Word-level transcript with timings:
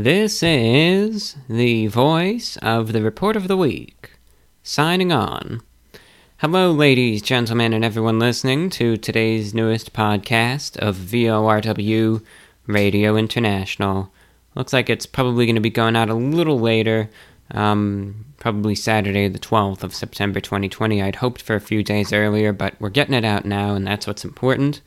This 0.00 0.44
is 0.44 1.34
the 1.48 1.88
voice 1.88 2.56
of 2.58 2.92
the 2.92 3.02
report 3.02 3.34
of 3.34 3.48
the 3.48 3.56
week. 3.56 4.12
Signing 4.62 5.10
on. 5.10 5.60
Hello, 6.36 6.70
ladies, 6.70 7.20
gentlemen, 7.20 7.72
and 7.72 7.84
everyone 7.84 8.20
listening 8.20 8.70
to 8.70 8.96
today's 8.96 9.54
newest 9.54 9.92
podcast 9.92 10.76
of 10.76 10.94
VORW 10.94 12.22
Radio 12.68 13.16
International. 13.16 14.12
Looks 14.54 14.72
like 14.72 14.88
it's 14.88 15.04
probably 15.04 15.46
going 15.46 15.56
to 15.56 15.60
be 15.60 15.68
going 15.68 15.96
out 15.96 16.10
a 16.10 16.14
little 16.14 16.60
later, 16.60 17.10
um, 17.50 18.24
probably 18.36 18.76
Saturday, 18.76 19.26
the 19.26 19.40
12th 19.40 19.82
of 19.82 19.96
September 19.96 20.38
2020. 20.38 21.02
I'd 21.02 21.16
hoped 21.16 21.42
for 21.42 21.56
a 21.56 21.60
few 21.60 21.82
days 21.82 22.12
earlier, 22.12 22.52
but 22.52 22.74
we're 22.78 22.90
getting 22.90 23.14
it 23.14 23.24
out 23.24 23.44
now, 23.44 23.74
and 23.74 23.84
that's 23.84 24.06
what's 24.06 24.24
important. 24.24 24.80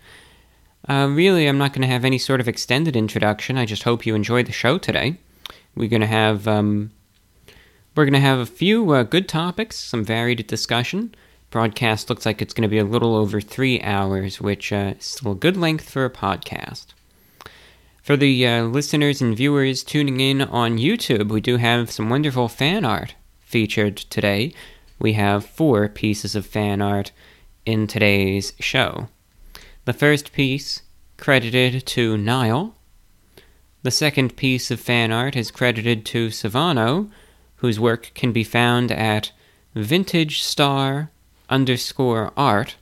Uh, 0.90 1.08
really, 1.10 1.48
I'm 1.48 1.58
not 1.58 1.74
going 1.74 1.84
to 1.84 1.88
have 1.88 2.06
any 2.06 2.18
sort 2.18 2.40
of 2.40 2.48
extended 2.48 2.96
introduction. 2.96 3.58
I 3.58 3.66
just 3.66 3.84
hope 3.84 4.06
you 4.06 4.16
enjoy 4.16 4.44
the 4.44 4.52
show 4.52 4.78
today. 4.78 5.18
We're 5.76 5.90
going 5.90 6.02
to 6.02 6.08
have 6.08 6.48
um, 6.48 6.92
we're 7.96 8.06
going 8.06 8.14
to 8.14 8.20
have 8.20 8.40
a 8.40 8.46
few 8.46 8.92
uh, 8.92 9.04
good 9.04 9.28
topics, 9.28 9.76
some 9.76 10.04
varied 10.04 10.48
discussion. 10.48 11.14
Broadcast 11.50 12.10
looks 12.10 12.26
like 12.26 12.42
it's 12.42 12.54
going 12.54 12.64
to 12.64 12.70
be 12.70 12.78
a 12.78 12.86
little 12.86 13.16
over 13.16 13.42
three 13.42 13.82
hours, 13.82 14.40
which 14.40 14.72
uh, 14.72 14.94
is 14.98 15.06
still 15.06 15.34
a 15.34 15.36
good 15.36 15.58
length 15.58 15.90
for 15.90 16.06
a 16.06 16.10
podcast. 16.10 16.88
For 18.02 18.18
the 18.18 18.48
uh, 18.48 18.64
listeners 18.64 19.22
and 19.22 19.36
viewers 19.36 19.84
tuning 19.84 20.20
in 20.20 20.42
on 20.42 20.78
YouTube, 20.78 21.30
we 21.30 21.42
do 21.42 21.58
have 21.58 21.92
some 21.92 22.10
wonderful 22.10 22.48
fan 22.48 22.86
art 22.86 23.16
featured 23.42 23.98
today. 23.98 24.54
We 24.98 25.14
have 25.14 25.46
four 25.46 25.90
pieces 25.90 26.36
of 26.36 26.46
fan 26.46 26.82
art 26.82 27.12
in 27.66 27.86
today's 27.86 28.54
show. 28.60 29.10
The 29.86 29.94
first 29.94 30.32
piece, 30.32 30.84
credited 31.18 31.86
to 31.88 32.16
Nile. 32.16 32.76
The 33.82 33.90
second 33.90 34.36
piece 34.36 34.70
of 34.70 34.80
fan 34.80 35.12
art 35.12 35.36
is 35.36 35.50
credited 35.50 36.06
to 36.08 36.28
Savano, 36.28 37.10
whose 37.58 37.80
work 37.80 38.12
can 38.14 38.32
be 38.32 38.44
found 38.44 38.92
at 38.92 39.32
vintage 39.74 40.42
star 40.44 41.10
underscore 41.50 42.32
art. 42.38 42.76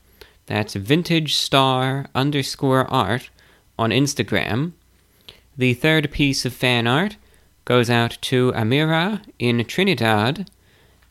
That's 0.48 0.74
vintage 0.74 1.36
star 1.36 2.08
underscore 2.14 2.86
art 2.92 3.30
on 3.78 3.92
Instagram. 3.92 4.74
The 5.58 5.74
third 5.74 6.12
piece 6.12 6.44
of 6.46 6.54
fan 6.54 6.86
art 6.86 7.16
goes 7.64 7.90
out 7.90 8.18
to 8.24 8.52
Amira 8.52 9.22
in 9.38 9.64
Trinidad. 9.64 10.50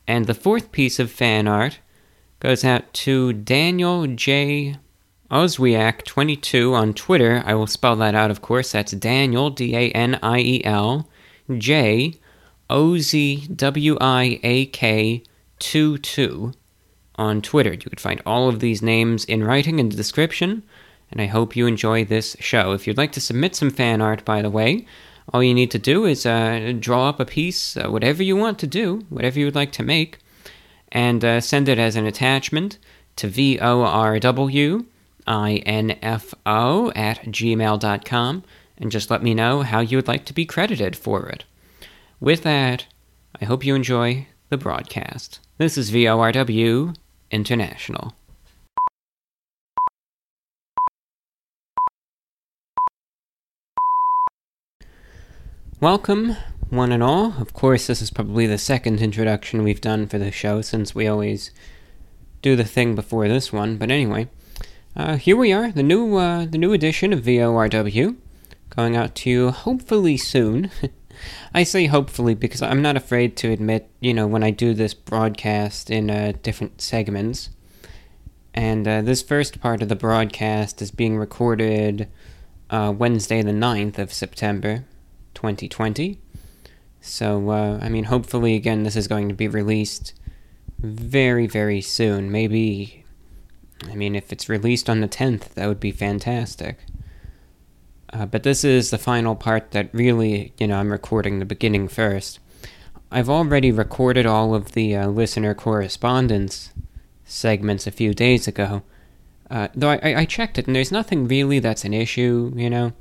And 0.07 0.27
the 0.27 0.33
fourth 0.35 0.71
piece 0.71 0.99
of 0.99 1.09
fan 1.09 1.47
art 1.47 1.79
goes 2.39 2.63
out 2.63 2.93
to 3.05 3.33
Daniel 3.33 4.05
J. 4.05 4.77
Oswiak22 5.31 6.73
on 6.73 6.93
Twitter. 6.93 7.43
I 7.45 7.53
will 7.53 7.67
spell 7.67 7.95
that 7.97 8.15
out, 8.15 8.31
of 8.31 8.41
course. 8.41 8.71
That's 8.71 8.91
Daniel, 8.93 9.49
D 9.49 9.75
A 9.75 9.91
N 9.91 10.19
I 10.23 10.39
E 10.39 10.65
L, 10.65 11.07
J 11.57 12.15
O 12.69 12.97
Z 12.97 13.47
W 13.55 13.97
I 14.01 14.39
A 14.43 14.65
K 14.67 15.23
2 15.59 15.97
2 15.99 16.53
on 17.15 17.41
Twitter. 17.41 17.73
You 17.73 17.77
could 17.77 17.99
find 17.99 18.21
all 18.25 18.49
of 18.49 18.59
these 18.59 18.81
names 18.81 19.25
in 19.25 19.43
writing 19.43 19.77
in 19.77 19.89
the 19.89 19.95
description, 19.95 20.63
and 21.11 21.21
I 21.21 21.27
hope 21.27 21.55
you 21.55 21.67
enjoy 21.67 22.05
this 22.05 22.35
show. 22.39 22.71
If 22.71 22.87
you'd 22.87 22.97
like 22.97 23.11
to 23.11 23.21
submit 23.21 23.55
some 23.55 23.69
fan 23.69 24.01
art, 24.01 24.25
by 24.25 24.41
the 24.41 24.49
way, 24.49 24.87
all 25.31 25.43
you 25.43 25.53
need 25.53 25.69
to 25.71 25.79
do 25.79 26.05
is 26.05 26.25
uh, 26.25 26.73
draw 26.79 27.09
up 27.09 27.19
a 27.19 27.25
piece, 27.25 27.77
uh, 27.77 27.89
whatever 27.89 28.23
you 28.23 28.35
want 28.35 28.57
to 28.59 28.67
do, 28.67 29.05
whatever 29.09 29.37
you 29.37 29.45
would 29.45 29.55
like 29.55 29.71
to 29.73 29.83
make, 29.83 30.17
and 30.91 31.23
uh, 31.23 31.39
send 31.39 31.69
it 31.69 31.77
as 31.77 31.95
an 31.95 32.07
attachment 32.07 32.79
to 33.17 33.27
VORW 33.27 34.85
info 35.29 36.91
at 36.95 37.19
gmail.com 37.23 38.43
and 38.77 38.91
just 38.91 39.11
let 39.11 39.21
me 39.21 39.33
know 39.33 39.61
how 39.61 39.79
you 39.79 39.97
would 39.97 40.07
like 40.07 40.25
to 40.25 40.33
be 40.33 40.45
credited 40.45 40.95
for 40.95 41.27
it. 41.27 41.43
With 42.19 42.43
that, 42.43 42.87
I 43.39 43.45
hope 43.45 43.65
you 43.65 43.75
enjoy 43.75 44.27
the 44.49 44.57
broadcast. 44.57 45.39
This 45.57 45.77
is 45.77 45.91
VORW 45.91 46.95
International. 47.31 48.13
Welcome, 55.81 56.35
one 56.69 56.91
and 56.91 57.01
all. 57.01 57.35
Of 57.39 57.53
course, 57.53 57.87
this 57.87 58.01
is 58.01 58.11
probably 58.11 58.45
the 58.47 58.57
second 58.57 59.01
introduction 59.01 59.63
we've 59.63 59.79
done 59.79 60.07
for 60.07 60.17
the 60.17 60.31
show 60.31 60.61
since 60.61 60.93
we 60.93 61.07
always 61.07 61.51
do 62.41 62.55
the 62.55 62.65
thing 62.65 62.95
before 62.95 63.27
this 63.29 63.53
one. 63.53 63.77
But 63.77 63.89
anyway, 63.89 64.27
uh, 64.99 65.15
here 65.15 65.37
we 65.37 65.53
are, 65.53 65.71
the 65.71 65.81
new 65.81 66.17
uh, 66.17 66.45
the 66.45 66.57
new 66.57 66.73
edition 66.73 67.13
of 67.13 67.21
VORW, 67.21 68.17
going 68.69 68.97
out 68.97 69.15
to 69.15 69.29
you 69.29 69.51
hopefully 69.51 70.17
soon. 70.17 70.69
I 71.53 71.63
say 71.63 71.85
hopefully 71.85 72.35
because 72.35 72.61
I'm 72.61 72.81
not 72.81 72.97
afraid 72.97 73.37
to 73.37 73.49
admit, 73.49 73.89
you 74.01 74.13
know, 74.13 74.27
when 74.27 74.43
I 74.43 74.51
do 74.51 74.73
this 74.73 74.93
broadcast 74.93 75.89
in 75.89 76.11
uh, 76.11 76.33
different 76.43 76.81
segments. 76.81 77.49
And 78.53 78.85
uh, 78.85 79.01
this 79.01 79.21
first 79.21 79.61
part 79.61 79.81
of 79.81 79.87
the 79.87 79.95
broadcast 79.95 80.81
is 80.81 80.91
being 80.91 81.17
recorded 81.17 82.09
uh, 82.69 82.93
Wednesday, 82.95 83.41
the 83.41 83.51
9th 83.51 83.99
of 83.99 84.11
September, 84.11 84.83
2020. 85.33 86.19
So, 86.99 87.51
uh, 87.51 87.79
I 87.81 87.87
mean, 87.87 88.05
hopefully, 88.05 88.55
again, 88.55 88.83
this 88.83 88.97
is 88.97 89.07
going 89.07 89.29
to 89.29 89.35
be 89.35 89.47
released 89.47 90.13
very, 90.77 91.47
very 91.47 91.79
soon. 91.79 92.33
Maybe 92.33 93.05
I 93.87 93.95
mean, 93.95 94.15
if 94.15 94.31
it's 94.31 94.49
released 94.49 94.89
on 94.89 95.01
the 95.01 95.07
10th, 95.07 95.53
that 95.53 95.67
would 95.67 95.79
be 95.79 95.91
fantastic. 95.91 96.79
Uh, 98.11 98.25
but 98.25 98.43
this 98.43 98.63
is 98.63 98.89
the 98.89 98.97
final 98.97 99.35
part 99.35 99.71
that 99.71 99.93
really, 99.93 100.53
you 100.57 100.67
know, 100.67 100.77
I'm 100.79 100.91
recording 100.91 101.39
the 101.39 101.45
beginning 101.45 101.87
first. 101.87 102.39
I've 103.11 103.29
already 103.29 103.71
recorded 103.71 104.25
all 104.25 104.53
of 104.53 104.73
the 104.73 104.95
uh, 104.95 105.07
listener 105.07 105.53
correspondence 105.53 106.71
segments 107.23 107.87
a 107.87 107.91
few 107.91 108.13
days 108.13 108.47
ago. 108.47 108.83
Uh, 109.49 109.67
though 109.73 109.89
I, 109.89 110.19
I 110.19 110.25
checked 110.25 110.57
it, 110.59 110.67
and 110.67 110.75
there's 110.75 110.91
nothing 110.91 111.27
really 111.27 111.59
that's 111.59 111.85
an 111.85 111.93
issue, 111.93 112.51
you 112.55 112.69
know, 112.69 112.93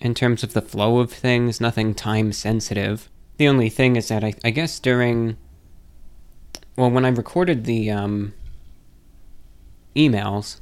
in 0.00 0.14
terms 0.14 0.42
of 0.42 0.52
the 0.52 0.62
flow 0.62 0.98
of 0.98 1.12
things, 1.12 1.60
nothing 1.60 1.94
time 1.94 2.32
sensitive. 2.32 3.08
The 3.38 3.48
only 3.48 3.68
thing 3.68 3.96
is 3.96 4.08
that 4.08 4.22
I, 4.22 4.34
I 4.44 4.50
guess 4.50 4.78
during. 4.78 5.36
Well, 6.76 6.90
when 6.90 7.04
I 7.04 7.08
recorded 7.08 7.64
the 7.64 7.90
um, 7.90 8.34
emails 9.94 10.60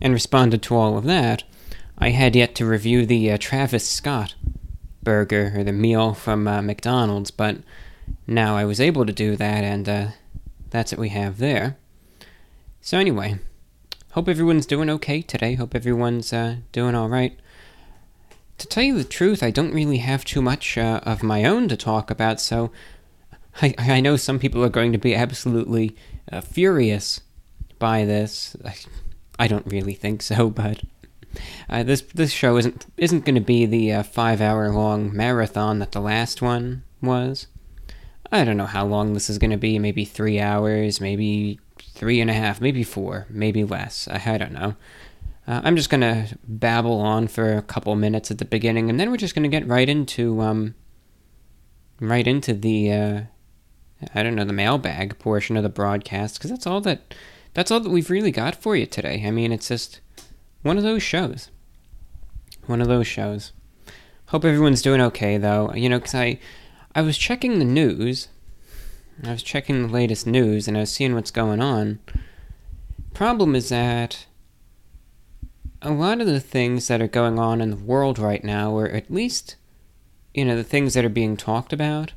and 0.00 0.12
responded 0.12 0.62
to 0.62 0.74
all 0.74 0.98
of 0.98 1.04
that, 1.04 1.44
I 1.98 2.10
had 2.10 2.34
yet 2.34 2.54
to 2.56 2.66
review 2.66 3.06
the 3.06 3.30
uh, 3.30 3.38
Travis 3.38 3.88
Scott 3.88 4.34
burger 5.02 5.52
or 5.56 5.64
the 5.64 5.72
meal 5.72 6.14
from 6.14 6.48
uh, 6.48 6.62
McDonald's, 6.62 7.30
but 7.30 7.58
now 8.26 8.56
I 8.56 8.64
was 8.64 8.80
able 8.80 9.06
to 9.06 9.12
do 9.12 9.36
that, 9.36 9.64
and 9.64 9.88
uh, 9.88 10.06
that's 10.70 10.92
what 10.92 10.98
we 10.98 11.10
have 11.10 11.38
there. 11.38 11.76
So, 12.80 12.98
anyway, 12.98 13.38
hope 14.12 14.28
everyone's 14.28 14.66
doing 14.66 14.90
okay 14.90 15.22
today. 15.22 15.54
Hope 15.54 15.74
everyone's 15.74 16.32
uh, 16.32 16.56
doing 16.72 16.94
all 16.94 17.08
right. 17.08 17.38
To 18.58 18.66
tell 18.66 18.82
you 18.82 18.96
the 18.96 19.04
truth, 19.04 19.42
I 19.42 19.50
don't 19.50 19.74
really 19.74 19.98
have 19.98 20.24
too 20.24 20.42
much 20.42 20.76
uh, 20.78 21.00
of 21.04 21.22
my 21.22 21.44
own 21.44 21.68
to 21.68 21.76
talk 21.76 22.10
about, 22.10 22.40
so 22.40 22.70
I, 23.60 23.74
I 23.78 24.00
know 24.00 24.16
some 24.16 24.38
people 24.38 24.64
are 24.64 24.68
going 24.70 24.92
to 24.92 24.98
be 24.98 25.14
absolutely 25.14 25.96
uh, 26.30 26.40
furious 26.40 27.20
by 27.82 28.04
this. 28.04 28.56
I, 28.64 28.76
I 29.40 29.48
don't 29.48 29.66
really 29.66 29.94
think 29.94 30.22
so, 30.22 30.48
but 30.62 30.80
uh, 31.68 31.82
this 31.82 32.02
this 32.14 32.30
show 32.30 32.56
isn't 32.56 32.86
isn't 32.96 33.24
going 33.24 33.34
to 33.34 33.40
be 33.40 33.66
the 33.66 33.92
uh, 33.92 34.02
five 34.04 34.40
hour 34.40 34.70
long 34.70 35.14
marathon 35.14 35.80
that 35.80 35.92
the 35.92 36.00
last 36.00 36.40
one 36.40 36.84
was. 37.02 37.48
I 38.30 38.44
don't 38.44 38.56
know 38.56 38.66
how 38.66 38.86
long 38.86 39.12
this 39.12 39.28
is 39.28 39.36
going 39.36 39.50
to 39.50 39.58
be. 39.58 39.78
Maybe 39.78 40.04
three 40.04 40.40
hours, 40.40 41.00
maybe 41.00 41.58
three 41.78 42.20
and 42.20 42.30
a 42.30 42.34
half, 42.34 42.60
maybe 42.60 42.84
four, 42.84 43.26
maybe 43.28 43.64
less. 43.64 44.08
I, 44.08 44.34
I 44.34 44.38
don't 44.38 44.52
know. 44.52 44.76
Uh, 45.46 45.60
I'm 45.64 45.76
just 45.76 45.90
going 45.90 46.02
to 46.02 46.38
babble 46.44 47.00
on 47.00 47.26
for 47.26 47.56
a 47.56 47.62
couple 47.62 47.94
minutes 47.96 48.30
at 48.30 48.38
the 48.38 48.44
beginning, 48.44 48.88
and 48.88 49.00
then 49.00 49.10
we're 49.10 49.16
just 49.16 49.34
going 49.34 49.42
to 49.42 49.48
get 49.48 49.66
right 49.66 49.88
into 49.88 50.40
um, 50.40 50.76
right 52.00 52.28
into 52.28 52.54
the 52.54 52.92
uh, 52.92 53.20
I 54.14 54.22
don't 54.22 54.36
know 54.36 54.44
the 54.44 54.52
mailbag 54.52 55.18
portion 55.18 55.56
of 55.56 55.64
the 55.64 55.68
broadcast 55.68 56.38
because 56.38 56.50
that's 56.50 56.66
all 56.66 56.80
that 56.82 57.12
that's 57.54 57.70
all 57.70 57.80
that 57.80 57.90
we've 57.90 58.10
really 58.10 58.30
got 58.30 58.54
for 58.54 58.76
you 58.76 58.86
today. 58.86 59.24
I 59.26 59.30
mean, 59.30 59.52
it's 59.52 59.68
just 59.68 60.00
one 60.62 60.76
of 60.78 60.82
those 60.82 61.02
shows. 61.02 61.50
One 62.66 62.80
of 62.80 62.88
those 62.88 63.06
shows. 63.06 63.52
Hope 64.26 64.44
everyone's 64.44 64.82
doing 64.82 65.00
okay, 65.00 65.36
though. 65.36 65.72
You 65.74 65.88
know, 65.88 65.98
because 65.98 66.14
I, 66.14 66.38
I 66.94 67.02
was 67.02 67.18
checking 67.18 67.58
the 67.58 67.64
news. 67.64 68.28
I 69.22 69.32
was 69.32 69.42
checking 69.42 69.82
the 69.82 69.92
latest 69.92 70.26
news, 70.26 70.66
and 70.66 70.76
I 70.76 70.80
was 70.80 70.92
seeing 70.92 71.14
what's 71.14 71.30
going 71.30 71.60
on. 71.60 71.98
Problem 73.12 73.54
is 73.54 73.68
that 73.68 74.26
a 75.82 75.90
lot 75.90 76.20
of 76.20 76.26
the 76.26 76.40
things 76.40 76.88
that 76.88 77.02
are 77.02 77.08
going 77.08 77.38
on 77.38 77.60
in 77.60 77.70
the 77.70 77.76
world 77.76 78.18
right 78.18 78.42
now, 78.42 78.70
or 78.72 78.88
at 78.88 79.10
least, 79.10 79.56
you 80.32 80.44
know, 80.44 80.56
the 80.56 80.64
things 80.64 80.94
that 80.94 81.04
are 81.04 81.10
being 81.10 81.36
talked 81.36 81.72
about, 81.72 82.12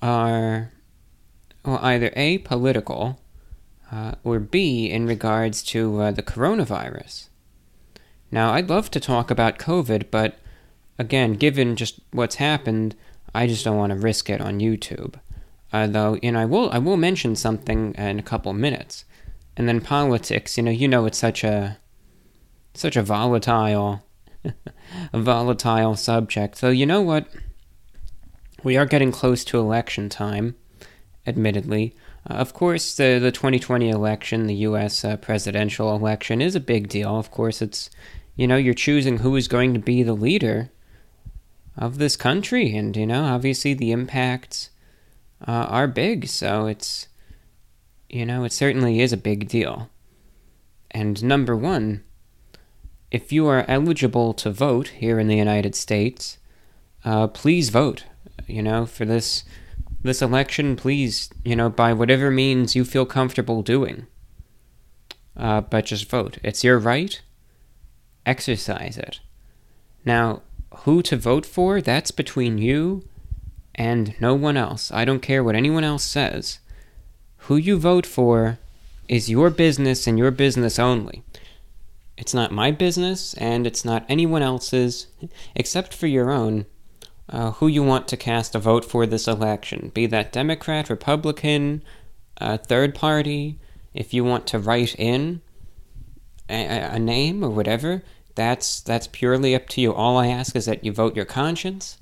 are 0.00 0.72
well, 1.64 1.80
either 1.82 2.12
A, 2.16 2.38
political, 2.38 3.20
uh, 3.90 4.12
or 4.24 4.38
B, 4.38 4.90
in 4.90 5.06
regards 5.06 5.62
to 5.64 6.00
uh, 6.00 6.10
the 6.10 6.22
coronavirus. 6.22 7.28
Now, 8.30 8.52
I'd 8.52 8.68
love 8.68 8.90
to 8.90 9.00
talk 9.00 9.30
about 9.30 9.58
COVID, 9.58 10.10
but 10.10 10.38
again, 10.98 11.34
given 11.34 11.76
just 11.76 12.00
what's 12.10 12.36
happened, 12.36 12.94
I 13.34 13.46
just 13.46 13.64
don't 13.64 13.76
want 13.76 13.92
to 13.92 13.98
risk 13.98 14.28
it 14.28 14.40
on 14.40 14.60
YouTube. 14.60 15.14
Uh, 15.72 15.86
though, 15.86 16.18
and 16.22 16.36
I 16.36 16.46
will, 16.46 16.70
I 16.70 16.78
will 16.78 16.96
mention 16.96 17.36
something 17.36 17.94
in 17.94 18.18
a 18.18 18.22
couple 18.22 18.52
minutes. 18.54 19.04
And 19.56 19.68
then 19.68 19.80
politics, 19.80 20.56
you 20.56 20.62
know, 20.62 20.70
you 20.70 20.88
know, 20.88 21.04
it's 21.04 21.18
such 21.18 21.44
a, 21.44 21.78
such 22.74 22.96
a 22.96 23.02
volatile, 23.02 24.02
a 24.44 24.52
volatile 25.20 25.94
subject. 25.96 26.56
So 26.56 26.70
you 26.70 26.86
know 26.86 27.02
what? 27.02 27.26
We 28.62 28.76
are 28.76 28.86
getting 28.86 29.12
close 29.12 29.44
to 29.44 29.58
election 29.58 30.08
time, 30.08 30.56
admittedly. 31.26 31.94
Uh, 32.28 32.34
of 32.34 32.52
course, 32.52 32.94
the 32.94 33.18
the 33.18 33.32
2020 33.32 33.88
election, 33.88 34.46
the 34.46 34.54
U.S. 34.56 35.04
Uh, 35.04 35.16
presidential 35.16 35.94
election, 35.94 36.40
is 36.40 36.54
a 36.54 36.60
big 36.60 36.88
deal. 36.88 37.18
Of 37.18 37.30
course, 37.30 37.62
it's 37.62 37.90
you 38.36 38.46
know 38.46 38.56
you're 38.56 38.74
choosing 38.74 39.18
who 39.18 39.36
is 39.36 39.48
going 39.48 39.74
to 39.74 39.80
be 39.80 40.02
the 40.02 40.14
leader 40.14 40.70
of 41.76 41.98
this 41.98 42.16
country, 42.16 42.76
and 42.76 42.96
you 42.96 43.06
know 43.06 43.24
obviously 43.24 43.74
the 43.74 43.92
impacts 43.92 44.70
uh, 45.46 45.66
are 45.68 45.88
big. 45.88 46.26
So 46.26 46.66
it's 46.66 47.08
you 48.08 48.26
know 48.26 48.44
it 48.44 48.52
certainly 48.52 49.00
is 49.00 49.12
a 49.12 49.16
big 49.16 49.48
deal. 49.48 49.88
And 50.90 51.22
number 51.22 51.54
one, 51.54 52.02
if 53.10 53.32
you 53.32 53.46
are 53.46 53.64
eligible 53.68 54.34
to 54.34 54.50
vote 54.50 54.88
here 54.88 55.18
in 55.18 55.28
the 55.28 55.36
United 55.36 55.74
States, 55.74 56.38
uh, 57.04 57.28
please 57.28 57.70
vote. 57.70 58.04
You 58.46 58.62
know 58.62 58.86
for 58.86 59.04
this 59.04 59.44
this 60.02 60.22
election, 60.22 60.76
please, 60.76 61.30
you 61.44 61.56
know, 61.56 61.68
by 61.68 61.92
whatever 61.92 62.30
means 62.30 62.76
you 62.76 62.84
feel 62.84 63.06
comfortable 63.06 63.62
doing. 63.62 64.06
Uh, 65.36 65.60
but 65.60 65.86
just 65.86 66.08
vote. 66.08 66.38
It's 66.42 66.64
your 66.64 66.78
right. 66.78 67.20
Exercise 68.26 68.96
it. 68.98 69.20
Now, 70.04 70.42
who 70.78 71.02
to 71.02 71.16
vote 71.16 71.46
for, 71.46 71.80
that's 71.80 72.10
between 72.10 72.58
you 72.58 73.04
and 73.74 74.14
no 74.20 74.34
one 74.34 74.56
else. 74.56 74.90
I 74.92 75.04
don't 75.04 75.22
care 75.22 75.42
what 75.42 75.54
anyone 75.54 75.84
else 75.84 76.02
says. 76.02 76.58
Who 77.42 77.56
you 77.56 77.78
vote 77.78 78.06
for 78.06 78.58
is 79.08 79.30
your 79.30 79.50
business 79.50 80.06
and 80.06 80.18
your 80.18 80.30
business 80.30 80.78
only. 80.78 81.22
It's 82.16 82.34
not 82.34 82.50
my 82.50 82.72
business, 82.72 83.32
and 83.34 83.66
it's 83.66 83.84
not 83.84 84.04
anyone 84.08 84.42
else's, 84.42 85.06
except 85.54 85.94
for 85.94 86.08
your 86.08 86.30
own 86.30 86.66
uh, 87.30 87.52
who 87.52 87.66
you 87.66 87.82
want 87.82 88.08
to 88.08 88.16
cast 88.16 88.54
a 88.54 88.58
vote 88.58 88.84
for 88.84 89.06
this 89.06 89.28
election, 89.28 89.90
be 89.94 90.06
that 90.06 90.32
Democrat, 90.32 90.88
Republican, 90.88 91.82
uh, 92.40 92.56
third 92.56 92.94
party. 92.94 93.58
If 93.94 94.14
you 94.14 94.24
want 94.24 94.46
to 94.48 94.58
write 94.58 94.94
in 94.94 95.40
a, 96.48 96.94
a 96.94 96.98
name 96.98 97.44
or 97.44 97.50
whatever, 97.50 98.02
that's 98.34 98.80
that's 98.80 99.08
purely 99.08 99.54
up 99.54 99.68
to 99.70 99.80
you. 99.80 99.92
All 99.92 100.16
I 100.16 100.28
ask 100.28 100.54
is 100.54 100.66
that 100.66 100.84
you 100.84 100.92
vote 100.92 101.16
your 101.16 101.24
conscience 101.24 101.98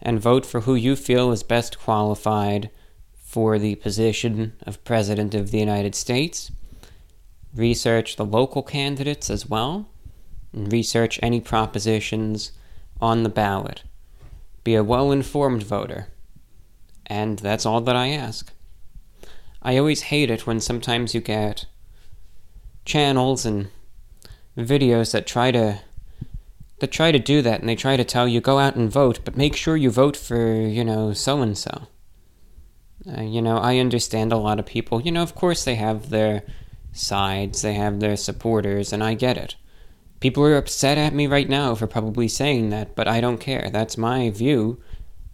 and 0.00 0.20
vote 0.20 0.46
for 0.46 0.62
who 0.62 0.74
you 0.74 0.96
feel 0.96 1.32
is 1.32 1.42
best 1.42 1.78
qualified 1.78 2.70
for 3.14 3.58
the 3.58 3.74
position 3.76 4.54
of 4.66 4.82
President 4.84 5.34
of 5.34 5.50
the 5.50 5.58
United 5.58 5.94
States. 5.94 6.50
Research 7.54 8.16
the 8.16 8.24
local 8.24 8.62
candidates 8.62 9.30
as 9.30 9.46
well, 9.46 9.88
and 10.52 10.72
research 10.72 11.20
any 11.22 11.40
propositions 11.40 12.52
on 13.00 13.22
the 13.22 13.28
ballot. 13.28 13.82
Be 14.64 14.74
a 14.74 14.82
well 14.82 15.12
informed 15.12 15.62
voter. 15.62 16.08
And 17.06 17.38
that's 17.38 17.66
all 17.66 17.80
that 17.82 17.96
I 17.96 18.08
ask. 18.08 18.50
I 19.62 19.76
always 19.78 20.02
hate 20.02 20.30
it 20.30 20.46
when 20.46 20.60
sometimes 20.60 21.14
you 21.14 21.20
get 21.20 21.66
channels 22.84 23.46
and 23.46 23.68
videos 24.56 25.12
that 25.12 25.26
try 25.26 25.50
to 25.50 25.80
that 26.80 26.90
try 26.90 27.12
to 27.12 27.18
do 27.18 27.40
that 27.40 27.60
and 27.60 27.68
they 27.68 27.76
try 27.76 27.96
to 27.96 28.04
tell 28.04 28.26
you 28.26 28.40
go 28.40 28.58
out 28.58 28.76
and 28.76 28.90
vote, 28.90 29.20
but 29.24 29.36
make 29.36 29.54
sure 29.54 29.76
you 29.76 29.90
vote 29.90 30.16
for, 30.16 30.52
you 30.52 30.84
know, 30.84 31.12
so 31.12 31.40
and 31.40 31.56
so. 31.56 31.86
You 33.06 33.42
know, 33.42 33.58
I 33.58 33.78
understand 33.78 34.32
a 34.32 34.38
lot 34.38 34.58
of 34.58 34.66
people, 34.66 35.00
you 35.00 35.12
know, 35.12 35.22
of 35.22 35.34
course 35.34 35.64
they 35.64 35.74
have 35.74 36.10
their 36.10 36.42
sides, 36.92 37.62
they 37.62 37.74
have 37.74 38.00
their 38.00 38.16
supporters, 38.16 38.92
and 38.92 39.04
I 39.04 39.14
get 39.14 39.36
it. 39.36 39.56
People 40.24 40.44
are 40.44 40.56
upset 40.56 40.96
at 40.96 41.12
me 41.12 41.26
right 41.26 41.50
now 41.50 41.74
for 41.74 41.86
probably 41.86 42.28
saying 42.28 42.70
that, 42.70 42.96
but 42.96 43.06
I 43.06 43.20
don't 43.20 43.36
care. 43.36 43.68
That's 43.70 43.98
my 43.98 44.30
view, 44.30 44.80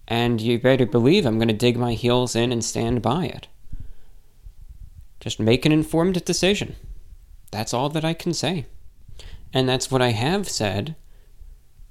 and 0.09 0.41
you 0.41 0.59
better 0.59 0.85
believe 0.85 1.25
I'm 1.25 1.39
going 1.39 1.47
to 1.47 1.55
dig 1.55 1.77
my 1.77 1.93
heels 1.93 2.35
in 2.35 2.51
and 2.51 2.65
stand 2.65 3.01
by 3.01 3.27
it. 3.27 3.47
Just 5.21 5.39
make 5.39 5.65
an 5.65 5.71
informed 5.71 6.25
decision. 6.25 6.75
That's 7.53 7.73
all 7.73 7.89
that 7.91 8.05
I 8.05 8.15
can 8.15 8.35
say. 8.35 8.67
And 9.53 9.69
that's 9.69 9.93
what 9.93 10.03
I 10.03 10.09
have 10.09 10.49
said 10.49 10.97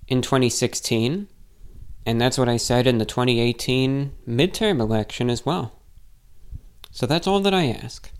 in 0.09 0.21
2016, 0.21 1.29
and 2.05 2.19
that's 2.19 2.37
what 2.37 2.49
I 2.49 2.57
said 2.57 2.85
in 2.85 2.97
the 2.97 3.05
2018 3.05 4.11
midterm 4.27 4.81
election 4.81 5.29
as 5.29 5.45
well. 5.45 5.71
So 6.91 7.05
that's 7.05 7.27
all 7.27 7.39
that 7.39 7.53
I 7.53 7.67
ask. 7.67 8.11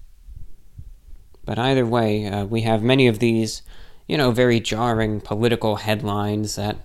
But 1.44 1.60
either 1.60 1.86
way, 1.86 2.28
uh, 2.28 2.46
we 2.46 2.62
have 2.62 2.81
many 2.81 3.08
of 3.08 3.20
these 3.20 3.62
you 4.10 4.18
know, 4.18 4.32
very 4.32 4.60
jarring 4.60 5.22
political 5.22 5.76
headlines 5.76 6.56
that 6.56 6.78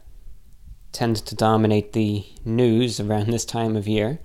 tend 0.92 1.16
to 1.16 1.34
dominate 1.34 1.94
the 1.94 2.26
news 2.44 3.00
around 3.00 3.26
this 3.32 3.46
time 3.46 3.74
of 3.76 3.88
year, 3.88 4.20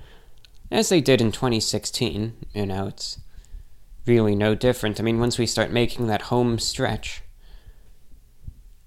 as 0.69 0.90
they 0.90 1.00
did 1.00 1.22
in 1.22 1.31
2016. 1.31 2.36
You 2.54 2.66
know, 2.66 2.88
it's 2.88 3.18
really 4.06 4.36
no 4.36 4.54
different. 4.54 5.00
I 5.00 5.04
mean, 5.04 5.19
once 5.19 5.38
we 5.38 5.46
start 5.46 5.72
making 5.72 6.07
that 6.07 6.24
home 6.24 6.60
stretch 6.60 7.22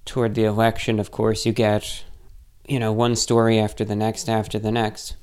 toward 0.05 0.35
the 0.35 0.44
election, 0.44 1.00
of 1.00 1.11
course, 1.11 1.47
you 1.47 1.53
get, 1.55 2.05
you 2.69 2.79
know, 2.79 2.93
one 2.93 3.17
story 3.17 3.58
after 3.58 3.82
the 3.82 3.97
next 3.97 4.29
after 4.29 4.58
the 4.58 4.73
next. 4.73 5.17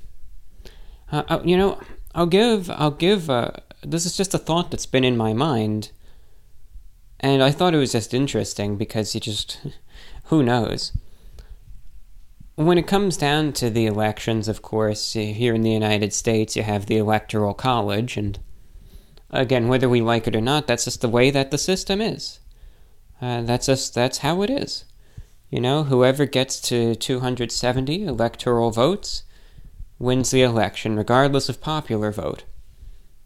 Uh, 1.12 1.24
uh 1.30 1.42
you 1.46 1.56
know, 1.56 1.80
I'll 2.16 2.26
give, 2.26 2.72
I'll 2.72 2.90
give, 2.90 3.30
uh, 3.30 3.52
this 3.84 4.08
is 4.08 4.18
just 4.18 4.34
a 4.34 4.40
thought 4.40 4.72
that's 4.72 4.88
been 4.88 5.04
in 5.04 5.16
my 5.16 5.34
mind 5.34 5.92
and 7.20 7.44
I 7.44 7.52
thought 7.52 7.74
it 7.74 7.80
was 7.80 7.92
just 7.92 8.14
interesting 8.14 8.78
because 8.78 9.14
you 9.14 9.22
just, 9.22 9.60
who 10.26 10.44
knows? 10.44 10.94
When 12.56 12.78
it 12.78 12.88
comes 12.88 13.18
down 13.18 13.54
to 13.54 13.70
the 13.70 13.86
elections, 13.86 14.48
of 14.48 14.62
course, 14.62 15.14
here 15.14 15.54
in 15.54 15.62
the 15.62 15.72
United 15.72 16.14
States, 16.14 16.56
you 16.56 16.64
have 16.64 16.86
the 16.86 16.98
Electoral 16.98 17.54
College, 17.54 18.18
and 18.18 18.40
again, 19.30 19.68
whether 19.68 19.88
we 19.88 20.02
like 20.02 20.28
it 20.28 20.36
or 20.36 20.42
not, 20.42 20.68
that's 20.68 20.86
just 20.86 21.02
the 21.02 21.10
way 21.10 21.32
that 21.32 21.52
the 21.52 21.58
system 21.58 22.02
is. 22.02 22.40
Uh, 23.22 23.42
that's 23.42 23.66
just 23.66 23.94
that's 23.94 24.20
how 24.20 24.42
it 24.42 24.50
is. 24.50 24.86
You 25.50 25.60
know, 25.60 25.84
whoever 25.84 26.26
gets 26.26 26.62
to 26.62 26.96
270 26.96 28.06
electoral 28.06 28.72
votes 28.72 29.24
wins 29.98 30.32
the 30.32 30.42
election, 30.42 30.96
regardless 30.96 31.50
of 31.50 31.62
popular 31.62 32.12
vote. 32.12 32.44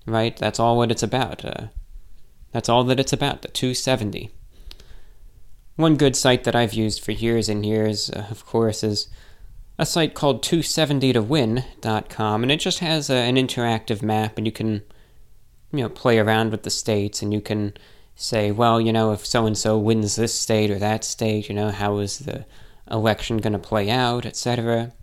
Right? 0.06 0.36
That's 0.36 0.60
all 0.60 0.78
what 0.78 0.92
it's 0.92 1.04
about. 1.04 1.46
Uh, 1.46 1.68
that's 2.54 2.70
all 2.70 2.84
that 2.86 3.00
it's 3.00 3.12
about, 3.12 3.42
the 3.42 3.50
270. 3.50 4.32
One 5.76 5.98
good 5.98 6.16
site 6.16 6.44
that 6.44 6.56
I've 6.56 6.74
used 6.74 7.04
for 7.04 7.12
years 7.12 7.50
and 7.50 7.66
years, 7.66 8.10
uh, 8.12 8.28
of 8.30 8.46
course, 8.46 8.84
is 8.84 9.10
a 9.80 9.86
site 9.86 10.14
called 10.14 10.44
270towin.com, 10.44 12.44
and 12.44 12.52
it 12.52 12.60
just 12.60 12.80
has 12.80 13.10
a, 13.10 13.16
an 13.16 13.36
interactive 13.36 14.04
map, 14.04 14.38
and 14.38 14.46
you 14.46 14.52
can, 14.52 14.84
you 15.72 15.82
know, 15.82 15.90
play 15.90 16.20
around 16.20 16.52
with 16.52 16.62
the 16.62 16.70
states, 16.70 17.24
and 17.24 17.34
you 17.34 17.42
can 17.42 17.74
say, 18.16 18.52
well, 18.52 18.80
you 18.80 18.94
know, 18.94 19.12
if 19.12 19.26
so 19.26 19.48
and 19.48 19.58
so 19.58 19.80
wins 19.80 20.16
this 20.16 20.40
state 20.40 20.70
or 20.70 20.78
that 20.78 21.04
state, 21.04 21.50
you 21.50 21.56
know, 21.56 21.72
how 21.72 21.98
is 21.98 22.20
the 22.20 22.46
election 22.90 23.38
going 23.38 23.54
to 23.54 23.60
play 23.60 23.90
out, 23.90 24.28
etc. 24.28 24.94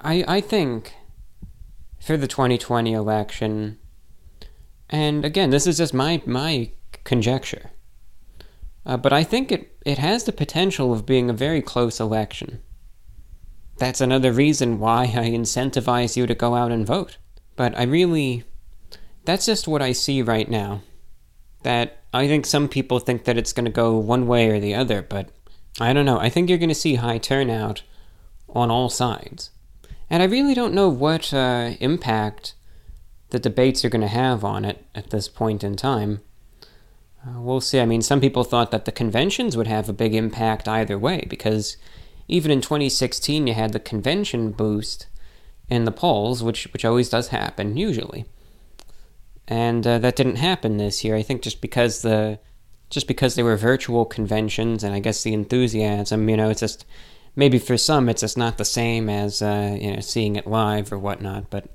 I 0.00 0.24
I 0.26 0.40
think 0.40 0.94
for 2.00 2.16
the 2.16 2.28
2020 2.28 2.92
election, 2.92 3.78
and 4.90 5.24
again, 5.24 5.50
this 5.50 5.66
is 5.66 5.78
just 5.78 5.94
my 5.94 6.22
my 6.26 6.70
conjecture. 7.04 7.70
Uh, 8.86 8.96
but 8.96 9.12
I 9.12 9.22
think 9.22 9.52
it, 9.52 9.76
it 9.84 9.98
has 9.98 10.24
the 10.24 10.32
potential 10.32 10.92
of 10.92 11.04
being 11.04 11.28
a 11.28 11.34
very 11.34 11.60
close 11.60 12.00
election. 12.00 12.60
That's 13.76 14.00
another 14.00 14.32
reason 14.32 14.78
why 14.78 15.04
I 15.04 15.30
incentivize 15.30 16.16
you 16.16 16.26
to 16.26 16.34
go 16.34 16.54
out 16.54 16.72
and 16.72 16.86
vote. 16.86 17.18
But 17.56 17.78
I 17.78 17.82
really. 17.82 18.44
That's 19.24 19.44
just 19.44 19.68
what 19.68 19.82
I 19.82 19.92
see 19.92 20.22
right 20.22 20.48
now. 20.48 20.80
That 21.64 21.98
I 22.14 22.26
think 22.26 22.46
some 22.46 22.68
people 22.68 22.98
think 22.98 23.24
that 23.24 23.36
it's 23.36 23.52
going 23.52 23.66
to 23.66 23.70
go 23.70 23.98
one 23.98 24.26
way 24.26 24.48
or 24.48 24.58
the 24.58 24.74
other, 24.74 25.02
but 25.02 25.28
I 25.78 25.92
don't 25.92 26.06
know. 26.06 26.18
I 26.18 26.30
think 26.30 26.48
you're 26.48 26.58
going 26.58 26.70
to 26.70 26.74
see 26.74 26.94
high 26.94 27.18
turnout 27.18 27.82
on 28.48 28.70
all 28.70 28.88
sides. 28.88 29.50
And 30.08 30.22
I 30.22 30.26
really 30.26 30.54
don't 30.54 30.72
know 30.72 30.88
what 30.88 31.34
uh, 31.34 31.72
impact 31.80 32.54
the 33.30 33.38
debates 33.38 33.84
are 33.84 33.90
going 33.90 34.02
to 34.02 34.08
have 34.08 34.44
on 34.44 34.64
it 34.64 34.84
at 34.94 35.10
this 35.10 35.28
point 35.28 35.62
in 35.62 35.76
time. 35.76 36.20
Uh, 37.26 37.40
we'll 37.40 37.60
see. 37.60 37.80
I 37.80 37.86
mean, 37.86 38.02
some 38.02 38.20
people 38.20 38.44
thought 38.44 38.70
that 38.70 38.84
the 38.84 38.92
conventions 38.92 39.56
would 39.56 39.66
have 39.66 39.88
a 39.88 39.92
big 39.92 40.14
impact 40.14 40.68
either 40.68 40.98
way, 40.98 41.26
because 41.28 41.76
even 42.28 42.50
in 42.50 42.60
2016, 42.60 43.46
you 43.46 43.54
had 43.54 43.72
the 43.72 43.80
convention 43.80 44.52
boost 44.52 45.06
in 45.68 45.84
the 45.84 45.92
polls, 45.92 46.42
which 46.42 46.64
which 46.72 46.84
always 46.84 47.08
does 47.08 47.28
happen 47.28 47.76
usually, 47.76 48.24
and 49.46 49.86
uh, 49.86 49.98
that 49.98 50.16
didn't 50.16 50.36
happen 50.36 50.76
this 50.76 51.04
year. 51.04 51.16
I 51.16 51.22
think 51.22 51.42
just 51.42 51.60
because 51.60 52.02
the 52.02 52.38
just 52.88 53.08
because 53.08 53.34
they 53.34 53.42
were 53.42 53.56
virtual 53.56 54.04
conventions, 54.04 54.82
and 54.82 54.94
I 54.94 55.00
guess 55.00 55.22
the 55.22 55.34
enthusiasm, 55.34 56.28
you 56.28 56.36
know, 56.36 56.48
it's 56.48 56.60
just 56.60 56.86
maybe 57.36 57.58
for 57.58 57.76
some 57.76 58.08
it's 58.08 58.22
just 58.22 58.38
not 58.38 58.58
the 58.58 58.64
same 58.64 59.10
as 59.10 59.42
uh, 59.42 59.76
you 59.78 59.92
know 59.92 60.00
seeing 60.00 60.36
it 60.36 60.46
live 60.46 60.92
or 60.92 60.98
whatnot, 60.98 61.50
but 61.50 61.68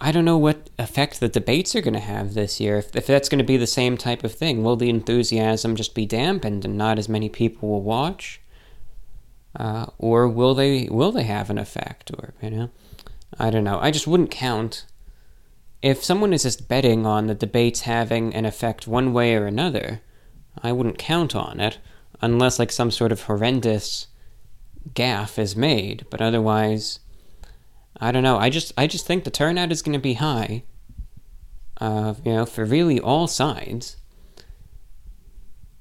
I 0.00 0.12
don't 0.12 0.24
know 0.24 0.38
what 0.38 0.70
effect 0.78 1.20
the 1.20 1.28
debates 1.28 1.76
are 1.76 1.82
going 1.82 1.94
to 1.94 2.00
have 2.00 2.32
this 2.32 2.58
year. 2.58 2.78
If, 2.78 2.96
if 2.96 3.06
that's 3.06 3.28
going 3.28 3.38
to 3.38 3.44
be 3.44 3.58
the 3.58 3.66
same 3.66 3.98
type 3.98 4.24
of 4.24 4.34
thing, 4.34 4.62
will 4.62 4.76
the 4.76 4.88
enthusiasm 4.88 5.76
just 5.76 5.94
be 5.94 6.06
dampened 6.06 6.64
and 6.64 6.78
not 6.78 6.98
as 6.98 7.08
many 7.08 7.28
people 7.28 7.68
will 7.68 7.82
watch, 7.82 8.40
uh, 9.56 9.86
or 9.98 10.26
will 10.26 10.54
they 10.54 10.88
will 10.90 11.12
they 11.12 11.24
have 11.24 11.50
an 11.50 11.58
effect? 11.58 12.10
Or 12.16 12.32
you 12.40 12.50
know, 12.50 12.70
I 13.38 13.50
don't 13.50 13.64
know. 13.64 13.78
I 13.78 13.90
just 13.90 14.06
wouldn't 14.06 14.30
count 14.30 14.86
if 15.82 16.02
someone 16.02 16.32
is 16.32 16.44
just 16.44 16.66
betting 16.66 17.04
on 17.04 17.26
the 17.26 17.34
debates 17.34 17.82
having 17.82 18.34
an 18.34 18.46
effect 18.46 18.86
one 18.86 19.12
way 19.12 19.34
or 19.34 19.46
another. 19.46 20.00
I 20.62 20.72
wouldn't 20.72 20.98
count 20.98 21.36
on 21.36 21.60
it 21.60 21.78
unless 22.22 22.58
like 22.58 22.72
some 22.72 22.90
sort 22.90 23.12
of 23.12 23.22
horrendous 23.22 24.06
gaffe 24.94 25.38
is 25.38 25.54
made. 25.54 26.06
But 26.10 26.22
otherwise 26.22 27.00
I 28.00 28.12
don't 28.12 28.22
know. 28.22 28.38
I 28.38 28.50
just 28.50 28.72
I 28.76 28.86
just 28.86 29.06
think 29.06 29.24
the 29.24 29.30
turnout 29.30 29.72
is 29.72 29.82
going 29.82 29.92
to 29.92 29.98
be 29.98 30.14
high. 30.14 30.64
Uh, 31.80 32.14
you 32.24 32.32
know, 32.32 32.46
for 32.46 32.64
really 32.64 33.00
all 33.00 33.26
sides. 33.26 33.96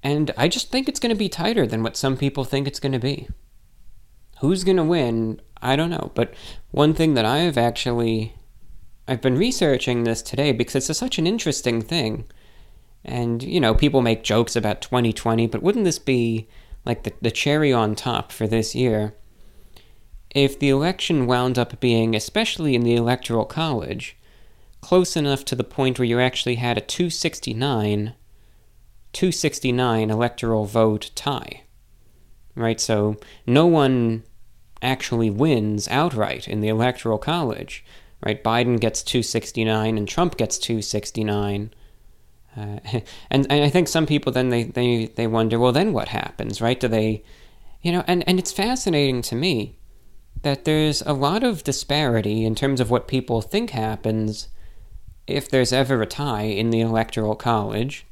And 0.01 0.31
I 0.37 0.47
just 0.47 0.71
think 0.71 0.87
it's 0.87 0.99
going 0.99 1.13
to 1.13 1.19
be 1.19 1.27
tighter 1.27 1.67
than 1.67 1.83
what 1.83 1.97
some 1.97 2.15
people 2.15 2.45
think 2.45 2.67
it's 2.67 2.79
going 2.79 2.93
to 2.93 2.99
be. 2.99 3.27
Who's 4.39 4.63
going 4.63 4.77
to 4.77 4.83
win? 4.83 5.41
I 5.61 5.75
don't 5.75 5.89
know. 5.89 6.11
But 6.15 6.33
one 6.71 6.93
thing 6.93 7.15
that 7.15 7.25
I've 7.25 7.57
actually 7.57 8.33
I've 9.09 9.21
been 9.21 9.37
researching 9.37 10.03
this 10.03 10.21
today 10.21 10.51
because 10.51 10.75
it's 10.75 10.89
a, 10.89 10.93
such 10.93 11.17
an 11.17 11.25
interesting 11.25 11.81
thing. 11.81 12.25
And, 13.03 13.41
you 13.41 13.59
know, 13.59 13.73
people 13.73 14.03
make 14.03 14.23
jokes 14.23 14.55
about 14.55 14.81
2020, 14.81 15.47
but 15.47 15.63
wouldn't 15.63 15.85
this 15.85 15.97
be 15.97 16.47
like 16.85 17.03
the, 17.03 17.13
the 17.19 17.31
cherry 17.31 17.73
on 17.73 17.95
top 17.95 18.31
for 18.31 18.45
this 18.45 18.75
year? 18.75 19.15
If 20.31 20.59
the 20.59 20.69
election 20.69 21.25
wound 21.25 21.57
up 21.57 21.79
being, 21.79 22.15
especially 22.15 22.75
in 22.75 22.83
the 22.83 22.95
Electoral 22.95 23.45
College, 23.45 24.15
close 24.81 25.15
enough 25.15 25.43
to 25.45 25.55
the 25.55 25.63
point 25.63 25.99
where 25.99 26.05
you 26.05 26.19
actually 26.19 26.55
had 26.55 26.77
a 26.77 26.81
269 26.81 28.13
269 29.11 30.11
electoral 30.11 30.65
vote 30.65 31.09
tie. 31.15 31.63
Right? 32.55 32.79
So 32.79 33.17
no 33.47 33.65
one 33.65 34.23
actually 34.81 35.29
wins 35.29 35.87
outright 35.87 36.47
in 36.47 36.61
the 36.61 36.67
Electoral 36.67 37.17
College. 37.17 37.83
Right? 38.23 38.43
Biden 38.43 38.79
gets 38.79 39.01
269 39.01 39.97
and 39.97 40.07
Trump 40.07 40.37
gets 40.37 40.59
269. 40.59 41.73
Uh, 42.55 42.61
and, 43.31 43.47
and 43.49 43.51
I 43.51 43.69
think 43.69 43.87
some 43.87 44.05
people 44.05 44.31
then 44.31 44.49
they, 44.49 44.63
they, 44.63 45.07
they 45.07 45.25
wonder, 45.25 45.57
well, 45.57 45.71
then 45.71 45.91
what 45.91 46.09
happens, 46.09 46.61
right? 46.61 46.79
Do 46.79 46.87
they, 46.87 47.23
you 47.81 47.91
know, 47.91 48.03
and, 48.07 48.27
and 48.27 48.37
it's 48.37 48.51
fascinating 48.51 49.21
to 49.23 49.35
me 49.35 49.78
that 50.41 50.65
there's 50.65 51.01
a 51.03 51.13
lot 51.13 51.43
of 51.43 51.63
disparity 51.63 52.45
in 52.45 52.55
terms 52.55 52.79
of 52.79 52.89
what 52.89 53.07
people 53.07 53.41
think 53.41 53.71
happens 53.71 54.47
if 55.27 55.49
there's 55.49 55.73
ever 55.73 56.01
a 56.01 56.05
tie 56.05 56.43
in 56.43 56.69
the 56.69 56.81
Electoral 56.81 57.35
College 57.35 58.05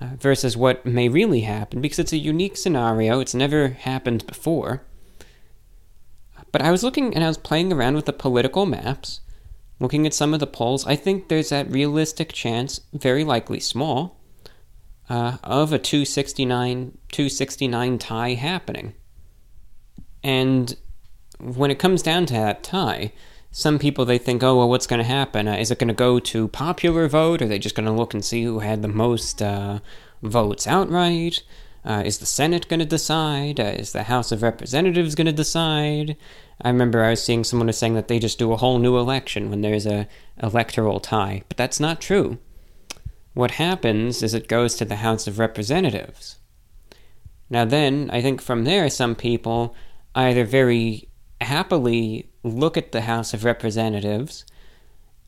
uh, 0.00 0.10
versus 0.18 0.56
what 0.56 0.84
may 0.84 1.08
really 1.08 1.42
happen 1.42 1.80
because 1.80 1.98
it's 1.98 2.12
a 2.12 2.18
unique 2.18 2.56
scenario. 2.56 3.20
It's 3.20 3.34
never 3.34 3.68
happened 3.68 4.26
before. 4.26 4.82
But 6.52 6.62
I 6.62 6.70
was 6.70 6.82
looking 6.82 7.14
and 7.14 7.24
I 7.24 7.28
was 7.28 7.38
playing 7.38 7.72
around 7.72 7.94
with 7.94 8.06
the 8.06 8.12
political 8.12 8.66
maps, 8.66 9.20
looking 9.78 10.06
at 10.06 10.14
some 10.14 10.34
of 10.34 10.40
the 10.40 10.46
polls. 10.46 10.86
I 10.86 10.96
think 10.96 11.28
there's 11.28 11.50
that 11.50 11.70
realistic 11.70 12.32
chance, 12.32 12.80
very 12.92 13.24
likely 13.24 13.60
small, 13.60 14.18
uh, 15.08 15.36
of 15.44 15.72
a 15.72 15.78
269 15.78 16.98
269 17.10 17.98
tie 17.98 18.34
happening. 18.34 18.94
And 20.22 20.76
when 21.38 21.70
it 21.70 21.78
comes 21.78 22.02
down 22.02 22.26
to 22.26 22.34
that 22.34 22.62
tie, 22.62 23.12
some 23.50 23.78
people 23.78 24.04
they 24.04 24.18
think, 24.18 24.42
oh 24.42 24.58
well, 24.58 24.68
what's 24.68 24.86
going 24.86 24.98
to 24.98 25.04
happen? 25.04 25.48
Uh, 25.48 25.54
is 25.54 25.70
it 25.70 25.78
going 25.78 25.88
to 25.88 25.94
go 25.94 26.18
to 26.18 26.48
popular 26.48 27.08
vote? 27.08 27.40
Are 27.40 27.48
they 27.48 27.58
just 27.58 27.74
going 27.74 27.86
to 27.86 27.92
look 27.92 28.12
and 28.12 28.24
see 28.24 28.42
who 28.44 28.58
had 28.58 28.82
the 28.82 28.88
most 28.88 29.40
uh, 29.40 29.78
votes 30.22 30.66
outright? 30.66 31.42
Uh, 31.84 32.02
is 32.04 32.18
the 32.18 32.26
Senate 32.26 32.68
going 32.68 32.80
to 32.80 32.86
decide? 32.86 33.60
Uh, 33.60 33.64
is 33.64 33.92
the 33.92 34.04
House 34.04 34.32
of 34.32 34.42
Representatives 34.42 35.14
going 35.14 35.26
to 35.26 35.32
decide? 35.32 36.16
I 36.60 36.68
remember 36.68 37.02
I 37.02 37.10
was 37.10 37.22
seeing 37.22 37.44
someone 37.44 37.68
was 37.68 37.78
saying 37.78 37.94
that 37.94 38.08
they 38.08 38.18
just 38.18 38.38
do 38.38 38.52
a 38.52 38.56
whole 38.56 38.78
new 38.78 38.98
election 38.98 39.50
when 39.50 39.60
there's 39.60 39.86
a 39.86 40.08
electoral 40.42 41.00
tie, 41.00 41.42
but 41.48 41.56
that's 41.56 41.78
not 41.78 42.00
true. 42.00 42.38
What 43.34 43.52
happens 43.52 44.22
is 44.22 44.34
it 44.34 44.48
goes 44.48 44.74
to 44.76 44.84
the 44.84 44.96
House 44.96 45.26
of 45.26 45.38
Representatives. 45.38 46.38
Now 47.48 47.64
then, 47.64 48.10
I 48.12 48.20
think 48.20 48.42
from 48.42 48.64
there 48.64 48.90
some 48.90 49.14
people 49.14 49.74
either 50.14 50.44
very 50.44 51.08
happily 51.40 52.30
look 52.42 52.76
at 52.76 52.92
the 52.92 53.02
House 53.02 53.34
of 53.34 53.44
Representatives 53.44 54.44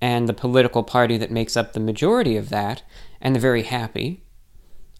and 0.00 0.28
the 0.28 0.34
political 0.34 0.82
party 0.82 1.16
that 1.18 1.30
makes 1.30 1.56
up 1.56 1.72
the 1.72 1.80
majority 1.80 2.36
of 2.36 2.50
that, 2.50 2.82
and 3.20 3.34
they're 3.34 3.40
very 3.40 3.64
happy. 3.64 4.22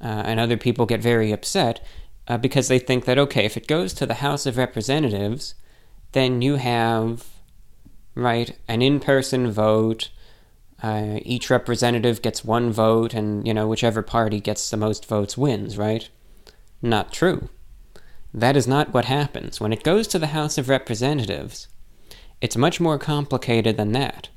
Uh, 0.00 0.22
and 0.26 0.38
other 0.38 0.56
people 0.56 0.86
get 0.86 1.00
very 1.00 1.32
upset 1.32 1.84
uh, 2.28 2.38
because 2.38 2.68
they 2.68 2.78
think 2.78 3.04
that, 3.04 3.18
okay, 3.18 3.44
if 3.44 3.56
it 3.56 3.66
goes 3.66 3.92
to 3.94 4.06
the 4.06 4.14
House 4.14 4.46
of 4.46 4.56
Representatives, 4.56 5.54
then 6.12 6.42
you 6.42 6.56
have, 6.56 7.26
right, 8.14 8.56
an 8.68 8.82
in 8.82 9.00
person 9.00 9.50
vote. 9.50 10.10
Uh, 10.82 11.18
each 11.22 11.50
representative 11.50 12.22
gets 12.22 12.44
one 12.44 12.70
vote, 12.70 13.14
and, 13.14 13.46
you 13.46 13.52
know, 13.52 13.66
whichever 13.66 14.02
party 14.02 14.40
gets 14.40 14.70
the 14.70 14.76
most 14.76 15.06
votes 15.06 15.36
wins, 15.36 15.76
right? 15.76 16.08
Not 16.80 17.12
true. 17.12 17.48
That 18.32 18.56
is 18.56 18.66
not 18.66 18.92
what 18.92 19.06
happens. 19.06 19.60
When 19.60 19.72
it 19.72 19.82
goes 19.82 20.06
to 20.08 20.18
the 20.18 20.28
House 20.28 20.58
of 20.58 20.68
Representatives, 20.68 21.68
it's 22.40 22.56
much 22.56 22.80
more 22.80 22.98
complicated 22.98 23.76
than 23.76 23.92
that. 23.92 24.28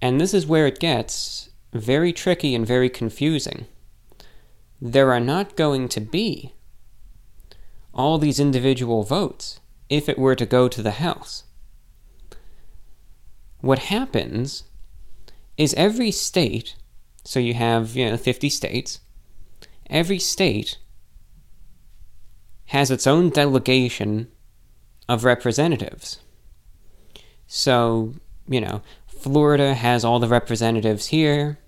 And 0.00 0.20
this 0.20 0.32
is 0.32 0.46
where 0.46 0.66
it 0.66 0.78
gets 0.78 1.50
very 1.72 2.12
tricky 2.12 2.54
and 2.54 2.66
very 2.66 2.88
confusing. 2.88 3.66
There 4.80 5.12
are 5.12 5.20
not 5.20 5.56
going 5.56 5.88
to 5.90 6.00
be 6.00 6.54
all 7.92 8.18
these 8.18 8.40
individual 8.40 9.02
votes 9.02 9.60
if 9.88 10.08
it 10.08 10.18
were 10.18 10.36
to 10.36 10.46
go 10.46 10.68
to 10.68 10.82
the 10.82 10.92
House. 10.92 11.44
What 13.60 13.80
happens 13.80 14.64
is 15.56 15.74
every 15.74 16.10
state, 16.10 16.76
so 17.24 17.38
you 17.38 17.54
have, 17.54 17.94
you 17.94 18.08
know, 18.08 18.16
50 18.16 18.48
states, 18.48 19.00
every 19.90 20.18
state 20.18 20.78
has 22.70 22.88
its 22.88 23.04
own 23.04 23.30
delegation 23.30 24.28
of 25.08 25.24
representatives. 25.24 26.20
So, 27.48 28.14
you 28.48 28.60
know, 28.60 28.82
Florida 29.08 29.74
has 29.74 30.04
all 30.04 30.20
the 30.20 30.28
representatives 30.28 31.08
here, 31.08 31.58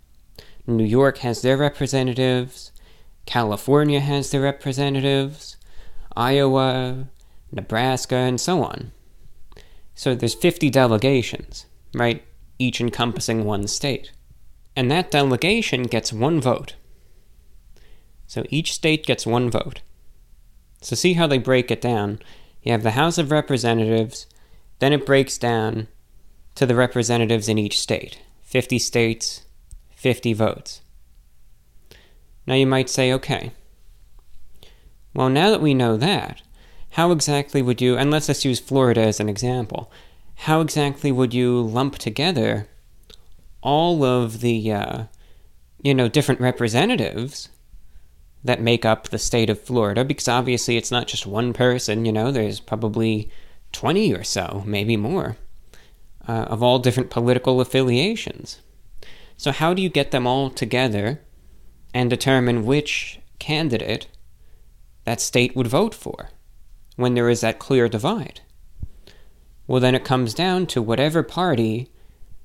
New 0.64 0.84
York 0.84 1.18
has 1.18 1.42
their 1.42 1.56
representatives, 1.56 2.70
California 3.26 3.98
has 3.98 4.30
their 4.30 4.42
representatives, 4.42 5.56
Iowa, 6.16 7.08
Nebraska, 7.50 8.14
and 8.14 8.40
so 8.40 8.62
on. 8.62 8.92
So 9.96 10.14
there's 10.14 10.36
50 10.36 10.70
delegations, 10.70 11.66
right? 11.94 12.22
Each 12.60 12.80
encompassing 12.80 13.44
one 13.44 13.66
state. 13.66 14.12
And 14.76 14.88
that 14.92 15.10
delegation 15.10 15.82
gets 15.82 16.12
one 16.12 16.40
vote. 16.40 16.76
So 18.28 18.44
each 18.50 18.72
state 18.72 19.04
gets 19.04 19.26
one 19.26 19.50
vote. 19.50 19.80
So 20.82 20.96
see 20.96 21.14
how 21.14 21.26
they 21.26 21.38
break 21.38 21.70
it 21.70 21.80
down. 21.80 22.20
You 22.62 22.72
have 22.72 22.82
the 22.82 22.92
House 22.92 23.16
of 23.16 23.30
Representatives, 23.30 24.26
then 24.80 24.92
it 24.92 25.06
breaks 25.06 25.38
down 25.38 25.86
to 26.56 26.66
the 26.66 26.74
representatives 26.74 27.48
in 27.48 27.58
each 27.58 27.80
state 27.80 28.18
50 28.42 28.78
states, 28.78 29.46
50 29.94 30.34
votes. 30.34 30.82
Now 32.46 32.54
you 32.54 32.66
might 32.66 32.90
say, 32.90 33.12
okay, 33.12 33.52
well, 35.14 35.28
now 35.28 35.50
that 35.50 35.62
we 35.62 35.72
know 35.72 35.96
that, 35.96 36.42
how 36.90 37.12
exactly 37.12 37.62
would 37.62 37.80
you, 37.80 37.96
and 37.96 38.10
let's 38.10 38.26
just 38.26 38.44
use 38.44 38.58
Florida 38.60 39.02
as 39.02 39.20
an 39.20 39.28
example, 39.28 39.90
how 40.34 40.60
exactly 40.60 41.12
would 41.12 41.32
you 41.32 41.62
lump 41.62 41.98
together 41.98 42.68
all 43.62 44.04
of 44.04 44.40
the, 44.40 44.72
uh, 44.72 45.04
you 45.80 45.94
know, 45.94 46.08
different 46.08 46.40
representatives 46.40 47.48
that 48.44 48.60
make 48.60 48.84
up 48.84 49.08
the 49.08 49.18
state 49.18 49.50
of 49.50 49.60
Florida 49.60 50.04
because 50.04 50.28
obviously 50.28 50.76
it's 50.76 50.90
not 50.90 51.06
just 51.06 51.26
one 51.26 51.52
person, 51.52 52.04
you 52.04 52.12
know, 52.12 52.30
there's 52.30 52.60
probably 52.60 53.30
20 53.72 54.14
or 54.14 54.24
so, 54.24 54.62
maybe 54.66 54.96
more, 54.96 55.36
uh, 56.28 56.46
of 56.48 56.62
all 56.62 56.78
different 56.78 57.10
political 57.10 57.60
affiliations. 57.60 58.60
So, 59.36 59.50
how 59.52 59.74
do 59.74 59.82
you 59.82 59.88
get 59.88 60.10
them 60.10 60.26
all 60.26 60.50
together 60.50 61.20
and 61.94 62.08
determine 62.08 62.64
which 62.64 63.20
candidate 63.38 64.06
that 65.04 65.20
state 65.20 65.56
would 65.56 65.66
vote 65.66 65.94
for 65.94 66.30
when 66.96 67.14
there 67.14 67.28
is 67.28 67.40
that 67.40 67.58
clear 67.58 67.88
divide? 67.88 68.40
Well, 69.66 69.80
then 69.80 69.94
it 69.94 70.04
comes 70.04 70.34
down 70.34 70.66
to 70.66 70.82
whatever 70.82 71.22
party 71.22 71.90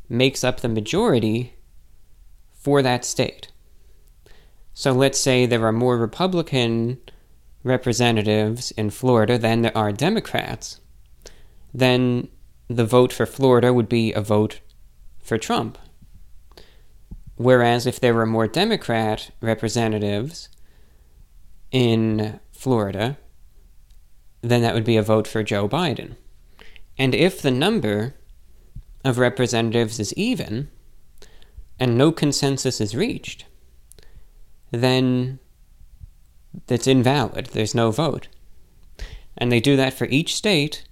makes 0.10 0.44
up 0.44 0.62
the 0.62 0.70
majority 0.70 1.54
for 2.54 2.82
that 2.82 3.04
state. 3.06 3.51
So 4.79 4.91
let's 4.91 5.19
say 5.19 5.48
there 5.48 5.65
are 5.65 5.72
more 5.72 5.98
Republican 5.98 7.00
representatives 7.63 8.69
in 8.69 8.91
Florida 8.91 9.39
than 9.39 9.63
there 9.63 9.75
are 9.75 9.91
Democrats, 9.91 10.81
then 11.74 12.27
the 12.67 12.86
vote 12.86 13.12
for 13.12 13.25
Florida 13.25 13.74
would 13.74 13.89
be 13.89 14.13
a 14.13 14.22
vote 14.22 14.60
for 15.19 15.39
Trump. 15.39 15.79
Whereas 17.38 17.88
if 17.88 18.00
there 18.00 18.13
were 18.13 18.27
more 18.27 18.48
Democrat 18.48 19.31
representatives 19.41 20.48
in 21.72 22.39
Florida, 22.51 23.17
then 24.41 24.62
that 24.62 24.75
would 24.75 24.86
be 24.86 24.98
a 24.98 25.01
vote 25.01 25.27
for 25.27 25.41
Joe 25.41 25.67
Biden. 25.67 26.17
And 27.00 27.15
if 27.15 27.41
the 27.41 27.50
number 27.50 28.13
of 29.03 29.17
representatives 29.17 30.00
is 30.00 30.13
even, 30.13 30.69
and 31.79 31.98
no 31.98 32.12
consensus 32.12 32.79
is 32.79 32.96
reached, 32.96 33.47
then 34.72 35.40
that's 36.68 36.88
invalid. 36.88 37.48
There's 37.48 37.76
no 37.76 37.92
vote. 37.92 38.28
And 39.38 39.52
they 39.52 39.60
do 39.60 39.76
that 39.76 39.94
for 39.94 40.06
each 40.06 40.36
state, 40.36 40.84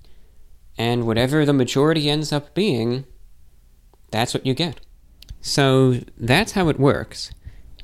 and 0.77 1.07
whatever 1.07 1.45
the 1.45 1.53
majority 1.53 2.09
ends 2.09 2.31
up 2.31 2.53
being, 2.53 3.05
that's 4.11 4.33
what 4.33 4.45
you 4.45 4.53
get. 4.53 4.81
So 5.41 6.01
that's 6.17 6.53
how 6.53 6.69
it 6.69 6.79
works. 6.79 7.31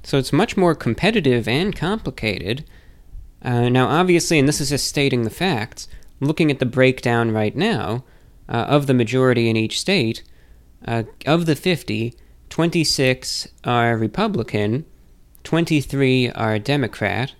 So 0.03 0.17
it's 0.17 0.33
much 0.33 0.57
more 0.57 0.75
competitive 0.75 1.47
and 1.47 1.75
complicated. 1.75 2.65
Uh, 3.41 3.69
now, 3.69 3.87
obviously, 3.87 4.39
and 4.39 4.47
this 4.47 4.61
is 4.61 4.69
just 4.69 4.87
stating 4.87 5.23
the 5.23 5.29
facts, 5.29 5.87
looking 6.19 6.51
at 6.51 6.59
the 6.59 6.65
breakdown 6.65 7.31
right 7.31 7.55
now 7.55 8.03
uh, 8.49 8.65
of 8.67 8.87
the 8.87 8.93
majority 8.93 9.49
in 9.49 9.57
each 9.57 9.79
state, 9.79 10.23
uh, 10.87 11.03
of 11.25 11.45
the 11.45 11.55
50, 11.55 12.13
26 12.49 13.47
are 13.63 13.97
Republican, 13.97 14.85
23 15.43 16.31
are 16.31 16.59
Democrat, 16.59 17.33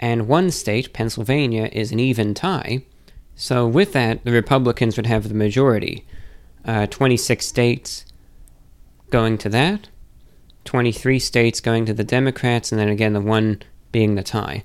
and 0.00 0.28
one 0.28 0.50
state, 0.50 0.92
Pennsylvania, 0.92 1.68
is 1.72 1.92
an 1.92 2.00
even 2.00 2.34
tie. 2.34 2.82
So, 3.34 3.66
with 3.66 3.92
that, 3.92 4.24
the 4.24 4.32
Republicans 4.32 4.96
would 4.96 5.06
have 5.06 5.28
the 5.28 5.34
majority. 5.34 6.04
Uh, 6.64 6.86
26 6.86 7.46
states 7.46 8.04
going 9.10 9.38
to 9.38 9.48
that, 9.48 9.88
23 10.64 11.18
states 11.18 11.60
going 11.60 11.86
to 11.86 11.94
the 11.94 12.04
Democrats, 12.04 12.72
and 12.72 12.80
then 12.80 12.88
again 12.88 13.12
the 13.12 13.20
one 13.20 13.62
being 13.92 14.14
the 14.14 14.22
tie. 14.22 14.64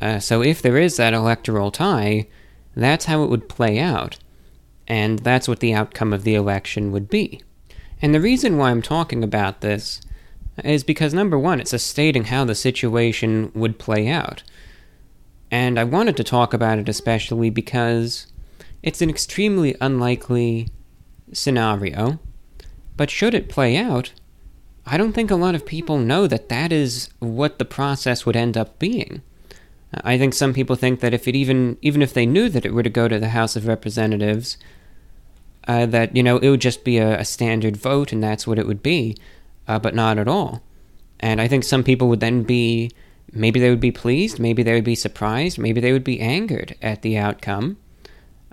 Uh, 0.00 0.18
so, 0.18 0.42
if 0.42 0.62
there 0.62 0.78
is 0.78 0.96
that 0.96 1.14
electoral 1.14 1.70
tie, 1.70 2.26
that's 2.76 3.06
how 3.06 3.22
it 3.22 3.30
would 3.30 3.48
play 3.48 3.78
out, 3.78 4.18
and 4.86 5.18
that's 5.20 5.48
what 5.48 5.60
the 5.60 5.74
outcome 5.74 6.12
of 6.12 6.24
the 6.24 6.34
election 6.34 6.92
would 6.92 7.08
be. 7.08 7.40
And 8.00 8.14
the 8.14 8.20
reason 8.20 8.56
why 8.56 8.70
I'm 8.70 8.82
talking 8.82 9.22
about 9.22 9.60
this 9.60 10.00
is 10.62 10.84
because 10.84 11.14
number 11.14 11.38
one, 11.38 11.60
it's 11.60 11.72
a 11.72 11.78
stating 11.78 12.24
how 12.24 12.44
the 12.44 12.54
situation 12.54 13.50
would 13.54 13.78
play 13.78 14.08
out. 14.08 14.42
And 15.50 15.78
I 15.78 15.84
wanted 15.84 16.16
to 16.16 16.24
talk 16.24 16.54
about 16.54 16.78
it 16.78 16.88
especially 16.88 17.50
because 17.50 18.26
it's 18.82 19.02
an 19.02 19.10
extremely 19.10 19.76
unlikely 19.80 20.68
scenario. 21.32 22.18
But 22.96 23.10
should 23.10 23.34
it 23.34 23.48
play 23.48 23.76
out, 23.76 24.12
I 24.86 24.96
don't 24.96 25.12
think 25.12 25.30
a 25.30 25.36
lot 25.36 25.54
of 25.54 25.64
people 25.64 25.98
know 25.98 26.26
that 26.26 26.48
that 26.48 26.72
is 26.72 27.08
what 27.20 27.58
the 27.58 27.64
process 27.64 28.26
would 28.26 28.36
end 28.36 28.56
up 28.56 28.78
being. 28.78 29.22
I 29.92 30.16
think 30.18 30.34
some 30.34 30.54
people 30.54 30.76
think 30.76 31.00
that 31.00 31.12
if 31.14 31.28
it 31.28 31.36
even 31.36 31.76
even 31.82 32.00
if 32.00 32.14
they 32.14 32.24
knew 32.26 32.48
that 32.48 32.64
it 32.64 32.72
were 32.72 32.82
to 32.82 32.90
go 32.90 33.08
to 33.08 33.18
the 33.18 33.28
House 33.28 33.56
of 33.56 33.66
Representatives, 33.66 34.56
uh, 35.68 35.86
that 35.86 36.16
you 36.16 36.22
know 36.22 36.38
it 36.38 36.48
would 36.48 36.60
just 36.60 36.82
be 36.82 36.98
a, 36.98 37.20
a, 37.20 37.24
standard 37.24 37.76
vote 37.76 38.10
and 38.10 38.22
that's 38.22 38.46
what 38.46 38.58
it 38.58 38.66
would 38.66 38.82
be, 38.82 39.16
uh, 39.68 39.78
but 39.78 39.94
not 39.94 40.18
at 40.18 40.28
all. 40.28 40.62
And 41.20 41.40
I 41.40 41.48
think 41.48 41.64
some 41.64 41.84
people 41.84 42.08
would 42.08 42.20
then 42.20 42.42
be 42.42 42.90
Maybe 43.32 43.60
they 43.60 43.70
would 43.70 43.80
be 43.80 43.90
pleased, 43.90 44.38
maybe 44.38 44.62
they 44.62 44.74
would 44.74 44.84
be 44.84 44.94
surprised, 44.94 45.58
maybe 45.58 45.80
they 45.80 45.92
would 45.92 46.04
be 46.04 46.20
angered 46.20 46.76
at 46.82 47.00
the 47.00 47.16
outcome. 47.16 47.78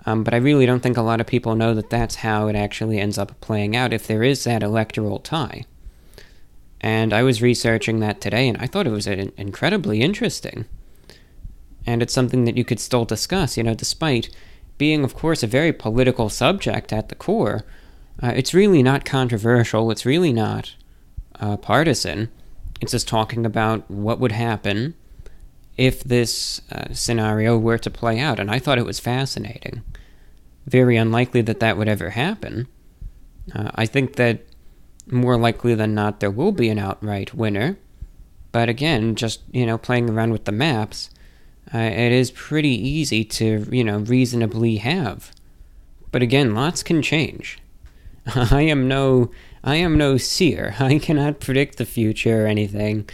Um, 0.06 0.24
but 0.24 0.32
I 0.32 0.38
really 0.38 0.64
don't 0.64 0.82
think 0.82 0.96
a 0.96 1.02
lot 1.02 1.20
of 1.20 1.26
people 1.26 1.54
know 1.54 1.74
that 1.74 1.90
that's 1.90 2.16
how 2.16 2.48
it 2.48 2.56
actually 2.56 2.98
ends 2.98 3.18
up 3.18 3.38
playing 3.42 3.76
out 3.76 3.92
if 3.92 4.06
there 4.06 4.22
is 4.22 4.44
that 4.44 4.62
electoral 4.62 5.18
tie. 5.18 5.66
And 6.80 7.12
I 7.12 7.22
was 7.22 7.42
researching 7.42 8.00
that 8.00 8.22
today, 8.22 8.48
and 8.48 8.56
I 8.56 8.66
thought 8.66 8.86
it 8.86 8.90
was 8.90 9.06
incredibly 9.06 10.00
interesting. 10.00 10.64
And 11.84 12.00
it's 12.00 12.14
something 12.14 12.46
that 12.46 12.56
you 12.56 12.64
could 12.64 12.80
still 12.80 13.04
discuss, 13.04 13.58
you 13.58 13.62
know, 13.62 13.74
despite 13.74 14.30
being, 14.78 15.04
of 15.04 15.14
course, 15.14 15.42
a 15.42 15.46
very 15.46 15.74
political 15.74 16.30
subject 16.30 16.90
at 16.90 17.10
the 17.10 17.14
core. 17.14 17.66
Uh, 18.22 18.32
it's 18.34 18.54
really 18.54 18.82
not 18.82 19.04
controversial, 19.04 19.90
it's 19.90 20.06
really 20.06 20.32
not 20.32 20.74
uh, 21.40 21.56
partisan. 21.56 22.30
It's 22.80 22.92
just 22.92 23.08
talking 23.08 23.44
about 23.44 23.90
what 23.90 24.20
would 24.20 24.32
happen 24.32 24.94
if 25.76 26.04
this 26.04 26.60
uh, 26.70 26.92
scenario 26.92 27.58
were 27.58 27.78
to 27.78 27.90
play 27.90 28.18
out, 28.18 28.38
and 28.38 28.50
I 28.50 28.58
thought 28.58 28.78
it 28.78 28.86
was 28.86 29.00
fascinating. 29.00 29.82
Very 30.66 30.96
unlikely 30.96 31.42
that 31.42 31.60
that 31.60 31.76
would 31.76 31.88
ever 31.88 32.10
happen. 32.10 32.68
Uh, 33.54 33.70
I 33.74 33.86
think 33.86 34.16
that 34.16 34.44
more 35.06 35.36
likely 35.36 35.74
than 35.74 35.94
not 35.94 36.20
there 36.20 36.30
will 36.30 36.52
be 36.52 36.68
an 36.68 36.78
outright 36.78 37.34
winner. 37.34 37.78
But 38.52 38.68
again, 38.68 39.14
just 39.14 39.40
you 39.52 39.64
know, 39.64 39.78
playing 39.78 40.10
around 40.10 40.32
with 40.32 40.44
the 40.44 40.52
maps, 40.52 41.10
uh, 41.72 41.78
it 41.78 42.12
is 42.12 42.30
pretty 42.30 42.68
easy 42.68 43.24
to 43.24 43.66
you 43.70 43.84
know 43.84 43.98
reasonably 43.98 44.76
have. 44.76 45.32
But 46.12 46.22
again, 46.22 46.54
lots 46.54 46.82
can 46.82 47.02
change. 47.02 47.58
I 48.34 48.62
am 48.62 48.88
no 48.88 49.30
I 49.62 49.76
am 49.76 49.98
no 49.98 50.16
seer. 50.16 50.74
I 50.80 50.98
cannot 50.98 51.40
predict 51.40 51.78
the 51.78 51.84
future 51.84 52.44
or 52.44 52.46
anything. 52.46 53.08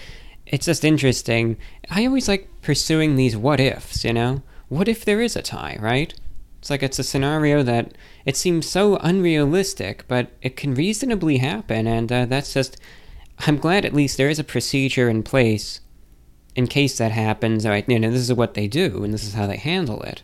It's 0.46 0.66
just 0.66 0.84
interesting. 0.84 1.56
I 1.90 2.06
always 2.06 2.28
like 2.28 2.48
pursuing 2.62 3.16
these 3.16 3.36
what 3.36 3.60
ifs, 3.60 4.04
you 4.04 4.12
know? 4.12 4.42
What 4.68 4.88
if 4.88 5.04
there 5.04 5.20
is 5.20 5.36
a 5.36 5.42
tie, 5.42 5.76
right? 5.80 6.14
It's 6.58 6.70
like 6.70 6.82
it's 6.82 6.98
a 6.98 7.04
scenario 7.04 7.62
that 7.62 7.92
it 8.24 8.36
seems 8.36 8.66
so 8.66 8.96
unrealistic, 8.96 10.04
but 10.08 10.30
it 10.42 10.56
can 10.56 10.74
reasonably 10.74 11.38
happen, 11.38 11.86
and 11.86 12.10
uh, 12.10 12.26
that's 12.26 12.52
just. 12.52 12.76
I'm 13.40 13.58
glad 13.58 13.84
at 13.84 13.92
least 13.92 14.16
there 14.16 14.30
is 14.30 14.38
a 14.38 14.44
procedure 14.44 15.10
in 15.10 15.22
place 15.22 15.80
in 16.54 16.66
case 16.66 16.98
that 16.98 17.12
happens. 17.12 17.66
Right, 17.66 17.88
you 17.88 17.98
know, 17.98 18.10
this 18.10 18.22
is 18.22 18.32
what 18.32 18.54
they 18.54 18.66
do, 18.66 19.04
and 19.04 19.14
this 19.14 19.24
is 19.24 19.34
how 19.34 19.46
they 19.46 19.58
handle 19.58 20.02
it. 20.02 20.22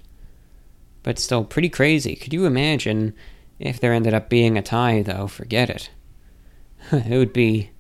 But 1.03 1.19
still, 1.19 1.45
pretty 1.45 1.69
crazy. 1.69 2.17
Could 2.17 2.33
you 2.33 2.45
imagine 2.45 3.15
if 3.59 3.79
there 3.79 3.93
ended 3.93 4.15
up 4.15 4.29
being 4.29 4.57
a 4.57 4.63
tie, 4.63 5.03
though? 5.03 5.29
Forget 5.29 5.71
it. 5.71 5.91
it 6.93 7.17
would 7.17 7.33
be 7.33 7.71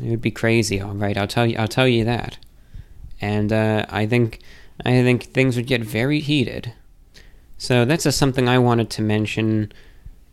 it 0.00 0.08
would 0.08 0.22
be 0.22 0.30
crazy, 0.30 0.80
all 0.80 0.94
right. 0.94 1.16
I'll 1.16 1.26
tell 1.26 1.46
you. 1.46 1.56
I'll 1.58 1.68
tell 1.68 1.88
you 1.88 2.04
that. 2.04 2.38
And 3.20 3.52
uh, 3.52 3.86
I 3.88 4.06
think 4.06 4.40
I 4.84 4.90
think 5.02 5.24
things 5.24 5.56
would 5.56 5.66
get 5.66 5.82
very 5.82 6.20
heated. 6.20 6.72
So 7.58 7.84
that's 7.84 8.04
just 8.04 8.18
something 8.18 8.48
I 8.48 8.58
wanted 8.58 8.90
to 8.90 9.02
mention 9.02 9.72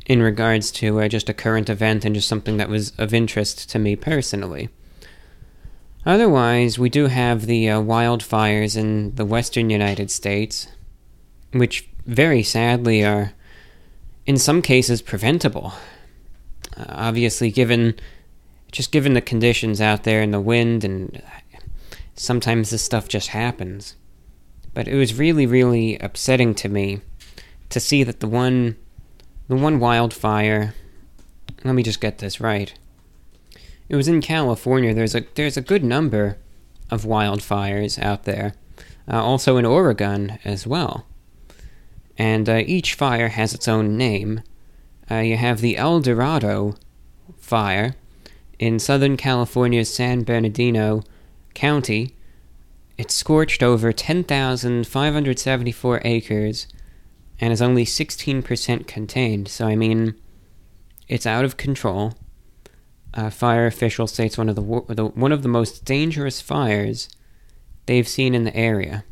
in 0.05 0.23
regards 0.23 0.71
to 0.71 0.99
uh, 0.99 1.08
just 1.08 1.29
a 1.29 1.34
current 1.34 1.69
event 1.69 2.03
and 2.03 2.15
just 2.15 2.27
something 2.27 2.58
that 2.58 2.69
was 2.69 2.91
of 2.97 3.13
interest 3.13 3.69
to 3.69 3.79
me 3.79 3.95
personally. 3.95 4.69
Otherwise, 6.05 6.79
we 6.79 6.89
do 6.89 7.08
have 7.08 7.45
the 7.45 7.69
uh, 7.69 7.79
wildfires 7.79 8.75
in 8.75 9.13
the 9.15 9.25
western 9.25 9.69
United 9.69 10.10
States, 10.10 10.67
which 11.51 11.88
very 12.05 12.41
sadly 12.41 13.05
are, 13.05 13.34
in 14.25 14.38
some 14.38 14.62
cases, 14.62 15.01
preventable. 15.01 15.73
Uh, 16.79 16.85
obviously, 16.89 17.51
given 17.51 17.95
just 18.71 18.91
given 18.91 19.13
the 19.13 19.21
conditions 19.21 19.81
out 19.81 20.03
there 20.03 20.21
and 20.21 20.33
the 20.33 20.39
wind, 20.39 20.83
and 20.83 21.21
sometimes 22.15 22.69
this 22.69 22.83
stuff 22.83 23.07
just 23.07 23.29
happens. 23.29 23.95
But 24.73 24.87
it 24.87 24.95
was 24.95 25.17
really, 25.17 25.45
really 25.45 25.97
upsetting 25.97 26.53
to 26.55 26.69
me 26.69 27.01
to 27.69 27.79
see 27.79 28.03
that 28.03 28.19
the 28.19 28.27
one, 28.27 28.77
the 29.47 29.55
one 29.55 29.79
wildfire. 29.79 30.73
Let 31.63 31.73
me 31.73 31.83
just 31.83 31.99
get 31.99 32.19
this 32.19 32.39
right. 32.39 32.73
It 33.89 33.95
was 33.95 34.07
in 34.07 34.21
California. 34.21 34.93
There's 34.93 35.15
a 35.15 35.25
there's 35.35 35.57
a 35.57 35.61
good 35.61 35.83
number 35.83 36.37
of 36.91 37.03
wildfires 37.03 38.01
out 38.01 38.23
there, 38.23 38.53
uh, 39.11 39.21
also 39.21 39.57
in 39.57 39.65
Oregon 39.65 40.39
as 40.45 40.65
well. 40.65 41.05
And 42.17 42.47
uh, 42.47 42.63
each 42.65 42.93
fire 42.93 43.29
has 43.29 43.53
its 43.53 43.67
own 43.67 43.97
name, 43.97 44.41
uh, 45.09 45.17
you 45.17 45.37
have 45.37 45.61
the 45.61 45.77
El 45.77 46.01
Dorado 46.01 46.75
fire 47.37 47.95
in 48.59 48.79
Southern 48.79 49.17
California's 49.17 49.93
San 49.93 50.23
Bernardino 50.23 51.03
County. 51.53 52.15
It 52.97 53.11
scorched 53.11 53.61
over 53.63 53.93
10,574 53.93 56.01
acres 56.03 56.67
and 57.39 57.53
is 57.53 57.61
only 57.61 57.85
16% 57.85 58.87
contained, 58.87 59.47
so 59.47 59.65
I 59.65 59.75
mean, 59.75 60.15
it's 61.07 61.25
out 61.25 61.45
of 61.45 61.57
control. 61.57 62.13
Uh, 63.13 63.29
fire 63.29 63.65
officials 63.65 64.11
say 64.11 64.25
it's 64.25 64.37
one 64.37 64.49
of 64.49 64.55
the, 64.55 64.83
the 64.89 65.05
one 65.05 65.31
of 65.31 65.41
the 65.41 65.49
most 65.49 65.83
dangerous 65.83 66.41
fires 66.41 67.09
they've 67.87 68.07
seen 68.07 68.35
in 68.35 68.43
the 68.43 68.55
area. 68.55 69.03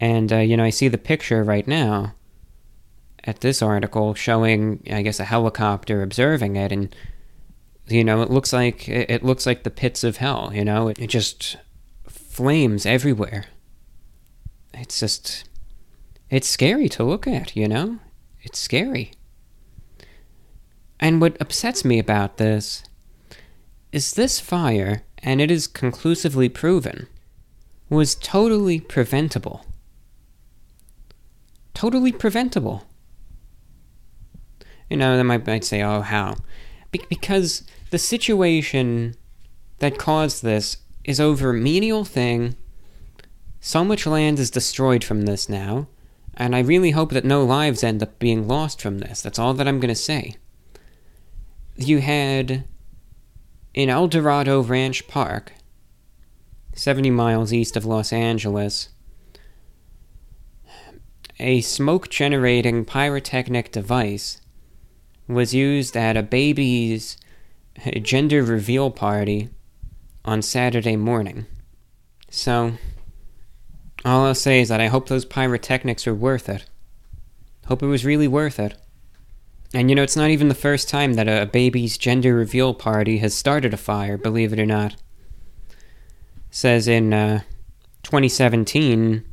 And 0.00 0.32
uh, 0.32 0.38
you 0.38 0.56
know, 0.56 0.64
I 0.64 0.70
see 0.70 0.88
the 0.88 0.96
picture 0.96 1.44
right 1.44 1.66
now 1.66 2.14
at 3.26 3.40
this 3.40 3.62
article 3.62 4.14
showing, 4.14 4.82
I 4.90 5.02
guess, 5.02 5.20
a 5.20 5.24
helicopter 5.24 6.02
observing 6.02 6.56
it, 6.56 6.72
and 6.72 6.94
you 7.88 8.04
know, 8.04 8.22
it 8.22 8.30
looks 8.30 8.52
like 8.52 8.88
it 8.88 9.22
looks 9.22 9.46
like 9.46 9.62
the 9.62 9.70
pits 9.70 10.04
of 10.04 10.16
hell. 10.18 10.50
You 10.52 10.64
know, 10.64 10.88
it, 10.88 10.98
it 10.98 11.08
just 11.08 11.56
flames 12.08 12.84
everywhere. 12.86 13.46
it's 14.74 15.00
just 15.00 15.44
it's 16.28 16.48
scary 16.48 16.88
to 16.90 17.04
look 17.04 17.26
at, 17.26 17.56
you 17.56 17.68
know? 17.68 17.98
It's 18.42 18.58
scary. 18.58 19.12
And 20.98 21.20
what 21.20 21.40
upsets 21.40 21.84
me 21.84 21.98
about 21.98 22.38
this 22.38 22.82
is 23.92 24.14
this 24.14 24.40
fire, 24.40 25.02
and 25.18 25.40
it 25.40 25.50
is 25.50 25.66
conclusively 25.66 26.48
proven, 26.48 27.06
was 27.88 28.14
totally 28.14 28.80
preventable. 28.80 29.64
Totally 31.74 32.12
preventable. 32.12 32.85
You 34.88 34.96
know, 34.96 35.16
they 35.16 35.22
might, 35.22 35.46
might 35.46 35.64
say, 35.64 35.82
oh, 35.82 36.00
how? 36.00 36.36
Be- 36.90 37.02
because 37.08 37.64
the 37.90 37.98
situation 37.98 39.14
that 39.78 39.98
caused 39.98 40.42
this 40.42 40.78
is 41.04 41.20
over 41.20 41.50
a 41.50 41.54
menial 41.54 42.04
thing. 42.04 42.56
So 43.60 43.84
much 43.84 44.06
land 44.06 44.38
is 44.38 44.50
destroyed 44.50 45.02
from 45.02 45.22
this 45.22 45.48
now, 45.48 45.88
and 46.34 46.54
I 46.54 46.60
really 46.60 46.90
hope 46.92 47.10
that 47.10 47.24
no 47.24 47.44
lives 47.44 47.82
end 47.82 48.02
up 48.02 48.18
being 48.18 48.46
lost 48.46 48.80
from 48.80 48.98
this. 48.98 49.22
That's 49.22 49.38
all 49.38 49.54
that 49.54 49.66
I'm 49.66 49.80
going 49.80 49.88
to 49.88 49.94
say. 49.94 50.36
You 51.76 52.00
had 52.00 52.64
in 53.74 53.90
El 53.90 54.08
Dorado 54.08 54.62
Ranch 54.62 55.06
Park, 55.08 55.52
70 56.74 57.10
miles 57.10 57.52
east 57.52 57.76
of 57.76 57.84
Los 57.84 58.12
Angeles, 58.12 58.88
a 61.38 61.60
smoke 61.60 62.08
generating 62.08 62.84
pyrotechnic 62.84 63.70
device 63.70 64.40
was 65.28 65.54
used 65.54 65.96
at 65.96 66.16
a 66.16 66.22
baby's 66.22 67.16
gender 68.02 68.42
reveal 68.42 68.90
party 68.90 69.48
on 70.24 70.42
Saturday 70.42 70.96
morning. 70.96 71.46
So, 72.30 72.72
all 74.04 74.26
I'll 74.26 74.34
say 74.34 74.60
is 74.60 74.68
that 74.68 74.80
I 74.80 74.86
hope 74.86 75.08
those 75.08 75.24
pyrotechnics 75.24 76.06
are 76.06 76.14
worth 76.14 76.48
it. 76.48 76.64
Hope 77.66 77.82
it 77.82 77.86
was 77.86 78.04
really 78.04 78.28
worth 78.28 78.60
it. 78.60 78.74
And 79.74 79.90
you 79.90 79.96
know, 79.96 80.02
it's 80.02 80.16
not 80.16 80.30
even 80.30 80.48
the 80.48 80.54
first 80.54 80.88
time 80.88 81.14
that 81.14 81.28
a 81.28 81.46
baby's 81.46 81.98
gender 81.98 82.34
reveal 82.34 82.72
party 82.72 83.18
has 83.18 83.34
started 83.34 83.74
a 83.74 83.76
fire, 83.76 84.16
believe 84.16 84.52
it 84.52 84.60
or 84.60 84.66
not. 84.66 84.96
says 86.50 86.86
in 86.86 87.12
uh, 87.12 87.40
2017, 88.04 89.24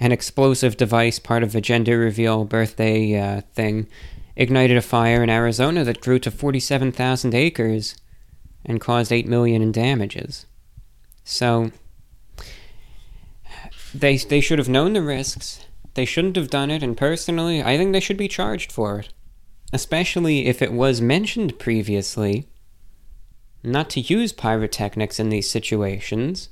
an 0.00 0.12
explosive 0.12 0.76
device, 0.76 1.18
part 1.18 1.42
of 1.42 1.54
a 1.54 1.60
gender 1.60 1.98
reveal 1.98 2.44
birthday 2.44 3.18
uh, 3.18 3.40
thing, 3.52 3.86
ignited 4.36 4.76
a 4.76 4.82
fire 4.82 5.22
in 5.22 5.30
Arizona 5.30 5.84
that 5.84 6.00
grew 6.00 6.18
to 6.18 6.30
47,000 6.30 7.34
acres 7.34 7.96
and 8.64 8.80
caused 8.80 9.12
8 9.12 9.26
million 9.26 9.62
in 9.62 9.72
damages. 9.72 10.46
So 11.24 11.70
they 13.94 14.16
they 14.16 14.40
should 14.40 14.58
have 14.58 14.68
known 14.68 14.92
the 14.92 15.02
risks. 15.02 15.64
They 15.94 16.04
shouldn't 16.04 16.36
have 16.36 16.50
done 16.50 16.70
it, 16.70 16.82
and 16.82 16.96
personally, 16.96 17.62
I 17.62 17.76
think 17.76 17.92
they 17.92 18.00
should 18.00 18.16
be 18.16 18.28
charged 18.28 18.72
for 18.72 18.98
it. 18.98 19.08
Especially 19.72 20.46
if 20.46 20.60
it 20.60 20.72
was 20.72 21.00
mentioned 21.00 21.58
previously 21.58 22.48
not 23.64 23.88
to 23.90 24.00
use 24.00 24.32
pyrotechnics 24.32 25.18
in 25.18 25.30
these 25.30 25.50
situations. 25.50 26.50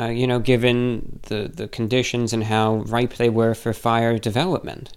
Uh, 0.00 0.08
you 0.08 0.26
know, 0.26 0.38
given 0.38 1.20
the, 1.24 1.50
the 1.52 1.68
conditions 1.68 2.32
and 2.32 2.44
how 2.44 2.76
ripe 2.76 3.14
they 3.14 3.28
were 3.28 3.54
for 3.54 3.74
fire 3.74 4.18
development. 4.18 4.96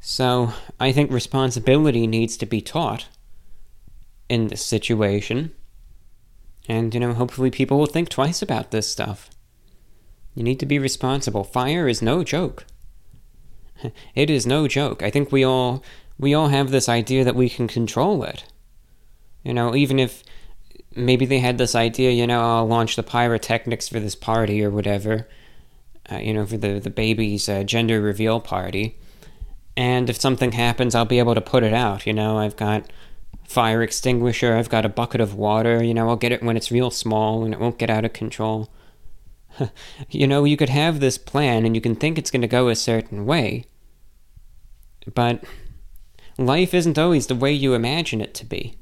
So, 0.00 0.52
I 0.78 0.92
think 0.92 1.10
responsibility 1.10 2.06
needs 2.06 2.36
to 2.36 2.44
be 2.44 2.60
taught 2.60 3.06
in 4.28 4.48
this 4.48 4.62
situation. 4.64 5.52
And, 6.68 6.92
you 6.92 7.00
know, 7.00 7.14
hopefully 7.14 7.50
people 7.50 7.78
will 7.78 7.86
think 7.86 8.10
twice 8.10 8.42
about 8.42 8.72
this 8.72 8.90
stuff. 8.90 9.30
You 10.34 10.42
need 10.42 10.60
to 10.60 10.66
be 10.66 10.78
responsible. 10.78 11.44
Fire 11.44 11.88
is 11.88 12.02
no 12.02 12.24
joke. 12.24 12.66
it 14.14 14.28
is 14.28 14.46
no 14.46 14.68
joke. 14.68 15.02
I 15.02 15.10
think 15.10 15.32
we 15.32 15.44
all 15.44 15.82
we 16.18 16.34
all 16.34 16.48
have 16.48 16.70
this 16.70 16.88
idea 16.88 17.24
that 17.24 17.34
we 17.34 17.48
can 17.48 17.68
control 17.68 18.22
it. 18.22 18.44
You 19.42 19.54
know, 19.54 19.74
even 19.74 19.98
if 19.98 20.22
maybe 20.96 21.26
they 21.26 21.38
had 21.38 21.58
this 21.58 21.74
idea, 21.74 22.10
you 22.10 22.26
know, 22.26 22.40
I'll 22.40 22.66
launch 22.66 22.96
the 22.96 23.02
pyrotechnics 23.02 23.88
for 23.88 24.00
this 24.00 24.14
party 24.14 24.64
or 24.64 24.70
whatever, 24.70 25.28
uh, 26.10 26.16
you 26.16 26.34
know, 26.34 26.46
for 26.46 26.56
the 26.56 26.78
the 26.78 26.90
baby's 26.90 27.48
uh, 27.48 27.62
gender 27.64 28.00
reveal 28.00 28.40
party. 28.40 28.98
And 29.76 30.08
if 30.08 30.20
something 30.20 30.52
happens, 30.52 30.94
I'll 30.94 31.04
be 31.04 31.18
able 31.18 31.34
to 31.34 31.40
put 31.40 31.64
it 31.64 31.74
out. 31.74 32.06
You 32.06 32.12
know, 32.12 32.38
I've 32.38 32.56
got 32.56 32.90
fire 33.44 33.82
extinguisher, 33.82 34.56
I've 34.56 34.68
got 34.68 34.84
a 34.84 34.88
bucket 34.88 35.20
of 35.20 35.34
water. 35.34 35.82
You 35.82 35.94
know, 35.94 36.08
I'll 36.08 36.16
get 36.16 36.32
it 36.32 36.42
when 36.42 36.56
it's 36.56 36.70
real 36.70 36.90
small 36.90 37.44
and 37.44 37.52
it 37.52 37.60
won't 37.60 37.78
get 37.78 37.90
out 37.90 38.04
of 38.04 38.12
control. 38.12 38.70
you 40.10 40.26
know, 40.26 40.44
you 40.44 40.56
could 40.56 40.68
have 40.68 41.00
this 41.00 41.18
plan 41.18 41.64
and 41.64 41.74
you 41.74 41.80
can 41.80 41.94
think 41.94 42.18
it's 42.18 42.30
going 42.30 42.42
to 42.42 42.48
go 42.48 42.68
a 42.68 42.76
certain 42.76 43.26
way, 43.26 43.64
but 45.14 45.44
life 46.38 46.74
isn't 46.74 46.98
always 46.98 47.26
the 47.26 47.34
way 47.34 47.52
you 47.52 47.74
imagine 47.74 48.20
it 48.20 48.34
to 48.34 48.44
be. 48.44 48.76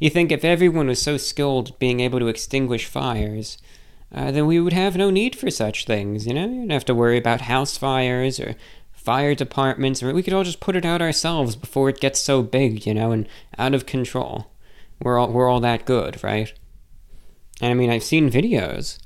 You 0.00 0.10
think 0.10 0.30
if 0.30 0.44
everyone 0.44 0.88
was 0.88 1.00
so 1.00 1.16
skilled 1.16 1.70
at 1.70 1.78
being 1.78 2.00
able 2.00 2.18
to 2.20 2.28
extinguish 2.28 2.86
fires, 2.86 3.58
uh, 4.12 4.30
then 4.30 4.46
we 4.46 4.60
would 4.60 4.72
have 4.72 4.96
no 4.96 5.10
need 5.10 5.36
for 5.36 5.50
such 5.50 5.86
things, 5.86 6.26
you 6.26 6.34
know? 6.34 6.46
You 6.48 6.60
don't 6.60 6.70
have 6.70 6.84
to 6.86 6.94
worry 6.94 7.18
about 7.18 7.42
house 7.42 7.76
fires 7.76 8.38
or 8.38 8.54
fire 8.92 9.34
departments, 9.34 10.02
or 10.02 10.12
we 10.14 10.22
could 10.22 10.32
all 10.32 10.44
just 10.44 10.60
put 10.60 10.76
it 10.76 10.84
out 10.84 11.02
ourselves 11.02 11.56
before 11.56 11.88
it 11.88 12.00
gets 12.00 12.20
so 12.20 12.42
big, 12.42 12.86
you 12.86 12.94
know, 12.94 13.12
and 13.12 13.28
out 13.58 13.74
of 13.74 13.86
control. 13.86 14.50
We're 15.02 15.18
all, 15.18 15.30
we're 15.30 15.48
all 15.48 15.60
that 15.60 15.84
good, 15.84 16.22
right? 16.22 16.52
And 17.60 17.70
I 17.70 17.74
mean, 17.74 17.90
I've 17.90 18.04
seen 18.04 18.30
videos 18.30 18.98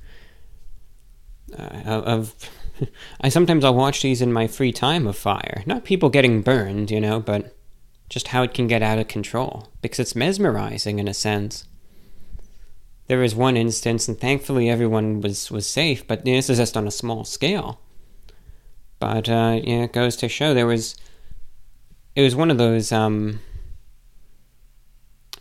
uh, 1.58 1.62
of 1.84 2.34
I 3.20 3.28
sometimes 3.28 3.64
I'll 3.64 3.74
watch 3.74 4.02
these 4.02 4.22
in 4.22 4.32
my 4.32 4.46
free 4.46 4.72
time 4.72 5.06
of 5.06 5.16
fire. 5.16 5.62
Not 5.66 5.84
people 5.84 6.10
getting 6.10 6.42
burned, 6.42 6.90
you 6.90 7.00
know, 7.00 7.20
but 7.20 7.56
just 8.08 8.28
how 8.28 8.42
it 8.42 8.54
can 8.54 8.66
get 8.66 8.82
out 8.82 8.98
of 8.98 9.08
control 9.08 9.68
because 9.82 9.98
it's 9.98 10.16
mesmerizing 10.16 10.98
in 10.98 11.08
a 11.08 11.14
sense. 11.14 11.64
There 13.06 13.18
was 13.18 13.34
one 13.34 13.56
instance, 13.56 14.06
and 14.08 14.18
thankfully 14.18 14.68
everyone 14.68 15.20
was 15.20 15.50
was 15.50 15.66
safe. 15.66 16.06
But 16.06 16.26
you 16.26 16.32
know, 16.32 16.38
this 16.38 16.50
is 16.50 16.58
just 16.58 16.76
on 16.76 16.86
a 16.86 16.90
small 16.90 17.24
scale. 17.24 17.80
But 18.98 19.28
uh, 19.28 19.60
yeah, 19.62 19.84
it 19.84 19.92
goes 19.92 20.16
to 20.16 20.28
show 20.28 20.54
there 20.54 20.66
was. 20.66 20.96
It 22.14 22.22
was 22.22 22.34
one 22.34 22.50
of 22.50 22.58
those. 22.58 22.92
Um, 22.92 23.40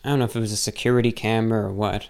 I 0.04 0.10
don't 0.10 0.20
know 0.20 0.26
if 0.26 0.36
it 0.36 0.40
was 0.40 0.54
a 0.54 0.58
security 0.58 1.12
camera 1.12 1.66
or 1.66 1.74
what, 1.74 2.10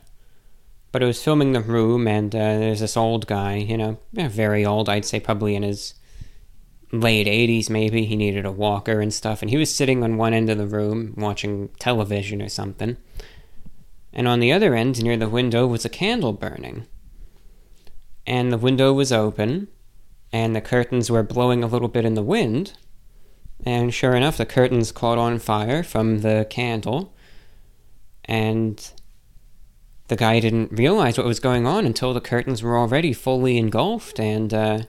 but 0.91 1.02
it 1.02 1.08
was 1.08 1.24
filming 1.24 1.54
the 1.54 1.62
room, 1.62 2.08
and 2.08 2.34
uh, 2.36 2.60
there's 2.60 2.82
this 2.82 2.98
old 2.98 3.26
guy, 3.26 3.56
you 3.56 3.78
know, 3.78 3.98
very 4.13 4.65
old, 4.65 4.89
I'd 4.89 5.06
say 5.06 5.20
probably 5.20 5.56
in 5.56 5.63
his 5.63 5.96
late 6.91 7.28
80s 7.28 7.69
maybe. 7.69 8.06
He 8.06 8.15
needed 8.15 8.45
a 8.45 8.52
walker 8.52 9.02
and 9.02 9.13
stuff, 9.13 9.41
and 9.41 9.50
he 9.50 9.58
was 9.58 9.73
sitting 9.73 10.04
on 10.04 10.17
one 10.17 10.34
end 10.34 10.50
of 10.50 10.58
the 10.58 10.67
room 10.67 11.13
watching 11.17 11.69
television 11.80 12.41
or 12.41 12.50
something. 12.50 12.97
And 14.13 14.28
on 14.28 14.39
the 14.39 14.52
other 14.52 14.73
end, 14.73 15.02
near 15.04 15.17
the 15.17 15.30
window, 15.30 15.67
was 15.67 15.86
a 15.86 15.89
candle 15.89 16.34
burning. 16.34 16.88
And 18.26 18.52
the 18.52 18.58
window 18.58 18.91
was 18.93 19.12
open, 19.12 19.67
and 20.32 20.56
the 20.56 20.62
curtains 20.62 21.10
were 21.10 21.23
blowing 21.23 21.63
a 21.63 21.67
little 21.67 21.88
bit 21.88 22.06
in 22.06 22.15
the 22.15 22.23
wind. 22.23 22.73
And 23.65 23.93
sure 23.93 24.15
enough, 24.15 24.38
the 24.38 24.45
curtains 24.45 24.91
caught 24.91 25.17
on 25.17 25.39
fire 25.39 25.84
from 25.84 26.19
the 26.21 26.47
candle. 26.50 27.13
And 28.26 28.91
the 30.08 30.15
guy 30.15 30.39
didn't 30.39 30.71
realize 30.71 31.17
what 31.17 31.28
was 31.28 31.39
going 31.39 31.65
on 31.65 31.86
until 31.86 32.13
the 32.13 32.21
curtains 32.21 32.63
were 32.63 32.78
already 32.78 33.13
fully 33.13 33.58
engulfed, 33.58 34.19
and, 34.19 34.54
uh, 34.54 34.80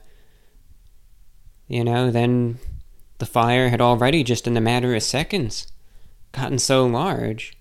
you 1.69 1.85
know, 1.85 2.11
then 2.11 2.59
the 3.19 3.25
fire 3.25 3.69
had 3.69 3.79
already, 3.79 4.23
just 4.23 4.47
in 4.47 4.57
a 4.57 4.61
matter 4.61 4.93
of 4.93 5.03
seconds, 5.03 5.67
gotten 6.33 6.59
so 6.59 6.85
large. 6.85 7.57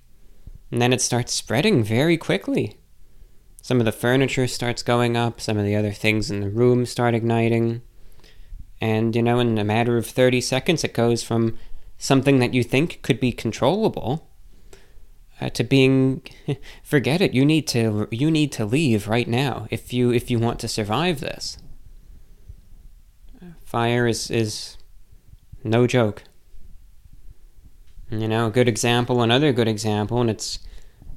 And 0.72 0.82
then 0.82 0.92
it 0.92 1.00
starts 1.00 1.32
spreading 1.32 1.84
very 1.84 2.16
quickly. 2.16 2.78
Some 3.62 3.78
of 3.78 3.84
the 3.84 3.92
furniture 3.92 4.48
starts 4.48 4.82
going 4.82 5.16
up, 5.16 5.40
some 5.40 5.58
of 5.58 5.64
the 5.64 5.76
other 5.76 5.92
things 5.92 6.30
in 6.30 6.40
the 6.40 6.50
room 6.50 6.86
start 6.86 7.14
igniting. 7.14 7.82
And, 8.80 9.14
you 9.14 9.22
know, 9.22 9.38
in 9.38 9.58
a 9.58 9.64
matter 9.64 9.96
of 9.96 10.06
30 10.06 10.40
seconds, 10.40 10.84
it 10.84 10.94
goes 10.94 11.22
from 11.22 11.58
something 11.98 12.38
that 12.38 12.54
you 12.54 12.62
think 12.62 13.02
could 13.02 13.20
be 13.20 13.32
controllable 13.32 14.28
uh, 15.40 15.50
to 15.50 15.64
being 15.64 16.22
forget 16.82 17.20
it 17.20 17.34
you 17.34 17.44
need 17.44 17.66
to 17.66 18.08
you 18.10 18.30
need 18.30 18.52
to 18.52 18.64
leave 18.64 19.08
right 19.08 19.28
now 19.28 19.66
if 19.70 19.92
you 19.92 20.12
if 20.12 20.30
you 20.30 20.38
want 20.38 20.58
to 20.60 20.68
survive 20.68 21.20
this 21.20 21.58
fire 23.68 24.06
is 24.06 24.30
is 24.30 24.76
no 25.62 25.86
joke 25.86 26.22
you 28.10 28.26
know 28.26 28.46
a 28.46 28.50
good 28.50 28.68
example 28.68 29.20
another 29.22 29.52
good 29.52 29.68
example 29.68 30.20
and 30.20 30.30
it's 30.30 30.58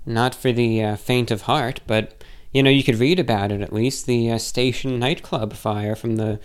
not 0.05 0.35
for 0.35 0.51
the 0.51 0.83
uh, 0.83 0.95
faint 0.95 1.31
of 1.31 1.43
heart 1.43 1.79
but 1.87 2.23
you 2.51 2.61
know 2.61 2.69
you 2.69 2.83
could 2.83 2.99
read 2.99 3.19
about 3.19 3.51
it 3.51 3.61
at 3.61 3.71
least 3.71 4.05
the 4.05 4.31
uh, 4.31 4.37
station 4.37 4.99
nightclub 4.99 5.53
fire 5.53 5.95
from 5.95 6.17
the 6.17 6.39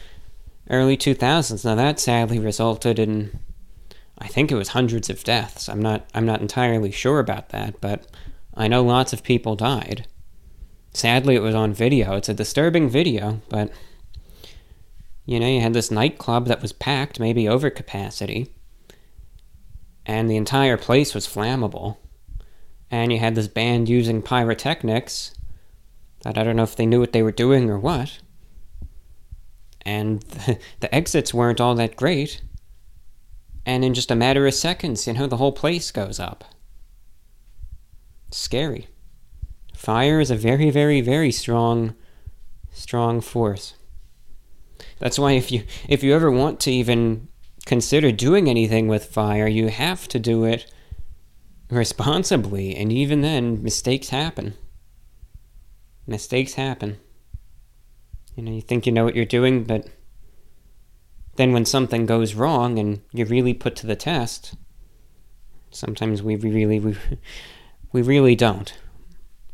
early 0.70 0.96
2000s 0.96 1.64
now 1.64 1.74
that 1.74 1.98
sadly 1.98 2.38
resulted 2.38 2.98
in 2.98 3.38
I 4.18 4.28
think 4.28 4.50
it 4.50 4.56
was 4.56 4.68
hundreds 4.68 5.10
of 5.10 5.24
deaths. 5.24 5.68
I'm 5.68 5.82
not 5.82 6.08
I'm 6.14 6.26
not 6.26 6.40
entirely 6.40 6.90
sure 6.90 7.18
about 7.18 7.50
that, 7.50 7.80
but 7.80 8.06
I 8.54 8.68
know 8.68 8.82
lots 8.82 9.12
of 9.12 9.22
people 9.22 9.56
died. 9.56 10.06
sadly, 10.94 11.34
it 11.34 11.42
was 11.42 11.54
on 11.54 11.74
video. 11.74 12.16
It's 12.16 12.30
a 12.30 12.34
disturbing 12.34 12.88
video, 12.88 13.42
but 13.50 13.70
you 15.26 15.40
know, 15.40 15.48
you 15.48 15.60
had 15.60 15.74
this 15.74 15.90
nightclub 15.90 16.46
that 16.46 16.62
was 16.62 16.72
packed, 16.72 17.20
maybe 17.20 17.48
over 17.48 17.68
capacity, 17.68 18.54
and 20.06 20.30
the 20.30 20.36
entire 20.36 20.76
place 20.76 21.14
was 21.14 21.26
flammable. 21.26 21.96
And 22.90 23.12
you 23.12 23.18
had 23.18 23.34
this 23.34 23.48
band 23.48 23.88
using 23.88 24.22
pyrotechnics 24.22 25.34
that 26.22 26.38
I 26.38 26.44
don't 26.44 26.54
know 26.54 26.62
if 26.62 26.76
they 26.76 26.86
knew 26.86 27.00
what 27.00 27.12
they 27.12 27.22
were 27.22 27.32
doing 27.32 27.68
or 27.68 27.78
what. 27.78 28.20
And 29.84 30.20
the, 30.22 30.58
the 30.80 30.94
exits 30.94 31.34
weren't 31.34 31.60
all 31.60 31.74
that 31.74 31.96
great. 31.96 32.40
And 33.64 33.84
in 33.84 33.94
just 33.94 34.12
a 34.12 34.16
matter 34.16 34.46
of 34.46 34.54
seconds, 34.54 35.08
you 35.08 35.12
know, 35.12 35.26
the 35.26 35.38
whole 35.38 35.52
place 35.52 35.90
goes 35.90 36.20
up. 36.20 36.44
scary. 38.30 38.86
Fire 39.74 40.20
is 40.20 40.30
a 40.30 40.36
very, 40.36 40.70
very, 40.70 41.00
very 41.00 41.32
strong, 41.32 41.94
strong 42.72 43.20
force. 43.20 43.74
That's 44.98 45.18
why 45.18 45.32
if 45.32 45.52
you 45.52 45.64
if 45.88 46.02
you 46.02 46.14
ever 46.14 46.30
want 46.30 46.60
to 46.60 46.70
even 46.70 47.28
consider 47.66 48.12
doing 48.12 48.48
anything 48.48 48.88
with 48.88 49.06
fire, 49.06 49.46
you 49.46 49.68
have 49.68 50.08
to 50.08 50.18
do 50.18 50.44
it 50.44 50.72
responsibly, 51.70 52.74
and 52.74 52.92
even 52.92 53.20
then, 53.20 53.62
mistakes 53.62 54.08
happen. 54.08 54.54
Mistakes 56.06 56.54
happen. 56.54 56.98
You 58.36 58.44
know, 58.44 58.52
you 58.52 58.60
think 58.60 58.86
you 58.86 58.92
know 58.92 59.04
what 59.04 59.16
you're 59.16 59.24
doing, 59.24 59.64
but 59.64 59.88
then 61.36 61.52
when 61.52 61.64
something 61.64 62.06
goes 62.06 62.34
wrong 62.34 62.78
and 62.78 63.00
you're 63.12 63.26
really 63.26 63.54
put 63.54 63.76
to 63.76 63.86
the 63.86 63.96
test, 63.96 64.54
sometimes 65.70 66.22
we 66.22 66.36
really 66.36 66.78
we, 66.78 66.96
we 67.92 68.02
really 68.02 68.36
don't. 68.36 68.72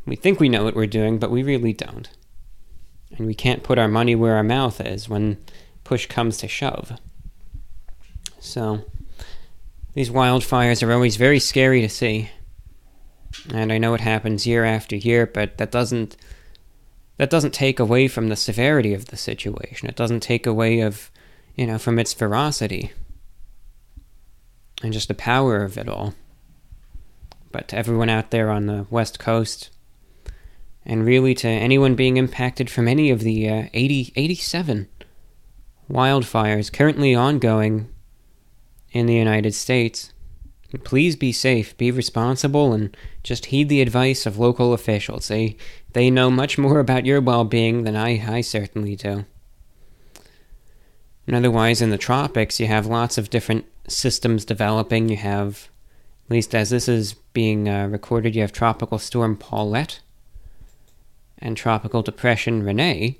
We 0.05 0.15
think 0.15 0.39
we 0.39 0.49
know 0.49 0.63
what 0.63 0.75
we're 0.75 0.85
doing, 0.85 1.17
but 1.17 1.31
we 1.31 1.43
really 1.43 1.73
don't. 1.73 2.09
And 3.17 3.27
we 3.27 3.33
can't 3.33 3.63
put 3.63 3.77
our 3.77 3.87
money 3.87 4.15
where 4.15 4.35
our 4.35 4.43
mouth 4.43 4.81
is 4.81 5.07
when 5.07 5.37
push 5.83 6.07
comes 6.07 6.37
to 6.37 6.47
shove. 6.47 6.93
So, 8.39 8.83
these 9.93 10.09
wildfires 10.09 10.85
are 10.85 10.91
always 10.91 11.15
very 11.15 11.39
scary 11.39 11.81
to 11.81 11.89
see. 11.89 12.29
And 13.53 13.71
I 13.71 13.77
know 13.77 13.93
it 13.93 14.01
happens 14.01 14.47
year 14.47 14.65
after 14.65 14.95
year, 14.95 15.25
but 15.25 15.57
that 15.57 15.71
doesn't 15.71 16.17
that 17.17 17.29
doesn't 17.29 17.53
take 17.53 17.79
away 17.79 18.07
from 18.07 18.29
the 18.29 18.35
severity 18.35 18.93
of 18.93 19.05
the 19.05 19.17
situation. 19.17 19.87
It 19.87 19.95
doesn't 19.95 20.21
take 20.21 20.47
away 20.47 20.81
of, 20.81 21.11
you 21.55 21.67
know, 21.67 21.77
from 21.77 21.99
its 21.99 22.11
ferocity 22.11 22.91
and 24.81 24.91
just 24.91 25.07
the 25.07 25.13
power 25.13 25.63
of 25.63 25.77
it 25.77 25.87
all. 25.87 26.15
But 27.51 27.67
to 27.67 27.77
everyone 27.77 28.09
out 28.09 28.31
there 28.31 28.49
on 28.49 28.65
the 28.65 28.87
West 28.89 29.19
Coast, 29.19 29.69
and 30.85 31.05
really 31.05 31.33
to 31.35 31.47
anyone 31.47 31.95
being 31.95 32.17
impacted 32.17 32.69
from 32.69 32.87
any 32.87 33.09
of 33.09 33.21
the 33.21 33.49
uh, 33.49 33.67
80, 33.73 34.13
87 34.15 34.87
wildfires 35.89 36.71
currently 36.71 37.15
ongoing 37.15 37.89
in 38.91 39.05
the 39.05 39.15
United 39.15 39.53
States. 39.53 40.11
Please 40.83 41.15
be 41.15 41.31
safe, 41.31 41.77
be 41.77 41.91
responsible, 41.91 42.73
and 42.73 42.97
just 43.21 43.47
heed 43.47 43.69
the 43.69 43.81
advice 43.81 44.25
of 44.25 44.39
local 44.39 44.73
officials. 44.73 45.27
They, 45.27 45.55
they 45.93 46.09
know 46.09 46.31
much 46.31 46.57
more 46.57 46.79
about 46.79 47.05
your 47.05 47.21
well 47.21 47.43
being 47.43 47.83
than 47.83 47.95
I, 47.95 48.37
I 48.37 48.41
certainly 48.41 48.95
do. 48.95 49.25
And 51.27 51.35
otherwise, 51.35 51.81
in 51.81 51.91
the 51.91 51.97
tropics, 51.97 52.59
you 52.59 52.67
have 52.67 52.87
lots 52.87 53.17
of 53.19 53.29
different 53.29 53.65
systems 53.87 54.45
developing. 54.45 55.09
You 55.09 55.17
have, 55.17 55.69
at 56.25 56.31
least 56.31 56.55
as 56.55 56.71
this 56.71 56.87
is 56.87 57.13
being 57.33 57.69
uh, 57.69 57.87
recorded, 57.87 58.35
you 58.35 58.41
have 58.41 58.51
Tropical 58.51 58.97
Storm 58.97 59.37
Paulette 59.37 60.01
and 61.43 61.57
Tropical 61.57 62.01
Depression 62.01 62.63
Rene, 62.63 63.17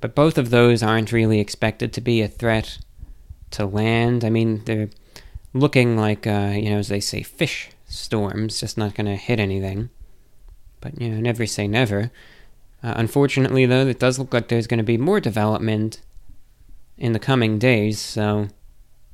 but 0.00 0.14
both 0.14 0.36
of 0.36 0.50
those 0.50 0.82
aren't 0.82 1.12
really 1.12 1.38
expected 1.38 1.92
to 1.92 2.00
be 2.00 2.20
a 2.20 2.28
threat 2.28 2.78
to 3.52 3.64
land. 3.64 4.24
I 4.24 4.30
mean, 4.30 4.64
they're 4.64 4.90
looking 5.54 5.96
like, 5.96 6.26
uh, 6.26 6.52
you 6.54 6.70
know, 6.70 6.78
as 6.78 6.88
they 6.88 7.00
say, 7.00 7.22
fish 7.22 7.70
storms, 7.86 8.60
just 8.60 8.76
not 8.76 8.94
going 8.94 9.06
to 9.06 9.16
hit 9.16 9.38
anything. 9.38 9.90
But, 10.80 11.00
you 11.00 11.08
know, 11.08 11.20
never 11.20 11.46
say 11.46 11.68
never. 11.68 12.10
Uh, 12.82 12.94
unfortunately, 12.96 13.64
though, 13.64 13.86
it 13.86 14.00
does 14.00 14.18
look 14.18 14.34
like 14.34 14.48
there's 14.48 14.66
going 14.66 14.78
to 14.78 14.84
be 14.84 14.98
more 14.98 15.20
development 15.20 16.00
in 16.98 17.12
the 17.12 17.18
coming 17.18 17.58
days, 17.58 18.00
so 18.00 18.48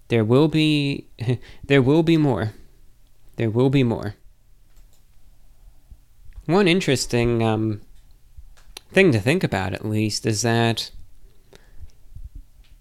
there 0.08 0.24
will 0.24 0.48
be 0.48 1.06
there 1.64 1.82
will 1.82 2.02
be 2.02 2.16
more. 2.16 2.52
There 3.36 3.50
will 3.50 3.70
be 3.70 3.82
more. 3.82 4.14
One 6.46 6.68
interesting 6.68 7.42
um, 7.42 7.80
thing 8.96 9.12
to 9.12 9.20
think 9.20 9.44
about, 9.44 9.74
at 9.74 9.84
least, 9.84 10.24
is 10.24 10.40
that 10.40 10.90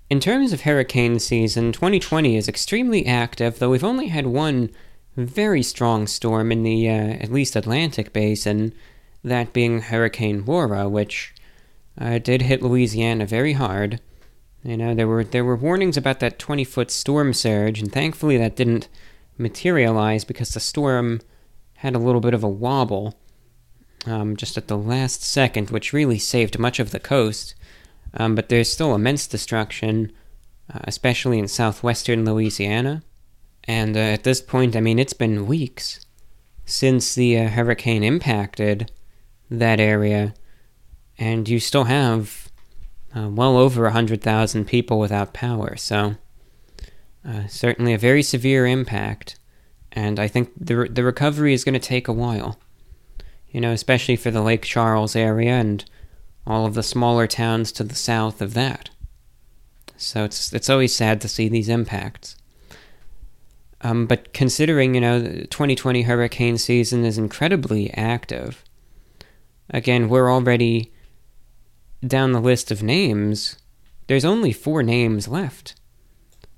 in 0.10 0.22
terms 0.22 0.54
of 0.54 0.62
hurricane 0.62 1.20
season, 1.20 1.74
2020 1.74 2.38
is 2.38 2.48
extremely 2.48 3.06
active, 3.06 3.60
though 3.60 3.72
we've 3.72 3.84
only 3.84 4.08
had 4.08 4.26
one 4.26 4.70
very 5.18 5.62
strong 5.62 6.08
storm 6.08 6.54
in 6.54 6.64
the 6.64 6.88
uh, 6.88 6.94
at 7.20 7.34
least 7.34 7.58
Atlantic 7.58 8.14
basin, 8.14 8.74
that 9.26 9.52
being 9.52 9.82
Hurricane 9.82 10.46
Laura, 10.46 10.88
which 10.88 11.36
uh, 12.00 12.18
did 12.20 12.44
hit 12.44 12.64
Louisiana 12.64 13.26
very 13.26 13.52
hard. 13.52 14.00
You 14.64 14.78
know, 14.78 14.96
there 14.96 15.10
were 15.10 15.26
there 15.26 15.44
were 15.44 15.58
warnings 15.58 15.98
about 15.98 16.22
that 16.22 16.40
20 16.40 16.64
foot 16.64 16.92
storm 16.92 17.34
surge, 17.34 17.82
and 17.82 17.92
thankfully 17.92 18.38
that 18.38 18.56
didn't 18.56 18.88
materialize 19.38 20.24
because 20.24 20.54
the 20.54 20.62
storm 20.62 21.20
had 21.80 21.94
a 21.94 22.00
little 22.00 22.22
bit 22.22 22.34
of 22.34 22.42
a 22.42 22.48
wobble 22.48 23.16
um, 24.06 24.36
just 24.36 24.58
at 24.58 24.68
the 24.68 24.78
last 24.78 25.24
second, 25.24 25.70
which 25.70 25.94
really 25.94 26.20
saved 26.20 26.60
much 26.60 26.80
of 26.80 26.92
the 26.92 27.00
coast. 27.00 27.56
Um, 28.14 28.36
but 28.36 28.50
there's 28.50 28.72
still 28.72 28.96
immense 28.96 29.28
destruction, 29.28 30.12
uh, 30.74 30.80
especially 30.84 31.40
in 31.40 31.48
southwestern 31.48 32.26
Louisiana. 32.26 33.04
And 33.66 33.98
uh, 33.98 34.00
at 34.00 34.24
this 34.24 34.42
point, 34.42 34.76
I 34.76 34.82
mean, 34.82 35.00
it's 35.00 35.14
been 35.14 35.48
weeks 35.48 36.06
since 36.66 37.16
the 37.16 37.38
uh, 37.38 37.48
hurricane 37.50 38.04
impacted 38.04 38.92
that 39.50 39.80
area, 39.80 40.34
and 41.18 41.48
you 41.48 41.60
still 41.60 41.86
have 41.86 42.52
uh, 43.16 43.30
well 43.30 43.58
over 43.58 43.84
100,000 43.84 44.66
people 44.66 45.00
without 45.00 45.34
power. 45.34 45.76
So, 45.76 46.16
uh, 47.28 47.48
certainly 47.48 47.94
a 47.94 47.98
very 47.98 48.24
severe 48.24 48.66
impact, 48.66 49.40
and 49.92 50.20
I 50.20 50.28
think 50.28 50.52
the, 50.60 50.78
re- 50.78 50.90
the 50.90 51.04
recovery 51.04 51.54
is 51.54 51.64
going 51.64 51.74
to 51.74 51.80
take 51.80 52.08
a 52.08 52.14
while 52.14 52.60
you 53.56 53.62
know, 53.62 53.72
especially 53.72 54.18
for 54.18 54.32
the 54.32 54.42
Lake 54.42 54.64
Charles 54.64 55.16
area 55.16 55.54
and 55.54 55.86
all 56.46 56.66
of 56.66 56.74
the 56.74 56.84
smaller 56.84 57.26
towns 57.26 57.72
to 57.72 57.86
the 57.86 57.96
south 57.96 58.42
of 58.42 58.54
that. 58.54 58.90
So 59.96 60.26
it's 60.26 60.52
it's 60.52 60.70
always 60.70 60.94
sad 60.94 61.22
to 61.22 61.30
see 61.30 61.48
these 61.48 61.70
impacts. 61.70 62.36
Um, 63.80 64.08
but 64.08 64.34
considering, 64.34 64.94
you 64.94 65.00
know, 65.00 65.22
the 65.22 65.48
2020 65.48 66.02
hurricane 66.02 66.58
season 66.58 67.06
is 67.06 67.18
incredibly 67.18 67.94
active, 67.94 68.62
again, 69.70 70.10
we're 70.10 70.30
already 70.30 70.92
down 72.06 72.34
the 72.34 72.42
list 72.42 72.72
of 72.72 72.84
names. 72.84 73.58
There's 74.08 74.26
only 74.26 74.52
four 74.52 74.84
names 74.84 75.30
left 75.30 75.76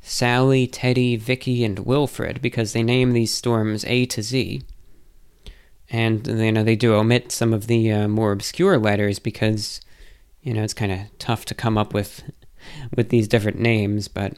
Sally, 0.02 0.66
Teddy, 0.66 1.16
Vicky, 1.16 1.64
and 1.64 1.78
Wilfred, 1.78 2.42
because 2.42 2.74
they 2.74 2.82
name 2.82 3.12
these 3.12 3.32
storms 3.32 3.86
A 3.86 4.08
to 4.08 4.24
Z 4.24 4.64
and 5.90 6.28
you 6.28 6.52
know 6.52 6.64
they 6.64 6.76
do 6.76 6.94
omit 6.94 7.32
some 7.32 7.54
of 7.54 7.68
the 7.68 7.92
uh, 7.92 8.08
more 8.08 8.32
obscure 8.32 8.78
letters 8.78 9.20
because 9.20 9.82
you 10.42 10.54
know 10.54 10.64
it's 10.64 10.74
kind 10.74 10.92
of 10.92 11.00
tough 11.20 11.46
to 11.46 11.56
come 11.56 11.78
up 11.78 11.94
with 11.94 12.24
with 12.96 13.10
these 13.10 13.28
different 13.28 13.60
names. 13.60 14.08
But 14.08 14.34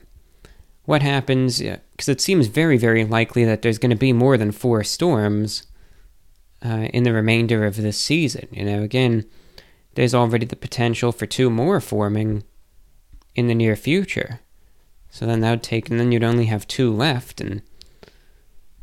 what 0.85 1.01
happens 1.01 1.59
because 1.59 2.09
it 2.09 2.21
seems 2.21 2.47
very 2.47 2.77
very 2.77 3.03
likely 3.05 3.45
that 3.45 3.62
there's 3.62 3.79
going 3.79 3.89
to 3.89 3.95
be 3.95 4.13
more 4.13 4.38
than 4.38 4.51
four 4.51 4.83
storms 4.83 5.63
uh, 6.63 6.88
in 6.93 7.03
the 7.03 7.13
remainder 7.13 7.65
of 7.65 7.77
this 7.77 7.99
season. 7.99 8.47
You 8.51 8.65
know 8.65 8.83
again 8.83 9.25
there's 9.95 10.15
already 10.15 10.45
the 10.45 10.55
potential 10.55 11.12
for 11.12 11.25
two 11.25 11.49
more 11.49 11.81
forming 11.81 12.43
in 13.35 13.47
the 13.47 13.55
near 13.55 13.75
future. 13.75 14.41
So 15.09 15.25
then 15.25 15.39
that 15.41 15.49
would 15.49 15.63
take 15.63 15.89
and 15.89 15.99
then 15.99 16.12
you'd 16.12 16.23
only 16.23 16.45
have 16.45 16.67
two 16.67 16.93
left 16.93 17.41
and 17.41 17.63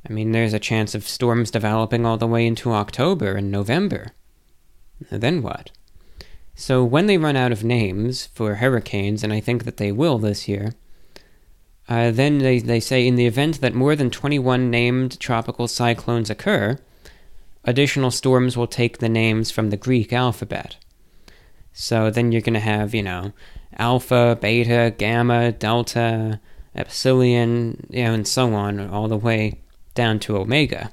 I 0.09 0.13
mean, 0.13 0.33
there's 0.33 0.55
a 0.55 0.61
chance 0.61 0.95
of 0.95 1.09
storms 1.09 1.51
developing 1.51 2.07
all 2.07 2.17
the 2.17 2.27
way 2.27 2.47
into 2.47 2.73
October 2.73 3.35
and 3.35 3.51
November. 3.51 4.13
Then 5.11 5.43
what? 5.43 5.71
So, 6.55 6.85
when 6.85 7.07
they 7.07 7.19
run 7.19 7.37
out 7.37 7.53
of 7.53 7.65
names 7.65 8.27
for 8.27 8.57
hurricanes, 8.57 9.23
and 9.25 9.33
I 9.33 9.41
think 9.41 9.65
that 9.65 9.77
they 9.77 9.93
will 9.93 10.19
this 10.19 10.49
year, 10.49 10.75
uh, 11.89 12.11
then 12.11 12.39
they, 12.39 12.61
they 12.61 12.81
say 12.81 13.07
in 13.07 13.17
the 13.17 13.27
event 13.27 13.61
that 13.61 13.75
more 13.75 13.95
than 13.95 14.11
21 14.11 14.71
named 14.71 15.21
tropical 15.21 15.69
cyclones 15.69 16.31
occur, 16.31 16.79
additional 17.65 18.11
storms 18.11 18.57
will 18.57 18.67
take 18.67 18.99
the 18.99 19.09
names 19.09 19.51
from 19.51 19.71
the 19.71 19.77
Greek 19.77 20.13
alphabet. 20.13 20.77
So 21.73 22.11
then 22.11 22.33
you're 22.33 22.41
going 22.41 22.55
to 22.55 22.61
have, 22.61 22.95
you 22.95 23.03
know, 23.03 23.33
alpha, 23.77 24.39
beta, 24.41 24.95
gamma, 24.97 25.53
delta, 25.53 26.41
epsilon, 26.75 27.87
you 27.91 28.05
know, 28.05 28.15
and 28.15 28.27
so 28.27 28.55
on, 28.55 28.81
all 28.89 29.09
the 29.09 29.17
way 29.17 29.61
down 29.97 30.21
to 30.21 30.37
Omega. 30.37 30.93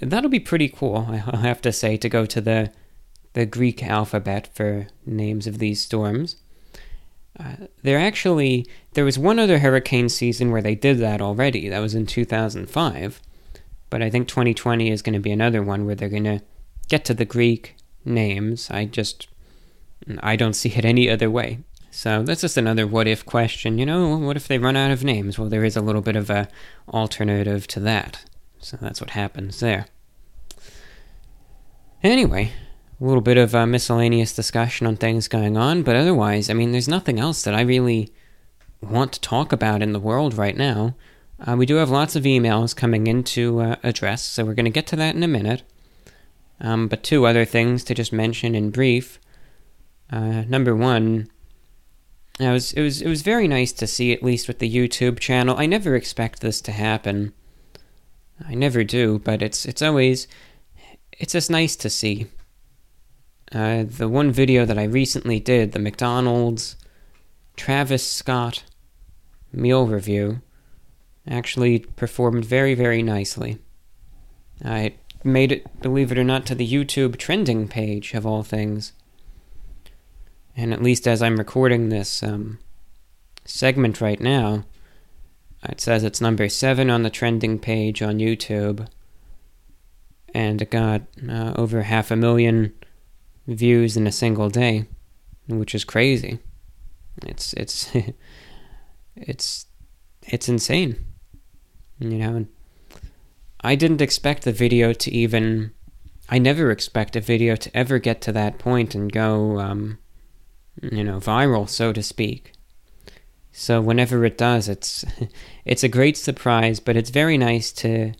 That'll 0.00 0.30
be 0.30 0.40
pretty 0.40 0.68
cool, 0.68 1.06
I 1.08 1.36
have 1.36 1.60
to 1.62 1.72
say, 1.72 1.96
to 1.96 2.08
go 2.08 2.26
to 2.26 2.40
the 2.40 2.72
the 3.34 3.46
Greek 3.46 3.84
alphabet 3.84 4.48
for 4.52 4.88
names 5.06 5.46
of 5.46 5.58
these 5.58 5.80
storms. 5.80 6.36
Uh, 7.38 7.66
there 7.82 7.98
actually 7.98 8.66
there 8.94 9.04
was 9.04 9.18
one 9.18 9.38
other 9.38 9.60
hurricane 9.60 10.08
season 10.08 10.50
where 10.50 10.62
they 10.62 10.74
did 10.74 10.98
that 10.98 11.20
already. 11.20 11.68
That 11.68 11.78
was 11.78 11.94
in 11.94 12.06
2005. 12.06 13.20
But 13.90 14.02
I 14.02 14.10
think 14.10 14.28
2020 14.28 14.90
is 14.90 15.02
going 15.02 15.14
to 15.14 15.20
be 15.20 15.30
another 15.30 15.62
one 15.62 15.86
where 15.86 15.94
they're 15.94 16.08
going 16.08 16.24
to 16.24 16.42
get 16.88 17.04
to 17.06 17.14
the 17.14 17.24
Greek 17.24 17.76
names. 18.04 18.70
I 18.70 18.86
just 18.86 19.28
I 20.20 20.36
don't 20.36 20.54
see 20.54 20.70
it 20.70 20.84
any 20.84 21.08
other 21.08 21.30
way. 21.30 21.60
So 21.98 22.22
that's 22.22 22.42
just 22.42 22.56
another 22.56 22.86
what 22.86 23.08
if 23.08 23.26
question. 23.26 23.76
You 23.76 23.84
know, 23.84 24.16
what 24.18 24.36
if 24.36 24.46
they 24.46 24.56
run 24.56 24.76
out 24.76 24.92
of 24.92 25.02
names? 25.02 25.36
Well, 25.36 25.48
there 25.48 25.64
is 25.64 25.76
a 25.76 25.80
little 25.80 26.00
bit 26.00 26.14
of 26.14 26.30
a 26.30 26.46
alternative 26.94 27.66
to 27.66 27.80
that. 27.80 28.24
So 28.60 28.78
that's 28.80 29.00
what 29.00 29.10
happens 29.10 29.58
there. 29.58 29.88
Anyway, 32.04 32.52
a 33.00 33.04
little 33.04 33.20
bit 33.20 33.36
of 33.36 33.52
a 33.52 33.66
miscellaneous 33.66 34.32
discussion 34.32 34.86
on 34.86 34.94
things 34.94 35.26
going 35.26 35.56
on, 35.56 35.82
but 35.82 35.96
otherwise, 35.96 36.48
I 36.48 36.54
mean, 36.54 36.70
there's 36.70 36.86
nothing 36.86 37.18
else 37.18 37.42
that 37.42 37.54
I 37.54 37.62
really 37.62 38.12
want 38.80 39.12
to 39.14 39.20
talk 39.20 39.50
about 39.50 39.82
in 39.82 39.92
the 39.92 39.98
world 39.98 40.34
right 40.34 40.56
now. 40.56 40.94
Uh, 41.44 41.56
we 41.56 41.66
do 41.66 41.74
have 41.74 41.90
lots 41.90 42.14
of 42.14 42.22
emails 42.22 42.76
coming 42.76 43.08
in 43.08 43.24
to 43.24 43.60
uh, 43.60 43.76
address, 43.82 44.22
so 44.22 44.44
we're 44.44 44.54
going 44.54 44.66
to 44.66 44.70
get 44.70 44.86
to 44.86 44.96
that 44.96 45.16
in 45.16 45.24
a 45.24 45.26
minute. 45.28 45.64
Um, 46.60 46.86
but 46.86 47.02
two 47.02 47.26
other 47.26 47.44
things 47.44 47.82
to 47.82 47.92
just 47.92 48.12
mention 48.12 48.54
in 48.54 48.70
brief. 48.70 49.18
Uh, 50.12 50.42
number 50.42 50.76
one, 50.76 51.28
it 52.38 52.52
was 52.52 52.72
it 52.72 52.82
was 52.82 53.02
it 53.02 53.08
was 53.08 53.22
very 53.22 53.48
nice 53.48 53.72
to 53.72 53.86
see, 53.86 54.12
at 54.12 54.22
least 54.22 54.48
with 54.48 54.58
the 54.58 54.72
YouTube 54.72 55.18
channel. 55.18 55.56
I 55.58 55.66
never 55.66 55.96
expect 55.96 56.40
this 56.40 56.60
to 56.62 56.72
happen. 56.72 57.32
I 58.46 58.54
never 58.54 58.84
do, 58.84 59.18
but 59.18 59.42
it's 59.42 59.64
it's 59.66 59.82
always 59.82 60.28
it's 61.12 61.32
just 61.32 61.50
nice 61.50 61.74
to 61.76 61.90
see. 61.90 62.26
Uh, 63.50 63.82
the 63.84 64.08
one 64.08 64.30
video 64.30 64.64
that 64.64 64.78
I 64.78 64.84
recently 64.84 65.40
did, 65.40 65.72
the 65.72 65.78
McDonald's 65.78 66.76
Travis 67.56 68.06
Scott 68.06 68.62
meal 69.52 69.86
review, 69.86 70.42
actually 71.26 71.80
performed 71.80 72.44
very, 72.44 72.74
very 72.74 73.02
nicely. 73.02 73.58
I 74.64 74.94
made 75.24 75.52
it, 75.52 75.80
believe 75.80 76.12
it 76.12 76.18
or 76.18 76.24
not, 76.24 76.46
to 76.46 76.54
the 76.54 76.70
YouTube 76.70 77.16
trending 77.16 77.68
page 77.68 78.14
of 78.14 78.26
all 78.26 78.42
things. 78.42 78.92
And 80.58 80.72
at 80.72 80.82
least 80.82 81.06
as 81.06 81.22
I'm 81.22 81.36
recording 81.36 81.88
this 81.88 82.20
um, 82.20 82.58
segment 83.44 84.00
right 84.00 84.18
now, 84.18 84.64
it 85.62 85.80
says 85.80 86.02
it's 86.02 86.20
number 86.20 86.48
seven 86.48 86.90
on 86.90 87.04
the 87.04 87.10
trending 87.10 87.60
page 87.60 88.02
on 88.02 88.18
YouTube. 88.18 88.88
And 90.34 90.60
it 90.60 90.72
got 90.72 91.02
uh, 91.28 91.52
over 91.54 91.82
half 91.82 92.10
a 92.10 92.16
million 92.16 92.74
views 93.46 93.96
in 93.96 94.08
a 94.08 94.12
single 94.12 94.50
day, 94.50 94.86
which 95.46 95.76
is 95.76 95.84
crazy. 95.84 96.40
It's 97.24 97.52
it's 97.52 97.94
it's 99.16 99.66
it's 100.24 100.48
insane. 100.48 101.04
You 102.00 102.18
know, 102.18 102.46
I 103.60 103.76
didn't 103.76 104.02
expect 104.02 104.42
the 104.42 104.52
video 104.52 104.92
to 104.92 105.10
even 105.12 105.70
I 106.28 106.40
never 106.40 106.72
expect 106.72 107.14
a 107.14 107.20
video 107.20 107.54
to 107.54 107.76
ever 107.76 108.00
get 108.00 108.20
to 108.22 108.32
that 108.32 108.58
point 108.58 108.96
and 108.96 109.10
go 109.10 109.60
um, 109.60 109.98
you 110.82 111.04
know, 111.04 111.18
viral, 111.18 111.68
so 111.68 111.92
to 111.92 112.02
speak. 112.02 112.52
So 113.52 113.80
whenever 113.80 114.24
it 114.24 114.38
does, 114.38 114.68
it's 114.68 115.04
it's 115.64 115.82
a 115.82 115.88
great 115.88 116.16
surprise, 116.16 116.80
but 116.80 116.96
it's 116.96 117.10
very 117.10 117.38
nice 117.38 117.72
to 117.72 118.12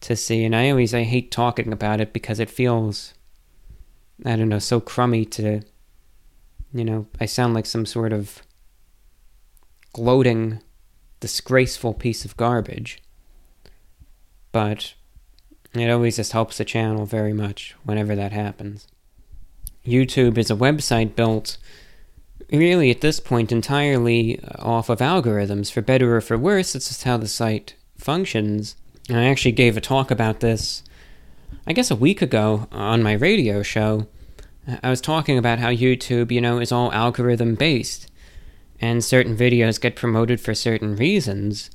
to 0.00 0.16
see. 0.16 0.44
And 0.44 0.54
I 0.54 0.70
always 0.70 0.94
I 0.94 1.02
hate 1.02 1.30
talking 1.30 1.72
about 1.72 2.00
it 2.00 2.12
because 2.12 2.40
it 2.40 2.50
feels 2.50 3.14
I 4.24 4.36
don't 4.36 4.48
know, 4.48 4.58
so 4.58 4.80
crummy 4.80 5.24
to, 5.26 5.62
you 6.72 6.84
know, 6.84 7.06
I 7.20 7.26
sound 7.26 7.54
like 7.54 7.66
some 7.66 7.84
sort 7.84 8.12
of 8.12 8.42
gloating, 9.92 10.60
disgraceful 11.20 11.94
piece 11.94 12.24
of 12.24 12.36
garbage. 12.36 13.02
But 14.52 14.94
it 15.74 15.90
always 15.90 16.16
just 16.16 16.32
helps 16.32 16.58
the 16.58 16.64
channel 16.64 17.06
very 17.06 17.32
much 17.32 17.74
whenever 17.84 18.14
that 18.14 18.32
happens. 18.32 18.86
YouTube 19.86 20.38
is 20.38 20.50
a 20.50 20.56
website 20.56 21.14
built 21.14 21.58
really 22.50 22.90
at 22.90 23.00
this 23.00 23.20
point 23.20 23.52
entirely 23.52 24.42
off 24.58 24.88
of 24.88 24.98
algorithms. 24.98 25.70
For 25.70 25.82
better 25.82 26.16
or 26.16 26.20
for 26.20 26.38
worse, 26.38 26.74
it's 26.74 26.88
just 26.88 27.04
how 27.04 27.16
the 27.16 27.28
site 27.28 27.74
functions. 27.98 28.76
And 29.08 29.18
I 29.18 29.24
actually 29.24 29.52
gave 29.52 29.76
a 29.76 29.80
talk 29.80 30.10
about 30.10 30.40
this 30.40 30.82
I 31.66 31.72
guess 31.72 31.90
a 31.90 31.96
week 31.96 32.20
ago 32.20 32.68
on 32.72 33.02
my 33.02 33.12
radio 33.12 33.62
show, 33.62 34.06
I 34.82 34.90
was 34.90 35.00
talking 35.00 35.38
about 35.38 35.60
how 35.60 35.70
YouTube, 35.70 36.30
you 36.30 36.40
know, 36.40 36.58
is 36.58 36.70
all 36.70 36.92
algorithm 36.92 37.54
based, 37.54 38.10
and 38.80 39.02
certain 39.02 39.34
videos 39.34 39.80
get 39.80 39.96
promoted 39.96 40.40
for 40.40 40.54
certain 40.54 40.94
reasons, 40.94 41.70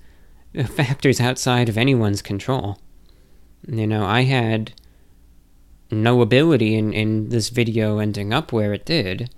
factors 0.67 1.19
outside 1.19 1.69
of 1.69 1.77
anyone's 1.77 2.21
control. 2.21 2.77
You 3.67 3.87
know, 3.87 4.05
I 4.05 4.23
had 4.23 4.73
no 5.91 6.21
ability 6.21 6.75
in, 6.75 6.93
in 6.93 7.29
this 7.29 7.49
video 7.49 7.99
ending 7.99 8.33
up 8.33 8.51
where 8.51 8.73
it 8.73 8.85
did. 8.85 9.33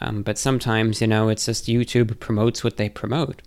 Um, 0.00 0.22
but 0.22 0.38
sometimes, 0.38 1.00
you 1.00 1.06
know, 1.06 1.28
it's 1.28 1.46
just 1.46 1.66
YouTube 1.66 2.18
promotes 2.20 2.62
what 2.62 2.76
they 2.76 2.88
promote. 2.88 3.42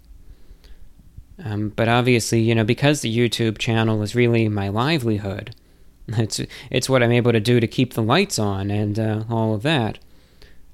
Um, 1.44 1.70
but 1.70 1.88
obviously, 1.88 2.42
you 2.42 2.56
know, 2.56 2.64
because 2.64 3.02
the 3.02 3.16
YouTube 3.16 3.58
channel 3.58 4.02
is 4.02 4.16
really 4.16 4.50
my 4.50 4.68
livelihood, 4.68 5.56
it's 6.08 6.42
it's 6.70 6.90
what 6.90 7.04
I'm 7.04 7.12
able 7.12 7.32
to 7.32 7.40
do 7.40 7.60
to 7.60 7.68
keep 7.68 7.94
the 7.94 8.04
lights 8.04 8.40
on 8.40 8.72
and 8.72 9.00
uh, 9.00 9.24
all 9.30 9.54
of 9.54 9.62
that. 9.64 10.00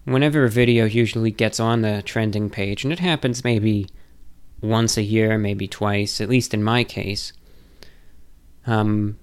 Whenever 0.05 0.43
a 0.43 0.49
video 0.49 0.85
usually 0.85 1.31
gets 1.31 1.59
on 1.59 1.81
the 1.81 2.01
trending 2.03 2.49
page, 2.49 2.83
and 2.83 2.93
it 2.93 2.99
happens 2.99 3.43
maybe 3.43 3.87
once 4.61 4.97
a 4.97 5.01
year, 5.01 5.37
maybe 5.37 5.67
twice, 5.67 6.21
at 6.21 6.29
least 6.29 6.53
in 6.53 6.63
my 6.63 6.83
case. 6.83 7.33
Um, 8.67 9.17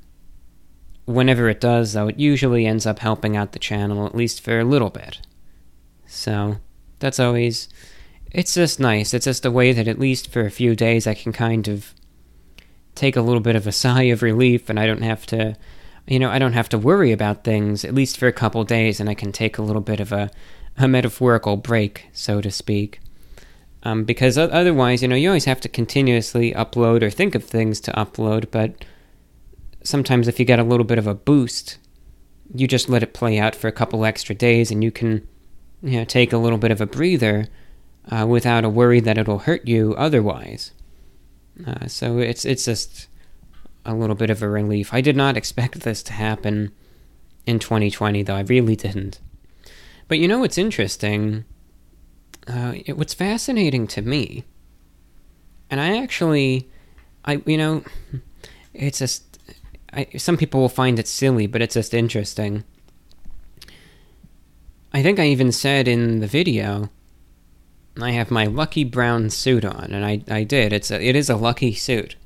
whenever 1.05 1.49
it 1.49 1.61
does, 1.61 1.93
though, 1.93 2.09
it 2.09 2.19
usually 2.19 2.67
ends 2.67 2.87
up 2.87 3.01
helping 3.01 3.37
out 3.37 3.53
the 3.53 3.59
channel 3.59 4.07
at 4.07 4.15
least 4.15 4.41
for 4.41 4.59
a 4.59 4.65
little 4.65 4.91
bit. 4.91 5.21
So 6.07 6.59
that's 6.99 7.21
always 7.21 7.69
it's 8.31 8.55
just 8.55 8.81
nice. 8.81 9.13
It's 9.13 9.27
just 9.27 9.45
a 9.45 9.51
way 9.51 9.73
that 9.73 9.89
at 9.89 9.99
least 9.99 10.31
for 10.31 10.41
a 10.41 10.51
few 10.51 10.75
days 10.75 11.07
I 11.07 11.15
can 11.15 11.33
kind 11.33 11.69
of 11.69 11.95
take 12.95 13.17
a 13.17 13.23
little 13.23 13.41
bit 13.41 13.57
of 13.57 13.67
a 13.67 13.73
sigh 13.83 14.05
of 14.05 14.23
relief 14.23 14.69
and 14.69 14.79
I 14.79 14.87
don't 14.87 15.03
have 15.03 15.27
to 15.27 15.57
you 16.07 16.19
know, 16.19 16.31
I 16.31 16.39
don't 16.39 16.53
have 16.53 16.69
to 16.71 16.79
worry 16.79 17.13
about 17.13 17.45
things, 17.45 17.85
at 17.85 17.95
least 17.95 18.19
for 18.19 18.27
a 18.27 18.33
couple 18.33 18.65
days, 18.65 18.99
and 18.99 19.09
I 19.09 19.15
can 19.15 19.33
take 19.33 19.59
a 19.59 19.63
little 19.63 19.81
bit 19.81 20.01
of 20.01 20.13
a, 20.13 20.31
a 20.77 20.89
metaphorical 20.89 21.57
break, 21.57 22.09
so 22.13 22.41
to 22.41 22.51
speak. 22.51 23.01
Um, 23.85 24.05
because 24.05 24.39
otherwise, 24.39 25.03
you 25.03 25.09
know, 25.09 25.17
you 25.17 25.29
always 25.29 25.45
have 25.45 25.61
to 25.61 25.69
continuously 25.69 26.53
upload 26.53 27.03
or 27.03 27.11
think 27.11 27.35
of 27.35 27.45
things 27.45 27.81
to 27.83 27.93
upload, 27.93 28.51
but 28.51 28.85
sometimes 29.85 30.29
if 30.29 30.39
you 30.39 30.45
get 30.45 30.59
a 30.59 30.65
little 30.65 30.85
bit 30.85 30.99
of 30.99 31.07
a 31.07 31.15
boost, 31.15 31.79
you 32.55 32.67
just 32.67 32.89
let 32.89 33.03
it 33.03 33.15
play 33.15 33.39
out 33.39 33.55
for 33.55 33.69
a 33.69 33.73
couple 33.73 34.05
extra 34.05 34.35
days 34.35 34.71
and 34.71 34.83
you 34.85 34.91
can, 34.91 35.27
you 35.83 35.99
know, 35.99 36.05
take 36.05 36.33
a 36.33 36.39
little 36.39 36.59
bit 36.59 36.71
of 36.71 36.81
a 36.81 36.87
breather 36.87 37.49
uh, 38.11 38.27
without 38.27 38.65
a 38.65 38.69
worry 38.69 39.01
that 39.01 39.19
it'll 39.19 39.41
hurt 39.41 39.67
you 39.67 39.95
otherwise. 39.97 40.73
Uh, 41.67 41.87
so 41.87 42.19
it's 42.19 42.45
it's 42.45 42.65
just 42.65 43.09
a 43.85 43.95
little 43.95 44.17
bit 44.17 44.31
of 44.31 44.43
a 44.43 44.49
relief. 44.49 44.93
I 44.93 45.01
did 45.01 45.17
not 45.17 45.37
expect 45.37 45.81
this 45.81 46.03
to 46.05 46.13
happen 46.13 46.73
in 47.47 47.59
2020, 47.59 48.23
though. 48.23 48.35
I 48.35 48.41
really 48.41 48.77
didn't. 48.77 49.21
But 50.09 50.19
you 50.19 50.29
know 50.29 50.39
what's 50.39 50.59
interesting? 50.59 51.45
Uh, 52.47 52.75
it, 52.87 52.97
what's 52.97 53.15
fascinating 53.15 53.87
to 53.89 54.03
me, 54.03 54.45
and 55.71 55.81
I 55.81 56.03
actually, 56.03 56.69
I 57.25 57.43
you 57.47 57.57
know, 57.57 57.85
it's 58.75 58.99
just. 58.99 59.32
I, 59.93 60.07
some 60.17 60.37
people 60.37 60.61
will 60.61 60.69
find 60.69 60.99
it 60.99 61.07
silly, 61.07 61.47
but 61.47 61.63
it's 61.63 61.75
just 61.75 61.95
interesting. 61.95 62.65
I 64.93 65.03
think 65.03 65.19
I 65.19 65.27
even 65.27 65.53
said 65.53 65.89
in 65.89 66.21
the 66.21 66.27
video, 66.27 66.91
I 68.01 68.13
have 68.13 68.31
my 68.31 68.47
lucky 68.47 68.85
brown 68.85 69.31
suit 69.31 69.65
on, 69.65 69.93
and 69.93 70.05
I, 70.05 70.23
I 70.29 70.45
did. 70.45 70.73
It's 70.73 70.91
a, 70.91 71.03
it 71.03 71.17
is 71.17 71.29
a 71.29 71.37
lucky 71.37 71.75
suit. 71.75 72.17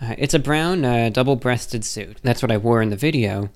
Uh, 0.00 0.14
it's 0.18 0.34
a 0.34 0.38
brown, 0.38 0.84
uh, 0.84 1.08
double 1.08 1.36
breasted 1.36 1.84
suit. 1.84 2.18
That's 2.22 2.42
what 2.42 2.50
I 2.50 2.56
wore 2.56 2.82
in 2.82 2.90
the 2.90 2.96
video. 2.96 3.50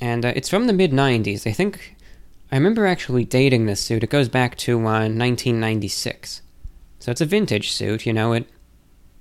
And 0.00 0.24
uh, 0.24 0.32
it's 0.36 0.48
from 0.48 0.66
the 0.66 0.72
mid 0.72 0.92
90s. 0.92 1.46
I 1.46 1.52
think. 1.52 1.96
I 2.52 2.56
remember 2.56 2.86
actually 2.86 3.24
dating 3.24 3.66
this 3.66 3.80
suit. 3.80 4.02
It 4.02 4.10
goes 4.10 4.28
back 4.28 4.56
to 4.58 4.76
1996. 4.76 6.40
Uh, 6.40 6.46
so 6.98 7.10
it's 7.12 7.20
a 7.20 7.26
vintage 7.26 7.70
suit, 7.70 8.04
you 8.04 8.12
know, 8.12 8.32
it 8.32 8.46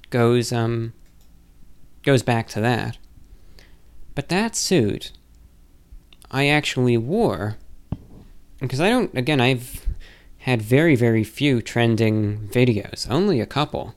goes, 0.09 0.51
um. 0.51 0.93
goes 2.03 2.23
back 2.23 2.47
to 2.49 2.61
that. 2.61 2.97
But 4.19 4.27
that 4.27 4.53
suit, 4.53 5.13
I 6.29 6.49
actually 6.49 6.97
wore. 6.97 7.55
Because 8.59 8.81
I 8.81 8.89
don't. 8.89 9.17
Again, 9.17 9.39
I've 9.39 9.87
had 10.39 10.61
very, 10.61 10.93
very 10.97 11.23
few 11.23 11.61
trending 11.61 12.49
videos, 12.49 13.09
only 13.09 13.39
a 13.39 13.45
couple. 13.45 13.95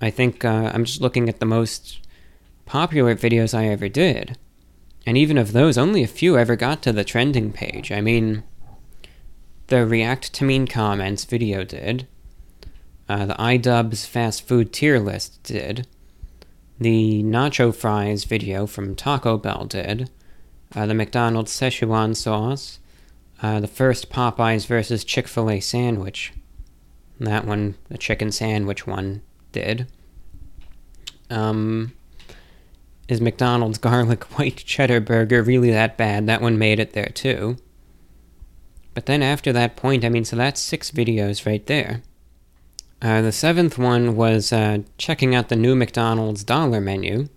I 0.00 0.08
think 0.08 0.42
uh, 0.42 0.70
I'm 0.72 0.86
just 0.86 1.02
looking 1.02 1.28
at 1.28 1.38
the 1.38 1.44
most 1.44 2.00
popular 2.64 3.14
videos 3.14 3.52
I 3.52 3.66
ever 3.66 3.90
did. 3.90 4.38
And 5.04 5.18
even 5.18 5.36
of 5.36 5.52
those, 5.52 5.76
only 5.76 6.02
a 6.02 6.06
few 6.06 6.38
ever 6.38 6.56
got 6.56 6.80
to 6.84 6.90
the 6.90 7.04
trending 7.04 7.52
page. 7.52 7.92
I 7.92 8.00
mean, 8.00 8.42
the 9.66 9.84
React 9.84 10.32
to 10.32 10.44
Mean 10.44 10.66
Comments 10.66 11.22
video 11.26 11.62
did. 11.62 12.08
Uh, 13.06 13.26
the 13.26 13.34
iDubbbz 13.34 14.06
fast 14.06 14.48
food 14.48 14.72
tier 14.72 14.98
list 14.98 15.42
did. 15.42 15.86
The 16.78 17.22
Nacho 17.22 17.74
Fries 17.74 18.24
video 18.24 18.66
from 18.66 18.96
Taco 18.96 19.38
Bell 19.38 19.64
did. 19.64 20.10
Uh, 20.74 20.86
the 20.86 20.94
McDonald's 20.94 21.52
Szechuan 21.52 22.16
sauce. 22.16 22.80
Uh, 23.40 23.60
the 23.60 23.68
first 23.68 24.10
Popeyes 24.10 24.66
versus 24.66 25.04
Chick 25.04 25.28
fil 25.28 25.50
A 25.50 25.60
sandwich. 25.60 26.32
That 27.20 27.46
one, 27.46 27.76
the 27.88 27.98
chicken 27.98 28.32
sandwich 28.32 28.86
one, 28.86 29.22
did. 29.52 29.86
Um, 31.30 31.92
is 33.08 33.20
McDonald's 33.20 33.78
garlic 33.78 34.24
white 34.36 34.56
cheddar 34.56 35.00
burger 35.00 35.42
really 35.42 35.70
that 35.70 35.96
bad? 35.96 36.26
That 36.26 36.42
one 36.42 36.58
made 36.58 36.80
it 36.80 36.92
there 36.92 37.10
too. 37.14 37.56
But 38.94 39.06
then 39.06 39.22
after 39.22 39.52
that 39.52 39.76
point, 39.76 40.04
I 40.04 40.08
mean, 40.08 40.24
so 40.24 40.36
that's 40.36 40.60
six 40.60 40.90
videos 40.90 41.46
right 41.46 41.64
there. 41.66 42.02
Uh, 43.04 43.20
the 43.20 43.32
seventh 43.32 43.76
one 43.76 44.16
was 44.16 44.50
uh, 44.50 44.78
checking 44.96 45.34
out 45.34 45.50
the 45.50 45.56
new 45.56 45.76
McDonald's 45.76 46.42
dollar 46.42 46.80
menu. 46.80 47.28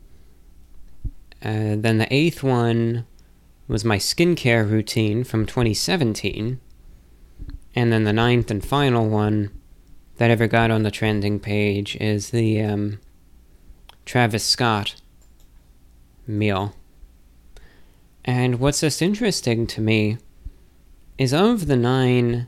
Uh, 1.43 1.75
then 1.75 1.97
the 1.97 2.07
eighth 2.09 2.41
one 2.41 3.05
was 3.67 3.83
my 3.83 3.97
skincare 3.97 4.69
routine 4.69 5.25
from 5.25 5.45
2017. 5.45 6.61
And 7.75 7.91
then 7.91 8.05
the 8.05 8.13
ninth 8.13 8.49
and 8.49 8.63
final 8.63 9.09
one 9.09 9.51
that 10.15 10.31
ever 10.31 10.47
got 10.47 10.71
on 10.71 10.83
the 10.83 10.89
trending 10.89 11.37
page 11.37 11.97
is 11.97 12.29
the 12.29 12.61
um, 12.61 13.01
Travis 14.05 14.45
Scott 14.45 14.95
meal. 16.25 16.75
And 18.23 18.61
what's 18.61 18.79
just 18.79 19.01
interesting 19.01 19.67
to 19.67 19.81
me 19.81 20.17
is 21.17 21.33
of 21.33 21.67
the 21.67 21.75
nine 21.75 22.47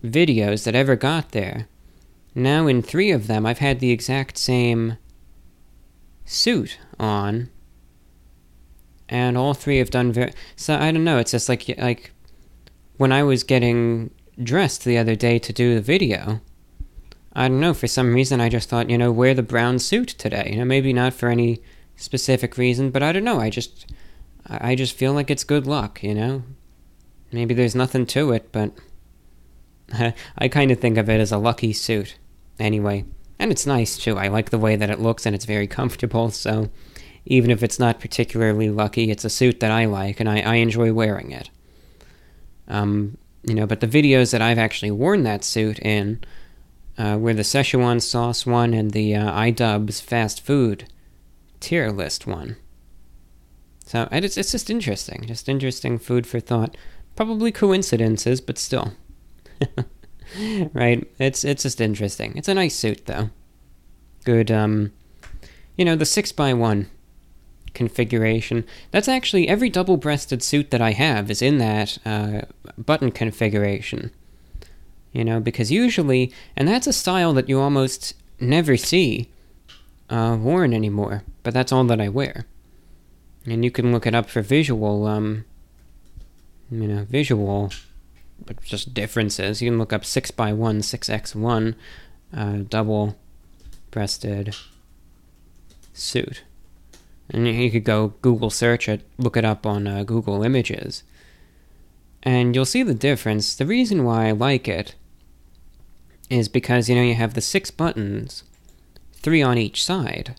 videos 0.00 0.62
that 0.62 0.76
ever 0.76 0.94
got 0.94 1.32
there, 1.32 1.66
now 2.34 2.66
in 2.66 2.82
three 2.82 3.10
of 3.10 3.26
them 3.26 3.46
I've 3.46 3.58
had 3.58 3.80
the 3.80 3.90
exact 3.90 4.38
same 4.38 4.98
suit 6.24 6.78
on. 6.98 7.50
And 9.08 9.36
all 9.36 9.54
three 9.54 9.78
have 9.78 9.90
done 9.90 10.12
very. 10.12 10.32
So 10.56 10.76
I 10.76 10.90
don't 10.90 11.04
know. 11.04 11.18
It's 11.18 11.32
just 11.32 11.48
like 11.48 11.68
like 11.78 12.12
when 12.96 13.12
I 13.12 13.22
was 13.22 13.44
getting 13.44 14.10
dressed 14.42 14.84
the 14.84 14.98
other 14.98 15.14
day 15.14 15.38
to 15.38 15.52
do 15.52 15.74
the 15.74 15.80
video. 15.80 16.40
I 17.34 17.48
don't 17.48 17.60
know. 17.60 17.74
For 17.74 17.86
some 17.86 18.14
reason, 18.14 18.40
I 18.40 18.48
just 18.48 18.68
thought, 18.68 18.90
you 18.90 18.98
know, 18.98 19.10
wear 19.10 19.34
the 19.34 19.42
brown 19.42 19.78
suit 19.78 20.08
today. 20.08 20.50
You 20.52 20.58
know, 20.58 20.64
maybe 20.64 20.92
not 20.92 21.14
for 21.14 21.28
any 21.28 21.60
specific 21.96 22.56
reason, 22.56 22.90
but 22.90 23.02
I 23.02 23.12
don't 23.12 23.24
know. 23.24 23.40
I 23.40 23.50
just, 23.50 23.92
I 24.46 24.74
just 24.74 24.96
feel 24.96 25.12
like 25.12 25.30
it's 25.30 25.44
good 25.44 25.66
luck. 25.66 26.02
You 26.02 26.14
know, 26.14 26.42
maybe 27.32 27.54
there's 27.54 27.74
nothing 27.74 28.06
to 28.06 28.32
it, 28.32 28.52
but 28.52 28.72
I 30.38 30.48
kind 30.48 30.70
of 30.70 30.78
think 30.78 30.96
of 30.96 31.08
it 31.08 31.20
as 31.20 31.32
a 31.32 31.38
lucky 31.38 31.72
suit. 31.72 32.16
Anyway, 32.58 33.04
and 33.38 33.50
it's 33.50 33.66
nice 33.66 33.98
too. 33.98 34.16
I 34.16 34.28
like 34.28 34.50
the 34.50 34.58
way 34.58 34.76
that 34.76 34.90
it 34.90 35.00
looks, 35.00 35.26
and 35.26 35.34
it's 35.34 35.44
very 35.44 35.66
comfortable. 35.66 36.30
So, 36.30 36.70
even 37.26 37.50
if 37.50 37.62
it's 37.62 37.78
not 37.78 38.00
particularly 38.00 38.70
lucky, 38.70 39.10
it's 39.10 39.24
a 39.24 39.30
suit 39.30 39.60
that 39.60 39.70
I 39.70 39.86
like, 39.86 40.20
and 40.20 40.28
I, 40.28 40.40
I 40.40 40.54
enjoy 40.56 40.92
wearing 40.92 41.32
it. 41.32 41.50
Um, 42.68 43.18
you 43.42 43.54
know, 43.54 43.66
but 43.66 43.80
the 43.80 43.86
videos 43.86 44.32
that 44.32 44.42
I've 44.42 44.58
actually 44.58 44.90
worn 44.90 45.22
that 45.24 45.44
suit 45.44 45.78
in 45.80 46.20
uh, 46.96 47.18
were 47.20 47.34
the 47.34 47.42
Szechuan 47.42 48.00
sauce 48.00 48.46
one 48.46 48.72
and 48.72 48.92
the 48.92 49.14
uh, 49.14 49.32
iDubbbz 49.32 50.00
fast 50.00 50.44
food 50.44 50.88
tier 51.60 51.90
list 51.90 52.26
one. 52.26 52.56
So 53.84 54.08
it's 54.10 54.36
it's 54.36 54.52
just 54.52 54.70
interesting, 54.70 55.24
just 55.26 55.48
interesting 55.48 55.98
food 55.98 56.26
for 56.26 56.40
thought. 56.40 56.76
Probably 57.16 57.52
coincidences, 57.52 58.40
but 58.40 58.58
still. 58.58 58.92
right? 60.72 61.08
It's 61.18 61.44
it's 61.44 61.62
just 61.62 61.80
interesting. 61.80 62.36
It's 62.36 62.48
a 62.48 62.54
nice 62.54 62.76
suit 62.76 63.06
though. 63.06 63.30
Good 64.24 64.50
um 64.50 64.92
you 65.76 65.84
know, 65.84 65.96
the 65.96 66.06
6 66.06 66.32
by 66.32 66.54
one 66.54 66.88
configuration. 67.74 68.64
That's 68.90 69.08
actually 69.08 69.48
every 69.48 69.68
double-breasted 69.68 70.42
suit 70.42 70.70
that 70.70 70.80
I 70.80 70.92
have 70.92 71.30
is 71.30 71.42
in 71.42 71.58
that 71.58 71.98
uh, 72.06 72.42
button 72.78 73.10
configuration. 73.10 74.12
You 75.12 75.24
know, 75.24 75.40
because 75.40 75.70
usually, 75.70 76.32
and 76.56 76.66
that's 76.66 76.86
a 76.86 76.92
style 76.92 77.32
that 77.34 77.48
you 77.48 77.60
almost 77.60 78.14
never 78.40 78.76
see 78.76 79.28
uh, 80.10 80.36
worn 80.40 80.72
anymore. 80.72 81.22
But 81.42 81.54
that's 81.54 81.72
all 81.72 81.84
that 81.84 82.00
I 82.00 82.08
wear. 82.08 82.46
And 83.46 83.64
you 83.64 83.70
can 83.70 83.92
look 83.92 84.06
it 84.06 84.14
up 84.14 84.28
for 84.28 84.42
visual, 84.42 85.06
um, 85.06 85.44
you 86.70 86.88
know, 86.88 87.04
visual, 87.04 87.70
but 88.44 88.62
just 88.62 88.94
differences. 88.94 89.60
You 89.60 89.70
can 89.70 89.78
look 89.78 89.92
up 89.92 90.04
six 90.04 90.30
by 90.30 90.52
one, 90.52 90.82
six 90.82 91.10
x 91.10 91.34
one, 91.34 91.76
uh, 92.34 92.58
double-breasted 92.68 94.54
suit. 95.92 96.42
And 97.30 97.46
you 97.46 97.70
could 97.70 97.84
go 97.84 98.14
Google 98.22 98.50
search 98.50 98.88
it, 98.88 99.02
look 99.18 99.36
it 99.36 99.44
up 99.44 99.66
on 99.66 99.86
uh, 99.86 100.02
Google 100.04 100.42
Images, 100.42 101.02
and 102.22 102.54
you'll 102.54 102.64
see 102.64 102.82
the 102.82 102.94
difference. 102.94 103.54
The 103.54 103.66
reason 103.66 104.04
why 104.04 104.28
I 104.28 104.32
like 104.32 104.66
it 104.66 104.94
is 106.30 106.48
because, 106.48 106.88
you 106.88 106.94
know, 106.94 107.02
you 107.02 107.14
have 107.14 107.34
the 107.34 107.40
six 107.42 107.70
buttons, 107.70 108.44
three 109.12 109.42
on 109.42 109.58
each 109.58 109.84
side, 109.84 110.34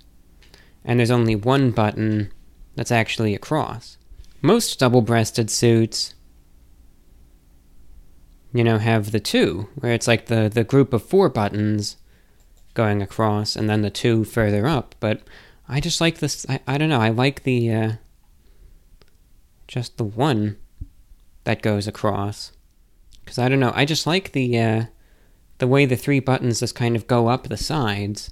and 0.83 0.99
there's 0.99 1.11
only 1.11 1.35
one 1.35 1.71
button 1.71 2.31
that's 2.75 2.91
actually 2.91 3.35
across. 3.35 3.97
Most 4.41 4.79
double 4.79 5.01
breasted 5.01 5.49
suits, 5.49 6.14
you 8.55 8.63
know, 8.63 8.77
have 8.77 9.11
the 9.11 9.19
two, 9.19 9.67
where 9.75 9.91
it's 9.91 10.07
like 10.07 10.27
the, 10.27 10.47
the 10.47 10.63
group 10.63 10.93
of 10.93 11.03
four 11.03 11.27
buttons 11.27 11.97
going 12.73 13.01
across 13.01 13.57
and 13.57 13.69
then 13.69 13.81
the 13.81 13.89
two 13.89 14.23
further 14.23 14.65
up, 14.65 14.95
but 15.01 15.21
I 15.67 15.81
just 15.81 15.99
like 15.99 16.19
this. 16.19 16.45
I, 16.47 16.61
I 16.65 16.77
don't 16.77 16.87
know. 16.87 17.01
I 17.01 17.09
like 17.09 17.43
the 17.43 17.73
uh, 17.73 17.91
just 19.67 19.97
the 19.97 20.05
one 20.05 20.55
that 21.43 21.61
goes 21.61 21.85
across 21.85 22.53
because 23.19 23.37
I 23.37 23.49
don't 23.49 23.59
know. 23.59 23.73
I 23.75 23.83
just 23.83 24.07
like 24.07 24.31
the 24.31 24.57
uh, 24.57 24.85
the 25.57 25.67
way 25.67 25.85
the 25.85 25.97
three 25.97 26.21
buttons 26.21 26.61
just 26.61 26.75
kind 26.75 26.95
of 26.95 27.07
go 27.07 27.27
up 27.27 27.47
the 27.47 27.57
sides, 27.57 28.31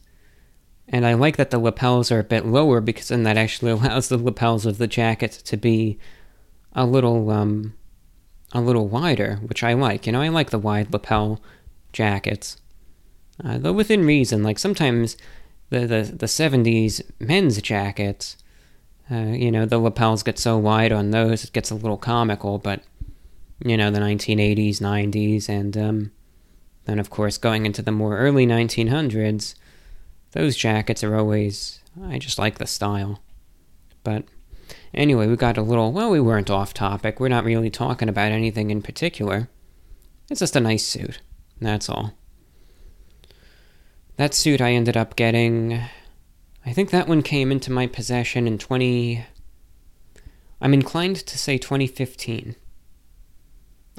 and 0.87 1.05
I 1.05 1.15
like 1.15 1.35
that 1.35 1.51
the 1.51 1.59
lapels 1.59 2.11
are 2.11 2.19
a 2.19 2.23
bit 2.23 2.45
lower 2.45 2.79
because 2.79 3.09
then 3.09 3.23
that 3.23 3.37
actually 3.37 3.71
allows 3.73 4.07
the 4.07 4.17
lapels 4.17 4.65
of 4.65 4.77
the 4.77 4.87
jacket 4.87 5.31
to 5.43 5.57
be 5.57 5.99
a 6.73 6.85
little 6.85 7.29
um 7.29 7.73
a 8.53 8.61
little 8.61 8.87
wider, 8.87 9.37
which 9.37 9.63
I 9.63 9.73
like. 9.73 10.05
You 10.05 10.13
know, 10.13 10.21
I 10.21 10.29
like 10.29 10.51
the 10.51 10.59
wide 10.59 10.93
lapel 10.93 11.41
jackets. 11.91 12.57
Uh, 13.43 13.57
though 13.57 13.73
within 13.73 14.05
reason, 14.05 14.43
like 14.43 14.59
sometimes 14.59 15.17
the, 15.69 15.79
the, 15.79 16.03
the 16.03 16.25
70s 16.27 17.01
men's 17.19 17.61
jackets, 17.61 18.37
uh, 19.11 19.15
you 19.15 19.51
know, 19.51 19.65
the 19.65 19.79
lapels 19.79 20.23
get 20.23 20.37
so 20.37 20.57
wide 20.57 20.91
on 20.91 21.11
those, 21.11 21.43
it 21.43 21.51
gets 21.51 21.71
a 21.71 21.75
little 21.75 21.97
comical, 21.97 22.59
but, 22.59 22.83
you 23.65 23.75
know, 23.75 23.89
the 23.89 23.99
1980s, 23.99 24.77
90s, 24.77 25.49
and 25.49 25.75
um, 25.77 26.11
then, 26.85 26.99
of 26.99 27.09
course, 27.09 27.37
going 27.37 27.65
into 27.65 27.81
the 27.81 27.91
more 27.91 28.17
early 28.17 28.45
1900s, 28.45 29.55
those 30.31 30.55
jackets 30.55 31.03
are 31.03 31.15
always, 31.15 31.79
I 32.03 32.19
just 32.19 32.39
like 32.39 32.59
the 32.59 32.67
style. 32.67 33.21
But 34.03 34.25
anyway, 34.93 35.27
we 35.27 35.35
got 35.35 35.57
a 35.57 35.61
little, 35.61 35.91
well, 35.91 36.09
we 36.09 36.19
weren't 36.19 36.49
off 36.49 36.73
topic. 36.73 37.19
We're 37.19 37.29
not 37.29 37.45
really 37.45 37.69
talking 37.69 38.09
about 38.09 38.31
anything 38.31 38.69
in 38.69 38.81
particular. 38.81 39.49
It's 40.29 40.39
just 40.39 40.55
a 40.55 40.59
nice 40.59 40.85
suit. 40.85 41.21
That's 41.59 41.89
all. 41.89 42.13
That 44.17 44.33
suit 44.33 44.61
I 44.61 44.73
ended 44.73 44.95
up 44.95 45.15
getting. 45.15 45.79
I 46.65 46.73
think 46.73 46.91
that 46.91 47.07
one 47.07 47.23
came 47.23 47.51
into 47.51 47.71
my 47.71 47.87
possession 47.87 48.47
in 48.47 48.57
20. 48.57 49.25
I'm 50.61 50.73
inclined 50.73 51.17
to 51.17 51.37
say 51.37 51.57
2015. 51.57 52.55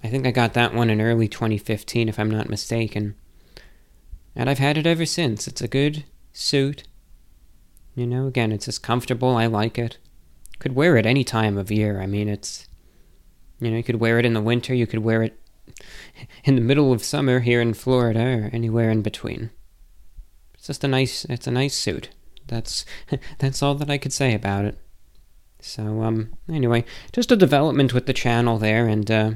I 0.03 0.09
think 0.09 0.27
I 0.27 0.31
got 0.31 0.55
that 0.55 0.75
one 0.75 0.91
in 0.91 1.01
early 1.01 1.29
2015, 1.29 2.09
if 2.09 2.19
I'm 2.19 2.31
not 2.31 2.49
mistaken. 2.49 3.15
And 4.37 4.51
I've 4.51 4.59
had 4.59 4.77
it 4.77 4.87
ever 4.87 5.07
since. 5.07 5.47
It's 5.47 5.63
a 5.63 5.69
good 5.69 6.05
suit. 6.33 6.85
You 7.95 8.07
know, 8.07 8.27
again, 8.27 8.53
it's 8.53 8.67
just 8.67 8.83
comfortable. 8.83 9.37
I 9.37 9.47
like 9.47 9.79
it. 9.79 9.99
Could 10.65 10.75
wear 10.75 10.97
it 10.97 11.05
any 11.05 11.25
time 11.25 11.59
of 11.59 11.71
year. 11.71 12.01
I 12.01 12.07
mean, 12.07 12.27
it's. 12.27 12.67
You 13.61 13.71
know, 13.71 13.77
you 13.77 13.83
could 13.83 14.01
wear 14.01 14.19
it 14.19 14.25
in 14.25 14.33
the 14.33 14.41
winter, 14.41 14.73
you 14.73 14.87
could 14.87 15.01
wear 15.01 15.23
it 15.23 15.39
in 16.45 16.55
the 16.55 16.63
middle 16.63 16.91
of 16.91 17.05
summer 17.05 17.41
here 17.41 17.61
in 17.61 17.75
Florida, 17.75 18.21
or 18.21 18.51
anywhere 18.51 18.91
in 18.91 19.03
between. 19.03 19.51
It's 20.55 20.69
just 20.69 20.83
a 20.83 20.89
nice 20.89 21.27
it's 21.27 21.47
a 21.47 21.51
nice 21.51 21.75
suit. 21.75 22.09
That's 22.47 22.87
that's 23.39 23.63
all 23.63 23.75
that 23.75 23.91
I 23.91 23.99
could 23.99 24.15
say 24.15 24.33
about 24.33 24.65
it. 24.65 24.79
So 25.61 26.01
um 26.01 26.33
anyway, 26.49 26.87
just 27.13 27.31
a 27.31 27.37
development 27.37 27.93
with 27.93 28.07
the 28.07 28.15
channel 28.15 28.57
there 28.57 28.89
and 28.89 29.11
uh, 29.11 29.31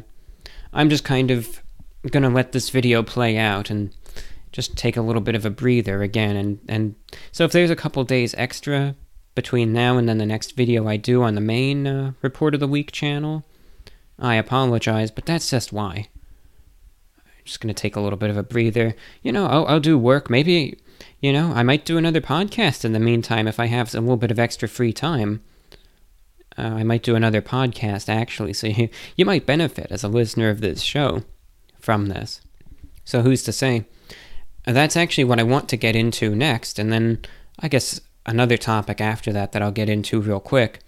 I'm 0.73 0.89
just 0.89 1.05
kind 1.05 1.31
of 1.31 1.63
gonna 2.11 2.31
let 2.31 2.53
this 2.53 2.71
video 2.71 3.03
play 3.03 3.37
out 3.37 3.69
and 3.69 3.95
just 4.51 4.79
take 4.79 4.97
a 4.97 5.03
little 5.03 5.21
bit 5.21 5.35
of 5.35 5.45
a 5.45 5.51
breather 5.51 6.03
again 6.03 6.37
and 6.37 6.59
and 6.71 6.95
so 7.33 7.45
if 7.45 7.53
there's 7.53 7.71
a 7.71 7.77
couple 7.77 8.03
days 8.03 8.35
extra 8.39 8.97
between 9.39 9.73
now 9.73 9.97
and 9.97 10.09
then 10.09 10.19
the 10.19 10.27
next 10.27 10.57
video 10.57 10.89
I 10.89 10.97
do 10.97 11.23
on 11.23 11.37
the 11.37 11.41
main 11.41 11.87
uh, 11.87 12.11
Report 12.23 12.55
of 12.55 12.61
the 12.61 12.67
Week 12.67 12.91
channel. 12.91 13.45
I 14.19 14.35
apologize, 14.35 15.13
but 15.13 15.27
that's 15.27 15.49
just 15.49 15.73
why. 15.73 16.09
I'm 17.19 17.45
just 17.45 17.61
going 17.61 17.73
to 17.73 17.81
take 17.81 17.95
a 17.95 18.01
little 18.01 18.17
bit 18.19 18.31
of 18.31 18.37
a 18.37 18.43
breather. 18.43 18.97
You 19.23 19.31
know, 19.31 19.47
I'll, 19.47 19.65
I'll 19.67 19.79
do 19.79 19.97
work. 19.97 20.29
Maybe, 20.29 20.77
you 21.21 21.33
know, 21.33 21.53
I 21.53 21.63
might 21.63 21.85
do 21.85 21.97
another 21.97 22.21
podcast 22.21 22.85
in 22.85 22.95
the 22.95 22.99
meantime 22.99 23.47
if 23.47 23.61
I 23.61 23.67
have 23.67 23.95
a 23.95 24.01
little 24.01 24.17
bit 24.17 24.33
of 24.33 24.41
extra 24.41 24.67
free 24.67 24.93
time. 24.93 25.41
Uh, 26.59 26.63
I 26.63 26.83
might 26.83 27.05
do 27.05 27.15
another 27.15 27.41
podcast, 27.41 28.09
actually, 28.09 28.55
so 28.55 28.67
you, 28.67 28.89
you 29.15 29.25
might 29.25 29.47
benefit 29.47 29.87
as 29.93 30.03
a 30.03 30.09
listener 30.09 30.51
of 30.51 30.61
this 30.61 30.81
show 30.81 31.23
from 31.79 32.07
this. 32.07 32.41
So 33.05 33.23
who's 33.23 33.45
to 33.45 33.53
say? 33.53 33.85
That's 34.65 34.97
actually 34.97 35.25
what 35.25 35.39
I 35.39 35.45
want 35.45 35.69
to 35.69 35.77
get 35.77 35.95
into 35.95 36.35
next, 36.35 36.81
and 36.81 36.93
then 36.93 37.21
I 37.61 37.69
guess 37.69 38.01
another 38.29 38.59
topic 38.59 39.01
after 39.01 39.33
that 39.33 39.53
that 39.53 39.63
I'll 39.63 39.73
get 39.73 39.89
into 39.89 40.21
real 40.21 40.39
quick. 40.39 40.81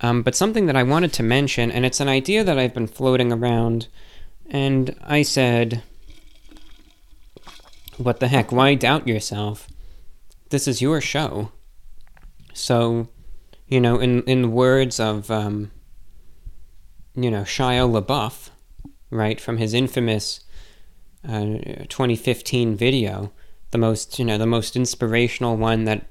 Um, 0.00 0.22
but 0.22 0.34
something 0.34 0.64
that 0.66 0.76
I 0.76 0.82
wanted 0.82 1.12
to 1.14 1.22
mention, 1.22 1.70
and 1.70 1.84
it's 1.84 2.00
an 2.00 2.08
idea 2.08 2.42
that 2.42 2.58
I've 2.58 2.72
been 2.72 2.86
floating 2.86 3.32
around, 3.32 3.88
and 4.48 4.96
I 5.04 5.22
said, 5.22 5.82
What 7.98 8.18
the 8.18 8.28
heck? 8.28 8.50
Why 8.50 8.74
doubt 8.74 9.06
yourself? 9.06 9.68
This 10.48 10.66
is 10.66 10.80
your 10.80 11.02
show. 11.02 11.52
So, 12.54 13.08
you 13.68 13.80
know, 13.80 13.98
in, 14.00 14.22
in 14.22 14.52
words 14.52 14.98
of, 14.98 15.30
um, 15.30 15.70
you 17.14 17.30
know, 17.30 17.42
Shia 17.42 17.88
LaBeouf, 17.88 18.48
right, 19.10 19.38
from 19.38 19.58
his 19.58 19.74
infamous 19.74 20.40
uh, 21.28 21.84
2015 21.88 22.74
video, 22.74 23.32
the 23.70 23.78
most, 23.78 24.18
you 24.18 24.24
know, 24.24 24.38
the 24.38 24.46
most 24.46 24.76
inspirational 24.76 25.56
one 25.56 25.84
that 25.84 26.06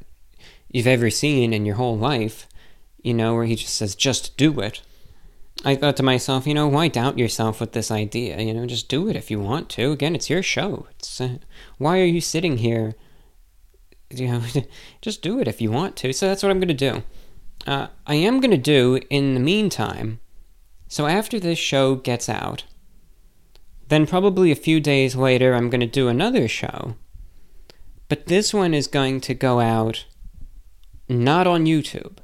you've 0.70 0.88
ever 0.88 1.10
seen 1.10 1.54
in 1.54 1.66
your 1.66 1.76
whole 1.76 1.98
life, 1.98 2.48
you 3.02 3.14
know, 3.14 3.34
where 3.36 3.46
he 3.46 3.56
just 3.56 3.76
says, 3.76 3.96
just 3.96 4.38
do 4.38 4.60
it. 4.60 4.82
I 5.66 5.76
thought 5.76 5.98
to 5.98 6.04
myself, 6.04 6.48
you 6.48 6.54
know, 6.54 6.68
why 6.68 6.88
doubt 6.88 7.18
yourself 7.18 7.60
with 7.60 7.74
this 7.74 7.92
idea? 7.92 8.40
You 8.40 8.54
know, 8.54 8.66
just 8.66 8.88
do 8.88 9.10
it 9.10 9.16
if 9.16 9.30
you 9.30 9.40
want 9.40 9.70
to. 9.72 9.92
Again, 9.92 10.16
it's 10.16 10.30
your 10.30 10.42
show. 10.42 10.88
It's 10.92 11.20
uh, 11.20 11.38
why 11.78 12.00
are 12.00 12.06
you 12.06 12.22
sitting 12.22 12.58
here? 12.58 12.96
You 14.10 14.28
know, 14.28 14.42
just 15.02 15.22
do 15.22 15.40
it 15.40 15.48
if 15.48 15.60
you 15.60 15.70
want 15.72 15.98
to. 15.98 16.14
So 16.14 16.28
that's 16.28 16.44
what 16.44 16.50
I'm 16.50 16.60
going 16.60 16.70
to 16.70 16.74
do. 16.74 17.04
Uh, 17.68 17.88
I 18.08 18.16
am 18.16 18.40
going 18.40 18.52
to 18.52 18.58
do 18.58 19.00
in 19.10 19.34
the 19.34 19.40
meantime. 19.40 20.20
So 20.88 21.08
after 21.08 21.40
this 21.40 21.60
show 21.60 21.96
gets 21.96 22.30
out, 22.30 22.64
then 23.90 24.08
probably 24.08 24.52
a 24.52 24.56
few 24.56 24.80
days 24.80 25.16
later, 25.16 25.54
I'm 25.54 25.70
going 25.70 25.82
to 25.82 25.88
do 25.88 26.08
another 26.08 26.48
show. 26.48 26.96
But 28.08 28.28
this 28.28 28.54
one 28.54 28.74
is 28.74 28.88
going 28.88 29.22
to 29.22 29.34
go 29.34 29.60
out 29.60 30.06
not 31.10 31.48
on 31.48 31.66
YouTube. 31.66 32.18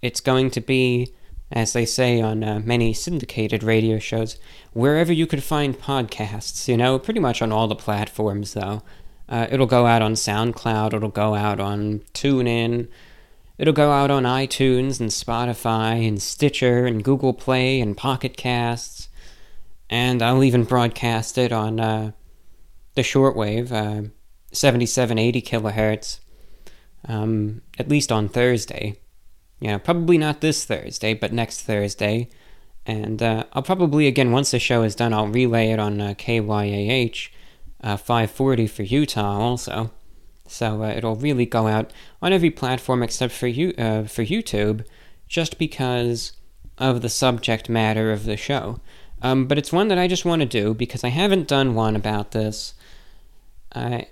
It's 0.00 0.20
going 0.20 0.50
to 0.50 0.60
be, 0.60 1.12
as 1.52 1.74
they 1.74 1.84
say 1.84 2.20
on 2.20 2.42
uh, 2.42 2.60
many 2.64 2.94
syndicated 2.94 3.62
radio 3.62 3.98
shows, 3.98 4.38
wherever 4.72 5.12
you 5.12 5.26
could 5.26 5.44
find 5.44 5.78
podcasts, 5.78 6.66
you 6.66 6.76
know, 6.76 6.98
pretty 6.98 7.20
much 7.20 7.42
on 7.42 7.52
all 7.52 7.68
the 7.68 7.76
platforms, 7.76 8.54
though. 8.54 8.82
Uh, 9.28 9.46
it'll 9.50 9.66
go 9.66 9.86
out 9.86 10.02
on 10.02 10.14
SoundCloud, 10.14 10.94
it'll 10.94 11.10
go 11.10 11.34
out 11.34 11.60
on 11.60 12.00
TuneIn, 12.14 12.88
it'll 13.58 13.72
go 13.72 13.92
out 13.92 14.10
on 14.10 14.24
iTunes 14.24 14.98
and 14.98 15.10
Spotify 15.10 16.06
and 16.06 16.20
Stitcher 16.20 16.86
and 16.86 17.04
Google 17.04 17.32
Play 17.32 17.80
and 17.80 17.96
Pocket 17.96 18.36
Casts, 18.36 19.08
and 19.88 20.22
I'll 20.22 20.42
even 20.42 20.64
broadcast 20.64 21.38
it 21.38 21.52
on 21.52 21.78
uh, 21.78 22.12
the 22.94 23.02
shortwave, 23.02 23.70
uh, 23.70 24.08
7780 24.52 25.42
kilohertz 25.42 26.18
um, 27.08 27.62
at 27.78 27.88
least 27.88 28.12
on 28.12 28.28
Thursday. 28.28 28.96
You 29.60 29.68
know, 29.68 29.78
probably 29.78 30.18
not 30.18 30.40
this 30.40 30.64
Thursday, 30.64 31.14
but 31.14 31.32
next 31.32 31.62
Thursday. 31.62 32.28
And 32.84 33.22
uh, 33.22 33.44
I'll 33.52 33.62
probably, 33.62 34.06
again, 34.08 34.32
once 34.32 34.50
the 34.50 34.58
show 34.58 34.82
is 34.82 34.96
done, 34.96 35.12
I'll 35.12 35.28
relay 35.28 35.70
it 35.70 35.78
on 35.78 36.00
uh, 36.00 36.14
KYAH 36.14 37.30
uh, 37.82 37.96
540 37.96 38.66
for 38.66 38.82
Utah 38.82 39.38
also. 39.38 39.92
So 40.48 40.82
uh, 40.82 40.88
it'll 40.88 41.16
really 41.16 41.46
go 41.46 41.68
out 41.68 41.92
on 42.20 42.32
every 42.32 42.50
platform 42.50 43.02
except 43.02 43.32
for, 43.32 43.46
you, 43.46 43.72
uh, 43.78 44.04
for 44.04 44.24
YouTube, 44.24 44.84
just 45.28 45.58
because 45.58 46.32
of 46.78 47.02
the 47.02 47.08
subject 47.08 47.68
matter 47.68 48.12
of 48.12 48.24
the 48.24 48.36
show. 48.36 48.80
Um, 49.22 49.46
but 49.46 49.56
it's 49.56 49.72
one 49.72 49.88
that 49.88 49.98
I 49.98 50.08
just 50.08 50.24
want 50.24 50.40
to 50.40 50.46
do 50.46 50.74
because 50.74 51.04
I 51.04 51.08
haven't 51.08 51.46
done 51.46 51.74
one 51.74 51.94
about 51.94 52.32
this 52.32 52.74
uh, 53.72 54.02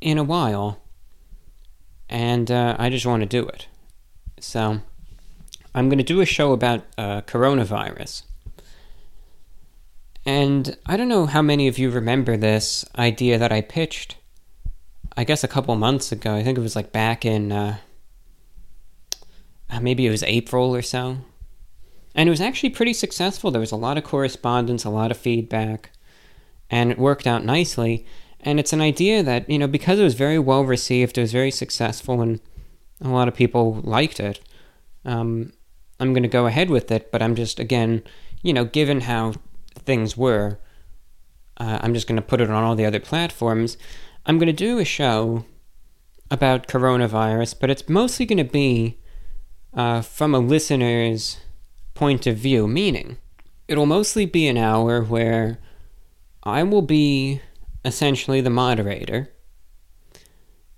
in 0.00 0.18
a 0.18 0.24
while 0.24 0.82
and 2.08 2.50
uh, 2.50 2.76
I 2.78 2.90
just 2.90 3.06
want 3.06 3.22
to 3.22 3.26
do 3.26 3.46
it. 3.46 3.66
So, 4.40 4.80
I'm 5.74 5.88
going 5.88 5.98
to 5.98 6.04
do 6.04 6.20
a 6.20 6.26
show 6.26 6.52
about 6.52 6.84
uh, 6.96 7.20
coronavirus. 7.22 8.22
And 10.24 10.76
I 10.84 10.96
don't 10.96 11.08
know 11.08 11.26
how 11.26 11.40
many 11.40 11.68
of 11.68 11.78
you 11.78 11.90
remember 11.90 12.36
this 12.36 12.84
idea 12.98 13.38
that 13.38 13.52
I 13.52 13.60
pitched, 13.60 14.16
I 15.16 15.24
guess 15.24 15.42
a 15.42 15.48
couple 15.48 15.74
months 15.76 16.12
ago. 16.12 16.34
I 16.34 16.42
think 16.42 16.58
it 16.58 16.62
was 16.62 16.76
like 16.76 16.92
back 16.92 17.24
in, 17.24 17.52
uh, 17.52 17.78
uh 19.70 19.80
maybe 19.80 20.06
it 20.06 20.10
was 20.10 20.22
April 20.24 20.74
or 20.74 20.82
so. 20.82 21.18
And 22.14 22.28
it 22.28 22.30
was 22.30 22.40
actually 22.40 22.70
pretty 22.70 22.92
successful. 22.92 23.50
There 23.50 23.60
was 23.60 23.72
a 23.72 23.76
lot 23.76 23.96
of 23.96 24.04
correspondence, 24.04 24.84
a 24.84 24.90
lot 24.90 25.10
of 25.10 25.16
feedback, 25.16 25.92
and 26.68 26.90
it 26.90 26.98
worked 26.98 27.26
out 27.26 27.44
nicely. 27.44 28.04
And 28.48 28.58
it's 28.58 28.72
an 28.72 28.80
idea 28.80 29.22
that, 29.22 29.50
you 29.50 29.58
know, 29.58 29.66
because 29.66 29.98
it 29.98 30.04
was 30.04 30.14
very 30.14 30.38
well 30.38 30.64
received, 30.64 31.18
it 31.18 31.20
was 31.20 31.32
very 31.32 31.50
successful, 31.50 32.22
and 32.22 32.40
a 32.98 33.08
lot 33.10 33.28
of 33.28 33.34
people 33.34 33.82
liked 33.82 34.20
it. 34.20 34.40
Um, 35.04 35.52
I'm 36.00 36.14
going 36.14 36.22
to 36.22 36.30
go 36.30 36.46
ahead 36.46 36.70
with 36.70 36.90
it, 36.90 37.12
but 37.12 37.20
I'm 37.20 37.34
just, 37.34 37.60
again, 37.60 38.02
you 38.40 38.54
know, 38.54 38.64
given 38.64 39.02
how 39.02 39.34
things 39.74 40.16
were, 40.16 40.58
uh, 41.58 41.80
I'm 41.82 41.92
just 41.92 42.06
going 42.06 42.16
to 42.16 42.26
put 42.26 42.40
it 42.40 42.48
on 42.48 42.64
all 42.64 42.74
the 42.74 42.86
other 42.86 43.00
platforms. 43.00 43.76
I'm 44.24 44.38
going 44.38 44.46
to 44.46 44.54
do 44.54 44.78
a 44.78 44.84
show 44.86 45.44
about 46.30 46.68
coronavirus, 46.68 47.56
but 47.60 47.68
it's 47.68 47.86
mostly 47.86 48.24
going 48.24 48.38
to 48.38 48.44
be 48.50 48.96
uh, 49.74 50.00
from 50.00 50.34
a 50.34 50.38
listener's 50.38 51.36
point 51.92 52.26
of 52.26 52.38
view, 52.38 52.66
meaning 52.66 53.18
it'll 53.68 53.84
mostly 53.84 54.24
be 54.24 54.48
an 54.48 54.56
hour 54.56 55.02
where 55.02 55.58
I 56.44 56.62
will 56.62 56.80
be 56.80 57.42
essentially 57.88 58.40
the 58.40 58.50
moderator, 58.50 59.30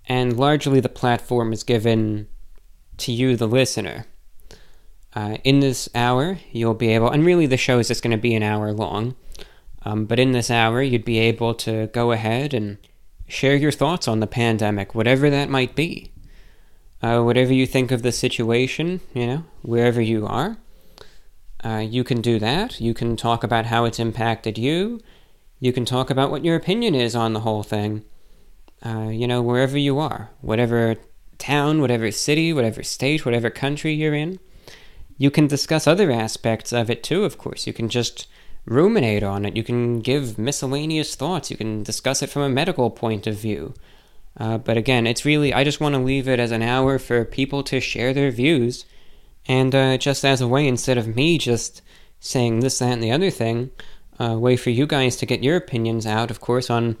and 0.07 0.37
largely 0.37 0.79
the 0.79 0.89
platform 0.89 1.53
is 1.53 1.63
given 1.63 2.27
to 2.97 3.11
you, 3.11 3.35
the 3.35 3.47
listener. 3.47 4.05
Uh, 5.13 5.37
in 5.43 5.59
this 5.59 5.89
hour, 5.93 6.39
you'll 6.51 6.73
be 6.73 6.89
able, 6.89 7.09
and 7.09 7.25
really 7.25 7.45
the 7.45 7.57
show 7.57 7.77
is 7.79 7.89
just 7.89 8.01
going 8.01 8.11
to 8.11 8.17
be 8.17 8.33
an 8.33 8.43
hour 8.43 8.71
long, 8.71 9.15
um, 9.83 10.05
but 10.05 10.19
in 10.19 10.31
this 10.31 10.49
hour, 10.49 10.81
you'd 10.81 11.05
be 11.05 11.19
able 11.19 11.53
to 11.53 11.87
go 11.87 12.11
ahead 12.11 12.53
and 12.53 12.77
share 13.27 13.55
your 13.55 13.71
thoughts 13.71 14.07
on 14.07 14.19
the 14.19 14.27
pandemic, 14.27 14.95
whatever 14.95 15.29
that 15.29 15.49
might 15.49 15.75
be. 15.75 16.11
Uh, 17.01 17.19
whatever 17.23 17.51
you 17.51 17.65
think 17.65 17.91
of 17.91 18.03
the 18.03 18.11
situation, 18.11 19.01
you 19.15 19.25
know, 19.25 19.43
wherever 19.63 19.99
you 19.99 20.27
are, 20.27 20.57
uh, 21.63 21.77
you 21.77 22.03
can 22.03 22.21
do 22.21 22.37
that. 22.37 22.79
You 22.79 22.93
can 22.93 23.15
talk 23.15 23.43
about 23.43 23.65
how 23.65 23.85
it's 23.85 23.97
impacted 23.97 24.55
you. 24.55 24.99
You 25.61 25.71
can 25.71 25.85
talk 25.85 26.09
about 26.09 26.31
what 26.31 26.43
your 26.43 26.55
opinion 26.55 26.95
is 26.95 27.15
on 27.15 27.33
the 27.33 27.41
whole 27.41 27.63
thing. 27.63 28.03
Uh, 28.83 29.09
you 29.09 29.27
know, 29.27 29.43
wherever 29.43 29.77
you 29.77 29.99
are, 29.99 30.31
whatever 30.41 30.95
town, 31.37 31.81
whatever 31.81 32.11
city, 32.11 32.51
whatever 32.51 32.81
state, 32.81 33.25
whatever 33.25 33.51
country 33.51 33.93
you're 33.93 34.15
in. 34.15 34.39
You 35.19 35.29
can 35.29 35.45
discuss 35.45 35.85
other 35.85 36.11
aspects 36.11 36.73
of 36.73 36.89
it 36.89 37.03
too, 37.03 37.25
of 37.25 37.37
course. 37.37 37.67
You 37.67 37.73
can 37.73 37.89
just 37.89 38.27
ruminate 38.65 39.21
on 39.21 39.45
it. 39.45 39.55
You 39.55 39.63
can 39.63 39.99
give 39.99 40.39
miscellaneous 40.39 41.13
thoughts. 41.13 41.51
You 41.51 41.57
can 41.57 41.83
discuss 41.83 42.23
it 42.23 42.31
from 42.31 42.41
a 42.41 42.49
medical 42.49 42.89
point 42.89 43.27
of 43.27 43.35
view. 43.35 43.75
Uh, 44.37 44.57
but 44.57 44.77
again, 44.77 45.05
it's 45.05 45.25
really, 45.25 45.53
I 45.53 45.63
just 45.63 45.79
want 45.79 45.93
to 45.93 46.01
leave 46.01 46.27
it 46.27 46.39
as 46.39 46.51
an 46.51 46.63
hour 46.63 46.97
for 46.97 47.23
people 47.23 47.61
to 47.63 47.79
share 47.79 48.13
their 48.13 48.31
views. 48.31 48.85
And 49.45 49.75
uh, 49.75 49.97
just 49.97 50.25
as 50.25 50.41
a 50.41 50.47
way, 50.47 50.67
instead 50.67 50.97
of 50.97 51.15
me 51.15 51.37
just 51.37 51.83
saying 52.19 52.61
this, 52.61 52.79
that, 52.79 52.93
and 52.93 53.03
the 53.03 53.11
other 53.11 53.29
thing, 53.29 53.71
uh, 54.19 54.37
way 54.37 54.55
for 54.55 54.69
you 54.69 54.85
guys 54.85 55.15
to 55.17 55.25
get 55.25 55.43
your 55.43 55.55
opinions 55.55 56.05
out, 56.05 56.31
of 56.31 56.39
course, 56.39 56.69
on 56.69 56.97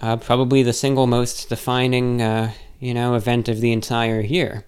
uh, 0.00 0.16
probably 0.16 0.62
the 0.62 0.72
single 0.72 1.06
most 1.06 1.48
defining, 1.48 2.22
uh, 2.22 2.52
you 2.78 2.94
know, 2.94 3.14
event 3.14 3.48
of 3.48 3.60
the 3.60 3.72
entire 3.72 4.20
year, 4.20 4.66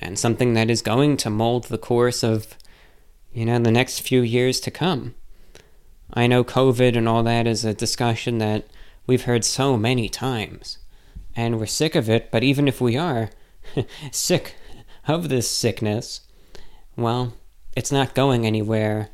and 0.00 0.18
something 0.18 0.54
that 0.54 0.70
is 0.70 0.82
going 0.82 1.16
to 1.18 1.30
mold 1.30 1.64
the 1.64 1.78
course 1.78 2.22
of, 2.22 2.56
you 3.32 3.44
know, 3.44 3.58
the 3.58 3.70
next 3.70 4.00
few 4.00 4.22
years 4.22 4.60
to 4.60 4.70
come. 4.70 5.14
I 6.12 6.26
know 6.26 6.44
COVID 6.44 6.96
and 6.96 7.08
all 7.08 7.22
that 7.22 7.46
is 7.46 7.64
a 7.64 7.74
discussion 7.74 8.38
that 8.38 8.66
we've 9.06 9.24
heard 9.24 9.44
so 9.44 9.76
many 9.76 10.08
times, 10.08 10.78
and 11.34 11.58
we're 11.58 11.66
sick 11.66 11.94
of 11.94 12.08
it. 12.08 12.30
But 12.30 12.42
even 12.42 12.68
if 12.68 12.80
we 12.80 12.96
are 12.96 13.30
sick 14.10 14.54
of 15.06 15.28
this 15.28 15.48
sickness, 15.50 16.22
well, 16.96 17.34
it's 17.76 17.92
not 17.92 18.14
going 18.14 18.46
anywhere 18.46 19.10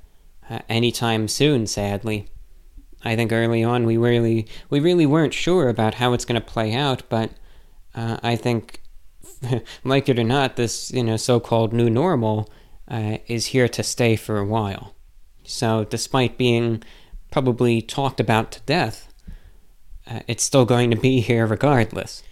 uh, 0.53 0.59
anytime 0.69 1.29
soon, 1.29 1.67
sadly. 1.67 2.27
I 3.05 3.17
think 3.17 3.33
early 3.33 3.65
on 3.65 3.87
we 3.87 3.97
really 3.97 4.47
we 4.69 4.81
really 4.81 5.07
weren't 5.07 5.35
sure 5.35 5.69
about 5.69 5.95
how 5.95 6.13
it's 6.13 6.25
going 6.25 6.41
to 6.41 6.47
play 6.47 6.75
out, 6.75 7.03
but 7.09 7.31
uh, 7.95 8.19
I 8.23 8.37
think 8.37 8.81
like 9.85 10.09
it 10.09 10.19
or 10.19 10.25
not, 10.25 10.57
this 10.57 10.93
you 10.93 11.03
know 11.03 11.17
so-called 11.17 11.73
new 11.73 11.89
normal 11.89 12.51
uh, 12.87 13.19
is 13.27 13.47
here 13.47 13.69
to 13.69 13.83
stay 13.83 14.15
for 14.15 14.39
a 14.39 14.45
while. 14.45 14.95
So, 15.45 15.85
despite 15.85 16.39
being 16.39 16.83
probably 17.31 17.81
talked 17.81 18.21
about 18.21 18.53
to 18.53 18.61
death, 18.61 19.13
uh, 20.07 20.21
it's 20.29 20.45
still 20.45 20.67
going 20.67 20.91
to 20.91 20.97
be 20.97 21.21
here 21.21 21.47
regardless. 21.47 22.23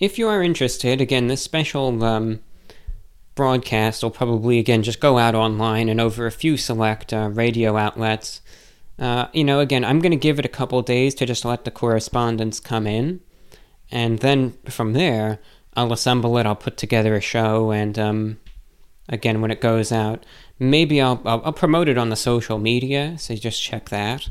If 0.00 0.18
you 0.18 0.26
are 0.26 0.42
interested, 0.42 1.00
again, 1.00 1.28
this 1.28 1.42
special 1.42 2.02
um, 2.02 2.40
broadcast 3.34 4.02
will 4.02 4.10
probably 4.10 4.58
again 4.58 4.82
just 4.82 5.00
go 5.00 5.18
out 5.18 5.34
online 5.34 5.88
and 5.88 6.00
over 6.00 6.26
a 6.26 6.32
few 6.32 6.56
select 6.56 7.12
uh, 7.12 7.30
radio 7.32 7.76
outlets. 7.76 8.40
Uh, 8.98 9.26
you 9.32 9.42
know, 9.42 9.58
again, 9.60 9.84
I'm 9.84 10.00
going 10.00 10.12
to 10.12 10.16
give 10.16 10.38
it 10.38 10.44
a 10.44 10.50
couple 10.50 10.80
days 10.82 11.14
to 11.16 11.26
just 11.26 11.44
let 11.44 11.64
the 11.64 11.70
correspondence 11.70 12.60
come 12.60 12.86
in, 12.86 13.20
and 13.90 14.18
then 14.18 14.52
from 14.68 14.92
there, 14.92 15.38
I'll 15.74 15.92
assemble 15.92 16.36
it. 16.38 16.46
I'll 16.46 16.54
put 16.54 16.76
together 16.76 17.14
a 17.14 17.20
show, 17.20 17.72
and 17.72 17.98
um, 17.98 18.38
again, 19.08 19.40
when 19.40 19.50
it 19.50 19.60
goes 19.60 19.90
out, 19.92 20.24
maybe 20.58 21.00
I'll, 21.00 21.20
I'll, 21.24 21.42
I'll 21.46 21.52
promote 21.52 21.88
it 21.88 21.98
on 21.98 22.10
the 22.10 22.16
social 22.16 22.58
media. 22.58 23.16
So 23.18 23.34
just 23.34 23.62
check 23.62 23.88
that. 23.88 24.28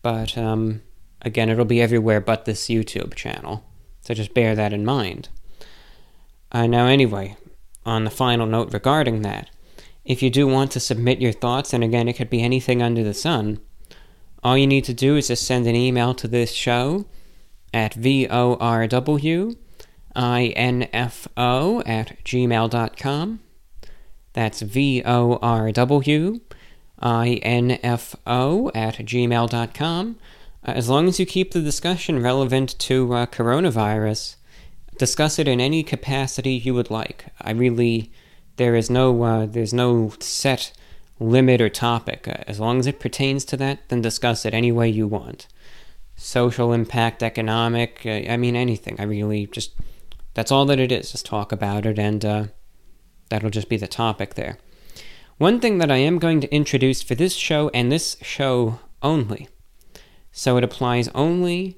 But 0.00 0.36
um, 0.38 0.82
again, 1.20 1.48
it'll 1.48 1.64
be 1.64 1.82
everywhere 1.82 2.20
but 2.20 2.44
this 2.44 2.68
YouTube 2.68 3.14
channel. 3.14 3.64
So 4.00 4.14
just 4.14 4.34
bear 4.34 4.54
that 4.54 4.72
in 4.72 4.84
mind. 4.84 5.28
Uh, 6.50 6.66
now, 6.66 6.86
anyway, 6.86 7.36
on 7.84 8.04
the 8.04 8.10
final 8.10 8.46
note 8.46 8.72
regarding 8.72 9.22
that, 9.22 9.50
if 10.04 10.22
you 10.22 10.30
do 10.30 10.46
want 10.46 10.72
to 10.72 10.80
submit 10.80 11.20
your 11.20 11.32
thoughts, 11.32 11.72
and 11.72 11.84
again, 11.84 12.08
it 12.08 12.14
could 12.14 12.30
be 12.30 12.42
anything 12.42 12.82
under 12.82 13.04
the 13.04 13.14
sun, 13.14 13.60
all 14.42 14.58
you 14.58 14.66
need 14.66 14.84
to 14.84 14.94
do 14.94 15.16
is 15.16 15.28
just 15.28 15.46
send 15.46 15.66
an 15.66 15.76
email 15.76 16.14
to 16.14 16.26
this 16.26 16.50
show 16.50 17.06
at 17.72 17.94
vorwinfo 17.94 19.56
at 21.86 22.24
gmail.com. 22.24 23.40
That's 24.32 24.62
vorwinfo 24.62 26.40
at 28.74 28.94
gmail.com. 28.96 30.16
As 30.64 30.88
long 30.88 31.08
as 31.08 31.18
you 31.18 31.26
keep 31.26 31.50
the 31.50 31.60
discussion 31.60 32.22
relevant 32.22 32.78
to 32.80 33.12
uh, 33.14 33.26
coronavirus, 33.26 34.36
discuss 35.02 35.40
it 35.40 35.48
in 35.48 35.60
any 35.60 35.82
capacity 35.82 36.52
you 36.52 36.72
would 36.74 36.88
like. 36.88 37.24
I 37.40 37.50
really, 37.50 38.12
there 38.54 38.76
is 38.76 38.88
no, 38.88 39.20
uh, 39.24 39.46
there's 39.46 39.74
no 39.74 40.12
set 40.20 40.72
limit 41.18 41.60
or 41.60 41.68
topic. 41.68 42.28
Uh, 42.28 42.44
as 42.46 42.60
long 42.60 42.78
as 42.78 42.86
it 42.86 43.00
pertains 43.00 43.44
to 43.46 43.56
that, 43.56 43.88
then 43.88 44.00
discuss 44.00 44.46
it 44.46 44.54
any 44.54 44.70
way 44.70 44.88
you 44.88 45.08
want. 45.08 45.48
Social 46.14 46.72
impact, 46.72 47.20
economic, 47.20 48.02
uh, 48.06 48.30
I 48.30 48.36
mean 48.36 48.54
anything. 48.54 48.94
I 49.00 49.02
really 49.02 49.48
just, 49.48 49.74
that's 50.34 50.52
all 50.52 50.66
that 50.66 50.78
it 50.78 50.92
is. 50.92 51.10
Just 51.10 51.26
talk 51.26 51.50
about 51.50 51.84
it, 51.84 51.98
and 51.98 52.24
uh, 52.24 52.44
that'll 53.28 53.50
just 53.50 53.68
be 53.68 53.76
the 53.76 53.88
topic 53.88 54.34
there. 54.34 54.56
One 55.36 55.58
thing 55.58 55.78
that 55.78 55.90
I 55.90 55.96
am 55.96 56.20
going 56.20 56.40
to 56.42 56.54
introduce 56.54 57.02
for 57.02 57.16
this 57.16 57.34
show 57.34 57.72
and 57.74 57.90
this 57.90 58.16
show 58.22 58.78
only 59.02 59.48
so 60.32 60.56
it 60.56 60.64
applies 60.64 61.08
only 61.08 61.76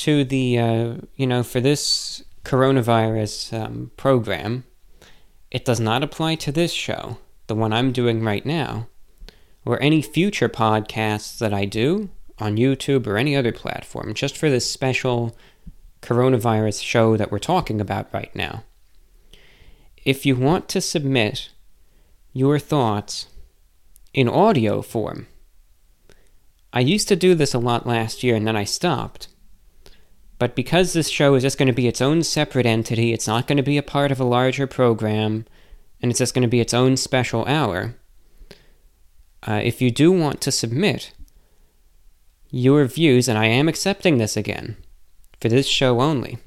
to 0.00 0.24
the, 0.24 0.58
uh, 0.58 0.94
you 1.16 1.26
know, 1.26 1.42
for 1.42 1.60
this 1.60 2.22
coronavirus 2.44 3.52
um, 3.58 3.90
program. 3.96 4.64
It 5.50 5.64
does 5.64 5.80
not 5.80 6.02
apply 6.02 6.36
to 6.36 6.52
this 6.52 6.72
show, 6.72 7.18
the 7.48 7.54
one 7.54 7.72
I'm 7.72 7.92
doing 7.92 8.22
right 8.22 8.46
now, 8.46 8.88
or 9.64 9.82
any 9.82 10.00
future 10.00 10.48
podcasts 10.48 11.38
that 11.38 11.52
I 11.52 11.64
do 11.64 12.10
on 12.38 12.56
YouTube 12.56 13.06
or 13.06 13.16
any 13.16 13.36
other 13.36 13.52
platform, 13.52 14.14
just 14.14 14.36
for 14.36 14.48
this 14.48 14.70
special 14.70 15.36
coronavirus 16.02 16.82
show 16.82 17.16
that 17.16 17.30
we're 17.30 17.38
talking 17.38 17.80
about 17.80 18.12
right 18.12 18.34
now. 18.34 18.64
If 20.04 20.24
you 20.24 20.34
want 20.34 20.68
to 20.70 20.80
submit 20.80 21.50
your 22.32 22.58
thoughts 22.58 23.26
in 24.14 24.28
audio 24.28 24.80
form, 24.80 25.26
I 26.72 26.80
used 26.80 27.08
to 27.08 27.16
do 27.16 27.34
this 27.34 27.52
a 27.52 27.58
lot 27.58 27.86
last 27.86 28.22
year 28.22 28.36
and 28.36 28.46
then 28.46 28.56
I 28.56 28.64
stopped. 28.64 29.28
But 30.40 30.56
because 30.56 30.94
this 30.94 31.10
show 31.10 31.34
is 31.34 31.42
just 31.42 31.58
going 31.58 31.66
to 31.66 31.72
be 31.74 31.86
its 31.86 32.00
own 32.00 32.22
separate 32.22 32.64
entity, 32.64 33.12
it's 33.12 33.26
not 33.26 33.46
going 33.46 33.58
to 33.58 33.62
be 33.62 33.76
a 33.76 33.82
part 33.82 34.10
of 34.10 34.18
a 34.18 34.24
larger 34.24 34.66
program, 34.66 35.44
and 36.00 36.10
it's 36.10 36.18
just 36.18 36.32
going 36.32 36.42
to 36.42 36.48
be 36.48 36.60
its 36.60 36.72
own 36.72 36.96
special 36.96 37.44
hour. 37.44 37.94
Uh, 39.46 39.60
if 39.62 39.82
you 39.82 39.90
do 39.90 40.10
want 40.10 40.40
to 40.40 40.50
submit 40.50 41.12
your 42.50 42.86
views, 42.86 43.28
and 43.28 43.36
I 43.36 43.44
am 43.44 43.68
accepting 43.68 44.16
this 44.16 44.34
again, 44.34 44.78
for 45.42 45.50
this 45.50 45.66
show 45.66 46.00
only, 46.00 46.38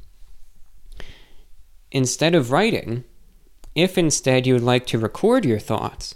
instead 1.91 2.33
of 2.33 2.49
writing, 2.49 3.03
if 3.75 3.95
instead 3.95 4.47
you 4.47 4.55
would 4.55 4.63
like 4.63 4.87
to 4.87 4.97
record 4.97 5.45
your 5.45 5.59
thoughts 5.59 6.15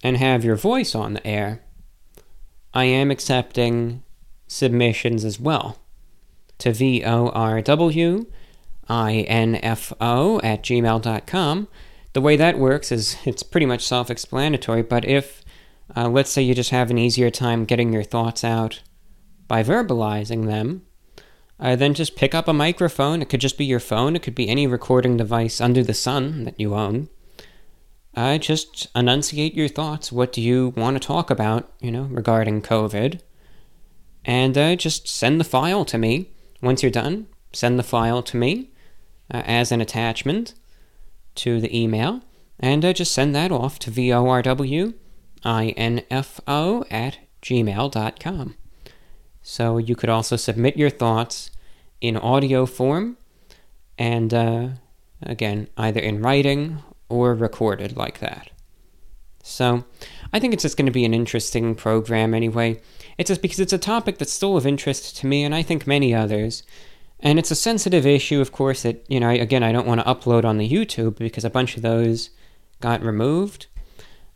and 0.00 0.16
have 0.16 0.44
your 0.44 0.54
voice 0.54 0.94
on 0.94 1.14
the 1.14 1.26
air, 1.26 1.64
I 2.72 2.84
am 2.84 3.10
accepting 3.10 4.04
submissions 4.46 5.24
as 5.24 5.40
well 5.40 5.80
to 6.58 6.70
vorwinfo 6.70 8.26
at 10.44 10.62
gmail.com. 10.62 11.68
The 12.12 12.20
way 12.20 12.36
that 12.36 12.58
works 12.58 12.92
is 12.92 13.16
it's 13.24 13.42
pretty 13.42 13.66
much 13.66 13.86
self 13.86 14.10
explanatory, 14.10 14.82
but 14.82 15.04
if, 15.04 15.44
uh, 15.96 16.08
let's 16.08 16.30
say, 16.30 16.42
you 16.42 16.54
just 16.54 16.70
have 16.70 16.90
an 16.90 16.98
easier 16.98 17.30
time 17.30 17.64
getting 17.64 17.92
your 17.92 18.02
thoughts 18.02 18.44
out 18.44 18.82
by 19.48 19.62
verbalizing 19.62 20.46
them, 20.46 20.82
uh, 21.58 21.76
then 21.76 21.94
just 21.94 22.16
pick 22.16 22.34
up 22.34 22.48
a 22.48 22.52
microphone. 22.52 23.22
It 23.22 23.28
could 23.28 23.40
just 23.40 23.58
be 23.58 23.64
your 23.64 23.80
phone, 23.80 24.16
it 24.16 24.22
could 24.22 24.34
be 24.34 24.48
any 24.48 24.66
recording 24.66 25.16
device 25.16 25.60
under 25.60 25.82
the 25.82 25.94
sun 25.94 26.44
that 26.44 26.58
you 26.58 26.74
own 26.74 27.08
uh, 28.16 28.38
just 28.38 28.88
enunciate 28.96 29.54
your 29.54 29.68
thoughts. 29.68 30.10
What 30.10 30.32
do 30.32 30.40
you 30.40 30.72
want 30.76 30.96
to 30.96 31.06
talk 31.06 31.30
about, 31.30 31.70
you 31.80 31.92
know, 31.92 32.04
regarding 32.04 32.62
COVID? 32.62 33.20
And 34.24 34.56
uh, 34.56 34.74
just 34.74 35.06
send 35.06 35.38
the 35.38 35.44
file 35.44 35.84
to 35.84 35.98
me. 35.98 36.30
Once 36.66 36.82
you're 36.82 36.90
done, 36.90 37.28
send 37.52 37.78
the 37.78 37.84
file 37.84 38.24
to 38.24 38.36
me 38.36 38.72
uh, 39.32 39.40
as 39.46 39.70
an 39.70 39.80
attachment 39.80 40.52
to 41.36 41.60
the 41.60 41.80
email. 41.80 42.22
And 42.58 42.84
uh, 42.84 42.92
just 42.92 43.12
send 43.12 43.36
that 43.36 43.52
off 43.52 43.78
to 43.80 43.90
vorwinfo 43.92 44.94
at 46.90 47.18
gmail.com. 47.40 48.56
So 49.42 49.78
you 49.78 49.94
could 49.94 50.10
also 50.10 50.34
submit 50.34 50.76
your 50.76 50.90
thoughts 50.90 51.52
in 52.00 52.16
audio 52.16 52.66
form 52.66 53.16
and, 53.96 54.34
uh, 54.34 54.68
again, 55.22 55.68
either 55.76 56.00
in 56.00 56.20
writing 56.20 56.82
or 57.08 57.32
recorded 57.36 57.96
like 57.96 58.18
that. 58.18 58.50
So, 59.44 59.84
I 60.32 60.40
think 60.40 60.52
it's 60.52 60.64
just 60.64 60.76
going 60.76 60.86
to 60.86 60.92
be 60.92 61.04
an 61.04 61.14
interesting 61.14 61.76
program 61.76 62.34
anyway. 62.34 62.80
It's 63.18 63.28
just 63.28 63.42
because 63.42 63.60
it's 63.60 63.72
a 63.72 63.78
topic 63.78 64.18
that's 64.18 64.32
still 64.32 64.56
of 64.56 64.66
interest 64.66 65.16
to 65.18 65.26
me 65.26 65.44
and 65.44 65.54
I 65.54 65.62
think 65.62 65.86
many 65.86 66.14
others. 66.14 66.62
And 67.20 67.38
it's 67.38 67.50
a 67.50 67.56
sensitive 67.56 68.06
issue, 68.06 68.40
of 68.40 68.52
course, 68.52 68.82
that, 68.82 69.04
you 69.08 69.20
know, 69.20 69.30
again, 69.30 69.62
I 69.62 69.72
don't 69.72 69.86
want 69.86 70.00
to 70.00 70.06
upload 70.06 70.44
on 70.44 70.58
the 70.58 70.68
YouTube 70.68 71.16
because 71.16 71.44
a 71.44 71.50
bunch 71.50 71.76
of 71.76 71.82
those 71.82 72.30
got 72.80 73.02
removed. 73.02 73.66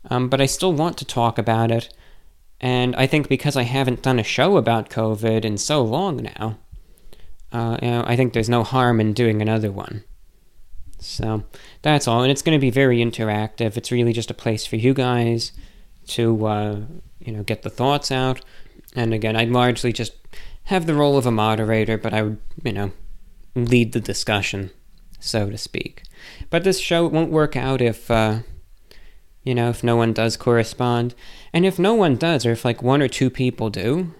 Um, 0.09 0.29
but 0.29 0.41
I 0.41 0.47
still 0.47 0.73
want 0.73 0.97
to 0.97 1.05
talk 1.05 1.37
about 1.37 1.69
it. 1.69 1.93
And 2.59 2.95
I 2.95 3.07
think 3.07 3.27
because 3.27 3.55
I 3.55 3.63
haven't 3.63 4.01
done 4.01 4.19
a 4.19 4.23
show 4.23 4.57
about 4.57 4.89
COVID 4.89 5.45
in 5.45 5.57
so 5.57 5.83
long 5.83 6.17
now, 6.37 6.57
uh, 7.51 7.77
you 7.81 7.89
know, 7.89 8.03
I 8.05 8.15
think 8.15 8.33
there's 8.33 8.49
no 8.49 8.63
harm 8.63 8.99
in 8.99 9.13
doing 9.13 9.41
another 9.41 9.71
one. 9.71 10.03
So 10.99 11.43
that's 11.81 12.07
all, 12.07 12.21
and 12.21 12.31
it's 12.31 12.43
going 12.43 12.57
to 12.57 12.61
be 12.61 12.69
very 12.69 12.99
interactive. 12.99 13.75
It's 13.75 13.91
really 13.91 14.13
just 14.13 14.29
a 14.29 14.35
place 14.35 14.65
for 14.65 14.75
you 14.75 14.93
guys 14.93 15.51
to, 16.07 16.45
uh, 16.45 16.79
you 17.19 17.31
know, 17.31 17.43
get 17.43 17.63
the 17.63 17.69
thoughts 17.69 18.11
out. 18.11 18.41
And 18.95 19.13
again, 19.13 19.35
I'd 19.35 19.49
largely 19.49 19.93
just 19.93 20.13
have 20.65 20.85
the 20.85 20.95
role 20.95 21.17
of 21.17 21.25
a 21.25 21.31
moderator, 21.31 21.97
but 21.97 22.13
I 22.13 22.21
would, 22.23 22.37
you 22.63 22.73
know, 22.73 22.91
lead 23.55 23.93
the 23.93 23.99
discussion, 23.99 24.71
so 25.19 25.49
to 25.49 25.57
speak. 25.57 26.03
But 26.49 26.63
this 26.63 26.79
show 26.79 27.07
won't 27.07 27.31
work 27.31 27.55
out 27.55 27.81
if, 27.81 28.11
uh, 28.11 28.39
you 29.43 29.55
know, 29.55 29.69
if 29.69 29.83
no 29.83 29.95
one 29.95 30.13
does 30.13 30.37
correspond. 30.37 31.15
And 31.53 31.65
if 31.65 31.79
no 31.79 31.93
one 31.93 32.15
does, 32.15 32.45
or 32.45 32.51
if 32.51 32.65
like 32.65 32.83
one 32.83 33.01
or 33.01 33.07
two 33.07 33.29
people 33.29 33.69
do, 33.69 34.13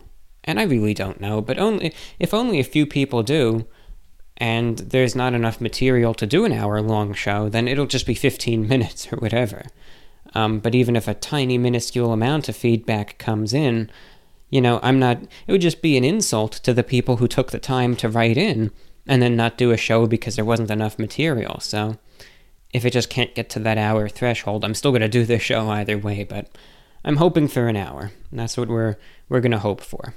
and 0.43 0.59
I 0.59 0.63
really 0.63 0.93
don't 0.93 1.21
know, 1.21 1.41
but 1.41 1.59
only 1.59 1.93
if 2.17 2.33
only 2.33 2.59
a 2.59 2.63
few 2.63 2.85
people 2.85 3.23
do, 3.23 3.67
and 4.37 4.79
there's 4.79 5.15
not 5.15 5.35
enough 5.35 5.61
material 5.61 6.15
to 6.15 6.25
do 6.25 6.45
an 6.45 6.51
hour 6.51 6.81
long 6.81 7.13
show, 7.13 7.47
then 7.47 7.67
it'll 7.67 7.85
just 7.85 8.07
be 8.07 8.15
15 8.15 8.67
minutes 8.67 9.11
or 9.11 9.17
whatever. 9.17 9.65
Um, 10.33 10.59
but 10.59 10.73
even 10.73 10.95
if 10.95 11.07
a 11.07 11.13
tiny, 11.13 11.57
minuscule 11.57 12.11
amount 12.11 12.49
of 12.49 12.55
feedback 12.55 13.17
comes 13.17 13.53
in, 13.53 13.91
you 14.51 14.61
know, 14.61 14.79
I'm 14.83 14.99
not, 14.99 15.23
it 15.47 15.51
would 15.51 15.61
just 15.61 15.81
be 15.81 15.97
an 15.97 16.03
insult 16.03 16.51
to 16.51 16.73
the 16.73 16.83
people 16.83 17.17
who 17.17 17.27
took 17.27 17.51
the 17.51 17.59
time 17.59 17.95
to 17.95 18.09
write 18.09 18.37
in 18.37 18.71
and 19.07 19.21
then 19.21 19.35
not 19.35 19.57
do 19.57 19.71
a 19.71 19.77
show 19.77 20.05
because 20.05 20.35
there 20.35 20.45
wasn't 20.45 20.69
enough 20.69 20.99
material. 20.99 21.59
So 21.61 21.97
if 22.73 22.85
it 22.85 22.91
just 22.91 23.09
can't 23.09 23.33
get 23.33 23.49
to 23.51 23.59
that 23.59 23.77
hour 23.77 24.07
threshold, 24.09 24.63
I'm 24.63 24.75
still 24.75 24.91
going 24.91 25.01
to 25.01 25.07
do 25.07 25.25
the 25.25 25.39
show 25.39 25.69
either 25.69 25.97
way, 25.97 26.25
but 26.25 26.49
I'm 27.03 27.15
hoping 27.15 27.47
for 27.47 27.67
an 27.67 27.77
hour. 27.77 28.11
That's 28.31 28.57
what 28.57 28.67
we're, 28.67 28.97
we're 29.29 29.39
going 29.39 29.53
to 29.53 29.59
hope 29.59 29.81
for. 29.81 30.13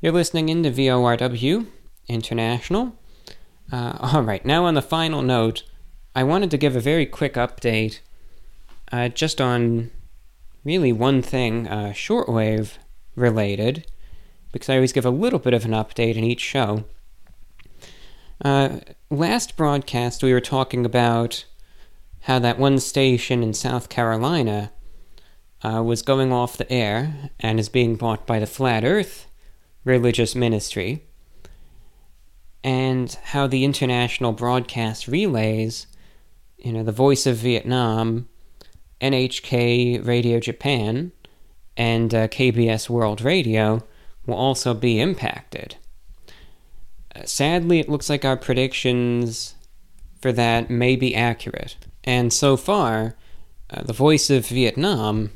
You're 0.00 0.12
listening 0.12 0.50
in 0.50 0.62
to 0.62 0.70
VORW 0.70 1.66
International. 2.08 2.94
Uh, 3.72 3.98
all 4.00 4.22
right, 4.22 4.44
now 4.44 4.66
on 4.66 4.74
the 4.74 4.82
final 4.82 5.22
note, 5.22 5.62
I 6.14 6.24
wanted 6.24 6.50
to 6.50 6.58
give 6.58 6.76
a 6.76 6.80
very 6.80 7.06
quick 7.06 7.34
update 7.34 8.00
uh, 8.92 9.08
just 9.08 9.40
on 9.40 9.90
really 10.62 10.92
one 10.92 11.22
thing 11.22 11.66
uh, 11.66 11.92
shortwave 11.94 12.76
related, 13.18 13.86
because 14.52 14.68
I 14.68 14.76
always 14.76 14.92
give 14.92 15.06
a 15.06 15.10
little 15.10 15.38
bit 15.38 15.54
of 15.54 15.64
an 15.64 15.72
update 15.72 16.16
in 16.16 16.24
each 16.24 16.40
show. 16.40 16.84
Uh, 18.44 18.78
last 19.10 19.56
broadcast, 19.56 20.22
we 20.22 20.32
were 20.32 20.40
talking 20.40 20.86
about 20.86 21.44
how 22.22 22.38
that 22.38 22.58
one 22.58 22.78
station 22.78 23.42
in 23.42 23.54
South 23.54 23.88
Carolina 23.88 24.72
uh, 25.62 25.82
was 25.82 26.02
going 26.02 26.32
off 26.32 26.56
the 26.56 26.70
air 26.70 27.30
and 27.40 27.58
is 27.58 27.68
being 27.68 27.96
bought 27.96 28.26
by 28.26 28.38
the 28.38 28.46
Flat 28.46 28.84
Earth 28.84 29.26
Religious 29.84 30.34
Ministry, 30.34 31.04
and 32.62 33.16
how 33.24 33.46
the 33.46 33.64
international 33.64 34.32
broadcast 34.32 35.08
relays, 35.08 35.86
you 36.58 36.72
know, 36.72 36.82
the 36.82 36.92
Voice 36.92 37.26
of 37.26 37.36
Vietnam, 37.36 38.28
NHK 39.00 40.06
Radio 40.06 40.40
Japan, 40.40 41.12
and 41.78 42.12
uh, 42.12 42.26
KBS 42.28 42.90
World 42.90 43.22
Radio 43.22 43.84
will 44.26 44.34
also 44.34 44.74
be 44.74 45.00
impacted. 45.00 45.76
Uh, 47.14 47.22
sadly, 47.24 47.78
it 47.78 47.88
looks 47.88 48.10
like 48.10 48.24
our 48.24 48.36
predictions 48.36 49.54
for 50.20 50.32
that 50.32 50.68
may 50.68 50.96
be 50.96 51.14
accurate. 51.14 51.76
And 52.02 52.32
so 52.32 52.56
far, 52.56 53.14
uh, 53.70 53.82
the 53.82 53.92
Voice 53.92 54.28
of 54.28 54.48
Vietnam 54.48 55.30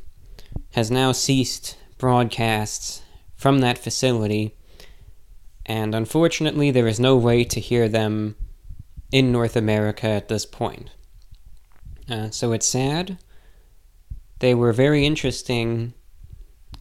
has 0.72 0.90
now 0.90 1.12
ceased 1.12 1.78
broadcasts 1.96 3.02
from 3.36 3.60
that 3.60 3.78
facility, 3.78 4.56
and 5.64 5.94
unfortunately, 5.94 6.72
there 6.72 6.88
is 6.88 6.98
no 6.98 7.16
way 7.16 7.44
to 7.44 7.60
hear 7.60 7.88
them 7.88 8.34
in 9.12 9.30
North 9.30 9.54
America 9.54 10.08
at 10.08 10.28
this 10.28 10.44
point. 10.44 10.90
Uh, 12.08 12.30
so 12.30 12.52
it's 12.52 12.66
sad. 12.66 13.18
They 14.40 14.54
were 14.54 14.72
very 14.72 15.06
interesting 15.06 15.94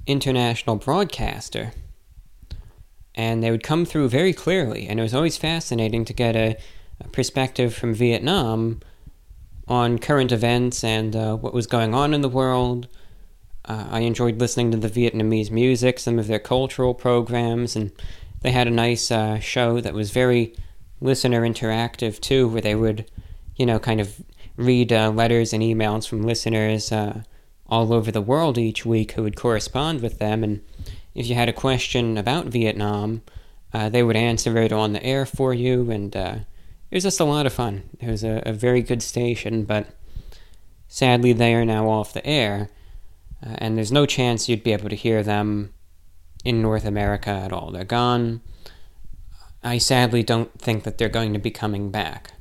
international 0.05 0.75
broadcaster, 0.75 1.73
and 3.15 3.43
they 3.43 3.51
would 3.51 3.63
come 3.63 3.85
through 3.85 4.09
very 4.09 4.33
clearly, 4.33 4.87
and 4.87 4.99
it 4.99 5.03
was 5.03 5.13
always 5.13 5.37
fascinating 5.37 6.05
to 6.05 6.13
get 6.13 6.35
a, 6.35 6.57
a 6.99 7.07
perspective 7.09 7.73
from 7.73 7.93
Vietnam 7.93 8.79
on 9.67 9.99
current 9.99 10.31
events 10.31 10.83
and 10.83 11.15
uh, 11.15 11.35
what 11.35 11.53
was 11.53 11.67
going 11.67 11.93
on 11.93 12.13
in 12.13 12.21
the 12.21 12.29
world. 12.29 12.87
Uh, 13.65 13.87
I 13.91 13.99
enjoyed 14.01 14.39
listening 14.39 14.71
to 14.71 14.77
the 14.77 14.89
Vietnamese 14.89 15.51
music, 15.51 15.99
some 15.99 16.17
of 16.19 16.27
their 16.27 16.39
cultural 16.39 16.93
programs, 16.93 17.75
and 17.75 17.91
they 18.41 18.51
had 18.51 18.67
a 18.67 18.71
nice 18.71 19.11
uh, 19.11 19.39
show 19.39 19.79
that 19.81 19.93
was 19.93 20.11
very 20.11 20.55
listener 20.99 21.41
interactive 21.41 22.19
too, 22.19 22.47
where 22.47 22.61
they 22.61 22.75
would, 22.75 23.09
you 23.55 23.65
know, 23.65 23.79
kind 23.79 24.01
of 24.01 24.21
read 24.57 24.91
uh, 24.91 25.09
letters 25.09 25.53
and 25.53 25.63
emails 25.63 26.07
from 26.07 26.23
listeners 26.23 26.91
uh, 26.91 27.21
all 27.71 27.91
over 27.91 28.11
the 28.11 28.21
world 28.21 28.59
each 28.59 28.85
week 28.85 29.13
who 29.13 29.23
would 29.23 29.35
correspond 29.35 30.01
with 30.01 30.19
them. 30.19 30.43
And 30.43 30.61
if 31.15 31.27
you 31.27 31.33
had 31.33 31.49
a 31.49 31.53
question 31.53 32.17
about 32.17 32.45
Vietnam, 32.45 33.23
uh, 33.73 33.89
they 33.89 34.03
would 34.03 34.15
answer 34.15 34.57
it 34.57 34.71
on 34.71 34.93
the 34.93 35.03
air 35.03 35.25
for 35.25 35.53
you, 35.53 35.89
and 35.89 36.15
uh, 36.15 36.35
it 36.91 36.95
was 36.95 37.03
just 37.03 37.21
a 37.21 37.25
lot 37.25 37.45
of 37.45 37.53
fun. 37.53 37.89
It 37.99 38.09
was 38.09 38.23
a, 38.23 38.43
a 38.45 38.53
very 38.53 38.81
good 38.81 39.01
station, 39.01 39.63
but 39.63 39.87
sadly 40.89 41.31
they 41.31 41.55
are 41.55 41.65
now 41.65 41.89
off 41.89 42.13
the 42.13 42.25
air 42.25 42.69
uh, 43.45 43.55
and 43.57 43.77
there's 43.77 43.91
no 43.91 44.05
chance 44.05 44.47
you'd 44.47 44.63
be 44.63 44.73
able 44.73 44.89
to 44.89 44.95
hear 44.95 45.23
them 45.23 45.73
in 46.43 46.61
North 46.61 46.85
America 46.85 47.29
at 47.29 47.51
all. 47.51 47.71
They're 47.71 47.83
gone. 47.83 48.41
I 49.63 49.77
sadly 49.77 50.23
don't 50.23 50.51
think 50.59 50.83
that 50.83 50.97
they're 50.97 51.09
going 51.09 51.33
to 51.33 51.39
be 51.39 51.51
coming 51.51 51.91
back. 51.91 52.33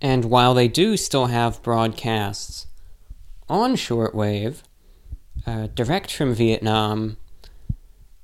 And 0.00 0.26
while 0.26 0.54
they 0.54 0.68
do 0.68 0.96
still 0.96 1.26
have 1.26 1.62
broadcasts 1.62 2.66
on 3.48 3.74
shortwave, 3.74 4.62
uh, 5.46 5.68
direct 5.74 6.12
from 6.12 6.34
Vietnam, 6.34 7.16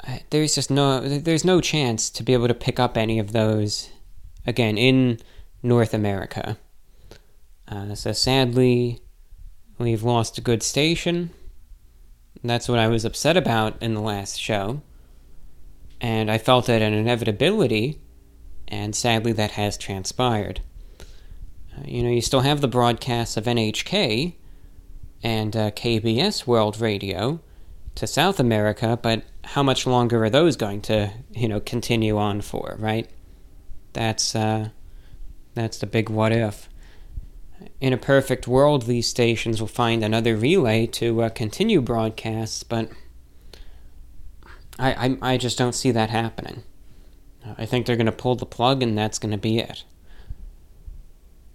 uh, 0.06 0.18
there's 0.30 0.54
just 0.54 0.70
no 0.70 1.00
there's 1.00 1.44
no 1.44 1.60
chance 1.60 2.10
to 2.10 2.22
be 2.22 2.32
able 2.32 2.48
to 2.48 2.54
pick 2.54 2.78
up 2.78 2.96
any 2.96 3.18
of 3.18 3.32
those 3.32 3.90
again 4.46 4.78
in 4.78 5.18
North 5.62 5.92
America. 5.92 6.56
Uh, 7.68 7.94
so 7.94 8.12
sadly, 8.12 9.00
We've 9.78 10.02
lost 10.02 10.38
a 10.38 10.40
good 10.40 10.62
station. 10.62 11.30
That's 12.42 12.68
what 12.68 12.78
I 12.78 12.88
was 12.88 13.04
upset 13.04 13.36
about 13.36 13.80
in 13.82 13.92
the 13.92 14.00
last 14.00 14.40
show. 14.40 14.80
And 16.00 16.30
I 16.30 16.38
felt 16.38 16.70
it 16.70 16.80
an 16.80 16.94
inevitability, 16.94 18.00
and 18.68 18.96
sadly 18.96 19.32
that 19.32 19.52
has 19.52 19.76
transpired. 19.76 20.60
You 21.84 22.02
know, 22.02 22.10
you 22.10 22.20
still 22.20 22.40
have 22.40 22.60
the 22.60 22.68
broadcasts 22.68 23.36
of 23.36 23.44
NHK 23.44 24.34
and 25.22 25.56
uh, 25.56 25.70
KBS 25.72 26.46
World 26.46 26.80
Radio 26.80 27.40
to 27.94 28.06
South 28.06 28.38
America, 28.38 28.98
but 29.00 29.22
how 29.44 29.62
much 29.62 29.86
longer 29.86 30.24
are 30.24 30.30
those 30.30 30.56
going 30.56 30.82
to, 30.82 31.12
you 31.32 31.48
know, 31.48 31.60
continue 31.60 32.18
on 32.18 32.40
for, 32.40 32.76
right? 32.78 33.08
That's 33.92 34.34
uh, 34.34 34.70
that's 35.54 35.78
the 35.78 35.86
big 35.86 36.10
what 36.10 36.32
if 36.32 36.68
in 37.80 37.92
a 37.92 37.98
perfect 37.98 38.46
world, 38.46 38.82
these 38.82 39.08
stations 39.08 39.60
will 39.60 39.68
find 39.68 40.02
another 40.02 40.36
relay 40.36 40.86
to 40.86 41.22
uh, 41.22 41.28
continue 41.30 41.80
broadcasts, 41.80 42.62
but 42.62 42.90
I, 44.78 44.92
I, 44.92 45.32
I 45.32 45.36
just 45.36 45.58
don't 45.58 45.74
see 45.74 45.90
that 45.90 46.10
happening. 46.10 46.62
I 47.56 47.66
think 47.66 47.86
they're 47.86 47.96
going 47.96 48.06
to 48.06 48.12
pull 48.12 48.34
the 48.34 48.46
plug, 48.46 48.82
and 48.82 48.96
that's 48.96 49.18
going 49.18 49.32
to 49.32 49.38
be 49.38 49.58
it. 49.58 49.84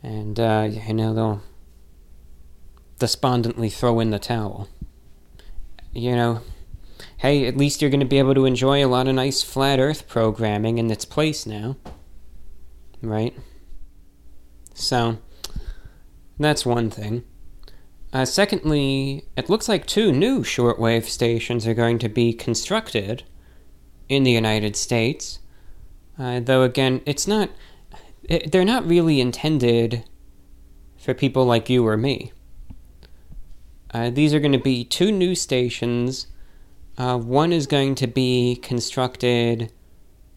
And, 0.03 0.39
uh, 0.39 0.69
you 0.69 0.93
know, 0.93 1.13
they'll 1.13 1.41
despondently 2.99 3.69
throw 3.69 3.99
in 3.99 4.11
the 4.11 4.19
towel. 4.19 4.67
You 5.93 6.15
know, 6.15 6.41
hey, 7.17 7.45
at 7.45 7.57
least 7.57 7.81
you're 7.81 7.91
going 7.91 7.99
to 7.99 8.05
be 8.05 8.19
able 8.19 8.35
to 8.35 8.45
enjoy 8.45 8.83
a 8.83 8.87
lot 8.87 9.07
of 9.07 9.15
nice 9.15 9.43
flat 9.43 9.79
earth 9.79 10.07
programming 10.07 10.77
in 10.77 10.89
its 10.89 11.05
place 11.05 11.45
now. 11.45 11.77
Right? 13.01 13.35
So. 14.73 15.17
That's 16.41 16.65
one 16.65 16.89
thing. 16.89 17.23
Uh, 18.11 18.25
secondly, 18.25 19.25
it 19.37 19.47
looks 19.47 19.69
like 19.69 19.85
two 19.85 20.11
new 20.11 20.41
shortwave 20.41 21.03
stations 21.03 21.67
are 21.67 21.75
going 21.75 21.99
to 21.99 22.09
be 22.09 22.33
constructed 22.33 23.23
in 24.09 24.23
the 24.23 24.31
United 24.31 24.75
States. 24.75 25.37
Uh, 26.17 26.39
though, 26.39 26.63
again, 26.63 27.01
it's 27.05 27.27
not. 27.27 27.51
It, 28.23 28.51
they're 28.51 28.65
not 28.65 28.87
really 28.87 29.19
intended 29.19 30.03
for 30.97 31.13
people 31.13 31.45
like 31.45 31.69
you 31.69 31.85
or 31.85 31.97
me. 31.97 32.31
Uh, 33.93 34.09
these 34.09 34.33
are 34.33 34.39
going 34.39 34.51
to 34.51 34.59
be 34.59 34.83
two 34.85 35.11
new 35.11 35.35
stations. 35.35 36.27
Uh, 36.97 37.17
one 37.17 37.51
is 37.51 37.67
going 37.67 37.95
to 37.95 38.07
be 38.07 38.55
constructed 38.61 39.71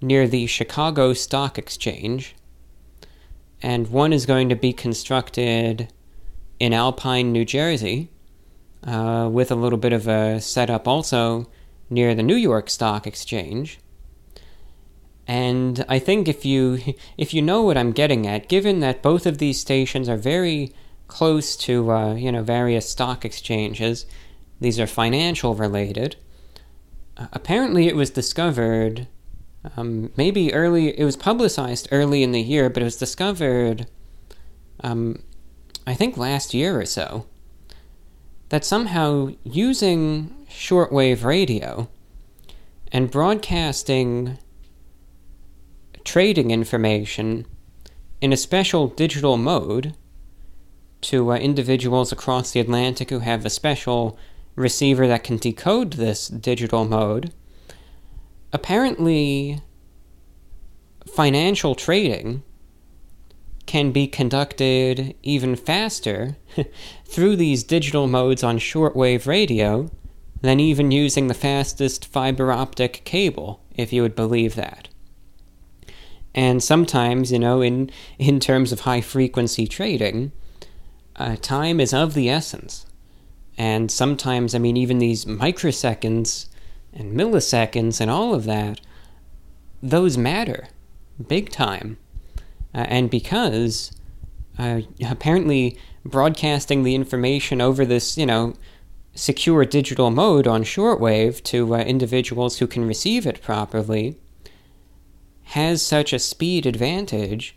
near 0.00 0.26
the 0.26 0.46
Chicago 0.46 1.12
Stock 1.12 1.58
Exchange, 1.58 2.34
and 3.62 3.88
one 3.88 4.12
is 4.12 4.26
going 4.26 4.48
to 4.48 4.56
be 4.56 4.72
constructed 4.72 5.92
in 6.58 6.72
Alpine, 6.72 7.32
New 7.32 7.44
Jersey, 7.44 8.10
uh, 8.84 9.28
with 9.30 9.50
a 9.50 9.56
little 9.56 9.78
bit 9.78 9.92
of 9.92 10.08
a 10.08 10.40
setup 10.40 10.88
also 10.88 11.48
near 11.90 12.14
the 12.14 12.22
New 12.22 12.36
York 12.36 12.70
Stock 12.70 13.06
Exchange. 13.06 13.78
And 15.26 15.84
I 15.88 15.98
think 15.98 16.28
if 16.28 16.44
you 16.44 16.78
if 17.16 17.34
you 17.34 17.42
know 17.42 17.62
what 17.62 17.76
I'm 17.76 17.92
getting 17.92 18.26
at, 18.26 18.48
given 18.48 18.80
that 18.80 19.02
both 19.02 19.26
of 19.26 19.38
these 19.38 19.60
stations 19.60 20.08
are 20.08 20.16
very 20.16 20.72
close 21.06 21.56
to 21.56 21.90
uh, 21.90 22.14
you 22.14 22.32
know 22.32 22.42
various 22.42 22.88
stock 22.88 23.24
exchanges, 23.24 24.06
these 24.60 24.80
are 24.80 24.86
financial 24.86 25.54
related. 25.54 26.16
Uh, 27.16 27.28
apparently, 27.32 27.86
it 27.86 27.96
was 27.96 28.10
discovered 28.10 29.06
um, 29.76 30.12
maybe 30.16 30.52
early, 30.52 30.98
it 30.98 31.04
was 31.04 31.16
publicized 31.16 31.88
early 31.90 32.22
in 32.22 32.32
the 32.32 32.40
year, 32.40 32.68
but 32.68 32.82
it 32.82 32.84
was 32.84 32.96
discovered, 32.96 33.86
um, 34.80 35.22
I 35.86 35.94
think 35.94 36.16
last 36.16 36.52
year 36.52 36.78
or 36.78 36.84
so, 36.84 37.26
that 38.50 38.64
somehow 38.64 39.30
using 39.42 40.46
shortwave 40.50 41.24
radio 41.24 41.88
and 42.92 43.10
broadcasting 43.10 44.38
trading 46.04 46.50
information 46.50 47.46
in 48.20 48.32
a 48.32 48.36
special 48.36 48.88
digital 48.88 49.36
mode 49.36 49.94
to 51.00 51.32
uh, 51.32 51.36
individuals 51.36 52.12
across 52.12 52.52
the 52.52 52.60
Atlantic 52.60 53.10
who 53.10 53.18
have 53.20 53.44
a 53.44 53.50
special 53.50 54.18
receiver 54.54 55.06
that 55.06 55.24
can 55.24 55.36
decode 55.36 55.94
this 55.94 56.28
digital 56.28 56.84
mode 56.84 57.32
apparently 58.54 59.60
financial 61.12 61.74
trading 61.74 62.42
can 63.66 63.90
be 63.90 64.06
conducted 64.06 65.14
even 65.22 65.56
faster 65.56 66.36
through 67.04 67.34
these 67.34 67.64
digital 67.64 68.06
modes 68.06 68.44
on 68.44 68.58
shortwave 68.58 69.26
radio 69.26 69.90
than 70.40 70.60
even 70.60 70.92
using 70.92 71.26
the 71.26 71.34
fastest 71.34 72.04
fiber 72.04 72.52
optic 72.52 73.02
cable, 73.04 73.60
if 73.74 73.92
you 73.92 74.02
would 74.02 74.14
believe 74.14 74.54
that. 74.54 74.88
And 76.34 76.62
sometimes, 76.62 77.30
you 77.30 77.38
know, 77.38 77.60
in, 77.60 77.90
in 78.18 78.40
terms 78.40 78.72
of 78.72 78.80
high 78.80 79.00
frequency 79.00 79.66
trading, 79.66 80.32
uh, 81.16 81.36
time 81.36 81.80
is 81.80 81.94
of 81.94 82.14
the 82.14 82.28
essence. 82.28 82.86
And 83.56 83.90
sometimes, 83.90 84.54
I 84.54 84.58
mean, 84.58 84.76
even 84.76 84.98
these 84.98 85.26
microseconds 85.26 86.48
and 86.92 87.16
milliseconds 87.16 88.00
and 88.00 88.10
all 88.10 88.34
of 88.34 88.44
that, 88.44 88.80
those 89.82 90.18
matter 90.18 90.68
big 91.28 91.50
time. 91.50 91.98
Uh, 92.74 92.86
and 92.88 93.10
because 93.10 93.92
uh, 94.58 94.80
apparently 95.08 95.78
broadcasting 96.04 96.82
the 96.82 96.94
information 96.94 97.60
over 97.60 97.84
this, 97.84 98.18
you 98.18 98.26
know, 98.26 98.54
secure 99.14 99.64
digital 99.64 100.10
mode 100.10 100.48
on 100.48 100.64
shortwave 100.64 101.42
to 101.44 101.74
uh, 101.74 101.78
individuals 101.78 102.58
who 102.58 102.66
can 102.66 102.84
receive 102.86 103.26
it 103.26 103.40
properly 103.40 104.16
has 105.54 105.80
such 105.80 106.12
a 106.12 106.18
speed 106.18 106.66
advantage. 106.66 107.54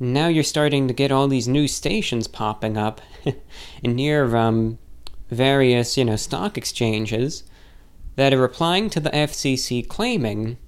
Now 0.00 0.26
you're 0.26 0.42
starting 0.42 0.88
to 0.88 0.94
get 0.94 1.12
all 1.12 1.28
these 1.28 1.46
new 1.46 1.68
stations 1.68 2.26
popping 2.26 2.76
up 2.76 3.00
near 3.84 4.34
um, 4.34 4.80
various, 5.30 5.96
you 5.96 6.04
know, 6.04 6.16
stock 6.16 6.58
exchanges 6.58 7.44
that 8.16 8.34
are 8.34 8.40
replying 8.40 8.90
to 8.90 8.98
the 8.98 9.10
FCC 9.10 9.86
claiming 9.86 10.58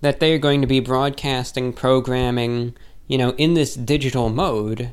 that 0.00 0.18
they 0.18 0.32
are 0.32 0.38
going 0.38 0.60
to 0.60 0.66
be 0.66 0.80
broadcasting 0.80 1.72
programming, 1.72 2.74
you 3.06 3.16
know, 3.16 3.30
in 3.34 3.54
this 3.54 3.76
digital 3.76 4.28
mode 4.28 4.90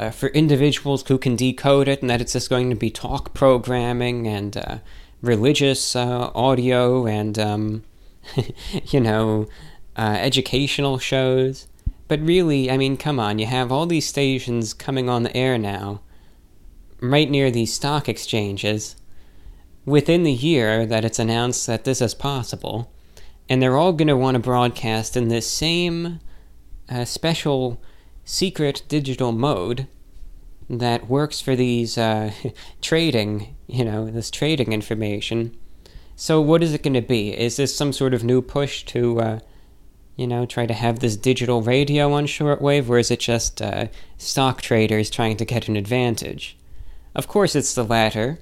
uh, 0.00 0.10
for 0.10 0.28
individuals 0.28 1.06
who 1.06 1.18
can 1.18 1.36
decode 1.36 1.88
it, 1.88 2.00
and 2.00 2.10
that 2.10 2.20
it's 2.20 2.32
just 2.32 2.50
going 2.50 2.70
to 2.70 2.76
be 2.76 2.90
talk 2.90 3.34
programming 3.34 4.26
and 4.26 4.56
uh, 4.56 4.78
religious 5.22 5.96
uh, 5.96 6.30
audio 6.34 7.06
and, 7.06 7.38
um, 7.38 7.84
you 8.86 9.00
know, 9.00 9.48
uh, 9.96 10.16
educational 10.20 10.98
shows. 10.98 11.66
But 12.08 12.20
really, 12.20 12.70
I 12.70 12.76
mean, 12.76 12.96
come 12.96 13.18
on, 13.18 13.38
you 13.38 13.46
have 13.46 13.72
all 13.72 13.86
these 13.86 14.06
stations 14.06 14.74
coming 14.74 15.08
on 15.08 15.22
the 15.22 15.36
air 15.36 15.58
now, 15.58 16.00
right 17.00 17.28
near 17.28 17.50
these 17.50 17.74
stock 17.74 18.08
exchanges, 18.08 18.96
within 19.84 20.22
the 20.22 20.32
year 20.32 20.86
that 20.86 21.04
it's 21.04 21.18
announced 21.18 21.66
that 21.66 21.84
this 21.84 22.00
is 22.00 22.14
possible 22.14 22.90
and 23.48 23.62
they're 23.62 23.76
all 23.76 23.92
going 23.92 24.08
to 24.08 24.16
want 24.16 24.34
to 24.34 24.40
broadcast 24.40 25.16
in 25.16 25.28
this 25.28 25.48
same 25.48 26.20
uh, 26.88 27.04
special 27.04 27.80
secret 28.26 28.82
digital 28.88 29.32
mode 29.32 29.86
that 30.68 31.08
works 31.08 31.40
for 31.40 31.56
these 31.56 31.96
uh, 31.96 32.32
trading, 32.82 33.56
you 33.66 33.84
know, 33.84 34.10
this 34.10 34.30
trading 34.30 34.72
information. 34.72 35.56
So, 36.16 36.40
what 36.40 36.62
is 36.62 36.74
it 36.74 36.82
going 36.82 36.94
to 36.94 37.00
be? 37.00 37.30
Is 37.30 37.56
this 37.56 37.74
some 37.74 37.92
sort 37.92 38.12
of 38.12 38.24
new 38.24 38.42
push 38.42 38.84
to, 38.86 39.20
uh, 39.20 39.38
you 40.16 40.26
know, 40.26 40.44
try 40.44 40.66
to 40.66 40.74
have 40.74 40.98
this 40.98 41.16
digital 41.16 41.62
radio 41.62 42.12
on 42.12 42.26
shortwave, 42.26 42.88
or 42.88 42.98
is 42.98 43.10
it 43.10 43.20
just 43.20 43.62
uh, 43.62 43.86
stock 44.18 44.60
traders 44.60 45.08
trying 45.08 45.36
to 45.36 45.44
get 45.44 45.68
an 45.68 45.76
advantage? 45.76 46.56
Of 47.14 47.28
course, 47.28 47.54
it's 47.54 47.74
the 47.74 47.84
latter, 47.84 48.40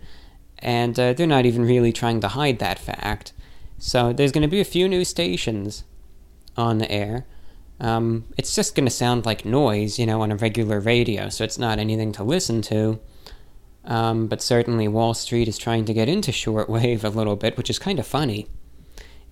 and 0.61 0.99
uh, 0.99 1.12
they're 1.12 1.26
not 1.26 1.47
even 1.47 1.64
really 1.64 1.93
trying 1.93 2.20
to 2.20 2.28
hide 2.28 2.59
that 2.61 2.78
fact. 2.78 3.32
So 3.78 4.12
there's 4.12 4.32
going 4.32 4.43
to 4.43 4.49
be 4.49 4.61
a 4.61 4.64
few 4.64 4.89
new 4.89 5.05
stations 5.05 5.85
on 6.57 6.78
the 6.78 6.91
air. 6.91 7.26
Um, 7.85 8.24
it's 8.39 8.55
just 8.55 8.74
going 8.74 8.87
to 8.87 8.91
sound 8.91 9.26
like 9.26 9.45
noise, 9.45 9.99
you 9.99 10.07
know, 10.07 10.22
on 10.22 10.32
a 10.32 10.37
regular 10.37 10.80
radio, 10.80 11.28
so 11.28 11.45
it's 11.45 11.59
not 11.59 11.78
anything 11.78 12.12
to 12.12 12.24
listen 12.24 12.62
to. 12.62 12.99
Um, 13.85 14.26
but 14.26 14.41
certainly 14.41 14.89
Wall 14.89 15.12
Street 15.12 15.49
is 15.49 15.59
trying 15.59 15.85
to 15.85 15.93
get 15.93 16.09
into 16.09 16.32
shortwave 16.32 17.05
a 17.05 17.11
little 17.11 17.37
bit, 17.37 17.59
which 17.59 17.68
is 17.68 17.78
kind 17.78 17.99
of 17.99 18.07
funny. 18.07 18.49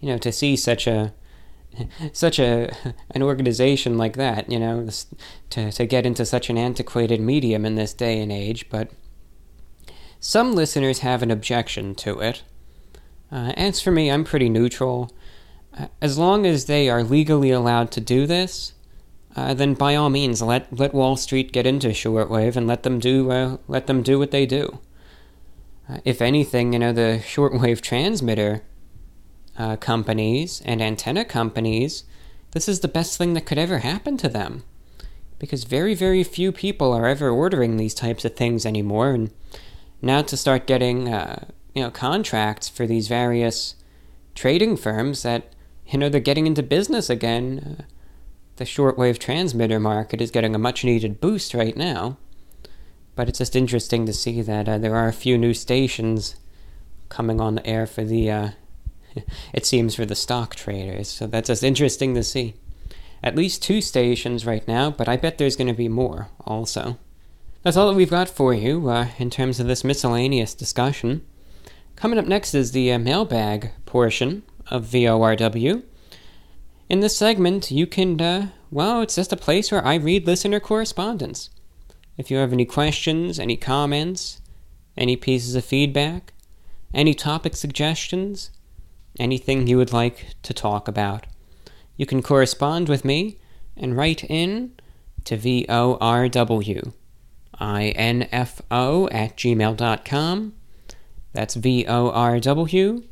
You 0.00 0.11
know, 0.11 0.18
to 0.18 0.30
see 0.30 0.55
such 0.57 0.86
a 0.86 1.14
such 2.12 2.38
a 2.38 2.70
an 3.12 3.22
organization 3.22 3.96
like 3.96 4.16
that, 4.18 4.53
you 4.53 4.59
know, 4.59 4.86
to 5.48 5.72
to 5.72 5.86
get 5.86 6.05
into 6.05 6.26
such 6.26 6.50
an 6.50 6.59
antiquated 6.59 7.22
medium 7.22 7.64
in 7.64 7.76
this 7.76 7.94
day 7.94 8.20
and 8.20 8.30
age, 8.30 8.68
but 8.68 8.90
some 10.20 10.55
listeners 10.55 10.98
have 10.98 11.22
an 11.22 11.30
objection 11.30 11.94
to 11.94 12.20
it. 12.20 12.42
Uh, 13.30 13.55
as 13.57 13.80
for 13.80 13.92
me, 13.92 14.11
I'm 14.11 14.24
pretty 14.24 14.50
neutral. 14.50 15.11
Uh, 15.76 15.86
as 16.00 16.18
long 16.18 16.44
as 16.46 16.66
they 16.66 16.88
are 16.90 17.02
legally 17.02 17.50
allowed 17.50 17.90
to 17.90 18.00
do 18.00 18.26
this, 18.26 18.74
uh, 19.34 19.54
then 19.54 19.72
by 19.74 19.94
all 19.94 20.10
means 20.10 20.42
let 20.42 20.70
let 20.76 20.92
Wall 20.92 21.16
Street 21.16 21.52
get 21.52 21.66
into 21.66 21.88
shortwave 21.88 22.56
and 22.56 22.66
let 22.66 22.82
them 22.82 22.98
do 22.98 23.30
uh, 23.30 23.56
let 23.68 23.86
them 23.86 24.02
do 24.02 24.18
what 24.18 24.30
they 24.30 24.44
do. 24.44 24.80
Uh, 25.88 25.98
if 26.04 26.20
anything, 26.20 26.72
you 26.72 26.78
know 26.78 26.92
the 26.92 27.20
shortwave 27.24 27.80
transmitter 27.80 28.62
uh, 29.58 29.76
companies 29.76 30.62
and 30.66 30.82
antenna 30.82 31.24
companies, 31.24 32.04
this 32.50 32.68
is 32.68 32.80
the 32.80 32.88
best 32.88 33.16
thing 33.16 33.32
that 33.32 33.46
could 33.46 33.58
ever 33.58 33.78
happen 33.78 34.18
to 34.18 34.28
them, 34.28 34.64
because 35.38 35.64
very 35.64 35.94
very 35.94 36.22
few 36.22 36.52
people 36.52 36.92
are 36.92 37.06
ever 37.06 37.30
ordering 37.30 37.78
these 37.78 37.94
types 37.94 38.26
of 38.26 38.36
things 38.36 38.66
anymore, 38.66 39.12
and 39.12 39.30
now 40.02 40.20
to 40.20 40.36
start 40.36 40.66
getting 40.66 41.06
you 41.06 41.82
know 41.82 41.90
contracts 41.90 42.68
for 42.68 42.86
these 42.86 43.08
various 43.08 43.76
trading 44.34 44.76
firms 44.76 45.22
that 45.22 45.54
you 45.93 45.99
know 45.99 46.09
they're 46.09 46.20
getting 46.20 46.47
into 46.47 46.62
business 46.62 47.11
again. 47.11 47.78
Uh, 47.80 47.82
the 48.57 48.64
shortwave 48.64 49.18
transmitter 49.18 49.80
market 49.80 50.20
is 50.20 50.30
getting 50.30 50.55
a 50.55 50.59
much 50.59 50.84
needed 50.84 51.20
boost 51.20 51.55
right 51.55 51.76
now. 51.76 52.16
But 53.14 53.28
it's 53.28 53.38
just 53.38 53.57
interesting 53.57 54.07
to 54.07 54.12
see 54.12 54.40
that 54.43 54.68
uh, 54.68 54.78
there 54.78 54.97
are 54.97 55.09
a 55.09 55.12
few 55.12 55.36
new 55.36 55.53
stations 55.53 56.36
coming 57.09 57.40
on 57.40 57.57
the 57.57 57.66
air 57.66 57.86
for 57.86 58.05
the, 58.05 58.30
uh, 58.30 58.49
it 59.53 59.66
seems, 59.66 59.95
for 59.95 60.07
the 60.07 60.14
stock 60.14 60.55
traders. 60.55 61.09
So 61.09 61.26
that's 61.26 61.49
just 61.49 61.62
interesting 61.62 62.14
to 62.14 62.22
see. 62.22 62.55
At 63.22 63.36
least 63.36 63.62
two 63.62 63.80
stations 63.80 64.47
right 64.47 64.66
now, 64.66 64.90
but 64.90 65.09
I 65.09 65.16
bet 65.16 65.38
there's 65.38 65.57
going 65.57 65.68
to 65.68 65.74
be 65.74 65.88
more 65.88 66.28
also. 66.45 66.99
That's 67.62 67.76
all 67.76 67.88
that 67.88 67.97
we've 67.97 68.11
got 68.11 68.28
for 68.28 68.53
you 68.53 68.88
uh, 68.88 69.09
in 69.18 69.30
terms 69.30 69.61
of 69.61 69.66
this 69.66 69.84
miscellaneous 69.84 70.55
discussion. 70.55 71.24
Coming 71.95 72.18
up 72.18 72.26
next 72.26 72.55
is 72.55 72.72
the 72.72 72.93
uh, 72.93 72.99
mailbag 72.99 73.70
portion 73.86 74.43
of 74.72 74.86
VORW. 74.86 75.82
In 76.88 77.00
this 77.00 77.16
segment, 77.16 77.70
you 77.70 77.86
can, 77.86 78.20
uh, 78.20 78.48
well, 78.70 79.02
it's 79.02 79.14
just 79.14 79.32
a 79.32 79.36
place 79.36 79.70
where 79.70 79.84
I 79.84 79.94
read 79.94 80.26
listener 80.26 80.60
correspondence. 80.60 81.50
If 82.16 82.30
you 82.30 82.38
have 82.38 82.52
any 82.52 82.64
questions, 82.64 83.38
any 83.38 83.56
comments, 83.56 84.40
any 84.96 85.16
pieces 85.16 85.54
of 85.54 85.64
feedback, 85.64 86.32
any 86.92 87.14
topic 87.14 87.56
suggestions, 87.56 88.50
anything 89.18 89.66
you 89.66 89.76
would 89.76 89.92
like 89.92 90.34
to 90.42 90.52
talk 90.52 90.88
about, 90.88 91.26
you 91.96 92.06
can 92.06 92.22
correspond 92.22 92.88
with 92.88 93.04
me 93.04 93.38
and 93.76 93.96
write 93.96 94.24
in 94.24 94.72
to 95.24 95.36
VORW, 95.36 96.92
I-N-F-O 97.58 99.08
at 99.08 99.36
gmail.com 99.36 100.54
that's 101.32 101.54
V 101.54 101.86
O 101.88 102.10
R 102.10 102.38
W 102.40 103.02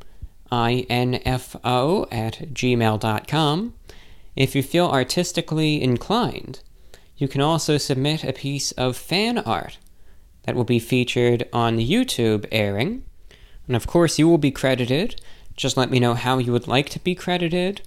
I 0.50 0.86
N 0.88 1.20
F 1.24 1.56
O 1.64 2.06
at 2.10 2.54
gmail.com. 2.54 3.74
If 4.36 4.54
you 4.54 4.62
feel 4.62 4.86
artistically 4.86 5.82
inclined, 5.82 6.60
you 7.16 7.28
can 7.28 7.40
also 7.40 7.78
submit 7.78 8.24
a 8.24 8.32
piece 8.32 8.72
of 8.72 8.96
fan 8.96 9.38
art 9.38 9.78
that 10.44 10.54
will 10.54 10.64
be 10.64 10.78
featured 10.78 11.48
on 11.52 11.76
the 11.76 11.88
YouTube 11.88 12.46
airing. 12.50 13.04
And 13.66 13.76
of 13.76 13.86
course, 13.86 14.18
you 14.18 14.28
will 14.28 14.38
be 14.38 14.50
credited. 14.50 15.20
Just 15.56 15.76
let 15.76 15.90
me 15.90 16.00
know 16.00 16.14
how 16.14 16.38
you 16.38 16.52
would 16.52 16.68
like 16.68 16.88
to 16.90 16.98
be 17.00 17.14
credited, 17.14 17.82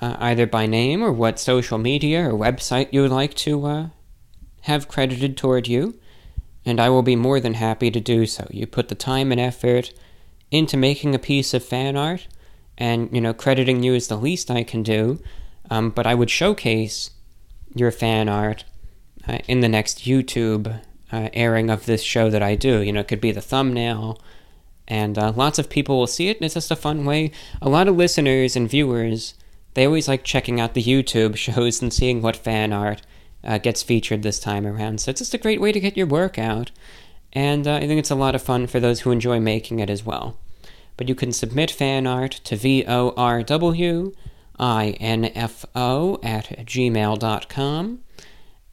uh, 0.00 0.16
either 0.20 0.46
by 0.46 0.66
name 0.66 1.02
or 1.02 1.12
what 1.12 1.40
social 1.40 1.78
media 1.78 2.28
or 2.28 2.32
website 2.32 2.92
you 2.92 3.02
would 3.02 3.10
like 3.10 3.34
to 3.34 3.66
uh, 3.66 3.88
have 4.62 4.88
credited 4.88 5.36
toward 5.36 5.66
you 5.66 5.98
and 6.64 6.80
I 6.80 6.88
will 6.88 7.02
be 7.02 7.16
more 7.16 7.40
than 7.40 7.54
happy 7.54 7.90
to 7.90 8.00
do 8.00 8.26
so. 8.26 8.46
You 8.50 8.66
put 8.66 8.88
the 8.88 8.94
time 8.94 9.32
and 9.32 9.40
effort 9.40 9.92
into 10.50 10.76
making 10.76 11.14
a 11.14 11.18
piece 11.18 11.54
of 11.54 11.64
fan 11.64 11.96
art, 11.96 12.26
and 12.78 13.08
you 13.12 13.20
know, 13.20 13.34
crediting 13.34 13.82
you 13.82 13.94
is 13.94 14.08
the 14.08 14.16
least 14.16 14.50
I 14.50 14.62
can 14.62 14.82
do. 14.82 15.20
Um, 15.70 15.90
but 15.90 16.06
I 16.06 16.14
would 16.14 16.30
showcase 16.30 17.10
your 17.74 17.92
fan 17.92 18.28
art 18.28 18.64
uh, 19.28 19.38
in 19.46 19.60
the 19.60 19.68
next 19.68 20.00
YouTube 20.00 20.80
uh, 21.12 21.28
airing 21.32 21.70
of 21.70 21.86
this 21.86 22.02
show 22.02 22.28
that 22.30 22.42
I 22.42 22.56
do. 22.56 22.80
You 22.80 22.92
know, 22.92 23.00
it 23.00 23.08
could 23.08 23.20
be 23.20 23.30
the 23.30 23.40
thumbnail, 23.40 24.20
and 24.88 25.16
uh, 25.16 25.32
lots 25.32 25.58
of 25.58 25.70
people 25.70 25.98
will 25.98 26.06
see 26.08 26.28
it. 26.28 26.38
And 26.38 26.44
it's 26.44 26.54
just 26.54 26.70
a 26.70 26.76
fun 26.76 27.04
way. 27.04 27.30
A 27.62 27.68
lot 27.68 27.86
of 27.86 27.96
listeners 27.96 28.56
and 28.56 28.68
viewers 28.68 29.34
they 29.74 29.86
always 29.86 30.08
like 30.08 30.24
checking 30.24 30.60
out 30.60 30.74
the 30.74 30.82
YouTube 30.82 31.36
shows 31.38 31.82
and 31.82 31.92
seeing 31.92 32.22
what 32.22 32.36
fan 32.36 32.72
art 32.72 33.02
uh, 33.42 33.58
gets 33.58 33.82
featured 33.82 34.22
this 34.22 34.38
time 34.38 34.66
around. 34.66 35.00
So 35.00 35.10
it's 35.10 35.20
just 35.20 35.34
a 35.34 35.38
great 35.38 35.60
way 35.60 35.72
to 35.72 35.80
get 35.80 35.96
your 35.96 36.06
work 36.06 36.38
out. 36.38 36.70
And 37.32 37.66
uh, 37.66 37.76
I 37.76 37.80
think 37.86 37.98
it's 37.98 38.10
a 38.10 38.16
lot 38.16 38.34
of 38.34 38.42
fun 38.42 38.66
for 38.66 38.80
those 38.80 39.00
who 39.00 39.10
enjoy 39.10 39.40
making 39.40 39.78
it 39.78 39.90
as 39.90 40.04
well. 40.04 40.38
But 40.96 41.08
you 41.08 41.14
can 41.14 41.32
submit 41.32 41.70
fan 41.70 42.06
art 42.06 42.32
to 42.44 42.56
VORW 42.56 44.14
info 44.58 46.20
at 46.22 46.66
gmail.com. 46.66 48.00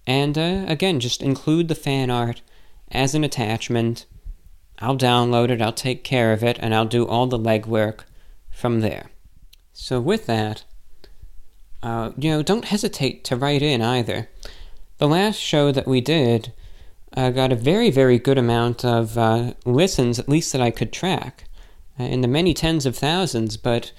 And 0.05 0.37
uh, 0.37 0.65
again, 0.67 0.99
just 0.99 1.21
include 1.21 1.67
the 1.67 1.75
fan 1.75 2.09
art 2.09 2.41
as 2.91 3.13
an 3.13 3.23
attachment 3.23 4.05
I'll 4.79 4.97
download 4.97 5.49
it, 5.49 5.61
I'll 5.61 5.73
take 5.73 6.03
care 6.03 6.33
of 6.33 6.43
it, 6.43 6.57
and 6.59 6.73
I'll 6.73 6.85
do 6.85 7.07
all 7.07 7.27
the 7.27 7.39
legwork 7.39 8.01
from 8.49 8.81
there. 8.81 9.09
So, 9.73 9.99
with 9.99 10.27
that, 10.27 10.63
uh, 11.81 12.11
you 12.17 12.29
know, 12.31 12.43
don't 12.43 12.65
hesitate 12.65 13.23
to 13.25 13.35
write 13.35 13.61
in 13.61 13.81
either. 13.81 14.29
The 14.97 15.07
last 15.07 15.37
show 15.37 15.71
that 15.71 15.87
we 15.87 16.01
did 16.01 16.53
uh, 17.15 17.29
got 17.29 17.51
a 17.51 17.55
very, 17.55 17.89
very 17.89 18.19
good 18.19 18.37
amount 18.37 18.83
of 18.83 19.17
uh, 19.17 19.53
listens, 19.65 20.19
at 20.19 20.29
least 20.29 20.51
that 20.51 20.61
I 20.61 20.71
could 20.71 20.91
track, 20.91 21.45
uh, 21.99 22.03
in 22.03 22.21
the 22.21 22.27
many 22.27 22.53
tens 22.53 22.85
of 22.85 22.95
thousands, 22.95 23.57
but 23.57 23.91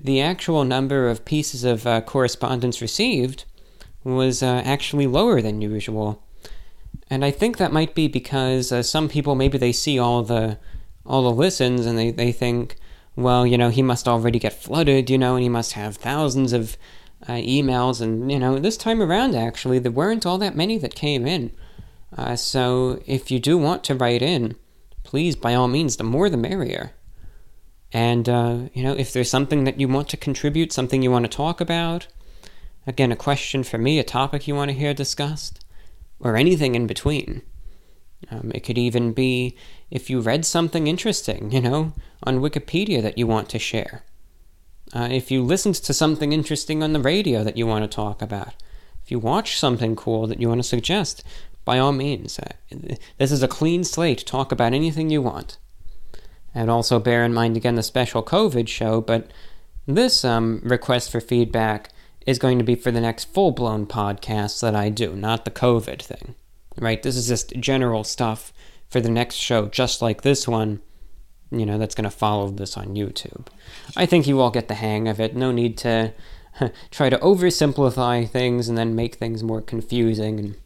the 0.00 0.20
actual 0.20 0.64
number 0.64 1.08
of 1.08 1.24
pieces 1.24 1.64
of 1.64 1.86
uh, 1.86 2.00
correspondence 2.00 2.80
received 2.80 3.44
was 4.04 4.42
uh, 4.42 4.62
actually 4.64 5.06
lower 5.06 5.40
than 5.40 5.60
usual. 5.60 6.22
And 7.08 7.24
I 7.24 7.30
think 7.30 7.56
that 7.56 7.72
might 7.72 7.94
be 7.94 8.08
because 8.08 8.72
uh, 8.72 8.82
some 8.82 9.08
people 9.08 9.34
maybe 9.34 9.58
they 9.58 9.72
see 9.72 9.98
all 9.98 10.22
the 10.22 10.58
all 11.04 11.22
the 11.22 11.30
listens 11.30 11.86
and 11.86 11.96
they, 11.96 12.10
they 12.10 12.32
think, 12.32 12.74
well, 13.14 13.46
you 13.46 13.56
know, 13.56 13.68
he 13.68 13.80
must 13.80 14.08
already 14.08 14.40
get 14.40 14.52
flooded, 14.52 15.08
you 15.08 15.16
know, 15.16 15.36
and 15.36 15.42
he 15.44 15.48
must 15.48 15.74
have 15.74 15.96
thousands 15.96 16.52
of 16.52 16.76
emails. 17.28 18.00
And, 18.00 18.30
you 18.30 18.40
know, 18.40 18.58
this 18.58 18.76
time 18.76 19.00
around, 19.00 19.36
actually, 19.36 19.78
there 19.78 19.92
weren't 19.92 20.26
all 20.26 20.36
that 20.38 20.56
many 20.56 20.78
that 20.78 20.96
came 20.96 21.24
in. 21.24 21.52
Uh, 22.14 22.36
so 22.36 23.00
if 23.06 23.30
you 23.30 23.38
do 23.38 23.56
want 23.56 23.84
to 23.84 23.94
write 23.94 24.22
in, 24.22 24.56
please, 25.02 25.36
by 25.36 25.54
all 25.54 25.68
means, 25.68 25.96
the 25.96 26.04
more 26.04 26.28
the 26.28 26.36
merrier. 26.36 26.92
And, 27.92 28.28
uh, 28.28 28.58
you 28.74 28.82
know, 28.82 28.92
if 28.92 29.12
there's 29.12 29.30
something 29.30 29.64
that 29.64 29.80
you 29.80 29.88
want 29.88 30.08
to 30.10 30.16
contribute, 30.16 30.72
something 30.72 31.02
you 31.02 31.10
want 31.10 31.24
to 31.24 31.36
talk 31.36 31.60
about, 31.60 32.06
again, 32.86 33.12
a 33.12 33.16
question 33.16 33.62
for 33.62 33.78
me, 33.78 33.98
a 33.98 34.04
topic 34.04 34.46
you 34.46 34.54
want 34.54 34.70
to 34.70 34.76
hear 34.76 34.92
discussed, 34.92 35.64
or 36.20 36.36
anything 36.36 36.74
in 36.74 36.86
between. 36.86 37.42
Um, 38.30 38.50
it 38.54 38.60
could 38.60 38.78
even 38.78 39.12
be 39.12 39.56
if 39.90 40.10
you 40.10 40.20
read 40.20 40.44
something 40.44 40.86
interesting, 40.86 41.52
you 41.52 41.60
know, 41.60 41.92
on 42.22 42.40
Wikipedia 42.40 43.02
that 43.02 43.18
you 43.18 43.26
want 43.26 43.48
to 43.50 43.58
share. 43.58 44.04
Uh, 44.94 45.08
if 45.10 45.30
you 45.30 45.42
listened 45.42 45.74
to 45.76 45.92
something 45.92 46.32
interesting 46.32 46.82
on 46.82 46.92
the 46.92 47.00
radio 47.00 47.44
that 47.44 47.56
you 47.56 47.66
want 47.66 47.84
to 47.84 47.94
talk 47.94 48.22
about. 48.22 48.54
If 49.04 49.10
you 49.10 49.18
watch 49.20 49.58
something 49.58 49.94
cool 49.94 50.26
that 50.26 50.40
you 50.40 50.48
want 50.48 50.58
to 50.58 50.68
suggest, 50.68 51.22
by 51.66 51.78
all 51.78 51.92
means. 51.92 52.38
Uh, 52.38 52.94
this 53.18 53.30
is 53.30 53.42
a 53.42 53.48
clean 53.48 53.84
slate. 53.84 54.24
Talk 54.24 54.50
about 54.52 54.72
anything 54.72 55.10
you 55.10 55.20
want. 55.20 55.58
And 56.54 56.70
also 56.70 56.98
bear 56.98 57.22
in 57.22 57.34
mind 57.34 57.58
again 57.58 57.74
the 57.74 57.82
special 57.82 58.22
COVID 58.22 58.68
show, 58.68 59.02
but 59.02 59.30
this 59.86 60.24
um, 60.24 60.62
request 60.64 61.10
for 61.10 61.20
feedback 61.20 61.90
is 62.26 62.38
going 62.38 62.56
to 62.58 62.64
be 62.64 62.76
for 62.76 62.90
the 62.90 63.00
next 63.00 63.24
full 63.26 63.50
blown 63.50 63.84
podcast 63.84 64.60
that 64.62 64.74
I 64.74 64.88
do, 64.88 65.14
not 65.14 65.44
the 65.44 65.50
COVID 65.50 66.00
thing. 66.00 66.34
Right? 66.78 67.02
This 67.02 67.16
is 67.16 67.28
just 67.28 67.54
general 67.56 68.04
stuff 68.04 68.52
for 68.88 69.00
the 69.00 69.10
next 69.10 69.34
show, 69.34 69.66
just 69.66 70.00
like 70.00 70.22
this 70.22 70.46
one, 70.46 70.80
you 71.50 71.66
know, 71.66 71.78
that's 71.78 71.94
going 71.94 72.04
to 72.04 72.10
follow 72.10 72.48
this 72.50 72.76
on 72.76 72.94
YouTube. 72.94 73.48
I 73.96 74.06
think 74.06 74.26
you 74.26 74.40
all 74.40 74.50
get 74.50 74.68
the 74.68 74.74
hang 74.74 75.08
of 75.08 75.20
it. 75.20 75.34
No 75.34 75.50
need 75.50 75.76
to 75.78 76.12
try 76.90 77.10
to 77.10 77.18
oversimplify 77.18 78.28
things 78.28 78.68
and 78.68 78.78
then 78.78 78.94
make 78.94 79.16
things 79.16 79.42
more 79.42 79.60
confusing 79.60 80.38
and 80.38 80.56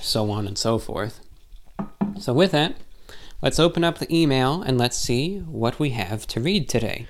so 0.00 0.30
on 0.30 0.46
and 0.46 0.56
so 0.56 0.78
forth. 0.78 1.20
So, 2.18 2.32
with 2.32 2.52
that, 2.52 2.76
let's 3.42 3.58
open 3.58 3.84
up 3.84 3.98
the 3.98 4.14
email 4.14 4.62
and 4.62 4.78
let's 4.78 4.96
see 4.96 5.38
what 5.38 5.78
we 5.78 5.90
have 5.90 6.26
to 6.28 6.40
read 6.40 6.68
today. 6.68 7.06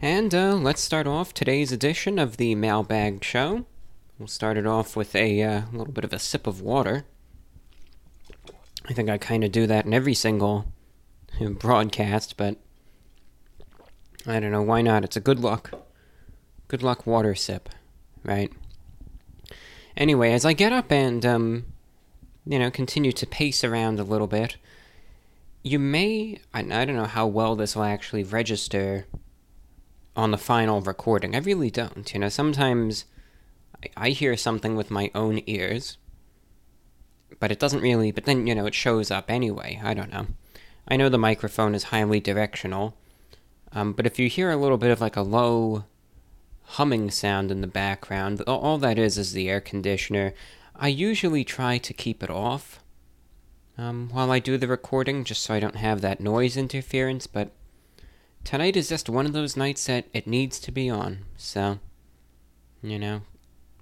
And 0.00 0.34
uh, 0.34 0.54
let's 0.54 0.80
start 0.80 1.06
off 1.06 1.34
today's 1.34 1.72
edition 1.72 2.18
of 2.18 2.36
the 2.36 2.54
Mailbag 2.54 3.24
Show. 3.24 3.66
We'll 4.18 4.28
start 4.28 4.56
it 4.56 4.66
off 4.66 4.96
with 4.96 5.14
a 5.16 5.42
uh, 5.42 5.62
little 5.72 5.92
bit 5.92 6.04
of 6.04 6.12
a 6.12 6.18
sip 6.18 6.46
of 6.46 6.60
water. 6.60 7.04
I 8.88 8.92
think 8.92 9.08
I 9.08 9.18
kind 9.18 9.44
of 9.44 9.52
do 9.52 9.66
that 9.66 9.86
in 9.86 9.92
every 9.94 10.14
single 10.14 10.72
broadcast, 11.40 12.36
but 12.36 12.56
I 14.26 14.40
don't 14.40 14.52
know, 14.52 14.62
why 14.62 14.82
not? 14.82 15.04
It's 15.04 15.16
a 15.16 15.20
good 15.20 15.40
luck. 15.40 15.72
Good 16.68 16.82
luck 16.82 17.06
water 17.06 17.34
sip, 17.34 17.68
right? 18.24 18.52
Anyway, 19.96 20.32
as 20.32 20.44
I 20.44 20.52
get 20.52 20.72
up 20.72 20.92
and, 20.92 21.24
um, 21.24 21.64
you 22.48 22.58
know, 22.58 22.70
continue 22.70 23.12
to 23.12 23.26
pace 23.26 23.62
around 23.62 24.00
a 24.00 24.04
little 24.04 24.26
bit, 24.26 24.56
you 25.62 25.78
may, 25.78 26.38
I, 26.54 26.62
don't 26.62 26.96
know 26.96 27.04
how 27.04 27.26
well 27.26 27.54
this 27.54 27.76
will 27.76 27.84
actually 27.84 28.24
register 28.24 29.06
on 30.16 30.30
the 30.30 30.38
final 30.38 30.80
recording. 30.80 31.36
I 31.36 31.40
really 31.40 31.70
don't. 31.70 32.12
You 32.14 32.20
know, 32.20 32.30
sometimes 32.30 33.04
I, 33.84 34.06
I 34.06 34.10
hear 34.10 34.34
something 34.34 34.76
with 34.76 34.90
my 34.90 35.10
own 35.14 35.42
ears, 35.46 35.98
but 37.38 37.52
it 37.52 37.58
doesn't 37.58 37.82
really, 37.82 38.12
but 38.12 38.24
then, 38.24 38.46
you 38.46 38.54
know, 38.54 38.64
it 38.64 38.74
shows 38.74 39.10
up 39.10 39.30
anyway. 39.30 39.78
I 39.84 39.92
don't 39.92 40.10
know. 40.10 40.28
I 40.88 40.96
know 40.96 41.10
the 41.10 41.18
microphone 41.18 41.74
is 41.74 41.84
highly 41.84 42.18
directional, 42.18 42.96
um, 43.72 43.92
but 43.92 44.06
if 44.06 44.18
you 44.18 44.30
hear 44.30 44.50
a 44.50 44.56
little 44.56 44.78
bit 44.78 44.90
of 44.90 45.02
like 45.02 45.16
a 45.16 45.22
low 45.22 45.84
humming 46.62 47.10
sound 47.10 47.50
in 47.50 47.60
the 47.60 47.66
background, 47.66 48.40
all 48.46 48.78
that 48.78 48.98
is 48.98 49.18
is 49.18 49.32
the 49.32 49.50
air 49.50 49.60
conditioner. 49.60 50.32
I 50.78 50.88
usually 50.88 51.44
try 51.44 51.78
to 51.78 51.92
keep 51.92 52.22
it 52.22 52.30
off 52.30 52.80
um, 53.76 54.10
while 54.12 54.30
I 54.30 54.38
do 54.38 54.56
the 54.56 54.68
recording, 54.68 55.24
just 55.24 55.42
so 55.42 55.54
I 55.54 55.60
don't 55.60 55.76
have 55.76 56.00
that 56.00 56.20
noise 56.20 56.56
interference, 56.56 57.26
but 57.26 57.50
tonight 58.44 58.76
is 58.76 58.88
just 58.88 59.08
one 59.08 59.26
of 59.26 59.32
those 59.32 59.56
nights 59.56 59.86
that 59.86 60.06
it 60.12 60.26
needs 60.26 60.60
to 60.60 60.72
be 60.72 60.88
on. 60.88 61.24
So, 61.36 61.80
you 62.80 62.98
know, 62.98 63.22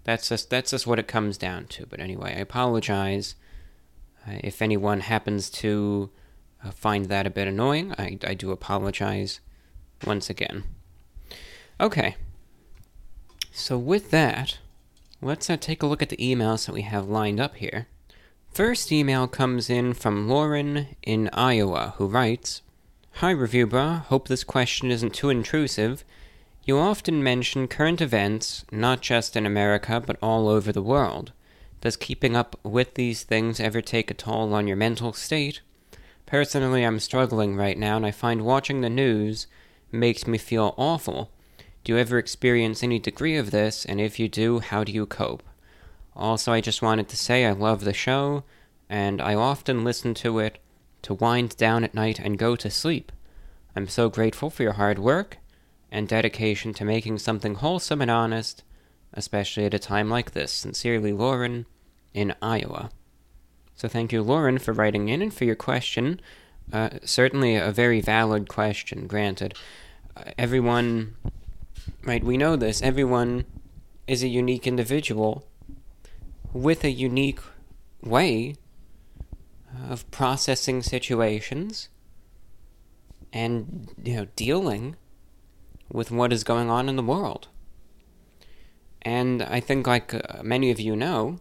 that's 0.05 0.29
just 0.31 0.49
that's 0.49 0.71
just 0.71 0.87
what 0.87 0.99
it 0.99 1.09
comes 1.09 1.37
down 1.37 1.67
to. 1.67 1.87
But 1.87 2.01
anyway, 2.01 2.35
I 2.37 2.41
apologize 2.41 3.35
uh, 4.27 4.39
if 4.43 4.63
anyone 4.63 5.01
happens 5.01 5.51
to 5.51 6.11
uh, 6.65 6.71
find 6.71 7.07
that 7.07 7.27
a 7.27 7.31
bit 7.31 7.49
annoying. 7.49 7.95
I 7.99 8.19
I 8.25 8.35
do 8.35 8.51
apologize 8.53 9.41
once 10.07 10.31
again. 10.31 10.65
Okay. 11.79 12.17
So 13.53 13.79
with 13.79 14.11
that, 14.11 14.59
let's 15.23 15.49
uh, 15.49 15.57
take 15.57 15.83
a 15.83 15.87
look 15.87 16.03
at 16.03 16.09
the 16.09 16.17
emails 16.17 16.67
that 16.67 16.73
we 16.73 16.83
have 16.83 17.09
lined 17.09 17.41
up 17.41 17.57
here. 17.57 17.89
First 18.51 18.91
email 18.91 19.27
comes 19.27 19.69
in 19.69 19.93
from 19.93 20.29
Lauren 20.29 20.97
in 21.03 21.29
Iowa, 21.33 21.95
who 21.97 22.07
writes 22.07 22.63
Hi, 23.15 23.31
Review. 23.31 23.69
Hope 23.69 24.29
this 24.29 24.45
question 24.45 24.91
isn't 24.91 25.15
too 25.15 25.31
intrusive. 25.31 26.05
You 26.65 26.79
often 26.79 27.23
mention 27.23 27.69
current 27.69 28.01
events, 28.01 28.65
not 28.73 29.01
just 29.01 29.37
in 29.37 29.47
America, 29.47 30.03
but 30.05 30.19
all 30.21 30.49
over 30.49 30.73
the 30.73 30.83
world. 30.83 31.33
Does 31.81 31.97
keeping 31.97 32.35
up 32.35 32.59
with 32.63 32.95
these 32.95 33.23
things 33.23 33.61
ever 33.61 33.81
take 33.81 34.11
a 34.11 34.15
toll 34.15 34.53
on 34.53 34.67
your 34.67 34.77
mental 34.77 35.13
state? 35.13 35.61
Personally, 36.27 36.83
I'm 36.83 36.99
struggling 36.99 37.57
right 37.57 37.79
now, 37.79 37.97
and 37.97 38.05
I 38.05 38.11
find 38.11 38.45
watching 38.45 38.81
the 38.81 38.91
news 38.91 39.47
makes 39.93 40.27
me 40.27 40.39
feel 40.39 40.75
awful. 40.77 41.31
Do 41.87 41.93
you 41.93 41.99
ever 41.99 42.19
experience 42.19 42.83
any 42.83 42.99
degree 42.99 43.37
of 43.37 43.53
this, 43.53 43.85
and 43.85 44.01
if 44.01 44.19
you 44.19 44.27
do, 44.27 44.59
how 44.59 44.83
do 44.83 44.91
you 44.91 45.07
cope? 45.07 45.45
Also, 46.17 46.53
I 46.53 46.61
just 46.61 46.83
wanted 46.83 47.09
to 47.11 47.17
say 47.17 47.47
I 47.47 47.53
love 47.53 47.85
the 47.85 47.93
show, 47.93 48.43
and 48.91 49.23
I 49.23 49.37
often 49.37 49.85
listen 49.85 50.13
to 50.15 50.41
it 50.41 50.59
to 51.03 51.15
wind 51.15 51.57
down 51.57 51.85
at 51.85 51.95
night 51.95 52.19
and 52.19 52.41
go 52.41 52.57
to 52.57 52.71
sleep. 52.71 53.13
I'm 53.77 53.87
so 53.87 54.09
grateful 54.09 54.51
for 54.51 54.65
your 54.65 54.73
hard 54.73 54.99
work 54.99 55.39
and 55.89 56.09
dedication 56.09 56.75
to 56.75 56.85
making 56.85 57.21
something 57.21 57.55
wholesome 57.55 58.03
and 58.03 58.11
honest, 58.11 58.65
especially 59.15 59.65
at 59.65 59.73
a 59.73 59.79
time 59.79 60.11
like 60.11 60.33
this. 60.33 60.51
Sincerely, 60.51 61.13
Lauren 61.13 61.67
in 62.13 62.35
Iowa. 62.43 62.91
So 63.77 63.87
thank 63.87 64.13
you, 64.13 64.23
Lauren, 64.23 64.59
for 64.59 64.73
writing 64.73 65.09
in 65.09 65.23
and 65.23 65.33
for 65.33 65.45
your 65.45 65.55
question. 65.55 66.21
Uh, 66.73 66.99
certainly 67.05 67.55
a 67.55 67.71
very 67.71 68.01
valid 68.01 68.49
question, 68.49 69.07
granted. 69.07 69.55
Uh, 70.17 70.33
everyone, 70.37 71.15
right, 72.05 72.23
we 72.23 72.37
know 72.37 72.57
this, 72.57 72.83
everyone 72.83 73.45
is 74.07 74.23
a 74.23 74.29
unique 74.29 74.67
individual 74.67 75.47
with 76.53 76.85
a 76.85 76.91
unique 76.91 77.41
way 78.03 78.55
of 79.89 80.09
processing 80.11 80.83
situations 80.83 81.89
and 83.33 83.91
you 84.03 84.17
know 84.17 84.27
dealing 84.37 84.97
with 85.91 86.11
what 86.11 86.33
is 86.33 86.45
going 86.45 86.71
on 86.71 86.89
in 86.89 86.97
the 86.97 87.03
world. 87.03 87.49
And 89.03 89.43
I 89.43 89.61
think, 89.61 89.87
like 89.87 90.13
uh, 90.15 90.43
many 90.43 90.71
of 90.71 90.81
you 90.81 90.97
know, 90.97 91.39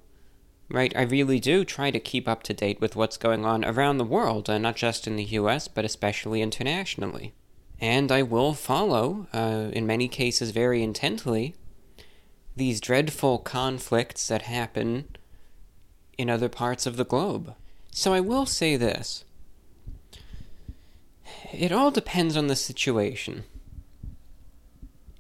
right, 0.69 0.93
I 0.95 1.01
really 1.01 1.39
do 1.39 1.65
try 1.65 1.89
to 1.89 1.99
keep 1.99 2.27
up 2.27 2.43
to 2.43 2.53
date 2.53 2.79
with 2.79 2.95
what's 2.95 3.17
going 3.17 3.43
on 3.43 3.65
around 3.65 3.97
the 3.97 4.03
world, 4.03 4.49
uh, 4.49 4.59
not 4.59 4.75
just 4.75 5.07
in 5.07 5.15
the 5.15 5.23
US, 5.23 5.67
but 5.67 5.83
especially 5.83 6.41
internationally. 6.41 7.33
And 7.79 8.11
I 8.11 8.21
will 8.23 8.53
follow, 8.53 9.27
uh, 9.33 9.69
in 9.73 9.85
many 9.85 10.07
cases 10.07 10.51
very 10.51 10.81
intently, 10.81 11.55
these 12.55 12.79
dreadful 12.79 13.39
conflicts 13.39 14.27
that 14.29 14.43
happen 14.43 15.09
in 16.17 16.29
other 16.29 16.49
parts 16.49 16.85
of 16.85 16.95
the 16.95 17.05
globe. 17.05 17.53
So 17.91 18.13
I 18.13 18.21
will 18.21 18.45
say 18.45 18.75
this 18.77 19.25
it 21.53 21.71
all 21.71 21.91
depends 21.91 22.35
on 22.35 22.47
the 22.47 22.55
situation. 22.55 23.43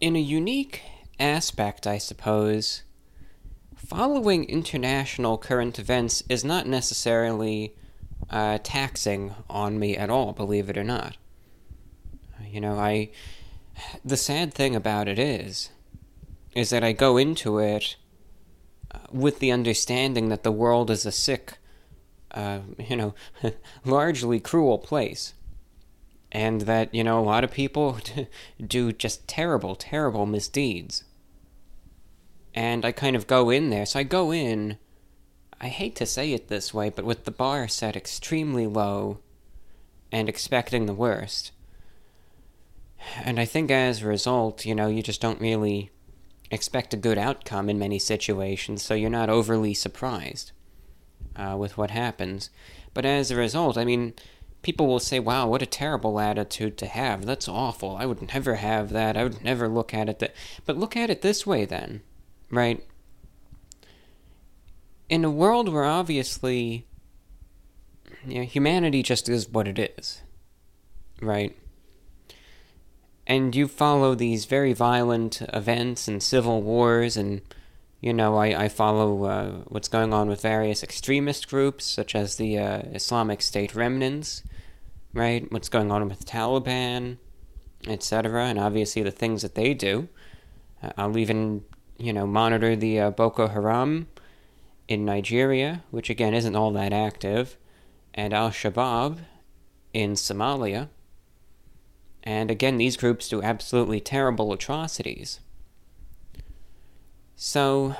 In 0.01 0.15
a 0.15 0.19
unique 0.19 0.81
aspect, 1.19 1.87
I 1.87 1.97
suppose, 1.97 2.83
following 3.75 4.43
international 4.45 5.37
current 5.37 5.79
events 5.79 6.23
is 6.27 6.43
not 6.43 6.67
necessarily 6.67 7.75
uh, 8.29 8.59
taxing 8.63 9.33
on 9.49 9.79
me 9.79 9.95
at 9.95 10.09
all, 10.09 10.33
believe 10.33 10.69
it 10.69 10.77
or 10.77 10.83
not. 10.83 11.17
You 12.55 12.61
know, 12.61 12.79
I. 12.79 13.09
The 14.05 14.15
sad 14.15 14.53
thing 14.53 14.77
about 14.77 15.09
it 15.09 15.19
is, 15.19 15.71
is 16.55 16.69
that 16.69 16.85
I 16.85 16.93
go 16.93 17.17
into 17.17 17.59
it 17.59 17.97
uh, 18.93 18.99
with 19.11 19.39
the 19.39 19.51
understanding 19.51 20.29
that 20.29 20.43
the 20.43 20.53
world 20.53 20.89
is 20.89 21.05
a 21.05 21.11
sick, 21.11 21.57
uh, 22.31 22.59
you 22.79 22.95
know, 22.95 23.13
largely 23.83 24.39
cruel 24.39 24.77
place. 24.77 25.33
And 26.31 26.61
that, 26.61 26.95
you 26.95 27.03
know, 27.03 27.19
a 27.19 27.27
lot 27.27 27.43
of 27.43 27.51
people 27.51 27.97
do 28.65 28.93
just 28.93 29.27
terrible, 29.27 29.75
terrible 29.75 30.25
misdeeds. 30.25 31.03
And 32.53 32.85
I 32.85 32.93
kind 32.93 33.17
of 33.17 33.27
go 33.27 33.49
in 33.49 33.69
there. 33.69 33.85
So 33.85 33.99
I 33.99 34.03
go 34.03 34.31
in, 34.31 34.77
I 35.59 35.67
hate 35.67 35.97
to 35.97 36.05
say 36.05 36.31
it 36.31 36.47
this 36.47 36.73
way, 36.73 36.89
but 36.89 37.03
with 37.03 37.25
the 37.25 37.31
bar 37.31 37.67
set 37.67 37.97
extremely 37.97 38.65
low 38.65 39.19
and 40.09 40.29
expecting 40.29 40.85
the 40.85 40.93
worst. 40.93 41.51
And 43.23 43.39
I 43.39 43.45
think 43.45 43.71
as 43.71 44.01
a 44.01 44.07
result, 44.07 44.65
you 44.65 44.75
know, 44.75 44.87
you 44.87 45.01
just 45.01 45.21
don't 45.21 45.41
really 45.41 45.91
expect 46.51 46.93
a 46.93 46.97
good 46.97 47.17
outcome 47.17 47.69
in 47.69 47.79
many 47.79 47.99
situations, 47.99 48.83
so 48.83 48.93
you're 48.93 49.09
not 49.09 49.29
overly 49.29 49.73
surprised 49.73 50.51
uh, 51.35 51.55
with 51.57 51.77
what 51.77 51.91
happens. 51.91 52.49
But 52.93 53.05
as 53.05 53.31
a 53.31 53.35
result, 53.35 53.77
I 53.77 53.85
mean, 53.85 54.13
people 54.61 54.87
will 54.87 54.99
say, 54.99 55.19
wow, 55.19 55.47
what 55.47 55.61
a 55.61 55.67
terrible 55.67 56.19
attitude 56.19 56.77
to 56.77 56.87
have. 56.87 57.25
That's 57.25 57.47
awful. 57.47 57.95
I 57.97 58.05
would 58.05 58.33
never 58.33 58.55
have 58.55 58.89
that. 58.91 59.17
I 59.17 59.23
would 59.23 59.43
never 59.43 59.67
look 59.67 59.93
at 59.93 60.09
it 60.09 60.19
that. 60.19 60.33
But 60.65 60.77
look 60.77 60.95
at 60.95 61.09
it 61.09 61.21
this 61.21 61.45
way 61.45 61.65
then, 61.65 62.01
right? 62.49 62.83
In 65.07 65.23
a 65.23 65.29
world 65.29 65.69
where 65.69 65.83
obviously 65.83 66.87
you 68.25 68.39
know, 68.39 68.45
humanity 68.45 69.03
just 69.03 69.29
is 69.29 69.47
what 69.49 69.67
it 69.67 69.93
is, 69.97 70.21
right? 71.21 71.55
And 73.27 73.55
you 73.55 73.67
follow 73.67 74.15
these 74.15 74.45
very 74.45 74.73
violent 74.73 75.41
events 75.53 76.07
and 76.07 76.21
civil 76.21 76.61
wars 76.61 77.17
and 77.17 77.41
you 78.01 78.13
know 78.13 78.37
i, 78.37 78.65
I 78.65 78.69
follow 78.69 79.25
uh, 79.25 79.51
what's 79.67 79.87
going 79.87 80.13
on 80.13 80.29
with 80.29 80.41
various 80.41 80.83
extremist 80.83 81.49
groups 81.49 81.85
such 81.85 82.15
as 82.15 82.35
the 82.35 82.57
uh, 82.57 82.81
islamic 82.93 83.41
state 83.41 83.75
remnants 83.75 84.43
right? 85.15 85.49
What's 85.49 85.69
going 85.69 85.91
on 85.91 86.07
with 86.09 86.25
taliban 86.25 87.17
etc 87.87 88.45
and 88.45 88.59
obviously 88.59 89.01
the 89.01 89.11
things 89.11 89.41
that 89.41 89.55
they 89.55 89.73
do. 89.73 90.09
Uh, 90.83 90.91
i'll 90.97 91.17
even 91.17 91.63
you 91.97 92.11
know 92.11 92.27
monitor 92.27 92.75
the 92.75 92.99
uh, 92.99 93.09
boko 93.11 93.47
haram 93.47 94.07
in 94.87 95.05
nigeria 95.05 95.83
which 95.91 96.09
again 96.09 96.33
isn't 96.33 96.55
all 96.55 96.71
that 96.71 96.91
active 96.91 97.55
and 98.13 98.33
al-shabaab 98.33 99.19
in 99.93 100.13
somalia 100.13 100.89
and 102.25 102.49
again, 102.49 102.77
these 102.77 102.97
groups 102.97 103.29
do 103.29 103.41
absolutely 103.41 103.99
terrible 103.99 104.51
atrocities. 104.51 105.39
So, 107.35 107.95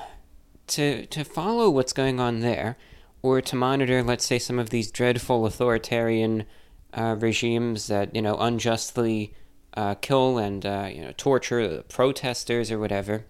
to, 0.67 1.05
to 1.05 1.23
follow 1.23 1.69
what's 1.69 1.93
going 1.93 2.19
on 2.19 2.39
there, 2.39 2.77
or 3.21 3.41
to 3.41 3.55
monitor, 3.55 4.01
let's 4.03 4.25
say, 4.25 4.39
some 4.39 4.59
of 4.59 4.69
these 4.69 4.91
dreadful 4.91 5.45
authoritarian 5.45 6.45
uh, 6.93 7.15
regimes 7.19 7.87
that, 7.87 8.15
you 8.15 8.21
know, 8.21 8.35
unjustly 8.37 9.33
uh, 9.75 9.95
kill 9.95 10.37
and, 10.37 10.65
uh, 10.65 10.89
you 10.91 11.01
know, 11.01 11.13
torture 11.17 11.83
protesters 11.89 12.71
or 12.71 12.79
whatever, 12.79 13.25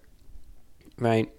right? 0.98 1.30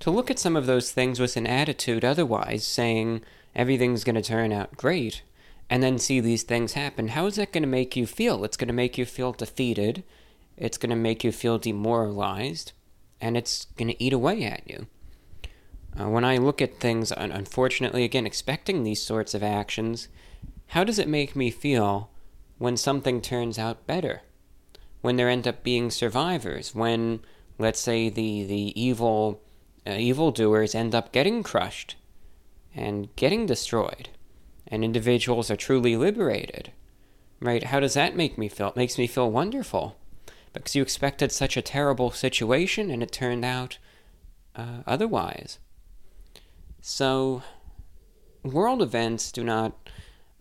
To 0.00 0.10
look 0.10 0.30
at 0.30 0.38
some 0.38 0.56
of 0.56 0.66
those 0.66 0.92
things 0.92 1.20
with 1.20 1.36
an 1.36 1.46
attitude 1.46 2.04
otherwise, 2.04 2.66
saying 2.66 3.22
everything's 3.54 4.04
going 4.04 4.14
to 4.14 4.22
turn 4.22 4.52
out 4.52 4.76
great, 4.76 5.22
and 5.68 5.82
then 5.82 5.98
see 5.98 6.20
these 6.20 6.42
things 6.42 6.74
happen, 6.74 7.08
how 7.08 7.26
is 7.26 7.36
that 7.36 7.52
going 7.52 7.62
to 7.62 7.68
make 7.68 7.96
you 7.96 8.06
feel? 8.06 8.44
It's 8.44 8.56
going 8.56 8.68
to 8.68 8.74
make 8.74 8.96
you 8.96 9.04
feel 9.04 9.32
defeated, 9.32 10.04
it's 10.56 10.78
going 10.78 10.90
to 10.90 10.96
make 10.96 11.24
you 11.24 11.32
feel 11.32 11.58
demoralized, 11.58 12.72
and 13.20 13.36
it's 13.36 13.66
going 13.76 13.88
to 13.88 14.02
eat 14.02 14.12
away 14.12 14.44
at 14.44 14.68
you. 14.68 14.86
Uh, 15.98 16.08
when 16.08 16.24
I 16.24 16.36
look 16.36 16.60
at 16.60 16.78
things, 16.78 17.10
unfortunately, 17.12 18.04
again, 18.04 18.26
expecting 18.26 18.82
these 18.82 19.02
sorts 19.02 19.34
of 19.34 19.42
actions, 19.42 20.08
how 20.68 20.84
does 20.84 20.98
it 20.98 21.08
make 21.08 21.34
me 21.34 21.50
feel 21.50 22.10
when 22.58 22.76
something 22.76 23.20
turns 23.20 23.58
out 23.58 23.86
better? 23.86 24.22
When 25.00 25.16
there 25.16 25.28
end 25.28 25.48
up 25.48 25.62
being 25.62 25.90
survivors? 25.90 26.74
When, 26.74 27.20
let's 27.58 27.80
say, 27.80 28.08
the, 28.08 28.44
the 28.44 28.80
evil 28.80 29.40
uh, 29.86 29.92
evildoers 29.92 30.74
end 30.74 30.94
up 30.94 31.12
getting 31.12 31.42
crushed 31.42 31.96
and 32.74 33.14
getting 33.16 33.46
destroyed? 33.46 34.10
And 34.68 34.84
individuals 34.84 35.50
are 35.50 35.56
truly 35.56 35.96
liberated. 35.96 36.72
Right? 37.40 37.64
How 37.64 37.80
does 37.80 37.94
that 37.94 38.16
make 38.16 38.38
me 38.38 38.48
feel? 38.48 38.68
It 38.68 38.76
makes 38.76 38.98
me 38.98 39.06
feel 39.06 39.30
wonderful. 39.30 39.96
Because 40.52 40.74
you 40.74 40.82
expected 40.82 41.32
such 41.32 41.56
a 41.56 41.62
terrible 41.62 42.10
situation 42.10 42.90
and 42.90 43.02
it 43.02 43.12
turned 43.12 43.44
out 43.44 43.78
uh, 44.54 44.82
otherwise. 44.86 45.58
So, 46.80 47.42
world 48.42 48.80
events 48.80 49.30
do 49.32 49.44
not 49.44 49.90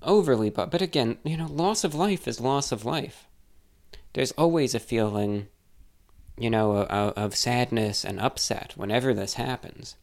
overly, 0.01 0.49
but, 0.49 0.71
but 0.71 0.81
again, 0.81 1.17
you 1.23 1.35
know, 1.35 1.47
loss 1.47 1.83
of 1.83 1.93
life 1.93 2.27
is 2.27 2.39
loss 2.39 2.71
of 2.71 2.85
life. 2.85 3.27
There's 4.13 4.31
always 4.33 4.73
a 4.73 4.79
feeling, 4.79 5.47
you 6.37 6.49
know, 6.49 6.77
of, 6.77 7.13
of 7.17 7.35
sadness 7.35 8.05
and 8.05 8.19
upset 8.21 8.73
whenever 8.77 9.13
this 9.13 9.33
happens. 9.33 9.97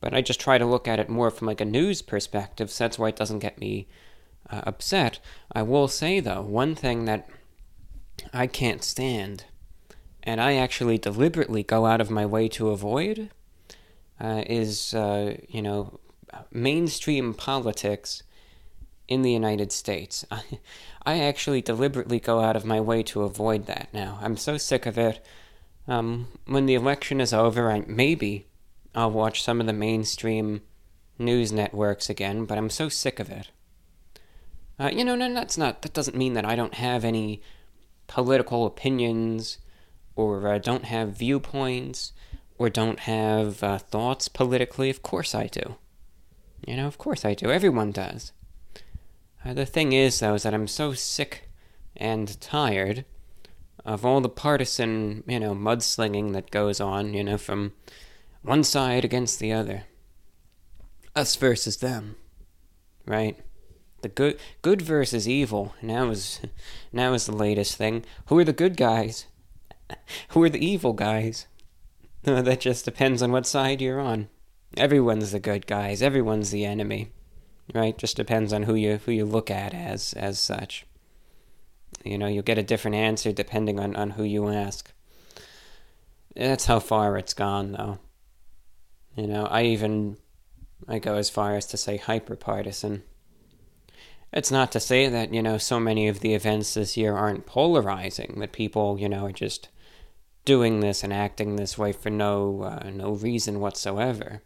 But 0.00 0.14
I 0.14 0.20
just 0.20 0.40
try 0.40 0.58
to 0.58 0.66
look 0.66 0.86
at 0.86 1.00
it 1.00 1.08
more 1.08 1.30
from 1.30 1.46
like 1.46 1.60
a 1.60 1.64
news 1.64 2.02
perspective, 2.02 2.70
so 2.70 2.84
that's 2.84 2.98
why 2.98 3.08
it 3.08 3.16
doesn't 3.16 3.40
get 3.40 3.58
me 3.58 3.88
uh, 4.48 4.62
upset. 4.66 5.18
I 5.52 5.62
will 5.62 5.88
say 5.88 6.20
though, 6.20 6.42
one 6.42 6.74
thing 6.74 7.04
that 7.06 7.28
I 8.32 8.46
can't 8.46 8.84
stand, 8.84 9.44
and 10.22 10.40
I 10.40 10.54
actually 10.54 10.98
deliberately 10.98 11.62
go 11.62 11.86
out 11.86 12.00
of 12.00 12.10
my 12.10 12.26
way 12.26 12.48
to 12.48 12.70
avoid, 12.70 13.30
uh, 14.20 14.44
is 14.46 14.94
uh, 14.94 15.36
you 15.48 15.62
know 15.62 16.00
mainstream 16.52 17.34
politics 17.34 18.22
in 19.08 19.22
the 19.22 19.32
United 19.32 19.72
States. 19.72 20.24
I, 21.06 21.20
actually 21.20 21.62
deliberately 21.62 22.20
go 22.20 22.40
out 22.40 22.56
of 22.56 22.66
my 22.66 22.80
way 22.80 23.02
to 23.04 23.22
avoid 23.22 23.66
that 23.66 23.88
now. 23.94 24.18
I'm 24.20 24.36
so 24.36 24.58
sick 24.58 24.84
of 24.84 24.98
it. 24.98 25.24
Um, 25.86 26.28
when 26.44 26.66
the 26.66 26.74
election 26.74 27.20
is 27.20 27.32
over, 27.32 27.72
I 27.72 27.82
maybe 27.86 28.46
I'll 28.94 29.10
watch 29.10 29.42
some 29.42 29.60
of 29.60 29.66
the 29.66 29.72
mainstream 29.72 30.62
news 31.18 31.52
networks 31.52 32.08
again, 32.08 32.44
but 32.44 32.58
I'm 32.58 32.70
so 32.70 32.88
sick 32.88 33.20
of 33.20 33.30
it. 33.30 33.50
Uh, 34.80 34.90
you 34.92 35.04
know, 35.04 35.16
no, 35.16 35.32
that's 35.34 35.58
not. 35.58 35.82
That 35.82 35.92
doesn't 35.92 36.16
mean 36.16 36.34
that 36.34 36.44
I 36.44 36.54
don't 36.54 36.74
have 36.74 37.04
any 37.04 37.42
political 38.06 38.64
opinions, 38.64 39.58
or 40.14 40.46
uh, 40.48 40.58
don't 40.58 40.84
have 40.84 41.18
viewpoints, 41.18 42.12
or 42.58 42.70
don't 42.70 43.00
have 43.00 43.62
uh, 43.62 43.78
thoughts 43.78 44.28
politically. 44.28 44.88
Of 44.90 45.02
course 45.02 45.34
I 45.34 45.46
do. 45.46 45.76
You 46.66 46.76
know, 46.76 46.86
of 46.86 46.98
course 46.98 47.24
I 47.24 47.34
do. 47.34 47.50
Everyone 47.50 47.92
does. 47.92 48.32
Uh, 49.44 49.54
the 49.54 49.66
thing 49.66 49.92
is, 49.92 50.18
though, 50.20 50.34
is 50.34 50.42
that 50.44 50.54
I'm 50.54 50.68
so 50.68 50.92
sick 50.92 51.48
and 51.96 52.40
tired 52.40 53.04
of 53.84 54.04
all 54.04 54.20
the 54.20 54.28
partisan, 54.28 55.24
you 55.26 55.40
know, 55.40 55.54
mudslinging 55.54 56.32
that 56.32 56.50
goes 56.50 56.80
on. 56.80 57.14
You 57.14 57.24
know, 57.24 57.38
from 57.38 57.72
one 58.42 58.64
side 58.64 59.04
against 59.04 59.38
the 59.38 59.52
other. 59.52 59.84
Us 61.14 61.36
versus 61.36 61.78
them. 61.78 62.16
Right? 63.06 63.38
The 64.02 64.08
good 64.08 64.38
good 64.62 64.80
versus 64.80 65.28
evil. 65.28 65.74
Now 65.82 66.10
is 66.10 66.40
now 66.92 67.14
is 67.14 67.26
the 67.26 67.32
latest 67.32 67.76
thing. 67.76 68.04
Who 68.26 68.38
are 68.38 68.44
the 68.44 68.52
good 68.52 68.76
guys? 68.76 69.26
Who 70.30 70.42
are 70.42 70.48
the 70.48 70.64
evil 70.64 70.92
guys? 70.92 71.46
that 72.22 72.60
just 72.60 72.84
depends 72.84 73.22
on 73.22 73.32
what 73.32 73.46
side 73.46 73.80
you're 73.80 74.00
on. 74.00 74.28
Everyone's 74.76 75.32
the 75.32 75.40
good 75.40 75.66
guys, 75.66 76.02
everyone's 76.02 76.50
the 76.50 76.64
enemy. 76.64 77.10
Right? 77.74 77.98
Just 77.98 78.16
depends 78.16 78.52
on 78.52 78.62
who 78.62 78.74
you 78.74 78.98
who 79.04 79.12
you 79.12 79.24
look 79.24 79.50
at 79.50 79.74
as 79.74 80.12
as 80.12 80.38
such. 80.38 80.86
You 82.04 82.18
know, 82.18 82.28
you'll 82.28 82.42
get 82.42 82.58
a 82.58 82.62
different 82.62 82.94
answer 82.94 83.32
depending 83.32 83.80
on, 83.80 83.96
on 83.96 84.10
who 84.10 84.22
you 84.22 84.48
ask. 84.48 84.92
That's 86.36 86.66
how 86.66 86.78
far 86.78 87.18
it's 87.18 87.34
gone 87.34 87.72
though. 87.72 87.98
You 89.18 89.26
know, 89.26 89.46
I 89.46 89.64
even 89.64 90.16
I 90.86 91.00
go 91.00 91.16
as 91.16 91.28
far 91.28 91.56
as 91.56 91.66
to 91.66 91.76
say 91.76 91.98
hyperpartisan. 91.98 93.02
It's 94.32 94.52
not 94.52 94.70
to 94.72 94.80
say 94.80 95.08
that, 95.08 95.34
you 95.34 95.42
know, 95.42 95.58
so 95.58 95.80
many 95.80 96.06
of 96.06 96.20
the 96.20 96.34
events 96.34 96.74
this 96.74 96.96
year 96.96 97.16
aren't 97.16 97.44
polarizing, 97.44 98.36
that 98.38 98.52
people, 98.52 98.96
you 99.00 99.08
know, 99.08 99.26
are 99.26 99.32
just 99.32 99.70
doing 100.44 100.78
this 100.78 101.02
and 101.02 101.12
acting 101.12 101.56
this 101.56 101.76
way 101.76 101.92
for 101.92 102.10
no 102.10 102.62
uh, 102.62 102.90
no 102.90 103.10
reason 103.10 103.58
whatsoever. 103.58 104.42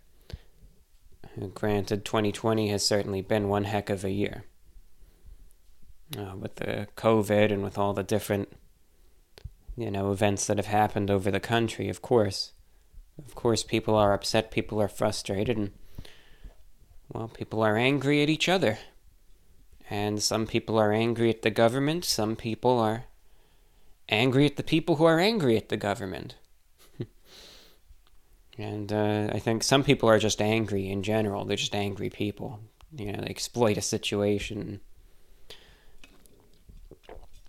Granted, 1.52 2.06
2020 2.06 2.68
has 2.68 2.82
certainly 2.82 3.20
been 3.20 3.48
one 3.48 3.64
heck 3.64 3.90
of 3.90 4.06
a 4.06 4.10
year. 4.10 4.44
Uh, 6.16 6.34
with 6.36 6.56
the 6.56 6.88
COVID 6.96 7.52
and 7.52 7.62
with 7.62 7.76
all 7.76 7.92
the 7.92 8.02
different, 8.02 8.50
you 9.76 9.90
know, 9.90 10.12
events 10.12 10.46
that 10.46 10.56
have 10.56 10.66
happened 10.66 11.10
over 11.10 11.30
the 11.30 11.40
country, 11.40 11.90
of 11.90 12.00
course. 12.00 12.52
Of 13.18 13.34
course, 13.34 13.62
people 13.62 13.94
are 13.94 14.12
upset, 14.12 14.50
people 14.50 14.80
are 14.80 14.88
frustrated, 14.88 15.56
and, 15.56 15.72
well, 17.12 17.28
people 17.28 17.62
are 17.62 17.76
angry 17.76 18.22
at 18.22 18.30
each 18.30 18.48
other. 18.48 18.78
And 19.90 20.22
some 20.22 20.46
people 20.46 20.78
are 20.78 20.92
angry 20.92 21.28
at 21.28 21.42
the 21.42 21.50
government, 21.50 22.04
some 22.04 22.36
people 22.36 22.78
are 22.78 23.04
angry 24.08 24.46
at 24.46 24.56
the 24.56 24.62
people 24.62 24.96
who 24.96 25.04
are 25.04 25.18
angry 25.18 25.56
at 25.56 25.68
the 25.68 25.76
government. 25.76 26.36
and 28.58 28.92
uh, 28.92 29.28
I 29.32 29.38
think 29.38 29.62
some 29.62 29.84
people 29.84 30.08
are 30.08 30.18
just 30.18 30.40
angry 30.40 30.88
in 30.88 31.02
general. 31.02 31.44
They're 31.44 31.56
just 31.56 31.74
angry 31.74 32.10
people. 32.10 32.60
You 32.94 33.12
know, 33.12 33.20
they 33.22 33.28
exploit 33.28 33.76
a 33.76 33.82
situation. 33.82 34.80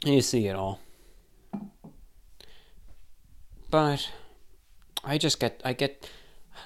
You 0.06 0.22
see 0.22 0.48
it 0.48 0.56
all. 0.56 0.80
But 3.69 4.10
I 5.03 5.17
just 5.17 5.39
get, 5.39 5.61
I 5.65 5.73
get, 5.73 6.09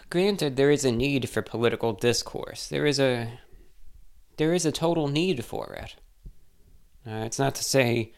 granted, 0.09 0.55
there 0.55 0.71
is 0.71 0.85
a 0.85 0.91
need 0.91 1.29
for 1.29 1.41
political 1.41 1.93
discourse. 1.93 2.67
There 2.67 2.85
is 2.85 2.99
a, 2.99 3.39
there 4.37 4.53
is 4.53 4.65
a 4.65 4.71
total 4.71 5.07
need 5.07 5.43
for 5.43 5.73
it. 5.73 5.95
Uh, 7.05 7.23
it's 7.25 7.39
not 7.39 7.55
to 7.55 7.63
say, 7.63 8.13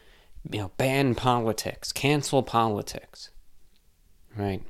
you 0.50 0.58
know, 0.58 0.70
ban 0.76 1.14
politics, 1.14 1.92
cancel 1.92 2.42
politics. 2.42 3.30
Right. 4.36 4.62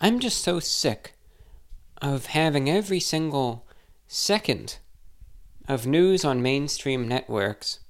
I'm 0.00 0.20
just 0.20 0.42
so 0.42 0.60
sick 0.60 1.14
of 2.02 2.26
having 2.26 2.68
every 2.68 3.00
single 3.00 3.66
second 4.06 4.78
of 5.66 5.86
news 5.86 6.24
on 6.24 6.42
mainstream 6.42 7.08
networks 7.08 7.80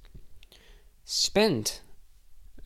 spent 1.03 1.81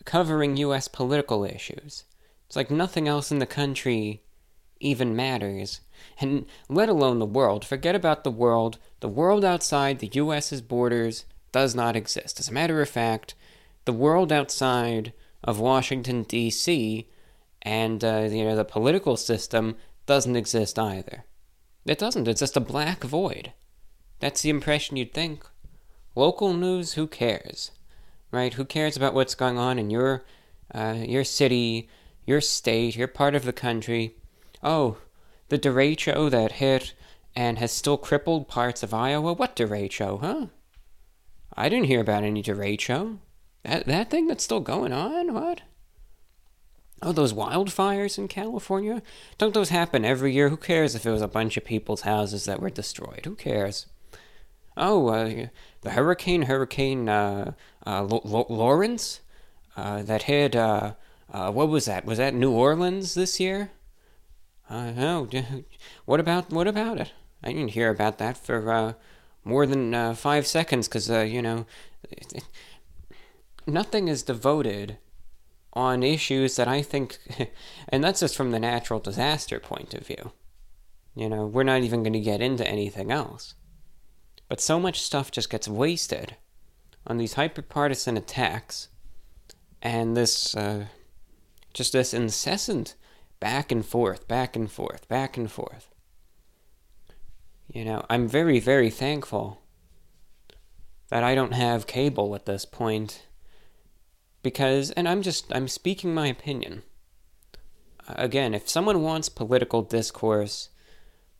covering 0.06 0.56
U.S. 0.58 0.88
political 0.88 1.44
issues. 1.44 2.04
It's 2.50 2.56
like 2.56 2.72
nothing 2.72 3.08
else 3.08 3.32
in 3.32 3.38
the 3.38 3.46
country 3.46 4.24
even 4.80 5.16
matters. 5.16 5.82
And 6.20 6.48
let 6.68 6.90
alone 6.90 7.20
the 7.20 7.26
world. 7.28 7.64
Forget 7.64 7.94
about 7.94 8.24
the 8.24 8.32
world. 8.32 8.80
The 9.02 9.08
world 9.08 9.46
outside 9.46 10.00
the 10.00 10.10
U.S.'s 10.14 10.62
borders 10.62 11.26
does 11.52 11.76
not 11.76 11.96
exist. 11.96 12.40
As 12.40 12.50
a 12.50 12.54
matter 12.54 12.82
of 12.82 12.90
fact, 12.90 13.36
the 13.86 13.94
world 13.94 14.32
outside 14.32 15.14
of 15.44 15.60
Washington, 15.60 16.24
D.C., 16.24 17.08
and 17.62 18.04
uh, 18.04 18.28
you 18.32 18.44
know 18.44 18.56
the 18.56 18.66
political 18.66 19.16
system 19.16 19.76
doesn't 20.08 20.36
exist 20.36 20.80
either. 20.80 21.26
It 21.86 22.00
doesn't. 22.00 22.28
It's 22.28 22.40
just 22.40 22.58
a 22.58 22.62
black 22.62 23.04
void. 23.04 23.54
That's 24.20 24.42
the 24.42 24.50
impression 24.50 24.98
you'd 24.98 25.14
think. 25.14 25.46
Local 26.16 26.54
news, 26.54 26.94
who 26.94 27.06
cares, 27.06 27.72
right? 28.32 28.54
Who 28.54 28.66
cares 28.66 28.98
about 28.98 29.14
what's 29.14 29.36
going 29.36 29.60
on 29.60 29.78
in 29.78 29.92
your 29.92 30.24
uh, 30.74 31.04
your 31.06 31.24
city, 31.24 31.90
your 32.30 32.40
state, 32.40 32.96
your 32.96 33.08
part 33.08 33.34
of 33.34 33.44
the 33.44 33.52
country? 33.52 34.14
Oh, 34.62 34.98
the 35.50 35.58
derecho 35.58 36.30
that 36.30 36.54
hit 36.54 36.94
and 37.36 37.58
has 37.58 37.72
still 37.72 37.98
crippled 37.98 38.48
parts 38.48 38.84
of 38.84 38.94
Iowa. 38.94 39.34
What 39.34 39.56
derecho, 39.56 40.22
huh? 40.22 40.46
I 41.58 41.70
didn't 41.70 41.88
hear 41.88 42.00
about 42.00 42.24
any 42.24 42.44
derecho. 42.44 43.18
That 43.64 43.88
that 43.88 44.12
thing 44.12 44.28
that's 44.28 44.44
still 44.44 44.60
going 44.60 44.94
on. 44.94 45.34
What? 45.34 45.62
Oh, 47.02 47.12
those 47.12 47.34
wildfires 47.34 48.18
in 48.18 48.28
California? 48.28 49.02
Don't 49.40 49.54
those 49.56 49.70
happen 49.70 50.06
every 50.06 50.34
year? 50.34 50.50
Who 50.50 50.58
cares 50.58 50.94
if 50.94 51.06
it 51.06 51.12
was 51.12 51.22
a 51.22 51.28
bunch 51.28 51.58
of 51.58 51.66
people's 51.66 52.02
houses 52.02 52.46
that 52.46 52.62
were 52.62 52.70
destroyed? 52.70 53.22
Who 53.26 53.36
cares? 53.36 53.88
Oh, 54.78 55.08
uh, 55.08 55.48
the 55.82 55.92
hurricane, 55.92 56.44
Hurricane 56.44 57.10
uh, 57.10 57.54
uh, 57.88 58.08
L- 58.10 58.22
L- 58.24 58.46
Lawrence, 58.50 59.22
uh, 59.76 60.04
that 60.04 60.24
hit. 60.24 60.56
Uh, 61.34 61.38
uh, 61.38 61.52
what 61.52 61.70
was 61.70 61.86
that? 61.86 62.06
Was 62.06 62.18
that 62.18 62.34
New 62.34 62.52
Orleans 62.52 63.14
this 63.14 63.40
year? 63.40 63.72
Uh, 64.70 64.92
no. 64.92 65.28
What 66.06 66.20
about 66.20 66.52
what 66.52 66.68
about 66.68 67.00
it? 67.00 67.12
I 67.44 67.54
didn't 67.54 67.72
hear 67.72 67.90
about 67.90 68.18
that 68.18 68.38
for 68.38 68.96
more 69.44 69.66
than 69.66 70.16
five 70.16 70.46
seconds 70.46 70.88
because 70.88 71.10
you 71.10 71.42
know, 71.42 71.66
nothing 73.68 74.08
is 74.08 74.24
devoted 74.24 74.98
on 75.74 76.04
issues 76.04 76.56
that 76.56 76.68
I 76.68 76.82
think, 76.82 77.18
and 77.90 78.04
that's 78.04 78.20
just 78.20 78.36
from 78.36 78.52
the 78.52 78.60
natural 78.60 79.00
disaster 79.00 79.60
point 79.60 79.94
of 79.94 80.06
view. 80.06 80.32
You 81.16 81.30
know, 81.30 81.46
we're 81.46 81.64
not 81.64 81.82
even 81.82 82.04
going 82.04 82.14
to 82.14 82.20
get 82.20 82.42
into 82.42 82.68
anything 82.68 83.12
else. 83.12 83.56
But 84.48 84.62
so 84.62 84.80
much 84.80 85.02
stuff 85.02 85.32
just 85.32 85.50
gets 85.50 85.68
wasted 85.68 86.36
on 87.06 87.18
these 87.18 87.36
hyperpartisan 87.36 88.18
attacks 88.18 88.90
and 89.82 90.18
this, 90.18 90.56
uh, 90.56 90.86
just 91.80 91.94
this 91.94 92.14
incessant 92.14 92.94
back 93.40 93.72
and 93.72 93.86
forth, 93.86 94.28
back 94.28 94.58
and 94.58 94.70
forth, 94.70 95.08
back 95.08 95.38
and 95.38 95.50
forth. 95.50 95.96
You 97.72 97.86
know, 97.86 98.06
I'm 98.10 98.28
very, 98.28 98.60
very 98.60 98.90
thankful 98.90 99.62
that 101.08 101.24
I 101.24 101.36
don't 101.36 101.54
have 101.54 101.88
cable 101.88 102.36
at 102.36 102.46
this 102.46 102.66
point 102.66 103.28
because, 104.44 104.92
and 104.92 105.08
I'm 105.08 105.22
just, 105.22 105.46
I'm 105.56 105.70
speaking 105.70 106.14
my 106.14 106.28
opinion. 106.28 106.84
Again, 108.10 108.54
if 108.54 108.68
someone 108.68 109.02
wants 109.02 109.30
political 109.30 109.82
discourse, 109.82 110.68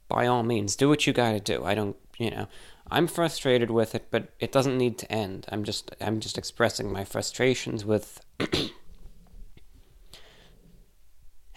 by 0.08 0.26
all 0.26 0.44
means, 0.44 0.78
do 0.78 0.88
what 0.88 1.06
you 1.06 1.12
gotta 1.12 1.42
do. 1.42 1.66
I 1.66 1.76
don't, 1.76 1.98
you 2.18 2.32
know, 2.32 2.48
I'm 2.90 3.08
frustrated 3.08 3.72
with 3.72 3.94
it, 3.94 4.08
but 4.10 4.30
it 4.40 4.54
doesn't 4.54 4.78
need 4.78 4.98
to 5.00 5.12
end. 5.12 5.48
I'm 5.50 5.66
just, 5.66 5.94
I'm 6.00 6.22
just 6.22 6.38
expressing 6.38 6.90
my 6.90 7.04
frustrations 7.04 7.84
with 7.84 8.22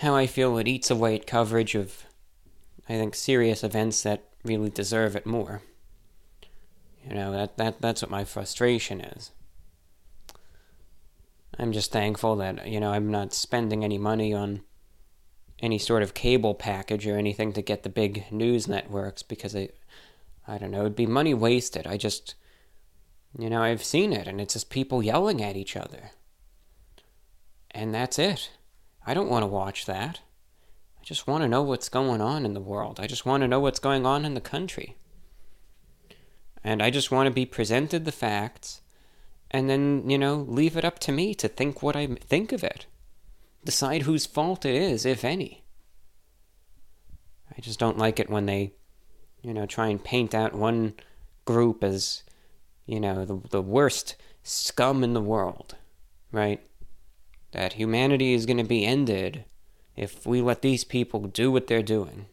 how 0.02 0.14
I 0.16 0.26
feel 0.26 0.58
it 0.58 0.68
eats 0.68 0.90
away 0.90 1.14
at 1.14 1.26
coverage 1.26 1.74
of, 1.74 2.04
I 2.88 2.94
think, 2.94 3.14
serious 3.14 3.62
events 3.62 4.02
that 4.02 4.24
really 4.44 4.68
deserve 4.68 5.14
it 5.14 5.26
more. 5.26 5.62
You 7.06 7.14
know, 7.14 7.32
that, 7.32 7.56
that 7.56 7.80
that's 7.80 8.02
what 8.02 8.10
my 8.10 8.24
frustration 8.24 9.00
is. 9.00 9.30
I'm 11.58 11.72
just 11.72 11.92
thankful 11.92 12.36
that, 12.36 12.66
you 12.66 12.80
know, 12.80 12.92
I'm 12.92 13.10
not 13.10 13.32
spending 13.32 13.84
any 13.84 13.98
money 13.98 14.34
on 14.34 14.62
any 15.60 15.78
sort 15.78 16.02
of 16.02 16.14
cable 16.14 16.54
package 16.54 17.06
or 17.06 17.16
anything 17.16 17.52
to 17.52 17.62
get 17.62 17.84
the 17.84 17.88
big 17.88 18.24
news 18.32 18.66
networks 18.66 19.22
because 19.22 19.54
I, 19.54 19.68
I 20.48 20.58
don't 20.58 20.72
know, 20.72 20.80
it'd 20.80 20.96
be 20.96 21.06
money 21.06 21.34
wasted. 21.34 21.86
I 21.86 21.96
just, 21.96 22.34
you 23.38 23.48
know, 23.48 23.62
I've 23.62 23.84
seen 23.84 24.12
it 24.12 24.26
and 24.26 24.40
it's 24.40 24.54
just 24.54 24.70
people 24.70 25.02
yelling 25.02 25.42
at 25.42 25.56
each 25.56 25.76
other. 25.76 26.10
And 27.70 27.94
that's 27.94 28.18
it. 28.18 28.50
I 29.06 29.14
don't 29.14 29.28
want 29.28 29.42
to 29.42 29.48
watch 29.48 29.86
that. 29.86 30.20
I 31.00 31.04
just 31.04 31.26
want 31.26 31.42
to 31.42 31.48
know 31.48 31.62
what's 31.62 31.88
going 31.88 32.20
on 32.20 32.44
in 32.44 32.54
the 32.54 32.60
world. 32.60 33.00
I 33.00 33.06
just 33.06 33.26
want 33.26 33.42
to 33.42 33.48
know 33.48 33.60
what's 33.60 33.80
going 33.80 34.06
on 34.06 34.24
in 34.24 34.34
the 34.34 34.40
country. 34.40 34.96
And 36.62 36.82
I 36.82 36.90
just 36.90 37.10
want 37.10 37.26
to 37.26 37.32
be 37.32 37.44
presented 37.44 38.04
the 38.04 38.12
facts 38.12 38.82
and 39.52 39.68
then, 39.68 40.08
you 40.08 40.16
know, 40.16 40.36
leave 40.36 40.76
it 40.76 40.84
up 40.84 40.98
to 41.00 41.12
me 41.12 41.34
to 41.34 41.48
think 41.48 41.82
what 41.82 41.94
I 41.94 42.06
think 42.06 42.52
of 42.52 42.64
it. 42.64 42.86
Decide 43.64 44.02
whose 44.02 44.26
fault 44.26 44.64
it 44.64 44.74
is, 44.74 45.04
if 45.04 45.24
any. 45.24 45.62
I 47.56 47.60
just 47.60 47.78
don't 47.78 47.98
like 47.98 48.18
it 48.18 48.30
when 48.30 48.46
they, 48.46 48.72
you 49.42 49.52
know, 49.52 49.66
try 49.66 49.88
and 49.88 50.02
paint 50.02 50.34
out 50.34 50.54
one 50.54 50.94
group 51.44 51.84
as, 51.84 52.22
you 52.86 52.98
know, 52.98 53.24
the, 53.26 53.40
the 53.50 53.62
worst 53.62 54.16
scum 54.42 55.04
in 55.04 55.12
the 55.12 55.20
world, 55.20 55.76
right? 56.32 56.62
That 57.52 57.74
humanity 57.74 58.34
is 58.34 58.46
going 58.46 58.58
to 58.58 58.64
be 58.64 58.84
ended 58.84 59.44
if 59.96 60.26
we 60.26 60.40
let 60.40 60.62
these 60.62 60.84
people 60.84 61.20
do 61.20 61.50
what 61.50 61.66
they're 61.66 61.82
doing. 61.82 62.26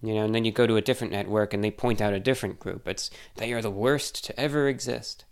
You 0.00 0.14
know, 0.14 0.24
and 0.24 0.34
then 0.34 0.44
you 0.44 0.52
go 0.52 0.66
to 0.66 0.76
a 0.76 0.80
different 0.80 1.12
network 1.12 1.52
and 1.52 1.62
they 1.62 1.72
point 1.72 2.00
out 2.00 2.12
a 2.12 2.20
different 2.20 2.60
group. 2.60 2.86
It's 2.86 3.10
they 3.36 3.52
are 3.52 3.62
the 3.62 3.70
worst 3.70 4.24
to 4.26 4.40
ever 4.40 4.68
exist. 4.68 5.24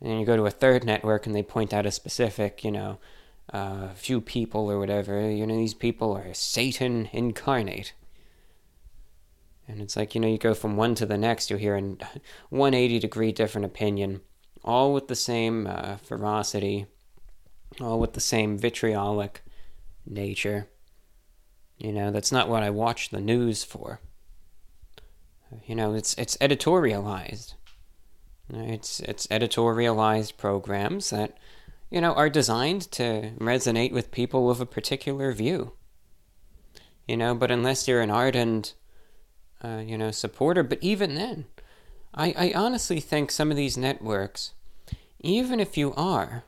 And 0.00 0.10
then 0.10 0.18
you 0.18 0.26
go 0.26 0.36
to 0.36 0.46
a 0.46 0.50
third 0.50 0.84
network 0.84 1.26
and 1.26 1.34
they 1.34 1.42
point 1.42 1.74
out 1.74 1.86
a 1.86 1.90
specific, 1.90 2.64
you 2.64 2.70
know, 2.70 2.98
uh, 3.52 3.88
few 3.90 4.20
people 4.20 4.70
or 4.70 4.78
whatever. 4.78 5.30
You 5.30 5.46
know, 5.46 5.56
these 5.56 5.74
people 5.74 6.16
are 6.16 6.32
Satan 6.32 7.08
incarnate. 7.12 7.92
And 9.68 9.80
it's 9.80 9.96
like, 9.96 10.14
you 10.14 10.20
know, 10.20 10.28
you 10.28 10.38
go 10.38 10.54
from 10.54 10.76
one 10.76 10.94
to 10.96 11.06
the 11.06 11.18
next, 11.18 11.50
you 11.50 11.56
hear 11.56 11.76
a 11.76 11.80
180 12.48 12.98
degree 12.98 13.30
different 13.30 13.64
opinion, 13.64 14.22
all 14.64 14.92
with 14.92 15.08
the 15.08 15.14
same 15.14 15.66
uh, 15.66 15.96
ferocity, 15.98 16.86
all 17.80 17.98
with 17.98 18.12
the 18.14 18.20
same 18.20 18.58
vitriolic 18.58 19.42
nature. 20.06 20.68
You 21.78 21.92
know, 21.92 22.10
that's 22.10 22.32
not 22.32 22.48
what 22.48 22.62
I 22.62 22.70
watch 22.70 23.10
the 23.10 23.20
news 23.20 23.64
for. 23.64 24.00
You 25.66 25.74
know, 25.74 25.94
it's 25.94 26.14
it's 26.14 26.36
editorialized. 26.38 27.54
It's 28.50 29.00
it's 29.00 29.26
editorialized 29.28 30.36
programs 30.36 31.10
that 31.10 31.36
you 31.90 32.00
know 32.00 32.12
are 32.14 32.30
designed 32.30 32.90
to 32.92 33.32
resonate 33.38 33.92
with 33.92 34.10
people 34.10 34.50
of 34.50 34.60
a 34.60 34.66
particular 34.66 35.32
view. 35.32 35.72
You 37.06 37.16
know, 37.16 37.34
but 37.34 37.50
unless 37.50 37.88
you're 37.88 38.00
an 38.00 38.10
ardent, 38.10 38.74
uh, 39.62 39.82
you 39.84 39.98
know, 39.98 40.10
supporter, 40.10 40.62
but 40.62 40.78
even 40.80 41.16
then, 41.16 41.46
I, 42.14 42.34
I 42.36 42.52
honestly 42.54 43.00
think 43.00 43.30
some 43.30 43.50
of 43.50 43.56
these 43.56 43.76
networks, 43.76 44.52
even 45.20 45.58
if 45.58 45.76
you 45.76 45.92
are 45.94 46.44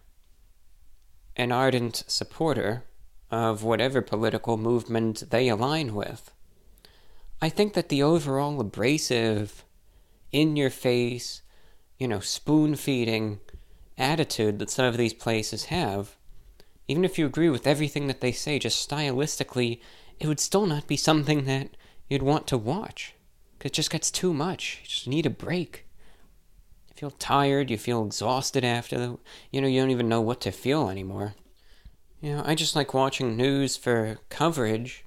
an 1.37 1.53
ardent 1.53 2.05
supporter 2.07 2.85
of 3.31 3.63
whatever 3.63 4.01
political 4.01 4.57
movement 4.57 5.31
they 5.31 5.49
align 5.49 5.95
with, 5.95 6.31
I 7.43 7.49
think 7.49 7.75
that 7.75 7.89
the 7.89 8.03
overall 8.03 8.61
abrasive, 8.61 9.65
in 10.35 10.57
your 10.57 10.71
face, 10.71 11.43
you 11.99 12.09
know, 12.09 12.19
spoon 12.19 12.75
feeding 12.75 13.39
attitude 13.97 14.59
that 14.59 14.71
some 14.71 14.87
of 14.87 14.97
these 14.97 15.15
places 15.15 15.67
have, 15.67 16.17
even 16.89 17.05
if 17.05 17.19
you 17.19 17.25
agree 17.25 17.49
with 17.49 17.67
everything 17.67 18.09
that 18.09 18.21
they 18.21 18.33
say, 18.33 18.59
just 18.59 18.89
stylistically, 18.89 19.81
it 20.19 20.27
would 20.27 20.41
still 20.41 20.67
not 20.67 20.89
be 20.89 20.97
something 20.97 21.45
that 21.45 21.77
you'd 22.09 22.23
want 22.23 22.47
to 22.49 22.59
watch. 22.59 23.15
It 23.63 23.73
just 23.73 23.91
gets 23.91 24.11
too 24.11 24.35
much. 24.35 24.81
You 24.83 24.89
just 24.89 25.09
need 25.09 25.25
a 25.25 25.31
break. 25.31 25.87
You 26.95 27.01
feel 27.01 27.11
tired, 27.19 27.71
you 27.71 27.79
feel 27.79 28.05
exhausted 28.05 28.65
after 28.65 28.97
the. 28.97 29.19
You 29.51 29.61
know, 29.61 29.67
you 29.67 29.81
don't 29.81 29.91
even 29.91 30.09
know 30.09 30.21
what 30.21 30.41
to 30.43 30.53
feel 30.53 30.89
anymore. 30.89 31.35
You 32.21 32.37
know, 32.37 32.43
I 32.47 32.55
just 32.55 32.77
like 32.77 32.95
watching 32.95 33.37
news 33.37 33.77
for 33.77 34.19
coverage 34.29 35.05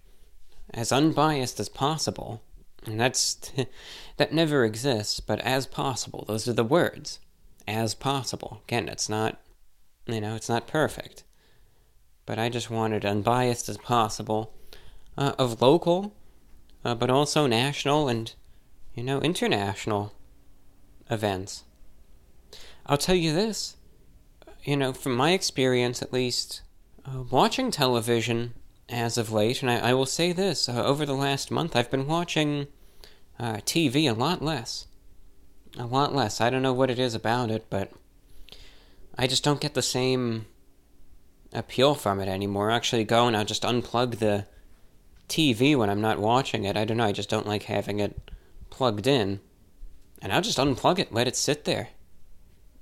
as 0.74 0.92
unbiased 0.92 1.62
as 1.62 1.70
possible. 1.70 2.42
And 2.86 3.00
that's. 3.00 3.54
that 4.18 4.34
never 4.34 4.66
exists, 4.66 5.22
but 5.22 5.40
as 5.42 5.66
possible. 5.66 6.26
Those 6.28 6.46
are 6.48 6.54
the 6.54 6.64
words. 6.64 7.20
As 7.68 7.96
possible. 7.96 8.62
Again, 8.66 8.90
it's 8.90 9.08
not. 9.08 9.40
You 10.08 10.20
know, 10.20 10.36
it's 10.36 10.50
not 10.50 10.68
perfect. 10.68 11.24
But 12.26 12.38
I 12.38 12.50
just 12.50 12.70
want 12.70 12.94
it 12.94 13.06
unbiased 13.06 13.70
as 13.70 13.78
possible. 13.78 14.54
Uh, 15.18 15.34
of 15.40 15.62
local, 15.62 16.14
uh, 16.86 16.94
but 16.94 17.10
also 17.10 17.48
national 17.48 18.08
and, 18.08 18.36
you 18.94 19.02
know, 19.02 19.20
international 19.22 20.14
events. 21.10 21.64
I'll 22.88 22.98
tell 22.98 23.16
you 23.16 23.34
this, 23.34 23.76
you 24.64 24.78
know, 24.78 24.94
from 24.94 25.16
my 25.16 25.32
experience 25.32 26.02
at 26.02 26.14
least, 26.14 26.62
uh, 27.06 27.24
watching 27.30 27.70
television 27.70 28.54
as 28.88 29.18
of 29.18 29.32
late, 29.32 29.62
and 29.62 29.70
I, 29.70 29.90
I 29.90 29.94
will 29.94 30.06
say 30.06 30.32
this 30.32 30.70
uh, 30.70 30.86
over 30.86 31.06
the 31.06 31.14
last 31.14 31.52
month, 31.52 31.76
I've 31.76 31.92
been 31.92 32.08
watching 32.08 32.68
uh, 33.38 33.56
TV 33.58 34.10
a 34.10 34.14
lot 34.14 34.42
less. 34.42 34.88
A 35.78 35.86
lot 35.86 36.16
less. 36.16 36.40
I 36.40 36.50
don't 36.50 36.62
know 36.62 36.74
what 36.74 36.90
it 36.90 36.98
is 36.98 37.14
about 37.14 37.52
it, 37.52 37.66
but 37.70 37.92
I 39.18 39.28
just 39.28 39.44
don't 39.44 39.62
get 39.62 39.74
the 39.74 39.82
same 39.82 40.46
appeal 41.54 41.94
from 41.94 42.22
it 42.22 42.30
anymore. 42.30 42.72
I 42.72 42.78
actually 42.78 43.04
go 43.04 43.28
and 43.28 43.36
I'll 43.36 43.46
just 43.46 43.64
unplug 43.64 44.20
the 44.20 44.46
TV 45.28 45.76
when 45.76 45.90
I'm 45.90 46.02
not 46.02 46.20
watching 46.20 46.64
it. 46.64 46.78
I 46.78 46.86
don't 46.86 46.98
know, 46.98 47.04
I 47.04 47.12
just 47.12 47.30
don't 47.30 47.48
like 47.48 47.64
having 47.64 48.00
it 48.00 48.32
plugged 48.70 49.08
in. 49.08 49.42
And 50.22 50.32
I'll 50.32 50.42
just 50.42 50.58
unplug 50.58 51.00
it, 51.00 51.14
let 51.14 51.28
it 51.28 51.36
sit 51.36 51.66
there. 51.66 51.90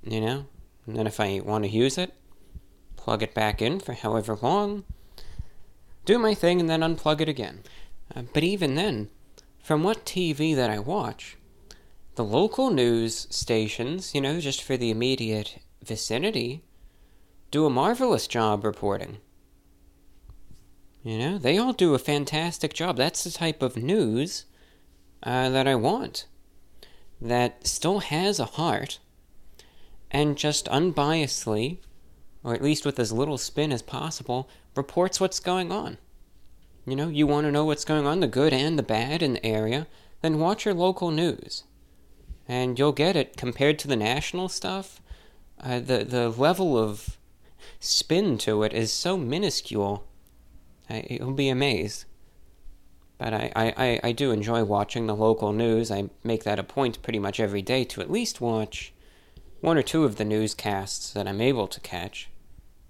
You 0.06 0.20
know? 0.20 0.46
And 0.86 0.96
then 0.96 1.06
if 1.06 1.18
I 1.20 1.40
want 1.40 1.64
to 1.64 1.70
use 1.70 1.98
it, 1.98 2.14
plug 2.96 3.22
it 3.22 3.34
back 3.34 3.60
in 3.60 3.80
for 3.80 3.92
however 3.92 4.38
long, 4.40 4.84
do 6.04 6.18
my 6.18 6.34
thing, 6.34 6.60
and 6.60 6.70
then 6.70 6.80
unplug 6.80 7.20
it 7.20 7.28
again. 7.28 7.62
Uh, 8.14 8.22
but 8.32 8.44
even 8.44 8.76
then, 8.76 9.10
from 9.62 9.82
what 9.82 10.06
TV 10.06 10.54
that 10.54 10.70
I 10.70 10.78
watch, 10.78 11.36
the 12.14 12.24
local 12.24 12.70
news 12.70 13.26
stations, 13.30 14.14
you 14.14 14.20
know, 14.20 14.40
just 14.40 14.62
for 14.62 14.76
the 14.76 14.90
immediate 14.90 15.58
vicinity, 15.84 16.62
do 17.50 17.66
a 17.66 17.70
marvelous 17.70 18.26
job 18.26 18.64
reporting. 18.64 19.18
You 21.02 21.18
know, 21.18 21.38
they 21.38 21.58
all 21.58 21.72
do 21.72 21.94
a 21.94 21.98
fantastic 21.98 22.72
job. 22.72 22.96
That's 22.96 23.22
the 23.22 23.30
type 23.30 23.62
of 23.62 23.76
news 23.76 24.44
uh, 25.22 25.50
that 25.50 25.68
I 25.68 25.74
want. 25.74 26.26
That 27.20 27.66
still 27.66 28.00
has 28.00 28.38
a 28.40 28.44
heart 28.44 28.98
and 30.16 30.38
just 30.38 30.64
unbiasedly, 30.68 31.76
or 32.42 32.54
at 32.54 32.62
least 32.62 32.86
with 32.86 32.98
as 32.98 33.12
little 33.12 33.36
spin 33.36 33.70
as 33.70 33.82
possible, 33.82 34.48
reports 34.74 35.20
what's 35.20 35.38
going 35.38 35.70
on. 35.70 35.98
You 36.86 36.96
know, 36.96 37.08
you 37.08 37.26
want 37.26 37.44
to 37.44 37.52
know 37.52 37.66
what's 37.66 37.84
going 37.84 38.06
on, 38.06 38.20
the 38.20 38.26
good 38.26 38.54
and 38.54 38.78
the 38.78 38.82
bad 38.82 39.22
in 39.22 39.34
the 39.34 39.44
area, 39.44 39.86
then 40.22 40.38
watch 40.38 40.64
your 40.64 40.72
local 40.72 41.10
news. 41.10 41.64
And 42.48 42.78
you'll 42.78 42.92
get 42.92 43.14
it 43.14 43.36
compared 43.36 43.78
to 43.80 43.88
the 43.88 43.96
national 43.96 44.48
stuff. 44.48 45.02
Uh, 45.62 45.80
the, 45.80 46.02
the 46.02 46.30
level 46.30 46.78
of 46.78 47.18
spin 47.78 48.38
to 48.38 48.62
it 48.62 48.72
is 48.72 48.90
so 48.90 49.18
minuscule 49.18 50.08
I, 50.88 51.06
you'll 51.10 51.32
be 51.32 51.50
amazed. 51.50 52.06
But 53.18 53.34
I, 53.34 53.52
I, 53.54 54.00
I 54.02 54.12
do 54.12 54.30
enjoy 54.30 54.64
watching 54.64 55.08
the 55.08 55.16
local 55.16 55.52
news. 55.52 55.90
I 55.90 56.08
make 56.24 56.44
that 56.44 56.58
a 56.58 56.62
point 56.62 57.02
pretty 57.02 57.18
much 57.18 57.38
every 57.38 57.60
day 57.60 57.84
to 57.84 58.00
at 58.00 58.10
least 58.10 58.40
watch 58.40 58.94
one 59.60 59.76
or 59.76 59.82
two 59.82 60.04
of 60.04 60.16
the 60.16 60.24
newscasts 60.24 61.12
that 61.12 61.26
I'm 61.26 61.40
able 61.40 61.66
to 61.68 61.80
catch, 61.80 62.28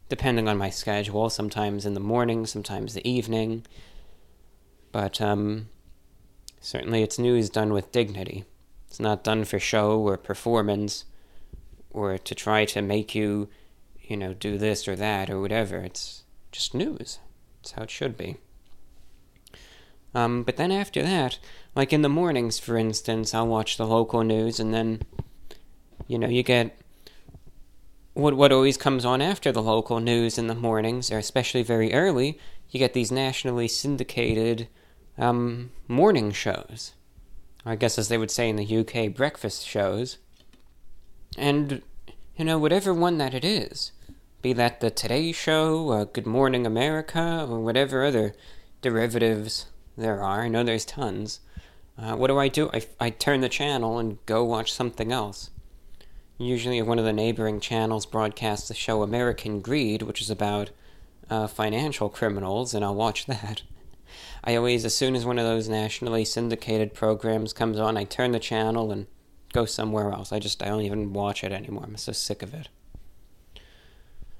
depending 0.08 0.48
on 0.48 0.58
my 0.58 0.70
schedule, 0.70 1.30
sometimes 1.30 1.86
in 1.86 1.94
the 1.94 2.00
morning, 2.00 2.46
sometimes 2.46 2.94
the 2.94 3.08
evening. 3.08 3.64
But 4.92 5.20
um, 5.20 5.68
certainly 6.60 7.02
it's 7.02 7.18
news 7.18 7.50
done 7.50 7.72
with 7.72 7.92
dignity. 7.92 8.44
It's 8.88 9.00
not 9.00 9.24
done 9.24 9.44
for 9.44 9.58
show 9.58 9.98
or 10.00 10.16
performance 10.16 11.04
or 11.90 12.18
to 12.18 12.34
try 12.34 12.64
to 12.66 12.82
make 12.82 13.14
you, 13.14 13.48
you 14.00 14.16
know, 14.16 14.34
do 14.34 14.58
this 14.58 14.86
or 14.86 14.96
that 14.96 15.30
or 15.30 15.40
whatever. 15.40 15.78
It's 15.78 16.24
just 16.52 16.74
news. 16.74 17.18
It's 17.60 17.72
how 17.72 17.82
it 17.82 17.90
should 17.90 18.16
be. 18.16 18.36
Um, 20.14 20.44
but 20.44 20.56
then 20.56 20.72
after 20.72 21.02
that, 21.02 21.38
like 21.74 21.92
in 21.92 22.00
the 22.02 22.08
mornings, 22.08 22.58
for 22.58 22.78
instance, 22.78 23.34
I'll 23.34 23.46
watch 23.46 23.76
the 23.76 23.86
local 23.86 24.22
news, 24.22 24.58
and 24.58 24.72
then, 24.72 25.02
you 26.06 26.18
know, 26.18 26.28
you 26.28 26.42
get 26.42 26.78
what 28.14 28.34
what 28.34 28.52
always 28.52 28.76
comes 28.76 29.04
on 29.04 29.20
after 29.20 29.52
the 29.52 29.62
local 29.62 30.00
news 30.00 30.38
in 30.38 30.46
the 30.46 30.54
mornings, 30.54 31.10
or 31.10 31.18
especially 31.18 31.62
very 31.62 31.92
early. 31.92 32.38
You 32.70 32.78
get 32.78 32.94
these 32.94 33.12
nationally 33.12 33.68
syndicated 33.68 34.68
um, 35.18 35.70
morning 35.88 36.32
shows. 36.32 36.92
I 37.64 37.76
guess, 37.76 37.98
as 37.98 38.08
they 38.08 38.18
would 38.18 38.30
say 38.30 38.48
in 38.48 38.56
the 38.56 38.78
UK, 38.78 39.14
breakfast 39.14 39.66
shows. 39.66 40.18
And 41.36 41.82
you 42.36 42.44
know, 42.44 42.58
whatever 42.58 42.94
one 42.94 43.18
that 43.18 43.34
it 43.34 43.44
is, 43.44 43.92
be 44.42 44.52
that 44.52 44.80
the 44.80 44.90
Today 44.90 45.32
Show, 45.32 45.90
uh, 45.90 46.04
Good 46.04 46.26
Morning 46.26 46.66
America, 46.66 47.46
or 47.48 47.60
whatever 47.60 48.04
other 48.04 48.34
derivatives 48.82 49.66
there 49.96 50.22
are. 50.22 50.42
I 50.42 50.48
know 50.48 50.62
there's 50.62 50.84
tons. 50.84 51.40
Uh, 51.98 52.14
what 52.14 52.28
do 52.28 52.38
I 52.38 52.48
do? 52.48 52.70
I, 52.72 52.86
I 53.00 53.10
turn 53.10 53.40
the 53.40 53.48
channel 53.48 53.98
and 53.98 54.24
go 54.26 54.44
watch 54.44 54.72
something 54.72 55.10
else. 55.10 55.50
Usually, 56.38 56.82
one 56.82 56.98
of 56.98 57.04
the 57.04 57.12
neighboring 57.12 57.60
channels 57.60 58.04
broadcasts 58.04 58.68
the 58.68 58.74
show 58.74 59.02
American 59.02 59.60
Greed, 59.60 60.02
which 60.02 60.20
is 60.20 60.30
about 60.30 60.70
uh, 61.30 61.46
financial 61.46 62.08
criminals, 62.08 62.74
and 62.74 62.84
I'll 62.84 62.94
watch 62.94 63.26
that. 63.26 63.62
I 64.44 64.54
always, 64.54 64.84
as 64.84 64.94
soon 64.94 65.16
as 65.16 65.24
one 65.24 65.38
of 65.38 65.46
those 65.46 65.68
nationally 65.68 66.24
syndicated 66.24 66.94
programs 66.94 67.52
comes 67.52 67.78
on, 67.78 67.96
I 67.96 68.04
turn 68.04 68.32
the 68.32 68.38
channel 68.38 68.92
and 68.92 69.06
go 69.52 69.64
somewhere 69.64 70.12
else. 70.12 70.32
I 70.32 70.38
just, 70.38 70.62
I 70.62 70.66
don't 70.66 70.82
even 70.82 71.12
watch 71.12 71.42
it 71.42 71.52
anymore. 71.52 71.84
I'm 71.84 71.96
so 71.96 72.12
sick 72.12 72.42
of 72.42 72.54
it. 72.54 72.68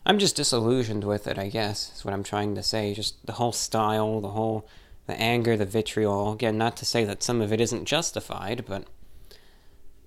I'm 0.05 0.19
just 0.19 0.37
disillusioned 0.37 1.03
with 1.03 1.27
it, 1.27 1.39
I 1.39 1.49
guess, 1.49 1.93
is 1.97 2.05
what 2.05 2.15
I'm 2.15 2.23
trying 2.23 2.55
to 2.55 2.63
say. 2.63 2.95
Just 2.95 3.27
the 3.27 3.33
whole 3.33 3.53
style, 3.53 4.21
the 4.21 4.29
whole 4.29 4.69
the 5.07 5.21
anger, 5.21 5.57
the 5.57 5.65
vitriol. 5.65 6.33
Again, 6.33 6.59
not 6.59 6.77
to 6.77 6.85
say 6.85 7.05
that 7.05 7.23
some 7.23 7.41
of 7.41 7.53
it 7.53 7.61
isn't 7.61 7.87
justified, 7.87 8.65
but 8.67 8.85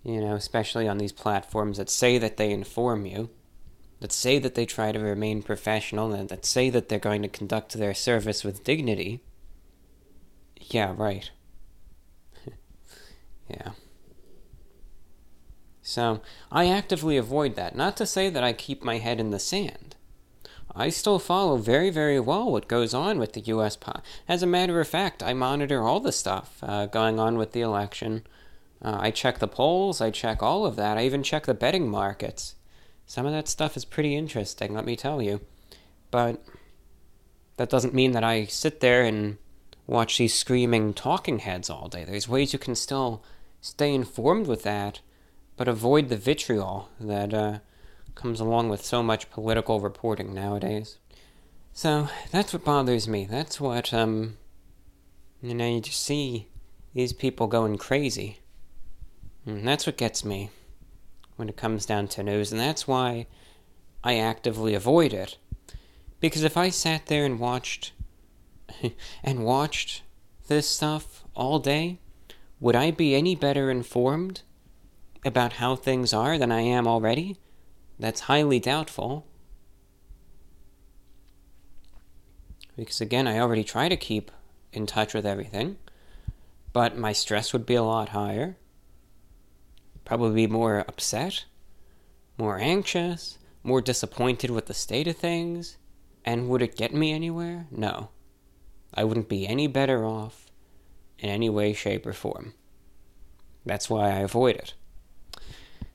you 0.04 0.22
know, 0.22 0.36
especially 0.36 0.88
on 0.88 0.98
these 0.98 1.12
platforms 1.12 1.78
that 1.78 1.90
say 1.90 2.18
that 2.18 2.38
they 2.38 2.52
inform 2.52 3.06
you, 3.06 3.30
that 4.00 4.12
say 4.12 4.40
that 4.40 4.56
they 4.56 4.66
try 4.66 4.92
to 4.92 5.00
remain 5.00 5.42
professional, 5.42 6.14
and 6.14 6.30
that 6.30 6.46
say 6.46 6.70
that 6.70 6.90
they're 6.90 7.00
going 7.00 7.22
to 7.22 7.28
conduct 7.28 7.74
their 7.74 7.94
service 7.94 8.44
with 8.44 8.64
dignity. 8.64 9.22
Yeah, 10.60 10.94
right. 10.96 11.30
yeah. 13.50 13.72
So, 15.82 16.22
I 16.52 16.68
actively 16.68 17.18
avoid 17.18 17.56
that. 17.56 17.76
Not 17.76 17.98
to 17.98 18.06
say 18.06 18.30
that 18.30 18.44
I 18.44 18.54
keep 18.54 18.84
my 18.84 19.00
head 19.00 19.20
in 19.20 19.32
the 19.32 19.40
sand. 19.40 19.96
I 20.76 20.90
still 20.90 21.20
follow 21.20 21.58
very, 21.58 21.90
very 21.90 22.20
well 22.20 22.52
what 22.52 22.68
goes 22.68 22.94
on 22.94 23.18
with 23.18 23.34
the 23.34 23.42
U.S. 23.42 23.76
Po- 23.76 24.02
As 24.28 24.44
a 24.44 24.48
matter 24.48 24.80
of 24.80 24.88
fact, 24.88 25.24
I 25.24 25.34
monitor 25.34 25.82
all 25.82 26.00
the 26.00 26.12
stuff 26.12 26.60
uh, 26.62 26.86
going 26.86 27.20
on 27.20 27.38
with 27.38 27.54
the 27.54 27.62
election. 27.62 28.24
Uh, 28.82 28.98
I 29.00 29.12
check 29.12 29.40
the 29.40 29.48
polls, 29.48 30.02
I 30.02 30.12
check 30.12 30.42
all 30.42 30.66
of 30.66 30.76
that. 30.78 30.98
I 30.98 31.06
even 31.06 31.24
check 31.24 31.46
the 31.46 31.54
betting 31.54 31.90
markets. 31.90 32.56
Some 33.06 33.26
of 33.26 33.32
that 33.32 33.48
stuff 33.48 33.76
is 33.76 33.86
pretty 33.86 34.16
interesting, 34.16 34.74
let 34.74 34.86
me 34.86 34.96
tell 34.96 35.22
you. 35.22 35.42
But 36.12 36.44
that 37.58 37.70
doesn't 37.70 37.94
mean 37.94 38.12
that 38.14 38.24
I 38.24 38.46
sit 38.46 38.80
there 38.80 39.04
and 39.04 39.38
watch 39.88 40.18
these 40.18 40.34
screaming 40.34 40.94
talking 40.94 41.40
heads 41.40 41.70
all 41.70 41.88
day. 41.88 42.06
There's 42.06 42.30
ways 42.30 42.54
you 42.54 42.60
can 42.60 42.76
still 42.76 43.24
stay 43.62 43.94
informed 43.94 44.48
with 44.48 44.64
that 44.64 45.02
but 45.60 45.68
avoid 45.68 46.08
the 46.08 46.16
vitriol 46.16 46.88
that 47.02 47.34
uh, 47.34 47.60
comes 48.16 48.40
along 48.40 48.70
with 48.70 48.82
so 48.82 49.04
much 49.04 49.30
political 49.30 49.82
reporting 49.82 50.34
nowadays. 50.34 51.00
So 51.74 52.08
that's 52.32 52.54
what 52.54 52.64
bothers 52.64 53.10
me. 53.10 53.26
That's 53.30 53.60
what 53.60 53.94
um, 53.94 54.38
you 55.42 55.54
know. 55.54 55.68
You 55.68 55.82
just 55.82 56.00
see 56.00 56.48
these 56.94 57.12
people 57.12 57.48
going 57.48 57.78
crazy, 57.78 58.40
and 59.58 59.68
that's 59.68 59.86
what 59.86 59.98
gets 59.98 60.24
me 60.24 60.50
when 61.36 61.50
it 61.50 61.58
comes 61.58 61.86
down 61.86 62.08
to 62.10 62.24
news, 62.24 62.52
and 62.52 62.60
that's 62.60 62.88
why 62.88 63.28
I 64.04 64.18
actively 64.18 64.74
avoid 64.74 65.14
it. 65.14 65.38
Because 66.20 66.44
if 66.44 66.58
I 66.58 66.70
sat 66.70 67.06
there 67.06 67.26
and 67.26 67.40
watched 67.40 67.94
and 69.24 69.46
watched 69.46 70.04
this 70.48 70.68
stuff 70.68 71.24
all 71.36 71.60
day, 71.60 72.00
would 72.60 72.76
I 72.76 72.92
be 72.92 73.16
any 73.16 73.36
better 73.36 73.72
informed 73.72 74.42
about 75.24 75.54
how 75.54 75.76
things 75.76 76.14
are 76.14 76.38
than 76.38 76.52
I 76.52 76.62
am 76.62 76.88
already? 76.88 77.38
That's 77.98 78.22
highly 78.22 78.60
doubtful. 78.60 79.26
Because 82.76 83.02
again, 83.02 83.28
I 83.28 83.40
already 83.40 83.64
try 83.64 83.90
to 83.90 83.98
keep 83.98 84.32
in 84.72 84.86
touch 84.86 85.14
with 85.14 85.26
everything, 85.26 85.78
but 86.72 86.98
my 86.98 87.14
stress 87.14 87.52
would 87.54 87.66
be 87.66 87.76
a 87.76 87.84
lot 87.84 88.10
higher. 88.10 88.58
Probably 90.10 90.48
be 90.48 90.52
more 90.52 90.80
upset, 90.80 91.46
more 92.36 92.58
anxious, 92.58 93.38
more 93.62 93.80
disappointed 93.80 94.50
with 94.50 94.66
the 94.66 94.74
state 94.74 95.08
of 95.08 95.18
things. 95.18 95.78
And 96.26 96.50
would 96.50 96.64
it 96.64 96.76
get 96.76 96.96
me 96.96 97.14
anywhere? 97.14 97.68
No. 97.70 98.10
I 98.92 99.04
wouldn't 99.04 99.30
be 99.30 99.48
any 99.48 99.68
better 99.68 100.04
off 100.04 100.48
in 101.20 101.30
any 101.30 101.48
way, 101.48 101.74
shape, 101.74 102.08
or 102.08 102.14
form. 102.14 102.56
That's 103.68 103.88
why 103.88 104.10
I 104.10 104.22
avoid 104.22 104.56
it. 104.56 104.74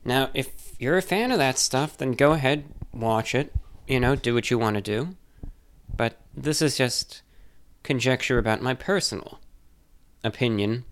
Now, 0.05 0.31
if 0.33 0.77
you're 0.79 0.97
a 0.97 1.03
fan 1.03 1.33
of 1.33 1.39
that 1.39 1.59
stuff, 1.59 1.97
then 1.97 2.13
go 2.13 2.35
ahead, 2.35 2.67
watch 2.93 3.35
it, 3.35 3.53
you 3.89 3.99
know, 3.99 4.15
do 4.15 4.33
what 4.33 4.49
you 4.49 4.61
want 4.61 4.77
to 4.77 4.81
do. 4.81 5.17
But 5.93 6.21
this 6.33 6.63
is 6.63 6.77
just 6.77 7.23
conjecture 7.83 8.39
about 8.39 8.63
my 8.63 8.75
personal 8.75 9.41
opinion 10.23 10.85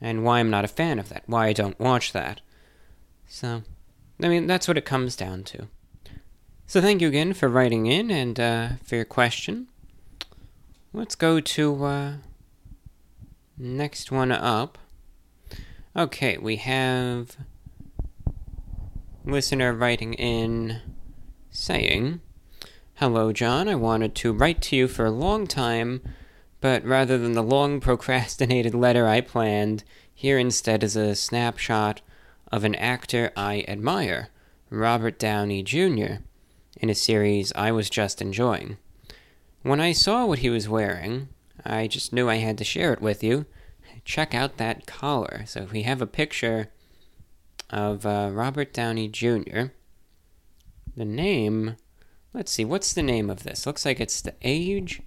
and 0.00 0.24
why 0.24 0.40
I'm 0.40 0.50
not 0.50 0.64
a 0.64 0.68
fan 0.68 0.98
of 0.98 1.10
that, 1.10 1.22
why 1.26 1.46
I 1.46 1.52
don't 1.52 1.78
watch 1.78 2.12
that. 2.12 2.40
So, 3.28 3.62
I 4.22 4.28
mean, 4.28 4.46
that's 4.46 4.68
what 4.68 4.78
it 4.78 4.84
comes 4.84 5.16
down 5.16 5.44
to. 5.44 5.68
So, 6.66 6.80
thank 6.80 7.00
you 7.00 7.08
again 7.08 7.32
for 7.32 7.48
writing 7.48 7.86
in 7.86 8.10
and 8.10 8.38
uh, 8.40 8.68
for 8.84 8.96
your 8.96 9.04
question. 9.04 9.68
Let's 10.92 11.14
go 11.14 11.40
to 11.40 11.84
uh, 11.84 12.12
next 13.58 14.10
one 14.10 14.32
up. 14.32 14.78
Okay, 15.94 16.38
we 16.38 16.56
have 16.56 17.36
listener 19.24 19.72
writing 19.72 20.14
in 20.14 20.80
saying, 21.50 22.20
Hello, 22.94 23.32
John. 23.32 23.68
I 23.68 23.74
wanted 23.74 24.14
to 24.16 24.32
write 24.32 24.62
to 24.62 24.76
you 24.76 24.88
for 24.88 25.04
a 25.04 25.10
long 25.10 25.46
time, 25.46 26.00
but 26.60 26.84
rather 26.84 27.18
than 27.18 27.32
the 27.32 27.42
long 27.42 27.80
procrastinated 27.80 28.74
letter 28.74 29.06
I 29.06 29.20
planned, 29.20 29.84
here 30.14 30.38
instead 30.38 30.82
is 30.82 30.96
a 30.96 31.14
snapshot 31.14 32.00
of 32.52 32.64
an 32.64 32.74
actor 32.74 33.32
I 33.36 33.64
admire, 33.68 34.28
Robert 34.70 35.18
Downey 35.18 35.62
Jr., 35.62 36.22
in 36.78 36.90
a 36.90 36.94
series 36.94 37.52
I 37.54 37.72
was 37.72 37.88
just 37.88 38.20
enjoying. 38.20 38.76
When 39.62 39.80
I 39.80 39.92
saw 39.92 40.26
what 40.26 40.40
he 40.40 40.50
was 40.50 40.68
wearing, 40.68 41.28
I 41.64 41.86
just 41.86 42.12
knew 42.12 42.28
I 42.28 42.36
had 42.36 42.58
to 42.58 42.64
share 42.64 42.92
it 42.92 43.00
with 43.00 43.24
you. 43.24 43.46
Check 44.04 44.34
out 44.34 44.58
that 44.58 44.86
collar. 44.86 45.42
So 45.46 45.66
we 45.72 45.82
have 45.82 46.00
a 46.00 46.06
picture 46.06 46.68
of 47.70 48.06
uh, 48.06 48.30
Robert 48.32 48.72
Downey 48.72 49.08
Jr. 49.08 49.72
The 50.96 51.04
name, 51.04 51.76
let's 52.32 52.52
see, 52.52 52.64
what's 52.64 52.92
the 52.92 53.02
name 53.02 53.28
of 53.28 53.42
this? 53.42 53.66
Looks 53.66 53.84
like 53.84 54.00
it's 54.00 54.20
the 54.20 54.34
Age 54.42 55.02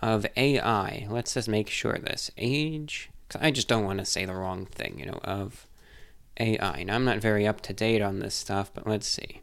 of 0.00 0.26
AI. 0.36 1.06
Let's 1.10 1.34
just 1.34 1.48
make 1.48 1.68
sure 1.68 1.98
this 1.98 2.30
Age. 2.38 3.10
I 3.38 3.50
just 3.50 3.68
don't 3.68 3.84
want 3.84 3.98
to 3.98 4.04
say 4.04 4.24
the 4.24 4.34
wrong 4.34 4.66
thing, 4.66 4.98
you 4.98 5.06
know, 5.06 5.20
of 5.22 5.66
AI. 6.40 6.82
Now, 6.82 6.94
I'm 6.96 7.04
not 7.04 7.18
very 7.18 7.46
up 7.46 7.60
to 7.62 7.72
date 7.72 8.02
on 8.02 8.18
this 8.18 8.34
stuff, 8.34 8.72
but 8.74 8.86
let's 8.86 9.06
see. 9.06 9.42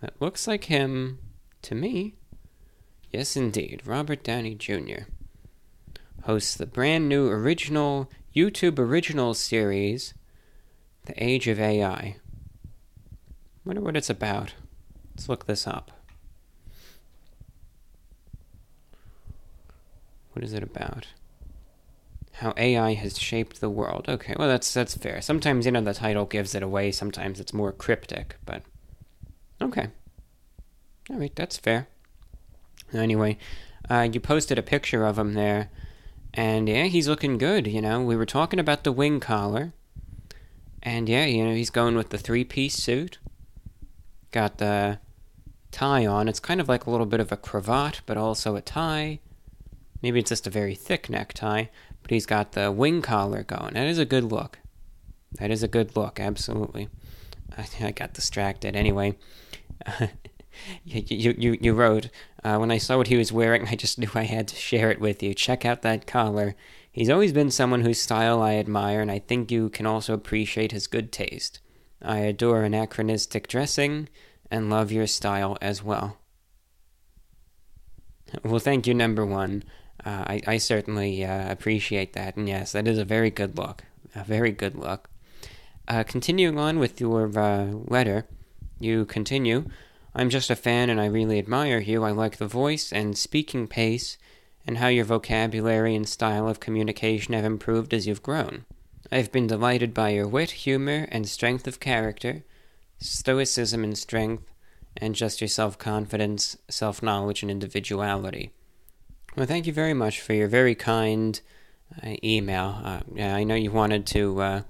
That 0.00 0.20
looks 0.20 0.46
like 0.46 0.64
him 0.64 1.18
to 1.62 1.74
me. 1.74 2.14
Yes, 3.10 3.36
indeed. 3.36 3.82
Robert 3.86 4.22
Downey 4.22 4.54
Jr. 4.54 5.04
hosts 6.24 6.56
the 6.56 6.66
brand 6.66 7.08
new 7.08 7.28
original 7.28 8.10
YouTube 8.34 8.78
original 8.78 9.34
series 9.34 10.14
the 11.06 11.22
Age 11.22 11.48
of 11.48 11.60
AI. 11.60 12.16
Wonder 13.64 13.82
what 13.82 13.96
it's 13.96 14.10
about. 14.10 14.54
Let's 15.10 15.28
look 15.28 15.46
this 15.46 15.66
up. 15.66 15.90
What 20.32 20.44
is 20.44 20.52
it 20.52 20.62
about? 20.62 21.06
How 22.38 22.52
AI 22.56 22.94
has 22.94 23.18
shaped 23.18 23.60
the 23.60 23.70
world. 23.70 24.06
Okay, 24.08 24.34
well 24.38 24.48
that's 24.48 24.72
that's 24.72 24.96
fair. 24.96 25.20
Sometimes 25.20 25.66
you 25.66 25.72
know 25.72 25.80
the 25.80 25.94
title 25.94 26.24
gives 26.24 26.54
it 26.54 26.62
away. 26.62 26.90
Sometimes 26.90 27.40
it's 27.40 27.52
more 27.52 27.72
cryptic, 27.72 28.36
but 28.44 28.62
okay. 29.60 29.88
All 31.10 31.16
right, 31.16 31.34
that's 31.34 31.56
fair. 31.56 31.88
Anyway, 32.92 33.38
uh, 33.90 34.08
you 34.10 34.20
posted 34.20 34.58
a 34.58 34.62
picture 34.62 35.04
of 35.04 35.18
him 35.18 35.34
there, 35.34 35.70
and 36.32 36.68
yeah, 36.68 36.84
he's 36.84 37.08
looking 37.08 37.38
good. 37.38 37.66
You 37.66 37.80
know, 37.80 38.02
we 38.02 38.16
were 38.16 38.26
talking 38.26 38.58
about 38.58 38.84
the 38.84 38.92
wing 38.92 39.20
collar 39.20 39.72
and 40.84 41.08
yeah, 41.08 41.24
you 41.24 41.44
know, 41.44 41.54
he's 41.54 41.70
going 41.70 41.96
with 41.96 42.10
the 42.10 42.18
three 42.18 42.44
piece 42.44 42.74
suit. 42.74 43.18
Got 44.30 44.58
the 44.58 44.98
tie 45.70 46.04
on. 46.04 46.28
It's 46.28 46.40
kind 46.40 46.60
of 46.60 46.68
like 46.68 46.86
a 46.86 46.90
little 46.90 47.06
bit 47.06 47.20
of 47.20 47.32
a 47.32 47.38
cravat, 47.38 48.02
but 48.04 48.18
also 48.18 48.54
a 48.54 48.60
tie. 48.60 49.20
Maybe 50.02 50.20
it's 50.20 50.28
just 50.28 50.46
a 50.46 50.50
very 50.50 50.74
thick 50.74 51.08
necktie, 51.08 51.66
but 52.04 52.10
he's 52.10 52.26
got 52.26 52.52
the 52.52 52.70
wing 52.70 53.00
collar 53.00 53.42
going. 53.42 53.72
That 53.72 53.86
is 53.86 53.98
a 53.98 54.04
good 54.04 54.24
look. 54.24 54.58
That 55.38 55.50
is 55.50 55.62
a 55.62 55.68
good 55.68 55.96
look, 55.96 56.20
absolutely. 56.20 56.88
I, 57.56 57.66
I 57.86 57.90
got 57.92 58.12
distracted 58.12 58.76
anyway. 58.76 59.16
you, 60.84 61.02
you, 61.08 61.58
you, 61.58 61.72
wrote, 61.72 62.10
uh, 62.44 62.58
when 62.58 62.70
I 62.70 62.76
saw 62.76 62.98
what 62.98 63.08
he 63.08 63.16
was 63.16 63.32
wearing, 63.32 63.66
I 63.70 63.74
just 63.74 63.98
knew 63.98 64.10
I 64.14 64.24
had 64.24 64.48
to 64.48 64.56
share 64.56 64.90
it 64.90 65.00
with 65.00 65.22
you. 65.22 65.32
Check 65.32 65.64
out 65.64 65.80
that 65.80 66.06
collar. 66.06 66.54
He's 66.92 67.10
always 67.10 67.32
been 67.32 67.50
someone 67.50 67.80
whose 67.80 68.00
style 68.00 68.42
I 68.42 68.56
admire, 68.56 69.00
and 69.00 69.10
I 69.10 69.18
think 69.18 69.50
you 69.50 69.70
can 69.70 69.86
also 69.86 70.12
appreciate 70.12 70.72
his 70.72 70.86
good 70.86 71.10
taste. 71.10 71.60
I 72.02 72.18
adore 72.18 72.64
anachronistic 72.64 73.48
dressing 73.48 74.10
and 74.50 74.68
love 74.68 74.92
your 74.92 75.06
style 75.06 75.56
as 75.62 75.82
well. 75.82 76.18
Well, 78.44 78.58
thank 78.58 78.86
you, 78.86 78.92
number 78.92 79.24
one. 79.24 79.64
Uh, 80.04 80.24
I, 80.26 80.42
I 80.46 80.58
certainly 80.58 81.24
uh, 81.24 81.50
appreciate 81.50 82.12
that, 82.12 82.36
and 82.36 82.48
yes, 82.48 82.72
that 82.72 82.86
is 82.86 82.98
a 82.98 83.04
very 83.04 83.30
good 83.30 83.56
look. 83.56 83.84
A 84.14 84.24
very 84.24 84.52
good 84.52 84.74
look. 84.74 85.08
Uh, 85.88 86.04
continuing 86.04 86.58
on 86.58 86.78
with 86.78 87.00
your 87.00 87.26
uh, 87.38 87.66
letter, 87.88 88.26
you 88.78 89.04
continue 89.06 89.64
I'm 90.16 90.30
just 90.30 90.50
a 90.50 90.56
fan 90.56 90.90
and 90.90 91.00
I 91.00 91.06
really 91.06 91.40
admire 91.40 91.80
you. 91.80 92.04
I 92.04 92.12
like 92.12 92.36
the 92.36 92.46
voice 92.46 92.92
and 92.92 93.18
speaking 93.18 93.66
pace 93.66 94.16
and 94.64 94.78
how 94.78 94.86
your 94.86 95.04
vocabulary 95.04 95.96
and 95.96 96.08
style 96.08 96.48
of 96.48 96.60
communication 96.60 97.34
have 97.34 97.44
improved 97.44 97.92
as 97.92 98.06
you've 98.06 98.22
grown. 98.22 98.64
I've 99.10 99.32
been 99.32 99.48
delighted 99.48 99.92
by 99.92 100.10
your 100.10 100.28
wit, 100.28 100.52
humor, 100.52 101.08
and 101.10 101.28
strength 101.28 101.66
of 101.66 101.80
character, 101.80 102.44
stoicism 102.98 103.82
and 103.82 103.98
strength, 103.98 104.44
and 104.96 105.16
just 105.16 105.40
your 105.40 105.48
self 105.48 105.78
confidence, 105.78 106.56
self 106.68 107.02
knowledge, 107.02 107.42
and 107.42 107.50
individuality. 107.50 108.52
Well, 109.36 109.46
thank 109.46 109.66
you 109.66 109.72
very 109.72 109.94
much 109.94 110.20
for 110.20 110.32
your 110.32 110.46
very 110.46 110.76
kind 110.76 111.40
uh, 112.00 112.14
email. 112.22 112.80
Uh, 112.84 113.00
I 113.20 113.42
know 113.42 113.56
you 113.56 113.72
wanted 113.72 114.06
to 114.06 114.40
uh, 114.40 114.62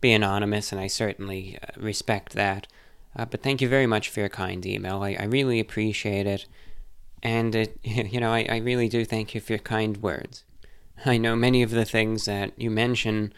be 0.00 0.12
anonymous, 0.12 0.72
and 0.72 0.80
I 0.80 0.86
certainly 0.86 1.58
uh, 1.62 1.78
respect 1.78 2.32
that. 2.32 2.66
Uh, 3.14 3.26
but 3.26 3.42
thank 3.42 3.60
you 3.60 3.68
very 3.68 3.86
much 3.86 4.08
for 4.08 4.20
your 4.20 4.30
kind 4.30 4.64
email. 4.64 5.02
I, 5.02 5.16
I 5.20 5.24
really 5.24 5.60
appreciate 5.60 6.26
it. 6.26 6.46
And 7.22 7.54
it, 7.54 7.78
you 7.82 8.20
know, 8.20 8.32
I, 8.32 8.46
I 8.48 8.56
really 8.56 8.88
do 8.88 9.04
thank 9.04 9.34
you 9.34 9.40
for 9.42 9.52
your 9.52 9.58
kind 9.58 9.98
words. 9.98 10.44
I 11.04 11.18
know 11.18 11.36
many 11.36 11.62
of 11.62 11.70
the 11.70 11.84
things 11.84 12.24
that 12.24 12.58
you 12.58 12.70
mention 12.70 13.34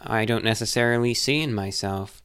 I 0.00 0.24
don't 0.24 0.44
necessarily 0.44 1.14
see 1.14 1.40
in 1.40 1.54
myself. 1.54 2.20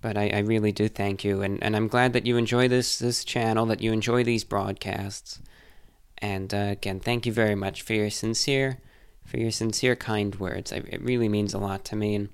But 0.00 0.16
I, 0.16 0.30
I 0.30 0.38
really 0.38 0.72
do 0.72 0.88
thank 0.88 1.24
you, 1.24 1.42
and, 1.42 1.62
and 1.62 1.76
I'm 1.76 1.86
glad 1.86 2.14
that 2.14 2.24
you 2.24 2.38
enjoy 2.38 2.68
this 2.68 2.98
this 2.98 3.22
channel, 3.22 3.66
that 3.66 3.82
you 3.82 3.92
enjoy 3.92 4.24
these 4.24 4.44
broadcasts. 4.44 5.40
And 6.22 6.52
uh, 6.52 6.68
again, 6.72 7.00
thank 7.00 7.26
you 7.26 7.32
very 7.32 7.54
much 7.54 7.82
for 7.82 7.94
your 7.94 8.10
sincere, 8.10 8.78
for 9.24 9.38
your 9.38 9.50
sincere 9.50 9.96
kind 9.96 10.34
words. 10.36 10.72
It 10.72 11.00
really 11.02 11.28
means 11.28 11.54
a 11.54 11.58
lot 11.58 11.84
to 11.86 11.96
me, 11.96 12.14
and 12.14 12.28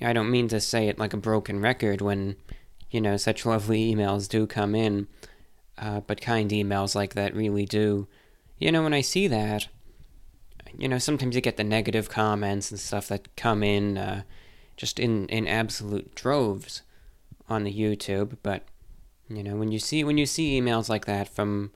I 0.00 0.12
don't 0.12 0.30
mean 0.30 0.48
to 0.48 0.60
say 0.60 0.88
it 0.88 0.98
like 0.98 1.12
a 1.12 1.18
broken 1.18 1.60
record 1.60 2.00
when, 2.00 2.36
you 2.90 3.00
know, 3.00 3.16
such 3.16 3.46
lovely 3.46 3.94
emails 3.94 4.28
do 4.28 4.46
come 4.46 4.74
in. 4.74 5.06
Uh, 5.76 6.00
but 6.00 6.20
kind 6.20 6.50
emails 6.50 6.94
like 6.94 7.14
that 7.14 7.34
really 7.34 7.64
do. 7.64 8.06
You 8.58 8.70
know, 8.70 8.84
when 8.84 8.94
I 8.94 9.00
see 9.00 9.26
that, 9.26 9.66
you 10.78 10.88
know, 10.88 10.98
sometimes 10.98 11.34
you 11.34 11.40
get 11.40 11.56
the 11.56 11.64
negative 11.64 12.08
comments 12.08 12.70
and 12.70 12.78
stuff 12.78 13.08
that 13.08 13.34
come 13.36 13.62
in 13.62 13.98
uh, 13.98 14.22
just 14.76 14.98
in, 14.98 15.26
in 15.28 15.46
absolute 15.46 16.14
droves 16.14 16.82
on 17.48 17.64
the 17.64 17.72
YouTube. 17.72 18.36
But 18.42 18.62
you 19.28 19.42
know, 19.42 19.56
when 19.56 19.72
you 19.72 19.78
see 19.78 20.04
when 20.04 20.18
you 20.18 20.26
see 20.26 20.60
emails 20.60 20.88
like 20.88 21.06
that 21.06 21.28
from 21.28 21.72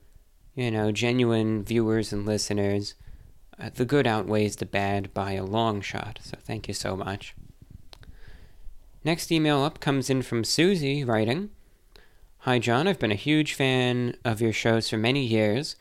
you 0.59 0.69
know 0.69 0.91
genuine 0.91 1.63
viewers 1.63 2.11
and 2.11 2.25
listeners, 2.25 2.95
uh, 3.57 3.69
the 3.73 3.85
good 3.85 4.05
outweighs 4.05 4.57
the 4.57 4.65
bad 4.65 5.13
by 5.13 5.31
a 5.31 5.45
long 5.45 5.79
shot. 5.79 6.19
So 6.21 6.37
thank 6.41 6.67
you 6.67 6.73
so 6.73 6.97
much. 6.97 7.33
Next 9.05 9.31
email 9.31 9.63
up 9.63 9.79
comes 9.79 10.09
in 10.09 10.21
from 10.21 10.43
Susie 10.43 11.05
writing. 11.05 11.51
Hi, 12.39 12.59
John. 12.59 12.89
I've 12.89 12.99
been 12.99 13.11
a 13.11 13.15
huge 13.15 13.53
fan 13.53 14.17
of 14.25 14.41
your 14.41 14.51
shows 14.51 14.89
for 14.89 14.97
many 14.97 15.25
years, 15.25 15.77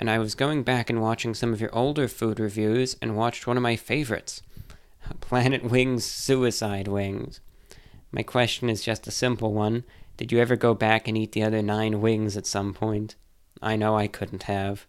and 0.00 0.10
I 0.10 0.18
was 0.18 0.34
going 0.34 0.64
back 0.64 0.90
and 0.90 1.00
watching 1.00 1.32
some 1.32 1.52
of 1.52 1.60
your 1.60 1.72
older 1.72 2.08
food 2.08 2.40
reviews 2.40 2.96
and 3.00 3.16
watched 3.16 3.46
one 3.46 3.56
of 3.56 3.62
my 3.62 3.76
favorites. 3.76 4.42
Planet 5.20 5.70
Wings 5.70 6.04
Suicide 6.04 6.88
Wings. 6.88 7.40
My 8.10 8.24
question 8.24 8.68
is 8.68 8.82
just 8.82 9.06
a 9.06 9.12
simple 9.12 9.52
one. 9.52 9.84
Did 10.16 10.32
you 10.32 10.40
ever 10.40 10.56
go 10.56 10.74
back 10.74 11.06
and 11.06 11.16
eat 11.16 11.30
the 11.30 11.44
other 11.44 11.62
nine 11.62 12.00
wings 12.00 12.36
at 12.36 12.46
some 12.46 12.74
point? 12.74 13.14
I 13.62 13.76
know 13.76 13.96
I 13.96 14.06
couldn't 14.06 14.44
have. 14.44 14.86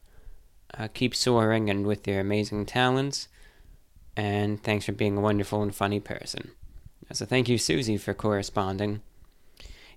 Uh, 0.78 0.88
keep 0.94 1.16
soaring 1.16 1.70
and 1.70 1.86
with 1.86 2.08
your 2.08 2.20
amazing 2.20 2.66
talents, 2.66 3.28
and 4.16 4.62
thanks 4.62 4.86
for 4.86 4.92
being 4.92 5.18
a 5.18 5.22
wonderful 5.22 5.62
and 5.64 5.74
funny 5.74 6.00
person. 6.00 6.52
So 7.14 7.26
thank 7.26 7.48
you, 7.48 7.58
Susie, 7.58 7.98
for 7.98 8.14
corresponding. 8.14 9.02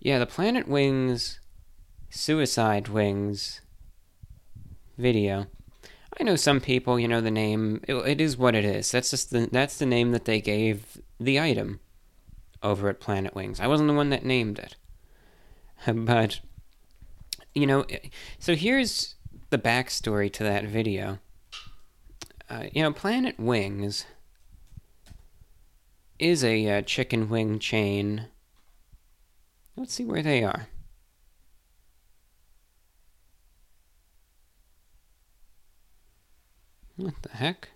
Yeah, 0.00 0.18
the 0.18 0.26
Planet 0.26 0.68
Wings 0.68 1.40
Suicide 2.08 2.88
Wings 2.88 3.60
video. 4.96 5.46
I 6.18 6.22
know 6.22 6.36
some 6.36 6.60
people, 6.60 6.98
you 6.98 7.08
know, 7.08 7.20
the 7.20 7.30
name. 7.30 7.82
It, 7.88 7.94
it 7.94 8.20
is 8.20 8.36
what 8.36 8.54
it 8.54 8.64
is. 8.64 8.90
That's 8.90 9.10
just 9.10 9.30
the 9.30 9.48
that's 9.50 9.78
the 9.78 9.86
name 9.86 10.12
that 10.12 10.24
they 10.24 10.40
gave 10.40 11.00
the 11.18 11.40
item 11.40 11.80
over 12.62 12.88
at 12.88 13.00
Planet 13.00 13.34
Wings. 13.34 13.60
I 13.60 13.66
wasn't 13.66 13.88
the 13.88 13.94
one 13.94 14.10
that 14.10 14.24
named 14.24 14.58
it, 14.58 14.76
but 15.92 16.40
you 17.54 17.66
know, 17.66 17.84
so 18.38 18.54
here's 18.54 19.14
the 19.50 19.58
backstory 19.58 20.32
to 20.32 20.42
that 20.44 20.64
video. 20.64 21.18
Uh, 22.48 22.64
you 22.72 22.82
know, 22.82 22.92
Planet 22.92 23.38
Wings 23.38 24.06
is 26.18 26.44
a 26.44 26.68
uh, 26.68 26.82
chicken 26.82 27.28
wing 27.28 27.58
chain. 27.58 28.26
Let's 29.76 29.94
see 29.94 30.04
where 30.04 30.22
they 30.22 30.44
are. 30.44 30.68
What 36.96 37.14
the 37.22 37.30
heck? 37.30 37.70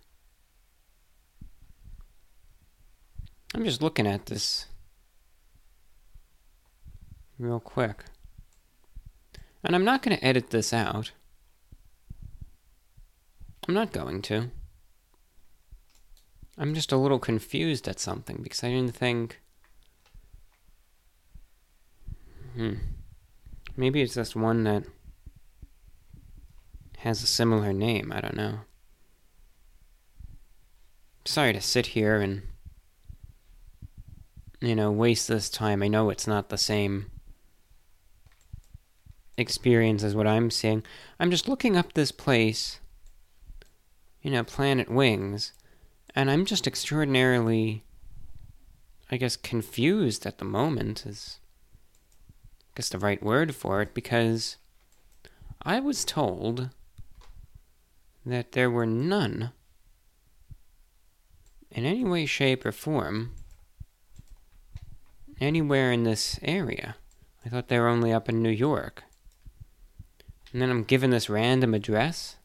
I'm 3.55 3.64
just 3.64 3.80
looking 3.80 4.06
at 4.06 4.26
this 4.26 4.66
real 7.38 7.60
quick. 7.60 8.05
And 9.65 9.74
I'm 9.74 9.85
not 9.85 10.03
going 10.03 10.16
to 10.16 10.24
edit 10.24 10.51
this 10.51 10.74
out. 10.74 11.12
I'm 13.66 13.73
not 13.73 13.93
going 13.93 14.20
to. 14.23 14.51
I'm 16.59 16.74
just 16.74 16.93
a 16.93 16.99
little 16.99 17.19
confused 17.19 17.89
at 17.89 17.99
something 17.99 18.41
because 18.43 18.62
I 18.62 18.69
didn't 18.69 18.95
think. 18.95 19.41
Hmm. 22.55 22.74
Maybe 23.77 24.03
it's 24.03 24.15
just 24.15 24.36
one 24.36 24.65
that 24.65 24.85
has 26.99 27.23
a 27.23 27.27
similar 27.27 27.73
name. 27.73 28.12
I 28.15 28.20
don't 28.20 28.36
know. 28.36 28.61
Sorry 31.24 31.55
to 31.55 31.61
sit 31.61 31.86
here 31.86 32.20
and, 32.20 32.43
you 34.61 34.77
know, 34.77 34.93
waste 34.93 35.27
this 35.27 35.49
time. 35.49 35.82
I 35.82 35.89
know 35.89 36.11
it's 36.11 36.27
not 36.27 36.51
the 36.51 36.59
same 36.59 37.11
experience 39.36 40.02
as 40.02 40.15
what 40.15 40.27
I'm 40.27 40.51
seeing. 40.51 40.82
I'm 41.19 41.31
just 41.31 41.48
looking 41.48 41.77
up 41.77 41.93
this 41.93 42.12
place, 42.12 42.81
you 44.23 44.31
know, 44.31 44.44
Planet 44.44 44.90
Wings, 44.90 45.52
and 46.15 46.31
I'm 46.31 46.44
just 46.44 46.66
extraordinarily, 46.66 47.85
I 49.11 49.16
guess, 49.16 49.36
confused 49.36 50.27
at 50.27 50.39
the 50.39 50.44
moment, 50.44 51.05
is, 51.05 51.40
I 52.61 52.70
guess, 52.77 52.89
the 52.89 52.98
right 52.98 53.23
word 53.23 53.55
for 53.55 53.82
it, 53.82 53.94
because 53.94 54.56
I 55.62 55.81
was 55.81 56.05
told 56.05 56.70
that 58.24 58.52
there 58.52 58.70
were 58.70 58.86
none, 58.86 59.51
in 61.70 61.85
any 61.85 62.05
way, 62.05 62.24
shape, 62.24 62.65
or 62.65 62.73
form, 62.73 63.32
anywhere 65.40 65.90
in 65.90 66.05
this 66.05 66.39
area. 66.43 66.94
I 67.44 67.48
thought 67.48 67.69
they 67.69 67.81
were 67.81 67.89
only 67.89 68.12
up 68.12 68.28
in 68.28 68.43
New 68.43 68.48
York. 68.48 69.02
And 70.55 70.62
then 70.62 70.70
I'm 70.70 70.85
given 70.85 71.10
this 71.10 71.28
random 71.28 71.74
address. 71.74 72.36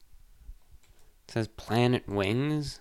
It 1.28 1.32
says 1.32 1.48
Planet 1.48 2.10
Wings. 2.10 2.80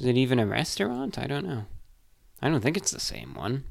Is 0.00 0.06
it 0.06 0.16
even 0.16 0.38
a 0.38 0.46
restaurant? 0.46 1.18
I 1.18 1.26
don't 1.26 1.46
know. 1.46 1.66
I 2.40 2.48
don't 2.48 2.62
think 2.62 2.78
it's 2.78 2.90
the 2.90 2.98
same 2.98 3.34
one. 3.34 3.64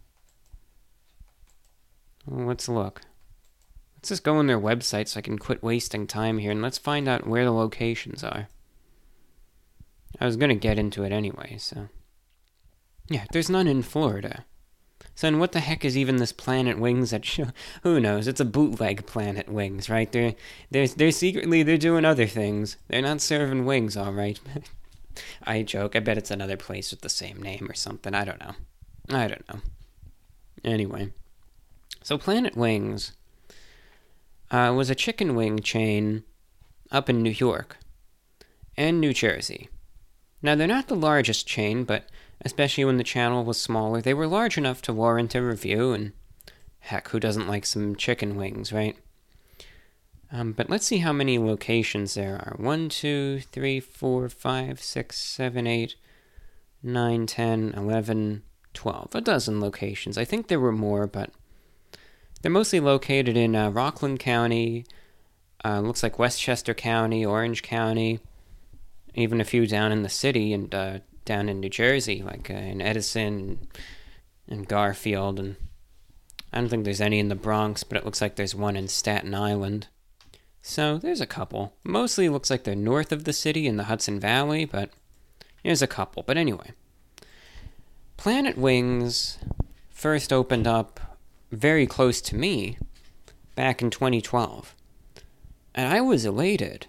Well, 2.27 2.45
let's 2.45 2.69
look. 2.69 3.01
Let's 3.95 4.09
just 4.09 4.23
go 4.23 4.35
on 4.37 4.45
their 4.45 4.59
website 4.59 5.07
so 5.07 5.17
I 5.17 5.21
can 5.21 5.39
quit 5.39 5.63
wasting 5.63 6.05
time 6.05 6.37
here 6.37 6.51
and 6.51 6.61
let's 6.61 6.77
find 6.77 7.07
out 7.07 7.25
where 7.25 7.43
the 7.43 7.51
locations 7.51 8.23
are. 8.23 8.47
I 10.19 10.25
was 10.27 10.37
going 10.37 10.49
to 10.49 10.55
get 10.55 10.77
into 10.77 11.03
it 11.03 11.11
anyway, 11.11 11.55
so. 11.57 11.89
Yeah, 13.09 13.25
there's 13.31 13.49
none 13.49 13.65
in 13.65 13.81
Florida. 13.81 14.45
So, 15.15 15.27
and 15.27 15.39
what 15.39 15.51
the 15.51 15.59
heck 15.59 15.85
is 15.85 15.97
even 15.97 16.17
this 16.17 16.31
Planet 16.31 16.79
Wings 16.79 17.11
that 17.11 17.25
show? 17.25 17.47
Who 17.83 17.99
knows? 17.99 18.27
It's 18.27 18.39
a 18.39 18.45
bootleg 18.45 19.05
Planet 19.05 19.49
Wings, 19.49 19.89
right? 19.89 20.11
They're 20.11 20.35
they're 20.69 20.87
they're 20.87 21.11
secretly 21.11 21.63
they're 21.63 21.77
doing 21.77 22.05
other 22.05 22.27
things. 22.27 22.77
They're 22.87 23.01
not 23.01 23.21
serving 23.21 23.65
wings, 23.65 23.95
all 23.95 24.13
right. 24.13 24.39
I 25.43 25.63
joke. 25.63 25.95
I 25.95 25.99
bet 25.99 26.17
it's 26.17 26.31
another 26.31 26.57
place 26.57 26.91
with 26.91 27.01
the 27.01 27.09
same 27.09 27.41
name 27.41 27.67
or 27.69 27.73
something. 27.73 28.13
I 28.13 28.23
don't 28.23 28.39
know. 28.39 28.53
I 29.09 29.27
don't 29.27 29.47
know. 29.49 29.59
Anyway, 30.63 31.11
so 32.03 32.17
Planet 32.17 32.55
Wings 32.55 33.13
uh, 34.51 34.73
was 34.75 34.89
a 34.89 34.95
chicken 34.95 35.35
wing 35.35 35.59
chain 35.59 36.23
up 36.91 37.09
in 37.09 37.21
New 37.21 37.31
York 37.31 37.77
and 38.77 38.99
New 38.99 39.13
Jersey. 39.13 39.69
Now 40.41 40.55
they're 40.55 40.67
not 40.67 40.87
the 40.87 40.95
largest 40.95 41.47
chain, 41.47 41.83
but 41.83 42.05
especially 42.43 42.85
when 42.85 42.97
the 42.97 43.03
channel 43.03 43.43
was 43.43 43.59
smaller. 43.59 44.01
They 44.01 44.13
were 44.13 44.27
large 44.27 44.57
enough 44.57 44.81
to 44.83 44.93
warrant 44.93 45.35
a 45.35 45.41
review, 45.41 45.93
and 45.93 46.13
heck, 46.79 47.09
who 47.09 47.19
doesn't 47.19 47.47
like 47.47 47.65
some 47.65 47.95
chicken 47.95 48.35
wings, 48.35 48.73
right? 48.73 48.97
Um, 50.31 50.53
but 50.53 50.69
let's 50.69 50.85
see 50.85 50.99
how 50.99 51.11
many 51.11 51.37
locations 51.37 52.13
there 52.13 52.35
are. 52.35 52.55
1, 52.57 52.89
2, 52.89 53.41
3, 53.41 53.79
4, 53.79 54.29
5, 54.29 54.81
6, 54.81 55.17
7, 55.19 55.67
8, 55.67 55.95
9, 56.83 57.25
10, 57.25 57.73
11, 57.75 58.43
12. 58.73 59.15
A 59.15 59.21
dozen 59.21 59.59
locations. 59.59 60.17
I 60.17 60.25
think 60.25 60.47
there 60.47 60.59
were 60.59 60.71
more, 60.71 61.05
but 61.05 61.31
they're 62.41 62.51
mostly 62.51 62.79
located 62.79 63.35
in 63.35 63.55
uh, 63.55 63.69
Rockland 63.69 64.19
County, 64.19 64.85
uh, 65.65 65.81
looks 65.81 66.01
like 66.01 66.17
Westchester 66.17 66.73
County, 66.73 67.25
Orange 67.25 67.61
County, 67.61 68.19
even 69.13 69.41
a 69.41 69.45
few 69.45 69.67
down 69.67 69.91
in 69.91 70.01
the 70.01 70.09
city, 70.09 70.53
and 70.53 70.73
uh, 70.73 70.99
down 71.25 71.49
in 71.49 71.59
New 71.59 71.69
Jersey, 71.69 72.21
like 72.21 72.49
uh, 72.49 72.53
in 72.53 72.81
Edison 72.81 73.67
and 74.47 74.67
Garfield, 74.67 75.39
and 75.39 75.55
I 76.51 76.59
don't 76.59 76.69
think 76.69 76.83
there's 76.83 77.01
any 77.01 77.19
in 77.19 77.29
the 77.29 77.35
Bronx, 77.35 77.83
but 77.83 77.97
it 77.97 78.05
looks 78.05 78.21
like 78.21 78.35
there's 78.35 78.55
one 78.55 78.75
in 78.75 78.87
Staten 78.87 79.33
Island. 79.33 79.87
So 80.61 80.97
there's 80.97 81.21
a 81.21 81.25
couple. 81.25 81.73
Mostly 81.83 82.29
looks 82.29 82.49
like 82.49 82.63
they're 82.63 82.75
north 82.75 83.11
of 83.11 83.23
the 83.23 83.33
city 83.33 83.67
in 83.67 83.77
the 83.77 83.85
Hudson 83.85 84.19
Valley, 84.19 84.65
but 84.65 84.91
there's 85.63 85.81
a 85.81 85.87
couple. 85.87 86.23
But 86.23 86.37
anyway, 86.37 86.71
Planet 88.17 88.57
Wings 88.57 89.37
first 89.89 90.31
opened 90.33 90.67
up 90.67 90.99
very 91.51 91.87
close 91.87 92.21
to 92.21 92.35
me 92.35 92.77
back 93.55 93.81
in 93.81 93.89
2012. 93.89 94.75
And 95.73 95.91
I 95.91 96.01
was 96.01 96.25
elated 96.25 96.87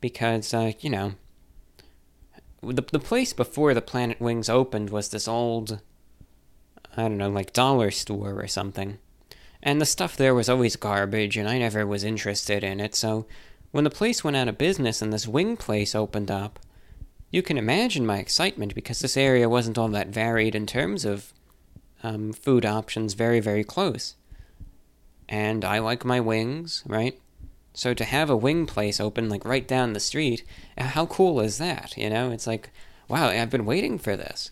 because, 0.00 0.54
uh, 0.54 0.72
you 0.80 0.90
know, 0.90 1.14
the 2.72 2.84
the 2.92 2.98
place 2.98 3.32
before 3.32 3.74
the 3.74 3.82
Planet 3.82 4.20
Wings 4.20 4.48
opened 4.48 4.90
was 4.90 5.08
this 5.08 5.28
old, 5.28 5.80
I 6.96 7.02
don't 7.02 7.18
know, 7.18 7.30
like 7.30 7.52
dollar 7.52 7.90
store 7.90 8.40
or 8.40 8.46
something, 8.46 8.98
and 9.62 9.80
the 9.80 9.86
stuff 9.86 10.16
there 10.16 10.34
was 10.34 10.48
always 10.48 10.76
garbage, 10.76 11.36
and 11.36 11.48
I 11.48 11.58
never 11.58 11.86
was 11.86 12.04
interested 12.04 12.64
in 12.64 12.80
it. 12.80 12.94
So 12.94 13.26
when 13.70 13.84
the 13.84 13.90
place 13.90 14.24
went 14.24 14.36
out 14.36 14.48
of 14.48 14.58
business 14.58 15.02
and 15.02 15.12
this 15.12 15.28
wing 15.28 15.56
place 15.56 15.94
opened 15.94 16.30
up, 16.30 16.58
you 17.30 17.42
can 17.42 17.58
imagine 17.58 18.06
my 18.06 18.18
excitement 18.18 18.74
because 18.74 19.00
this 19.00 19.16
area 19.16 19.48
wasn't 19.48 19.78
all 19.78 19.88
that 19.88 20.08
varied 20.08 20.54
in 20.54 20.66
terms 20.66 21.04
of 21.04 21.32
um, 22.02 22.32
food 22.32 22.64
options. 22.64 23.14
Very 23.14 23.40
very 23.40 23.64
close, 23.64 24.14
and 25.28 25.64
I 25.64 25.78
like 25.78 26.04
my 26.04 26.20
wings, 26.20 26.82
right? 26.86 27.18
So 27.76 27.92
to 27.92 28.04
have 28.04 28.30
a 28.30 28.36
wing 28.36 28.64
place 28.64 29.00
open 29.00 29.28
like 29.28 29.44
right 29.44 29.68
down 29.68 29.92
the 29.92 30.00
street, 30.00 30.42
how 30.78 31.04
cool 31.04 31.40
is 31.40 31.58
that? 31.58 31.94
You 31.94 32.08
know, 32.08 32.30
it's 32.30 32.46
like, 32.46 32.70
wow, 33.06 33.28
I've 33.28 33.50
been 33.50 33.66
waiting 33.66 33.98
for 33.98 34.16
this. 34.16 34.50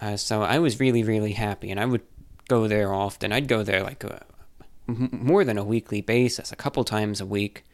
Uh, 0.00 0.16
so 0.16 0.42
I 0.42 0.60
was 0.60 0.78
really, 0.78 1.02
really 1.02 1.32
happy, 1.32 1.68
and 1.68 1.80
I 1.80 1.84
would 1.84 2.02
go 2.46 2.68
there 2.68 2.94
often. 2.94 3.32
I'd 3.32 3.48
go 3.48 3.64
there 3.64 3.82
like 3.82 4.04
a, 4.04 4.24
more 4.86 5.42
than 5.44 5.58
a 5.58 5.64
weekly 5.64 6.00
basis, 6.00 6.52
a 6.52 6.56
couple 6.56 6.84
times 6.84 7.20
a 7.20 7.26
week. 7.26 7.64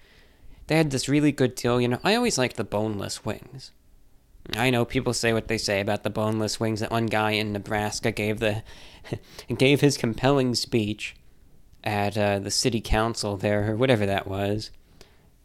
They 0.67 0.77
had 0.77 0.93
this 0.93 1.11
really 1.11 1.31
good 1.31 1.55
deal. 1.55 1.79
You 1.79 1.89
know, 1.89 2.01
I 2.03 2.15
always 2.15 2.39
liked 2.39 2.57
the 2.57 2.65
boneless 2.65 3.27
wings. 3.27 3.71
I 4.57 4.71
know 4.71 4.87
people 4.87 5.13
say 5.13 5.35
what 5.35 5.49
they 5.49 5.59
say 5.59 5.79
about 5.79 6.05
the 6.05 6.11
boneless 6.11 6.59
wings. 6.59 6.81
That 6.81 6.91
one 6.91 7.07
guy 7.07 7.33
in 7.33 7.53
Nebraska 7.53 8.11
gave 8.11 8.41
the 8.41 8.63
gave 9.59 9.83
his 9.83 9.99
compelling 9.99 10.55
speech 10.55 11.17
at 11.85 12.17
uh, 12.17 12.39
the 12.39 12.51
city 12.51 12.81
council 12.81 13.37
there, 13.37 13.73
or 13.73 13.77
whatever 13.77 14.07
that 14.07 14.27
was. 14.27 14.71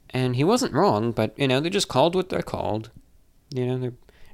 And 0.09 0.35
he 0.35 0.43
wasn't 0.43 0.73
wrong, 0.73 1.11
but, 1.11 1.37
you 1.37 1.47
know, 1.47 1.59
they're 1.59 1.69
just 1.69 1.89
called 1.89 2.15
what 2.15 2.29
they're 2.29 2.41
called. 2.41 2.91
You 3.53 3.65
know, 3.65 3.77
they're 3.77 3.93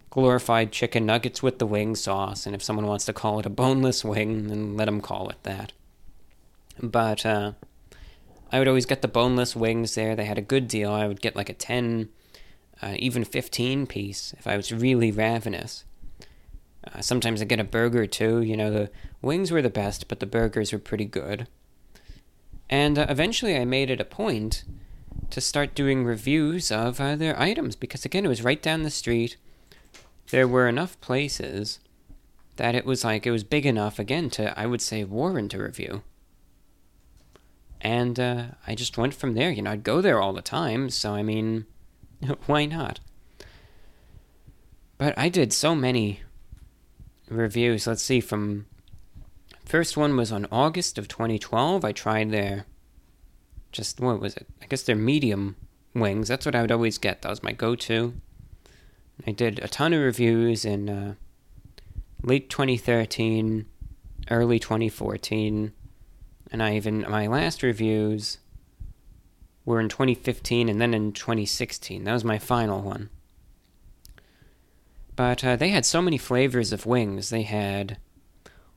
glorified 0.09 0.71
chicken 0.71 1.05
nuggets 1.05 1.41
with 1.41 1.57
the 1.57 1.65
wing 1.65 1.95
sauce, 1.95 2.45
and 2.45 2.53
if 2.53 2.61
someone 2.61 2.85
wants 2.85 3.05
to 3.05 3.13
call 3.13 3.39
it 3.39 3.45
a 3.45 3.49
boneless 3.49 4.05
wing, 4.05 4.47
then 4.47 4.77
let 4.77 4.85
them 4.85 5.01
call 5.01 5.29
it 5.29 5.41
that. 5.41 5.71
But 6.79 7.25
uh, 7.25 7.53
I 8.51 8.59
would 8.59 8.67
always 8.67 8.85
get 8.85 9.01
the 9.01 9.07
boneless 9.07 9.55
wings 9.55 9.95
there. 9.95 10.15
They 10.15 10.25
had 10.25 10.37
a 10.37 10.41
good 10.41 10.67
deal. 10.67 10.91
I 10.91 11.07
would 11.07 11.21
get 11.21 11.35
like 11.35 11.49
a 11.49 11.53
10, 11.53 12.09
uh, 12.83 12.93
even 12.97 13.23
15 13.23 13.87
piece 13.87 14.33
if 14.37 14.45
I 14.45 14.55
was 14.55 14.71
really 14.71 15.11
ravenous. 15.11 15.83
Uh, 16.85 17.01
sometimes 17.01 17.41
I 17.41 17.45
get 17.45 17.59
a 17.59 17.63
burger 17.63 18.05
too. 18.05 18.41
You 18.41 18.55
know, 18.55 18.69
the 18.69 18.91
wings 19.23 19.51
were 19.51 19.63
the 19.63 19.71
best, 19.71 20.07
but 20.07 20.19
the 20.19 20.27
burgers 20.27 20.71
were 20.71 20.79
pretty 20.79 21.05
good. 21.05 21.47
And 22.73 22.97
uh, 22.97 23.05
eventually 23.07 23.55
I 23.55 23.65
made 23.65 23.91
it 23.91 24.01
a 24.01 24.05
point 24.05 24.63
to 25.29 25.39
start 25.39 25.75
doing 25.75 26.03
reviews 26.03 26.71
of 26.71 26.99
uh, 26.99 27.15
their 27.15 27.39
items 27.39 27.75
because, 27.75 28.03
again, 28.03 28.25
it 28.25 28.29
was 28.29 28.43
right 28.43 28.59
down 28.59 28.81
the 28.81 28.89
street. 28.89 29.37
There 30.31 30.47
were 30.47 30.67
enough 30.67 30.99
places 30.99 31.77
that 32.55 32.73
it 32.73 32.83
was 32.83 33.03
like, 33.03 33.27
it 33.27 33.31
was 33.31 33.43
big 33.43 33.67
enough, 33.67 33.99
again, 33.99 34.31
to, 34.31 34.59
I 34.59 34.65
would 34.65 34.81
say, 34.81 35.03
warrant 35.03 35.53
a 35.53 35.61
review. 35.61 36.01
And 37.79 38.19
uh, 38.19 38.45
I 38.65 38.73
just 38.73 38.97
went 38.97 39.13
from 39.13 39.35
there. 39.35 39.51
You 39.51 39.61
know, 39.61 39.69
I'd 39.69 39.83
go 39.83 40.01
there 40.01 40.19
all 40.19 40.33
the 40.33 40.41
time, 40.41 40.89
so 40.89 41.13
I 41.13 41.21
mean, 41.21 41.67
why 42.47 42.65
not? 42.65 42.99
But 44.97 45.15
I 45.15 45.29
did 45.29 45.53
so 45.53 45.75
many 45.75 46.21
reviews. 47.29 47.85
Let's 47.85 48.01
see, 48.01 48.19
from 48.19 48.65
first 49.65 49.97
one 49.97 50.15
was 50.15 50.31
on 50.31 50.47
August 50.51 50.97
of 50.97 51.07
2012. 51.07 51.83
I 51.83 51.91
tried 51.91 52.31
their 52.31 52.65
just 53.71 53.99
what 53.99 54.19
was 54.19 54.35
it? 54.35 54.47
I 54.61 54.67
guess 54.67 54.83
their 54.83 54.95
medium 54.95 55.55
wings. 55.93 56.27
That's 56.27 56.45
what 56.45 56.55
I 56.55 56.61
would 56.61 56.71
always 56.71 56.97
get. 56.97 57.21
That 57.21 57.29
was 57.29 57.43
my 57.43 57.51
go-to. 57.51 58.13
I 59.27 59.31
did 59.31 59.59
a 59.59 59.67
ton 59.67 59.93
of 59.93 60.01
reviews 60.01 60.65
in 60.65 60.89
uh, 60.89 61.15
late 62.21 62.49
2013, 62.49 63.65
early 64.29 64.59
2014, 64.59 65.73
and 66.51 66.63
I 66.63 66.75
even 66.75 67.05
my 67.09 67.27
last 67.27 67.63
reviews 67.63 68.39
were 69.65 69.79
in 69.79 69.89
2015 69.89 70.69
and 70.69 70.81
then 70.81 70.93
in 70.93 71.13
2016. 71.13 72.03
That 72.03 72.13
was 72.13 72.23
my 72.23 72.37
final 72.37 72.81
one. 72.81 73.09
But 75.15 75.43
uh, 75.43 75.55
they 75.55 75.69
had 75.69 75.85
so 75.85 76.01
many 76.01 76.17
flavors 76.17 76.73
of 76.73 76.85
wings. 76.85 77.29
They 77.29 77.43
had, 77.43 77.97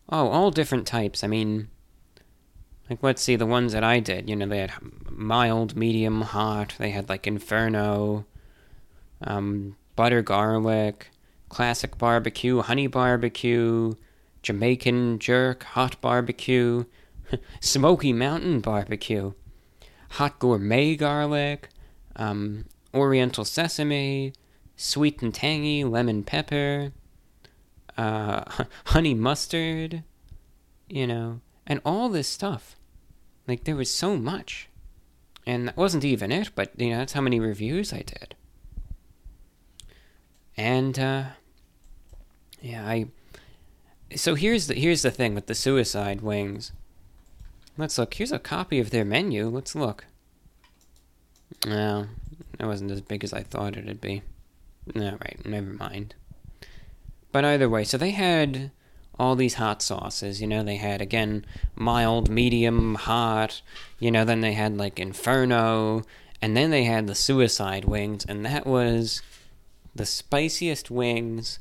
oh, 0.09 0.28
all 0.28 0.51
different 0.51 0.87
types. 0.87 1.24
I 1.24 1.27
mean, 1.27 1.69
like, 2.89 3.03
let's 3.03 3.23
see, 3.23 3.37
the 3.37 3.47
ones 3.47 3.73
that 3.73 3.85
I 3.85 4.01
did, 4.01 4.28
you 4.28 4.37
know, 4.37 4.47
they 4.47 4.61
had 4.61 4.73
mild, 5.11 5.77
medium, 5.77 6.23
hot. 6.23 6.74
They 6.78 6.91
had, 6.91 7.09
like, 7.09 7.27
Inferno, 7.27 8.24
um, 9.23 9.77
butter 9.97 10.23
garlic, 10.23 11.11
classic 11.49 11.99
barbecue, 11.99 12.61
honey 12.62 12.87
barbecue, 12.87 13.95
Jamaican 14.43 15.19
jerk, 15.19 15.65
hot 15.65 16.01
barbecue, 16.01 16.85
smoky 17.61 18.12
mountain 18.12 18.61
barbecue, 18.61 19.33
hot 20.11 20.39
gourmet 20.39 20.95
garlic, 20.95 21.70
um, 22.15 22.66
oriental 22.95 23.45
sesame, 23.45 24.33
sweet 24.77 25.23
and 25.23 25.35
tangy 25.35 25.83
lemon 25.83 26.23
pepper, 26.23 26.93
uh, 27.97 28.44
honey 28.86 29.14
mustard, 29.14 30.02
you 30.89 31.06
know, 31.06 31.40
and 31.66 31.81
all 31.85 32.09
this 32.09 32.28
stuff. 32.28 32.77
Like, 33.47 33.64
there 33.64 33.77
was 33.77 33.90
so 33.90 34.16
much. 34.16 34.68
And 35.47 35.68
that 35.68 35.77
wasn't 35.77 36.05
even 36.05 36.32
it, 36.32 36.51
but, 36.56 36.73
you 36.78 36.90
know, 36.90 36.98
that's 36.98 37.12
how 37.12 37.20
many 37.20 37.39
reviews 37.39 37.93
I 37.93 38.02
did. 38.02 38.35
And, 40.56 40.98
uh, 40.98 41.24
yeah, 42.60 42.86
I. 42.86 43.06
So 44.14 44.35
here's 44.35 44.66
the 44.66 44.74
here's 44.74 45.02
the 45.02 45.10
thing 45.10 45.35
with 45.35 45.47
the 45.47 45.55
suicide 45.55 46.20
wings. 46.20 46.73
Let's 47.77 47.98
look. 47.98 48.14
Here's 48.14 48.32
a 48.32 48.39
copy 48.39 48.81
of 48.81 48.90
their 48.90 49.05
menu. 49.05 49.48
Let's 49.48 49.74
look. 49.74 50.06
No, 51.66 52.06
it 52.59 52.66
wasn't 52.66 52.90
as 52.90 53.01
big 53.01 53.23
as 53.23 53.32
I 53.32 53.43
thought 53.43 53.77
it'd 53.77 54.01
be. 54.01 54.23
All 54.94 55.02
right, 55.02 55.39
never 55.44 55.73
mind. 55.73 56.14
But 57.37 57.45
either 57.45 57.69
way, 57.69 57.85
so 57.85 57.99
they 57.99 58.13
had 58.13 58.71
all 59.19 59.37
these 59.37 59.57
hot 59.57 59.83
sauces. 59.83 60.41
You 60.41 60.47
know, 60.47 60.63
they 60.63 60.77
had 60.77 61.03
again 61.03 61.45
mild, 61.75 62.31
medium, 62.31 62.95
hot. 62.95 63.61
You 63.99 64.11
know, 64.11 64.25
then 64.25 64.41
they 64.41 64.55
had 64.55 64.79
like 64.79 64.99
Inferno, 64.99 66.03
and 66.41 66.57
then 66.57 66.71
they 66.71 66.85
had 66.85 67.07
the 67.07 67.15
suicide 67.15 67.85
wings, 67.85 68.25
and 68.27 68.47
that 68.47 68.67
was 68.67 69.21
the 69.95 70.07
spiciest 70.07 70.91
wings 70.91 71.59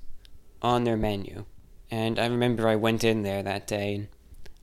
on 0.62 0.86
their 0.86 0.96
menu. 0.96 1.44
And 1.92 2.20
I 2.20 2.28
remember 2.28 2.70
I 2.70 2.78
went 2.78 3.04
in 3.04 3.24
there 3.24 3.44
that 3.44 3.68
day. 3.68 3.96
And 3.96 4.08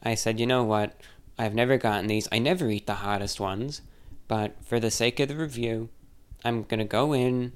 I 0.02 0.14
said, 0.14 0.40
you 0.40 0.46
know 0.46 0.64
what? 0.64 0.98
I've 1.36 1.54
never 1.54 1.76
gotten 1.76 2.06
these. 2.06 2.26
I 2.32 2.38
never 2.38 2.70
eat 2.70 2.86
the 2.86 3.04
hottest 3.04 3.38
ones, 3.38 3.82
but 4.28 4.56
for 4.64 4.80
the 4.80 4.90
sake 4.90 5.20
of 5.20 5.28
the 5.28 5.36
review, 5.36 5.90
I'm 6.42 6.62
gonna 6.62 6.86
go 6.86 7.12
in. 7.12 7.52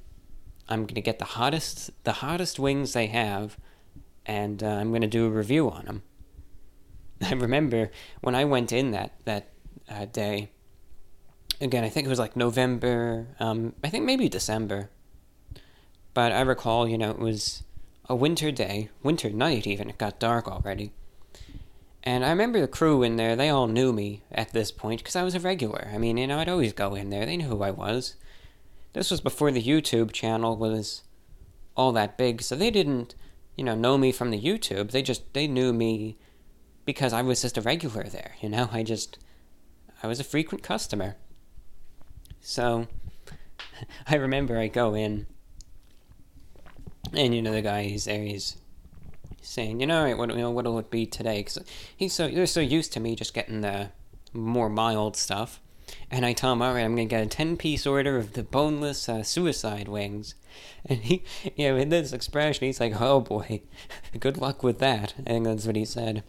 I'm 0.69 0.87
gonna 0.87 1.01
get 1.01 1.19
the 1.19 1.25
hottest, 1.25 1.91
the 2.05 2.13
hottest 2.13 2.59
wings 2.59 2.93
they 2.93 3.07
have 3.07 3.57
and 4.27 4.63
uh, 4.63 4.67
I'm 4.67 4.91
going 4.91 5.03
to 5.03 5.07
do 5.07 5.27
a 5.27 5.31
review 5.31 5.71
on 5.71 5.85
them. 5.87 6.03
I 7.23 7.33
remember 7.33 7.91
when 8.21 8.35
I 8.35 8.45
went 8.45 8.73
in 8.73 8.91
that 8.91 9.13
that 9.25 9.49
uh, 9.89 10.05
day. 10.07 10.51
Again, 11.59 11.85
I 11.85 11.89
think 11.89 12.07
it 12.07 12.11
was 12.11 12.19
like 12.19 12.37
November. 12.37 13.29
Um, 13.41 13.73
I 13.83 13.89
think 13.89 14.05
maybe 14.05 14.29
December. 14.29 14.91
But 16.13 16.33
I 16.33 16.43
recall, 16.43 16.87
you 16.87 16.99
know, 16.99 17.11
it 17.11 17.19
was 17.19 17.63
a 18.09 18.15
winter 18.15 18.51
day, 18.51 18.91
winter 19.03 19.31
night 19.31 19.67
even. 19.67 19.89
It 19.89 19.97
got 19.97 20.19
dark 20.19 20.49
already. 20.49 20.93
And 22.03 22.25
I 22.25 22.31
remember 22.31 22.61
the 22.61 22.69
crew 22.69 23.03
in 23.03 23.17
there, 23.17 23.35
they 23.37 23.49
all 23.49 23.67
knew 23.67 23.93
me 23.93 24.23
at 24.31 24.53
this 24.53 24.71
point 24.71 25.01
because 25.01 25.17
I 25.17 25.23
was 25.23 25.35
a 25.35 25.41
regular. 25.41 25.91
I 25.93 25.99
mean, 25.99 26.19
you 26.19 26.27
know, 26.27 26.39
I'd 26.39 26.49
always 26.49 26.73
go 26.73 26.95
in 26.95 27.11
there. 27.11 27.27
They 27.27 27.39
knew 27.39 27.49
who 27.49 27.63
I 27.63 27.71
was. 27.71 28.17
This 28.97 29.11
was 29.11 29.21
before 29.21 29.51
the 29.51 29.63
YouTube 29.63 30.11
channel 30.13 30.57
was 30.57 31.03
all 31.77 31.93
that 31.93 32.17
big, 32.17 32.41
so 32.41 32.57
they 32.57 32.71
didn't 32.71 33.15
you 33.57 33.65
know, 33.65 33.75
know 33.75 33.99
me 33.99 34.13
from 34.13 34.31
the 34.31 34.41
YouTube. 34.41 34.91
They 34.91 35.03
just 35.03 35.33
they 35.33 35.47
knew 35.47 35.73
me 35.73 36.19
because 36.85 37.13
I 37.13 37.23
was 37.23 37.43
just 37.43 37.59
a 37.59 37.63
regular 37.63 38.05
there, 38.05 38.33
you 38.41 38.49
know? 38.49 38.69
I 38.71 38.83
just 38.83 39.19
I 40.03 40.07
was 40.07 40.21
a 40.21 40.25
frequent 40.25 40.63
customer. 40.63 41.17
So 42.41 42.87
I 44.07 44.17
remember 44.17 44.59
I 44.59 44.69
go 44.69 44.95
in 44.95 45.27
and 47.13 47.35
you 47.35 47.41
know 47.41 47.53
the 47.53 47.63
guy 47.63 47.85
he's 47.85 48.05
there 48.05 48.23
he's 48.23 48.57
saying, 49.41 49.81
you 49.81 49.87
know, 49.87 50.15
what 50.17 50.31
you 50.31 50.37
know 50.37 50.51
what'll 50.51 50.79
it 50.79 50.91
be 50.91 51.07
today 51.07 51.43
cuz 51.43 51.59
he's 51.97 52.13
so 52.13 52.29
they're 52.29 52.47
so 52.47 52.61
used 52.61 52.93
to 52.93 53.01
me 53.01 53.17
just 53.17 53.35
getting 53.35 53.63
the 53.63 53.91
more 54.33 54.69
mild 54.69 55.17
stuff. 55.17 55.61
And 56.11 56.25
I 56.25 56.33
tell 56.33 56.53
him, 56.53 56.63
all 56.63 56.75
right, 56.75 56.83
I'm 56.83 56.95
going 56.95 57.09
to 57.09 57.15
get 57.15 57.23
a 57.23 57.29
10 57.29 57.57
piece 57.57 57.87
order 57.87 58.17
of 58.17 58.33
the 58.33 58.43
boneless 58.43 59.09
uh, 59.09 59.23
suicide 59.23 59.89
wings. 59.89 60.35
And 60.89 61.01
he, 61.01 61.25
you 61.57 61.69
know, 61.69 61.77
in 61.77 61.89
this 61.89 62.13
expression, 62.13 62.65
he's 62.65 62.79
like, 62.79 63.01
oh 63.01 63.21
boy, 63.21 63.63
good 64.21 64.39
luck 64.39 64.63
with 64.63 64.79
that. 64.79 65.15
I 65.19 65.31
think 65.31 65.45
that's 65.45 65.67
what 65.67 65.75
he 65.75 65.85
said. 65.85 66.23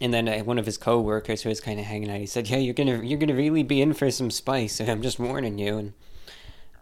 And 0.00 0.12
then 0.12 0.28
uh, 0.28 0.38
one 0.40 0.58
of 0.58 0.66
his 0.66 0.78
co-workers 0.78 1.42
who 1.42 1.48
was 1.48 1.60
kind 1.60 1.78
of 1.78 1.86
hanging 1.86 2.10
out, 2.10 2.20
he 2.20 2.26
said, 2.26 2.48
"Yeah, 2.48 2.58
you're 2.58 2.74
gonna 2.74 3.02
you're 3.02 3.18
gonna 3.18 3.34
really 3.34 3.62
be 3.62 3.80
in 3.80 3.94
for 3.94 4.10
some 4.10 4.30
spice. 4.30 4.80
I'm 4.80 5.02
just 5.02 5.18
warning 5.18 5.58
you." 5.58 5.78
And 5.78 5.92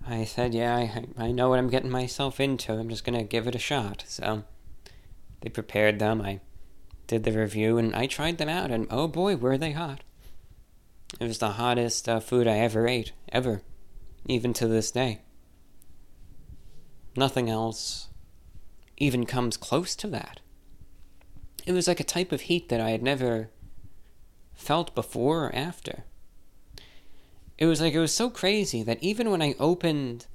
I 0.06 0.24
said, 0.24 0.54
"Yeah, 0.54 0.74
I 0.74 1.04
I 1.18 1.32
know 1.32 1.48
what 1.50 1.58
I'm 1.58 1.70
getting 1.70 1.90
myself 1.90 2.40
into. 2.40 2.72
I'm 2.72 2.88
just 2.88 3.04
gonna 3.04 3.22
give 3.22 3.46
it 3.46 3.54
a 3.54 3.58
shot." 3.60 4.04
So 4.08 4.44
they 5.40 5.50
prepared 5.50 5.98
them. 5.98 6.22
I 6.22 6.40
did 7.06 7.24
the 7.24 7.32
review, 7.32 7.78
and 7.78 7.94
I 7.94 8.06
tried 8.06 8.38
them 8.38 8.48
out, 8.48 8.70
and 8.70 8.86
oh 8.90 9.08
boy, 9.08 9.36
were 9.36 9.58
they 9.58 9.72
hot! 9.72 10.00
It 11.20 11.26
was 11.26 11.38
the 11.38 11.52
hottest 11.52 12.08
uh, 12.08 12.20
food 12.20 12.46
I 12.46 12.58
ever 12.58 12.88
ate, 12.88 13.12
ever, 13.30 13.62
even 14.26 14.52
to 14.54 14.66
this 14.66 14.90
day. 14.90 15.22
Nothing 17.16 17.50
else 17.50 18.08
even 18.96 19.26
comes 19.26 19.56
close 19.56 19.94
to 19.96 20.06
that. 20.08 20.40
It 21.66 21.72
was 21.72 21.86
like 21.86 22.00
a 22.00 22.04
type 22.04 22.32
of 22.32 22.42
heat 22.42 22.68
that 22.68 22.80
I 22.80 22.90
had 22.90 23.02
never 23.02 23.50
felt 24.54 24.94
before 24.94 25.46
or 25.46 25.54
after. 25.54 26.04
It 27.58 27.66
was 27.66 27.80
like 27.80 27.94
it 27.94 28.00
was 28.00 28.14
so 28.14 28.30
crazy 28.30 28.82
that 28.82 29.02
even 29.02 29.30
when 29.30 29.42
I 29.42 29.54
opened 29.58 30.26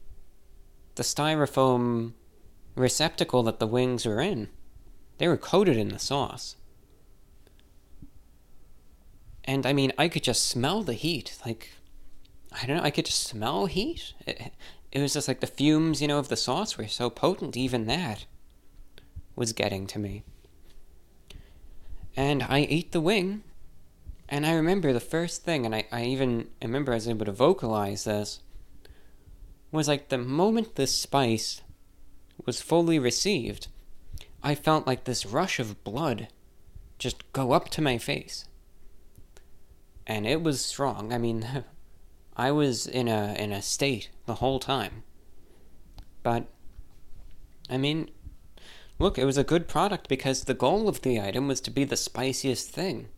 the 0.95 1.03
styrofoam 1.03 2.13
receptacle 2.75 3.43
that 3.43 3.59
the 3.59 3.67
wings 3.67 4.05
were 4.05 4.21
in, 4.21 4.49
they 5.17 5.27
were 5.27 5.37
coated 5.37 5.77
in 5.77 5.89
the 5.89 5.99
sauce. 5.99 6.55
And 9.47 9.65
I 9.65 9.71
mean, 9.71 9.93
I 9.97 10.09
could 10.09 10.23
just 10.23 10.45
smell 10.45 10.83
the 10.83 10.93
heat. 10.93 11.37
Like, 11.45 11.71
I 12.51 12.65
don't 12.65 12.77
know, 12.77 12.83
I 12.83 12.91
could 12.91 13.05
just 13.05 13.23
smell 13.23 13.65
heat. 13.65 14.13
It, 14.27 14.51
it 14.91 15.01
was 15.01 15.13
just 15.13 15.29
like 15.29 15.39
the 15.39 15.47
fumes, 15.47 16.01
you 16.01 16.07
know, 16.07 16.19
of 16.19 16.27
the 16.27 16.35
sauce 16.35 16.77
were 16.77 16.87
so 16.87 17.09
potent, 17.09 17.55
even 17.55 17.87
that 17.87 18.25
was 19.35 19.53
getting 19.53 19.87
to 19.87 19.99
me. 19.99 20.23
And 22.15 22.43
I 22.43 22.67
ate 22.69 22.91
the 22.91 23.01
wing, 23.01 23.43
and 24.27 24.45
I 24.45 24.53
remember 24.53 24.91
the 24.91 24.99
first 24.99 25.43
thing, 25.43 25.65
and 25.65 25.75
I, 25.75 25.85
I 25.91 26.05
even 26.05 26.49
remember 26.61 26.91
I 26.91 26.95
was 26.95 27.07
able 27.07 27.25
to 27.25 27.31
vocalize 27.31 28.03
this, 28.03 28.41
was 29.71 29.87
like 29.87 30.09
the 30.09 30.17
moment 30.17 30.75
the 30.75 30.87
spice 30.87 31.61
was 32.45 32.61
fully 32.61 32.97
received, 32.97 33.67
I 34.41 34.55
felt 34.55 34.87
like 34.87 35.03
this 35.03 35.25
rush 35.25 35.59
of 35.59 35.83
blood 35.83 36.27
just 36.97 37.31
go 37.33 37.51
up 37.51 37.69
to 37.69 37.81
my 37.81 37.97
face. 37.97 38.45
And 40.07 40.25
it 40.25 40.41
was 40.41 40.63
strong. 40.63 41.11
I 41.13 41.17
mean, 41.17 41.65
I 42.37 42.51
was 42.51 42.87
in 42.87 43.07
a 43.07 43.35
in 43.37 43.51
a 43.51 43.61
state 43.61 44.09
the 44.25 44.35
whole 44.35 44.59
time. 44.59 45.03
But 46.23 46.47
I 47.69 47.77
mean, 47.77 48.09
look, 48.99 49.17
it 49.17 49.25
was 49.25 49.37
a 49.37 49.43
good 49.43 49.67
product 49.67 50.07
because 50.07 50.43
the 50.43 50.53
goal 50.53 50.87
of 50.87 51.01
the 51.01 51.19
item 51.19 51.47
was 51.47 51.59
to 51.61 51.71
be 51.71 51.83
the 51.83 51.97
spiciest 51.97 52.69
thing. 52.69 53.09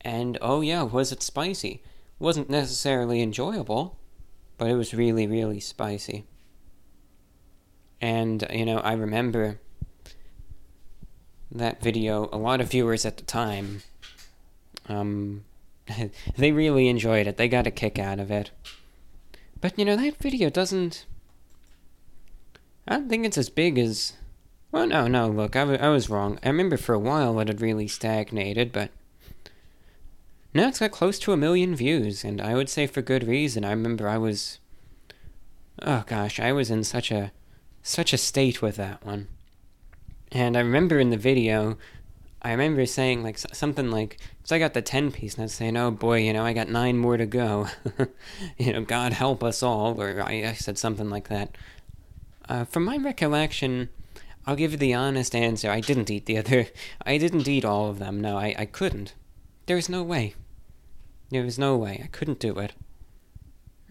And 0.00 0.38
oh 0.40 0.60
yeah, 0.60 0.82
was 0.82 1.10
it 1.10 1.22
spicy? 1.22 1.82
Wasn't 2.18 2.48
necessarily 2.48 3.20
enjoyable, 3.20 3.98
but 4.56 4.70
it 4.70 4.76
was 4.76 4.94
really 4.94 5.26
really 5.26 5.60
spicy. 5.60 6.26
And 8.00 8.46
you 8.52 8.66
know, 8.66 8.78
I 8.78 8.92
remember 8.92 9.58
that 11.50 11.80
video, 11.82 12.28
a 12.32 12.36
lot 12.36 12.60
of 12.60 12.70
viewers 12.70 13.06
at 13.06 13.16
the 13.16 13.22
time, 13.22 13.82
um, 14.88 15.44
they 16.36 16.52
really 16.52 16.88
enjoyed 16.88 17.26
it. 17.26 17.36
They 17.36 17.48
got 17.48 17.66
a 17.66 17.70
kick 17.70 17.98
out 17.98 18.18
of 18.20 18.30
it. 18.30 18.50
But 19.60 19.78
you 19.78 19.84
know, 19.84 19.96
that 19.96 20.18
video 20.18 20.50
doesn't. 20.50 21.06
I 22.86 22.96
don't 22.96 23.08
think 23.08 23.24
it's 23.24 23.38
as 23.38 23.50
big 23.50 23.78
as. 23.78 24.14
Well, 24.72 24.86
no, 24.86 25.06
no, 25.06 25.28
look, 25.28 25.54
I, 25.54 25.60
w- 25.60 25.78
I 25.78 25.88
was 25.88 26.10
wrong. 26.10 26.38
I 26.42 26.48
remember 26.48 26.76
for 26.76 26.94
a 26.94 26.98
while 26.98 27.38
it 27.40 27.48
had 27.48 27.60
really 27.60 27.88
stagnated, 27.88 28.72
but. 28.72 28.90
Now 30.52 30.68
it's 30.68 30.80
got 30.80 30.90
close 30.92 31.18
to 31.20 31.32
a 31.32 31.36
million 31.36 31.74
views, 31.74 32.24
and 32.24 32.40
I 32.40 32.54
would 32.54 32.68
say 32.68 32.86
for 32.86 33.02
good 33.02 33.26
reason. 33.26 33.64
I 33.64 33.70
remember 33.70 34.08
I 34.08 34.18
was. 34.18 34.58
Oh 35.82 36.04
gosh, 36.06 36.38
I 36.38 36.52
was 36.52 36.70
in 36.70 36.84
such 36.84 37.10
a. 37.10 37.32
such 37.82 38.12
a 38.12 38.18
state 38.18 38.62
with 38.62 38.76
that 38.76 39.04
one. 39.04 39.28
And 40.32 40.56
I 40.56 40.60
remember 40.60 40.98
in 40.98 41.10
the 41.10 41.16
video, 41.16 41.76
I 42.44 42.50
remember 42.50 42.84
saying 42.84 43.22
like 43.22 43.38
something 43.38 43.90
like, 43.90 44.18
"Cause 44.42 44.52
I 44.52 44.58
got 44.58 44.74
the 44.74 44.82
ten 44.82 45.10
piece," 45.10 45.34
and 45.34 45.42
I 45.42 45.44
was 45.44 45.54
saying, 45.54 45.76
"Oh 45.78 45.90
boy, 45.90 46.18
you 46.18 46.32
know, 46.34 46.44
I 46.44 46.52
got 46.52 46.68
nine 46.68 46.98
more 46.98 47.16
to 47.16 47.24
go." 47.24 47.68
you 48.58 48.72
know, 48.74 48.82
God 48.82 49.14
help 49.14 49.42
us 49.42 49.62
all, 49.62 50.00
or 50.00 50.22
I, 50.22 50.48
I 50.48 50.52
said 50.52 50.76
something 50.76 51.08
like 51.08 51.28
that. 51.28 51.56
Uh, 52.46 52.64
from 52.64 52.84
my 52.84 52.98
recollection, 52.98 53.88
I'll 54.46 54.56
give 54.56 54.72
you 54.72 54.76
the 54.76 54.92
honest 54.92 55.34
answer. 55.34 55.70
I 55.70 55.80
didn't 55.80 56.10
eat 56.10 56.26
the 56.26 56.36
other. 56.36 56.66
I 57.06 57.16
didn't 57.16 57.48
eat 57.48 57.64
all 57.64 57.88
of 57.88 57.98
them. 57.98 58.20
No, 58.20 58.36
I, 58.36 58.54
I 58.58 58.66
couldn't. 58.66 59.14
There 59.66 59.76
was 59.76 59.88
no 59.88 60.02
way. 60.02 60.34
There 61.30 61.42
was 61.44 61.58
no 61.58 61.76
way. 61.76 62.00
I 62.04 62.08
couldn't 62.08 62.40
do 62.40 62.58
it. 62.58 62.74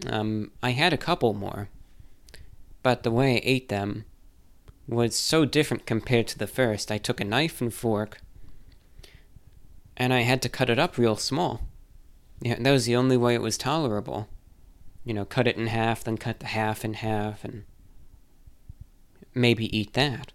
Um, 0.08 0.52
I 0.62 0.70
had 0.70 0.92
a 0.92 0.98
couple 0.98 1.34
more, 1.34 1.68
but 2.82 3.02
the 3.02 3.10
way 3.10 3.36
I 3.36 3.40
ate 3.42 3.68
them 3.68 4.04
was 4.86 5.16
so 5.16 5.44
different 5.44 5.86
compared 5.86 6.28
to 6.28 6.38
the 6.38 6.46
first. 6.46 6.92
I 6.92 6.98
took 6.98 7.20
a 7.20 7.24
knife 7.24 7.60
and 7.60 7.72
fork, 7.72 8.20
and 9.96 10.12
I 10.12 10.20
had 10.20 10.42
to 10.42 10.48
cut 10.48 10.70
it 10.70 10.78
up 10.78 10.98
real 10.98 11.16
small. 11.16 11.62
Yeah, 12.40 12.56
that 12.58 12.72
was 12.72 12.86
the 12.86 12.96
only 12.96 13.16
way 13.16 13.34
it 13.34 13.42
was 13.42 13.56
tolerable. 13.56 14.28
You 15.04 15.14
know, 15.14 15.24
cut 15.24 15.46
it 15.46 15.56
in 15.56 15.68
half, 15.68 16.04
then 16.04 16.16
cut 16.16 16.40
the 16.40 16.46
half 16.46 16.84
in 16.84 16.94
half, 16.94 17.44
and 17.44 17.64
maybe 19.34 19.76
eat 19.76 19.92
that. 19.92 20.32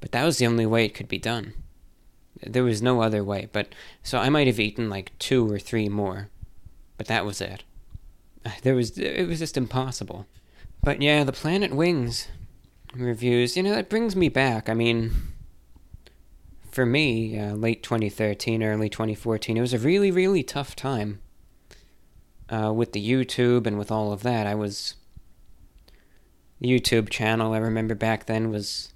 But 0.00 0.12
that 0.12 0.24
was 0.24 0.38
the 0.38 0.46
only 0.46 0.66
way 0.66 0.84
it 0.84 0.94
could 0.94 1.08
be 1.08 1.18
done. 1.18 1.54
There 2.42 2.64
was 2.64 2.80
no 2.80 3.02
other 3.02 3.22
way. 3.22 3.48
But 3.52 3.74
so 4.02 4.18
I 4.18 4.30
might 4.30 4.46
have 4.46 4.60
eaten 4.60 4.88
like 4.88 5.16
two 5.18 5.50
or 5.50 5.58
three 5.58 5.88
more, 5.88 6.30
but 6.96 7.06
that 7.06 7.26
was 7.26 7.40
it. 7.40 7.64
There 8.62 8.74
was 8.74 8.96
it 8.98 9.28
was 9.28 9.38
just 9.38 9.58
impossible. 9.58 10.26
But 10.82 11.02
yeah, 11.02 11.24
the 11.24 11.32
Planet 11.32 11.74
Wings 11.74 12.28
reviews. 12.94 13.56
You 13.56 13.62
know, 13.62 13.74
that 13.74 13.90
brings 13.90 14.16
me 14.16 14.30
back. 14.30 14.68
I 14.70 14.74
mean, 14.74 15.12
for 16.70 16.86
me, 16.86 17.38
uh, 17.38 17.54
late 17.54 17.82
2013, 17.82 18.62
early 18.62 18.88
2014, 18.88 19.56
it 19.56 19.60
was 19.60 19.74
a 19.74 19.78
really, 19.78 20.10
really 20.10 20.42
tough 20.42 20.74
time. 20.76 21.20
Uh, 22.48 22.72
with 22.72 22.92
the 22.92 23.08
YouTube 23.08 23.66
and 23.66 23.78
with 23.78 23.92
all 23.92 24.12
of 24.12 24.22
that, 24.22 24.46
I 24.46 24.54
was. 24.54 24.94
YouTube 26.62 27.08
channel, 27.08 27.54
I 27.54 27.58
remember 27.58 27.94
back 27.94 28.26
then, 28.26 28.50
was 28.50 28.92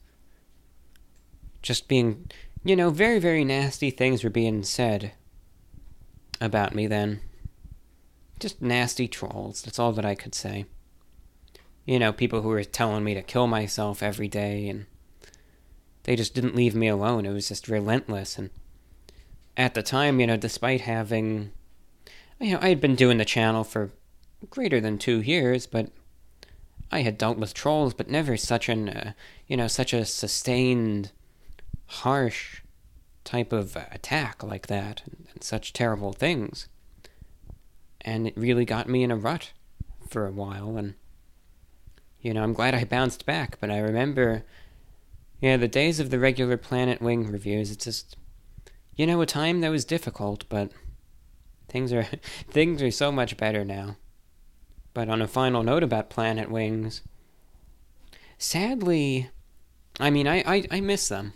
just 1.63 1.89
being. 1.89 2.31
You 2.65 2.77
know, 2.77 2.91
very, 2.91 3.19
very 3.19 3.45
nasty 3.45 3.91
things 3.91 4.25
were 4.25 4.31
being 4.31 4.63
said 4.63 5.13
about 6.41 6.75
me 6.75 6.87
then. 6.87 7.21
Just 8.41 8.61
nasty 8.61 9.07
trolls, 9.07 9.63
that's 9.63 9.79
all 9.79 9.93
that 9.93 10.05
I 10.05 10.15
could 10.15 10.35
say 10.35 10.67
you 11.85 11.99
know, 11.99 12.13
people 12.13 12.43
who 12.43 12.49
were 12.49 12.65
telling 12.65 13.05
me 13.05 13.15
to 13.15 13.23
kill 13.23 13.47
myself 13.47 14.03
every 14.03 14.29
day, 14.29 14.69
and 14.69 14.87
they 16.05 16.17
just 16.17 16.35
didn't 16.35 16.57
leave 16.57 16.75
me 16.75 16.89
alone. 16.89 17.27
It 17.27 17.33
was 17.33 17.49
just 17.49 17.69
relentless. 17.69 18.39
And 18.39 18.51
at 19.57 19.75
the 19.75 19.83
time, 19.83 20.21
you 20.21 20.27
know, 20.27 20.37
despite 20.37 20.83
having, 20.83 21.53
you 22.41 22.53
know, 22.53 22.59
I 22.63 22.69
had 22.69 22.81
been 22.81 22.95
doing 22.95 23.19
the 23.19 23.25
channel 23.25 23.65
for 23.65 23.91
greater 24.51 24.81
than 24.81 24.99
two 24.99 25.21
years, 25.21 25.67
but 25.67 25.91
I 26.93 27.03
had 27.03 27.19
dealt 27.19 27.39
with 27.39 27.55
trolls, 27.55 27.95
but 27.95 28.11
never 28.11 28.37
such 28.37 28.69
an, 28.69 28.89
uh, 28.89 29.13
you 29.47 29.57
know, 29.57 29.67
such 29.67 29.93
a 29.93 30.05
sustained, 30.05 31.11
harsh 31.87 32.61
type 33.25 33.53
of 33.53 33.77
attack 33.91 34.43
like 34.43 34.67
that, 34.67 35.03
and, 35.07 35.27
and 35.33 35.43
such 35.43 35.73
terrible 35.73 36.13
things. 36.13 36.69
And 38.03 38.27
it 38.27 38.37
really 38.37 38.65
got 38.67 38.89
me 38.89 39.03
in 39.03 39.11
a 39.11 39.17
rut 39.17 39.53
for 40.09 40.27
a 40.27 40.33
while, 40.33 40.77
and 40.77 40.95
you 42.21 42.33
know, 42.33 42.43
I'm 42.43 42.55
glad 42.55 42.75
I 42.75 42.85
bounced 42.85 43.27
back, 43.27 43.59
but 43.61 43.71
I 43.71 43.79
remember, 43.79 44.45
yeah, 45.41 45.57
the 45.57 45.69
days 45.69 46.01
of 46.01 46.11
the 46.11 46.19
regular 46.19 46.57
Planet 46.57 47.03
Wing 47.03 47.31
reviews, 47.31 47.71
it's 47.71 47.85
just, 47.85 48.17
you 48.97 49.07
know, 49.07 49.21
a 49.21 49.27
time 49.27 49.61
that 49.61 49.71
was 49.71 49.85
difficult, 49.85 50.45
but 50.49 50.71
things 51.69 51.93
are, 51.93 52.07
things 52.49 52.83
are 52.83 52.91
so 52.91 53.13
much 53.13 53.37
better 53.37 53.65
now. 53.65 53.97
But 54.95 55.09
on 55.09 55.21
a 55.21 55.29
final 55.29 55.63
note 55.63 55.83
about 55.83 56.09
Planet 56.09 56.51
Wings, 56.51 57.03
sadly, 58.39 59.31
I 59.99 60.11
mean, 60.11 60.29
I, 60.29 60.43
I, 60.47 60.65
I 60.71 60.81
miss 60.81 61.09
them. 61.09 61.33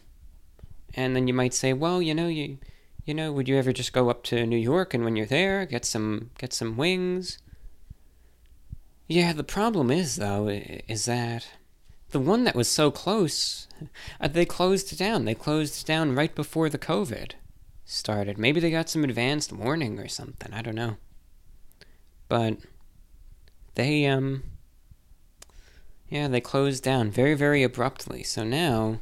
And 0.94 1.14
then 1.14 1.28
you 1.28 1.34
might 1.34 1.54
say, 1.54 1.72
well, 1.72 2.00
you 2.00 2.14
know, 2.14 2.28
you, 2.28 2.58
you 3.04 3.14
know, 3.14 3.32
would 3.32 3.48
you 3.48 3.56
ever 3.56 3.72
just 3.72 3.92
go 3.92 4.10
up 4.10 4.22
to 4.24 4.46
New 4.46 4.56
York 4.56 4.94
and 4.94 5.04
when 5.04 5.16
you're 5.16 5.26
there, 5.26 5.66
get 5.66 5.84
some, 5.84 6.30
get 6.38 6.52
some 6.52 6.76
wings? 6.76 7.38
Yeah, 9.08 9.32
the 9.32 9.44
problem 9.44 9.90
is, 9.90 10.16
though, 10.16 10.48
is 10.48 11.06
that 11.06 11.48
the 12.10 12.20
one 12.20 12.44
that 12.44 12.54
was 12.54 12.68
so 12.68 12.90
close, 12.90 13.68
uh, 14.20 14.28
they 14.28 14.44
closed 14.44 14.96
down. 14.98 15.24
They 15.24 15.34
closed 15.34 15.86
down 15.86 16.14
right 16.14 16.34
before 16.34 16.68
the 16.68 16.78
COVID 16.78 17.32
started. 17.84 18.38
Maybe 18.38 18.60
they 18.60 18.70
got 18.70 18.88
some 18.88 19.04
advanced 19.04 19.52
warning 19.52 19.98
or 19.98 20.08
something. 20.08 20.52
I 20.52 20.62
don't 20.62 20.74
know. 20.74 20.96
But 22.28 22.58
they, 23.74 24.06
um, 24.06 24.42
yeah, 26.08 26.28
they 26.28 26.40
closed 26.40 26.82
down 26.82 27.10
very, 27.10 27.34
very 27.34 27.62
abruptly. 27.62 28.22
So 28.22 28.44
now, 28.44 29.00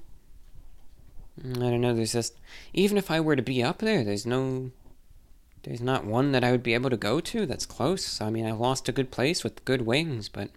I 1.40 1.52
don't 1.52 1.80
know, 1.80 1.94
there's 1.94 2.12
just, 2.12 2.34
even 2.72 2.96
if 2.96 3.10
I 3.10 3.20
were 3.20 3.36
to 3.36 3.42
be 3.42 3.62
up 3.62 3.78
there, 3.78 4.04
there's 4.04 4.26
no 4.26 4.70
there's 5.66 5.80
not 5.80 6.04
one 6.04 6.30
that 6.30 6.44
I 6.44 6.52
would 6.52 6.62
be 6.62 6.74
able 6.74 6.90
to 6.90 6.96
go 6.96 7.18
to 7.18 7.44
that's 7.44 7.66
close. 7.66 8.20
I 8.20 8.30
mean, 8.30 8.46
I 8.46 8.52
lost 8.52 8.88
a 8.88 8.92
good 8.92 9.10
place 9.10 9.42
with 9.42 9.64
good 9.64 9.82
wings, 9.82 10.28
but 10.28 10.50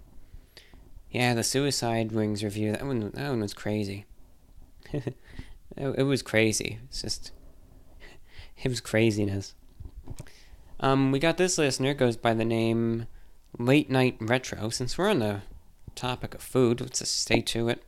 yeah, 1.12 1.34
the 1.34 1.44
Suicide 1.44 2.12
Wings 2.12 2.44
review 2.44 2.72
that 2.72 2.86
one 2.86 3.12
that 3.14 3.30
one 3.30 3.42
was 3.42 3.54
crazy. 3.54 4.06
it, 5.78 6.04
was 6.04 6.22
crazy. 6.22 6.80
It's 6.88 7.02
just 7.02 7.32
it 8.64 8.70
was 8.70 8.82
craziness. 8.82 9.56
Um, 10.80 11.12
we 11.12 11.20
got 11.20 11.38
this 11.38 11.58
listener 11.58 11.94
goes 11.94 12.16
by 12.16 12.34
the 12.34 12.46
name 12.46 13.08
Late 13.58 13.90
Night 13.90 14.18
Retro. 14.20 14.70
Since 14.70 14.98
we're 14.98 15.10
on 15.10 15.20
the 15.20 15.42
topic 15.96 16.36
of 16.36 16.42
food, 16.42 16.80
let's 16.82 17.00
just 17.00 17.20
stay 17.20 17.42
to 17.42 17.70
it. 17.70 17.84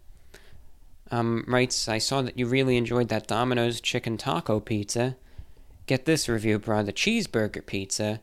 Um, 1.09 1.43
writes, 1.47 1.87
I 1.87 1.97
saw 1.97 2.21
that 2.21 2.37
you 2.37 2.47
really 2.47 2.77
enjoyed 2.77 3.09
that 3.09 3.27
Domino's 3.27 3.81
chicken 3.81 4.17
taco 4.17 4.59
pizza. 4.59 5.17
Get 5.85 6.05
this 6.05 6.29
review, 6.29 6.57
bro. 6.57 6.83
The 6.83 6.93
cheeseburger 6.93 7.65
pizza, 7.65 8.21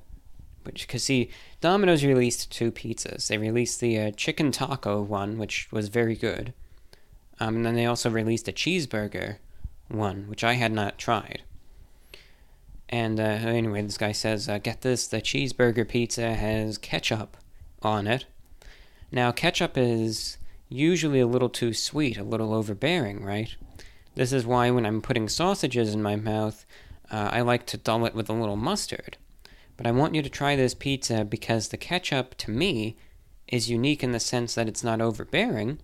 which, 0.65 0.87
because 0.87 1.05
see, 1.05 1.31
Domino's 1.61 2.05
released 2.05 2.51
two 2.53 2.71
pizzas. 2.71 3.29
They 3.29 3.39
released 3.39 3.81
the 3.81 3.99
uh, 3.99 4.11
chicken 4.13 4.53
taco 4.53 5.03
one, 5.03 5.39
which 5.39 5.71
was 5.73 5.89
very 5.89 6.15
good. 6.15 6.53
Um, 7.41 7.57
and 7.57 7.67
then 7.67 7.75
they 7.75 7.87
also 7.87 8.11
released 8.11 8.49
a 8.49 8.53
cheeseburger 8.53 9.37
one, 9.89 10.29
which 10.29 10.45
I 10.45 10.55
had 10.55 10.73
not 10.73 10.99
tried. 10.99 11.43
And 12.89 13.21
uh, 13.21 13.23
anyway, 13.23 13.83
this 13.83 13.99
guy 13.99 14.13
says, 14.13 14.49
uh, 14.49 14.59
Get 14.59 14.81
this, 14.81 15.07
the 15.07 15.21
cheeseburger 15.21 15.89
pizza 15.89 16.35
has 16.35 16.79
ketchup 16.79 17.37
on 17.83 18.07
it. 18.07 18.25
Now, 19.13 19.31
ketchup 19.33 19.77
is 19.77 20.39
usually 20.69 21.21
a 21.21 21.27
little 21.27 21.49
too 21.49 21.73
sweet, 21.73 22.19
a 22.19 22.25
little 22.25 22.55
overbearing, 22.55 23.25
right? 23.25 23.55
This 24.15 24.33
is 24.33 24.47
why 24.47 24.71
when 24.71 24.85
I'm 24.85 25.01
putting 25.01 25.29
sausages 25.29 25.95
in 25.95 26.03
my 26.03 26.17
mouth, 26.17 26.67
uh, 27.11 27.31
I 27.33 27.41
like 27.43 27.67
to 27.67 27.77
dull 27.77 28.05
it 28.05 28.15
with 28.15 28.29
a 28.29 28.35
little 28.35 28.57
mustard. 28.57 29.17
But 29.79 29.87
I 29.87 29.93
want 29.93 30.15
you 30.15 30.23
to 30.23 30.29
try 30.29 30.57
this 30.57 30.75
pizza 30.75 31.25
because 31.25 31.69
the 31.69 31.77
ketchup, 31.79 32.35
to 32.39 32.51
me, 32.51 32.97
is 33.47 33.71
unique 33.71 34.03
in 34.03 34.13
the 34.13 34.21
sense 34.21 34.55
that 34.57 34.69
it's 34.69 34.85
not 34.85 35.01
overbearing, 35.01 35.79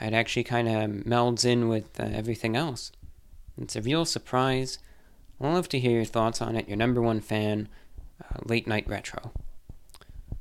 It 0.00 0.12
actually 0.12 0.44
kind 0.44 0.68
of 0.68 1.04
melds 1.04 1.44
in 1.44 1.68
with 1.68 1.98
uh, 1.98 2.04
everything 2.04 2.56
else. 2.56 2.92
It's 3.60 3.74
a 3.74 3.82
real 3.82 4.04
surprise. 4.04 4.78
I'd 5.40 5.52
love 5.52 5.68
to 5.70 5.80
hear 5.80 5.92
your 5.92 6.04
thoughts 6.04 6.40
on 6.40 6.56
it. 6.56 6.68
Your 6.68 6.76
number 6.76 7.00
one 7.00 7.20
fan, 7.20 7.68
uh, 8.22 8.38
Late 8.44 8.66
Night 8.66 8.86
Retro. 8.86 9.32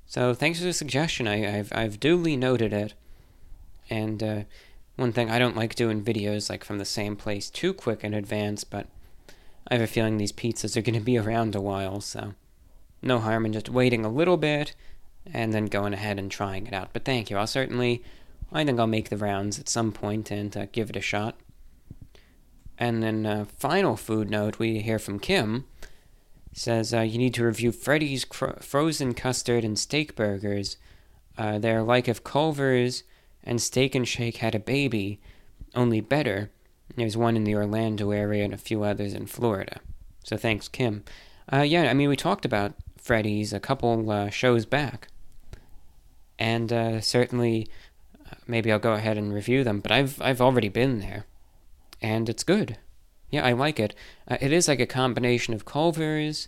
So 0.06 0.34
thanks 0.34 0.60
for 0.60 0.66
the 0.66 0.74
suggestion. 0.74 1.28
I, 1.28 1.38
have 1.38 1.72
I've 1.74 2.00
duly 2.00 2.36
noted 2.36 2.74
it. 2.74 2.94
And 3.90 4.22
uh, 4.22 4.44
one 4.98 5.14
thing 5.14 5.32
I 5.32 5.40
don't 5.40 5.56
like 5.56 5.76
doing 5.76 6.04
videos 6.04 6.50
like 6.50 6.66
from 6.66 6.78
the 6.78 6.86
same 6.86 7.16
place 7.16 7.50
too 7.50 7.74
quick 7.74 8.04
in 8.04 8.14
advance, 8.14 8.66
but 8.66 8.88
I 9.70 9.76
have 9.76 9.84
a 9.84 9.88
feeling 9.88 10.18
these 10.18 10.34
pizzas 10.34 10.76
are 10.76 10.82
going 10.82 11.00
to 11.00 11.06
be 11.06 11.18
around 11.24 11.56
a 11.56 11.62
while, 11.62 12.02
so 12.02 12.34
no 13.02 13.20
harm 13.20 13.46
in 13.46 13.54
just 13.54 13.70
waiting 13.70 14.06
a 14.06 14.10
little 14.10 14.38
bit 14.38 14.76
and 15.32 15.54
then 15.54 15.66
going 15.66 15.94
ahead 15.94 16.20
and 16.20 16.32
trying 16.32 16.68
it 16.68 16.74
out. 16.74 16.90
But 16.94 17.06
thank 17.06 17.30
you. 17.30 17.38
I'll 17.38 17.48
certainly, 17.48 18.04
I 18.52 18.64
think 18.66 18.80
I'll 18.80 18.88
make 18.88 19.10
the 19.10 19.18
rounds 19.18 19.60
at 19.60 19.70
some 19.70 19.92
point 19.92 20.32
and 20.32 20.56
uh, 20.56 20.66
give 20.72 20.90
it 20.90 20.96
a 20.96 21.02
shot. 21.02 21.36
And 22.78 23.04
then, 23.04 23.26
uh, 23.26 23.46
final 23.58 23.96
food 23.96 24.30
note 24.30 24.58
we 24.58 24.80
hear 24.80 24.98
from 24.98 25.20
Kim 25.20 25.66
says 26.54 26.94
uh, 26.94 27.02
you 27.02 27.18
need 27.18 27.34
to 27.36 27.46
review 27.46 27.72
Freddy's 27.72 28.26
frozen 28.60 29.14
custard 29.14 29.64
and 29.64 29.80
steak 29.80 30.16
burgers. 30.16 30.78
Uh, 31.38 31.60
they're 31.60 31.84
like 31.84 32.08
if 32.08 32.24
Culver's 32.24 33.04
and 33.44 33.62
Steak 33.62 33.96
and 33.96 34.08
Shake 34.08 34.38
had 34.38 34.54
a 34.54 34.60
baby, 34.60 35.20
only 35.74 36.02
better. 36.02 36.52
There's 36.96 37.18
one 37.18 37.36
in 37.36 37.44
the 37.44 37.56
Orlando 37.56 38.12
area 38.12 38.44
and 38.44 38.54
a 38.54 38.58
few 38.58 38.84
others 38.84 39.14
in 39.14 39.26
Florida. 39.28 39.80
So 40.24 40.38
thanks, 40.38 40.68
Kim. 40.68 41.04
Uh, 41.52 41.62
yeah, 41.62 41.90
I 41.90 41.94
mean, 41.94 42.10
we 42.10 42.16
talked 42.16 42.46
about 42.46 42.74
Freddy's 43.02 43.52
a 43.52 43.60
couple 43.60 44.10
uh, 44.10 44.30
shows 44.30 44.66
back. 44.66 45.08
And 46.40 46.72
uh, 46.72 47.02
certainly, 47.02 47.68
uh, 48.26 48.36
maybe 48.48 48.72
I'll 48.72 48.80
go 48.80 48.94
ahead 48.94 49.18
and 49.18 49.34
review 49.34 49.64
them, 49.64 49.80
but 49.80 49.92
I've, 49.92 50.22
I've 50.22 50.42
already 50.42 50.70
been 50.70 51.00
there. 51.00 51.26
And 52.02 52.30
it's 52.30 52.44
good. 52.44 52.78
Yeah, 53.30 53.46
I 53.46 53.54
like 53.54 53.80
it. 53.80 53.96
Uh, 54.28 54.38
it 54.42 54.52
is 54.52 54.68
like 54.68 54.80
a 54.80 54.86
combination 54.86 55.54
of 55.54 55.66
Culver's 55.66 56.48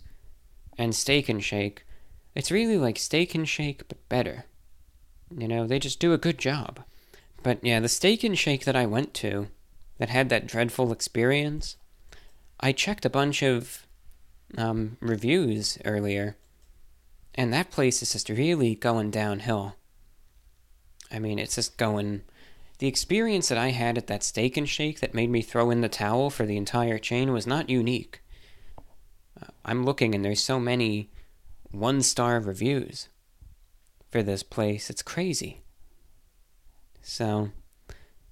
and 0.77 0.95
Steak 0.95 1.29
and 1.29 1.43
Shake. 1.43 1.85
It's 2.35 2.51
really 2.51 2.77
like 2.77 2.97
Steak 2.97 3.35
and 3.35 3.47
Shake, 3.47 3.87
but 3.87 4.09
better. 4.09 4.45
You 5.35 5.47
know, 5.47 5.67
they 5.67 5.79
just 5.79 5.99
do 5.99 6.13
a 6.13 6.17
good 6.17 6.37
job. 6.37 6.83
But 7.41 7.59
yeah, 7.63 7.79
the 7.79 7.89
Steak 7.89 8.23
and 8.23 8.37
Shake 8.37 8.65
that 8.65 8.75
I 8.75 8.85
went 8.85 9.13
to, 9.15 9.47
that 9.97 10.09
had 10.09 10.29
that 10.29 10.47
dreadful 10.47 10.91
experience, 10.91 11.77
I 12.59 12.71
checked 12.71 13.05
a 13.05 13.09
bunch 13.09 13.43
of 13.43 13.85
um, 14.57 14.97
reviews 14.99 15.77
earlier, 15.85 16.37
and 17.35 17.53
that 17.53 17.71
place 17.71 18.01
is 18.01 18.13
just 18.13 18.29
really 18.29 18.75
going 18.75 19.11
downhill. 19.11 19.75
I 21.11 21.19
mean, 21.19 21.39
it's 21.39 21.55
just 21.55 21.77
going. 21.77 22.21
The 22.79 22.87
experience 22.87 23.47
that 23.49 23.57
I 23.57 23.69
had 23.69 23.97
at 23.97 24.07
that 24.07 24.23
steak 24.23 24.57
and 24.57 24.67
shake 24.67 24.99
that 24.99 25.13
made 25.13 25.29
me 25.29 25.41
throw 25.41 25.69
in 25.69 25.81
the 25.81 25.89
towel 25.89 26.29
for 26.29 26.45
the 26.45 26.57
entire 26.57 26.97
chain 26.97 27.31
was 27.31 27.47
not 27.47 27.69
unique. 27.69 28.21
Uh, 29.41 29.47
I'm 29.63 29.85
looking, 29.85 30.13
and 30.13 30.25
there's 30.25 30.41
so 30.41 30.59
many 30.59 31.09
one 31.71 32.01
star 32.01 32.39
reviews 32.39 33.09
for 34.09 34.21
this 34.21 34.43
place. 34.43 34.89
It's 34.89 35.01
crazy. 35.01 35.61
So, 37.01 37.51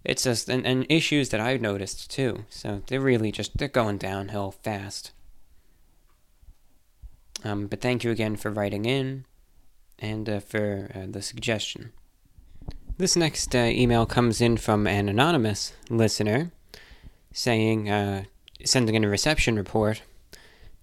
it's 0.04 0.24
just 0.24 0.50
and, 0.50 0.66
and 0.66 0.86
issues 0.90 1.30
that 1.30 1.40
I've 1.40 1.62
noticed 1.62 2.10
too. 2.10 2.46
So 2.50 2.82
they're 2.88 3.00
really 3.00 3.32
just 3.32 3.58
they're 3.58 3.68
going 3.68 3.98
downhill 3.98 4.52
fast. 4.52 5.12
Um, 7.44 7.68
but 7.68 7.82
thank 7.82 8.04
you 8.04 8.12
again 8.12 8.36
for 8.36 8.52
writing 8.52 8.86
in 8.86 9.26
and 10.00 10.30
uh, 10.30 10.40
for 10.40 10.92
uh, 10.94 11.06
the 11.10 11.22
suggestion. 11.22 11.92
This 12.98 13.16
next 13.16 13.56
uh, 13.56 13.60
email 13.60 14.06
comes 14.06 14.42
in 14.42 14.58
from 14.58 14.86
an 14.86 15.10
anonymous 15.10 15.74
listener 15.90 16.52
saying, 17.34 17.90
uh, 17.90 18.24
sending 18.64 18.96
in 18.96 19.04
a 19.04 19.10
reception 19.10 19.56
report. 19.56 20.02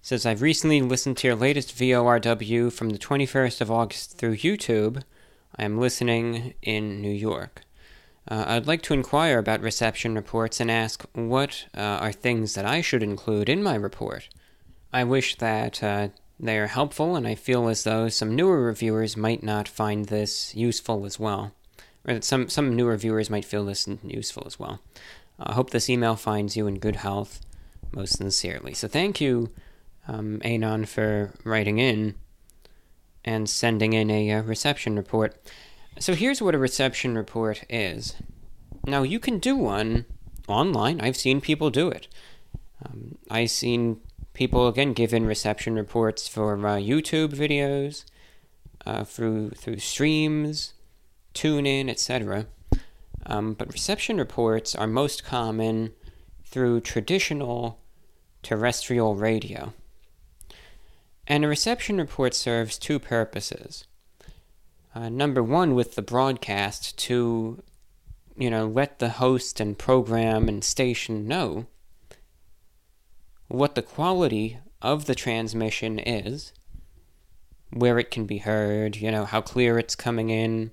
Says, 0.01 0.25
I've 0.25 0.41
recently 0.41 0.81
listened 0.81 1.17
to 1.17 1.27
your 1.27 1.35
latest 1.35 1.77
VORW 1.77 2.71
from 2.71 2.89
the 2.89 2.97
21st 2.97 3.61
of 3.61 3.69
August 3.69 4.17
through 4.17 4.37
YouTube. 4.37 5.03
I 5.57 5.65
am 5.65 5.77
listening 5.77 6.53
in 6.61 7.01
New 7.01 7.11
York. 7.11 7.63
Uh, 8.27 8.45
I'd 8.47 8.67
like 8.67 8.81
to 8.83 8.93
inquire 8.93 9.39
about 9.39 9.61
reception 9.61 10.15
reports 10.15 10.59
and 10.59 10.71
ask 10.71 11.03
what 11.13 11.65
uh, 11.75 11.81
are 11.81 12.11
things 12.11 12.53
that 12.53 12.65
I 12.65 12.81
should 12.81 13.03
include 13.03 13.49
in 13.49 13.61
my 13.61 13.75
report. 13.75 14.29
I 14.93 15.03
wish 15.03 15.35
that 15.37 15.83
they 16.39 16.57
are 16.57 16.67
helpful, 16.67 17.15
and 17.15 17.27
I 17.27 17.35
feel 17.35 17.67
as 17.67 17.83
though 17.83 18.07
some 18.07 18.35
newer 18.35 18.63
reviewers 18.63 19.17
might 19.17 19.43
not 19.43 19.67
find 19.67 20.05
this 20.05 20.55
useful 20.55 21.05
as 21.05 21.19
well. 21.19 21.51
Or 22.07 22.13
that 22.13 22.23
some, 22.23 22.47
some 22.47 22.75
newer 22.75 22.95
viewers 22.95 23.29
might 23.29 23.43
feel 23.43 23.65
this 23.65 23.87
useful 24.03 24.43
as 24.45 24.57
well. 24.57 24.79
I 25.37 25.53
hope 25.53 25.69
this 25.69 25.89
email 25.89 26.15
finds 26.15 26.55
you 26.55 26.65
in 26.67 26.79
good 26.79 26.97
health, 26.97 27.41
most 27.91 28.17
sincerely. 28.17 28.73
So 28.73 28.87
thank 28.87 29.19
you, 29.19 29.49
um, 30.07 30.41
Anon, 30.43 30.85
for 30.85 31.33
writing 31.43 31.77
in 31.77 32.15
and 33.25 33.49
sending 33.49 33.93
in 33.93 34.09
a 34.09 34.31
uh, 34.31 34.41
reception 34.43 34.95
report. 34.95 35.35
So 35.99 36.15
here's 36.15 36.41
what 36.41 36.55
a 36.55 36.59
reception 36.59 37.17
report 37.17 37.63
is. 37.69 38.15
Now, 38.85 39.03
you 39.03 39.19
can 39.19 39.39
do 39.39 39.57
one 39.57 40.05
online. 40.47 41.01
I've 41.01 41.17
seen 41.17 41.41
people 41.41 41.69
do 41.69 41.89
it. 41.89 42.07
Um, 42.85 43.17
I've 43.29 43.51
seen 43.51 43.99
people 44.39 44.69
again 44.69 44.93
give 44.93 45.13
in 45.13 45.25
reception 45.25 45.75
reports 45.75 46.25
for 46.25 46.53
uh, 46.65 46.77
YouTube 46.77 47.33
videos, 47.33 48.05
uh, 48.85 49.03
through 49.03 49.49
through 49.49 49.77
streams, 49.79 50.73
TuneIn, 51.33 51.89
etc. 51.89 52.45
Um, 53.25 53.53
but 53.53 53.73
reception 53.73 54.17
reports 54.17 54.75
are 54.75 54.87
most 54.87 55.25
common 55.25 55.91
through 56.45 56.79
traditional 56.79 57.81
terrestrial 58.41 59.15
radio. 59.15 59.73
And 61.27 61.43
a 61.43 61.49
reception 61.49 61.97
report 61.97 62.33
serves 62.33 62.77
two 62.77 62.97
purposes. 62.97 63.87
Uh, 64.95 65.09
number 65.09 65.43
one, 65.43 65.75
with 65.75 65.95
the 65.95 66.01
broadcast, 66.01 66.97
to 66.99 67.61
you 68.37 68.49
know 68.49 68.67
let 68.67 68.99
the 68.99 69.09
host 69.09 69.59
and 69.59 69.77
program 69.77 70.47
and 70.47 70.63
station 70.63 71.27
know 71.27 71.67
what 73.49 73.75
the 73.75 73.81
quality 73.81 74.59
of 74.81 75.05
the 75.05 75.15
transmission 75.15 75.99
is, 75.99 76.53
where 77.71 77.99
it 77.99 78.09
can 78.09 78.25
be 78.25 78.37
heard, 78.37 78.95
you 78.95 79.11
know, 79.11 79.25
how 79.25 79.41
clear 79.41 79.77
it's 79.77 79.95
coming 79.95 80.29
in, 80.29 80.71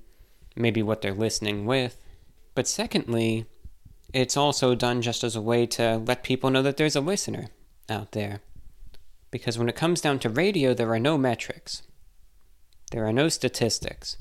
maybe 0.54 0.82
what 0.82 1.02
they're 1.02 1.12
listening 1.12 1.66
with. 1.66 2.00
But 2.54 2.68
secondly, 2.68 3.46
it's 4.12 4.36
also 4.36 4.74
done 4.74 5.02
just 5.02 5.24
as 5.24 5.34
a 5.34 5.40
way 5.40 5.66
to 5.66 5.96
let 5.96 6.22
people 6.22 6.50
know 6.50 6.62
that 6.62 6.76
there's 6.76 6.96
a 6.96 7.00
listener 7.00 7.48
out 7.88 8.12
there. 8.12 8.40
Because 9.30 9.58
when 9.58 9.68
it 9.68 9.76
comes 9.76 10.00
down 10.00 10.18
to 10.20 10.30
radio, 10.30 10.72
there 10.72 10.92
are 10.92 11.00
no 11.00 11.18
metrics, 11.18 11.82
there 12.92 13.06
are 13.06 13.12
no 13.12 13.28
statistics, 13.28 14.16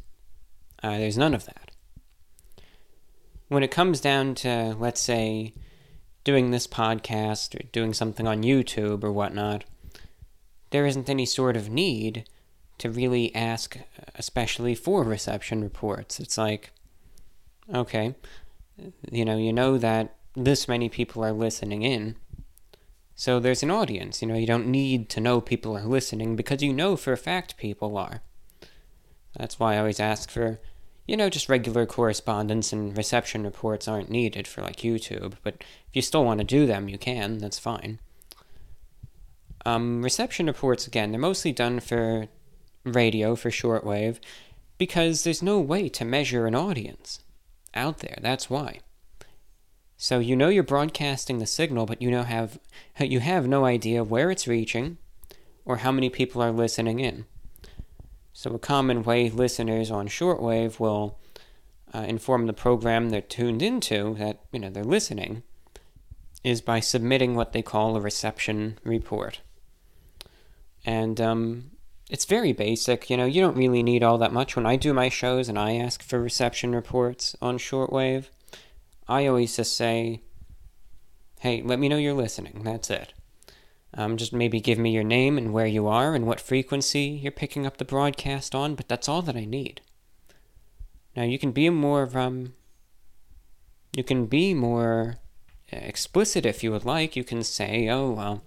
uh, 0.82 0.98
there's 0.98 1.18
none 1.18 1.34
of 1.34 1.45
that. 1.45 1.72
When 3.48 3.64
it 3.64 3.72
comes 3.72 4.02
down 4.02 4.36
to, 4.36 4.76
let's 4.80 4.99
say, 4.99 5.53
doing 6.26 6.52
this 6.52 6.68
podcast 6.68 7.56
or 7.56 7.64
doing 7.72 7.93
something 7.93 8.27
on 8.27 8.43
YouTube 8.43 9.03
or 9.03 9.11
whatnot, 9.14 9.64
there 10.72 10.85
isn't 10.85 11.10
any 11.10 11.26
sort 11.26 11.56
of 11.56 11.69
need 11.69 12.27
to 12.80 12.89
really 12.89 13.34
ask, 13.34 13.77
especially 14.15 14.76
for 14.76 15.03
reception 15.03 15.61
reports. 15.61 16.19
It's 16.19 16.38
like, 16.38 16.72
okay, 17.73 18.15
you 19.10 19.23
know, 19.23 19.38
you 19.38 19.53
know 19.53 19.77
that 19.77 20.15
this 20.35 20.68
many 20.68 20.89
people 20.89 21.23
are 21.23 21.31
listening 21.31 21.84
in. 21.84 22.18
So 23.15 23.39
there's 23.39 23.64
an 23.64 23.72
audience. 23.72 24.22
You 24.22 24.27
know, 24.27 24.35
you 24.35 24.47
don't 24.47 24.68
need 24.68 25.07
to 25.11 25.22
know 25.22 25.39
people 25.39 25.77
are 25.77 25.85
listening 25.85 26.35
because 26.35 26.61
you 26.61 26.73
know 26.73 26.97
for 26.97 27.14
a 27.14 27.18
fact 27.18 27.56
people 27.56 27.97
are. 27.97 28.22
That's 29.38 29.60
why 29.60 29.76
I 29.76 29.80
always 29.80 30.02
ask 30.02 30.30
for 30.30 30.60
you 31.07 31.15
know, 31.15 31.30
just 31.30 31.49
regular 31.49 31.86
correspondence 31.86 32.73
and 32.73 32.98
reception 32.98 33.44
reports 33.44 33.88
aren't 33.88 34.10
needed 34.10 34.48
for 34.48 34.61
like 34.61 34.77
YouTube, 34.77 35.36
but 35.44 35.56
if 35.60 35.95
you 35.95 36.02
still 36.02 36.26
want 36.26 36.40
to 36.40 36.45
do 36.45 36.65
them, 36.65 36.90
you 36.90 36.98
can, 36.98 37.38
that's 37.38 37.60
fine. 37.60 37.99
Um, 39.65 40.03
reception 40.03 40.48
reports, 40.48 40.88
again, 40.88 41.11
they're 41.11 41.19
mostly 41.19 41.52
done 41.52 41.80
for 41.80 42.27
radio, 42.84 43.36
for 43.36 43.49
shortwave, 43.49 44.19
because 44.77 45.23
there's 45.23 45.41
no 45.41 45.60
way 45.60 45.90
to 45.90 46.06
measure 46.06 46.45
an 46.45 46.56
audience 46.56 47.19
out 47.73 47.99
there, 47.99 48.18
that's 48.22 48.49
why. 48.49 48.80
So 49.98 50.19
you 50.19 50.36
know 50.36 50.49
you're 50.49 50.64
broadcasting 50.64 51.40
the 51.40 51.45
signal, 51.45 51.86
but 51.86 52.02
you 52.02 52.11
know 52.11 52.23
have 52.23 52.60
you 52.99 53.19
have 53.19 53.48
no 53.48 53.65
idea 53.65 54.03
where 54.03 54.32
it's 54.32 54.48
reaching 54.48 54.98
or 55.64 55.77
how 55.77 55.91
many 55.91 56.10
people 56.10 56.41
are 56.41 56.52
listening 56.52 56.99
in. 56.99 57.26
So, 58.38 58.53
a 58.53 58.60
common 58.60 59.03
way 59.03 59.30
listeners 59.30 59.90
on 59.90 60.10
shortwave 60.10 60.78
will 60.78 61.18
uh, 61.94 61.99
inform 61.99 62.48
the 62.48 62.53
program 62.53 63.10
they're 63.10 63.22
tuned 63.22 63.62
into 63.62 64.14
that 64.16 64.41
you 64.52 64.60
know 64.60 64.70
they're 64.70 64.84
listening 64.84 65.44
is 66.44 66.60
by 66.60 66.82
submitting 66.82 67.36
what 67.36 67.53
they 67.53 67.62
call 67.62 67.95
a 67.95 68.02
reception 68.02 68.78
report. 68.84 69.40
And 70.86 71.22
um, 71.22 71.72
it's 72.10 72.26
very 72.26 72.52
basic. 72.52 73.10
You 73.10 73.16
know, 73.16 73.26
you 73.26 73.40
don't 73.40 73.56
really 73.56 73.82
need 73.82 74.03
all 74.03 74.18
that 74.18 74.34
much. 74.34 74.57
When 74.57 74.66
I 74.66 74.76
do 74.76 74.94
my 74.94 75.07
shows 75.07 75.48
and 75.48 75.57
I 75.57 75.78
ask 75.78 76.03
for 76.03 76.20
reception 76.20 76.76
reports 76.76 77.38
on 77.41 77.57
shortwave, 77.57 78.26
I 79.07 79.28
always 79.28 79.56
just 79.56 79.78
say, 79.78 80.24
hey, 81.40 81.62
let 81.64 81.80
me 81.80 81.88
know 81.88 81.98
you're 81.98 82.14
listening. 82.14 82.64
That's 82.66 82.90
it. 82.90 83.14
Um, 83.97 84.17
just 84.17 84.34
maybe 84.34 84.59
give 84.59 84.77
me 84.77 84.91
your 84.91 85.03
name 85.03 85.38
and 85.38 85.53
where 85.53 85.65
you 85.65 85.88
are 85.88 86.15
and 86.15 86.27
what 86.27 86.41
frequency 86.41 87.19
you're 87.22 87.31
picking 87.31 87.65
up 87.65 87.77
the 87.77 87.85
broadcast 87.85 88.53
on, 88.53 88.76
but 88.76 88.89
that's 88.89 89.07
all 89.07 89.22
that 89.22 89.38
I 89.38 89.45
need. 89.45 89.80
Now 91.15 91.23
you 91.23 91.39
can 91.39 91.51
be 91.51 91.69
more 91.69 92.09
um, 92.17 92.53
you 93.95 94.03
can 94.03 94.26
be 94.26 94.53
more 94.53 95.15
explicit 95.72 96.45
if 96.45 96.63
you 96.63 96.72
would 96.72 96.85
like. 96.85 97.15
You 97.15 97.23
can 97.23 97.43
say, 97.43 97.88
"Oh, 97.89 98.11
well, 98.11 98.43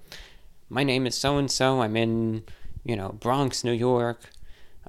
my 0.69 0.85
name 0.85 1.07
is 1.07 1.15
so 1.15 1.39
and 1.39 1.51
so. 1.51 1.81
I'm 1.81 1.97
in, 1.97 2.45
you 2.85 2.95
know, 2.97 3.11
Bronx, 3.21 3.65
New 3.65 3.73
York. 3.73 4.31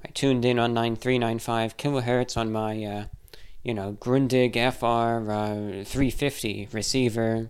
I 0.04 0.10
tuned 0.10 0.46
in 0.46 0.60
on 0.60 0.74
9395 0.74 1.78
kilohertz 1.78 2.38
on 2.38 2.52
my, 2.52 2.84
uh, 2.84 3.06
you 3.64 3.74
know, 3.74 3.94
Grundig 4.00 4.56
FR 4.56 5.32
uh, 5.32 5.84
350 5.86 6.68
receiver." 6.74 7.50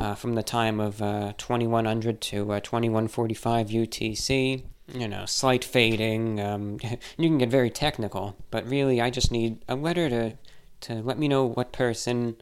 Uh, 0.00 0.14
from 0.14 0.34
the 0.34 0.42
time 0.42 0.80
of 0.80 1.02
uh, 1.02 1.34
2100 1.36 2.22
to 2.22 2.52
uh, 2.52 2.60
2145 2.60 3.68
UTC. 3.68 4.62
You 4.94 5.06
know, 5.06 5.26
slight 5.26 5.62
fading. 5.62 6.40
Um, 6.40 6.78
you 7.18 7.28
can 7.28 7.36
get 7.36 7.50
very 7.50 7.68
technical, 7.68 8.34
but 8.50 8.66
really, 8.66 8.98
I 9.00 9.10
just 9.10 9.30
need 9.30 9.62
a 9.68 9.74
letter 9.74 10.08
to 10.08 10.38
to 10.80 10.94
let 10.94 11.18
me 11.18 11.28
know 11.28 11.44
what 11.44 11.72
person, 11.72 12.40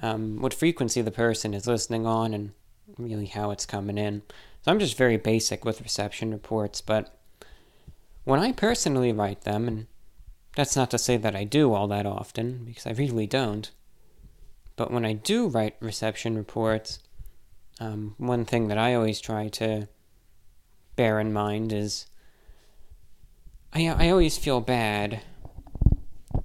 um, 0.00 0.40
what 0.40 0.54
frequency 0.54 1.02
the 1.02 1.10
person 1.10 1.52
is 1.52 1.66
listening 1.66 2.06
on, 2.06 2.32
and 2.32 2.52
really 2.96 3.26
how 3.26 3.50
it's 3.50 3.66
coming 3.66 3.98
in. 3.98 4.22
So 4.62 4.70
I'm 4.70 4.78
just 4.78 4.96
very 4.96 5.16
basic 5.16 5.64
with 5.64 5.80
reception 5.80 6.30
reports, 6.30 6.80
but 6.80 7.18
when 8.22 8.38
I 8.38 8.52
personally 8.52 9.12
write 9.12 9.40
them, 9.40 9.66
and 9.66 9.86
that's 10.54 10.76
not 10.76 10.92
to 10.92 10.98
say 10.98 11.16
that 11.16 11.34
I 11.34 11.42
do 11.42 11.72
all 11.72 11.88
that 11.88 12.06
often, 12.06 12.64
because 12.64 12.86
I 12.86 12.92
really 12.92 13.26
don't. 13.26 13.68
But 14.80 14.90
when 14.90 15.04
I 15.04 15.12
do 15.12 15.46
write 15.46 15.76
reception 15.80 16.38
reports, 16.38 17.00
um, 17.80 18.14
one 18.16 18.46
thing 18.46 18.68
that 18.68 18.78
I 18.78 18.94
always 18.94 19.20
try 19.20 19.48
to 19.48 19.88
bear 20.96 21.20
in 21.20 21.34
mind 21.34 21.70
is 21.70 22.06
I, 23.74 23.88
I 23.88 24.08
always 24.08 24.38
feel 24.38 24.62
bad 24.62 25.20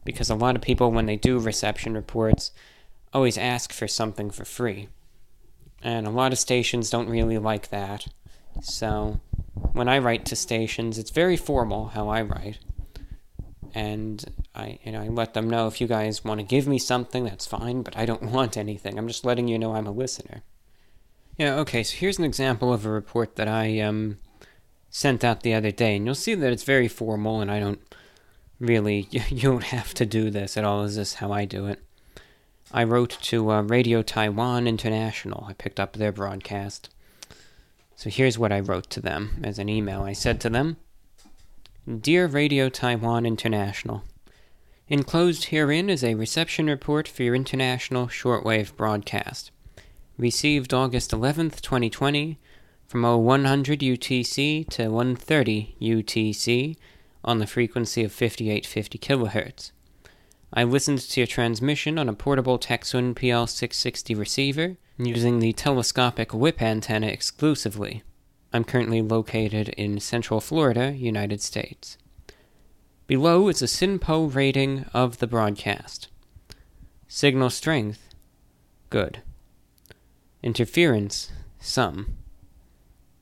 because 0.03 0.29
a 0.29 0.35
lot 0.35 0.57
of 0.57 0.61
people, 0.61 0.91
when 0.91 1.05
they 1.05 1.15
do 1.15 1.39
reception 1.39 1.93
reports, 1.93 2.51
always 3.13 3.37
ask 3.37 3.71
for 3.71 3.87
something 3.87 4.29
for 4.29 4.43
free. 4.43 4.89
And 5.81 6.05
a 6.05 6.09
lot 6.09 6.33
of 6.33 6.37
stations 6.37 6.89
don't 6.89 7.07
really 7.07 7.37
like 7.37 7.69
that. 7.69 8.05
So 8.61 9.21
when 9.71 9.87
I 9.87 9.97
write 9.99 10.25
to 10.25 10.35
stations, 10.35 10.97
it's 10.97 11.09
very 11.09 11.37
formal 11.37 11.87
how 11.87 12.09
I 12.09 12.21
write 12.21 12.59
and 13.75 14.23
I 14.55 14.79
you 14.83 14.91
know 14.91 15.01
I 15.01 15.09
let 15.09 15.33
them 15.33 15.49
know 15.49 15.67
if 15.67 15.79
you 15.81 15.85
guys 15.87 16.23
want 16.23 16.39
to 16.39 16.45
give 16.45 16.65
me 16.65 16.79
something 16.79 17.25
that's 17.25 17.45
fine, 17.45 17.83
but 17.83 17.95
I 17.95 18.05
don't 18.05 18.23
want 18.31 18.57
anything. 18.57 18.97
I'm 18.97 19.07
just 19.07 19.25
letting 19.25 19.47
you 19.47 19.59
know 19.59 19.75
I'm 19.75 19.85
a 19.85 19.91
listener. 19.91 20.41
Yeah, 21.37 21.55
okay. 21.57 21.83
So 21.83 21.97
here's 21.97 22.17
an 22.17 22.23
example 22.23 22.71
of 22.73 22.85
a 22.85 22.89
report 22.89 23.35
that 23.35 23.49
I 23.49 23.79
um 23.81 24.17
sent 24.89 25.25
out 25.25 25.41
the 25.41 25.53
other 25.53 25.71
day, 25.71 25.97
and 25.97 26.05
you'll 26.05 26.15
see 26.15 26.35
that 26.35 26.53
it's 26.53 26.63
very 26.63 26.87
formal, 26.87 27.41
and 27.41 27.51
I 27.51 27.59
don't 27.59 27.81
really 28.59 29.07
you, 29.11 29.21
don't 29.41 29.65
have 29.65 29.93
to 29.95 30.05
do 30.05 30.29
this 30.29 30.55
at 30.55 30.63
all. 30.63 30.83
Is 30.83 30.95
this 30.95 31.15
how 31.15 31.33
I 31.33 31.43
do 31.43 31.67
it? 31.67 31.81
I 32.71 32.83
wrote 32.83 33.17
to 33.21 33.51
uh, 33.51 33.61
Radio 33.61 34.01
Taiwan 34.01 34.67
International. 34.67 35.45
I 35.47 35.53
picked 35.53 35.79
up 35.79 35.93
their 35.93 36.11
broadcast. 36.11 36.89
So 37.95 38.09
here's 38.09 38.37
what 38.37 38.51
I 38.51 38.59
wrote 38.59 38.89
to 38.91 39.01
them 39.01 39.41
as 39.43 39.59
an 39.59 39.69
email. 39.69 40.01
I 40.01 40.13
said 40.13 40.41
to 40.41 40.49
them. 40.49 40.77
Dear 41.87 42.25
Radio 42.25 42.67
Taiwan 42.67 43.27
International, 43.27 44.03
Enclosed 44.89 45.45
herein 45.45 45.87
is 45.87 46.03
a 46.03 46.15
reception 46.15 46.65
report 46.65 47.07
for 47.07 47.21
your 47.21 47.35
international 47.35 48.07
shortwave 48.07 48.75
broadcast. 48.75 49.51
Received 50.17 50.73
August 50.73 51.11
11th, 51.11 51.61
2020, 51.61 52.39
from 52.87 53.03
0100 53.03 53.81
UTC 53.81 54.67
to 54.67 54.87
130 54.89 55.75
UTC 55.79 56.75
on 57.23 57.37
the 57.37 57.45
frequency 57.45 58.03
of 58.03 58.11
5850 58.11 58.97
kHz. 58.97 59.71
I 60.51 60.63
listened 60.63 61.01
to 61.01 61.19
your 61.19 61.27
transmission 61.27 61.99
on 61.99 62.09
a 62.09 62.13
portable 62.13 62.57
Tecsun 62.57 63.13
PL660 63.13 64.17
receiver 64.17 64.77
using 64.97 65.37
the 65.37 65.53
telescopic 65.53 66.33
whip 66.33 66.63
antenna 66.63 67.05
exclusively. 67.05 68.01
I'm 68.55 68.63
currently 68.63 69.01
located 69.01 69.67
in 69.67 69.99
Central 69.99 70.39
Florida, 70.39 70.93
United 70.95 71.41
States. 71.41 71.97
Below 73.05 73.49
is 73.49 73.61
a 73.61 73.65
SINPO 73.65 74.33
rating 74.33 74.85
of 74.93 75.17
the 75.17 75.27
broadcast. 75.27 76.07
Signal 77.05 77.49
strength, 77.49 78.15
good. 78.89 79.21
Interference, 80.41 81.33
some. 81.59 82.15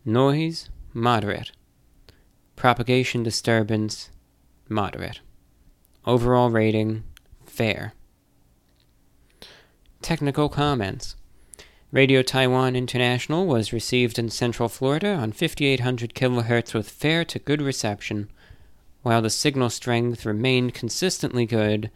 Noise, 0.05 0.69
moderate. 0.93 1.51
Propagation 2.55 3.23
disturbance, 3.23 4.11
moderate. 4.69 5.21
Overall 6.05 6.51
rating, 6.51 7.05
fair. 7.43 7.95
Technical 10.03 10.47
comments. 10.47 11.15
Radio 11.93 12.23
Taiwan 12.23 12.75
International 12.75 13.45
was 13.45 13.71
received 13.71 14.17
in 14.17 14.31
Central 14.31 14.67
Florida 14.67 15.13
on 15.13 15.31
5800 15.31 16.15
kHz 16.15 16.73
with 16.73 16.89
fair 16.89 17.23
to 17.25 17.37
good 17.37 17.61
reception, 17.61 18.31
while 19.03 19.21
the 19.21 19.29
signal 19.29 19.69
strength 19.69 20.25
remained 20.25 20.73
consistently 20.73 21.45
good. 21.45 21.91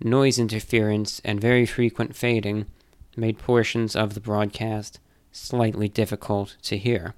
Noise 0.00 0.38
interference 0.38 1.20
and 1.26 1.42
very 1.42 1.66
frequent 1.66 2.16
fading 2.16 2.64
made 3.18 3.36
portions 3.36 3.94
of 3.94 4.14
the 4.14 4.20
broadcast 4.20 4.98
slightly 5.30 5.90
difficult 5.90 6.56
to 6.62 6.78
hear. 6.78 7.14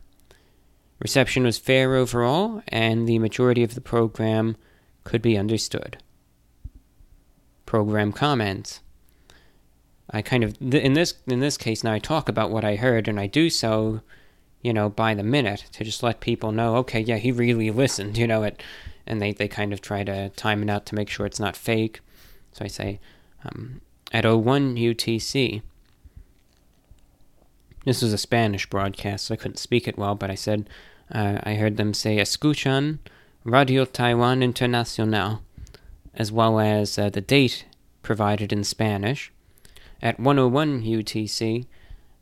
Reception 0.99 1.45
was 1.45 1.59
fair 1.59 1.95
overall, 1.95 2.61
and 2.67 3.07
the 3.07 3.21
majority 3.21 3.63
of 3.63 3.77
the 3.77 3.81
program 3.81 4.57
could 5.05 5.23
be 5.23 5.39
understood. 5.39 5.99
Program 7.67 8.11
comments. 8.11 8.81
I 10.17 10.23
kind 10.23 10.43
of 10.43 10.57
in 10.75 10.95
this 10.95 11.13
in 11.27 11.41
this 11.41 11.59
case 11.59 11.85
now 11.85 11.93
I 11.93 11.99
talk 11.99 12.31
about 12.31 12.51
what 12.51 12.65
I 12.65 12.77
heard 12.77 13.07
and 13.07 13.21
I 13.21 13.27
do 13.27 13.51
so, 13.51 14.01
you 14.63 14.73
know, 14.73 14.89
by 14.89 15.13
the 15.13 15.23
minute 15.23 15.67
to 15.73 15.85
just 15.85 16.03
let 16.03 16.21
people 16.21 16.53
know, 16.53 16.77
okay, 16.77 17.01
yeah, 17.01 17.19
he 17.19 17.31
really 17.31 17.71
listened, 17.71 18.17
you 18.17 18.27
know, 18.27 18.43
it, 18.43 18.63
and 19.07 19.21
they 19.21 19.33
they 19.33 19.47
kind 19.47 19.75
of 19.75 19.83
try 19.83 20.05
to 20.05 20.31
time 20.31 20.63
it 20.63 20.71
out 20.71 20.87
to 20.87 20.95
make 20.95 21.11
sure 21.11 21.27
it's 21.27 21.39
not 21.39 21.55
fake. 21.55 22.01
So 22.53 22.65
I 22.65 22.69
say, 22.69 22.99
um, 23.45 23.83
at 24.11 24.25
01 24.25 24.77
UTC. 24.77 25.61
This 27.85 28.01
was 28.01 28.15
a 28.15 28.19
Spanish 28.19 28.69
broadcast, 28.69 29.27
so 29.27 29.35
I 29.35 29.37
couldn't 29.37 29.59
speak 29.59 29.87
it 29.87 29.99
well, 29.99 30.15
but 30.15 30.31
I 30.31 30.35
said, 30.35 30.69
uh, 31.13 31.41
I 31.43 31.55
heard 31.55 31.77
them 31.77 31.93
say, 31.93 32.17
Escuchan 32.17 32.99
Radio 33.45 33.85
Taiwan 33.85 34.41
Internacional, 34.41 35.41
as 36.15 36.33
well 36.33 36.59
as 36.59 36.99
uh, 36.99 37.11
the 37.11 37.21
date 37.21 37.67
provided 38.03 38.53
in 38.53 38.65
Spanish 38.65 39.31
at 40.03 40.21
101 40.21 40.83
UTC, 40.83 41.67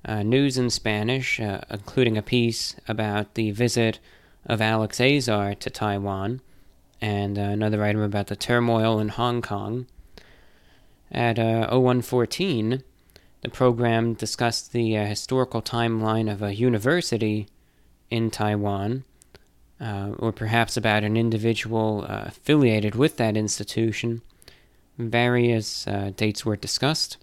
uh, 0.04 0.22
news 0.22 0.58
in 0.58 0.70
Spanish, 0.70 1.40
uh, 1.40 1.60
including 1.70 2.16
a 2.16 2.22
piece 2.22 2.76
about 2.86 3.34
the 3.34 3.50
visit 3.50 3.98
of 4.46 4.60
Alex 4.60 5.00
Azar 5.00 5.54
to 5.54 5.70
Taiwan, 5.70 6.40
and 7.00 7.38
uh, 7.38 7.42
another 7.42 7.82
item 7.82 8.02
about 8.02 8.26
the 8.28 8.36
turmoil 8.36 8.98
in 8.98 9.08
Hong 9.08 9.42
Kong. 9.42 9.86
At 11.10 11.38
uh, 11.38 11.68
0114, 11.70 12.82
the 13.40 13.48
program 13.48 14.14
discussed 14.14 14.72
the 14.72 14.96
uh, 14.96 15.06
historical 15.06 15.62
timeline 15.62 16.30
of 16.30 16.42
a 16.42 16.54
university 16.54 17.48
in 18.10 18.30
Taiwan, 18.30 19.04
uh, 19.80 20.10
or 20.18 20.32
perhaps 20.32 20.76
about 20.76 21.02
an 21.02 21.16
individual 21.16 22.04
affiliated 22.04 22.94
with 22.94 23.16
that 23.16 23.36
institution. 23.36 24.22
Various 24.98 25.86
dates 26.16 26.46
were 26.46 26.56
discussed. 26.56 27.16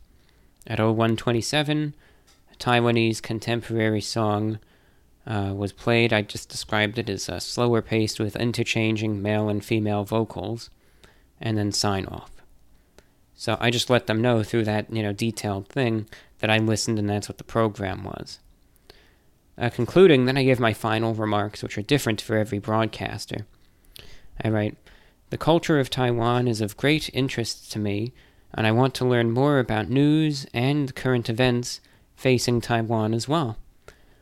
At 0.68 0.80
0127, 0.80 1.96
a 2.52 2.56
Taiwanese 2.56 3.22
contemporary 3.22 4.02
song 4.02 4.60
uh, 5.26 5.54
was 5.56 5.72
played. 5.72 6.14
I 6.14 6.22
just 6.22 6.50
described 6.50 6.98
it 6.98 7.10
as 7.10 7.28
uh, 7.30 7.40
slower 7.40 7.82
paced 7.82 8.20
with 8.20 8.36
interchanging 8.36 9.22
male 9.22 9.50
and 9.50 9.64
female 9.64 10.04
vocals, 10.04 10.70
and 11.40 11.58
then 11.58 11.72
sign 11.72 12.06
off. 12.06 12.32
So 13.34 13.58
I 13.60 13.72
just 13.72 13.90
let 13.90 14.06
them 14.06 14.22
know 14.22 14.44
through 14.44 14.66
that, 14.66 14.94
you 14.94 15.02
know, 15.02 15.14
detailed 15.14 15.68
thing 15.68 16.08
that 16.40 16.52
I 16.52 16.60
listened 16.60 17.00
and 17.00 17.10
that's 17.10 17.28
what 17.28 17.40
the 17.40 17.44
program 17.44 18.04
was. 18.04 18.38
Uh, 19.58 19.70
concluding, 19.70 20.26
then 20.26 20.38
I 20.38 20.44
give 20.44 20.60
my 20.60 20.74
final 20.74 21.16
remarks, 21.16 21.64
which 21.64 21.78
are 21.78 21.82
different 21.82 22.22
for 22.22 22.38
every 22.38 22.60
broadcaster. 22.60 23.48
I 24.44 24.50
write, 24.50 24.78
The 25.32 25.40
culture 25.40 25.80
of 25.80 25.90
Taiwan 25.90 26.48
is 26.48 26.62
of 26.62 26.78
great 26.78 27.10
interest 27.14 27.72
to 27.72 27.80
me 27.80 28.14
and 28.54 28.68
I 28.68 28.72
want 28.72 28.94
to 28.96 29.06
learn 29.06 29.32
more 29.32 29.60
about 29.60 29.90
news 29.90 30.46
and 30.54 30.96
current 30.96 31.30
events 31.30 31.82
facing 32.16 32.62
Taiwan 32.62 33.14
as 33.14 33.28
well. 33.28 33.58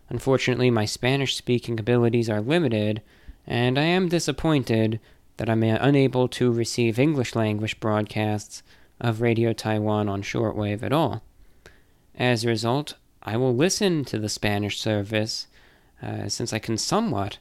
Unfortunately, 0.10 0.72
my 0.72 0.86
Spanish 0.86 1.36
speaking 1.36 1.80
abilities 1.80 2.30
are 2.30 2.42
limited, 2.42 3.02
and 3.46 3.78
I 3.78 3.84
am 3.84 4.10
disappointed 4.10 5.00
that 5.38 5.50
I'm 5.50 5.64
unable 5.64 6.28
to 6.30 6.52
receive 6.52 7.00
English 7.00 7.36
language 7.36 7.80
broadcasts 7.80 8.64
of 9.00 9.22
Radio 9.22 9.54
Taiwan 9.54 10.10
on 10.10 10.22
shortwave 10.22 10.84
at 10.84 10.94
all. 10.94 11.24
As 12.16 12.44
a 12.44 12.50
result, 12.50 12.96
I 13.24 13.38
will 13.38 13.56
listen 13.56 14.04
to 14.06 14.20
the 14.20 14.30
Spanish 14.30 14.80
service 14.80 15.48
uh, 16.02 16.28
since 16.28 16.52
I 16.52 16.60
can 16.60 16.78
somewhat 16.78 17.38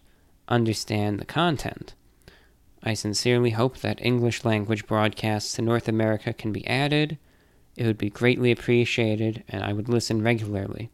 understand 0.48 1.18
the 1.18 1.24
content. 1.24 1.94
I 2.82 2.94
sincerely 2.94 3.50
hope 3.50 3.78
that 3.78 4.04
English 4.04 4.44
language 4.44 4.86
broadcasts 4.86 5.54
to 5.54 5.62
North 5.62 5.88
America 5.88 6.32
can 6.32 6.52
be 6.52 6.66
added. 6.66 7.18
It 7.76 7.86
would 7.86 7.98
be 7.98 8.10
greatly 8.10 8.50
appreciated, 8.50 9.44
and 9.48 9.62
I 9.62 9.72
would 9.72 9.88
listen 9.88 10.22
regularly. 10.22 10.90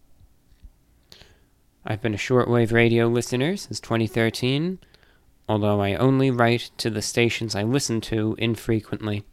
I've 1.85 2.01
been 2.01 2.15
a 2.15 2.19
shortwave 2.19 2.73
radio 2.73 3.07
listener 3.09 3.57
since 3.57 3.79
2013, 3.81 4.79
although 5.49 5.83
I 5.83 5.95
only 5.95 6.31
write 6.31 6.71
to 6.79 6.89
the 6.89 7.03
stations 7.03 7.55
I 7.55 7.63
listen 7.63 8.01
to 8.03 8.35
infrequently. 8.39 9.25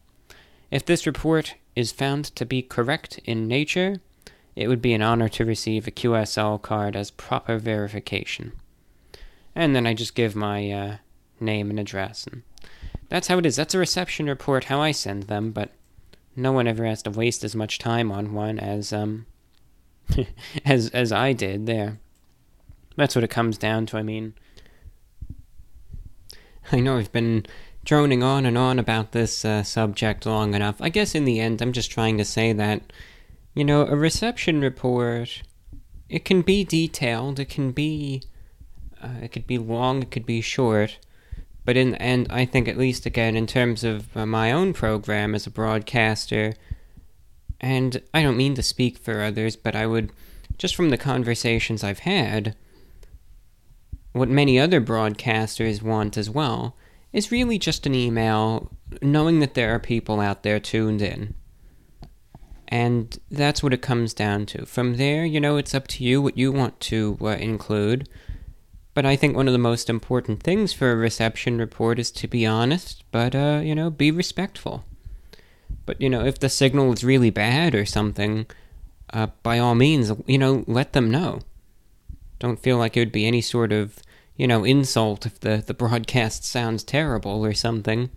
If 0.69 0.85
this 0.85 1.05
report 1.05 1.55
is 1.75 1.91
found 1.91 2.25
to 2.35 2.45
be 2.45 2.61
correct 2.61 3.19
in 3.23 3.47
nature, 3.47 4.01
it 4.55 4.67
would 4.67 4.81
be 4.81 4.93
an 4.93 5.01
honor 5.01 5.29
to 5.29 5.45
receive 5.45 5.87
a 5.87 5.91
QSL 5.91 6.61
card 6.61 6.95
as 6.95 7.11
proper 7.11 7.57
verification. 7.57 8.51
And 9.55 9.75
then 9.75 9.87
I 9.87 9.93
just 9.93 10.15
give 10.15 10.35
my 10.35 10.71
uh, 10.71 10.97
name 11.41 11.69
and 11.69 11.79
address. 11.79 12.25
And 12.27 12.43
that's 13.09 13.27
how 13.27 13.37
it 13.37 13.45
is. 13.45 13.55
That's 13.55 13.75
a 13.75 13.79
reception 13.79 14.27
report, 14.27 14.65
how 14.65 14.81
I 14.81 14.91
send 14.91 15.23
them, 15.23 15.51
but 15.51 15.71
no 16.35 16.51
one 16.51 16.67
ever 16.67 16.85
has 16.85 17.03
to 17.03 17.11
waste 17.11 17.43
as 17.43 17.55
much 17.55 17.77
time 17.77 18.11
on 18.11 18.33
one 18.33 18.57
as 18.57 18.93
um 18.93 19.25
as 20.65 20.89
as 20.89 21.11
I 21.11 21.33
did 21.33 21.65
there. 21.65 21.99
That's 22.95 23.15
what 23.15 23.23
it 23.23 23.29
comes 23.29 23.57
down 23.57 23.85
to. 23.87 23.97
I 23.97 24.03
mean, 24.03 24.33
I 26.71 26.79
know 26.79 26.97
I've 26.97 27.11
been 27.11 27.45
droning 27.83 28.23
on 28.23 28.45
and 28.45 28.57
on 28.57 28.79
about 28.79 29.11
this 29.11 29.43
uh, 29.43 29.63
subject 29.63 30.25
long 30.25 30.53
enough. 30.53 30.81
I 30.81 30.89
guess 30.89 31.15
in 31.15 31.25
the 31.25 31.39
end, 31.39 31.61
I'm 31.61 31.73
just 31.73 31.91
trying 31.91 32.17
to 32.17 32.25
say 32.25 32.53
that, 32.53 32.93
you 33.53 33.63
know, 33.63 33.85
a 33.85 33.95
reception 33.95 34.61
report, 34.61 35.41
it 36.09 36.25
can 36.25 36.41
be 36.41 36.63
detailed, 36.63 37.39
it 37.39 37.49
can 37.49 37.71
be, 37.71 38.21
uh, 39.01 39.15
it 39.21 39.31
could 39.31 39.47
be 39.47 39.57
long, 39.57 40.03
it 40.03 40.11
could 40.11 40.25
be 40.25 40.41
short, 40.41 40.99
but 41.65 41.77
in 41.77 41.91
the 41.91 42.01
end, 42.01 42.27
I 42.29 42.45
think 42.45 42.67
at 42.67 42.77
least 42.77 43.05
again 43.05 43.35
in 43.35 43.47
terms 43.47 43.83
of 43.83 44.15
uh, 44.15 44.25
my 44.25 44.51
own 44.51 44.73
program 44.73 45.35
as 45.35 45.45
a 45.45 45.51
broadcaster, 45.51 46.53
and 47.59 48.01
I 48.13 48.23
don't 48.23 48.37
mean 48.37 48.55
to 48.55 48.63
speak 48.63 48.97
for 48.97 49.21
others, 49.21 49.55
but 49.55 49.75
I 49.75 49.85
would, 49.85 50.11
just 50.57 50.75
from 50.75 50.89
the 50.89 50.97
conversations 50.97 51.83
I've 51.83 51.99
had, 51.99 52.55
what 54.13 54.29
many 54.29 54.59
other 54.59 54.81
broadcasters 54.81 55.81
want 55.81 56.17
as 56.17 56.29
well 56.29 56.75
is 57.13 57.31
really 57.31 57.59
just 57.59 57.85
an 57.85 57.95
email 57.95 58.71
knowing 59.01 59.39
that 59.39 59.53
there 59.53 59.73
are 59.73 59.79
people 59.79 60.19
out 60.19 60.43
there 60.43 60.59
tuned 60.59 61.01
in. 61.01 61.33
And 62.67 63.19
that's 63.29 63.61
what 63.61 63.73
it 63.73 63.81
comes 63.81 64.13
down 64.13 64.45
to. 64.47 64.65
From 64.65 64.95
there, 64.95 65.25
you 65.25 65.39
know, 65.39 65.57
it's 65.57 65.75
up 65.75 65.87
to 65.89 66.03
you 66.03 66.21
what 66.21 66.37
you 66.37 66.51
want 66.51 66.79
to 66.81 67.17
uh, 67.21 67.27
include. 67.27 68.07
But 68.93 69.05
I 69.05 69.15
think 69.15 69.35
one 69.35 69.47
of 69.47 69.53
the 69.53 69.57
most 69.57 69.89
important 69.89 70.43
things 70.43 70.73
for 70.73 70.91
a 70.91 70.95
reception 70.95 71.57
report 71.57 71.97
is 71.97 72.11
to 72.11 72.27
be 72.27 72.45
honest, 72.45 73.03
but, 73.11 73.33
uh, 73.33 73.61
you 73.63 73.73
know, 73.73 73.89
be 73.89 74.11
respectful. 74.11 74.83
But, 75.85 76.01
you 76.01 76.09
know, 76.09 76.25
if 76.25 76.39
the 76.39 76.49
signal 76.49 76.91
is 76.91 77.03
really 77.03 77.29
bad 77.29 77.73
or 77.73 77.85
something, 77.85 78.47
uh, 79.13 79.27
by 79.43 79.59
all 79.59 79.75
means, 79.75 80.11
you 80.27 80.37
know, 80.37 80.65
let 80.67 80.91
them 80.93 81.09
know. 81.09 81.39
Don't 82.39 82.59
feel 82.59 82.77
like 82.77 82.97
it 82.97 83.01
would 83.01 83.11
be 83.11 83.25
any 83.25 83.41
sort 83.41 83.71
of, 83.71 83.99
you 84.35 84.47
know, 84.47 84.65
insult 84.65 85.25
if 85.25 85.39
the, 85.39 85.63
the 85.65 85.73
broadcast 85.73 86.43
sounds 86.43 86.83
terrible 86.83 87.45
or 87.45 87.53
something. 87.53 88.09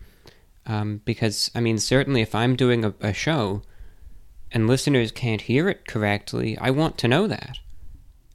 Um, 0.67 1.03
because, 1.05 1.51
I 1.55 1.61
mean, 1.61 1.79
certainly 1.79 2.23
if 2.23 2.35
I'm 2.35 2.57
doing 2.57 2.85
a, 2.85 2.95
a 3.01 3.13
show 3.13 3.63
and 4.51 4.67
listeners 4.67 5.13
can't 5.13 5.43
hear 5.43 5.69
it 5.69 5.87
correctly, 5.87 6.59
I 6.59 6.71
want 6.71 6.99
to 6.99 7.09
know 7.09 7.27
that. 7.27 7.59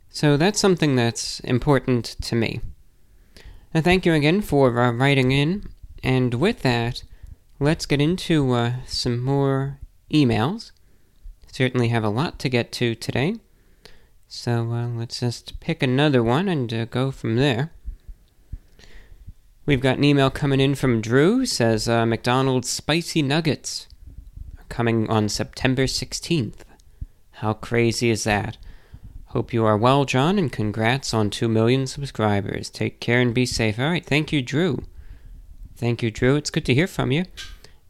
So 0.09 0.37
that's 0.37 0.59
something 0.59 0.95
that's 0.95 1.39
important 1.41 2.15
to 2.23 2.35
me. 2.35 2.61
And 3.73 3.83
thank 3.83 4.05
you 4.05 4.13
again 4.13 4.41
for 4.41 4.79
uh, 4.79 4.91
writing 4.91 5.31
in. 5.31 5.69
And 6.03 6.33
with 6.35 6.61
that, 6.63 7.03
let's 7.59 7.85
get 7.85 8.01
into 8.01 8.51
uh, 8.53 8.73
some 8.87 9.21
more 9.23 9.79
emails. 10.11 10.71
Certainly 11.51 11.89
have 11.89 12.03
a 12.03 12.09
lot 12.09 12.39
to 12.39 12.49
get 12.49 12.71
to 12.73 12.95
today. 12.95 13.35
So 14.27 14.71
uh, 14.71 14.87
let's 14.87 15.19
just 15.19 15.59
pick 15.59 15.83
another 15.83 16.23
one 16.23 16.47
and 16.47 16.71
uh, 16.73 16.85
go 16.85 17.11
from 17.11 17.35
there. 17.35 17.71
We've 19.65 19.81
got 19.81 19.97
an 19.97 20.03
email 20.03 20.31
coming 20.31 20.59
in 20.59 20.73
from 20.73 21.01
Drew. 21.01 21.45
Says 21.45 21.87
uh, 21.87 22.05
McDonald's 22.05 22.69
spicy 22.69 23.21
nuggets 23.21 23.87
are 24.57 24.65
coming 24.69 25.07
on 25.09 25.29
September 25.29 25.83
16th. 25.83 26.61
How 27.33 27.53
crazy 27.53 28.09
is 28.09 28.23
that? 28.23 28.57
Hope 29.29 29.53
you 29.53 29.63
are 29.63 29.77
well, 29.77 30.05
John, 30.05 30.39
and 30.39 30.51
congrats 30.51 31.13
on 31.13 31.29
2 31.29 31.47
million 31.47 31.85
subscribers. 31.85 32.67
Take 32.67 32.99
care 32.99 33.21
and 33.21 33.31
be 33.31 33.45
safe. 33.45 33.77
All 33.77 33.85
right, 33.85 34.03
thank 34.03 34.33
you, 34.33 34.41
Drew. 34.41 34.85
Thank 35.75 36.01
you, 36.01 36.09
Drew. 36.09 36.35
It's 36.35 36.49
good 36.49 36.65
to 36.65 36.73
hear 36.73 36.87
from 36.87 37.11
you. 37.11 37.25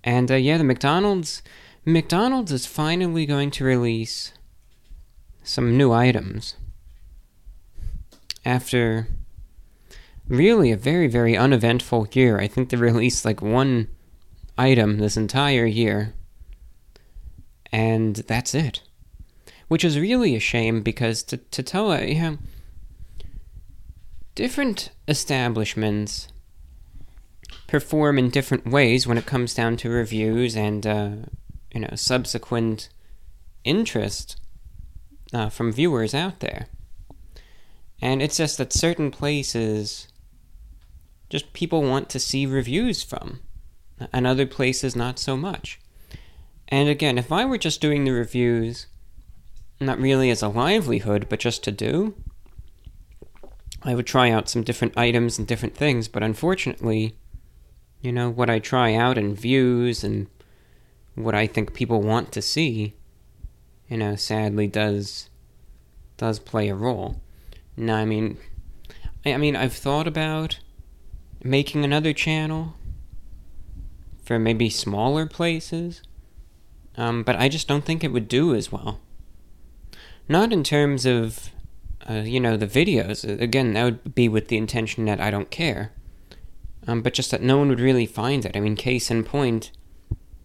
And 0.04 0.30
uh, 0.30 0.36
yeah, 0.36 0.58
the 0.58 0.66
McDonald's 0.66 1.42
McDonald's 1.86 2.52
is 2.52 2.66
finally 2.66 3.26
going 3.26 3.52
to 3.52 3.64
release 3.64 4.34
some 5.42 5.78
new 5.78 5.94
items 5.94 6.56
after 8.46 9.08
really 10.28 10.72
a 10.72 10.78
very 10.78 11.08
very 11.08 11.38
uneventful 11.38 12.10
year. 12.12 12.38
I 12.38 12.48
think 12.48 12.70
they 12.70 12.76
released 12.76 13.24
like 13.24 13.42
one 13.42 13.88
item 14.58 14.98
this 14.98 15.16
entire 15.16 15.66
year, 15.66 16.14
and 17.72 18.18
that's 18.18 18.54
it 18.54 18.82
which 19.70 19.86
is 19.86 19.98
really 19.98 20.36
a 20.36 20.40
shame 20.40 20.82
because 20.82 21.24
to, 21.24 21.38
to 21.38 21.64
tell 21.64 21.98
you 22.04 22.22
know, 22.22 22.38
different 24.36 24.90
establishments 25.08 26.28
perform 27.68 28.18
in 28.18 28.30
different 28.30 28.66
ways 28.66 29.08
when 29.08 29.18
it 29.18 29.26
comes 29.26 29.54
down 29.54 29.78
to 29.78 29.90
reviews 29.90 30.56
and 30.58 30.86
uh, 30.86 31.12
you 31.74 31.80
know 31.80 31.90
subsequent 31.96 32.90
interest 33.64 34.40
uh, 35.34 35.50
from 35.50 35.72
viewers 35.72 36.14
out 36.14 36.40
there. 36.40 36.68
And 38.02 38.22
it's 38.22 38.38
just 38.38 38.58
that 38.58 38.74
certain 38.74 39.12
places 39.12 40.08
just 41.30 41.54
people 41.54 41.84
want 41.84 42.10
to 42.10 42.20
see 42.20 42.46
reviews 42.48 43.04
from, 43.04 43.42
and 44.12 44.26
other 44.26 44.48
places 44.48 44.96
not 44.96 45.20
so 45.20 45.38
much. 45.38 45.80
And 46.70 46.90
again, 46.90 47.18
if 47.20 47.32
I 47.32 47.46
were 47.46 47.58
just 47.58 47.82
doing 47.82 48.04
the 48.04 48.12
reviews 48.12 48.88
not 49.80 50.00
really 50.00 50.30
as 50.30 50.42
a 50.42 50.48
livelihood, 50.48 51.28
but 51.30 51.40
just 51.40 51.64
to 51.64 51.72
do. 51.72 52.16
I 53.82 53.96
would 53.96 54.08
try 54.08 54.30
out 54.30 54.50
some 54.50 54.64
different 54.64 54.98
items 54.98 55.38
and 55.38 55.48
different 55.48 55.76
things, 55.76 56.08
but 56.08 56.22
unfortunately, 56.22 57.16
you 58.02 58.12
know, 58.12 58.30
what 58.30 58.50
I 58.50 58.60
try 58.60 58.94
out 58.94 59.18
and 59.18 59.40
views 59.40 60.04
and 60.04 60.28
what 61.16 61.36
I 61.36 61.48
think 61.48 61.74
people 61.74 62.02
want 62.02 62.32
to 62.34 62.42
see, 62.42 62.96
you 63.88 63.98
know, 63.98 64.16
sadly 64.16 64.68
does 64.68 65.30
does 66.18 66.40
play 66.40 66.68
a 66.68 66.76
role. 66.76 67.22
Now, 67.78 67.96
I 67.96 68.06
mean, 68.06 68.38
I, 69.26 69.34
I 69.34 69.38
mean, 69.38 69.56
I've 69.56 69.74
thought 69.74 70.08
about 70.08 70.60
making 71.42 71.86
another 71.86 72.12
channel 72.12 72.76
for 74.24 74.38
maybe 74.38 74.70
smaller 74.70 75.26
places, 75.26 76.02
um, 76.98 77.24
but 77.24 77.38
I 77.38 77.48
just 77.48 77.70
don't 77.70 77.86
think 77.86 78.04
it 78.04 78.12
would 78.12 78.28
do 78.28 78.54
as 78.54 78.72
well. 78.72 79.00
Not 80.30 80.54
in 80.54 80.64
terms 80.64 81.08
of, 81.08 81.50
uh, 82.08 82.22
you 82.24 82.40
know, 82.40 82.56
the 82.56 82.68
videos. 82.68 83.28
Again, 83.42 83.74
that 83.74 83.84
would 83.84 84.16
be 84.16 84.30
with 84.30 84.48
the 84.48 84.58
intention 84.58 85.06
that 85.06 85.20
I 85.20 85.32
don't 85.32 85.50
care. 85.50 85.92
Um, 86.88 87.02
but 87.02 87.14
just 87.14 87.32
that 87.32 87.42
no 87.42 87.58
one 87.58 87.70
would 87.70 87.80
really 87.80 88.06
find 88.06 88.46
it. 88.46 88.56
I 88.56 88.60
mean, 88.60 88.76
case 88.76 89.12
in 89.12 89.24
point, 89.24 89.72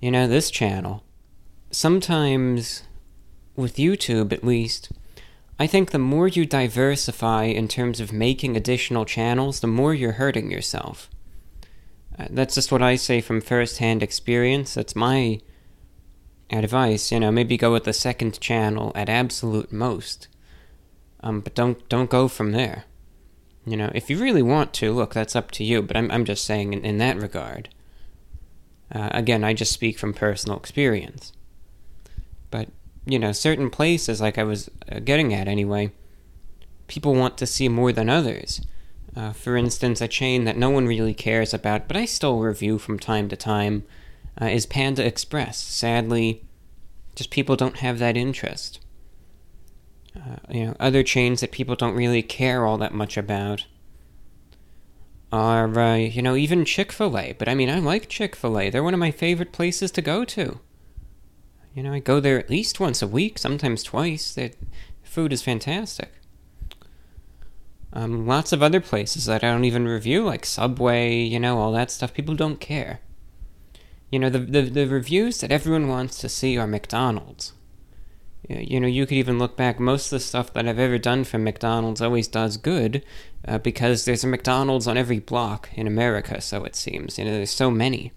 you 0.00 0.10
know, 0.10 0.26
this 0.26 0.50
channel. 0.50 1.04
Sometimes, 1.70 2.84
with 3.56 3.76
YouTube 3.76 4.32
at 4.32 4.42
least, 4.42 4.90
I 5.58 5.66
think 5.66 5.90
the 5.90 5.98
more 5.98 6.28
you 6.28 6.46
diversify 6.46 7.44
in 7.44 7.68
terms 7.68 8.00
of 8.00 8.12
making 8.12 8.56
additional 8.56 9.04
channels, 9.04 9.60
the 9.60 9.66
more 9.66 9.94
you're 9.94 10.12
hurting 10.12 10.50
yourself. 10.50 11.08
Uh, 12.18 12.26
that's 12.30 12.54
just 12.54 12.72
what 12.72 12.82
I 12.82 12.96
say 12.96 13.20
from 13.20 13.40
first 13.40 13.78
hand 13.78 14.02
experience. 14.02 14.74
That's 14.74 14.96
my 14.96 15.40
advice, 16.50 17.10
you 17.10 17.20
know, 17.20 17.30
maybe 17.30 17.56
go 17.56 17.72
with 17.72 17.84
the 17.84 17.92
second 17.92 18.40
channel 18.40 18.92
at 18.94 19.08
absolute 19.08 19.72
most. 19.72 20.28
Um, 21.20 21.40
but 21.40 21.54
don't 21.54 21.88
don't 21.88 22.10
go 22.10 22.28
from 22.28 22.52
there. 22.52 22.84
You 23.66 23.76
know, 23.76 23.90
if 23.94 24.10
you 24.10 24.18
really 24.18 24.42
want 24.42 24.74
to, 24.74 24.92
look, 24.92 25.14
that's 25.14 25.34
up 25.34 25.50
to 25.52 25.64
you. 25.64 25.82
But 25.82 25.96
I'm 25.96 26.10
I'm 26.10 26.24
just 26.24 26.44
saying 26.44 26.72
in, 26.72 26.84
in 26.84 26.98
that 26.98 27.16
regard. 27.16 27.70
Uh, 28.92 29.08
again, 29.12 29.42
I 29.42 29.54
just 29.54 29.72
speak 29.72 29.98
from 29.98 30.12
personal 30.12 30.58
experience. 30.58 31.32
But 32.50 32.68
you 33.06 33.18
know, 33.18 33.32
certain 33.32 33.70
places, 33.70 34.20
like 34.20 34.38
I 34.38 34.44
was 34.44 34.70
uh, 34.90 35.00
getting 35.00 35.32
at 35.32 35.48
anyway, 35.48 35.92
people 36.86 37.14
want 37.14 37.38
to 37.38 37.46
see 37.46 37.68
more 37.68 37.92
than 37.92 38.08
others. 38.10 38.60
Uh, 39.16 39.32
for 39.32 39.56
instance, 39.56 40.00
a 40.00 40.08
chain 40.08 40.44
that 40.44 40.56
no 40.56 40.70
one 40.70 40.86
really 40.86 41.14
cares 41.14 41.54
about, 41.54 41.86
but 41.86 41.96
I 41.96 42.04
still 42.04 42.40
review 42.40 42.78
from 42.78 42.98
time 42.98 43.28
to 43.28 43.36
time 43.36 43.84
uh, 44.40 44.46
is 44.46 44.66
Panda 44.66 45.04
Express. 45.04 45.58
Sadly, 45.58 46.44
just 47.14 47.30
people 47.30 47.56
don't 47.56 47.78
have 47.78 47.98
that 47.98 48.16
interest. 48.16 48.80
Uh, 50.16 50.36
you 50.48 50.66
know, 50.66 50.76
other 50.78 51.02
chains 51.02 51.40
that 51.40 51.50
people 51.50 51.74
don't 51.74 51.94
really 51.94 52.22
care 52.22 52.64
all 52.64 52.78
that 52.78 52.94
much 52.94 53.16
about 53.16 53.66
are, 55.32 55.78
uh, 55.78 55.96
you 55.96 56.22
know, 56.22 56.36
even 56.36 56.64
Chick 56.64 56.92
fil 56.92 57.18
A. 57.18 57.32
But 57.32 57.48
I 57.48 57.54
mean, 57.54 57.68
I 57.68 57.80
like 57.80 58.08
Chick 58.08 58.36
fil 58.36 58.58
A. 58.58 58.70
They're 58.70 58.84
one 58.84 58.94
of 58.94 59.00
my 59.00 59.10
favorite 59.10 59.52
places 59.52 59.90
to 59.92 60.02
go 60.02 60.24
to. 60.24 60.60
You 61.74 61.82
know, 61.82 61.92
I 61.92 61.98
go 61.98 62.20
there 62.20 62.38
at 62.38 62.50
least 62.50 62.78
once 62.78 63.02
a 63.02 63.08
week, 63.08 63.38
sometimes 63.38 63.82
twice. 63.82 64.32
The 64.32 64.52
food 65.02 65.32
is 65.32 65.42
fantastic. 65.42 66.12
Um, 67.92 68.26
lots 68.26 68.52
of 68.52 68.62
other 68.62 68.80
places 68.80 69.26
that 69.26 69.42
I 69.42 69.50
don't 69.50 69.64
even 69.64 69.86
review, 69.86 70.24
like 70.24 70.46
Subway, 70.46 71.16
you 71.16 71.40
know, 71.40 71.58
all 71.58 71.72
that 71.72 71.90
stuff. 71.90 72.14
People 72.14 72.34
don't 72.34 72.60
care. 72.60 73.00
You 74.14 74.20
know, 74.20 74.30
the, 74.30 74.38
the, 74.38 74.62
the 74.62 74.86
reviews 74.86 75.40
that 75.40 75.50
everyone 75.50 75.88
wants 75.88 76.18
to 76.18 76.28
see 76.28 76.56
are 76.56 76.68
McDonald's. 76.68 77.52
You 78.48 78.78
know, 78.78 78.86
you 78.86 79.06
could 79.06 79.16
even 79.16 79.40
look 79.40 79.56
back, 79.56 79.80
most 79.80 80.06
of 80.06 80.10
the 80.10 80.20
stuff 80.20 80.52
that 80.52 80.68
I've 80.68 80.78
ever 80.78 80.98
done 80.98 81.24
for 81.24 81.38
McDonald's 81.38 82.00
always 82.00 82.28
does 82.28 82.56
good 82.56 83.04
uh, 83.48 83.58
because 83.58 84.04
there's 84.04 84.22
a 84.22 84.28
McDonald's 84.28 84.86
on 84.86 84.96
every 84.96 85.18
block 85.18 85.68
in 85.74 85.88
America, 85.88 86.40
so 86.40 86.62
it 86.62 86.76
seems. 86.76 87.18
You 87.18 87.24
know, 87.24 87.32
there's 87.32 87.50
so 87.50 87.72
many. 87.72 88.12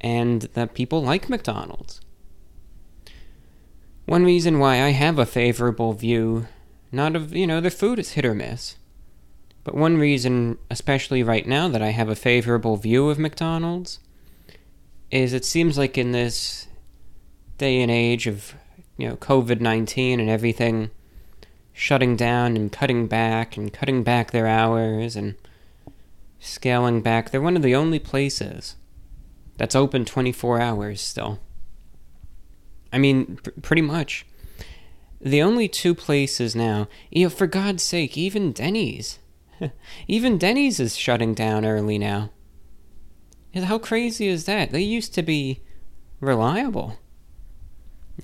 And 0.00 0.40
that 0.54 0.72
people 0.72 1.02
like 1.02 1.28
McDonald's. 1.28 2.00
One 4.06 4.24
reason 4.24 4.58
why 4.58 4.82
I 4.82 4.92
have 4.92 5.18
a 5.18 5.26
favorable 5.26 5.92
view, 5.92 6.46
not 6.90 7.14
of, 7.14 7.34
you 7.34 7.46
know, 7.46 7.60
the 7.60 7.70
food 7.70 7.98
is 7.98 8.12
hit 8.12 8.24
or 8.24 8.34
miss, 8.34 8.76
but 9.64 9.74
one 9.74 9.98
reason, 9.98 10.56
especially 10.70 11.22
right 11.22 11.46
now, 11.46 11.68
that 11.68 11.82
I 11.82 11.90
have 11.90 12.08
a 12.08 12.14
favorable 12.14 12.78
view 12.78 13.10
of 13.10 13.18
McDonald's 13.18 13.98
is 15.10 15.32
it 15.32 15.44
seems 15.44 15.76
like 15.76 15.98
in 15.98 16.12
this 16.12 16.68
day 17.58 17.80
and 17.82 17.90
age 17.90 18.26
of 18.26 18.54
you 18.96 19.08
know 19.08 19.16
COVID 19.16 19.60
nineteen 19.60 20.20
and 20.20 20.30
everything 20.30 20.90
shutting 21.72 22.16
down 22.16 22.56
and 22.56 22.70
cutting 22.70 23.06
back 23.06 23.56
and 23.56 23.72
cutting 23.72 24.02
back 24.02 24.30
their 24.30 24.46
hours 24.46 25.16
and 25.16 25.34
scaling 26.38 27.00
back, 27.00 27.30
they're 27.30 27.40
one 27.40 27.56
of 27.56 27.62
the 27.62 27.74
only 27.74 27.98
places 27.98 28.76
that's 29.56 29.74
open 29.74 30.04
twenty 30.04 30.32
four 30.32 30.60
hours 30.60 31.00
still. 31.00 31.40
I 32.92 32.98
mean, 32.98 33.38
pr- 33.42 33.50
pretty 33.62 33.82
much. 33.82 34.26
The 35.20 35.42
only 35.42 35.68
two 35.68 35.94
places 35.94 36.56
now, 36.56 36.88
you 37.10 37.24
know, 37.24 37.30
for 37.30 37.46
God's 37.46 37.82
sake, 37.82 38.16
even 38.16 38.52
Denny's. 38.52 39.18
even 40.08 40.38
Denny's 40.38 40.80
is 40.80 40.96
shutting 40.96 41.34
down 41.34 41.66
early 41.66 41.98
now. 41.98 42.30
How 43.54 43.78
crazy 43.78 44.28
is 44.28 44.44
that? 44.44 44.70
They 44.70 44.82
used 44.82 45.14
to 45.14 45.22
be 45.22 45.60
reliable. 46.20 46.98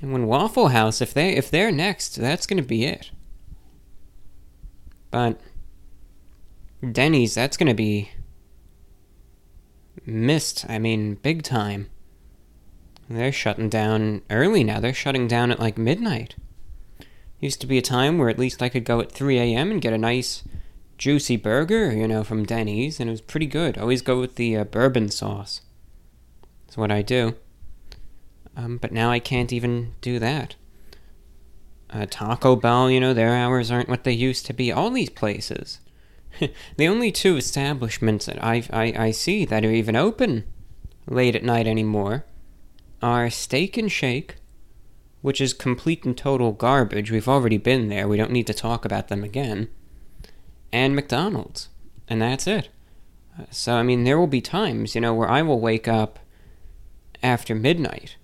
And 0.00 0.12
when 0.12 0.26
Waffle 0.26 0.68
House, 0.68 1.00
if 1.00 1.12
they 1.14 1.30
if 1.30 1.50
they're 1.50 1.72
next, 1.72 2.16
that's 2.16 2.46
gonna 2.46 2.62
be 2.62 2.84
it. 2.84 3.10
But 5.10 5.40
Denny's, 6.92 7.34
that's 7.34 7.56
gonna 7.56 7.74
be 7.74 8.10
missed. 10.04 10.66
I 10.68 10.78
mean, 10.78 11.14
big 11.14 11.42
time. 11.42 11.88
They're 13.08 13.32
shutting 13.32 13.68
down 13.68 14.22
early 14.30 14.64
now. 14.64 14.80
They're 14.80 14.92
shutting 14.92 15.28
down 15.28 15.50
at 15.50 15.60
like 15.60 15.78
midnight. 15.78 16.34
Used 17.40 17.60
to 17.60 17.66
be 17.66 17.78
a 17.78 17.82
time 17.82 18.18
where 18.18 18.28
at 18.28 18.38
least 18.38 18.62
I 18.62 18.68
could 18.68 18.84
go 18.84 19.00
at 19.00 19.12
3 19.12 19.38
a.m. 19.38 19.70
and 19.70 19.80
get 19.80 19.92
a 19.92 19.98
nice 19.98 20.42
juicy 20.98 21.36
burger, 21.36 21.93
you 21.93 22.09
know, 22.09 22.24
from 22.24 22.44
Denny's, 22.44 23.01
and 23.01 23.09
it 23.09 23.12
was 23.12 23.20
pretty 23.20 23.47
good. 23.47 23.78
always 23.78 24.02
go 24.02 24.20
with 24.20 24.36
the 24.36 24.56
uh, 24.56 24.64
bourbon 24.64 25.10
sauce. 25.10 25.60
That's 26.66 26.77
what 26.77 26.90
I 26.90 27.02
do. 27.02 27.35
Um, 28.56 28.78
but 28.78 28.93
now 28.93 29.10
I 29.10 29.18
can't 29.18 29.52
even 29.52 29.94
do 30.01 30.18
that. 30.18 30.55
Uh, 31.90 32.06
Taco 32.09 32.56
Bell, 32.56 32.90
you 32.90 33.01
know, 33.01 33.14
their 33.14 33.35
hours 33.35 33.70
aren't 33.70 33.89
what 33.89 34.05
they 34.05 34.12
used 34.12 34.47
to 34.47 34.52
be. 34.52 34.73
All 34.73 34.90
these 34.90 35.10
places. 35.10 35.81
the 36.77 36.89
only 36.89 37.12
two 37.12 37.36
establishments 37.36 38.27
that 38.27 38.43
I, 38.43 38.64
I, 38.73 39.06
I 39.06 39.10
see 39.10 39.44
that 39.44 39.64
are 39.64 39.70
even 39.70 39.97
open 39.97 40.44
late 41.06 41.36
at 41.36 41.44
night 41.44 41.66
anymore 41.66 42.24
are 43.02 43.31
Steak 43.31 43.77
and 43.77 43.93
Shake, 43.93 44.36
which 45.20 45.40
is 45.40 45.52
complete 45.52 46.05
and 46.05 46.16
total 46.16 46.52
garbage. 46.52 47.10
We've 47.10 47.28
already 47.28 47.59
been 47.59 47.89
there. 47.89 48.09
We 48.09 48.16
don't 48.16 48.32
need 48.32 48.47
to 48.48 48.55
talk 48.55 48.85
about 48.85 49.09
them 49.09 49.23
again 49.23 49.68
and 50.76 50.94
McDonald's, 50.94 51.70
and 52.06 52.20
that's 52.20 52.46
it. 52.46 52.68
So, 53.50 53.76
I 53.76 53.82
mean, 53.82 54.04
there 54.04 54.18
will 54.18 54.26
be 54.26 54.42
times, 54.42 54.94
you 54.94 55.00
know, 55.00 55.14
where 55.14 55.28
I 55.28 55.40
will 55.40 55.58
wake 55.58 55.88
up 55.88 56.18
after 57.22 57.54
midnight, 57.54 58.16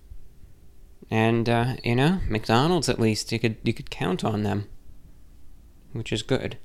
and 1.10 1.48
uh, 1.48 1.76
you 1.82 1.96
know, 1.96 2.20
McDonald's 2.28 2.90
at 2.90 3.00
least 3.00 3.32
you 3.32 3.38
could 3.38 3.56
you 3.62 3.72
could 3.72 3.90
count 3.90 4.22
on 4.22 4.42
them, 4.42 4.68
which 5.92 6.12
is 6.12 6.22
good. 6.22 6.58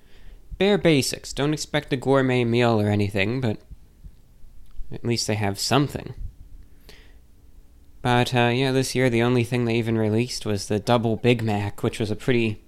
Bare 0.57 0.77
basics. 0.77 1.31
Don't 1.31 1.53
expect 1.53 1.93
a 1.93 1.97
gourmet 1.97 2.43
meal 2.43 2.81
or 2.81 2.89
anything, 2.89 3.39
but 3.39 3.57
at 4.91 5.05
least 5.05 5.25
they 5.25 5.35
have 5.35 5.57
something. 5.57 6.13
But 8.01 8.35
uh, 8.35 8.51
yeah, 8.53 8.73
this 8.73 8.93
year 8.93 9.09
the 9.09 9.23
only 9.23 9.45
thing 9.45 9.63
they 9.63 9.75
even 9.75 9.97
released 9.97 10.45
was 10.45 10.67
the 10.67 10.79
double 10.79 11.15
Big 11.15 11.41
Mac, 11.41 11.81
which 11.81 11.97
was 11.97 12.11
a 12.11 12.15
pretty 12.15 12.61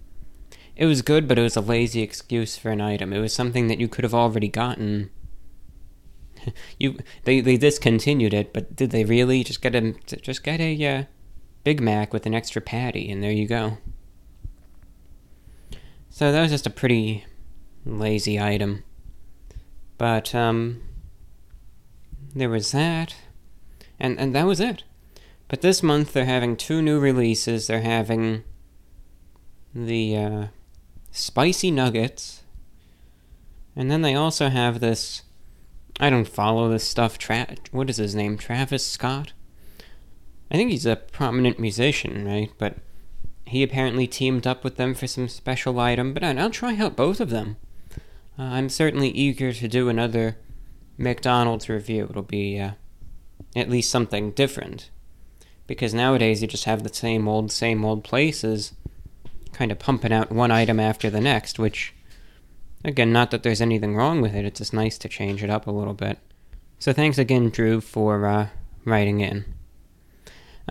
it 0.79 0.85
was 0.85 1.01
good, 1.01 1.27
but 1.27 1.37
it 1.37 1.41
was 1.41 1.57
a 1.57 1.61
lazy 1.61 2.01
excuse 2.01 2.57
for 2.57 2.71
an 2.71 2.79
item. 2.79 3.11
It 3.11 3.19
was 3.19 3.33
something 3.33 3.67
that 3.67 3.81
you 3.81 3.89
could 3.89 4.05
have 4.05 4.13
already 4.13 4.47
gotten. 4.47 5.09
you 6.79 6.97
they 7.25 7.41
they 7.41 7.57
discontinued 7.57 8.33
it, 8.33 8.53
but 8.53 8.77
did 8.77 8.91
they 8.91 9.03
really 9.03 9.43
just 9.43 9.61
get 9.61 9.75
a 9.75 9.91
just 10.05 10.41
get 10.41 10.61
a 10.61 10.87
uh, 10.87 11.03
Big 11.65 11.81
Mac 11.81 12.13
with 12.13 12.25
an 12.25 12.33
extra 12.33 12.61
patty, 12.61 13.11
and 13.11 13.21
there 13.21 13.29
you 13.29 13.45
go. 13.45 13.77
So 16.09 16.31
that 16.31 16.41
was 16.41 16.51
just 16.51 16.65
a 16.65 16.69
pretty 16.69 17.25
lazy 17.85 18.39
item. 18.39 18.85
But 19.97 20.33
um, 20.33 20.81
there 22.33 22.49
was 22.49 22.71
that, 22.71 23.17
and 23.99 24.17
and 24.17 24.33
that 24.33 24.47
was 24.47 24.61
it. 24.61 24.85
But 25.49 25.59
this 25.59 25.83
month 25.83 26.13
they're 26.13 26.23
having 26.23 26.55
two 26.55 26.81
new 26.81 27.01
releases. 27.01 27.67
They're 27.67 27.81
having 27.81 28.45
the 29.75 30.15
uh, 30.15 30.47
spicy 31.11 31.71
nuggets. 31.71 32.43
And 33.75 33.89
then 33.89 34.01
they 34.01 34.15
also 34.15 34.49
have 34.49 34.79
this. 34.79 35.23
I 35.99 36.09
don't 36.09 36.27
follow 36.27 36.69
this 36.69 36.83
stuff. 36.83 37.17
Tra- 37.17 37.55
what 37.71 37.89
is 37.89 37.97
his 37.97 38.15
name? 38.15 38.37
Travis 38.37 38.85
Scott? 38.85 39.33
I 40.51 40.55
think 40.55 40.71
he's 40.71 40.85
a 40.85 40.95
prominent 40.95 41.59
musician, 41.59 42.25
right? 42.25 42.51
But 42.57 42.77
he 43.45 43.63
apparently 43.63 44.07
teamed 44.07 44.47
up 44.47 44.63
with 44.63 44.77
them 44.77 44.93
for 44.93 45.07
some 45.07 45.27
special 45.27 45.79
item. 45.79 46.13
But 46.13 46.23
I'll 46.23 46.49
try 46.49 46.75
out 46.77 46.95
both 46.95 47.19
of 47.19 47.29
them. 47.29 47.57
Uh, 48.37 48.43
I'm 48.43 48.69
certainly 48.69 49.09
eager 49.09 49.51
to 49.53 49.67
do 49.67 49.89
another 49.89 50.37
McDonald's 50.97 51.69
review. 51.69 52.07
It'll 52.09 52.21
be 52.21 52.59
uh, 52.59 52.71
at 53.55 53.69
least 53.69 53.91
something 53.91 54.31
different. 54.31 54.89
Because 55.67 55.93
nowadays 55.93 56.41
you 56.41 56.47
just 56.47 56.65
have 56.65 56.83
the 56.83 56.93
same 56.93 57.27
old, 57.27 57.51
same 57.51 57.85
old 57.85 58.03
places 58.03 58.73
kind 59.53 59.71
of 59.71 59.79
pumping 59.79 60.13
out 60.13 60.31
one 60.31 60.51
item 60.51 60.79
after 60.79 61.09
the 61.09 61.21
next, 61.21 61.59
which, 61.59 61.93
again, 62.83 63.11
not 63.11 63.31
that 63.31 63.43
there's 63.43 63.61
anything 63.61 63.95
wrong 63.95 64.21
with 64.21 64.33
it, 64.33 64.45
it's 64.45 64.59
just 64.59 64.73
nice 64.73 64.97
to 64.99 65.09
change 65.09 65.43
it 65.43 65.49
up 65.49 65.67
a 65.67 65.71
little 65.71 65.93
bit. 65.93 66.19
So 66.79 66.93
thanks 66.93 67.17
again, 67.17 67.49
Drew, 67.49 67.81
for 67.81 68.25
uh, 68.25 68.47
writing 68.85 69.19
in. 69.19 69.45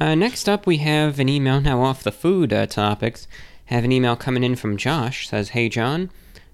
Uh, 0.00 0.14
next 0.14 0.48
up, 0.48 0.66
we 0.66 0.78
have 0.78 1.18
an 1.18 1.28
email 1.28 1.60
now 1.60 1.82
off 1.82 2.02
the 2.02 2.12
food 2.12 2.52
uh, 2.52 2.66
topics. 2.66 3.26
Have 3.66 3.84
an 3.84 3.92
email 3.92 4.16
coming 4.16 4.44
in 4.44 4.56
from 4.56 4.76
Josh. 4.76 5.28
Says, 5.28 5.50
"Hey 5.50 5.68
John, 5.68 6.10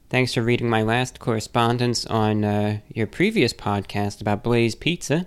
thanks 0.09 0.35
for 0.35 0.43
reading 0.43 0.69
my 0.69 0.83
last 0.83 1.21
correspondence 1.21 2.07
on 2.07 2.43
uh, 2.43 2.81
your 2.89 3.07
previous 3.07 3.53
podcast 3.53 4.21
about 4.21 4.43
Blaze 4.43 4.75
Pizza. 4.75 5.27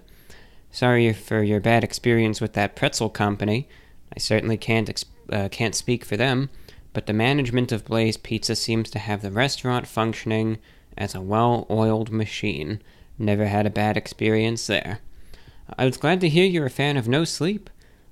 Sorry 0.71 1.13
for 1.13 1.43
your 1.43 1.59
bad 1.59 1.83
experience 1.83 2.41
with 2.41 2.53
that 2.53 2.75
pretzel 2.75 3.09
company. 3.09 3.69
I 4.13 4.19
certainly 4.19 4.57
can't 4.57 4.89
ex- 4.89 5.05
uh, 5.31 5.47
can't 5.49 5.75
speak 5.75 6.03
for 6.03 6.17
them 6.17 6.49
but 6.97 7.05
the 7.05 7.13
management 7.13 7.71
of 7.71 7.85
Blaze 7.85 8.17
Pizza 8.17 8.55
seems 8.55 8.89
to 8.89 8.97
have 8.97 9.21
the 9.21 9.29
restaurant 9.29 9.85
functioning 9.85 10.57
as 10.97 11.13
a 11.13 11.21
well 11.21 11.67
oiled 11.69 12.09
machine. 12.09 12.81
Never 13.19 13.45
had 13.45 13.67
a 13.67 13.69
bad 13.69 13.95
experience 13.95 14.65
there. 14.65 15.01
I 15.77 15.85
was 15.85 15.97
glad 15.97 16.19
to 16.21 16.27
hear 16.27 16.43
you're 16.43 16.65
a 16.65 16.71
fan 16.71 16.97
of 16.97 17.07
No 17.07 17.23
Sleep. 17.23 17.69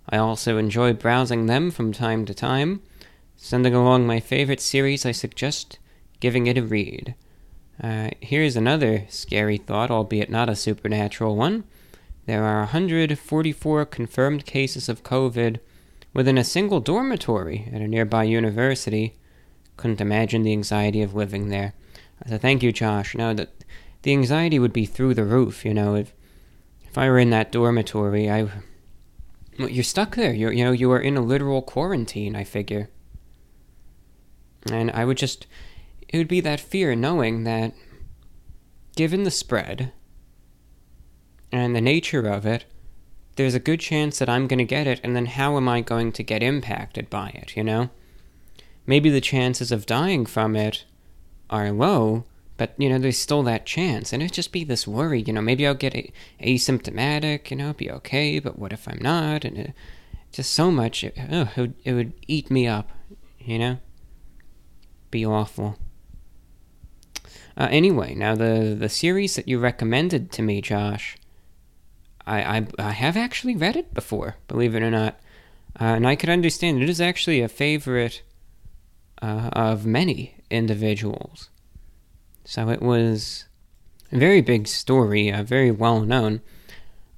I 0.08 0.18
also 0.18 0.60
enjoy 0.60 0.94
browsing 0.94 1.48
them 1.48 1.72
from 1.72 1.94
time 1.94 2.26
to 2.26 2.36
time. 2.36 2.84
Sending 3.36 3.74
along 3.74 4.06
my 4.06 4.20
favorite 4.20 4.62
series, 4.62 5.04
I 5.04 5.14
suggest 5.14 5.80
giving 6.20 6.46
it 6.46 6.56
a 6.56 6.62
read. 6.62 7.16
Uh, 7.82 8.12
here's 8.22 8.56
another 8.56 9.08
scary 9.10 9.58
thought, 9.58 9.90
albeit 9.90 10.30
not 10.30 10.48
a 10.48 10.56
supernatural 10.56 11.36
one. 11.36 11.64
There 12.28 12.44
are 12.44 12.60
144 12.60 13.86
confirmed 13.88 14.46
cases 14.46 14.88
of 14.88 15.02
COVID 15.02 15.58
within 16.16 16.38
a 16.38 16.44
single 16.44 16.80
dormitory 16.80 17.70
at 17.72 17.82
a 17.82 17.88
nearby 17.88 18.24
university. 18.24 19.18
Couldn't 19.78 20.02
imagine 20.02 20.42
the 20.42 20.54
anxiety 20.54 21.04
of 21.04 21.14
living 21.14 21.50
there. 21.50 21.76
So 22.28 22.40
thank 22.40 22.64
you, 22.64 22.72
Josh. 22.72 23.14
No, 23.14 23.34
that 23.34 23.64
the 24.02 24.14
anxiety 24.14 24.58
would 24.58 24.74
be 24.74 24.86
through 24.86 25.14
the 25.14 25.26
roof. 25.26 25.66
You 25.66 25.74
know, 25.74 25.94
if 25.96 26.14
if 26.84 26.98
I 26.98 27.10
were 27.10 27.20
in 27.20 27.30
that 27.30 27.52
dormitory, 27.52 28.32
I. 28.32 28.50
Well, 29.60 29.70
you're 29.70 29.84
stuck 29.84 30.16
there. 30.16 30.34
You're, 30.34 30.52
you 30.52 30.64
know, 30.64 30.72
you 30.72 30.92
are 30.92 31.00
in 31.00 31.18
a 31.18 31.22
literal 31.22 31.62
quarantine, 31.62 32.36
I 32.36 32.44
figure. 32.44 32.90
And 34.72 34.90
I 34.92 35.04
would 35.06 35.18
just. 35.18 35.46
It 36.08 36.18
would 36.18 36.28
be 36.30 36.40
that 36.42 36.62
fear 36.62 36.96
knowing 36.96 37.44
that, 37.44 37.74
given 38.96 39.24
the 39.24 39.32
spread 39.32 39.92
and 41.52 41.76
the 41.76 41.82
nature 41.82 42.26
of 42.28 42.46
it, 42.46 42.66
there's 43.36 43.56
a 43.56 43.60
good 43.60 43.80
chance 43.80 44.20
that 44.20 44.30
I'm 44.30 44.48
going 44.48 44.60
to 44.60 44.66
get 44.66 44.88
it, 44.88 45.02
and 45.04 45.16
then 45.16 45.26
how 45.26 45.58
am 45.58 45.68
I 45.68 45.82
going 45.82 46.12
to 46.14 46.24
get 46.24 46.44
impacted 46.44 47.10
by 47.10 47.30
it, 47.30 47.56
you 47.56 47.64
know? 47.64 47.90
Maybe 48.88 49.10
the 49.10 49.22
chances 49.22 49.72
of 49.72 49.86
dying 49.86 50.26
from 50.26 50.56
it 50.56 50.86
are 51.50 51.72
low, 51.72 52.26
but, 52.58 52.74
you 52.78 52.88
know, 52.88 52.98
there's 52.98 53.18
still 53.18 53.44
that 53.44 53.66
chance, 53.66 54.14
and 54.14 54.24
it'd 54.24 54.34
just 54.34 54.52
be 54.52 54.64
this 54.64 54.88
worry, 54.88 55.22
you 55.22 55.34
know, 55.34 55.42
maybe 55.42 55.68
I'll 55.68 55.74
get 55.74 55.96
a- 55.96 56.12
asymptomatic, 56.42 57.52
you 57.52 57.58
know, 57.58 57.74
be 57.74 57.92
okay, 57.92 58.40
but 58.40 58.58
what 58.58 58.72
if 58.72 58.88
I'm 58.88 59.00
not? 59.02 59.44
And 59.44 59.58
it, 59.58 59.74
just 60.32 60.54
so 60.54 60.72
much, 60.72 61.04
it, 61.04 61.18
oh, 61.32 61.50
it, 61.56 61.60
would, 61.60 61.74
it 61.84 61.94
would 61.94 62.14
eat 62.28 62.50
me 62.50 62.68
up, 62.68 62.92
you 63.40 63.60
know? 63.60 63.80
Be 65.12 65.26
awful. 65.26 65.78
Uh, 67.58 67.68
anyway, 67.70 68.16
now 68.16 68.36
the, 68.36 68.76
the 68.78 68.90
series 68.90 69.36
that 69.36 69.48
you 69.48 69.60
recommended 69.60 70.32
to 70.34 70.42
me, 70.42 70.62
Josh, 70.62 71.18
I, 72.28 72.58
I, 72.58 72.68
I 72.80 72.92
have 72.92 73.18
actually 73.18 73.56
read 73.56 73.76
it 73.76 73.94
before, 73.94 74.38
believe 74.48 74.76
it 74.76 74.84
or 74.84 74.92
not. 74.92 75.20
Uh, 75.80 75.86
and 75.86 76.08
I 76.08 76.16
could 76.16 76.30
understand 76.30 76.82
it 76.82 76.90
is 76.90 77.02
actually 77.02 77.42
a 77.42 77.50
favorite 77.50 78.22
uh, 79.22 79.50
of 79.54 79.86
many 79.86 80.36
individuals. 80.50 81.50
So 82.44 82.70
it 82.70 82.82
was 82.82 83.46
a 84.12 84.18
very 84.18 84.42
big 84.42 84.68
story, 84.68 85.32
uh, 85.32 85.44
very 85.44 85.72
well 85.72 86.02
known. 86.02 86.42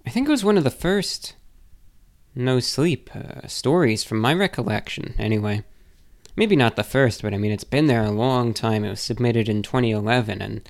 I 0.05 0.09
think 0.09 0.27
it 0.27 0.31
was 0.31 0.43
one 0.43 0.57
of 0.57 0.63
the 0.63 0.71
first 0.71 1.35
No 2.33 2.59
Sleep 2.59 3.09
uh, 3.15 3.47
stories 3.47 4.03
from 4.03 4.19
my 4.19 4.33
recollection, 4.33 5.13
anyway. 5.17 5.63
Maybe 6.35 6.55
not 6.55 6.75
the 6.75 6.83
first, 6.83 7.21
but 7.21 7.33
I 7.33 7.37
mean, 7.37 7.51
it's 7.51 7.63
been 7.63 7.87
there 7.87 8.03
a 8.03 8.11
long 8.11 8.53
time. 8.53 8.83
It 8.83 8.89
was 8.89 9.01
submitted 9.01 9.49
in 9.49 9.63
2011, 9.63 10.41
and, 10.41 10.69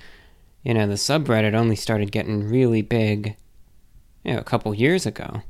you 0.63 0.73
know, 0.73 0.87
the 0.87 0.95
subreddit 0.95 1.53
only 1.53 1.75
started 1.75 2.11
getting 2.11 2.49
really 2.49 2.81
big 2.81 3.35
you 4.27 4.33
know, 4.33 4.39
a 4.39 4.43
couple 4.43 4.75
years 4.75 5.05
ago. 5.05 5.41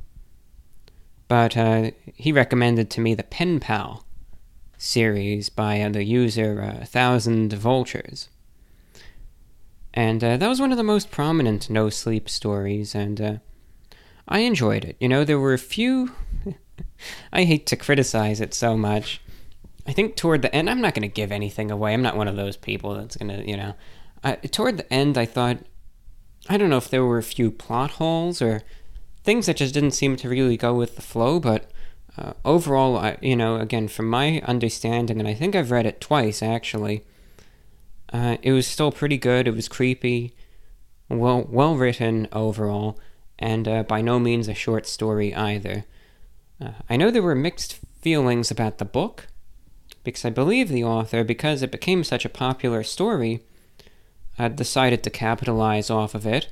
But 1.26 1.56
uh, 1.56 1.90
he 2.14 2.32
recommended 2.32 2.88
to 2.90 3.00
me 3.00 3.14
the 3.14 3.24
Pen 3.24 3.60
Pal 3.60 4.06
series 4.78 5.48
by 5.48 5.80
uh, 5.80 5.90
the 5.90 6.04
user 6.04 6.62
uh, 6.62 6.86
Thousand 6.86 7.52
Vultures. 7.52 8.28
And 9.92 10.22
uh, 10.22 10.36
that 10.36 10.48
was 10.48 10.60
one 10.60 10.70
of 10.70 10.78
the 10.78 10.84
most 10.84 11.10
prominent 11.10 11.68
no 11.68 11.90
sleep 11.90 12.28
stories, 12.28 12.94
and 12.94 13.20
uh, 13.20 13.34
I 14.28 14.40
enjoyed 14.40 14.84
it. 14.84 14.96
You 15.00 15.08
know, 15.08 15.24
there 15.24 15.40
were 15.40 15.54
a 15.54 15.58
few. 15.58 16.12
I 17.32 17.44
hate 17.44 17.66
to 17.66 17.76
criticize 17.76 18.40
it 18.40 18.54
so 18.54 18.76
much. 18.76 19.20
I 19.88 19.92
think 19.92 20.14
toward 20.14 20.42
the 20.42 20.54
end, 20.54 20.70
I'm 20.70 20.80
not 20.80 20.94
going 20.94 21.02
to 21.02 21.08
give 21.08 21.32
anything 21.32 21.70
away. 21.70 21.94
I'm 21.94 22.02
not 22.02 22.16
one 22.16 22.28
of 22.28 22.36
those 22.36 22.56
people 22.56 22.94
that's 22.94 23.16
going 23.16 23.36
to, 23.36 23.48
you 23.48 23.56
know. 23.56 23.74
toward 24.52 24.76
the 24.76 24.92
end, 24.92 25.18
I 25.18 25.24
thought 25.24 25.58
I 26.48 26.56
don't 26.56 26.70
know 26.70 26.78
if 26.78 26.88
there 26.88 27.04
were 27.04 27.18
a 27.18 27.22
few 27.22 27.50
plot 27.50 27.92
holes 27.92 28.40
or 28.40 28.62
things 29.22 29.46
that 29.46 29.58
just 29.58 29.74
didn't 29.74 29.90
seem 29.90 30.16
to 30.16 30.28
really 30.28 30.56
go 30.56 30.74
with 30.74 30.96
the 30.96 31.02
flow, 31.02 31.38
but 31.38 31.70
uh, 32.16 32.32
overall, 32.44 32.96
I, 32.96 33.18
you 33.20 33.36
know, 33.36 33.56
again, 33.56 33.88
from 33.88 34.08
my 34.08 34.40
understanding, 34.40 35.18
and 35.18 35.28
I 35.28 35.34
think 35.34 35.54
I've 35.54 35.70
read 35.70 35.86
it 35.86 36.00
twice 36.00 36.42
actually, 36.42 37.04
uh, 38.12 38.38
it 38.42 38.52
was 38.52 38.66
still 38.66 38.90
pretty 38.90 39.18
good. 39.18 39.46
It 39.46 39.54
was 39.54 39.68
creepy, 39.68 40.34
well, 41.08 41.46
well 41.48 41.76
written 41.76 42.26
overall, 42.32 42.98
and 43.38 43.68
uh, 43.68 43.82
by 43.82 44.00
no 44.00 44.18
means 44.18 44.48
a 44.48 44.54
short 44.54 44.86
story 44.86 45.34
either. 45.34 45.84
Uh, 46.60 46.72
I 46.88 46.96
know 46.96 47.10
there 47.10 47.22
were 47.22 47.34
mixed 47.34 47.78
feelings 48.00 48.50
about 48.50 48.78
the 48.78 48.84
book, 48.84 49.26
because 50.02 50.24
I 50.24 50.30
believe 50.30 50.70
the 50.70 50.84
author, 50.84 51.22
because 51.22 51.62
it 51.62 51.70
became 51.70 52.02
such 52.02 52.24
a 52.24 52.30
popular 52.30 52.82
story, 52.82 53.42
uh, 54.38 54.48
decided 54.48 55.02
to 55.02 55.10
capitalize 55.10 55.90
off 55.90 56.14
of 56.14 56.26
it. 56.26 56.48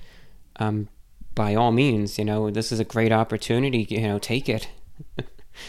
Um, 0.56 0.88
by 1.34 1.54
all 1.54 1.70
means, 1.70 2.18
you 2.18 2.24
know, 2.24 2.50
this 2.50 2.72
is 2.72 2.80
a 2.80 2.84
great 2.84 3.12
opportunity, 3.12 3.86
you 3.90 4.00
know, 4.00 4.18
take 4.18 4.48
it. 4.48 4.68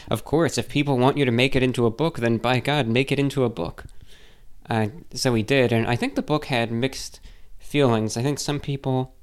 of 0.10 0.24
course, 0.24 0.58
if 0.58 0.70
people 0.70 0.98
want 0.98 1.18
you 1.18 1.26
to 1.26 1.32
make 1.32 1.56
it 1.56 1.64
into 1.64 1.86
a 1.86 1.92
book, 1.92 2.20
then 2.20 2.38
by 2.38 2.60
God, 2.60 2.88
make 2.88 3.12
it 3.12 3.20
into 3.20 3.44
a 3.44 3.50
book. 3.50 3.86
Uh, 4.70 4.88
so 5.14 5.34
he 5.34 5.44
did, 5.44 5.72
and 5.72 5.86
I 5.86 5.96
think 5.96 6.16
the 6.16 6.22
book 6.22 6.46
had 6.46 6.72
mixed 6.72 7.20
feelings. 7.60 8.18
I 8.18 8.24
think 8.24 8.40
some 8.40 8.60
people, 8.60 9.14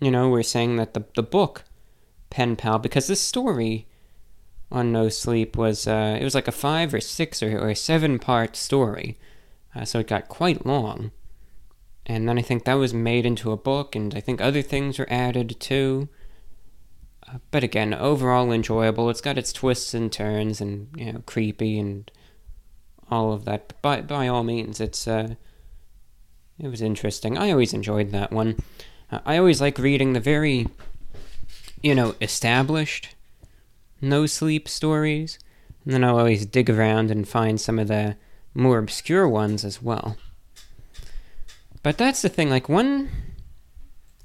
you 0.00 0.10
know, 0.10 0.28
were 0.28 0.42
saying 0.42 0.76
that 0.76 0.94
the, 0.94 1.04
the 1.14 1.22
book, 1.22 1.64
Pen 2.30 2.56
Pal, 2.56 2.78
because 2.78 3.06
this 3.06 3.20
story 3.20 3.86
on 4.70 4.92
No 4.92 5.08
Sleep 5.08 5.56
was, 5.56 5.86
uh, 5.86 6.18
it 6.20 6.24
was 6.24 6.34
like 6.34 6.48
a 6.48 6.52
five 6.52 6.92
or 6.92 7.00
six 7.00 7.42
or, 7.42 7.58
or 7.58 7.74
seven 7.74 8.18
part 8.18 8.56
story, 8.56 9.16
uh, 9.74 9.84
so 9.84 10.00
it 10.00 10.08
got 10.08 10.28
quite 10.28 10.66
long. 10.66 11.12
And 12.06 12.28
then 12.28 12.38
I 12.38 12.42
think 12.42 12.64
that 12.64 12.74
was 12.74 12.92
made 12.92 13.24
into 13.24 13.50
a 13.50 13.56
book, 13.56 13.96
and 13.96 14.14
I 14.14 14.20
think 14.20 14.40
other 14.40 14.62
things 14.62 14.98
were 14.98 15.10
added 15.10 15.58
too. 15.58 16.08
Uh, 17.26 17.38
but 17.50 17.64
again, 17.64 17.94
overall 17.94 18.52
enjoyable. 18.52 19.08
It's 19.08 19.22
got 19.22 19.38
its 19.38 19.52
twists 19.52 19.94
and 19.94 20.12
turns, 20.12 20.60
and 20.60 20.88
you 20.96 21.12
know, 21.12 21.22
creepy 21.24 21.78
and 21.78 22.10
all 23.10 23.32
of 23.32 23.46
that. 23.46 23.68
But 23.68 23.82
by 23.82 24.00
by 24.02 24.28
all 24.28 24.44
means, 24.44 24.80
it's 24.80 25.08
uh, 25.08 25.34
it 26.58 26.68
was 26.68 26.82
interesting. 26.82 27.38
I 27.38 27.50
always 27.50 27.72
enjoyed 27.72 28.10
that 28.10 28.32
one. 28.32 28.56
Uh, 29.10 29.20
I 29.24 29.38
always 29.38 29.60
like 29.60 29.78
reading 29.78 30.12
the 30.12 30.20
very, 30.20 30.66
you 31.82 31.94
know, 31.94 32.14
established, 32.20 33.14
no 34.00 34.26
sleep 34.26 34.68
stories, 34.68 35.38
and 35.84 35.94
then 35.94 36.04
I'll 36.04 36.18
always 36.18 36.44
dig 36.46 36.68
around 36.68 37.10
and 37.10 37.26
find 37.26 37.60
some 37.60 37.78
of 37.78 37.88
the 37.88 38.16
more 38.54 38.78
obscure 38.78 39.28
ones 39.28 39.64
as 39.64 39.82
well. 39.82 40.16
But 41.84 41.98
that's 41.98 42.22
the 42.22 42.30
thing, 42.30 42.48
like 42.48 42.68
one 42.68 43.10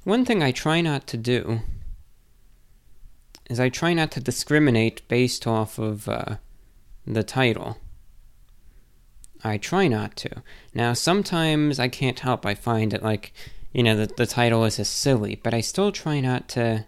one 0.06 0.23
thing 0.23 0.41
I 0.41 0.52
try 0.52 0.80
not 0.80 1.06
to 1.07 1.18
do 1.18 1.60
is 3.49 3.60
I 3.60 3.68
try 3.68 3.94
not 3.94 4.11
to 4.11 4.22
discriminate 4.22 5.06
based 5.10 5.45
off 5.45 5.77
of 5.77 6.07
uh, 6.07 6.38
the 7.06 7.22
title. 7.22 7.77
I 9.44 9.57
try 9.57 9.90
not 9.90 10.15
to. 10.18 10.41
Now, 10.73 10.94
sometimes 10.94 11.80
I 11.80 11.90
can't 11.90 12.22
help. 12.22 12.45
I 12.45 12.56
find 12.56 12.94
it 12.94 13.03
like, 13.03 13.34
you 13.73 13.84
know, 13.84 13.95
the, 13.98 14.07
the 14.07 14.26
title 14.26 14.64
is 14.64 14.77
just 14.77 14.95
silly, 14.95 15.36
but 15.44 15.53
I 15.53 15.60
still 15.60 15.91
try 15.91 16.22
not 16.22 16.48
to, 16.49 16.86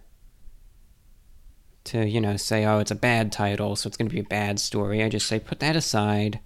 to, 1.84 2.08
you 2.08 2.20
know, 2.20 2.38
say, 2.38 2.64
oh, 2.64 2.78
it's 2.78 2.90
a 2.90 2.94
bad 2.96 3.30
title, 3.30 3.76
so 3.76 3.88
it's 3.88 3.98
going 3.98 4.08
to 4.08 4.14
be 4.14 4.20
a 4.20 4.24
bad 4.24 4.58
story. 4.58 5.02
I 5.02 5.10
just 5.10 5.26
say, 5.26 5.38
put 5.38 5.60
that 5.60 5.76
aside 5.76 6.40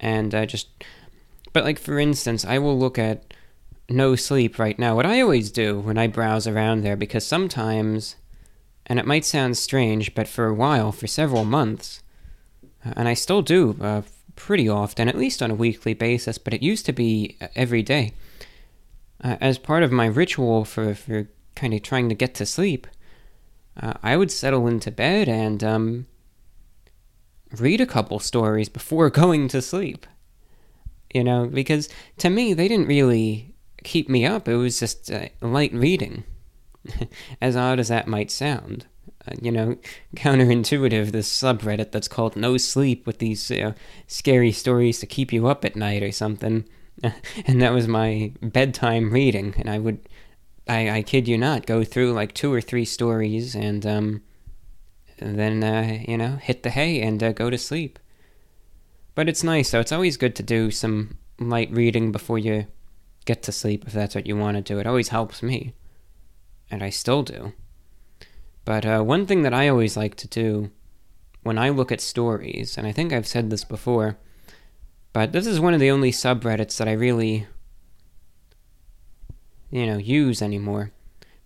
and 0.00 0.34
uh, 0.34 0.44
just 0.44 0.68
but 1.56 1.64
like 1.64 1.78
for 1.78 1.98
instance, 1.98 2.44
I 2.44 2.58
will 2.58 2.78
look 2.78 2.98
at 2.98 3.32
no 3.88 4.14
sleep 4.14 4.58
right 4.58 4.78
now. 4.78 4.94
What 4.94 5.06
I 5.06 5.22
always 5.22 5.50
do 5.50 5.80
when 5.80 5.96
I 5.96 6.06
browse 6.06 6.46
around 6.46 6.82
there, 6.82 6.96
because 6.96 7.26
sometimes, 7.26 8.16
and 8.84 8.98
it 8.98 9.06
might 9.06 9.24
sound 9.24 9.56
strange, 9.56 10.14
but 10.14 10.28
for 10.28 10.48
a 10.48 10.54
while, 10.54 10.92
for 10.92 11.06
several 11.06 11.46
months, 11.46 12.02
uh, 12.84 12.92
and 12.94 13.08
I 13.08 13.14
still 13.14 13.40
do 13.40 13.74
uh, 13.80 14.02
pretty 14.34 14.68
often, 14.68 15.08
at 15.08 15.16
least 15.16 15.42
on 15.42 15.50
a 15.50 15.54
weekly 15.54 15.94
basis, 15.94 16.36
but 16.36 16.52
it 16.52 16.62
used 16.62 16.84
to 16.84 16.92
be 16.92 17.38
uh, 17.40 17.48
every 17.56 17.82
day. 17.82 18.12
Uh, 19.24 19.38
as 19.40 19.56
part 19.56 19.82
of 19.82 19.90
my 19.90 20.04
ritual 20.04 20.66
for, 20.66 20.94
for 20.94 21.26
kind 21.54 21.72
of 21.72 21.80
trying 21.82 22.10
to 22.10 22.14
get 22.14 22.34
to 22.34 22.44
sleep, 22.44 22.86
uh, 23.80 23.94
I 24.02 24.18
would 24.18 24.30
settle 24.30 24.66
into 24.66 24.90
bed 24.90 25.26
and 25.26 25.64
um, 25.64 26.06
read 27.58 27.80
a 27.80 27.86
couple 27.86 28.18
stories 28.18 28.68
before 28.68 29.08
going 29.22 29.48
to 29.48 29.62
sleep 29.62 30.06
you 31.16 31.24
know, 31.24 31.46
because 31.46 31.88
to 32.18 32.28
me, 32.28 32.52
they 32.52 32.68
didn't 32.68 32.88
really 32.88 33.54
keep 33.84 34.06
me 34.10 34.26
up. 34.26 34.46
It 34.46 34.56
was 34.56 34.78
just 34.78 35.10
uh, 35.10 35.28
light 35.40 35.72
reading, 35.72 36.24
as 37.40 37.56
odd 37.56 37.80
as 37.80 37.88
that 37.88 38.06
might 38.06 38.30
sound. 38.30 38.84
Uh, 39.26 39.34
you 39.40 39.50
know, 39.50 39.78
counterintuitive, 40.14 41.12
this 41.12 41.32
subreddit 41.32 41.90
that's 41.90 42.06
called 42.06 42.36
No 42.36 42.58
Sleep 42.58 43.06
with 43.06 43.16
these 43.16 43.50
uh, 43.50 43.72
scary 44.06 44.52
stories 44.52 45.00
to 45.00 45.06
keep 45.06 45.32
you 45.32 45.46
up 45.46 45.64
at 45.64 45.74
night 45.74 46.02
or 46.02 46.12
something. 46.12 46.68
and 47.46 47.62
that 47.62 47.72
was 47.72 47.88
my 47.88 48.32
bedtime 48.42 49.10
reading. 49.10 49.54
And 49.56 49.70
I 49.70 49.78
would, 49.78 50.06
I, 50.68 50.98
I 50.98 51.02
kid 51.02 51.26
you 51.28 51.38
not, 51.38 51.64
go 51.64 51.82
through 51.82 52.12
like 52.12 52.34
two 52.34 52.52
or 52.52 52.60
three 52.60 52.84
stories 52.84 53.54
and, 53.54 53.86
um, 53.86 54.22
then, 55.18 55.64
uh, 55.64 56.04
you 56.06 56.18
know, 56.18 56.36
hit 56.36 56.62
the 56.62 56.68
hay 56.68 57.00
and 57.00 57.22
uh, 57.22 57.32
go 57.32 57.48
to 57.48 57.56
sleep. 57.56 57.98
But 59.16 59.28
it's 59.28 59.42
nice, 59.42 59.70
though. 59.70 59.80
It's 59.80 59.92
always 59.92 60.16
good 60.16 60.36
to 60.36 60.42
do 60.44 60.70
some 60.70 61.16
light 61.40 61.72
reading 61.72 62.12
before 62.12 62.38
you 62.38 62.66
get 63.24 63.42
to 63.44 63.50
sleep, 63.52 63.84
if 63.86 63.92
that's 63.94 64.14
what 64.14 64.26
you 64.26 64.36
want 64.36 64.58
to 64.58 64.62
do. 64.62 64.78
It 64.78 64.86
always 64.86 65.08
helps 65.08 65.42
me. 65.42 65.72
And 66.70 66.82
I 66.82 66.90
still 66.90 67.22
do. 67.22 67.54
But 68.66 68.84
uh, 68.84 69.02
one 69.02 69.26
thing 69.26 69.42
that 69.42 69.54
I 69.54 69.68
always 69.68 69.96
like 69.96 70.16
to 70.16 70.28
do 70.28 70.70
when 71.42 71.56
I 71.56 71.70
look 71.70 71.90
at 71.90 72.00
stories, 72.00 72.76
and 72.76 72.86
I 72.86 72.92
think 72.92 73.12
I've 73.12 73.26
said 73.26 73.48
this 73.48 73.64
before, 73.64 74.18
but 75.12 75.32
this 75.32 75.46
is 75.46 75.60
one 75.60 75.72
of 75.72 75.80
the 75.80 75.90
only 75.90 76.12
subreddits 76.12 76.76
that 76.76 76.88
I 76.88 76.92
really, 76.92 77.46
you 79.70 79.86
know, 79.86 79.96
use 79.96 80.42
anymore. 80.42 80.90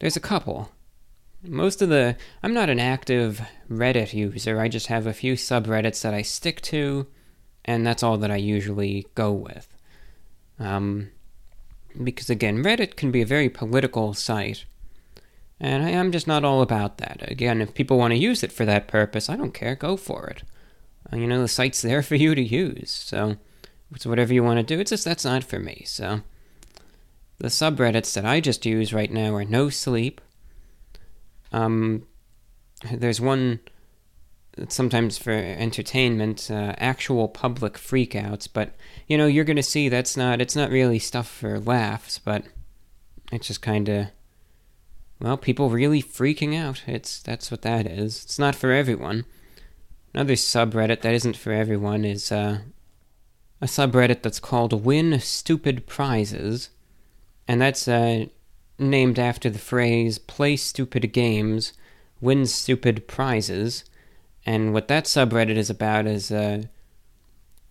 There's 0.00 0.16
a 0.16 0.20
couple. 0.20 0.72
most 1.42 1.82
of 1.82 1.88
the 1.88 2.16
I'm 2.42 2.54
not 2.54 2.70
an 2.70 2.80
active 2.80 3.40
Reddit 3.70 4.12
user. 4.12 4.58
I 4.58 4.66
just 4.68 4.88
have 4.88 5.06
a 5.06 5.12
few 5.12 5.34
subreddits 5.34 6.02
that 6.02 6.14
I 6.14 6.22
stick 6.22 6.60
to, 6.62 7.06
and 7.64 7.86
that's 7.86 8.02
all 8.02 8.18
that 8.18 8.30
I 8.30 8.36
usually 8.36 9.06
go 9.14 9.32
with. 9.32 9.68
Um, 10.58 11.10
because 12.02 12.30
again, 12.30 12.62
Reddit 12.62 12.96
can 12.96 13.10
be 13.10 13.22
a 13.22 13.26
very 13.26 13.48
political 13.48 14.14
site, 14.14 14.64
and 15.58 15.82
I 15.82 15.90
am 15.90 16.12
just 16.12 16.26
not 16.26 16.44
all 16.44 16.62
about 16.62 16.98
that. 16.98 17.18
Again, 17.30 17.60
if 17.60 17.74
people 17.74 17.98
want 17.98 18.12
to 18.12 18.18
use 18.18 18.42
it 18.42 18.52
for 18.52 18.64
that 18.64 18.88
purpose, 18.88 19.28
I 19.28 19.36
don't 19.36 19.54
care. 19.54 19.74
Go 19.74 19.96
for 19.96 20.26
it. 20.28 20.42
Uh, 21.12 21.16
you 21.16 21.26
know, 21.26 21.40
the 21.40 21.48
site's 21.48 21.82
there 21.82 22.02
for 22.02 22.14
you 22.14 22.34
to 22.34 22.42
use. 22.42 22.90
So 22.90 23.36
it's 23.94 24.06
whatever 24.06 24.32
you 24.32 24.44
want 24.44 24.58
to 24.58 24.62
do. 24.62 24.80
It's 24.80 24.90
just 24.90 25.04
that's 25.04 25.24
not 25.24 25.44
for 25.44 25.58
me. 25.58 25.82
So 25.86 26.20
the 27.38 27.48
subreddits 27.48 28.14
that 28.14 28.24
I 28.24 28.40
just 28.40 28.66
use 28.66 28.92
right 28.92 29.10
now 29.10 29.34
are 29.34 29.44
No 29.44 29.70
Sleep. 29.70 30.20
Um, 31.52 32.06
there's 32.92 33.20
one 33.20 33.60
sometimes 34.68 35.18
for 35.18 35.32
entertainment, 35.32 36.50
uh, 36.50 36.74
actual 36.78 37.28
public 37.28 37.74
freakouts, 37.74 38.48
but 38.52 38.74
you 39.06 39.16
know, 39.16 39.26
you're 39.26 39.44
gonna 39.44 39.62
see 39.62 39.88
that's 39.88 40.16
not 40.16 40.40
it's 40.40 40.56
not 40.56 40.70
really 40.70 40.98
stuff 40.98 41.28
for 41.28 41.58
laughs, 41.58 42.18
but 42.18 42.44
it's 43.32 43.48
just 43.48 43.62
kind 43.62 43.88
of 43.88 44.06
well, 45.20 45.36
people 45.36 45.68
really 45.68 46.02
freaking 46.02 46.56
out. 46.56 46.82
It's 46.86 47.20
that's 47.20 47.50
what 47.50 47.62
that 47.62 47.86
is. 47.86 48.24
It's 48.24 48.38
not 48.38 48.54
for 48.54 48.72
everyone. 48.72 49.26
Another 50.14 50.34
subreddit 50.34 51.02
that 51.02 51.14
isn't 51.14 51.36
for 51.36 51.52
everyone 51.52 52.04
is 52.04 52.32
uh, 52.32 52.60
a 53.60 53.66
subreddit 53.66 54.22
that's 54.22 54.40
called 54.40 54.84
Win 54.84 55.20
Stupid 55.20 55.86
Prizes, 55.86 56.70
and 57.46 57.60
that's 57.60 57.86
uh, 57.86 58.26
named 58.78 59.18
after 59.18 59.50
the 59.50 59.58
phrase 59.58 60.18
"Play 60.18 60.56
stupid 60.56 61.12
games, 61.12 61.74
win 62.20 62.46
stupid 62.46 63.06
prizes." 63.06 63.84
And 64.46 64.72
what 64.72 64.88
that 64.88 65.04
subreddit 65.04 65.56
is 65.56 65.70
about 65.70 66.06
is 66.06 66.30
uh, 66.30 66.62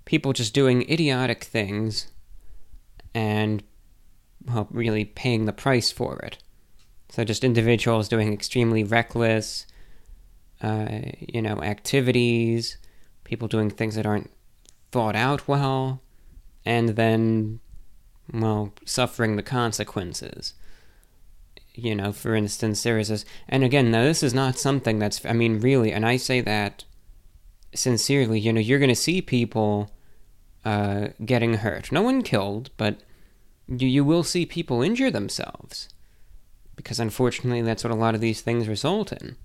people 0.06 0.34
just 0.34 0.54
doing 0.54 0.90
idiotic 0.90 1.44
things 1.44 2.08
and 3.14 3.64
well, 4.46 4.68
really 4.72 5.06
paying 5.06 5.46
the 5.46 5.54
price 5.54 5.92
for 5.92 6.20
it. 6.20 6.38
So 7.10 7.24
just 7.24 7.44
individuals 7.44 8.08
doing 8.08 8.32
extremely 8.32 8.84
reckless, 8.84 9.66
uh, 10.62 11.00
you 11.20 11.42
know, 11.42 11.62
activities, 11.62 12.78
people 13.24 13.48
doing 13.48 13.70
things 13.70 13.96
that 13.96 14.06
aren't 14.06 14.30
thought 14.92 15.16
out 15.16 15.48
well, 15.48 16.02
and 16.66 16.90
then, 16.90 17.60
well, 18.32 18.74
suffering 18.86 19.36
the 19.36 19.44
consequences. 19.44 20.54
You 21.80 21.96
know, 21.96 22.12
for 22.12 22.36
instance, 22.36 22.84
there 22.84 23.00
is 23.00 23.10
this, 23.10 23.26
and 23.48 23.64
again, 23.64 23.92
now 23.92 24.04
this 24.04 24.24
is 24.24 24.34
not 24.34 24.60
something 24.60 25.00
that's, 25.00 25.26
I 25.26 25.34
mean, 25.34 25.60
really, 25.60 25.92
and 25.92 26.06
I 26.06 26.18
say 26.18 26.42
that 26.42 26.84
sincerely, 27.74 28.40
you 28.40 28.54
know, 28.54 28.60
you're 28.60 28.80
going 28.80 28.90
to 28.90 28.96
see 28.96 29.22
people 29.22 29.92
uh, 30.66 31.10
getting 31.24 31.56
hurt. 31.56 31.92
No 31.92 32.02
one 32.02 32.22
killed, 32.22 32.70
but 32.78 33.02
you, 33.68 33.88
you 33.88 34.04
will 34.04 34.24
see 34.24 34.46
people 34.46 34.82
injure 34.82 35.12
themselves 35.12 35.90
because 36.76 37.00
unfortunately 37.00 37.62
that's 37.62 37.84
what 37.84 37.92
a 37.92 37.96
lot 37.96 38.16
of 38.16 38.22
these 38.22 38.42
things 38.42 38.68
result 38.68 39.12
in. 39.12 39.36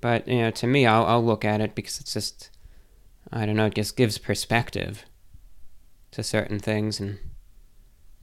But 0.00 0.26
you 0.26 0.38
know, 0.38 0.50
to 0.50 0.66
me, 0.66 0.84
I'll, 0.84 1.06
I'll 1.06 1.24
look 1.24 1.44
at 1.44 1.60
it 1.60 1.74
because 1.74 2.00
it's 2.00 2.12
just 2.12 2.50
I 3.32 3.46
don't 3.46 3.56
know, 3.56 3.66
it 3.66 3.74
just 3.74 3.96
gives 3.96 4.18
perspective 4.18 5.04
to 6.12 6.22
certain 6.22 6.58
things, 6.58 7.00
and 7.00 7.18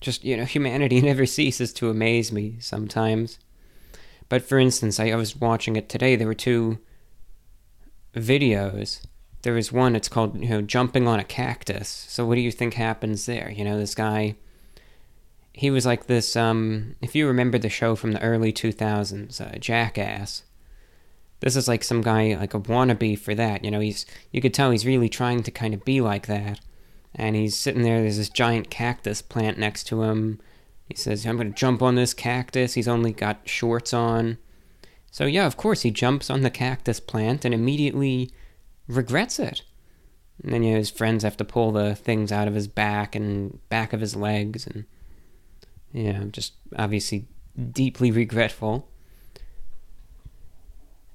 just 0.04 0.24
you 0.24 0.38
know, 0.38 0.46
humanity 0.56 1.02
never 1.02 1.26
ceases 1.26 1.74
to 1.74 1.90
amaze 1.90 2.32
me 2.32 2.58
sometimes. 2.60 3.40
But 4.30 4.44
for 4.44 4.58
instance, 4.60 5.00
I, 5.00 5.10
I 5.10 5.16
was 5.16 5.36
watching 5.36 5.76
it 5.76 5.90
today. 5.90 6.16
There 6.16 6.28
were 6.28 6.34
two 6.34 6.80
videos. 8.16 9.06
There 9.42 9.54
was 9.54 9.72
one. 9.72 9.96
It's 9.96 10.08
called 10.08 10.40
you 10.40 10.50
know 10.50 10.62
jumping 10.62 11.08
on 11.08 11.20
a 11.20 11.24
cactus. 11.24 12.06
So 12.10 12.26
what 12.26 12.36
do 12.36 12.42
you 12.42 12.52
think 12.52 12.76
happens 12.76 13.26
there? 13.26 13.52
You 13.52 13.64
know, 13.64 13.78
this 13.78 13.96
guy 13.96 14.36
he 15.54 15.70
was 15.70 15.86
like 15.86 16.08
this 16.08 16.36
um 16.36 16.96
if 17.02 17.16
you 17.16 17.28
remember 17.28 17.58
the 17.58 17.70
show 17.70 17.96
from 17.96 18.12
the 18.12 18.22
early 18.22 18.52
2000s 18.52 19.40
uh, 19.40 19.58
jackass 19.60 20.44
this 21.40 21.56
is 21.56 21.68
like 21.68 21.84
some 21.84 22.02
guy 22.02 22.36
like 22.40 22.54
a 22.54 22.60
wannabe 22.60 23.18
for 23.18 23.36
that 23.36 23.64
you 23.64 23.72
know 23.72 23.80
he's 23.80 24.06
you 24.32 24.42
could 24.42 24.54
tell 24.54 24.72
he's 24.72 24.86
really 24.86 25.10
trying 25.10 25.44
to 25.44 25.52
kind 25.52 25.74
of 25.74 25.86
be 25.86 26.02
like 26.02 26.26
that 26.28 26.60
and 27.16 27.36
he's 27.36 27.56
sitting 27.56 27.84
there 27.84 28.02
there's 28.02 28.18
this 28.18 28.30
giant 28.30 28.70
cactus 28.70 29.22
plant 29.22 29.58
next 29.58 29.86
to 29.86 30.04
him. 30.04 30.40
He 30.88 30.96
says 30.96 31.26
i'm 31.26 31.38
going 31.38 31.54
to 31.54 31.60
jump 31.60 31.82
on 31.82 31.96
this 31.96 32.14
cactus. 32.14 32.74
He's 32.74 32.88
only 32.88 33.14
got 33.14 33.48
shorts 33.48 33.94
on. 33.94 34.38
So 35.12 35.26
yeah 35.26 35.46
of 35.46 35.58
course 35.58 35.82
he 35.82 35.92
jumps 35.92 36.30
on 36.30 36.42
the 36.42 36.50
cactus 36.50 37.00
plant 37.00 37.46
and 37.46 37.54
immediately 37.54 38.32
regrets 38.88 39.40
it. 39.40 39.62
And 40.42 40.54
then 40.54 40.64
you 40.64 40.72
know, 40.72 40.78
his 40.78 40.90
friends 40.90 41.24
have 41.24 41.38
to 41.38 41.46
pull 41.46 41.72
the 41.72 41.96
things 41.96 42.32
out 42.32 42.48
of 42.48 42.56
his 42.56 42.68
back 42.68 43.16
and 43.16 43.60
back 43.70 43.94
of 43.94 44.02
his 44.02 44.16
legs 44.16 44.66
and 44.66 44.86
yeah, 45.92 46.24
just 46.32 46.54
obviously 46.76 47.28
deeply 47.72 48.12
regretful. 48.12 48.90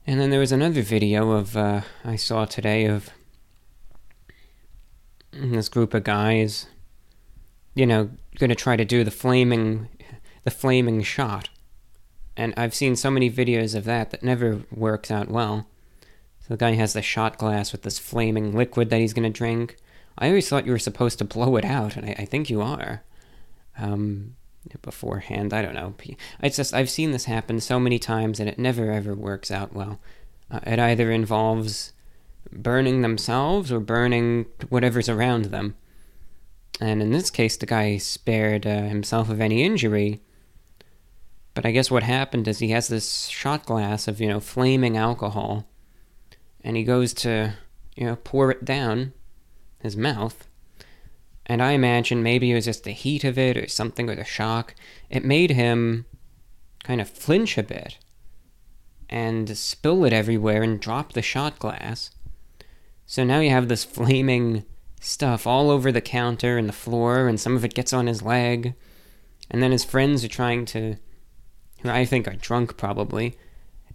And 0.06 0.20
then 0.20 0.30
there 0.30 0.40
was 0.40 0.52
another 0.52 0.82
video 0.82 1.32
of 1.32 1.56
uh, 1.56 1.82
I 2.04 2.16
saw 2.16 2.44
today 2.46 2.86
of 2.86 3.10
this 5.40 5.68
group 5.68 5.94
of 5.94 6.04
guys, 6.04 6.66
you 7.74 7.86
know, 7.86 8.10
going 8.38 8.50
to 8.50 8.56
try 8.56 8.76
to 8.76 8.84
do 8.84 9.04
the 9.04 9.10
flaming, 9.10 9.88
the 10.44 10.50
flaming 10.50 11.02
shot. 11.02 11.48
And 12.36 12.54
I've 12.56 12.74
seen 12.74 12.96
so 12.96 13.10
many 13.10 13.30
videos 13.30 13.74
of 13.74 13.84
that 13.84 14.10
that 14.10 14.22
never 14.22 14.62
works 14.70 15.10
out 15.10 15.28
well. 15.28 15.66
So 16.40 16.54
the 16.54 16.56
guy 16.56 16.72
has 16.72 16.92
the 16.92 17.02
shot 17.02 17.36
glass 17.36 17.72
with 17.72 17.82
this 17.82 17.98
flaming 17.98 18.54
liquid 18.56 18.90
that 18.90 19.00
he's 19.00 19.12
going 19.12 19.30
to 19.30 19.36
drink. 19.36 19.76
I 20.16 20.28
always 20.28 20.48
thought 20.48 20.66
you 20.66 20.72
were 20.72 20.78
supposed 20.78 21.18
to 21.18 21.24
blow 21.24 21.56
it 21.56 21.64
out, 21.64 21.96
and 21.96 22.06
I, 22.06 22.16
I 22.18 22.24
think 22.24 22.50
you 22.50 22.60
are. 22.60 23.02
Um, 23.78 24.36
beforehand. 24.82 25.54
I 25.54 25.62
don't 25.62 25.74
know. 25.74 25.94
It's 26.42 26.56
just 26.56 26.74
I've 26.74 26.90
seen 26.90 27.12
this 27.12 27.24
happen 27.24 27.60
so 27.60 27.80
many 27.80 27.98
times, 27.98 28.40
and 28.40 28.48
it 28.48 28.58
never 28.58 28.90
ever 28.90 29.14
works 29.14 29.50
out 29.50 29.72
well. 29.72 29.98
Uh, 30.50 30.60
it 30.66 30.78
either 30.78 31.10
involves 31.10 31.92
burning 32.52 33.02
themselves 33.02 33.70
or 33.70 33.80
burning 33.80 34.46
whatever's 34.68 35.08
around 35.08 35.46
them. 35.46 35.76
And 36.80 37.02
in 37.02 37.10
this 37.10 37.30
case, 37.30 37.56
the 37.56 37.66
guy 37.66 37.96
spared 37.98 38.66
uh, 38.66 38.82
himself 38.82 39.28
of 39.28 39.40
any 39.40 39.62
injury. 39.62 40.20
But 41.54 41.66
I 41.66 41.72
guess 41.72 41.90
what 41.90 42.04
happened 42.04 42.46
is 42.46 42.58
he 42.60 42.70
has 42.70 42.88
this 42.88 43.26
shot 43.26 43.66
glass 43.66 44.06
of 44.06 44.20
you 44.20 44.28
know 44.28 44.38
flaming 44.38 44.96
alcohol, 44.96 45.66
and 46.62 46.76
he 46.76 46.84
goes 46.84 47.12
to 47.14 47.54
you 47.96 48.06
know 48.06 48.16
pour 48.16 48.52
it 48.52 48.64
down 48.64 49.12
his 49.80 49.96
mouth 49.96 50.48
and 51.48 51.62
I 51.62 51.72
imagine 51.72 52.22
maybe 52.22 52.50
it 52.50 52.54
was 52.54 52.66
just 52.66 52.84
the 52.84 52.90
heat 52.90 53.24
of 53.24 53.38
it 53.38 53.56
or 53.56 53.66
something 53.68 54.10
or 54.10 54.14
the 54.14 54.24
shock. 54.24 54.74
It 55.08 55.24
made 55.24 55.50
him 55.50 56.04
kind 56.84 57.00
of 57.00 57.08
flinch 57.08 57.56
a 57.56 57.62
bit 57.62 57.98
and 59.08 59.56
spill 59.56 60.04
it 60.04 60.12
everywhere 60.12 60.62
and 60.62 60.78
drop 60.78 61.14
the 61.14 61.22
shot 61.22 61.58
glass. 61.58 62.10
So 63.08 63.24
now 63.24 63.40
you 63.40 63.48
have 63.48 63.68
this 63.68 63.84
flaming 63.84 64.66
stuff 65.00 65.46
all 65.46 65.70
over 65.70 65.90
the 65.90 66.02
counter 66.02 66.58
and 66.58 66.68
the 66.68 66.74
floor, 66.74 67.26
and 67.26 67.40
some 67.40 67.56
of 67.56 67.64
it 67.64 67.72
gets 67.72 67.94
on 67.94 68.06
his 68.06 68.20
leg. 68.20 68.74
And 69.50 69.62
then 69.62 69.72
his 69.72 69.82
friends 69.82 70.22
are 70.24 70.28
trying 70.28 70.66
to, 70.66 70.96
who 71.80 71.88
I 71.88 72.04
think 72.04 72.28
are 72.28 72.36
drunk 72.36 72.76
probably, 72.76 73.38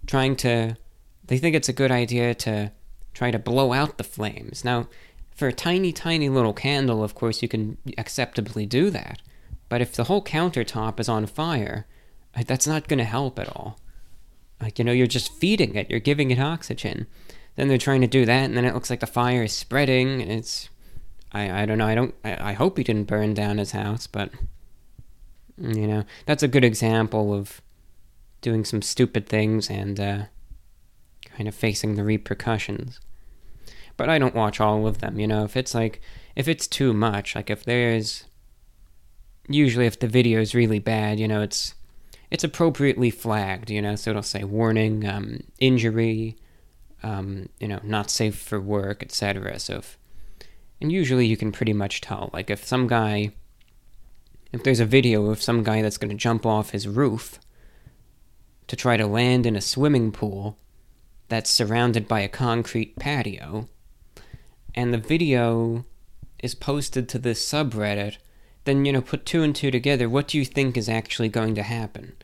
trying 0.08 0.36
to, 0.38 0.78
they 1.24 1.38
think 1.38 1.56
it's 1.56 1.70
a 1.70 1.74
good 1.74 1.92
idea 1.92 2.34
to 2.34 2.72
try 3.14 3.30
to 3.30 3.38
blow 3.38 3.72
out 3.72 4.00
the 4.00 4.04
flames. 4.04 4.66
Now, 4.66 4.88
for 5.36 5.48
a 5.48 5.54
tiny, 5.54 5.94
tiny 5.94 6.28
little 6.28 6.54
candle, 6.54 7.04
of 7.04 7.14
course, 7.14 7.44
you 7.44 7.48
can 7.48 7.78
acceptably 8.00 8.66
do 8.66 8.90
that. 8.90 9.22
But 9.70 9.82
if 9.82 9.94
the 9.94 10.06
whole 10.06 10.24
countertop 10.24 11.00
is 11.00 11.08
on 11.08 11.28
fire, 11.28 11.86
that's 12.48 12.66
not 12.66 12.88
going 12.88 12.98
to 12.98 13.04
help 13.04 13.38
at 13.38 13.56
all. 13.56 13.80
Like, 14.60 14.80
you 14.80 14.86
know, 14.86 14.92
you're 14.92 15.06
just 15.06 15.34
feeding 15.34 15.76
it, 15.76 15.92
you're 15.92 16.00
giving 16.00 16.32
it 16.32 16.40
oxygen. 16.40 17.06
Then 17.56 17.68
they're 17.68 17.78
trying 17.78 18.02
to 18.02 18.08
do 18.08 18.26
that, 18.26 18.46
and 18.46 18.58
then 18.58 18.66
it 18.66 18.74
looks 18.74 18.90
like 18.90 19.00
the 19.00 19.08
fire 19.08 19.44
is 19.44 19.54
spreading, 19.54 20.22
and 20.22 20.32
it's. 20.32 20.70
I, 21.32 21.64
I 21.64 21.66
don't 21.66 21.78
know, 21.78 21.88
I 21.88 21.96
don't. 21.96 22.16
I, 22.24 22.50
I 22.50 22.54
hope 22.54 22.78
he 22.78 22.84
didn't 22.84 23.06
burn 23.06 23.34
down 23.34 23.58
his 23.58 23.72
house, 23.72 24.08
but. 24.08 24.32
You 25.56 25.86
know, 25.86 26.04
that's 26.26 26.42
a 26.42 26.48
good 26.48 26.64
example 26.64 27.32
of 27.32 27.62
doing 28.42 28.66
some 28.66 28.82
stupid 28.82 29.30
things 29.30 29.70
and 29.70 30.00
uh, 30.00 30.24
kind 31.26 31.48
of 31.48 31.54
facing 31.54 31.94
the 31.94 32.04
repercussions 32.04 33.00
but 33.98 34.10
I 34.10 34.18
don't 34.18 34.36
watch 34.36 34.60
all 34.60 34.88
of 34.88 35.00
them, 35.00 35.20
you 35.20 35.28
know. 35.28 35.44
If 35.44 35.56
it's 35.56 35.76
like 35.76 36.02
if 36.36 36.48
it's 36.48 36.68
too 36.68 36.94
much, 36.94 37.36
like 37.36 37.50
if 37.50 37.64
there's 37.64 38.26
usually 39.48 39.86
if 39.86 40.00
the 40.00 40.08
video 40.08 40.40
is 40.40 40.56
really 40.56 40.80
bad, 40.80 41.20
you 41.20 41.28
know, 41.28 41.42
it's 41.42 41.76
it's 42.32 42.44
appropriately 42.44 43.12
flagged, 43.12 43.70
you 43.70 43.82
know, 43.82 43.96
so 43.96 44.12
it'll 44.12 44.24
say 44.24 44.44
warning, 44.44 45.08
um, 45.08 45.42
injury, 45.60 46.36
um, 47.04 47.50
you 47.60 47.68
know, 47.68 47.80
not 47.84 48.10
safe 48.10 48.38
for 48.38 48.60
work, 48.60 49.04
etc. 49.04 49.60
So 49.60 49.78
if, 49.78 49.98
and 50.82 50.92
usually 50.92 51.28
you 51.28 51.38
can 51.38 51.52
pretty 51.52 51.74
much 51.74 52.02
tell, 52.02 52.30
like 52.34 52.50
if 52.50 52.66
some 52.66 52.88
guy 52.88 53.34
if 54.54 54.64
there's 54.64 54.80
a 54.80 54.86
video 54.86 55.32
of 55.32 55.42
some 55.42 55.64
guy 55.64 55.82
that's 55.82 55.98
going 55.98 56.12
to 56.12 56.16
jump 56.16 56.46
off 56.46 56.70
his 56.70 56.88
roof 56.88 57.40
to 58.68 58.76
try 58.76 58.96
to 58.96 59.08
land 59.08 59.46
in 59.46 59.56
a 59.56 59.62
swimming 59.62 60.12
pool 60.12 60.58
that's 61.28 61.50
surrounded 61.50 62.08
by 62.08 62.20
a 62.20 62.30
concrete 62.30 62.96
patio. 62.98 63.68
And 64.76 64.94
the 64.94 65.00
video 65.00 65.86
is 66.42 66.54
posted 66.54 67.10
to 67.10 67.20
this 67.20 67.44
subreddit. 67.44 68.18
Then, 68.66 68.86
you 68.86 68.94
know, 68.94 69.02
put 69.02 69.26
two 69.26 69.42
and 69.42 69.56
two 69.56 69.72
together. 69.72 70.08
What 70.08 70.28
do 70.28 70.38
you 70.38 70.46
think 70.46 70.78
is 70.78 70.88
actually 70.88 71.30
going 71.30 71.56
to 71.56 71.64
happen? 71.64 72.16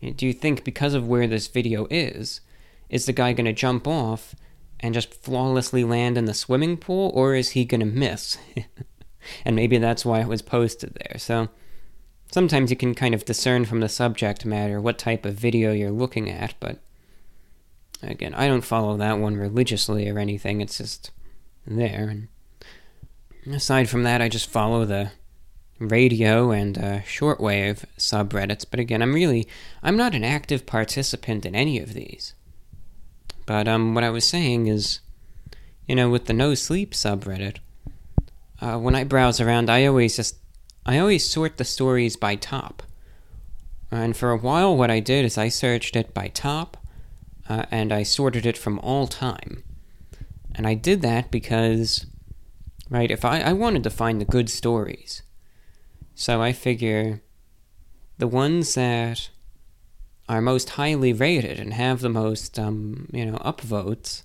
Do 0.00 0.26
you 0.26 0.32
think 0.34 0.64
because 0.64 0.92
of 0.92 1.08
where 1.08 1.26
this 1.26 1.48
video 1.48 1.86
is, 1.90 2.42
is 2.90 3.06
the 3.06 3.12
guy 3.12 3.32
going 3.32 3.44
to 3.46 3.52
jump 3.52 3.86
off 3.86 4.34
and 4.80 4.94
just 4.94 5.14
flawlessly 5.14 5.84
land 5.84 6.16
in 6.16 6.26
the 6.26 6.34
swimming 6.34 6.76
pool, 6.76 7.10
or 7.14 7.34
is 7.34 7.50
he 7.50 7.64
going 7.64 7.80
to 7.80 7.86
miss? 7.86 8.38
and 9.44 9.56
maybe 9.56 9.78
that's 9.78 10.04
why 10.04 10.20
it 10.20 10.28
was 10.28 10.42
posted 10.42 10.94
there. 10.94 11.18
So 11.18 11.48
sometimes 12.32 12.70
you 12.70 12.76
can 12.76 12.94
kind 12.94 13.14
of 13.14 13.24
discern 13.24 13.64
from 13.64 13.80
the 13.80 13.88
subject 13.88 14.44
matter 14.44 14.80
what 14.80 14.98
type 14.98 15.24
of 15.24 15.34
video 15.34 15.72
you're 15.72 15.90
looking 15.90 16.30
at, 16.30 16.54
but 16.60 16.78
again, 18.02 18.34
I 18.34 18.46
don't 18.46 18.62
follow 18.62 18.96
that 18.96 19.18
one 19.18 19.36
religiously 19.36 20.08
or 20.08 20.18
anything. 20.18 20.60
It's 20.60 20.78
just 20.78 21.10
there. 21.66 22.08
And 22.08 23.54
aside 23.54 23.88
from 23.88 24.04
that, 24.04 24.22
I 24.22 24.28
just 24.28 24.48
follow 24.48 24.84
the 24.84 25.10
radio 25.78 26.50
and 26.50 26.76
uh, 26.76 26.98
shortwave 27.00 27.84
subreddits. 27.96 28.64
But 28.68 28.80
again, 28.80 29.02
I'm 29.02 29.14
really 29.14 29.48
I'm 29.82 29.96
not 29.96 30.14
an 30.14 30.24
active 30.24 30.66
participant 30.66 31.46
in 31.46 31.54
any 31.54 31.78
of 31.78 31.94
these. 31.94 32.34
But 33.48 33.66
um, 33.66 33.94
what 33.94 34.04
I 34.04 34.10
was 34.10 34.26
saying 34.26 34.66
is, 34.66 35.00
you 35.86 35.94
know, 35.94 36.10
with 36.10 36.26
the 36.26 36.34
no 36.34 36.52
sleep 36.52 36.92
subreddit, 36.92 37.56
uh, 38.60 38.76
when 38.76 38.94
I 38.94 39.04
browse 39.04 39.40
around, 39.40 39.70
I 39.70 39.86
always 39.86 40.16
just 40.16 40.36
I 40.84 40.98
always 40.98 41.26
sort 41.26 41.56
the 41.56 41.64
stories 41.64 42.14
by 42.14 42.36
top. 42.36 42.82
And 43.90 44.14
for 44.14 44.32
a 44.32 44.36
while, 44.36 44.76
what 44.76 44.90
I 44.90 45.00
did 45.00 45.24
is 45.24 45.38
I 45.38 45.48
searched 45.48 45.96
it 45.96 46.12
by 46.12 46.28
top, 46.28 46.76
uh, 47.48 47.64
and 47.70 47.90
I 47.90 48.02
sorted 48.02 48.44
it 48.44 48.58
from 48.58 48.78
all 48.80 49.06
time. 49.06 49.62
And 50.54 50.66
I 50.66 50.74
did 50.74 51.00
that 51.00 51.30
because, 51.30 52.04
right, 52.90 53.10
if 53.10 53.24
I, 53.24 53.40
I 53.40 53.54
wanted 53.54 53.82
to 53.84 53.90
find 53.90 54.20
the 54.20 54.26
good 54.26 54.50
stories. 54.50 55.22
So 56.14 56.42
I 56.42 56.52
figure 56.52 57.22
the 58.18 58.28
ones 58.28 58.74
that 58.74 59.30
are 60.28 60.40
most 60.40 60.70
highly 60.70 61.12
rated 61.12 61.58
and 61.58 61.72
have 61.74 62.00
the 62.00 62.08
most, 62.08 62.58
um, 62.58 63.08
you 63.12 63.24
know, 63.24 63.38
upvotes 63.38 64.22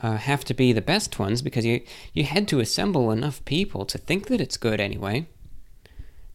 uh, 0.00 0.16
have 0.16 0.44
to 0.44 0.54
be 0.54 0.72
the 0.72 0.80
best 0.80 1.18
ones 1.18 1.42
because 1.42 1.64
you 1.64 1.80
you 2.12 2.24
had 2.24 2.46
to 2.48 2.60
assemble 2.60 3.10
enough 3.10 3.44
people 3.44 3.84
to 3.84 3.98
think 3.98 4.26
that 4.28 4.40
it's 4.40 4.56
good 4.56 4.80
anyway. 4.80 5.26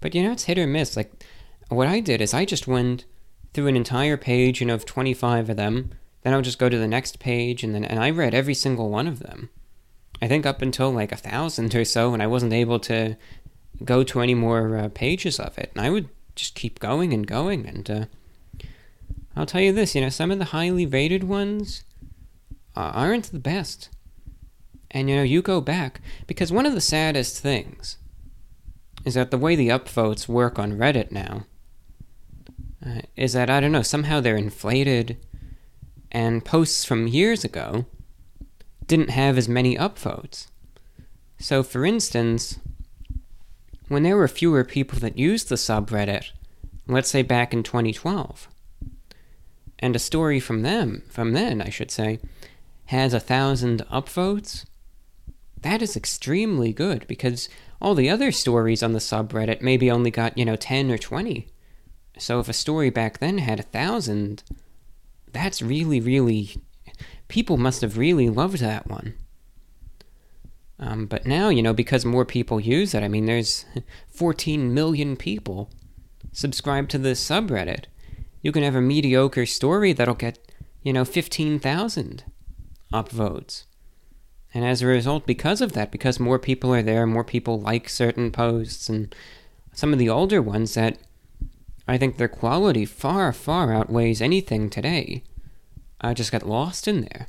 But 0.01 0.13
you 0.13 0.23
know, 0.23 0.31
it's 0.31 0.43
hit 0.43 0.59
or 0.59 0.67
miss. 0.67 0.97
Like 0.97 1.23
what 1.69 1.87
I 1.87 1.99
did 1.99 2.21
is 2.21 2.33
I 2.33 2.45
just 2.45 2.67
went 2.67 3.05
through 3.53 3.67
an 3.67 3.77
entire 3.77 4.17
page, 4.17 4.59
you 4.59 4.67
know, 4.67 4.75
of 4.75 4.85
twenty 4.85 5.13
five 5.13 5.49
of 5.49 5.57
them. 5.57 5.91
Then 6.21 6.33
I 6.33 6.35
would 6.35 6.45
just 6.45 6.59
go 6.59 6.69
to 6.69 6.77
the 6.77 6.87
next 6.87 7.19
page, 7.19 7.63
and 7.63 7.73
then 7.73 7.85
and 7.85 7.99
I 7.99 8.09
read 8.09 8.33
every 8.33 8.53
single 8.53 8.89
one 8.89 9.07
of 9.07 9.19
them. 9.19 9.49
I 10.21 10.27
think 10.27 10.45
up 10.45 10.61
until 10.61 10.91
like 10.91 11.11
a 11.11 11.17
thousand 11.17 11.73
or 11.75 11.85
so, 11.85 12.13
and 12.13 12.21
I 12.21 12.27
wasn't 12.27 12.53
able 12.53 12.79
to 12.81 13.17
go 13.83 14.03
to 14.03 14.21
any 14.21 14.35
more 14.35 14.77
uh, 14.77 14.89
pages 14.89 15.39
of 15.39 15.57
it. 15.57 15.71
And 15.75 15.85
I 15.85 15.89
would 15.89 16.09
just 16.35 16.55
keep 16.55 16.79
going 16.79 17.13
and 17.13 17.25
going, 17.25 17.65
and 17.65 17.89
uh, 17.89 18.05
I'll 19.35 19.45
tell 19.45 19.61
you 19.61 19.73
this, 19.73 19.95
you 19.95 20.01
know, 20.01 20.09
some 20.09 20.31
of 20.31 20.39
the 20.39 20.45
highly 20.45 20.85
rated 20.85 21.23
ones 21.23 21.83
uh, 22.75 22.91
aren't 22.93 23.31
the 23.31 23.39
best. 23.39 23.89
And, 24.91 25.09
you 25.09 25.15
know, 25.15 25.23
you 25.23 25.41
go 25.41 25.59
back, 25.59 26.01
because 26.27 26.51
one 26.51 26.65
of 26.65 26.73
the 26.73 26.81
saddest 26.81 27.39
things 27.39 27.97
is 29.05 29.15
that 29.15 29.31
the 29.31 29.37
way 29.37 29.55
the 29.55 29.69
upvotes 29.69 30.27
work 30.27 30.59
on 30.59 30.77
Reddit 30.77 31.11
now 31.11 31.45
uh, 32.85 33.01
is 33.15 33.33
that, 33.33 33.49
I 33.49 33.59
don't 33.59 33.71
know, 33.71 33.81
somehow 33.81 34.19
they're 34.19 34.37
inflated, 34.37 35.17
and 36.11 36.45
posts 36.45 36.85
from 36.85 37.07
years 37.07 37.43
ago 37.43 37.85
didn't 38.85 39.09
have 39.09 39.37
as 39.37 39.49
many 39.49 39.75
upvotes. 39.75 40.47
So, 41.39 41.63
for 41.63 41.85
instance, 41.85 42.59
when 43.87 44.03
there 44.03 44.17
were 44.17 44.27
fewer 44.27 44.63
people 44.63 44.99
that 44.99 45.17
used 45.17 45.49
the 45.49 45.55
subreddit, 45.55 46.31
let's 46.87 47.09
say 47.09 47.23
back 47.23 47.53
in 47.53 47.63
2012, 47.63 48.47
and 49.83 49.97
a 49.97 49.99
story 49.99 50.39
from 50.39 50.61
them, 50.61 51.03
from 51.09 51.33
then, 51.33 51.61
I 51.61 51.67
should 51.67 51.91
say, 51.91 52.21
has 52.85 53.13
a 53.13 53.19
thousand 53.19 53.85
upvotes, 53.91 54.63
that 55.61 55.81
is 55.81 55.97
extremely 55.97 56.71
good 56.71 57.05
because 57.05 57.49
all 57.81 57.93
the 57.93 58.09
other 58.09 58.31
stories 58.31 58.81
on 58.81 58.93
the 58.93 58.99
subreddit 58.99 59.61
maybe 59.61 59.91
only 59.91 60.09
got, 60.09 60.37
you 60.37 60.45
know, 60.45 60.55
10 60.55 60.89
or 60.89 60.97
20. 60.97 61.49
So 62.17 62.39
if 62.39 62.47
a 62.47 62.53
story 62.53 62.91
back 62.91 63.17
then 63.17 63.39
had 63.39 63.59
a 63.59 63.63
thousand, 63.63 64.43
that's 65.33 65.61
really, 65.61 65.99
really. 65.99 66.55
People 67.27 67.57
must 67.57 67.81
have 67.81 67.97
really 67.97 68.29
loved 68.29 68.59
that 68.59 68.87
one. 68.87 69.15
Um, 70.79 71.07
but 71.07 71.25
now, 71.25 71.49
you 71.49 71.61
know, 71.61 71.73
because 71.73 72.05
more 72.05 72.23
people 72.23 72.61
use 72.61 72.93
it, 72.93 73.03
I 73.03 73.09
mean, 73.09 73.25
there's 73.25 73.65
14 74.07 74.73
million 74.73 75.17
people 75.17 75.69
subscribed 76.31 76.89
to 76.91 76.97
this 76.97 77.21
subreddit 77.21 77.87
you 78.43 78.51
can 78.51 78.61
have 78.61 78.75
a 78.75 78.81
mediocre 78.81 79.45
story 79.45 79.93
that'll 79.93 80.13
get, 80.13 80.37
you 80.83 80.93
know, 80.93 81.05
15,000 81.05 82.23
upvotes. 82.93 83.63
And 84.53 84.63
as 84.63 84.81
a 84.81 84.87
result, 84.87 85.25
because 85.25 85.61
of 85.61 85.71
that, 85.71 85.91
because 85.91 86.19
more 86.19 86.37
people 86.37 86.71
are 86.75 86.83
there, 86.83 87.07
more 87.07 87.23
people 87.23 87.59
like 87.59 87.89
certain 87.89 88.29
posts, 88.31 88.89
and 88.89 89.15
some 89.71 89.93
of 89.93 89.97
the 89.97 90.09
older 90.09 90.41
ones 90.41 90.75
that 90.75 90.99
I 91.87 91.97
think 91.97 92.17
their 92.17 92.27
quality 92.27 92.85
far, 92.85 93.33
far 93.33 93.73
outweighs 93.73 94.21
anything 94.21 94.69
today, 94.69 95.23
I 96.01 96.13
just 96.13 96.31
got 96.31 96.47
lost 96.47 96.87
in 96.87 97.01
there. 97.01 97.27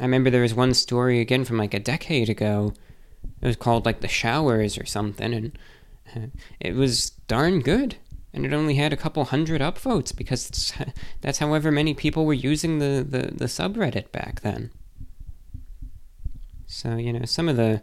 I 0.00 0.04
remember 0.04 0.30
there 0.30 0.42
was 0.42 0.54
one 0.54 0.74
story 0.74 1.20
again 1.20 1.44
from 1.44 1.58
like 1.58 1.74
a 1.74 1.80
decade 1.80 2.30
ago. 2.30 2.72
It 3.42 3.46
was 3.46 3.56
called 3.56 3.84
like 3.84 4.00
The 4.00 4.08
Showers 4.08 4.78
or 4.78 4.86
something, 4.86 5.34
and 5.34 5.58
uh, 6.16 6.26
it 6.60 6.76
was 6.76 7.10
darn 7.26 7.60
good 7.60 7.96
and 8.38 8.46
it 8.46 8.52
only 8.54 8.76
had 8.76 8.92
a 8.92 8.96
couple 8.96 9.24
hundred 9.24 9.60
upvotes 9.60 10.16
because 10.16 10.72
that's 11.20 11.38
however 11.38 11.72
many 11.72 11.92
people 11.92 12.24
were 12.24 12.32
using 12.32 12.78
the, 12.78 13.04
the, 13.08 13.34
the 13.34 13.46
subreddit 13.46 14.12
back 14.12 14.42
then. 14.42 14.70
So 16.66 16.96
you 16.96 17.12
know 17.12 17.24
some 17.24 17.48
of 17.48 17.56
the 17.56 17.82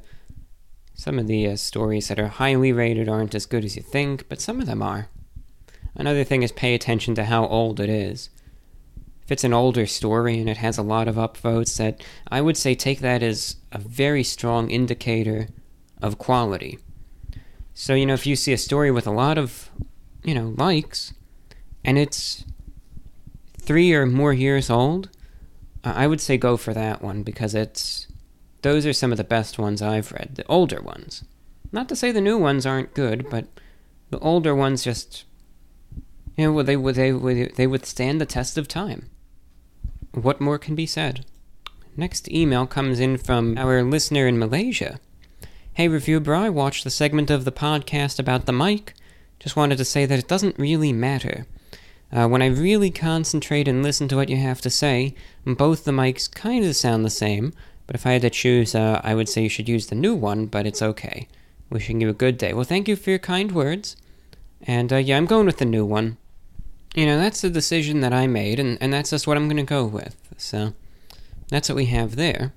some 0.94 1.20
of 1.20 1.28
the 1.28 1.48
uh, 1.48 1.56
stories 1.58 2.08
that 2.08 2.20
are 2.20 2.30
highly 2.30 2.72
rated 2.72 3.10
aren't 3.10 3.36
as 3.36 3.46
good 3.46 3.66
as 3.66 3.76
you 3.76 3.82
think, 3.82 4.30
but 4.30 4.40
some 4.40 4.62
of 4.62 4.66
them 4.66 4.82
are. 4.82 5.10
Another 5.94 6.24
thing 6.24 6.42
is 6.42 6.54
pay 6.54 6.74
attention 6.74 7.16
to 7.16 7.26
how 7.26 7.46
old 7.48 7.82
it 7.82 7.90
is. 7.90 8.30
If 9.24 9.34
it's 9.34 9.44
an 9.44 9.54
older 9.54 9.86
story 9.86 10.40
and 10.40 10.48
it 10.48 10.58
has 10.58 10.78
a 10.78 10.84
lot 10.84 11.10
of 11.10 11.16
upvotes, 11.16 11.76
that 11.78 12.02
I 12.30 12.40
would 12.40 12.56
say 12.56 12.76
take 12.76 13.00
that 13.00 13.22
as 13.22 13.58
a 13.74 13.78
very 13.78 14.24
strong 14.24 14.70
indicator 14.70 15.50
of 16.02 16.18
quality. 16.18 16.80
So 17.74 17.94
you 17.94 18.06
know 18.06 18.14
if 18.14 18.26
you 18.26 18.38
see 18.38 18.54
a 18.54 18.58
story 18.58 18.92
with 18.92 19.06
a 19.06 19.12
lot 19.12 19.38
of 19.38 19.70
you 20.26 20.34
know, 20.34 20.54
likes, 20.58 21.14
and 21.84 21.98
it's 21.98 22.44
three 23.62 23.94
or 23.94 24.06
more 24.06 24.34
years 24.34 24.70
old, 24.70 25.10
I 25.84 26.08
would 26.08 26.20
say 26.20 26.38
go 26.38 26.58
for 26.58 26.74
that 26.74 27.02
one 27.02 27.24
because 27.24 27.54
it's 27.54 28.08
those 28.64 28.86
are 28.88 28.94
some 28.94 29.12
of 29.12 29.18
the 29.18 29.24
best 29.24 29.60
ones 29.60 29.82
I've 29.82 30.12
read, 30.12 30.32
the 30.36 30.48
older 30.48 30.82
ones. 30.82 31.24
Not 31.72 31.88
to 31.90 31.96
say 31.96 32.12
the 32.12 32.22
new 32.22 32.38
ones 32.38 32.66
aren't 32.66 32.96
good, 32.96 33.30
but 33.30 33.46
the 34.10 34.20
older 34.20 34.56
ones 34.56 34.84
just 34.84 35.26
you 36.36 36.52
know, 36.52 36.64
they 36.64 36.76
would 36.76 36.96
they 36.96 37.14
would 37.14 37.56
they 37.56 37.68
withstand 37.68 38.20
the 38.20 38.26
test 38.26 38.58
of 38.58 38.68
time. 38.68 39.10
What 40.12 40.42
more 40.42 40.58
can 40.58 40.76
be 40.76 40.86
said? 40.86 41.26
Next 41.96 42.30
email 42.30 42.66
comes 42.66 43.00
in 43.00 43.18
from 43.18 43.58
our 43.58 43.84
listener 43.84 44.28
in 44.28 44.40
Malaysia. 44.40 45.00
Hey, 45.74 45.88
review 45.88 46.22
I 46.28 46.50
watched 46.50 46.84
the 46.84 46.90
segment 46.90 47.30
of 47.30 47.46
the 47.46 47.52
podcast 47.52 48.20
about 48.20 48.46
the 48.46 48.54
mic 48.54 48.94
just 49.40 49.56
wanted 49.56 49.78
to 49.78 49.86
say 49.86 50.06
that 50.06 50.20
it 50.20 50.28
doesn't 50.28 50.60
really 50.60 50.94
matter. 50.94 51.46
Uh, 52.12 52.28
when 52.28 52.42
I 52.42 52.48
really 52.48 52.92
concentrate 52.92 53.68
and 53.68 53.84
listen 53.84 54.08
to 54.08 54.16
what 54.16 54.30
you 54.30 54.38
have 54.38 54.62
to 54.62 54.70
say, 54.70 55.16
both 55.46 55.84
the 55.84 55.92
mics 55.92 56.32
kind 56.34 56.64
of 56.64 56.76
sound 56.76 57.04
the 57.04 57.10
same, 57.10 57.54
but 57.88 57.96
if 57.96 58.06
I 58.06 58.14
had 58.14 58.22
to 58.22 58.30
choose, 58.30 58.74
uh, 58.74 59.02
I 59.04 59.16
would 59.16 59.30
say 59.30 59.44
you 59.44 59.50
should 59.50 59.70
use 59.70 59.88
the 59.88 59.96
new 59.96 60.16
one, 60.16 60.46
but 60.46 60.66
it's 60.66 60.82
okay. 60.82 61.28
Wishing 61.70 62.02
you 62.02 62.10
a 62.10 62.14
good 62.14 62.38
day. 62.38 62.54
Well, 62.54 62.64
thank 62.64 62.88
you 62.88 62.96
for 62.96 63.10
your 63.10 63.20
kind 63.20 63.52
words. 63.52 63.96
And 64.62 64.94
uh, 64.94 64.98
yeah, 64.98 65.18
I'm 65.18 65.26
going 65.26 65.46
with 65.46 65.58
the 65.58 65.66
new 65.66 65.86
one. 65.86 66.18
You 66.96 67.06
know, 67.06 67.18
that's 67.18 67.42
the 67.42 67.50
decision 67.50 68.00
that 68.02 68.14
I 68.14 68.26
made, 68.26 68.60
and, 68.60 68.78
and 68.80 68.94
that's 68.94 69.10
just 69.10 69.28
what 69.28 69.36
I'm 69.36 69.48
going 69.48 69.58
to 69.58 69.64
go 69.64 69.86
with. 69.86 70.16
So, 70.38 70.74
that's 71.50 71.68
what 71.68 71.76
we 71.76 71.86
have 71.88 72.16
there. 72.16 72.54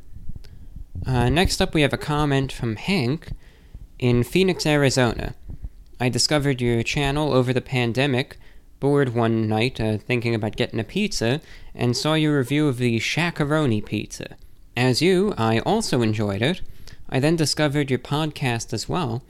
Uh, 1.06 1.28
next 1.28 1.60
up, 1.60 1.74
we 1.74 1.82
have 1.82 1.92
a 1.92 1.98
comment 1.98 2.52
from 2.52 2.76
Hank 2.76 3.32
in 3.98 4.22
Phoenix, 4.22 4.64
Arizona. 4.64 5.34
I 6.00 6.08
discovered 6.08 6.60
your 6.60 6.82
channel 6.82 7.32
over 7.32 7.52
the 7.52 7.60
pandemic, 7.60 8.38
bored 8.78 9.14
one 9.14 9.48
night 9.48 9.80
uh, 9.80 9.98
thinking 9.98 10.34
about 10.34 10.56
getting 10.56 10.78
a 10.78 10.84
pizza, 10.84 11.40
and 11.74 11.96
saw 11.96 12.14
your 12.14 12.38
review 12.38 12.68
of 12.68 12.78
the 12.78 12.98
Shaq-a-Roni 12.98 13.84
pizza. 13.84 14.36
As 14.76 15.02
you, 15.02 15.34
I 15.36 15.58
also 15.60 16.02
enjoyed 16.02 16.40
it. 16.40 16.62
I 17.10 17.18
then 17.18 17.34
discovered 17.34 17.90
your 17.90 17.98
podcast 17.98 18.72
as 18.72 18.88
well. 18.88 19.24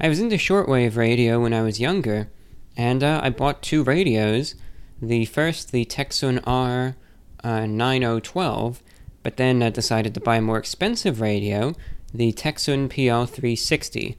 I 0.00 0.08
was 0.08 0.20
into 0.20 0.36
shortwave 0.36 0.96
radio 0.96 1.40
when 1.40 1.52
I 1.52 1.62
was 1.62 1.80
younger, 1.80 2.28
and 2.76 3.02
uh, 3.02 3.20
I 3.22 3.30
bought 3.30 3.62
two 3.62 3.82
radios, 3.82 4.54
The 5.02 5.24
first, 5.24 5.72
the 5.72 5.84
Tecsun 5.84 6.40
R 6.46 6.94
uh, 7.42 7.66
9012, 7.66 8.82
but 9.24 9.36
then 9.36 9.62
uh, 9.62 9.70
decided 9.70 10.14
to 10.14 10.20
buy 10.20 10.36
a 10.36 10.40
more 10.42 10.58
expensive 10.58 11.20
radio, 11.20 11.74
the 12.12 12.32
Tecsun 12.32 12.88
PL360. 12.88 14.16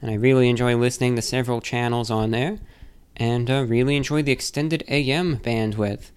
And 0.00 0.10
I 0.10 0.14
really 0.14 0.48
enjoy 0.48 0.76
listening 0.76 1.16
to 1.16 1.22
several 1.22 1.60
channels 1.60 2.10
on 2.10 2.30
there, 2.30 2.58
and 3.16 3.50
uh, 3.50 3.64
really 3.66 3.96
enjoy 3.96 4.22
the 4.22 4.32
extended 4.32 4.84
AM 4.88 5.38
bandwidth. 5.38 6.10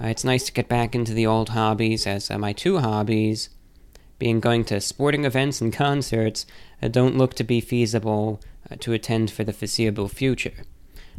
Uh, 0.00 0.06
it's 0.06 0.24
nice 0.24 0.44
to 0.44 0.52
get 0.52 0.68
back 0.68 0.94
into 0.94 1.12
the 1.12 1.26
old 1.26 1.50
hobbies, 1.50 2.06
as 2.06 2.30
uh, 2.30 2.38
my 2.38 2.52
two 2.52 2.78
hobbies, 2.78 3.48
being 4.18 4.40
going 4.40 4.64
to 4.64 4.80
sporting 4.80 5.24
events 5.24 5.60
and 5.60 5.72
concerts, 5.72 6.46
uh, 6.82 6.88
don't 6.88 7.18
look 7.18 7.34
to 7.34 7.44
be 7.44 7.60
feasible 7.60 8.40
to 8.80 8.92
attend 8.92 9.30
for 9.30 9.44
the 9.44 9.52
foreseeable 9.52 10.08
future. 10.08 10.64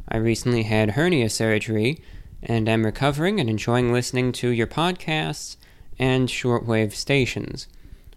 I 0.09 0.17
recently 0.17 0.63
had 0.63 0.91
hernia 0.91 1.29
surgery, 1.29 2.01
and 2.41 2.69
am 2.69 2.85
recovering 2.85 3.39
and 3.39 3.49
enjoying 3.49 3.91
listening 3.91 4.31
to 4.31 4.49
your 4.49 4.67
podcasts 4.67 5.57
and 5.99 6.29
shortwave 6.29 6.93
stations. 6.93 7.67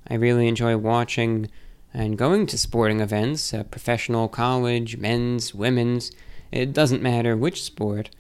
I 0.09 0.15
really 0.15 0.47
enjoy 0.49 0.77
watching 0.77 1.49
and 1.93 2.19
going 2.19 2.47
to 2.47 2.59
sporting 2.59 3.01
events, 3.01 3.53
uh, 3.53 3.65
professional, 3.65 4.29
college, 4.29 4.97
men's, 4.97 5.55
women's. 5.55 6.13
It 6.53 6.73
doesn't 6.73 7.03
matter 7.03 7.37
which 7.37 7.63
sport. 7.63 8.11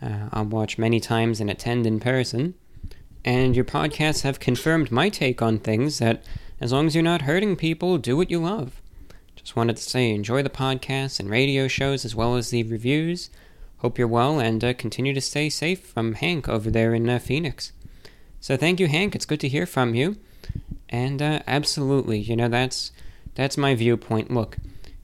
Uh, 0.00 0.28
I'll 0.32 0.44
watch 0.44 0.78
many 0.78 1.00
times 1.00 1.40
and 1.40 1.50
attend 1.50 1.86
in 1.86 2.00
person. 2.00 2.54
And 3.24 3.56
your 3.56 3.64
podcasts 3.64 4.22
have 4.22 4.38
confirmed 4.38 4.92
my 4.92 5.08
take 5.08 5.42
on 5.42 5.58
things 5.58 5.98
that, 5.98 6.22
as 6.60 6.72
long 6.72 6.86
as 6.86 6.94
you're 6.94 7.02
not 7.02 7.22
hurting 7.22 7.56
people, 7.56 7.98
do 7.98 8.16
what 8.16 8.30
you 8.30 8.38
love. 8.38 8.80
Just 9.34 9.56
wanted 9.56 9.76
to 9.76 9.82
say, 9.82 10.10
enjoy 10.10 10.42
the 10.42 10.50
podcasts 10.50 11.18
and 11.18 11.28
radio 11.28 11.68
shows 11.68 12.04
as 12.04 12.14
well 12.14 12.36
as 12.36 12.50
the 12.50 12.62
reviews. 12.64 13.30
Hope 13.78 13.98
you're 13.98 14.08
well 14.08 14.38
and 14.38 14.64
uh, 14.64 14.74
continue 14.74 15.12
to 15.12 15.20
stay 15.20 15.48
safe 15.48 15.80
from 15.80 16.14
Hank 16.14 16.48
over 16.48 16.70
there 16.70 16.94
in 16.94 17.08
uh, 17.08 17.18
Phoenix. 17.18 17.72
So 18.40 18.56
thank 18.56 18.80
you, 18.80 18.86
Hank. 18.86 19.14
It's 19.14 19.26
good 19.26 19.40
to 19.40 19.48
hear 19.48 19.66
from 19.66 19.94
you. 19.94 20.16
And 20.88 21.20
uh, 21.20 21.40
absolutely, 21.46 22.18
you 22.18 22.36
know 22.36 22.48
that's 22.48 22.92
that's 23.36 23.56
my 23.56 23.74
viewpoint. 23.74 24.30
Look, 24.30 24.56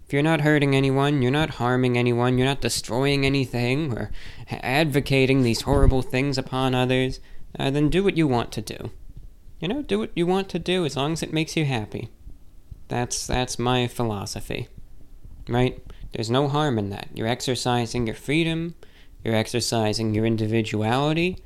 if 0.04 0.12
you're 0.12 0.22
not 0.22 0.40
hurting 0.40 0.74
anyone, 0.74 1.22
you're 1.22 1.30
not 1.30 1.50
harming 1.50 1.96
anyone, 1.96 2.36
you're 2.36 2.46
not 2.46 2.60
destroying 2.60 3.24
anything 3.24 3.92
or 3.96 4.10
advocating 4.50 5.42
these 5.42 5.62
horrible 5.62 6.02
things 6.02 6.36
upon 6.36 6.74
others, 6.74 7.20
uh, 7.58 7.70
then 7.70 7.88
do 7.88 8.02
what 8.02 8.16
you 8.16 8.26
want 8.26 8.50
to 8.52 8.60
do. 8.60 8.90
You 9.60 9.68
know, 9.68 9.82
do 9.82 9.98
what 9.98 10.10
you 10.14 10.26
want 10.26 10.48
to 10.50 10.58
do 10.58 10.84
as 10.84 10.96
long 10.96 11.12
as 11.12 11.22
it 11.22 11.32
makes 11.32 11.56
you 11.56 11.64
happy. 11.64 12.08
That's 12.88 13.26
that's 13.26 13.58
my 13.58 13.86
philosophy. 13.86 14.68
Right? 15.48 15.82
There's 16.12 16.30
no 16.30 16.48
harm 16.48 16.78
in 16.78 16.90
that. 16.90 17.08
You're 17.14 17.26
exercising 17.26 18.06
your 18.06 18.16
freedom, 18.16 18.74
you're 19.24 19.34
exercising 19.34 20.14
your 20.14 20.26
individuality, 20.26 21.38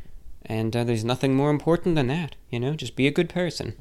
and 0.45 0.75
uh, 0.75 0.85
there's 0.85 1.05
nothing 1.05 1.35
more 1.35 1.51
important 1.51 1.95
than 1.95 2.09
that. 2.09 2.37
You 2.51 2.59
know, 2.59 2.75
just 2.75 2.97
be 2.97 3.07
a 3.07 3.13
good 3.13 3.29
person. 3.29 3.75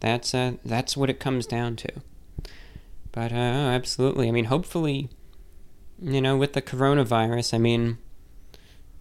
That's 0.00 0.34
uh, 0.34 0.54
that's 0.64 0.96
what 0.96 1.10
it 1.10 1.20
comes 1.20 1.46
down 1.46 1.76
to. 1.76 1.90
But 3.12 3.32
uh, 3.32 3.34
absolutely, 3.34 4.28
I 4.28 4.30
mean, 4.30 4.46
hopefully, 4.46 5.08
you 6.00 6.20
know, 6.20 6.36
with 6.36 6.52
the 6.52 6.62
coronavirus, 6.62 7.54
I 7.54 7.58
mean, 7.58 7.98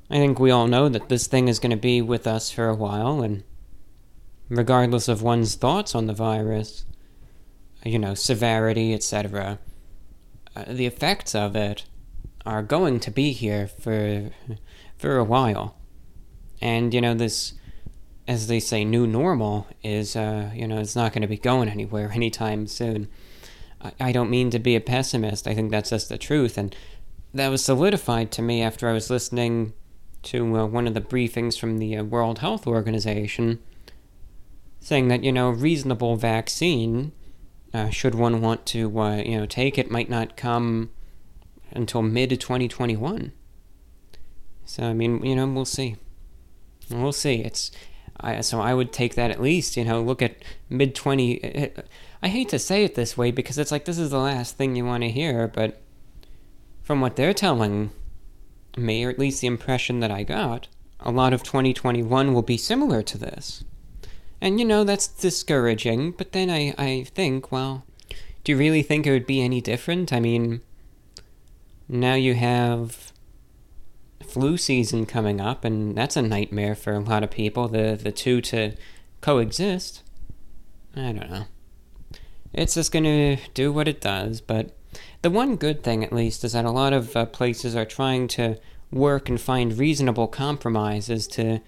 I 0.09 0.15
think 0.15 0.39
we 0.39 0.51
all 0.51 0.67
know 0.67 0.89
that 0.89 1.09
this 1.09 1.27
thing 1.27 1.47
is 1.47 1.59
going 1.59 1.71
to 1.71 1.77
be 1.77 2.01
with 2.01 2.25
us 2.25 2.49
for 2.49 2.67
a 2.67 2.75
while, 2.75 3.21
and 3.21 3.43
regardless 4.49 5.07
of 5.07 5.21
one's 5.21 5.55
thoughts 5.55 5.93
on 5.93 6.07
the 6.07 6.13
virus, 6.13 6.85
you 7.85 7.99
know, 7.99 8.15
severity, 8.15 8.93
etc 8.93 9.59
uh, 10.55 10.65
the 10.67 10.85
effects 10.85 11.35
of 11.35 11.55
it 11.55 11.85
are 12.45 12.63
going 12.63 12.99
to 12.99 13.11
be 13.11 13.31
here 13.31 13.67
for 13.67 14.31
for 14.97 15.17
a 15.17 15.23
while. 15.23 15.75
And 16.61 16.93
you 16.93 17.01
know 17.01 17.13
this 17.13 17.53
as 18.27 18.47
they 18.47 18.59
say 18.59 18.85
new 18.85 19.07
normal 19.07 19.67
is 19.83 20.15
uh, 20.15 20.51
you 20.53 20.67
know 20.67 20.79
it's 20.79 20.95
not 20.95 21.13
going 21.13 21.21
to 21.21 21.27
be 21.27 21.37
going 21.37 21.69
anywhere 21.69 22.11
anytime 22.13 22.67
soon. 22.67 23.07
I, 23.81 23.91
I 23.99 24.11
don't 24.11 24.29
mean 24.29 24.49
to 24.51 24.59
be 24.59 24.75
a 24.75 24.81
pessimist. 24.81 25.47
I 25.47 25.55
think 25.55 25.71
that's 25.71 25.91
just 25.91 26.09
the 26.09 26.17
truth. 26.17 26.57
And 26.57 26.75
that 27.33 27.49
was 27.49 27.63
solidified 27.63 28.31
to 28.33 28.41
me 28.41 28.61
after 28.61 28.89
I 28.89 28.93
was 28.93 29.09
listening 29.09 29.73
to 30.23 30.57
uh, 30.57 30.65
one 30.65 30.87
of 30.87 30.93
the 30.93 31.01
briefings 31.01 31.57
from 31.57 31.77
the 31.77 31.97
uh, 31.97 32.03
World 32.03 32.39
Health 32.39 32.67
Organization 32.67 33.59
saying 34.79 35.07
that 35.09 35.23
you 35.23 35.31
know 35.31 35.49
a 35.49 35.53
reasonable 35.53 36.15
vaccine 36.15 37.11
uh, 37.73 37.89
should 37.89 38.15
one 38.15 38.41
want 38.41 38.65
to 38.65 38.99
uh, 38.99 39.17
you 39.17 39.37
know 39.37 39.45
take 39.45 39.77
it 39.77 39.91
might 39.91 40.09
not 40.09 40.37
come 40.37 40.89
until 41.71 42.01
mid 42.01 42.29
2021 42.39 43.31
so 44.65 44.83
i 44.83 44.93
mean 44.93 45.23
you 45.23 45.35
know 45.35 45.45
we'll 45.45 45.65
see. 45.65 45.95
We'll 46.89 47.11
see. 47.11 47.41
It's 47.41 47.71
I, 48.19 48.41
so 48.41 48.59
i 48.59 48.73
would 48.73 48.91
take 48.91 49.15
that 49.15 49.31
at 49.31 49.41
least 49.41 49.77
you 49.77 49.85
know 49.85 50.01
look 50.01 50.21
at 50.21 50.37
mid 50.69 50.95
20 50.95 51.71
i 52.21 52.27
hate 52.27 52.49
to 52.49 52.59
say 52.59 52.83
it 52.83 52.95
this 52.95 53.17
way 53.17 53.31
because 53.31 53.57
it's 53.57 53.71
like 53.71 53.85
this 53.85 53.99
is 53.99 54.09
the 54.09 54.19
last 54.19 54.57
thing 54.57 54.75
you 54.75 54.85
want 54.85 55.03
to 55.03 55.09
hear 55.09 55.47
but 55.47 55.81
from 56.83 57.01
what 57.01 57.15
they're 57.15 57.33
telling 57.33 57.91
me 58.77 59.03
or 59.05 59.09
at 59.09 59.19
least 59.19 59.41
the 59.41 59.47
impression 59.47 59.99
that 59.99 60.11
i 60.11 60.23
got 60.23 60.67
a 60.99 61.11
lot 61.11 61.33
of 61.33 61.43
2021 61.43 62.33
will 62.33 62.41
be 62.41 62.57
similar 62.57 63.01
to 63.01 63.17
this 63.17 63.63
and 64.41 64.59
you 64.59 64.65
know, 64.65 64.83
that's 64.83 65.07
discouraging, 65.07 66.11
but 66.11 66.31
then 66.31 66.49
I, 66.49 66.73
I 66.77 67.03
think, 67.03 67.51
well, 67.51 67.83
do 68.43 68.53
you 68.53 68.57
really 68.57 68.83
think 68.83 69.05
it 69.05 69.11
would 69.11 69.25
be 69.25 69.41
any 69.41 69.59
different? 69.59 70.13
I 70.13 70.19
mean, 70.19 70.61
now 71.89 72.13
you 72.13 72.35
have 72.35 73.11
flu 74.25 74.55
season 74.57 75.05
coming 75.05 75.41
up, 75.41 75.65
and 75.65 75.95
that's 75.95 76.15
a 76.15 76.21
nightmare 76.21 76.75
for 76.75 76.93
a 76.93 76.99
lot 76.99 77.23
of 77.23 77.31
people, 77.31 77.67
the, 77.67 77.99
the 78.01 78.11
two 78.11 78.39
to 78.41 78.73
coexist. 79.19 80.03
I 80.95 81.11
don't 81.11 81.29
know. 81.29 81.45
It's 82.53 82.73
just 82.73 82.91
gonna 82.91 83.37
do 83.53 83.71
what 83.71 83.87
it 83.87 84.01
does, 84.01 84.41
but 84.41 84.75
the 85.21 85.29
one 85.29 85.55
good 85.55 85.83
thing, 85.83 86.03
at 86.03 86.13
least, 86.13 86.43
is 86.43 86.53
that 86.53 86.65
a 86.65 86.71
lot 86.71 86.93
of 86.93 87.15
uh, 87.15 87.25
places 87.25 87.75
are 87.75 87.85
trying 87.85 88.27
to 88.29 88.57
work 88.91 89.29
and 89.29 89.39
find 89.39 89.77
reasonable 89.77 90.27
compromises 90.27 91.27
to 91.27 91.59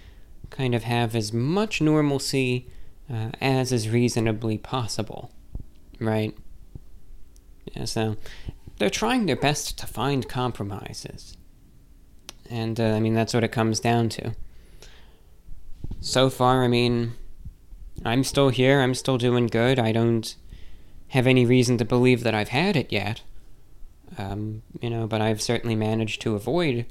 kind 0.50 0.74
of 0.74 0.84
have 0.84 1.16
as 1.16 1.32
much 1.32 1.82
normalcy 1.82 2.68
uh, 3.12 3.30
as 3.40 3.72
is 3.72 3.90
reasonably 3.90 4.58
possible, 4.58 5.32
right? 6.00 6.36
Yeah, 7.76 7.86
so 7.86 8.18
they're 8.78 8.90
trying 8.90 9.26
their 9.26 9.36
best 9.36 9.78
to 9.80 9.88
find 9.88 10.28
compromises. 10.28 11.38
And 12.50 12.80
uh, 12.80 12.86
I 12.86 13.00
mean, 13.00 13.14
that's 13.14 13.34
what 13.34 13.44
it 13.44 13.52
comes 13.52 13.80
down 13.80 14.10
to. 14.10 14.36
So 16.00 16.30
far, 16.30 16.64
I 16.64 16.68
mean, 16.68 17.14
I'm 18.04 18.24
still 18.24 18.50
here, 18.50 18.82
I'm 18.82 18.96
still 18.96 19.18
doing 19.18 19.48
good. 19.48 19.78
I 19.78 19.92
don't 19.92 20.36
have 21.12 21.28
any 21.28 21.46
reason 21.46 21.78
to 21.78 21.86
believe 21.86 22.24
that 22.24 22.34
I've 22.34 22.50
had 22.50 22.76
it 22.76 22.92
yet. 22.92 23.22
Um, 24.18 24.64
you 24.82 24.90
know, 24.90 25.08
but 25.08 25.22
I've 25.22 25.42
certainly 25.42 25.76
managed 25.76 26.22
to 26.22 26.36
avoid 26.36 26.86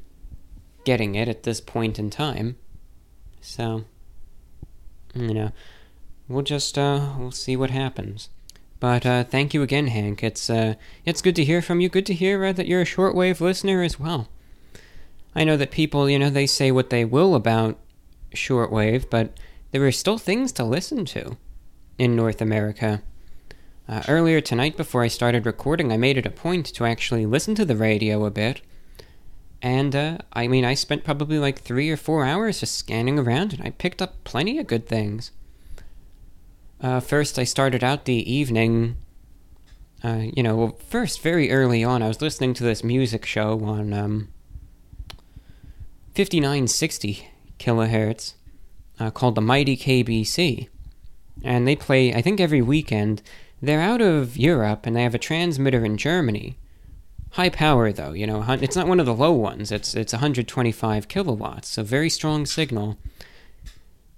getting 0.85 1.15
it 1.15 1.29
at 1.29 1.43
this 1.43 1.61
point 1.61 1.99
in 1.99 2.11
time. 2.11 2.57
So, 3.41 3.85
you 5.15 5.35
know, 5.35 5.53
we'll 6.29 6.43
just 6.43 6.79
uh, 6.79 7.15
we'll 7.19 7.31
see 7.31 7.57
what 7.57 7.71
happens. 7.71 8.29
But 8.79 9.05
uh, 9.05 9.25
thank 9.25 9.53
you 9.53 9.63
again, 9.63 9.89
Hank. 9.89 10.23
It's 10.23 10.49
uh, 10.49 10.75
it's 11.05 11.23
good 11.23 11.37
to 11.37 11.45
hear 11.45 11.61
from 11.61 11.81
you. 11.81 11.89
Good 11.89 12.07
to 12.07 12.15
hear 12.15 12.45
uh, 12.45 12.53
that 12.53 12.67
you're 12.67 12.83
a 12.83 12.87
shortwave 12.87 13.41
listener 13.41 13.83
as 13.83 13.99
well. 13.99 14.29
I 15.35 15.45
know 15.45 15.57
that 15.57 15.71
people, 15.71 16.11
you 16.11 16.19
know, 16.19 16.31
they 16.31 16.47
say 16.47 16.71
what 16.71 16.91
they 16.91 17.05
will 17.05 17.35
about 17.35 17.79
shortwave, 18.35 19.09
but 19.09 19.39
there 19.71 19.87
are 19.87 19.93
still 19.93 20.19
things 20.19 20.53
to 20.53 20.65
listen 20.65 21.05
to 21.07 21.37
in 21.99 22.17
North 22.17 22.41
America. 22.41 23.03
Uh, 23.91 24.02
earlier 24.09 24.41
tonight, 24.41 24.77
before 24.77 25.02
I 25.02 25.09
started 25.09 25.44
recording, 25.44 25.93
I 25.93 25.99
made 25.99 26.17
it 26.17 26.25
a 26.25 26.31
point 26.31 26.65
to 26.67 26.86
actually 26.86 27.27
listen 27.27 27.55
to 27.57 27.67
the 27.67 27.77
radio 27.77 28.25
a 28.25 28.31
bit 28.31 28.62
and 29.62 29.94
uh, 29.94 30.19
I 30.33 30.49
mean, 30.49 30.65
I 30.65 30.75
spent 30.75 31.05
probably 31.05 31.39
like 31.39 31.60
three 31.60 31.91
or 31.91 31.97
four 31.97 32.25
hours 32.25 32.60
just 32.60 32.77
scanning 32.77 33.19
around, 33.19 33.52
and 33.52 33.62
I 33.62 33.70
picked 33.70 34.01
up 34.01 34.25
plenty 34.25 34.59
of 34.59 34.67
good 34.67 34.86
things. 34.86 35.33
Uh, 36.81 37.01
first, 37.01 37.39
I 37.39 37.44
started 37.44 37.85
out 37.85 38.07
the 38.07 38.33
evening. 38.33 38.97
Uh, 40.02 40.23
you 40.35 40.43
know, 40.43 40.77
first, 40.89 41.20
very 41.20 41.51
early 41.51 41.85
on, 41.85 42.02
I 42.02 42.09
was 42.09 42.23
listening 42.23 42.55
to 42.55 42.65
this 42.65 42.83
music 42.83 43.27
show 43.27 43.62
on 43.65 43.93
um, 43.93 44.28
5960 46.15 47.28
kilohertz 47.59 48.33
uh, 48.99 49.10
called 49.10 49.35
the 49.35 49.43
Mighty 49.43 49.77
KBC. 49.77 50.69
And 51.44 51.69
they 51.69 51.77
play, 51.77 52.15
I 52.15 52.23
think, 52.23 52.41
every 52.41 52.62
weekend. 52.62 53.20
They're 53.63 53.81
out 53.81 54.01
of 54.01 54.37
Europe 54.37 54.87
and 54.87 54.97
they 54.97 55.03
have 55.03 55.15
a 55.15 55.19
transmitter 55.19 55.85
in 55.85 55.97
Germany. 55.97 56.57
High 57.33 57.51
power 57.51 57.93
though, 57.93 58.13
you 58.13 58.27
know, 58.27 58.45
it's 58.49 58.77
not 58.77 58.89
one 58.89 59.01
of 59.01 59.07
the 59.07 59.15
low 59.15 59.33
ones. 59.33 59.71
It's 59.71 59.95
it's 59.95 60.13
125 60.13 61.09
kilowatts, 61.09 61.69
so 61.69 61.83
very 61.83 62.11
strong 62.11 62.47
signal. 62.47 62.99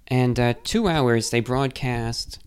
And 0.08 0.38
uh, 0.38 0.54
two 0.64 0.88
hours 0.88 1.30
they 1.30 1.40
broadcast. 1.40 2.38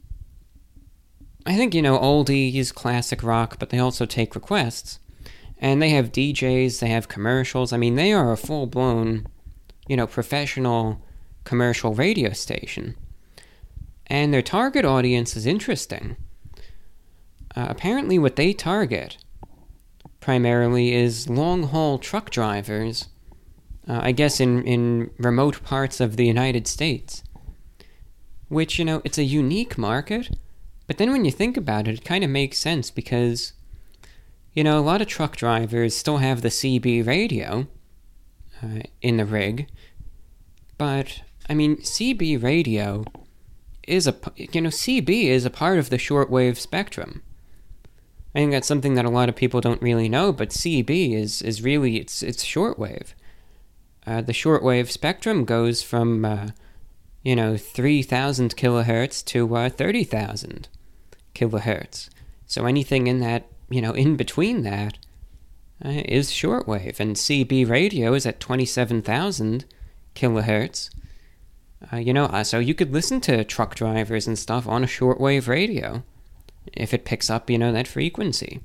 I 1.46 1.56
think 1.56 1.76
you 1.76 1.82
know 1.84 2.00
oldies, 2.00 2.74
classic 2.74 3.22
rock, 3.22 3.58
but 3.60 3.70
they 3.70 3.78
also 3.78 4.08
take 4.08 4.34
requests, 4.34 5.00
and 5.60 5.80
they 5.80 5.90
have 5.90 6.12
DJs, 6.12 6.80
they 6.80 6.90
have 6.90 7.08
commercials. 7.08 7.72
I 7.72 7.78
mean, 7.78 7.96
they 7.96 8.12
are 8.12 8.32
a 8.32 8.38
full 8.38 8.66
blown 8.66 9.28
you 9.88 9.96
know, 9.96 10.08
professional 10.08 11.02
commercial 11.44 11.94
radio 11.94 12.32
station. 12.32 12.96
And 14.08 14.34
their 14.34 14.42
target 14.42 14.86
audience 14.86 15.36
is 15.36 15.46
interesting. 15.46 16.16
Uh, 17.56 17.68
apparently, 17.70 18.20
what 18.20 18.36
they 18.36 18.54
target 18.54 19.18
primarily 20.20 20.94
is 20.94 21.30
long 21.30 21.64
haul 21.64 21.98
truck 21.98 22.30
drivers, 22.30 23.08
uh, 23.88 24.00
I 24.02 24.12
guess 24.12 24.40
in, 24.40 24.64
in 24.64 25.12
remote 25.18 25.64
parts 25.64 26.02
of 26.02 26.18
the 26.18 26.26
United 26.26 26.68
States. 26.68 27.24
Which, 28.50 28.78
you 28.78 28.86
know, 28.86 29.02
it's 29.06 29.18
a 29.18 29.24
unique 29.24 29.78
market, 29.78 30.38
but 30.88 30.98
then 30.98 31.12
when 31.12 31.26
you 31.26 31.32
think 31.32 31.58
about 31.58 31.88
it, 31.88 32.00
it 32.00 32.06
kind 32.06 32.24
of 32.24 32.30
makes 32.30 32.58
sense 32.58 32.92
because, 32.92 33.54
you 34.54 34.64
know, 34.64 34.78
a 34.78 34.82
lot 34.82 35.02
of 35.02 35.08
truck 35.08 35.36
drivers 35.36 35.96
still 35.96 36.18
have 36.18 36.42
the 36.42 36.50
CB 36.50 37.08
radio 37.08 37.68
uh, 38.62 38.82
in 39.02 39.18
the 39.18 39.26
rig, 39.26 39.68
but, 40.78 41.22
I 41.50 41.54
mean, 41.54 41.78
CB 41.78 42.44
radio 42.44 43.06
is 43.88 44.08
a, 44.08 44.16
you 44.36 44.62
know, 44.62 44.70
CB 44.70 45.26
is 45.26 45.46
a 45.46 45.50
part 45.50 45.80
of 45.80 45.90
the 45.90 45.98
shortwave 45.98 46.58
spectrum. 46.58 47.22
I 48.36 48.40
think 48.40 48.52
that's 48.52 48.68
something 48.68 48.96
that 48.96 49.06
a 49.06 49.10
lot 49.10 49.30
of 49.30 49.36
people 49.38 49.62
don't 49.62 49.82
really 49.82 50.10
know, 50.10 50.34
but 50.34 50.50
CB 50.50 51.14
is, 51.14 51.42
is 51.42 51.62
really, 51.62 51.96
it's, 51.96 52.22
it's 52.22 52.44
shortwave. 52.44 53.14
Uh, 54.06 54.20
the 54.20 54.34
shortwave 54.34 54.92
spectrum 54.92 55.46
goes 55.46 55.82
from, 55.82 56.26
uh, 56.26 56.50
you 57.24 57.34
know, 57.34 57.56
3,000 57.56 58.58
kilohertz 58.58 59.24
to 59.24 59.56
uh, 59.56 59.70
30,000 59.70 60.68
kilohertz. 61.34 62.10
So 62.46 62.66
anything 62.66 63.08
in 63.08 63.22
that, 63.22 63.48
you 63.70 63.82
know, 63.82 63.94
in 63.94 64.18
between 64.18 64.64
that 64.64 64.98
uh, 65.84 66.02
is 66.04 66.30
shortwave. 66.30 67.00
And 67.00 67.16
CB 67.16 67.70
radio 67.70 68.14
is 68.14 68.26
at 68.26 68.42
27,000 68.42 69.64
kilohertz. 70.14 70.90
Uh, 71.92 71.98
you 71.98 72.14
know, 72.14 72.26
uh, 72.26 72.44
so 72.44 72.60
you 72.60 72.74
could 72.74 72.92
listen 72.92 73.22
to 73.22 73.46
truck 73.46 73.76
drivers 73.76 74.28
and 74.28 74.38
stuff 74.38 74.68
on 74.68 74.84
a 74.84 74.88
shortwave 74.88 75.48
radio 75.48 76.04
if 76.74 76.94
it 76.94 77.06
picks 77.06 77.30
up, 77.30 77.50
you 77.50 77.58
know, 77.58 77.72
that 77.72 77.88
frequency. 77.88 78.62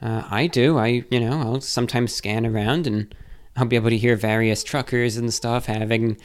Uh, 0.00 0.22
I 0.30 0.46
do. 0.46 0.78
I, 0.78 1.04
you 1.10 1.20
know, 1.20 1.40
I'll 1.40 1.60
sometimes 1.60 2.14
scan 2.14 2.44
around 2.44 2.86
and 2.86 3.14
I'll 3.56 3.64
be 3.64 3.76
able 3.76 3.90
to 3.90 3.96
hear 3.96 4.16
various 4.16 4.62
truckers 4.62 5.16
and 5.16 5.32
stuff 5.32 5.66
having 5.66 6.18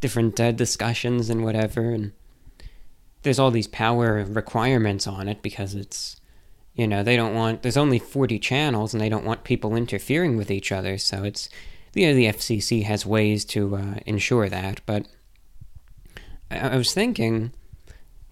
different 0.00 0.38
uh, 0.38 0.52
discussions 0.52 1.30
and 1.30 1.44
whatever. 1.44 1.90
And 1.90 2.12
there's 3.22 3.38
all 3.38 3.50
these 3.50 3.68
power 3.68 4.24
requirements 4.24 5.06
on 5.06 5.28
it 5.28 5.42
because 5.42 5.74
it's, 5.74 6.20
you 6.74 6.86
know, 6.86 7.02
they 7.02 7.16
don't 7.16 7.34
want, 7.34 7.62
there's 7.62 7.76
only 7.76 7.98
40 7.98 8.38
channels 8.38 8.92
and 8.92 9.00
they 9.00 9.08
don't 9.08 9.24
want 9.24 9.44
people 9.44 9.76
interfering 9.76 10.36
with 10.36 10.50
each 10.50 10.72
other. 10.72 10.98
So 10.98 11.22
it's, 11.22 11.48
you 11.94 12.08
know, 12.08 12.14
the 12.14 12.26
FCC 12.26 12.82
has 12.84 13.06
ways 13.06 13.44
to 13.46 13.76
uh, 13.76 13.94
ensure 14.04 14.48
that. 14.48 14.80
But 14.84 15.06
I, 16.50 16.70
I 16.70 16.76
was 16.76 16.92
thinking, 16.92 17.52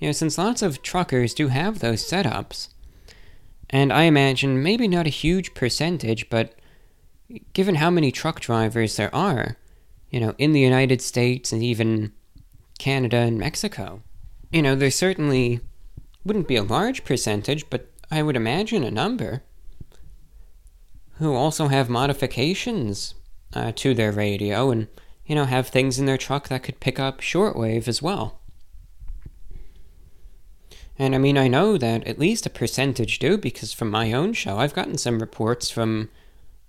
you 0.00 0.08
know, 0.08 0.12
since 0.12 0.38
lots 0.38 0.62
of 0.62 0.82
truckers 0.82 1.34
do 1.34 1.48
have 1.48 1.78
those 1.78 2.02
setups, 2.02 2.68
and 3.68 3.92
I 3.92 4.04
imagine 4.04 4.62
maybe 4.62 4.88
not 4.88 5.06
a 5.06 5.10
huge 5.10 5.54
percentage, 5.54 6.28
but 6.28 6.54
given 7.52 7.76
how 7.76 7.90
many 7.90 8.10
truck 8.10 8.40
drivers 8.40 8.96
there 8.96 9.14
are, 9.14 9.56
you 10.10 10.18
know, 10.18 10.34
in 10.38 10.52
the 10.52 10.60
United 10.60 11.00
States 11.00 11.52
and 11.52 11.62
even 11.62 12.12
Canada 12.78 13.18
and 13.18 13.38
Mexico, 13.38 14.02
you 14.50 14.62
know, 14.62 14.74
there 14.74 14.90
certainly 14.90 15.60
wouldn't 16.24 16.48
be 16.48 16.56
a 16.56 16.62
large 16.62 17.04
percentage, 17.04 17.68
but 17.70 17.90
I 18.10 18.22
would 18.22 18.36
imagine 18.36 18.82
a 18.82 18.90
number 18.90 19.44
who 21.18 21.34
also 21.34 21.68
have 21.68 21.88
modifications 21.88 23.14
uh, 23.52 23.72
to 23.76 23.94
their 23.94 24.10
radio 24.10 24.70
and, 24.70 24.88
you 25.26 25.34
know, 25.34 25.44
have 25.44 25.68
things 25.68 25.98
in 25.98 26.06
their 26.06 26.18
truck 26.18 26.48
that 26.48 26.62
could 26.62 26.80
pick 26.80 26.98
up 26.98 27.20
shortwave 27.20 27.86
as 27.86 28.02
well. 28.02 28.39
And 31.00 31.14
I 31.14 31.18
mean, 31.18 31.38
I 31.38 31.48
know 31.48 31.78
that 31.78 32.06
at 32.06 32.18
least 32.18 32.44
a 32.44 32.50
percentage 32.50 33.20
do 33.20 33.38
because 33.38 33.72
from 33.72 33.90
my 33.90 34.12
own 34.12 34.34
show, 34.34 34.58
I've 34.58 34.74
gotten 34.74 34.98
some 34.98 35.18
reports 35.18 35.70
from 35.70 36.10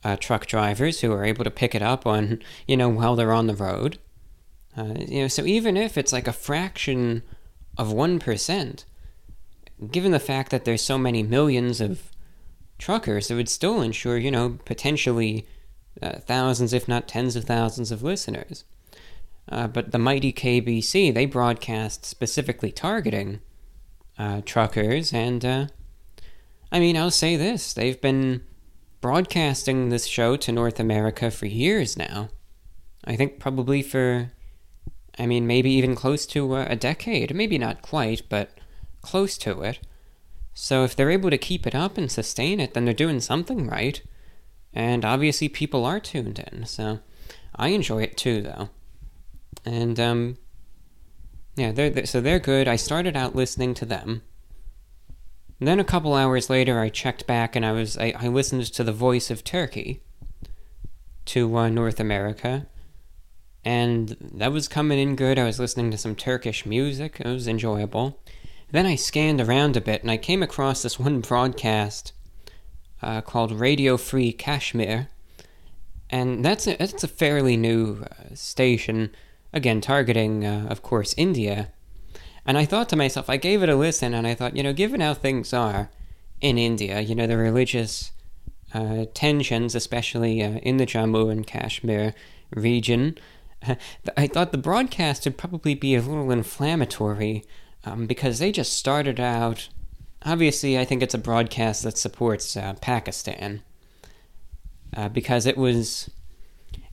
uh, 0.06 0.16
truck 0.16 0.46
drivers 0.46 1.02
who 1.02 1.12
are 1.12 1.26
able 1.26 1.44
to 1.44 1.52
pick 1.52 1.76
it 1.76 1.82
up 1.82 2.08
on, 2.08 2.42
you 2.66 2.78
know, 2.78 2.88
while 2.88 3.18
they're 3.18 3.34
on 3.34 3.48
the 3.48 3.54
road. 3.54 3.98
Uh, 4.78 4.94
you 5.00 5.24
know, 5.24 5.28
so 5.28 5.44
even 5.44 5.76
if 5.76 5.98
it's 5.98 6.14
like 6.14 6.30
a 6.30 6.32
fraction 6.32 7.24
of 7.78 7.90
1%, 7.90 8.86
given 9.92 10.12
the 10.14 10.18
fact 10.18 10.50
that 10.52 10.64
there's 10.64 10.82
so 10.82 10.98
many 10.98 11.24
millions 11.24 11.82
of 11.82 12.10
truckers, 12.78 13.30
it 13.30 13.36
would 13.36 13.50
still 13.50 13.82
ensure, 13.82 14.18
you 14.18 14.32
know, 14.32 14.60
potentially 14.64 15.46
uh, 16.02 16.20
thousands, 16.20 16.72
if 16.72 16.88
not 16.88 17.06
tens 17.06 17.36
of 17.36 17.44
thousands 17.44 17.92
of 17.92 18.02
listeners. 18.02 18.64
Uh, 19.50 19.68
but 19.68 19.92
the 19.92 20.00
mighty 20.00 20.32
KBC, 20.32 21.14
they 21.14 21.26
broadcast 21.26 22.06
specifically 22.06 22.72
targeting 22.72 23.42
uh, 24.22 24.42
truckers, 24.46 25.12
and 25.14 25.44
uh, 25.44 25.66
I 26.72 26.80
mean, 26.80 26.96
I'll 26.96 27.10
say 27.10 27.36
this: 27.36 27.74
they've 27.74 28.00
been 28.00 28.44
broadcasting 29.02 29.90
this 29.90 30.06
show 30.06 30.36
to 30.38 30.52
North 30.52 30.80
America 30.80 31.32
for 31.32 31.48
years 31.48 31.98
now. 31.98 32.30
I 33.04 33.16
think 33.16 33.40
probably 33.40 33.82
for, 33.82 34.32
I 35.18 35.26
mean, 35.26 35.48
maybe 35.48 35.72
even 35.72 35.96
close 35.96 36.28
to 36.28 36.56
uh, 36.56 36.68
a 36.70 36.76
decade. 36.76 37.34
Maybe 37.34 37.58
not 37.58 37.82
quite, 37.82 38.22
but 38.30 38.52
close 39.02 39.40
to 39.40 39.64
it. 39.64 39.80
So 40.54 40.84
if 40.84 40.96
they're 40.96 41.10
able 41.10 41.32
to 41.32 41.38
keep 41.40 41.66
it 41.66 41.74
up 41.74 41.98
and 41.98 42.12
sustain 42.12 42.60
it, 42.60 42.76
then 42.76 42.86
they're 42.86 42.94
doing 42.94 43.22
something 43.22 43.68
right. 43.68 44.04
And 44.72 45.04
obviously, 45.04 45.50
people 45.50 45.84
are 45.84 46.00
tuned 46.00 46.38
in. 46.38 46.68
So 46.68 47.00
I 47.56 47.70
enjoy 47.70 48.04
it 48.04 48.18
too, 48.18 48.44
though. 48.44 48.70
And 49.66 50.00
um, 50.00 50.38
yeah, 51.62 51.72
they're, 51.72 51.92
they're, 51.92 52.06
so 52.08 52.22
they're 52.22 52.40
good. 52.40 52.68
I 52.68 52.76
started 52.76 53.16
out 53.16 53.36
listening 53.36 53.76
to 53.76 53.86
them. 53.86 54.24
And 55.60 55.68
then 55.68 55.80
a 55.80 55.84
couple 55.84 56.16
hours 56.16 56.50
later, 56.50 56.80
I 56.80 56.90
checked 56.90 57.28
back 57.28 57.56
and 57.56 57.64
I 57.64 57.72
was 57.72 58.00
I, 58.00 58.16
I 58.18 58.28
listened 58.30 58.66
to 58.66 58.84
the 58.84 58.92
voice 58.92 59.30
of 59.30 59.44
Turkey 59.44 60.02
to 61.26 61.56
uh, 61.56 61.70
North 61.70 62.00
America, 62.00 62.66
and 63.64 64.18
that 64.20 64.52
was 64.52 64.68
coming 64.68 64.98
in 64.98 65.16
good. 65.16 65.38
I 65.38 65.44
was 65.44 65.60
listening 65.60 65.92
to 65.92 66.00
some 66.00 66.16
Turkish 66.16 66.66
music. 66.66 67.18
It 67.20 67.28
was 67.28 67.48
enjoyable. 67.48 68.20
Then 68.72 68.88
I 68.88 68.96
scanned 68.96 69.40
around 69.40 69.78
a 69.78 69.82
bit 69.82 70.02
and 70.02 70.10
I 70.10 70.18
came 70.18 70.42
across 70.42 70.82
this 70.82 70.98
one 70.98 71.22
broadcast 71.22 72.12
uh, 73.04 73.22
called 73.22 73.52
Radio 73.52 73.98
Free 73.98 74.34
Kashmir, 74.34 75.10
and 76.10 76.44
that's 76.44 76.66
a, 76.66 76.76
that's 76.76 77.04
a 77.04 77.08
fairly 77.08 77.56
new 77.56 78.04
uh, 78.04 78.34
station 78.34 79.12
again, 79.54 79.82
targeting, 79.82 80.46
uh, 80.46 80.68
of 80.70 80.82
course, 80.82 81.14
India. 81.18 81.70
And 82.46 82.58
I 82.58 82.66
thought 82.66 82.90
to 82.90 82.96
myself, 82.96 83.30
I 83.30 83.38
gave 83.38 83.62
it 83.62 83.70
a 83.70 83.76
listen, 83.76 84.14
and 84.14 84.26
I 84.26 84.34
thought, 84.34 84.56
you 84.56 84.64
know, 84.64 84.74
given 84.74 85.02
how 85.02 85.14
things 85.14 85.54
are 85.54 85.90
in 86.40 86.58
India, 86.58 87.00
you 87.00 87.14
know, 87.14 87.28
the 87.28 87.38
religious 87.38 88.12
uh, 88.74 89.06
tensions, 89.14 89.76
especially 89.76 90.42
uh, 90.44 90.58
in 90.64 90.78
the 90.78 90.86
Jammu 90.86 91.32
and 91.32 91.46
Kashmir 91.46 92.14
region, 92.56 93.18
I 94.18 94.28
thought 94.28 94.52
the 94.52 94.58
broadcast 94.58 95.26
would 95.26 95.38
probably 95.38 95.76
be 95.76 95.96
a 95.96 96.02
little 96.02 96.32
inflammatory 96.32 97.46
um, 97.84 98.08
because 98.08 98.40
they 98.40 98.52
just 98.52 98.74
started 98.74 99.20
out. 99.20 99.70
Obviously, 100.24 100.78
I 100.80 100.86
think 100.86 101.04
it's 101.04 101.14
a 101.14 101.20
broadcast 101.20 101.84
that 101.84 101.98
supports 101.98 102.56
uh, 102.58 102.74
Pakistan 102.82 103.62
uh, 104.96 105.10
because 105.10 105.46
it 105.46 105.58
was 105.58 106.10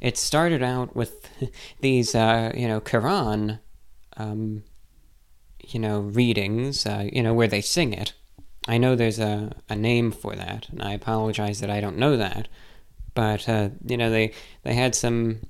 it 0.00 0.16
started 0.16 0.62
out 0.62 0.94
with 0.94 1.28
these, 1.80 2.14
uh, 2.14 2.52
you 2.54 2.68
know, 2.68 2.80
Quran, 2.80 3.58
um, 4.16 4.62
you 5.64 5.80
know, 5.80 6.00
readings, 6.00 6.86
uh, 6.86 7.08
you 7.12 7.22
know, 7.22 7.34
where 7.34 7.48
they 7.48 7.60
sing 7.60 7.92
it. 7.92 8.12
I 8.66 8.78
know 8.78 8.94
there's 8.94 9.18
a, 9.18 9.56
a 9.68 9.76
name 9.76 10.10
for 10.10 10.34
that, 10.34 10.68
and 10.68 10.82
I 10.82 10.92
apologize 10.92 11.60
that 11.60 11.70
I 11.70 11.80
don't 11.80 11.98
know 11.98 12.16
that. 12.16 12.48
But, 13.14 13.48
uh, 13.48 13.70
you 13.84 13.96
know, 13.96 14.10
they, 14.10 14.32
they 14.62 14.74
had 14.74 14.94
some, 14.94 15.40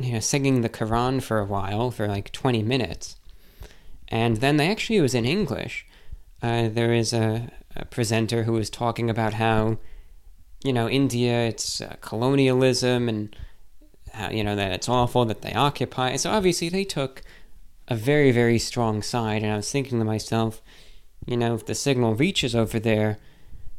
you 0.00 0.14
know, 0.14 0.20
singing 0.20 0.62
the 0.62 0.68
Quran 0.68 1.22
for 1.22 1.38
a 1.38 1.44
while, 1.44 1.90
for 1.90 2.08
like 2.08 2.32
20 2.32 2.62
minutes. 2.62 3.16
And 4.08 4.38
then 4.38 4.56
they 4.56 4.70
actually, 4.70 4.96
it 4.96 5.02
was 5.02 5.14
in 5.14 5.24
English. 5.24 5.86
Uh, 6.42 6.68
there 6.68 6.92
is 6.92 7.12
a, 7.12 7.50
a 7.76 7.84
presenter 7.84 8.44
who 8.44 8.52
was 8.52 8.70
talking 8.70 9.08
about 9.08 9.34
how, 9.34 9.78
you 10.62 10.72
know, 10.72 10.88
India, 10.88 11.46
it's 11.46 11.80
uh, 11.80 11.96
colonialism 12.00 13.08
and 13.08 13.34
how, 14.12 14.30
you 14.30 14.44
know, 14.44 14.56
that 14.56 14.72
it's 14.72 14.88
awful 14.88 15.24
that 15.26 15.42
they 15.42 15.52
occupy. 15.54 16.16
So 16.16 16.30
obviously 16.30 16.68
they 16.68 16.84
took 16.84 17.22
a 17.88 17.96
very, 17.96 18.30
very 18.30 18.58
strong 18.58 19.02
side. 19.02 19.42
And 19.42 19.52
I 19.52 19.56
was 19.56 19.70
thinking 19.70 19.98
to 19.98 20.04
myself, 20.04 20.60
you 21.26 21.36
know, 21.36 21.54
if 21.54 21.66
the 21.66 21.74
signal 21.74 22.14
reaches 22.14 22.54
over 22.54 22.78
there 22.78 23.18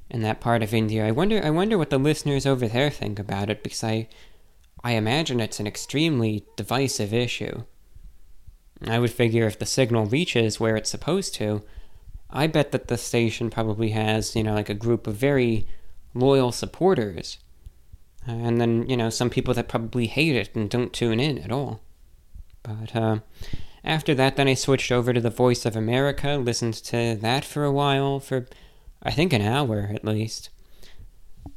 in 0.10 0.22
that 0.22 0.42
part 0.42 0.64
of 0.64 0.74
India, 0.74 1.06
I 1.06 1.11
wonder, 1.11 1.42
I 1.43 1.50
wonder 1.50 1.77
what 1.77 1.90
the 1.90 1.98
listeners 1.98 2.45
over 2.45 2.68
there 2.68 2.90
think 2.90 3.19
about 3.19 3.50
it 3.50 3.64
because 3.64 3.84
I, 3.84 4.08
I 4.84 4.93
imagine 4.93 5.40
it's 5.40 5.60
an 5.60 5.68
extremely 5.68 6.45
divisive 6.56 7.14
issue. 7.14 7.64
I 8.88 8.98
would 8.98 9.11
figure 9.11 9.45
if 9.45 9.60
the 9.60 9.66
signal 9.68 10.06
reaches 10.08 10.60
where 10.60 10.76
it's 10.76 10.90
supposed 10.90 11.35
to, 11.35 11.61
I 12.32 12.48
bet 12.48 12.72
that 12.72 12.88
the 12.88 12.98
station 12.98 13.50
probably 13.51 13.90
has, 13.90 14.35
you 14.35 14.43
know, 14.43 14.56
like 14.56 14.69
a 14.69 14.74
group 14.74 15.06
of 15.06 15.16
very 15.16 15.68
loyal 16.14 16.51
supporters 16.51 17.38
Uh, 18.27 18.33
and 18.33 18.61
then, 18.61 18.88
you 18.88 18.95
know, 18.95 19.09
some 19.09 19.30
people 19.30 19.53
that 19.53 19.67
probably 19.67 20.07
hate 20.07 20.35
it 20.35 20.56
and 20.56 20.69
don't 20.69 20.93
tune 20.93 21.19
in 21.19 21.40
at 21.40 21.51
all. 21.51 21.81
But 22.61 22.95
uh, 22.95 23.19
after 23.83 24.14
that, 24.14 24.35
then 24.35 24.48
I 24.48 24.53
switched 24.53 24.91
over 24.91 25.11
to 25.11 25.22
the 25.22 25.31
Voice 25.31 25.65
of 25.65 25.75
America, 25.75 26.38
listened 26.38 26.75
to 26.85 27.15
that 27.15 27.43
for 27.43 27.64
a 27.64 27.72
while, 27.72 28.19
for 28.19 28.45
I 29.01 29.11
think 29.11 29.33
an 29.33 29.41
hour 29.41 29.90
at 29.93 30.06
least. 30.06 30.49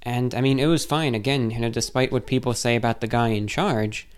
And 0.03 0.35
I 0.35 0.41
mean, 0.41 0.59
it 0.59 0.67
was 0.67 0.87
fine. 0.87 1.15
Again, 1.15 1.51
you 1.51 1.61
know, 1.61 1.69
despite 1.69 2.13
what 2.13 2.27
people 2.27 2.55
say 2.55 2.77
about 2.77 3.01
the 3.01 3.07
guy 3.07 3.29
in 3.29 3.47
charge, 3.47 4.09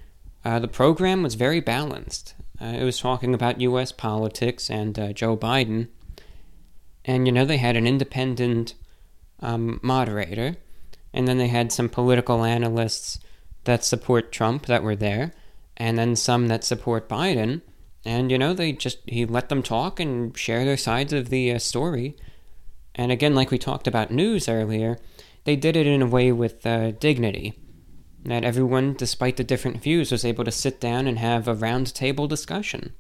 uh, 0.44 0.60
the 0.60 0.68
program 0.68 1.24
was 1.24 1.34
very 1.34 1.60
balanced. 1.60 2.34
Uh, 2.60 2.66
it 2.66 2.84
was 2.84 3.00
talking 3.00 3.34
about 3.34 3.60
U.S. 3.60 3.90
politics 3.90 4.70
and 4.70 4.96
uh, 4.98 5.12
Joe 5.12 5.36
Biden. 5.36 5.88
And, 7.04 7.26
you 7.26 7.32
know, 7.32 7.44
they 7.44 7.58
had 7.58 7.76
an 7.76 7.86
independent 7.86 8.74
um, 9.40 9.80
moderator, 9.82 10.56
and 11.12 11.26
then 11.26 11.38
they 11.38 11.48
had 11.48 11.72
some 11.72 11.88
political 11.88 12.44
analysts 12.44 13.18
that 13.64 13.84
support 13.84 14.32
Trump 14.32 14.66
that 14.66 14.82
were 14.82 14.96
there, 14.96 15.32
and 15.76 15.98
then 15.98 16.16
some 16.16 16.48
that 16.48 16.64
support 16.64 17.08
Biden. 17.08 17.62
And, 18.04 18.30
you 18.30 18.38
know, 18.38 18.54
they 18.54 18.72
just, 18.72 18.98
he 19.06 19.26
let 19.26 19.48
them 19.48 19.62
talk 19.62 19.98
and 19.98 20.36
share 20.38 20.64
their 20.64 20.76
sides 20.76 21.12
of 21.12 21.28
the 21.28 21.52
uh, 21.52 21.58
story. 21.58 22.16
And 22.94 23.10
again, 23.10 23.34
like 23.34 23.50
we 23.50 23.58
talked 23.58 23.88
about 23.88 24.10
news 24.10 24.48
earlier, 24.48 24.98
they 25.44 25.56
did 25.56 25.76
it 25.76 25.86
in 25.86 26.02
a 26.02 26.06
way 26.06 26.32
with 26.32 26.64
uh, 26.64 26.92
dignity 26.92 27.58
that 28.24 28.44
everyone, 28.44 28.94
despite 28.94 29.36
the 29.36 29.44
different 29.44 29.82
views, 29.82 30.10
was 30.10 30.24
able 30.24 30.44
to 30.44 30.50
sit 30.50 30.80
down 30.80 31.06
and 31.06 31.18
have 31.18 31.46
a 31.46 31.54
round 31.54 31.94
table 31.94 32.26
discussion. 32.26 32.92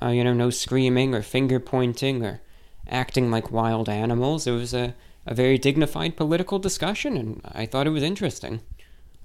Uh, 0.00 0.08
you 0.08 0.24
know, 0.24 0.34
no 0.34 0.50
screaming 0.50 1.14
or 1.14 1.22
finger 1.22 1.58
pointing 1.58 2.24
or 2.24 2.40
acting 2.88 3.30
like 3.30 3.50
wild 3.50 3.88
animals. 3.88 4.46
It 4.46 4.52
was 4.52 4.74
a, 4.74 4.94
a 5.26 5.34
very 5.34 5.58
dignified 5.58 6.16
political 6.16 6.58
discussion, 6.58 7.16
and 7.16 7.40
I 7.44 7.66
thought 7.66 7.86
it 7.86 7.90
was 7.90 8.02
interesting. 8.02 8.60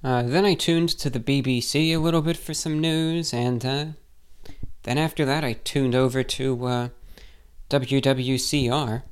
Uh, 0.04 0.24
then 0.24 0.46
I 0.46 0.56
tuned 0.56 0.90
to 0.90 1.10
the 1.10 1.20
BBC 1.20 1.94
a 1.94 1.98
little 1.98 2.24
bit 2.24 2.38
for 2.38 2.54
some 2.54 2.80
news, 2.80 3.34
and 3.34 3.64
uh, 3.64 3.86
then 4.84 4.98
after 4.98 5.26
that 5.26 5.44
I 5.44 5.54
tuned 5.54 5.94
over 5.94 6.24
to 6.24 6.66
uh, 6.66 6.90
WWCR 7.70 9.04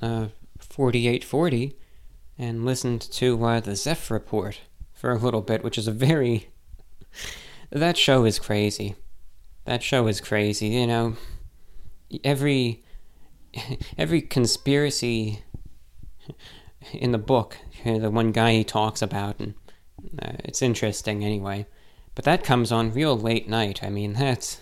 uh, 0.00 0.26
4840 0.60 1.76
and 2.38 2.64
listened 2.64 3.00
to 3.00 3.44
uh, 3.44 3.60
the 3.60 3.74
Zeph 3.74 4.10
Report 4.10 4.60
for 4.92 5.10
a 5.10 5.18
little 5.18 5.42
bit, 5.42 5.64
which 5.64 5.78
is 5.78 5.88
a 5.88 5.92
very. 5.92 6.48
that 7.70 7.96
show 7.96 8.24
is 8.24 8.38
crazy. 8.38 8.94
That 9.64 9.82
show 9.82 10.06
is 10.06 10.20
crazy. 10.20 10.68
You 10.68 10.86
know, 10.86 11.16
every 12.22 12.84
every 13.98 14.22
conspiracy 14.22 15.42
in 16.92 17.12
the 17.12 17.18
book, 17.18 17.58
the 17.84 18.10
one 18.10 18.32
guy 18.32 18.52
he 18.52 18.64
talks 18.64 19.02
about, 19.02 19.38
and 19.40 19.54
uh, 20.20 20.32
it's 20.44 20.62
interesting 20.62 21.24
anyway. 21.24 21.66
But 22.14 22.24
that 22.24 22.44
comes 22.44 22.70
on 22.70 22.92
real 22.92 23.18
late 23.18 23.48
night. 23.48 23.82
I 23.82 23.90
mean, 23.90 24.12
that's 24.18 24.60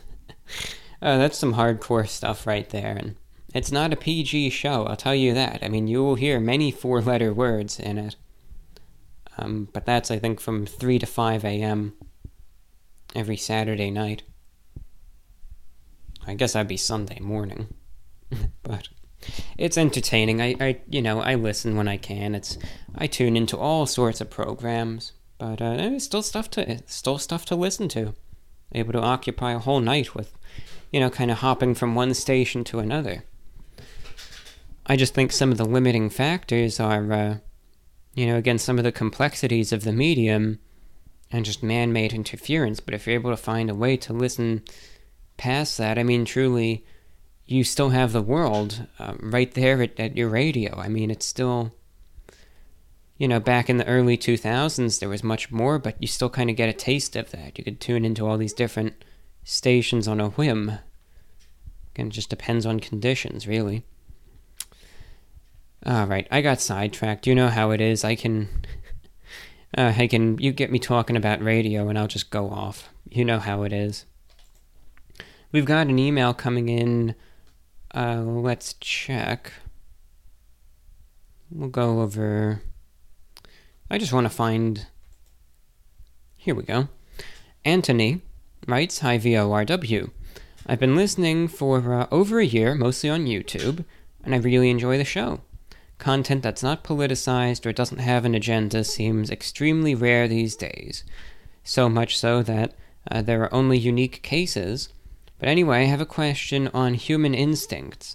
uh, 1.00 1.18
that's 1.18 1.38
some 1.38 1.54
hardcore 1.54 2.08
stuff 2.08 2.46
right 2.46 2.68
there, 2.70 2.96
and 2.96 3.16
it's 3.54 3.72
not 3.72 3.92
a 3.92 3.96
PG 3.96 4.50
show. 4.50 4.84
I'll 4.86 4.96
tell 4.96 5.14
you 5.14 5.34
that. 5.34 5.62
I 5.62 5.68
mean, 5.68 5.86
you 5.86 6.02
will 6.02 6.14
hear 6.14 6.40
many 6.40 6.70
four-letter 6.70 7.34
words 7.34 7.78
in 7.78 7.98
it. 7.98 8.16
Um, 9.38 9.68
but 9.72 9.86
that's, 9.86 10.10
I 10.10 10.18
think, 10.18 10.40
from 10.40 10.66
3 10.66 10.98
to 10.98 11.06
5 11.06 11.44
a.m. 11.44 11.94
every 13.14 13.36
Saturday 13.36 13.90
night. 13.90 14.22
I 16.26 16.34
guess 16.34 16.52
that'd 16.52 16.68
be 16.68 16.76
Sunday 16.76 17.18
morning. 17.20 17.74
but 18.62 18.88
it's 19.58 19.78
entertaining. 19.78 20.40
I, 20.40 20.54
I, 20.60 20.80
you 20.88 21.02
know, 21.02 21.20
I 21.20 21.34
listen 21.34 21.76
when 21.76 21.88
I 21.88 21.96
can. 21.96 22.34
It's 22.34 22.58
I 22.94 23.06
tune 23.06 23.36
into 23.36 23.56
all 23.56 23.86
sorts 23.86 24.20
of 24.20 24.30
programs, 24.30 25.12
but 25.38 25.60
uh, 25.60 25.76
it's 25.78 26.04
still 26.04 26.22
stuff 26.22 26.50
to 26.50 26.82
still 26.86 27.18
stuff 27.18 27.44
to 27.46 27.56
listen 27.56 27.88
to. 27.88 28.14
Able 28.74 28.92
to 28.92 29.00
occupy 29.00 29.52
a 29.52 29.58
whole 29.58 29.80
night 29.80 30.14
with, 30.14 30.32
you 30.90 31.00
know, 31.00 31.10
kind 31.10 31.30
of 31.30 31.38
hopping 31.38 31.74
from 31.74 31.94
one 31.94 32.14
station 32.14 32.64
to 32.64 32.78
another. 32.78 33.24
I 34.86 34.96
just 34.96 35.14
think 35.14 35.30
some 35.30 35.52
of 35.52 35.58
the 35.58 35.64
limiting 35.64 36.10
factors 36.10 36.80
are 36.80 37.12
uh, 37.12 37.36
you 38.14 38.26
know, 38.26 38.36
again, 38.36 38.58
some 38.58 38.78
of 38.78 38.84
the 38.84 38.92
complexities 38.92 39.72
of 39.72 39.84
the 39.84 39.92
medium 39.92 40.58
and 41.30 41.44
just 41.44 41.62
man 41.62 41.92
made 41.92 42.12
interference. 42.12 42.80
But 42.80 42.94
if 42.94 43.06
you're 43.06 43.14
able 43.14 43.30
to 43.30 43.36
find 43.36 43.70
a 43.70 43.74
way 43.74 43.96
to 43.98 44.12
listen 44.12 44.62
past 45.36 45.78
that, 45.78 45.98
I 45.98 46.02
mean, 46.02 46.24
truly, 46.24 46.84
you 47.46 47.64
still 47.64 47.90
have 47.90 48.12
the 48.12 48.22
world 48.22 48.86
um, 48.98 49.30
right 49.32 49.52
there 49.52 49.82
at, 49.82 49.98
at 49.98 50.16
your 50.16 50.28
radio. 50.28 50.78
I 50.78 50.88
mean, 50.88 51.10
it's 51.10 51.26
still, 51.26 51.72
you 53.18 53.28
know, 53.28 53.40
back 53.40 53.68
in 53.68 53.76
the 53.76 53.86
early 53.86 54.16
2000s, 54.16 55.00
there 55.00 55.08
was 55.08 55.24
much 55.24 55.50
more, 55.50 55.78
but 55.78 55.96
you 56.00 56.08
still 56.08 56.30
kind 56.30 56.50
of 56.50 56.56
get 56.56 56.68
a 56.68 56.72
taste 56.72 57.16
of 57.16 57.30
that. 57.32 57.58
You 57.58 57.64
could 57.64 57.80
tune 57.80 58.04
into 58.04 58.26
all 58.26 58.38
these 58.38 58.52
different 58.52 59.04
stations 59.44 60.06
on 60.08 60.20
a 60.20 60.30
whim. 60.30 60.78
Again, 61.94 62.06
it 62.06 62.10
just 62.10 62.30
depends 62.30 62.64
on 62.64 62.80
conditions, 62.80 63.46
really. 63.46 63.84
All 65.84 66.06
right, 66.06 66.28
I 66.30 66.42
got 66.42 66.60
sidetracked. 66.60 67.26
You 67.26 67.34
know 67.34 67.48
how 67.48 67.72
it 67.72 67.80
is. 67.80 68.04
I 68.04 68.14
can, 68.14 68.48
uh, 69.76 69.92
I 69.96 70.06
can. 70.06 70.38
You 70.38 70.52
get 70.52 70.70
me 70.70 70.78
talking 70.78 71.16
about 71.16 71.42
radio, 71.42 71.88
and 71.88 71.98
I'll 71.98 72.06
just 72.06 72.30
go 72.30 72.50
off. 72.50 72.88
You 73.10 73.24
know 73.24 73.40
how 73.40 73.64
it 73.64 73.72
is. 73.72 74.06
We've 75.50 75.64
got 75.64 75.88
an 75.88 75.98
email 75.98 76.32
coming 76.32 76.68
in. 76.68 77.16
Uh, 77.94 78.22
let's 78.22 78.74
check. 78.74 79.52
We'll 81.50 81.68
go 81.68 82.00
over. 82.00 82.62
I 83.90 83.98
just 83.98 84.12
want 84.12 84.24
to 84.24 84.30
find. 84.30 84.86
Here 86.36 86.54
we 86.54 86.62
go. 86.62 86.88
Anthony 87.64 88.22
writes 88.66 89.00
Hi 89.00 89.18
VORW. 89.18 90.10
I've 90.66 90.80
been 90.80 90.96
listening 90.96 91.48
for 91.48 91.92
uh, 91.92 92.06
over 92.10 92.40
a 92.40 92.46
year, 92.46 92.74
mostly 92.74 93.10
on 93.10 93.26
YouTube, 93.26 93.84
and 94.24 94.34
I 94.34 94.38
really 94.38 94.70
enjoy 94.70 94.96
the 94.96 95.04
show. 95.04 95.40
Content 95.98 96.42
that's 96.42 96.62
not 96.62 96.82
politicized 96.84 97.66
or 97.66 97.72
doesn't 97.72 97.98
have 97.98 98.24
an 98.24 98.34
agenda 98.34 98.82
seems 98.82 99.30
extremely 99.30 99.94
rare 99.94 100.26
these 100.26 100.56
days. 100.56 101.04
So 101.62 101.88
much 101.88 102.18
so 102.18 102.42
that 102.42 102.74
uh, 103.10 103.22
there 103.22 103.42
are 103.42 103.54
only 103.54 103.78
unique 103.78 104.22
cases. 104.22 104.88
But 105.42 105.48
anyway, 105.48 105.78
I 105.78 105.86
have 105.86 106.00
a 106.00 106.06
question 106.06 106.68
on 106.68 106.94
human 106.94 107.34
instincts. 107.34 108.14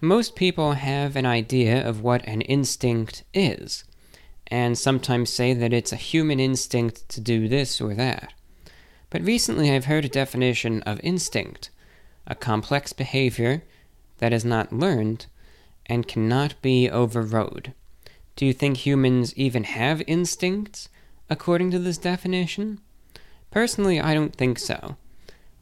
Most 0.00 0.36
people 0.36 0.74
have 0.74 1.16
an 1.16 1.26
idea 1.26 1.84
of 1.84 2.02
what 2.02 2.24
an 2.24 2.40
instinct 2.42 3.24
is, 3.34 3.82
and 4.46 4.78
sometimes 4.78 5.28
say 5.28 5.54
that 5.54 5.72
it's 5.72 5.90
a 5.90 5.96
human 5.96 6.38
instinct 6.38 7.08
to 7.08 7.20
do 7.20 7.48
this 7.48 7.80
or 7.80 7.94
that. 7.94 8.32
But 9.10 9.22
recently 9.22 9.72
I've 9.72 9.86
heard 9.86 10.04
a 10.04 10.08
definition 10.08 10.82
of 10.82 11.00
instinct 11.02 11.70
a 12.28 12.36
complex 12.36 12.92
behavior 12.92 13.64
that 14.18 14.32
is 14.32 14.44
not 14.44 14.72
learned 14.72 15.26
and 15.86 16.06
cannot 16.06 16.54
be 16.62 16.88
overrode. 16.88 17.74
Do 18.36 18.46
you 18.46 18.52
think 18.52 18.76
humans 18.76 19.34
even 19.34 19.64
have 19.64 20.00
instincts, 20.06 20.88
according 21.28 21.72
to 21.72 21.80
this 21.80 21.98
definition? 21.98 22.78
Personally, 23.50 24.00
I 24.00 24.14
don't 24.14 24.36
think 24.36 24.60
so. 24.60 24.96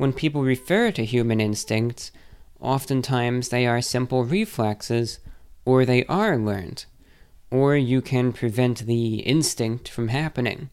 When 0.00 0.14
people 0.14 0.42
refer 0.42 0.90
to 0.92 1.04
human 1.04 1.42
instincts, 1.42 2.10
oftentimes 2.58 3.50
they 3.50 3.66
are 3.66 3.82
simple 3.82 4.24
reflexes, 4.24 5.18
or 5.66 5.84
they 5.84 6.06
are 6.06 6.38
learned, 6.38 6.86
or 7.50 7.76
you 7.76 8.00
can 8.00 8.32
prevent 8.32 8.86
the 8.86 9.16
instinct 9.16 9.90
from 9.90 10.08
happening. 10.08 10.70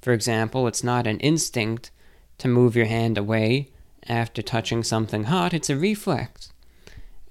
For 0.00 0.12
example, 0.12 0.68
it's 0.68 0.84
not 0.84 1.08
an 1.08 1.18
instinct 1.18 1.90
to 2.38 2.46
move 2.46 2.76
your 2.76 2.86
hand 2.86 3.18
away 3.18 3.70
after 4.06 4.42
touching 4.42 4.84
something 4.84 5.24
hot, 5.24 5.52
it's 5.52 5.68
a 5.68 5.76
reflex 5.76 6.52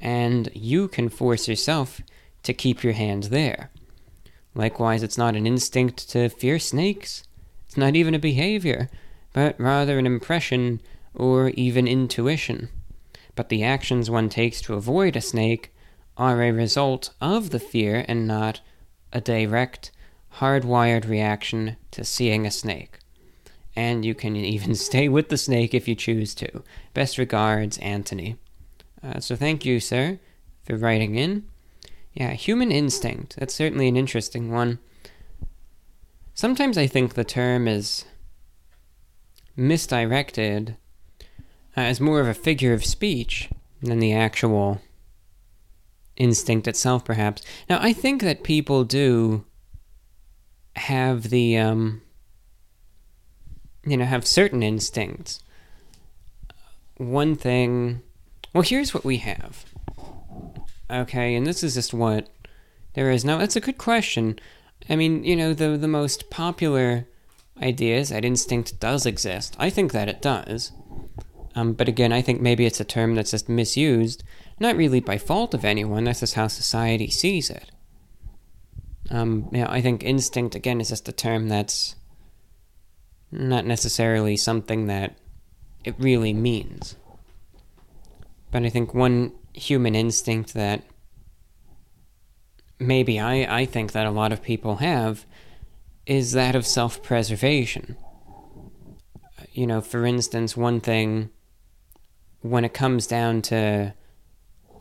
and 0.02 0.50
you 0.54 0.90
can 0.90 1.08
force 1.08 1.48
yourself 1.48 2.02
to 2.44 2.54
keep 2.54 2.84
your 2.84 2.92
hand 2.92 3.24
there. 3.26 3.70
Likewise, 4.54 5.02
it's 5.02 5.18
not 5.18 5.38
an 5.38 5.48
instinct 5.48 6.10
to 6.10 6.28
fear 6.28 6.60
snakes. 6.60 7.24
It's 7.68 7.78
not 7.78 7.96
even 7.96 8.14
a 8.14 8.20
behavior, 8.20 8.90
but 9.32 9.58
rather 9.58 9.98
an 9.98 10.06
impression 10.06 10.82
or 11.14 11.50
even 11.50 11.88
intuition. 11.88 12.70
But 13.36 13.50
the 13.50 13.64
actions 13.64 14.10
one 14.10 14.30
takes 14.30 14.62
to 14.62 14.74
avoid 14.74 15.16
a 15.16 15.22
snake 15.22 15.74
are 16.18 16.42
a 16.42 16.52
result 16.52 17.12
of 17.22 17.50
the 17.50 17.60
fear 17.60 18.06
and 18.08 18.28
not 18.28 18.62
a 19.14 19.22
direct, 19.22 19.92
hardwired 20.38 21.08
reaction 21.08 21.78
to 21.92 22.04
seeing 22.04 22.46
a 22.46 22.52
snake. 22.52 23.00
And 23.76 24.04
you 24.04 24.14
can 24.14 24.36
even 24.56 24.76
stay 24.76 25.10
with 25.10 25.30
the 25.30 25.38
snake 25.38 25.74
if 25.74 25.88
you 25.88 25.96
choose 25.96 26.36
to. 26.36 26.64
Best 26.94 27.18
regards, 27.18 27.78
Anthony. 27.80 28.38
Uh, 29.04 29.20
so 29.20 29.36
thank 29.36 29.66
you, 29.66 29.80
sir, 29.80 30.20
for 30.64 30.76
writing 30.76 31.16
in. 31.16 31.46
Yeah, 32.14 32.34
human 32.34 32.72
instinct. 32.72 33.38
That's 33.38 33.54
certainly 33.54 33.88
an 33.88 33.96
interesting 33.96 34.52
one. 34.52 34.80
Sometimes 36.34 36.78
I 36.78 36.88
think 36.88 37.14
the 37.14 37.24
term 37.24 37.68
is 37.68 38.06
misdirected 39.56 40.76
uh, 41.78 41.82
as 41.82 42.02
more 42.02 42.20
of 42.20 42.28
a 42.28 42.34
figure 42.34 42.74
of 42.74 42.86
speech 42.86 43.50
than 43.82 44.00
the 44.00 44.14
actual 44.14 44.82
instinct 46.18 46.68
itself, 46.68 47.04
perhaps. 47.04 47.42
Now, 47.70 47.80
I 47.82 47.94
think 47.94 48.22
that 48.22 48.44
people 48.44 48.84
do 48.84 49.46
have 50.76 51.24
the 51.30 51.58
um, 51.58 52.02
you 53.86 53.98
know 53.98 54.06
have 54.06 54.26
certain 54.26 54.64
instincts. 54.64 55.42
One 56.98 57.36
thing, 57.36 58.02
well, 58.54 58.64
here's 58.64 58.94
what 58.94 59.04
we 59.04 59.18
have. 59.18 59.66
Okay, 60.90 61.36
and 61.36 61.48
this 61.48 61.64
is 61.64 61.74
just 61.74 61.94
what 61.94 62.30
there 62.94 63.10
is 63.10 63.26
now. 63.26 63.38
That's 63.38 63.56
a 63.56 63.62
good 63.62 63.78
question. 63.78 64.40
I 64.90 64.96
mean, 64.96 65.24
you 65.24 65.36
know, 65.36 65.54
the 65.54 65.78
the 65.78 65.88
most 65.88 66.30
popular 66.30 67.08
idea 67.62 67.98
is 67.98 68.10
that 68.10 68.26
instinct 68.26 68.80
does 68.80 69.06
exist. 69.06 69.56
I 69.60 69.70
think 69.70 69.92
that 69.92 70.10
it 70.10 70.22
does. 70.22 70.72
Um, 71.56 71.74
but 71.74 71.88
again, 71.88 72.14
I 72.14 72.22
think 72.22 72.42
maybe 72.42 72.66
it's 72.66 72.80
a 72.80 72.86
term 72.86 73.16
that's 73.16 73.32
just 73.32 73.50
misused, 73.50 74.24
not 74.60 74.78
really 74.78 75.00
by 75.00 75.18
fault 75.18 75.54
of 75.54 75.66
anyone. 75.66 76.06
That's 76.06 76.22
just 76.22 76.36
how 76.36 76.48
society 76.48 77.10
sees 77.10 77.50
it. 77.50 77.72
Um, 79.10 79.50
you 79.52 79.60
know, 79.60 79.68
I 79.70 79.82
think 79.82 80.04
instinct 80.04 80.56
again 80.56 80.80
is 80.80 80.90
just 80.90 81.10
a 81.10 81.12
term 81.12 81.50
that's 81.50 81.96
not 83.32 83.66
necessarily 83.66 84.38
something 84.38 84.88
that 84.88 85.18
it 85.84 85.96
really 85.98 86.34
means. 86.34 86.96
But 88.52 88.64
I 88.64 88.70
think 88.70 88.94
one 88.94 89.34
human 89.54 89.96
instinct 89.96 90.54
that 90.54 90.84
maybe 92.80 93.20
I, 93.20 93.62
I 93.62 93.66
think 93.66 93.92
that 93.92 94.06
a 94.06 94.12
lot 94.12 94.32
of 94.32 94.42
people 94.42 94.78
have 94.78 95.26
is 96.06 96.32
that 96.34 96.56
of 96.56 96.66
self 96.66 97.04
preservation. 97.04 97.98
You 99.54 99.68
know, 99.68 99.82
for 99.82 100.06
instance, 100.06 100.56
one 100.56 100.80
thing 100.80 101.30
when 102.42 102.66
it 102.66 102.74
comes 102.74 103.08
down 103.08 103.42
to, 103.44 103.94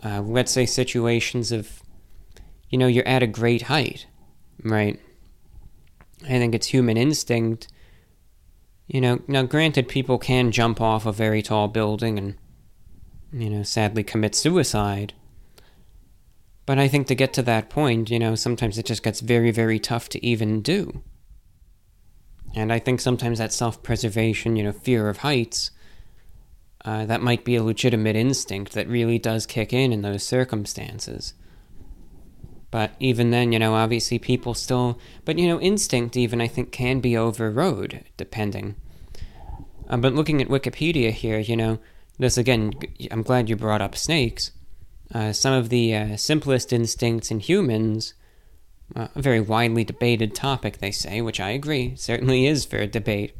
uh, 0.02 0.20
let's 0.22 0.52
say, 0.52 0.66
situations 0.66 1.52
of, 1.52 1.82
you 2.68 2.78
know, 2.78 2.86
you're 2.86 3.06
at 3.06 3.22
a 3.22 3.26
great 3.26 3.62
height, 3.62 4.06
right? 4.62 4.98
I 6.24 6.28
think 6.28 6.54
it's 6.54 6.68
human 6.68 6.96
instinct. 6.96 7.68
You 8.86 9.00
know, 9.00 9.22
now 9.28 9.42
granted, 9.42 9.88
people 9.88 10.18
can 10.18 10.50
jump 10.50 10.80
off 10.80 11.06
a 11.06 11.12
very 11.12 11.42
tall 11.42 11.68
building 11.68 12.18
and, 12.18 12.36
you 13.32 13.50
know, 13.50 13.62
sadly 13.62 14.02
commit 14.02 14.34
suicide. 14.34 15.12
But 16.66 16.78
I 16.78 16.88
think 16.88 17.06
to 17.08 17.14
get 17.14 17.32
to 17.34 17.42
that 17.42 17.70
point, 17.70 18.10
you 18.10 18.18
know, 18.18 18.34
sometimes 18.34 18.78
it 18.78 18.86
just 18.86 19.02
gets 19.02 19.20
very, 19.20 19.50
very 19.50 19.78
tough 19.78 20.08
to 20.10 20.24
even 20.24 20.62
do. 20.62 21.02
And 22.54 22.72
I 22.72 22.78
think 22.78 23.00
sometimes 23.00 23.38
that 23.38 23.52
self 23.52 23.82
preservation, 23.82 24.56
you 24.56 24.64
know, 24.64 24.72
fear 24.72 25.08
of 25.08 25.18
heights, 25.18 25.70
uh, 26.84 27.04
that 27.06 27.22
might 27.22 27.44
be 27.44 27.56
a 27.56 27.62
legitimate 27.62 28.16
instinct 28.16 28.72
that 28.72 28.88
really 28.88 29.18
does 29.18 29.46
kick 29.46 29.72
in 29.72 29.92
in 29.92 30.02
those 30.02 30.22
circumstances. 30.22 31.34
But 32.70 32.92
even 33.00 33.30
then, 33.30 33.52
you 33.52 33.58
know, 33.58 33.74
obviously 33.74 34.18
people 34.18 34.54
still. 34.54 34.98
But, 35.24 35.38
you 35.38 35.48
know, 35.48 35.60
instinct 35.60 36.16
even, 36.16 36.40
I 36.40 36.46
think, 36.46 36.70
can 36.70 37.00
be 37.00 37.16
overrode, 37.16 38.04
depending. 38.16 38.76
Uh, 39.88 39.96
but 39.96 40.14
looking 40.14 40.40
at 40.40 40.48
Wikipedia 40.48 41.10
here, 41.10 41.38
you 41.38 41.56
know, 41.56 41.78
this 42.18 42.38
again, 42.38 42.72
I'm 43.10 43.22
glad 43.22 43.48
you 43.48 43.56
brought 43.56 43.82
up 43.82 43.96
snakes. 43.96 44.52
Uh, 45.12 45.32
some 45.32 45.52
of 45.52 45.68
the 45.68 45.94
uh, 45.94 46.16
simplest 46.16 46.72
instincts 46.72 47.30
in 47.32 47.40
humans, 47.40 48.14
uh, 48.94 49.08
a 49.16 49.22
very 49.22 49.40
widely 49.40 49.82
debated 49.82 50.34
topic, 50.34 50.78
they 50.78 50.92
say, 50.92 51.20
which 51.20 51.40
I 51.40 51.50
agree, 51.50 51.96
certainly 51.96 52.46
is 52.46 52.64
for 52.64 52.86
debate. 52.86 53.34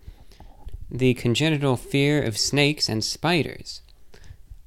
The 0.90 1.14
congenital 1.14 1.76
fear 1.76 2.22
of 2.22 2.36
snakes 2.36 2.88
and 2.88 3.04
spiders, 3.04 3.82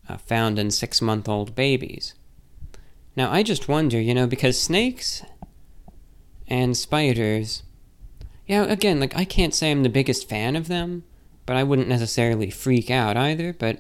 uh, 0.08 0.18
found 0.18 0.58
in 0.58 0.72
six 0.72 1.02
month 1.02 1.28
old 1.28 1.54
babies. 1.54 2.14
Now, 3.16 3.32
I 3.32 3.44
just 3.44 3.68
wonder, 3.68 4.00
you 4.00 4.14
know, 4.14 4.26
because 4.26 4.60
snakes 4.60 5.24
and 6.48 6.76
spiders, 6.76 7.64
yeah, 8.48 8.64
again, 8.64 9.00
like, 9.00 9.16
I 9.16 9.26
can't 9.26 9.54
say 9.54 9.70
I'm 9.70 9.84
the 9.84 9.90
biggest 9.90 10.28
fan 10.28 10.56
of 10.56 10.68
them, 10.68 11.04
but 11.46 11.56
I 11.56 11.64
wouldn't 11.64 11.88
necessarily 11.88 12.50
freak 12.50 12.90
out 12.90 13.18
either, 13.18 13.54
but 13.54 13.80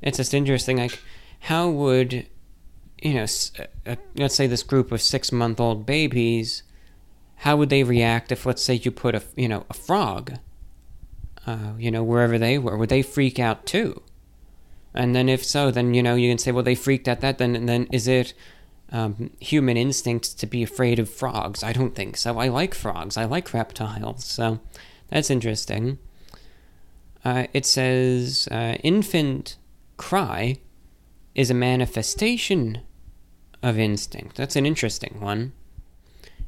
it's 0.00 0.16
just 0.16 0.34
interesting, 0.34 0.78
like, 0.78 0.98
how 1.40 1.68
would, 1.68 2.26
you 3.02 3.14
know, 3.14 3.26
uh, 3.58 3.64
uh, 3.86 3.96
let's 4.16 4.34
say 4.34 4.46
this 4.46 4.62
group 4.62 4.90
of 4.90 5.02
six 5.02 5.30
month 5.30 5.60
old 5.60 5.86
babies, 5.86 6.62
how 7.36 7.56
would 7.56 7.68
they 7.70 7.84
react 7.84 8.32
if, 8.32 8.46
let's 8.46 8.62
say, 8.62 8.74
you 8.74 8.90
put 8.90 9.14
a, 9.14 9.22
you 9.36 9.48
know, 9.48 9.66
a 9.70 9.74
frog, 9.74 10.38
uh, 11.46 11.72
you 11.78 11.90
know, 11.90 12.02
wherever 12.02 12.38
they 12.38 12.58
were? 12.58 12.76
Would 12.76 12.88
they 12.88 13.02
freak 13.02 13.38
out 13.38 13.66
too? 13.66 14.02
And 14.94 15.14
then 15.14 15.28
if 15.28 15.44
so, 15.44 15.70
then 15.70 15.94
you 15.94 16.02
know 16.02 16.14
you 16.14 16.30
can 16.30 16.38
say, 16.38 16.52
well, 16.52 16.62
they 16.62 16.74
freaked 16.74 17.08
at 17.08 17.20
that. 17.20 17.38
Then 17.38 17.66
then 17.66 17.88
is 17.90 18.06
it 18.06 18.34
um, 18.90 19.30
human 19.40 19.76
instinct 19.76 20.38
to 20.38 20.46
be 20.46 20.62
afraid 20.62 20.98
of 20.98 21.08
frogs? 21.08 21.62
I 21.62 21.72
don't 21.72 21.94
think 21.94 22.16
so. 22.16 22.38
I 22.38 22.48
like 22.48 22.74
frogs. 22.74 23.16
I 23.16 23.24
like 23.24 23.54
reptiles. 23.54 24.24
So 24.24 24.60
that's 25.08 25.30
interesting. 25.30 25.98
Uh, 27.24 27.46
it 27.52 27.64
says 27.64 28.48
uh, 28.50 28.76
infant 28.82 29.56
cry 29.96 30.56
is 31.34 31.50
a 31.50 31.54
manifestation 31.54 32.80
of 33.62 33.78
instinct. 33.78 34.36
That's 34.36 34.56
an 34.56 34.66
interesting 34.66 35.20
one. 35.20 35.52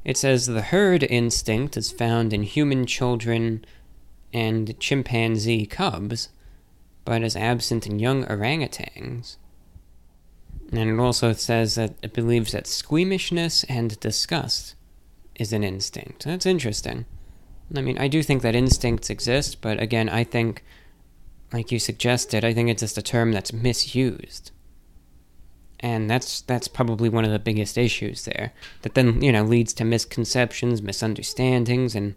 It 0.05 0.19
says 0.19 0.47
the 0.47 0.61
herd 0.61 1.03
instinct 1.05 1.77
is 1.77 1.91
found 1.91 2.35
in 2.35 2.43
human 2.43 2.85
children 2.85 3.65
and 4.35 4.79
chimpanzee 4.79 5.65
cubs 5.65 6.29
but 7.05 7.23
is 7.23 7.37
absent 7.37 7.87
in 7.87 7.99
young 7.99 8.25
orangutans. 8.25 9.37
And 10.73 10.91
it 10.91 11.03
also 11.03 11.33
says 11.33 11.75
that 11.75 11.95
it 12.03 12.13
believes 12.13 12.53
that 12.53 12.67
squeamishness 12.67 13.65
and 13.65 13.99
disgust 14.01 14.75
is 15.37 15.53
an 15.53 15.63
instinct. 15.63 16.25
That's 16.25 16.47
interesting. 16.47 17.05
I 17.75 17.81
mean, 17.81 17.99
I 17.99 18.09
do 18.09 18.23
think 18.23 18.43
that 18.43 18.55
instincts 18.55 19.11
exist, 19.11 19.61
but 19.61 19.81
again, 19.81 20.09
I 20.09 20.25
think, 20.25 20.65
like 21.53 21.71
you 21.71 21.79
suggested, 21.79 22.45
I 22.45 22.55
think 22.55 22.71
it's 22.71 22.81
just 22.81 22.99
a 22.99 23.03
term 23.03 23.33
that's 23.33 23.53
misused. 23.53 24.51
And 25.81 26.09
that's 26.09 26.41
that's 26.41 26.69
probably 26.69 27.11
one 27.11 27.27
of 27.27 27.31
the 27.31 27.39
biggest 27.39 27.77
issues 27.77 28.25
there. 28.25 28.53
That 28.83 28.95
then, 28.95 29.21
you 29.23 29.33
know, 29.33 29.43
leads 29.43 29.75
to 29.75 29.85
misconceptions, 29.85 30.81
misunderstandings, 30.81 31.95
and 31.95 32.15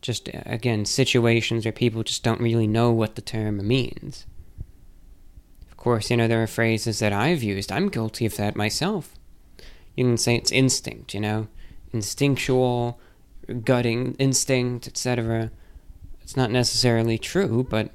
just 0.00 0.28
again 0.32 0.84
situations 0.84 1.64
where 1.64 1.72
people 1.72 2.02
just 2.02 2.22
don't 2.22 2.40
really 2.40 2.66
know 2.66 2.90
what 2.90 3.14
the 3.14 3.22
term 3.22 3.66
means. 3.66 4.26
Of 5.70 5.76
course, 5.76 6.10
you 6.10 6.16
know 6.16 6.28
there 6.28 6.42
are 6.42 6.46
phrases 6.46 6.98
that 6.98 7.12
I've 7.12 7.42
used. 7.42 7.72
I'm 7.72 7.88
guilty 7.88 8.26
of 8.26 8.36
that 8.36 8.56
myself. 8.56 9.14
You 9.96 10.04
can 10.04 10.16
say 10.16 10.36
it's 10.36 10.52
instinct, 10.52 11.14
you 11.14 11.20
know, 11.20 11.48
instinctual, 11.92 12.98
gutting 13.64 14.14
instinct, 14.14 14.86
etc. 14.86 15.50
It's 16.20 16.36
not 16.36 16.50
necessarily 16.50 17.18
true, 17.18 17.66
but 17.68 17.90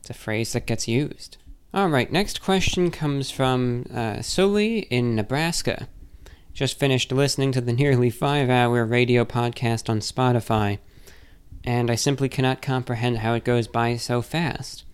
it's 0.00 0.10
a 0.10 0.14
phrase 0.14 0.52
that 0.52 0.66
gets 0.66 0.86
used. 0.86 1.38
All 1.74 1.88
right, 1.88 2.10
next 2.10 2.40
question 2.40 2.90
comes 2.90 3.30
from 3.30 3.86
uh, 3.92 4.22
Sully 4.22 4.80
in 4.90 5.14
Nebraska. 5.14 5.88
Just 6.52 6.78
finished 6.78 7.12
listening 7.12 7.52
to 7.52 7.60
the 7.60 7.72
nearly 7.72 8.08
five 8.08 8.48
hour 8.48 8.84
radio 8.84 9.24
podcast 9.24 9.90
on 9.90 10.00
Spotify 10.00 10.78
and 11.66 11.90
I 11.90 11.96
simply 11.96 12.28
cannot 12.28 12.62
comprehend 12.62 13.18
how 13.18 13.34
it 13.34 13.44
goes 13.44 13.66
by 13.66 13.96
so 13.96 14.22
fast. 14.22 14.84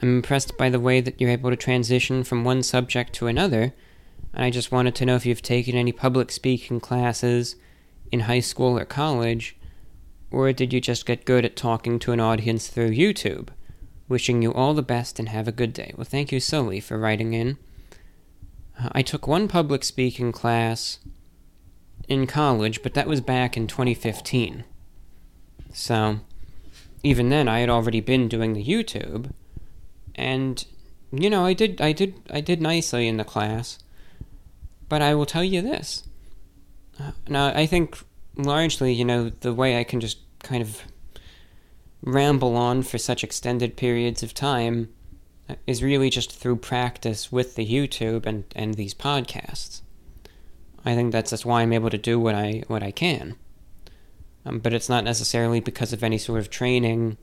I'm 0.00 0.16
impressed 0.16 0.56
by 0.56 0.70
the 0.70 0.80
way 0.80 1.00
that 1.00 1.20
you're 1.20 1.30
able 1.30 1.50
to 1.50 1.56
transition 1.56 2.24
from 2.24 2.42
one 2.42 2.62
subject 2.62 3.12
to 3.14 3.26
another, 3.26 3.74
and 4.32 4.44
I 4.44 4.50
just 4.50 4.72
wanted 4.72 4.94
to 4.96 5.06
know 5.06 5.16
if 5.16 5.26
you've 5.26 5.42
taken 5.42 5.76
any 5.76 5.92
public 5.92 6.32
speaking 6.32 6.80
classes 6.80 7.56
in 8.10 8.20
high 8.20 8.40
school 8.40 8.78
or 8.78 8.86
college, 8.86 9.56
or 10.30 10.50
did 10.54 10.72
you 10.72 10.80
just 10.80 11.04
get 11.04 11.26
good 11.26 11.44
at 11.44 11.56
talking 11.56 11.98
to 12.00 12.12
an 12.12 12.20
audience 12.20 12.68
through 12.68 12.90
YouTube? 12.90 13.50
Wishing 14.08 14.40
you 14.40 14.52
all 14.52 14.72
the 14.72 14.82
best 14.82 15.18
and 15.18 15.28
have 15.28 15.46
a 15.46 15.52
good 15.52 15.74
day. 15.74 15.92
Well, 15.96 16.04
thank 16.04 16.32
you, 16.32 16.40
Sully, 16.40 16.80
for 16.80 16.98
writing 16.98 17.34
in. 17.34 17.58
Uh, 18.80 18.88
I 18.92 19.02
took 19.02 19.26
one 19.26 19.46
public 19.46 19.84
speaking 19.84 20.32
class 20.32 20.98
in 22.08 22.26
college, 22.26 22.82
but 22.82 22.94
that 22.94 23.06
was 23.06 23.20
back 23.20 23.56
in 23.56 23.66
2015. 23.66 24.64
So, 25.72 26.20
even 27.02 27.30
then, 27.30 27.48
I 27.48 27.60
had 27.60 27.70
already 27.70 28.00
been 28.00 28.28
doing 28.28 28.52
the 28.52 28.64
YouTube, 28.64 29.32
and 30.14 30.64
you 31.12 31.28
know, 31.28 31.44
I 31.44 31.52
did, 31.52 31.80
I 31.80 31.92
did, 31.92 32.14
I 32.30 32.40
did 32.40 32.62
nicely 32.62 33.06
in 33.06 33.16
the 33.16 33.24
class. 33.24 33.78
But 34.88 35.02
I 35.02 35.14
will 35.14 35.26
tell 35.26 35.44
you 35.44 35.62
this. 35.62 36.04
Now, 37.26 37.46
I 37.46 37.66
think 37.66 37.98
largely, 38.36 38.92
you 38.92 39.04
know, 39.04 39.30
the 39.30 39.54
way 39.54 39.78
I 39.78 39.84
can 39.84 40.00
just 40.00 40.18
kind 40.42 40.62
of 40.62 40.82
ramble 42.02 42.56
on 42.56 42.82
for 42.82 42.98
such 42.98 43.24
extended 43.24 43.76
periods 43.76 44.22
of 44.22 44.34
time 44.34 44.92
is 45.66 45.82
really 45.82 46.10
just 46.10 46.32
through 46.32 46.56
practice 46.56 47.32
with 47.32 47.54
the 47.54 47.66
YouTube 47.66 48.26
and, 48.26 48.44
and 48.54 48.74
these 48.74 48.94
podcasts. 48.94 49.80
I 50.84 50.94
think 50.94 51.12
that's 51.12 51.30
just 51.30 51.46
why 51.46 51.62
I'm 51.62 51.72
able 51.72 51.90
to 51.90 51.98
do 51.98 52.18
what 52.18 52.34
I 52.34 52.64
what 52.66 52.82
I 52.82 52.90
can 52.90 53.36
um, 54.44 54.58
but 54.58 54.72
it's 54.72 54.88
not 54.88 55.04
necessarily 55.04 55.60
because 55.60 55.92
of 55.92 56.02
any 56.02 56.18
sort 56.18 56.40
of 56.40 56.50
training, 56.50 57.16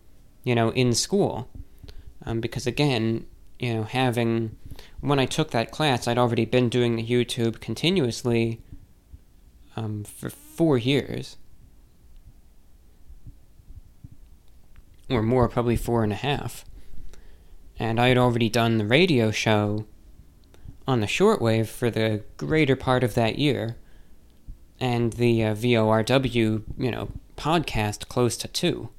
you 0.43 0.56
know, 0.56 0.69
in 0.72 0.93
school. 0.93 1.49
Um, 2.25 2.39
because 2.39 2.67
again, 2.67 3.25
you 3.59 3.73
know, 3.73 3.83
having 3.83 4.56
when 5.01 5.19
I 5.19 5.25
took 5.25 5.51
that 5.51 5.72
class, 5.72 6.07
I'd 6.07 6.17
already 6.17 6.45
been 6.45 6.69
doing 6.69 6.95
the 6.95 7.06
YouTube 7.06 7.59
continuously 7.59 8.61
um, 9.75 10.03
for 10.03 10.30
four 10.30 10.77
years. 10.77 11.38
Or 15.09 15.23
more, 15.23 15.49
probably 15.49 15.75
four 15.75 16.03
and 16.03 16.11
a 16.11 16.17
half. 16.17 16.65
And 17.77 17.99
I 17.99 18.09
had 18.09 18.17
already 18.17 18.49
done 18.49 18.77
the 18.77 18.85
radio 18.85 19.31
show 19.31 19.85
on 20.88 20.99
the 20.99 21.07
shortwave 21.07 21.67
for 21.67 21.89
the 21.89 22.23
greater 22.38 22.75
part 22.75 23.03
of 23.03 23.15
that 23.15 23.39
year. 23.39 23.77
And 24.80 25.14
the 25.14 25.43
uh, 25.43 25.56
VORW, 25.56 26.64
you 26.77 26.91
know, 26.91 27.09
podcast 27.35 28.08
close 28.08 28.38
to 28.38 28.48
two. 28.48 28.90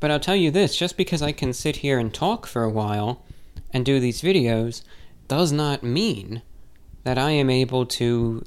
But 0.00 0.10
I'll 0.10 0.20
tell 0.20 0.36
you 0.36 0.50
this 0.50 0.76
just 0.76 0.96
because 0.96 1.20
I 1.20 1.32
can 1.32 1.52
sit 1.52 1.76
here 1.76 1.98
and 1.98 2.12
talk 2.12 2.46
for 2.46 2.64
a 2.64 2.70
while 2.70 3.22
and 3.70 3.84
do 3.84 4.00
these 4.00 4.22
videos 4.22 4.82
does 5.28 5.52
not 5.52 5.82
mean 5.82 6.42
that 7.04 7.18
I 7.18 7.30
am 7.32 7.50
able 7.50 7.86
to, 7.86 8.42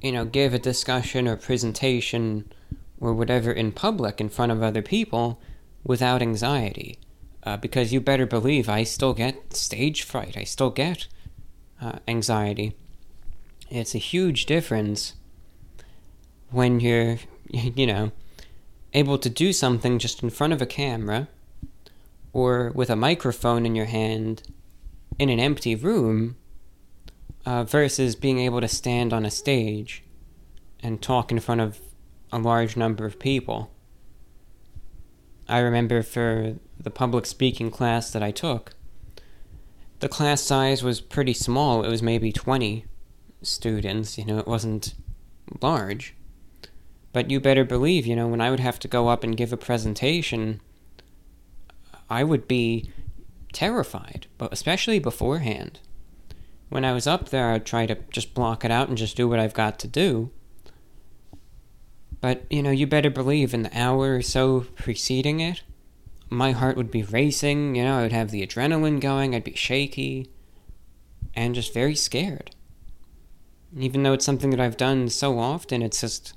you 0.00 0.12
know, 0.12 0.24
give 0.24 0.54
a 0.54 0.58
discussion 0.58 1.28
or 1.28 1.36
presentation 1.36 2.50
or 2.98 3.12
whatever 3.12 3.52
in 3.52 3.72
public 3.72 4.20
in 4.20 4.28
front 4.28 4.50
of 4.52 4.62
other 4.62 4.82
people 4.82 5.40
without 5.84 6.22
anxiety. 6.22 6.98
Uh, 7.44 7.56
because 7.56 7.92
you 7.92 8.00
better 8.00 8.24
believe 8.26 8.68
I 8.68 8.84
still 8.84 9.14
get 9.14 9.54
stage 9.54 10.02
fright, 10.02 10.36
I 10.36 10.44
still 10.44 10.70
get 10.70 11.08
uh, 11.82 11.98
anxiety. 12.06 12.74
It's 13.70 13.94
a 13.94 13.98
huge 13.98 14.46
difference 14.46 15.14
when 16.50 16.80
you're, 16.80 17.18
you 17.50 17.86
know, 17.86 18.12
able 18.94 19.18
to 19.18 19.30
do 19.30 19.52
something 19.52 19.98
just 19.98 20.22
in 20.22 20.30
front 20.30 20.52
of 20.52 20.62
a 20.62 20.66
camera 20.66 21.28
or 22.32 22.70
with 22.74 22.90
a 22.90 22.96
microphone 22.96 23.66
in 23.66 23.74
your 23.74 23.86
hand 23.86 24.42
in 25.18 25.28
an 25.28 25.40
empty 25.40 25.74
room 25.74 26.36
uh, 27.44 27.64
versus 27.64 28.14
being 28.14 28.38
able 28.38 28.60
to 28.60 28.68
stand 28.68 29.12
on 29.12 29.24
a 29.24 29.30
stage 29.30 30.02
and 30.82 31.02
talk 31.02 31.30
in 31.30 31.40
front 31.40 31.60
of 31.60 31.80
a 32.30 32.38
large 32.38 32.76
number 32.76 33.04
of 33.04 33.18
people. 33.18 33.70
I 35.48 35.58
remember 35.58 36.02
for 36.02 36.56
the 36.78 36.90
public 36.90 37.26
speaking 37.26 37.70
class 37.70 38.10
that 38.10 38.22
I 38.22 38.30
took, 38.30 38.72
the 40.02 40.08
class 40.08 40.42
size 40.42 40.82
was 40.82 41.00
pretty 41.00 41.32
small. 41.32 41.84
It 41.84 41.88
was 41.88 42.02
maybe 42.02 42.32
20 42.32 42.84
students, 43.40 44.18
you 44.18 44.24
know, 44.24 44.36
it 44.36 44.48
wasn't 44.48 44.94
large. 45.60 46.16
But 47.12 47.30
you 47.30 47.38
better 47.38 47.64
believe, 47.64 48.04
you 48.04 48.16
know, 48.16 48.26
when 48.26 48.40
I 48.40 48.50
would 48.50 48.58
have 48.58 48.80
to 48.80 48.88
go 48.88 49.06
up 49.06 49.22
and 49.22 49.36
give 49.36 49.52
a 49.52 49.56
presentation, 49.56 50.60
I 52.10 52.24
would 52.24 52.48
be 52.48 52.90
terrified, 53.52 54.26
but 54.38 54.52
especially 54.52 54.98
beforehand. 54.98 55.78
When 56.68 56.84
I 56.84 56.92
was 56.92 57.06
up 57.06 57.28
there, 57.28 57.52
I'd 57.52 57.64
try 57.64 57.86
to 57.86 57.94
just 58.10 58.34
block 58.34 58.64
it 58.64 58.72
out 58.72 58.88
and 58.88 58.98
just 58.98 59.16
do 59.16 59.28
what 59.28 59.38
I've 59.38 59.54
got 59.54 59.78
to 59.78 59.86
do. 59.86 60.32
But, 62.20 62.44
you 62.50 62.64
know, 62.64 62.72
you 62.72 62.88
better 62.88 63.10
believe 63.10 63.54
in 63.54 63.62
the 63.62 63.78
hour 63.78 64.16
or 64.16 64.22
so 64.22 64.66
preceding 64.74 65.38
it, 65.38 65.62
my 66.32 66.52
heart 66.52 66.76
would 66.76 66.90
be 66.90 67.02
racing, 67.02 67.74
you 67.74 67.84
know, 67.84 67.98
I 67.98 68.02
would 68.02 68.12
have 68.12 68.30
the 68.30 68.46
adrenaline 68.46 69.00
going, 69.00 69.34
I'd 69.34 69.44
be 69.44 69.54
shaky, 69.54 70.30
and 71.34 71.54
just 71.54 71.74
very 71.74 71.94
scared. 71.94 72.54
Even 73.76 74.02
though 74.02 74.12
it's 74.12 74.24
something 74.24 74.50
that 74.50 74.60
I've 74.60 74.76
done 74.76 75.08
so 75.08 75.38
often, 75.38 75.82
it's 75.82 76.00
just 76.00 76.34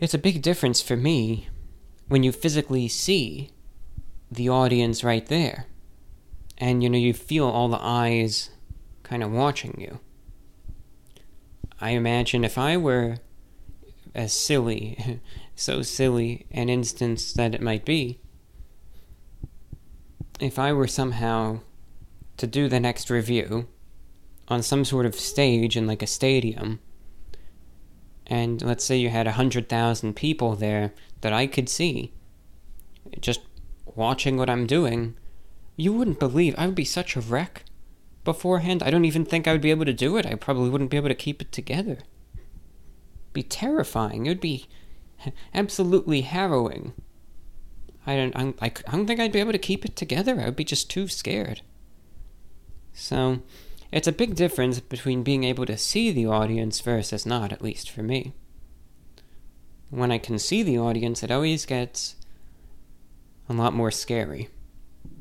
it's 0.00 0.14
a 0.14 0.18
big 0.18 0.42
difference 0.42 0.80
for 0.80 0.96
me 0.96 1.48
when 2.06 2.22
you 2.22 2.30
physically 2.30 2.86
see 2.88 3.50
the 4.30 4.48
audience 4.48 5.02
right 5.02 5.26
there. 5.26 5.66
And 6.56 6.82
you 6.82 6.90
know, 6.90 6.98
you 6.98 7.14
feel 7.14 7.46
all 7.46 7.68
the 7.68 7.80
eyes 7.80 8.50
kind 9.02 9.22
of 9.22 9.30
watching 9.30 9.76
you. 9.78 10.00
I 11.80 11.90
imagine 11.90 12.44
if 12.44 12.58
I 12.58 12.76
were 12.76 13.18
as 14.14 14.32
silly, 14.32 15.20
so 15.58 15.82
silly 15.82 16.46
an 16.50 16.68
instance 16.68 17.32
that 17.32 17.54
it 17.54 17.60
might 17.60 17.84
be, 17.84 18.20
if 20.40 20.58
I 20.58 20.72
were 20.72 20.86
somehow 20.86 21.60
to 22.36 22.46
do 22.46 22.68
the 22.68 22.80
next 22.80 23.10
review 23.10 23.68
on 24.46 24.62
some 24.62 24.84
sort 24.84 25.04
of 25.04 25.14
stage 25.14 25.76
in 25.76 25.86
like 25.86 26.02
a 26.02 26.06
stadium 26.06 26.78
and 28.28 28.62
let's 28.62 28.84
say 28.84 28.96
you 28.96 29.08
had 29.08 29.26
a 29.26 29.32
hundred 29.32 29.68
thousand 29.68 30.14
people 30.14 30.54
there 30.54 30.92
that 31.22 31.32
I 31.32 31.46
could 31.46 31.68
see, 31.68 32.12
just 33.20 33.40
watching 33.86 34.36
what 34.36 34.50
I'm 34.50 34.66
doing, 34.66 35.16
you 35.76 35.92
wouldn't 35.92 36.20
believe 36.20 36.54
I 36.56 36.66
would 36.66 36.74
be 36.74 36.84
such 36.84 37.16
a 37.16 37.20
wreck 37.20 37.64
beforehand. 38.24 38.82
I 38.82 38.90
don't 38.90 39.06
even 39.06 39.24
think 39.24 39.48
I 39.48 39.52
would 39.52 39.62
be 39.62 39.70
able 39.70 39.86
to 39.86 39.92
do 39.92 40.16
it. 40.18 40.26
I 40.26 40.34
probably 40.34 40.68
wouldn't 40.68 40.90
be 40.90 40.98
able 40.98 41.08
to 41.08 41.14
keep 41.14 41.40
it 41.40 41.50
together. 41.50 41.98
Be 43.32 43.42
terrifying. 43.42 44.26
It 44.26 44.28
would 44.28 44.40
be 44.40 44.66
absolutely 45.54 46.22
harrowing. 46.22 46.92
I 48.06 48.16
don't. 48.16 48.34
I, 48.36 48.66
I 48.66 48.92
don't 48.92 49.06
think 49.06 49.20
I'd 49.20 49.32
be 49.32 49.40
able 49.40 49.52
to 49.52 49.58
keep 49.58 49.84
it 49.84 49.96
together. 49.96 50.40
I 50.40 50.46
would 50.46 50.56
be 50.56 50.64
just 50.64 50.90
too 50.90 51.08
scared. 51.08 51.60
So, 52.94 53.42
it's 53.92 54.08
a 54.08 54.12
big 54.12 54.34
difference 54.34 54.80
between 54.80 55.22
being 55.22 55.44
able 55.44 55.66
to 55.66 55.76
see 55.76 56.10
the 56.10 56.26
audience 56.26 56.80
versus 56.80 57.26
not, 57.26 57.52
at 57.52 57.62
least 57.62 57.90
for 57.90 58.02
me. 58.02 58.32
When 59.90 60.10
I 60.10 60.18
can 60.18 60.38
see 60.38 60.62
the 60.62 60.78
audience, 60.78 61.22
it 61.22 61.30
always 61.30 61.64
gets 61.64 62.16
a 63.48 63.52
lot 63.52 63.72
more 63.72 63.90
scary. 63.90 64.48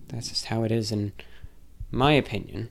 That's 0.07 0.29
just 0.29 0.45
how 0.45 0.63
it 0.63 0.71
is, 0.71 0.91
in 0.91 1.13
my 1.91 2.13
opinion. 2.13 2.69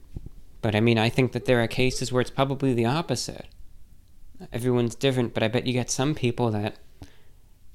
But 0.61 0.75
I 0.75 0.81
mean, 0.81 0.99
I 0.99 1.09
think 1.09 1.33
that 1.33 1.45
there 1.45 1.63
are 1.63 1.69
cases 1.69 2.13
where 2.13 2.21
it's 2.21 2.31
probably 2.31 2.75
the 2.75 2.87
opposite. 2.87 3.47
Everyone's 4.53 4.95
different, 4.95 5.33
but 5.33 5.43
I 5.43 5.49
bet 5.49 5.67
you 5.67 5.73
get 5.73 5.91
some 5.91 6.15
people 6.15 6.51
that 6.51 6.77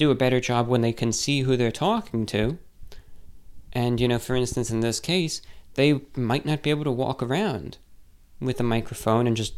do 0.01 0.11
a 0.11 0.15
better 0.15 0.39
job 0.39 0.67
when 0.67 0.81
they 0.81 0.91
can 0.91 1.11
see 1.11 1.41
who 1.41 1.55
they're 1.55 1.71
talking 1.71 2.25
to. 2.25 2.57
And, 3.71 4.01
you 4.01 4.07
know, 4.07 4.17
for 4.17 4.35
instance, 4.35 4.71
in 4.71 4.79
this 4.79 4.99
case, 4.99 5.43
they 5.75 6.01
might 6.15 6.43
not 6.43 6.63
be 6.63 6.71
able 6.71 6.85
to 6.85 6.91
walk 6.91 7.21
around 7.21 7.77
with 8.39 8.59
a 8.59 8.63
microphone 8.63 9.27
and 9.27 9.37
just, 9.37 9.53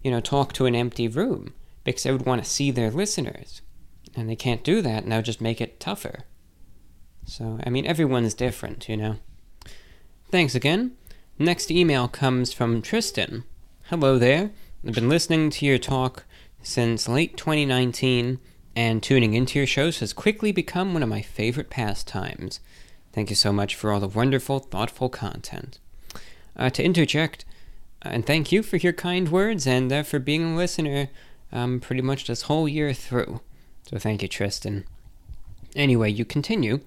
you 0.00 0.10
know, 0.10 0.20
talk 0.20 0.52
to 0.52 0.66
an 0.66 0.76
empty 0.76 1.08
room 1.08 1.54
because 1.82 2.04
they 2.04 2.12
would 2.12 2.24
want 2.24 2.42
to 2.42 2.48
see 2.48 2.70
their 2.70 2.90
listeners. 2.90 3.62
And 4.14 4.30
they 4.30 4.36
can't 4.36 4.62
do 4.62 4.80
that, 4.80 5.02
and 5.02 5.10
that 5.10 5.16
would 5.16 5.24
just 5.24 5.40
make 5.40 5.60
it 5.60 5.80
tougher. 5.80 6.20
So, 7.24 7.58
I 7.64 7.70
mean, 7.70 7.84
everyone's 7.84 8.34
different, 8.34 8.88
you 8.88 8.96
know. 8.96 9.16
Thanks 10.30 10.54
again. 10.54 10.92
Next 11.36 11.70
email 11.70 12.06
comes 12.06 12.52
from 12.52 12.80
Tristan. 12.80 13.42
Hello 13.84 14.18
there. 14.18 14.52
I've 14.86 14.94
been 14.94 15.08
listening 15.08 15.50
to 15.50 15.66
your 15.66 15.78
talk 15.78 16.24
since 16.62 17.08
late 17.08 17.36
2019, 17.36 18.38
and 18.76 19.02
tuning 19.02 19.34
into 19.34 19.58
your 19.58 19.66
shows 19.66 20.00
has 20.00 20.12
quickly 20.12 20.52
become 20.52 20.92
one 20.92 21.02
of 21.02 21.08
my 21.08 21.22
favorite 21.22 21.70
pastimes. 21.70 22.60
Thank 23.12 23.30
you 23.30 23.36
so 23.36 23.52
much 23.52 23.74
for 23.74 23.92
all 23.92 24.00
the 24.00 24.08
wonderful, 24.08 24.60
thoughtful 24.60 25.08
content. 25.08 25.78
Uh, 26.56 26.70
to 26.70 26.82
interject, 26.82 27.44
and 28.02 28.24
thank 28.24 28.52
you 28.52 28.62
for 28.62 28.76
your 28.76 28.92
kind 28.92 29.30
words 29.30 29.66
and 29.66 29.92
uh, 29.92 30.02
for 30.02 30.18
being 30.18 30.52
a 30.52 30.56
listener 30.56 31.08
um, 31.52 31.80
pretty 31.80 32.02
much 32.02 32.26
this 32.26 32.42
whole 32.42 32.68
year 32.68 32.92
through. 32.92 33.40
So 33.88 33.98
thank 33.98 34.22
you, 34.22 34.28
Tristan. 34.28 34.84
Anyway, 35.74 36.10
you 36.10 36.24
continue. 36.24 36.80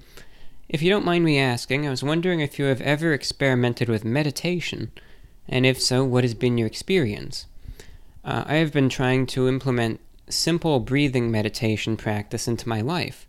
If 0.69 0.81
you 0.81 0.89
don't 0.89 1.05
mind 1.05 1.25
me 1.25 1.39
asking, 1.39 1.85
I 1.85 1.89
was 1.89 2.03
wondering 2.03 2.39
if 2.39 2.57
you 2.57 2.65
have 2.65 2.81
ever 2.81 3.13
experimented 3.13 3.89
with 3.89 4.05
meditation, 4.05 4.91
and 5.47 5.65
if 5.65 5.81
so, 5.81 6.03
what 6.03 6.23
has 6.23 6.33
been 6.33 6.57
your 6.57 6.67
experience? 6.67 7.45
Uh, 8.23 8.43
I 8.47 8.55
have 8.55 8.71
been 8.71 8.89
trying 8.89 9.25
to 9.27 9.47
implement 9.47 9.99
simple 10.33 10.79
breathing 10.79 11.31
meditation 11.31 11.97
practice 11.97 12.47
into 12.47 12.69
my 12.69 12.81
life, 12.81 13.27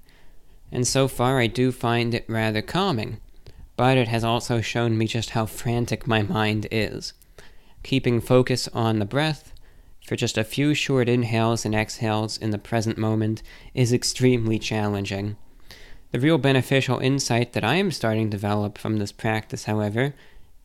and 0.73 0.87
so 0.87 1.09
far 1.09 1.39
I 1.39 1.47
do 1.47 1.73
find 1.73 2.15
it 2.15 2.25
rather 2.29 2.63
calming, 2.63 3.21
but 3.77 3.97
it 3.97 4.09
has 4.09 4.25
also 4.25 4.61
shown 4.61 4.97
me 4.97 5.07
just 5.07 5.31
how 5.31 5.47
frantic 5.47 6.07
my 6.07 6.23
mind 6.23 6.67
is 6.71 7.13
keeping 7.85 8.21
focus 8.21 8.67
on 8.69 8.99
the 8.99 9.05
breath 9.05 9.53
for 10.05 10.17
just 10.17 10.37
a 10.37 10.45
few 10.45 10.75
short 10.75 11.09
inhales 11.09 11.65
and 11.65 11.75
exhales 11.75 12.37
in 12.37 12.51
the 12.51 12.59
present 12.59 12.99
moment 12.99 13.43
is 13.73 13.93
extremely 13.93 14.59
challenging. 14.59 15.37
The 16.11 16.21
real 16.21 16.39
beneficial 16.39 16.99
insight 16.99 17.53
that 17.53 17.65
I 17.65 17.77
am 17.77 17.91
starting 17.91 18.31
to 18.31 18.37
develop 18.37 18.79
from 18.79 18.99
this 18.99 19.13
practice, 19.13 19.65
however, 19.65 20.15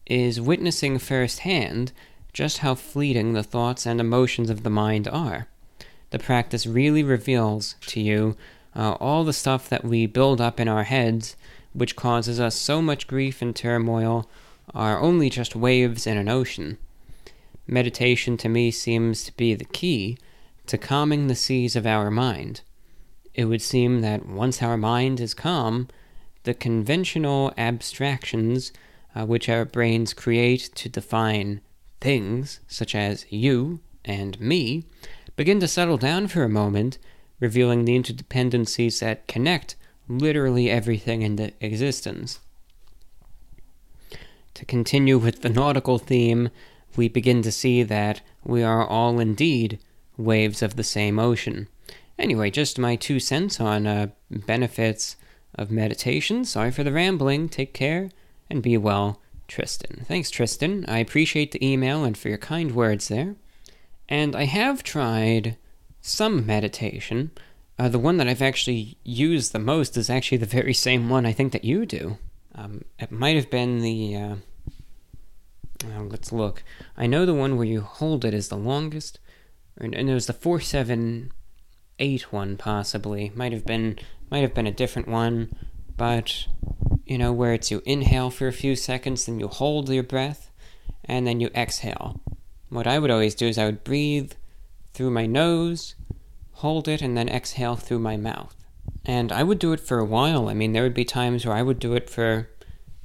is 0.06 0.42
witnessing 0.42 0.98
firsthand 0.98 1.92
just 2.34 2.59
how 2.59 2.76
fleeting 2.76 3.34
the 3.34 3.43
thoughts 3.43 3.85
and 3.85 4.00
emotions 4.00 4.50
of 4.50 4.64
the 4.64 4.69
mind 4.69 5.08
are. 5.08 5.48
The 6.12 6.20
practice 6.20 6.66
really 6.66 7.04
reveals 7.04 7.76
to 7.88 8.00
you 8.00 8.36
uh, 8.76 8.94
all 8.94 9.24
the 9.24 9.34
stuff 9.34 9.70
that 9.70 9.84
we 9.84 10.06
build 10.06 10.42
up 10.42 10.60
in 10.60 10.68
our 10.68 10.84
heads, 10.84 11.36
which 11.74 11.96
causes 11.96 12.40
us 12.40 12.56
so 12.56 12.82
much 12.82 13.08
grief 13.08 13.42
and 13.42 13.56
turmoil, 13.56 14.30
are 14.74 15.00
only 15.00 15.30
just 15.30 15.56
waves 15.56 16.06
in 16.06 16.18
an 16.18 16.30
ocean. 16.30 16.78
Meditation 17.68 18.38
to 18.38 18.50
me 18.50 18.72
seems 18.72 19.24
to 19.24 19.36
be 19.36 19.54
the 19.54 19.66
key 19.66 20.18
to 20.66 20.78
calming 20.78 21.28
the 21.28 21.36
seas 21.36 21.76
of 21.76 21.86
our 21.86 22.10
mind. 22.10 22.62
It 23.34 23.46
would 23.46 23.62
seem 23.62 24.02
that 24.02 24.26
once 24.26 24.62
our 24.62 24.78
mind 24.78 25.20
is 25.20 25.34
calm, 25.34 25.88
the 26.44 26.54
conventional 26.54 27.54
abstractions 27.58 28.72
uh, 29.16 29.26
which 29.26 29.50
our 29.50 29.66
brains 29.66 30.14
create 30.14 30.70
to 30.76 30.90
define 30.90 31.62
things, 32.00 32.60
such 32.68 32.96
as 32.96 33.26
you 33.30 33.80
and 34.06 34.40
me, 34.40 34.84
begin 35.40 35.61
to 35.61 35.69
settle 35.69 35.95
down 35.95 36.27
for 36.27 36.43
a 36.43 36.50
moment, 36.50 36.98
revealing 37.40 37.85
the 37.85 37.98
interdependencies 37.98 39.00
that 39.00 39.26
connect 39.26 39.77
literally 40.09 40.69
everything 40.69 41.22
into 41.22 41.53
existence. 41.61 42.42
To 44.56 44.66
continue 44.66 45.18
with 45.18 45.42
the 45.42 45.48
nautical 45.48 45.98
theme, 45.98 46.50
we 46.98 47.08
begin 47.08 47.42
to 47.43 47.53
see 47.53 47.84
that 47.84 48.19
we 48.43 48.64
are 48.64 48.85
all 48.85 49.18
indeed 49.18 49.80
waves 50.18 50.61
of 50.61 50.76
the 50.76 50.84
same 50.84 51.18
ocean. 51.18 51.69
Anyway, 52.18 52.51
just 52.51 52.77
my 52.77 52.98
two 52.98 53.22
cents 53.22 53.61
on 53.61 53.88
uh, 53.88 54.08
benefits 54.30 55.16
of 55.56 55.72
meditation. 55.72 56.43
Sorry 56.43 56.69
for 56.69 56.84
the 56.84 56.92
rambling. 56.92 57.48
Take 57.48 57.74
care 57.74 58.09
and 58.50 58.61
be 58.61 58.77
well, 58.77 59.22
Tristan. 59.48 60.03
Thanks, 60.06 60.32
Tristan. 60.32 60.84
I 60.90 60.98
appreciate 60.98 61.53
the 61.53 61.66
email 61.66 62.03
and 62.03 62.18
for 62.18 62.27
your 62.27 62.38
kind 62.38 62.76
words 62.76 63.08
there. 63.08 63.38
And 64.10 64.36
I 64.36 64.46
have 64.46 64.82
tried 64.82 65.56
some 66.02 66.46
meditation. 66.46 67.32
Uh, 67.78 67.90
the 67.90 68.00
one 68.00 68.18
that 68.18 68.28
I've 68.28 68.42
actually 68.42 68.98
used 69.04 69.54
the 69.54 69.60
most 69.60 69.96
is 69.96 70.10
actually 70.10 70.40
the 70.40 70.46
very 70.48 70.74
same 70.74 71.10
one 71.10 71.28
I 71.28 71.32
think 71.32 71.54
that 71.54 71.64
you 71.64 71.86
do. 71.86 72.18
Um, 72.56 72.84
it 72.98 73.12
might 73.12 73.36
have 73.36 73.52
been 73.52 73.80
the. 73.80 74.16
Uh, 74.16 74.36
let's 76.10 76.32
look. 76.32 76.64
I 76.98 77.06
know 77.06 77.26
the 77.26 77.36
one 77.36 77.56
where 77.56 77.68
you 77.68 77.82
hold 77.82 78.26
it 78.26 78.34
is 78.34 78.50
the 78.50 78.58
longest, 78.58 79.20
and 79.78 79.94
it 79.94 80.14
was 80.14 80.26
the 80.26 80.34
four 80.34 80.60
seven 80.60 81.32
eight 82.00 82.34
one 82.34 82.58
possibly. 82.58 83.32
Might 83.36 83.54
have 83.54 83.66
been 83.66 84.00
might 84.32 84.42
have 84.42 84.56
been 84.56 84.68
a 84.68 84.72
different 84.72 85.08
one, 85.08 85.56
but 85.96 86.48
you 87.06 87.18
know 87.18 87.32
where 87.32 87.54
it's 87.54 87.70
you 87.70 87.84
inhale 87.86 88.32
for 88.32 88.48
a 88.48 88.54
few 88.54 88.76
seconds, 88.76 89.26
then 89.26 89.40
you 89.40 89.48
hold 89.48 89.88
your 89.88 90.04
breath, 90.04 90.50
and 91.06 91.28
then 91.28 91.40
you 91.40 91.50
exhale. 91.54 92.20
What 92.70 92.88
I 92.88 93.00
would 93.00 93.12
always 93.12 93.36
do 93.36 93.48
is 93.48 93.58
I 93.58 93.66
would 93.66 93.84
breathe 93.84 94.34
through 94.94 95.10
my 95.12 95.26
nose, 95.26 95.96
hold 96.54 96.88
it, 96.88 97.02
and 97.02 97.18
then 97.18 97.30
exhale 97.30 97.76
through 97.76 98.00
my 98.00 98.16
mouth. 98.16 98.56
And 99.06 99.32
I 99.32 99.44
would 99.44 99.60
do 99.60 99.74
it 99.74 99.80
for 99.80 100.00
a 100.00 100.06
while. 100.06 100.50
I 100.50 100.54
mean, 100.54 100.74
there 100.74 100.84
would 100.84 100.94
be 100.94 101.06
times 101.06 101.46
where 101.46 101.56
I 101.56 101.64
would 101.64 101.80
do 101.80 101.94
it 101.94 102.10
for, 102.10 102.50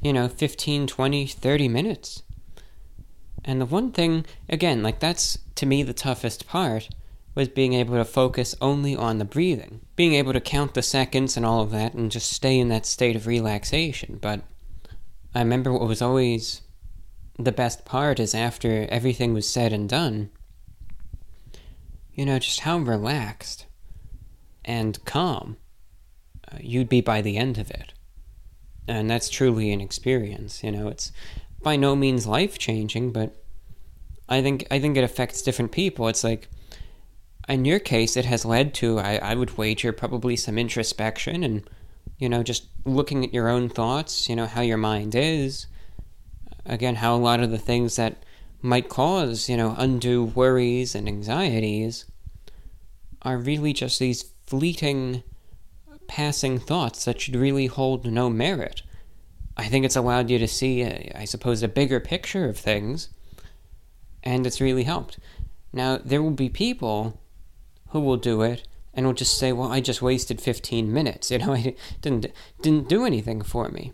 you 0.03 0.13
know, 0.13 0.29
15, 0.29 0.87
20, 0.87 1.27
30 1.27 1.69
minutes. 1.69 2.23
And 3.45 3.61
the 3.61 3.67
one 3.67 3.93
thing, 3.93 4.27
again, 4.49 4.83
like 4.83 5.01
that's 5.01 5.39
to 5.55 5.67
me 5.67 5.83
the 5.83 5.93
toughest 5.95 6.47
part, 6.47 6.89
was 7.35 7.49
being 7.49 7.73
able 7.73 7.97
to 7.97 8.05
focus 8.05 8.55
only 8.61 8.95
on 8.95 9.19
the 9.19 9.25
breathing. 9.25 9.81
Being 9.97 10.15
able 10.15 10.33
to 10.33 10.41
count 10.41 10.75
the 10.75 10.83
seconds 10.83 11.37
and 11.37 11.45
all 11.45 11.63
of 11.63 11.71
that 11.73 11.95
and 11.95 12.11
just 12.11 12.33
stay 12.33 12.59
in 12.59 12.69
that 12.69 12.87
state 12.87 13.17
of 13.17 13.27
relaxation. 13.27 14.19
But 14.21 14.43
I 15.35 15.41
remember 15.41 15.73
what 15.73 15.89
was 15.89 16.03
always 16.03 16.63
the 17.39 17.53
best 17.53 17.85
part 17.85 18.21
is 18.21 18.35
after 18.35 18.87
everything 18.91 19.35
was 19.35 19.49
said 19.49 19.73
and 19.73 19.89
done, 19.89 20.31
you 22.13 22.25
know, 22.25 22.39
just 22.39 22.61
how 22.61 22.79
relaxed 22.79 23.67
and 24.65 25.05
calm 25.05 25.57
uh, 26.51 26.59
you'd 26.61 26.89
be 26.89 27.01
by 27.01 27.21
the 27.21 27.37
end 27.37 27.59
of 27.59 27.71
it. 27.71 27.93
And 28.87 29.11
that's 29.11 29.29
truly 29.29 29.73
an 29.73 29.81
experience, 29.81 30.63
you 30.63 30.71
know, 30.71 30.89
it's 30.89 31.11
by 31.63 31.77
no 31.77 31.97
means 31.97 32.27
life 32.27 32.59
changing, 32.59 33.13
but 33.13 33.35
I 34.29 34.43
think 34.43 34.67
I 34.71 34.79
think 34.79 34.97
it 34.97 35.05
affects 35.05 35.43
different 35.43 35.73
people. 35.73 36.09
It's 36.09 36.25
like 36.25 36.49
in 37.49 37.65
your 37.65 37.79
case, 37.79 38.17
it 38.17 38.25
has 38.25 38.45
led 38.45 38.75
to 38.75 38.99
I, 38.99 39.17
I 39.17 39.35
would 39.35 39.59
wager 39.59 39.93
probably 39.93 40.37
some 40.37 40.59
introspection 40.59 41.43
and 41.43 41.69
you 42.19 42.29
know 42.29 42.43
just 42.43 42.67
looking 42.85 43.25
at 43.25 43.35
your 43.35 43.49
own 43.49 43.69
thoughts. 43.69 44.29
You 44.29 44.37
know 44.37 44.47
how 44.47 44.61
your 44.61 44.77
mind 44.77 45.15
is. 45.15 45.67
Again, 46.67 46.97
how 46.97 47.15
a 47.15 47.19
lot 47.19 47.41
of 47.41 47.51
the 47.51 47.59
things 47.59 47.97
that 47.97 48.17
might 48.63 48.89
cause 48.89 49.49
you 49.49 49.57
know 49.57 49.75
undue 49.77 50.25
worries 50.25 50.95
and 50.95 51.07
anxieties 51.07 52.07
are 53.23 53.37
really 53.39 53.73
just 53.73 53.99
these 53.99 54.33
fleeting, 54.47 55.23
passing 56.07 56.59
thoughts 56.59 57.05
that 57.05 57.21
should 57.21 57.37
really 57.37 57.67
hold 57.67 58.05
no 58.05 58.29
merit. 58.29 58.83
I 59.57 59.67
think 59.67 59.85
it's 59.85 59.97
allowed 59.97 60.31
you 60.31 60.39
to 60.39 60.49
see, 60.49 60.83
uh, 60.83 60.99
I 61.15 61.25
suppose, 61.25 61.63
a 61.63 61.69
bigger 61.69 62.01
picture 62.01 62.49
of 62.49 62.59
things, 62.59 63.09
and 64.23 64.47
it's 64.47 64.61
really 64.61 64.83
helped. 64.83 65.19
Now, 65.73 65.99
there 65.99 66.23
will 66.23 66.31
be 66.31 66.49
people 66.49 67.21
who 67.91 68.01
will 68.01 68.17
do 68.17 68.43
it 68.43 68.67
and 68.93 69.07
will 69.07 69.13
just 69.13 69.39
say, 69.39 69.53
"Well, 69.53 69.73
I 69.73 69.81
just 69.81 70.03
wasted 70.03 70.41
15 70.41 70.93
minutes. 70.93 71.31
You 71.31 71.39
know, 71.39 71.55
I 71.55 71.75
didn't 72.01 72.27
didn't 72.63 72.89
do 72.89 73.05
anything 73.05 73.43
for 73.43 73.69
me." 73.69 73.93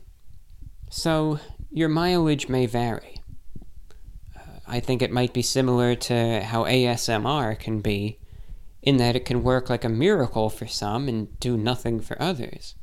So, 0.91 1.39
your 1.71 1.89
mileage 1.89 2.49
may 2.49 2.67
vary. 2.67 3.17
Uh, 4.37 4.41
I 4.67 4.81
think 4.81 5.03
it 5.03 5.13
might 5.13 5.33
be 5.33 5.43
similar 5.43 5.95
to 5.95 6.43
how 6.43 6.65
ASMR 6.65 7.59
can 7.59 7.81
be 7.81 8.19
in 8.83 8.97
that 8.97 9.17
it 9.17 9.25
can 9.25 9.43
work 9.43 9.69
like 9.69 9.85
a 9.85 9.89
miracle 9.89 10.49
for 10.49 10.67
some 10.67 11.09
and 11.09 11.39
do 11.39 11.57
nothing 11.57 12.01
for 12.01 12.21
others. 12.21 12.75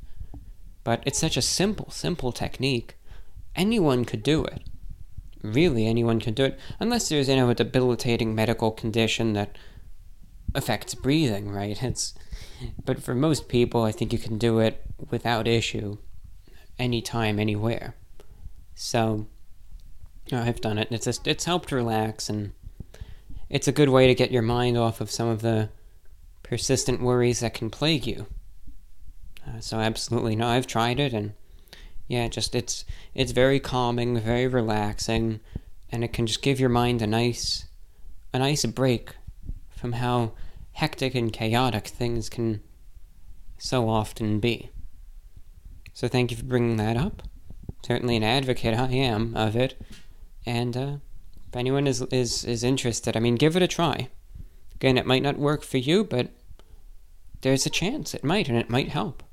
But 0.84 1.04
it's 1.06 1.20
such 1.20 1.38
a 1.38 1.42
simple, 1.42 1.90
simple 1.90 2.32
technique. 2.32 2.96
Anyone 3.56 4.06
could 4.06 4.24
do 4.24 4.46
it. 4.46 4.64
Really, 5.42 5.86
anyone 5.86 6.20
can 6.20 6.34
do 6.34 6.46
it, 6.46 6.60
unless 6.80 7.10
there's, 7.10 7.30
you 7.30 7.36
know, 7.36 7.50
a 7.50 7.56
debilitating 7.56 8.34
medical 8.34 8.72
condition 8.72 9.34
that 9.34 9.58
affects 10.56 10.96
breathing, 10.96 11.50
right? 11.50 11.82
It's, 11.82 12.14
but 12.84 13.02
for 13.02 13.14
most 13.14 13.48
people, 13.48 13.84
I 13.84 13.92
think 13.92 14.14
you 14.14 14.20
can 14.20 14.38
do 14.38 14.60
it 14.60 14.82
without 15.10 15.48
issue, 15.48 15.98
anytime, 16.80 17.40
anywhere. 17.40 17.96
So, 18.80 19.28
I've 20.32 20.62
done 20.62 20.78
it. 20.78 20.90
It's 20.92 21.06
just, 21.06 21.28
it's 21.28 21.46
helped 21.46 21.72
relax, 21.72 22.30
and 22.30 22.54
it's 23.50 23.68
a 23.68 23.72
good 23.72 23.90
way 23.90 24.08
to 24.08 24.16
get 24.16 24.32
your 24.32 24.44
mind 24.44 24.78
off 24.78 25.02
of 25.02 25.10
some 25.10 25.28
of 25.28 25.42
the 25.42 25.70
persistent 26.44 27.02
worries 27.02 27.40
that 27.40 27.54
can 27.54 27.70
plague 27.70 28.06
you. 28.06 28.28
Uh, 29.48 29.60
so 29.60 29.78
absolutely 29.80 30.36
no, 30.36 30.48
I've 30.48 30.68
tried 30.68 31.00
it 31.00 31.14
and 31.14 31.34
yeah, 32.08 32.28
just 32.28 32.56
it's 32.56 32.86
it's 33.14 33.32
very 33.32 33.60
calming, 33.60 34.20
very 34.20 34.48
relaxing, 34.48 35.42
and 35.92 36.04
it 36.04 36.14
can 36.14 36.26
just 36.26 36.42
give 36.42 36.60
your 36.60 36.70
mind 36.70 37.02
a 37.02 37.08
nice 37.08 37.66
a 38.34 38.40
nice 38.40 38.66
break 38.66 39.16
from 39.70 39.94
how 39.94 40.34
hectic 40.72 41.16
and 41.16 41.34
chaotic 41.34 41.88
things 41.88 42.30
can 42.30 42.62
so 43.58 43.90
often 43.90 44.40
be. 44.40 44.70
So 45.94 46.08
thank 46.08 46.32
you 46.32 46.38
for 46.38 46.46
bringing 46.46 46.78
that 46.78 46.96
up. 46.96 47.24
Certainly 47.88 48.18
an 48.18 48.24
advocate 48.24 48.78
I 48.78 48.92
am 48.92 49.34
of 49.34 49.56
it, 49.56 49.82
and 50.46 50.76
uh, 50.76 50.96
if 51.48 51.56
anyone 51.56 51.88
is 51.88 52.02
is 52.02 52.44
is 52.44 52.62
interested, 52.62 53.16
I 53.16 53.22
mean, 53.22 53.36
give 53.36 53.56
it 53.56 53.64
a 53.64 53.68
try. 53.68 54.10
Again, 54.76 54.98
it 54.98 55.06
might 55.06 55.24
not 55.24 55.38
work 55.38 55.64
for 55.64 55.78
you, 55.78 56.04
but 56.04 56.28
there's 57.44 57.66
a 57.66 57.70
chance 57.70 58.14
it 58.14 58.26
might, 58.26 58.50
and 58.50 58.58
it 58.58 58.70
might 58.70 58.90
help. 58.90 59.24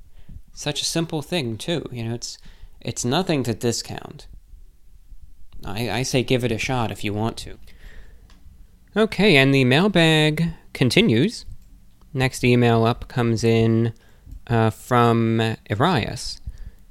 Such 0.52 0.81
a 0.81 0.84
simple 0.84 1.20
thing, 1.20 1.58
too. 1.58 1.89
You 1.91 2.05
know, 2.05 2.15
it's 2.15 2.39
it's 2.81 3.05
nothing 3.05 3.42
to 3.42 3.55
discount. 3.55 4.28
I, 5.65 5.91
I 5.91 6.02
say 6.05 6.23
give 6.23 6.44
it 6.44 6.52
a 6.52 6.58
shot 6.58 6.92
if 6.92 7.02
you 7.02 7.12
want 7.12 7.36
to. 7.39 7.58
Okay, 8.97 9.36
and 9.36 9.52
the 9.52 9.65
mailbag 9.65 10.52
continues. 10.73 11.44
Next 12.12 12.44
email 12.44 12.84
up 12.84 13.08
comes 13.08 13.42
in 13.42 13.94
uh, 14.47 14.70
from 14.70 15.57
Arias. 15.68 16.41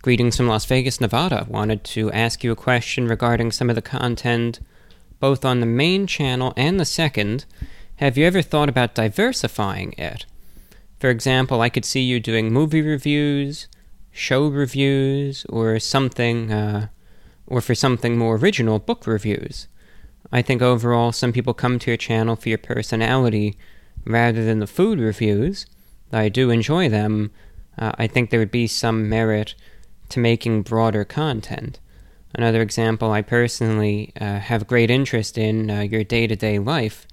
Greetings 0.04 0.36
from 0.36 0.50
Las 0.50 0.66
Vegas, 0.66 1.00
Nevada. 1.00 1.48
Wanted 1.50 1.86
to 1.86 2.12
ask 2.12 2.44
you 2.44 2.52
a 2.52 2.58
question 2.58 3.08
regarding 3.08 3.54
some 3.54 3.70
of 3.70 3.78
the 3.78 3.82
content 3.82 4.60
both 5.22 5.46
on 5.46 5.62
the 5.62 5.66
main 5.66 6.08
channel 6.08 6.52
and 6.58 6.78
the 6.78 6.84
second. 6.84 7.46
Have 7.96 8.18
you 8.18 8.26
ever 8.26 8.42
thought 8.42 8.68
about 8.68 8.96
diversifying 8.96 9.94
it? 9.94 10.26
For 11.00 11.10
example, 11.10 11.62
I 11.62 11.70
could 11.70 11.86
see 11.86 12.02
you 12.02 12.20
doing 12.20 12.52
movie 12.52 12.82
reviews, 12.82 13.70
show 14.12 14.50
reviews, 14.50 15.46
or 15.48 15.80
something, 15.80 16.52
uh, 16.52 16.88
or 17.48 17.62
for 17.62 17.74
something 17.74 18.18
more 18.18 18.36
original, 18.36 18.80
book 18.80 19.08
reviews. 19.08 19.70
I 20.34 20.42
think 20.42 20.62
overall, 20.62 21.14
some 21.14 21.32
people 21.32 21.54
come 21.54 21.80
to 21.80 21.92
your 21.92 21.98
channel 21.98 22.36
for 22.36 22.50
your 22.50 22.58
personality 22.58 23.58
rather 24.04 24.44
than 24.44 24.60
the 24.60 24.68
food 24.68 25.00
reviews. 25.00 25.66
I 26.12 26.28
do 26.28 26.50
enjoy 26.50 26.90
them. 26.90 27.32
Uh, 27.78 27.94
I 27.98 28.08
think 28.08 28.32
there 28.32 28.42
would 28.42 28.52
be 28.52 28.68
some 28.68 29.08
merit 29.08 29.56
to 30.14 30.20
making 30.20 30.62
broader 30.62 31.04
content. 31.04 31.80
Another 32.36 32.62
example, 32.62 33.12
I 33.12 33.22
personally 33.22 34.12
uh, 34.20 34.40
have 34.40 34.68
great 34.68 34.90
interest 34.90 35.38
in 35.38 35.70
uh, 35.70 35.82
your 35.82 36.04
day 36.04 36.26
to 36.28 36.36
day 36.36 36.58
life 36.60 37.08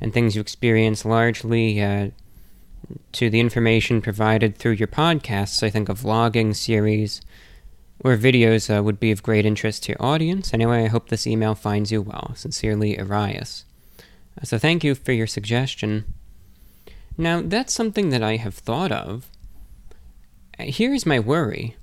and 0.00 0.12
things 0.12 0.34
you 0.34 0.40
experience 0.40 1.04
largely 1.04 1.82
uh, 1.82 2.10
to 3.12 3.30
the 3.30 3.40
information 3.40 4.00
provided 4.00 4.56
through 4.56 4.72
your 4.72 4.88
podcasts, 4.88 5.62
I 5.62 5.70
think 5.70 5.88
a 5.88 5.94
vlogging 5.94 6.54
series 6.54 7.20
or 8.02 8.16
videos 8.16 8.74
uh, 8.74 8.82
would 8.82 8.98
be 8.98 9.10
of 9.10 9.22
great 9.22 9.44
interest 9.46 9.84
to 9.84 9.92
your 9.92 10.02
audience. 10.02 10.54
Anyway, 10.54 10.84
I 10.84 10.88
hope 10.88 11.08
this 11.08 11.26
email 11.26 11.54
finds 11.54 11.92
you 11.92 12.02
well. 12.02 12.32
Sincerely, 12.34 12.98
Arias. 12.98 13.64
Uh, 14.00 14.44
so 14.44 14.58
thank 14.58 14.82
you 14.82 14.94
for 14.94 15.12
your 15.12 15.26
suggestion. 15.26 16.04
Now, 17.18 17.42
that's 17.42 17.74
something 17.74 18.10
that 18.10 18.22
I 18.22 18.36
have 18.36 18.54
thought 18.54 18.90
of. 18.90 19.30
Uh, 20.58 20.64
here's 20.66 21.04
my 21.04 21.20
worry. 21.20 21.76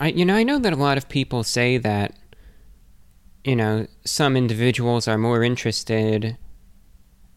I, 0.00 0.08
you 0.08 0.24
know, 0.24 0.34
I 0.34 0.42
know 0.42 0.58
that 0.58 0.72
a 0.72 0.76
lot 0.76 0.96
of 0.98 1.08
people 1.08 1.42
say 1.42 1.76
that 1.78 2.14
you 3.46 3.54
know, 3.54 3.86
some 4.04 4.36
individuals 4.36 5.06
are 5.06 5.16
more 5.16 5.44
interested 5.44 6.36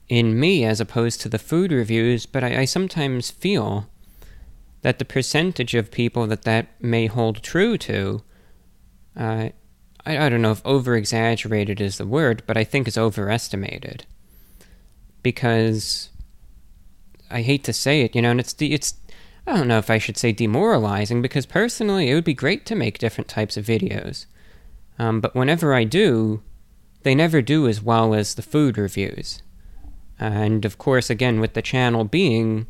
in 0.10 0.40
me 0.40 0.66
as 0.66 0.82
opposed 0.82 1.22
to 1.22 1.30
the 1.30 1.38
food 1.38 1.72
reviews, 1.72 2.26
but 2.26 2.44
I, 2.44 2.62
I 2.62 2.66
sometimes 2.66 3.30
feel 3.30 3.88
that 4.82 4.98
the 4.98 5.06
percentage 5.06 5.76
of 5.76 5.92
people 5.92 6.26
that 6.26 6.42
that 6.44 6.68
may 6.82 7.06
hold 7.06 7.44
true 7.44 7.78
to, 7.78 8.24
uh, 9.16 9.50
I, 10.04 10.18
I 10.18 10.30
don't 10.30 10.42
know 10.42 10.52
if 10.52 10.66
over 10.66 10.96
exaggerated 10.96 11.80
is 11.80 12.00
the 12.00 12.08
word, 12.08 12.42
but 12.48 12.58
I 12.58 12.64
think 12.64 12.88
is 12.88 12.98
overestimated. 12.98 14.06
Because 15.22 16.10
I 17.30 17.44
hate 17.44 17.64
to 17.66 17.74
say 17.74 18.02
it, 18.02 18.16
you 18.16 18.24
know, 18.24 18.32
and 18.32 18.40
it's 18.40 18.54
the 18.54 18.74
it's 18.74 18.96
I 19.50 19.58
don't 19.58 19.68
know 19.68 19.80
if 19.80 19.90
I 19.90 19.98
should 19.98 20.18
say 20.18 20.32
demoralizing 20.32 21.24
because 21.24 21.48
personally 21.48 22.12
it 22.12 22.14
would 22.14 22.24
be 22.24 22.36
great 22.36 22.68
to 22.68 22.76
make 22.76 23.00
different 23.00 23.28
types 23.28 23.58
of 23.58 23.66
videos. 23.66 24.28
Um, 25.00 25.22
but 25.22 25.34
whenever 25.34 25.74
I 25.74 25.86
do, 25.86 26.44
they 27.02 27.16
never 27.16 27.42
do 27.42 27.68
as 27.68 27.82
well 27.82 28.14
as 28.14 28.36
the 28.36 28.44
food 28.44 28.78
reviews. 28.78 29.42
And 30.20 30.66
of 30.66 30.78
course, 30.78 31.10
again, 31.10 31.40
with 31.40 31.54
the 31.54 31.64
channel 31.64 32.04
being 32.04 32.68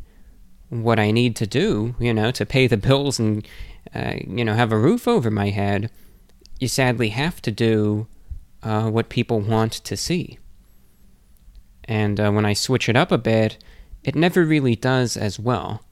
what 0.69 0.99
I 0.99 1.11
need 1.11 1.35
to 1.37 1.47
do, 1.47 1.95
you 1.99 2.13
know, 2.13 2.31
to 2.31 2.45
pay 2.45 2.65
the 2.65 2.77
bills 2.77 3.19
and, 3.19 3.45
uh, 3.93 4.13
you 4.25 4.45
know, 4.45 4.53
have 4.53 4.71
a 4.71 4.77
roof 4.77 5.05
over 5.05 5.29
my 5.29 5.49
head, 5.49 5.91
you 6.61 6.69
sadly 6.69 7.09
have 7.09 7.41
to 7.41 7.51
do 7.51 8.07
uh, 8.63 8.89
what 8.89 9.09
people 9.09 9.41
want 9.41 9.73
to 9.73 9.97
see. 9.97 10.39
And 11.83 12.21
uh, 12.21 12.31
when 12.31 12.45
I 12.45 12.53
switch 12.53 12.87
it 12.87 12.95
up 12.95 13.11
a 13.11 13.17
bit, 13.17 13.57
it 14.05 14.15
never 14.15 14.45
really 14.45 14.77
does 14.77 15.17
as 15.17 15.37
well. 15.37 15.83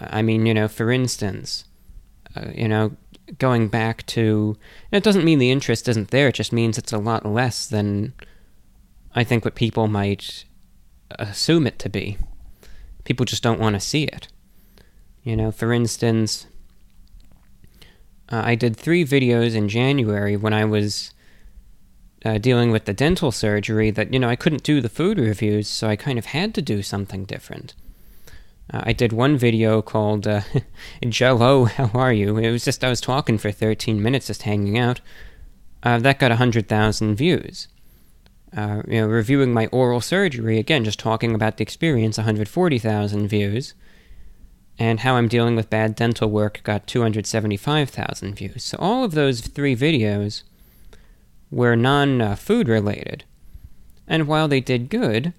I 0.00 0.22
mean, 0.22 0.46
you 0.46 0.54
know, 0.54 0.68
for 0.68 0.90
instance, 0.90 1.64
uh, 2.34 2.50
you 2.54 2.68
know, 2.68 2.96
going 3.38 3.68
back 3.68 4.04
to. 4.06 4.56
It 4.92 5.02
doesn't 5.02 5.24
mean 5.24 5.38
the 5.38 5.50
interest 5.50 5.88
isn't 5.88 6.10
there, 6.10 6.28
it 6.28 6.34
just 6.34 6.52
means 6.52 6.78
it's 6.78 6.92
a 6.92 6.98
lot 6.98 7.26
less 7.26 7.66
than 7.66 8.12
I 9.14 9.24
think 9.24 9.44
what 9.44 9.54
people 9.54 9.88
might 9.88 10.44
assume 11.10 11.66
it 11.66 11.78
to 11.80 11.88
be. 11.88 12.18
People 13.04 13.24
just 13.24 13.42
don't 13.42 13.60
want 13.60 13.74
to 13.74 13.80
see 13.80 14.04
it. 14.04 14.28
You 15.22 15.36
know, 15.36 15.50
for 15.50 15.72
instance, 15.72 16.46
uh, 18.30 18.42
I 18.44 18.54
did 18.54 18.76
three 18.76 19.04
videos 19.04 19.54
in 19.54 19.68
January 19.68 20.36
when 20.36 20.52
I 20.52 20.64
was 20.64 21.12
uh, 22.24 22.38
dealing 22.38 22.70
with 22.70 22.84
the 22.84 22.92
dental 22.92 23.30
surgery 23.30 23.90
that, 23.90 24.12
you 24.12 24.18
know, 24.18 24.28
I 24.28 24.36
couldn't 24.36 24.62
do 24.62 24.80
the 24.80 24.88
food 24.88 25.18
reviews, 25.18 25.68
so 25.68 25.88
I 25.88 25.96
kind 25.96 26.18
of 26.18 26.26
had 26.26 26.54
to 26.54 26.62
do 26.62 26.82
something 26.82 27.24
different. 27.24 27.74
Uh, 28.72 28.82
I 28.84 28.92
did 28.92 29.12
one 29.12 29.36
video 29.36 29.80
called 29.82 30.26
uh, 30.26 30.42
Jello, 31.08 31.64
how 31.64 31.90
are 31.94 32.12
you? 32.12 32.36
It 32.36 32.50
was 32.50 32.64
just, 32.64 32.82
I 32.82 32.88
was 32.88 33.00
talking 33.00 33.38
for 33.38 33.52
13 33.52 34.02
minutes, 34.02 34.26
just 34.26 34.42
hanging 34.42 34.78
out. 34.78 35.00
Uh, 35.82 35.98
that 35.98 36.18
got 36.18 36.30
100,000 36.30 37.14
views. 37.14 37.68
Uh, 38.56 38.82
you 38.88 39.00
know, 39.00 39.06
reviewing 39.06 39.52
my 39.52 39.66
oral 39.68 40.00
surgery, 40.00 40.58
again, 40.58 40.84
just 40.84 40.98
talking 40.98 41.34
about 41.34 41.58
the 41.58 41.62
experience, 41.62 42.18
140,000 42.18 43.28
views. 43.28 43.74
And 44.78 45.00
how 45.00 45.14
I'm 45.14 45.28
dealing 45.28 45.56
with 45.56 45.70
bad 45.70 45.94
dental 45.94 46.28
work 46.28 46.60
got 46.62 46.86
275,000 46.86 48.34
views. 48.34 48.64
So 48.64 48.76
all 48.80 49.04
of 49.04 49.12
those 49.12 49.40
three 49.40 49.74
videos 49.74 50.42
were 51.50 51.76
non 51.76 52.20
uh, 52.20 52.36
related. 52.48 53.24
And 54.06 54.28
while 54.28 54.48
they 54.48 54.60
did 54.60 54.90
good, 54.90 55.32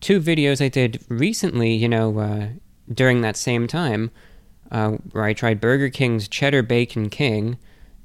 two 0.00 0.20
videos 0.20 0.64
I 0.64 0.68
did 0.68 1.04
recently, 1.08 1.72
you 1.72 1.88
know, 1.88 2.18
uh, 2.18 2.48
during 2.92 3.20
that 3.20 3.36
same 3.36 3.66
time, 3.66 4.10
uh, 4.70 4.92
where 5.12 5.24
I 5.24 5.32
tried 5.32 5.60
Burger 5.60 5.90
King's 5.90 6.28
Cheddar 6.28 6.62
Bacon 6.62 7.08
King 7.08 7.58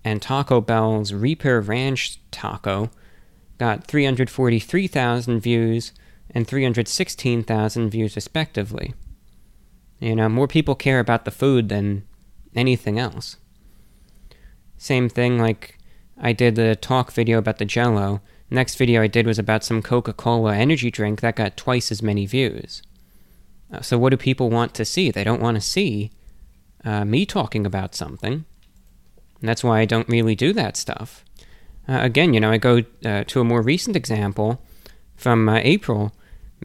and 0.03 0.21
Taco 0.21 0.61
Bell's 0.61 1.13
Reaper 1.13 1.61
Ranch 1.61 2.19
Taco, 2.31 2.89
got 3.57 3.85
343,000 3.85 5.39
views 5.39 5.91
and 6.31 6.47
316,000 6.47 7.89
views 7.89 8.15
respectively. 8.15 8.93
You 9.99 10.15
know, 10.15 10.29
more 10.29 10.47
people 10.47 10.75
care 10.75 10.99
about 10.99 11.25
the 11.25 11.31
food 11.31 11.69
than 11.69 12.03
anything 12.55 12.97
else. 12.97 13.37
Same 14.77 15.09
thing 15.09 15.37
like 15.37 15.77
I 16.19 16.33
did 16.33 16.55
the 16.55 16.75
talk 16.75 17.11
video 17.11 17.37
about 17.37 17.59
the 17.59 17.65
jello. 17.65 18.21
Next 18.53 18.75
video 18.75 19.01
I 19.01 19.07
did 19.07 19.25
was 19.25 19.39
about 19.39 19.63
some 19.63 19.81
Coca 19.81 20.11
Cola 20.11 20.53
energy 20.53 20.91
drink 20.91 21.21
that 21.21 21.37
got 21.37 21.55
twice 21.55 21.89
as 21.89 22.03
many 22.03 22.25
views. 22.25 22.83
Uh, 23.71 23.79
so, 23.79 23.97
what 23.97 24.09
do 24.09 24.17
people 24.17 24.49
want 24.49 24.73
to 24.73 24.83
see? 24.83 25.09
They 25.09 25.23
don't 25.23 25.41
want 25.41 25.55
to 25.55 25.61
see 25.61 26.11
uh, 26.83 27.05
me 27.05 27.25
talking 27.25 27.65
about 27.65 27.95
something. 27.95 28.43
And 29.39 29.49
that's 29.49 29.63
why 29.63 29.79
I 29.79 29.85
don't 29.85 30.09
really 30.09 30.35
do 30.35 30.51
that 30.51 30.75
stuff. 30.75 31.23
Uh, 31.87 31.99
again, 32.01 32.33
you 32.33 32.41
know, 32.41 32.51
I 32.51 32.57
go 32.57 32.83
uh, 33.05 33.23
to 33.25 33.39
a 33.39 33.45
more 33.45 33.61
recent 33.61 33.95
example 33.95 34.61
from 35.15 35.47
uh, 35.47 35.61
April 35.63 36.13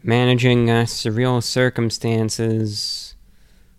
managing 0.03 0.69
uh, 0.69 0.83
surreal 0.83 1.41
circumstances, 1.41 3.15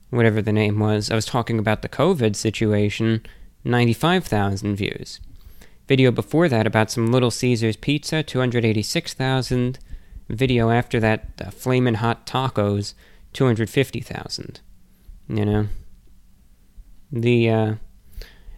whatever 0.09 0.41
the 0.41 0.53
name 0.53 0.78
was. 0.78 1.11
I 1.11 1.15
was 1.15 1.27
talking 1.27 1.59
about 1.59 1.83
the 1.83 1.89
COVID 1.91 2.37
situation, 2.37 3.23
95,000 3.65 4.77
views. 4.77 5.20
Video 5.89 6.10
before 6.10 6.50
that 6.50 6.67
about 6.67 6.91
some 6.91 7.10
Little 7.10 7.31
Caesars 7.31 7.76
pizza, 7.76 8.23
286,000. 8.23 9.78
Video 10.28 10.68
after 10.68 11.00
that, 11.00 11.31
uh, 11.42 11.50
Flamin' 11.50 11.94
Hot 11.94 12.26
Tacos, 12.26 12.92
250,000. 13.33 14.60
You 15.28 15.44
know? 15.47 15.68
The, 17.10 17.50
uh, 17.50 17.75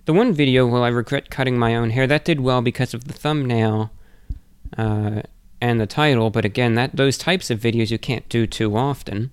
the 0.06 0.12
one 0.12 0.32
video, 0.32 0.66
well, 0.66 0.82
I 0.82 0.88
regret 0.88 1.30
cutting 1.30 1.56
my 1.56 1.76
own 1.76 1.90
hair, 1.90 2.08
that 2.08 2.24
did 2.24 2.40
well 2.40 2.62
because 2.62 2.94
of 2.94 3.04
the 3.04 3.12
thumbnail, 3.12 3.92
uh, 4.76 5.22
and 5.60 5.80
the 5.80 5.86
title, 5.86 6.30
but 6.30 6.44
again, 6.44 6.74
that 6.74 6.96
those 6.96 7.16
types 7.16 7.48
of 7.48 7.60
videos 7.60 7.92
you 7.92 7.98
can't 7.98 8.28
do 8.28 8.44
too 8.44 8.76
often. 8.76 9.30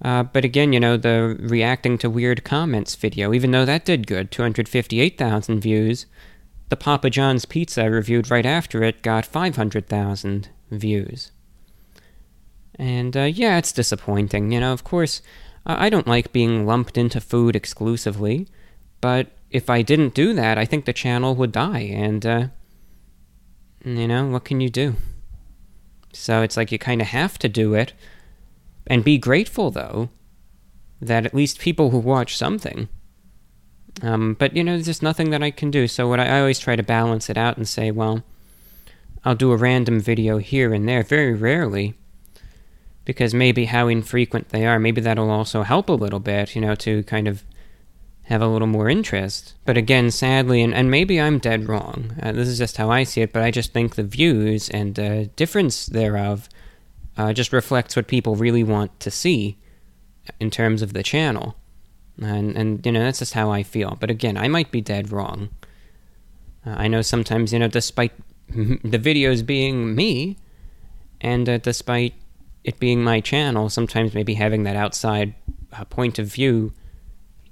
Uh, 0.00 0.22
but 0.22 0.44
again, 0.44 0.72
you 0.72 0.78
know, 0.78 0.96
the 0.96 1.36
reacting 1.40 1.98
to 1.98 2.10
weird 2.10 2.44
comments 2.44 2.94
video, 2.94 3.32
even 3.32 3.50
though 3.50 3.64
that 3.64 3.84
did 3.84 4.06
good, 4.06 4.30
258,000 4.30 5.60
views, 5.60 6.06
the 6.68 6.76
Papa 6.76 7.10
John's 7.10 7.44
pizza 7.44 7.82
I 7.82 7.86
reviewed 7.86 8.30
right 8.30 8.46
after 8.46 8.82
it 8.82 9.02
got 9.02 9.26
500,000 9.26 10.48
views. 10.70 11.30
And 12.76 13.16
uh, 13.16 13.22
yeah, 13.22 13.58
it's 13.58 13.72
disappointing. 13.72 14.52
You 14.52 14.60
know, 14.60 14.72
of 14.72 14.84
course, 14.84 15.22
I 15.66 15.88
don't 15.88 16.08
like 16.08 16.32
being 16.32 16.66
lumped 16.66 16.98
into 16.98 17.20
food 17.20 17.56
exclusively, 17.56 18.48
but 19.00 19.28
if 19.50 19.70
I 19.70 19.82
didn't 19.82 20.14
do 20.14 20.32
that, 20.34 20.58
I 20.58 20.64
think 20.64 20.84
the 20.84 20.92
channel 20.92 21.34
would 21.36 21.52
die. 21.52 21.90
And, 21.92 22.26
uh, 22.26 22.46
you 23.84 24.08
know, 24.08 24.26
what 24.26 24.44
can 24.44 24.60
you 24.60 24.68
do? 24.68 24.96
So 26.12 26.42
it's 26.42 26.56
like 26.56 26.72
you 26.72 26.78
kind 26.78 27.00
of 27.00 27.08
have 27.08 27.38
to 27.38 27.48
do 27.48 27.74
it. 27.74 27.92
And 28.86 29.02
be 29.02 29.16
grateful, 29.16 29.70
though, 29.70 30.10
that 31.00 31.24
at 31.24 31.34
least 31.34 31.58
people 31.58 31.90
who 31.90 31.98
watch 31.98 32.36
something 32.36 32.88
um, 34.02 34.34
but 34.34 34.56
you 34.56 34.64
know, 34.64 34.72
there's 34.72 34.86
just 34.86 35.02
nothing 35.02 35.30
that 35.30 35.42
I 35.42 35.50
can 35.50 35.70
do. 35.70 35.86
So 35.86 36.08
what 36.08 36.20
I, 36.20 36.26
I 36.26 36.40
always 36.40 36.58
try 36.58 36.76
to 36.76 36.82
balance 36.82 37.30
it 37.30 37.36
out 37.36 37.56
and 37.56 37.68
say, 37.68 37.90
well, 37.90 38.22
I'll 39.24 39.34
do 39.34 39.52
a 39.52 39.56
random 39.56 40.00
video 40.00 40.38
here 40.38 40.74
and 40.74 40.88
there, 40.88 41.02
very 41.02 41.32
rarely, 41.32 41.94
because 43.04 43.32
maybe 43.32 43.66
how 43.66 43.88
infrequent 43.88 44.50
they 44.50 44.66
are, 44.66 44.78
maybe 44.78 45.00
that'll 45.00 45.30
also 45.30 45.62
help 45.62 45.88
a 45.88 45.92
little 45.92 46.20
bit, 46.20 46.54
you 46.54 46.60
know, 46.60 46.74
to 46.76 47.02
kind 47.04 47.28
of 47.28 47.42
have 48.24 48.42
a 48.42 48.48
little 48.48 48.66
more 48.66 48.88
interest. 48.88 49.54
But 49.64 49.76
again, 49.76 50.10
sadly, 50.10 50.62
and, 50.62 50.74
and 50.74 50.90
maybe 50.90 51.20
I'm 51.20 51.38
dead 51.38 51.68
wrong, 51.68 52.16
uh, 52.22 52.32
this 52.32 52.48
is 52.48 52.58
just 52.58 52.76
how 52.76 52.90
I 52.90 53.04
see 53.04 53.20
it, 53.22 53.32
but 53.32 53.42
I 53.42 53.50
just 53.50 53.72
think 53.72 53.94
the 53.94 54.02
views 54.02 54.68
and 54.70 54.98
uh, 54.98 55.24
difference 55.36 55.86
thereof 55.86 56.48
uh, 57.16 57.32
just 57.32 57.52
reflects 57.52 57.96
what 57.96 58.08
people 58.08 58.36
really 58.36 58.64
want 58.64 58.98
to 59.00 59.10
see 59.10 59.58
in 60.40 60.50
terms 60.50 60.82
of 60.82 60.92
the 60.92 61.02
channel. 61.02 61.54
And, 62.20 62.56
and 62.56 62.86
you 62.86 62.92
know, 62.92 63.00
that's 63.00 63.18
just 63.18 63.34
how 63.34 63.50
I 63.50 63.62
feel. 63.62 63.96
But 64.00 64.10
again, 64.10 64.36
I 64.36 64.48
might 64.48 64.70
be 64.70 64.80
dead 64.80 65.10
wrong. 65.10 65.50
Uh, 66.66 66.74
I 66.76 66.88
know 66.88 67.02
sometimes, 67.02 67.52
you 67.52 67.58
know, 67.58 67.68
despite 67.68 68.12
the 68.48 68.98
videos 68.98 69.44
being 69.44 69.94
me, 69.94 70.36
and 71.20 71.48
uh, 71.48 71.58
despite 71.58 72.14
it 72.62 72.78
being 72.78 73.02
my 73.02 73.20
channel, 73.20 73.68
sometimes 73.68 74.14
maybe 74.14 74.34
having 74.34 74.62
that 74.64 74.76
outside 74.76 75.34
uh, 75.72 75.84
point 75.84 76.18
of 76.18 76.26
view 76.26 76.72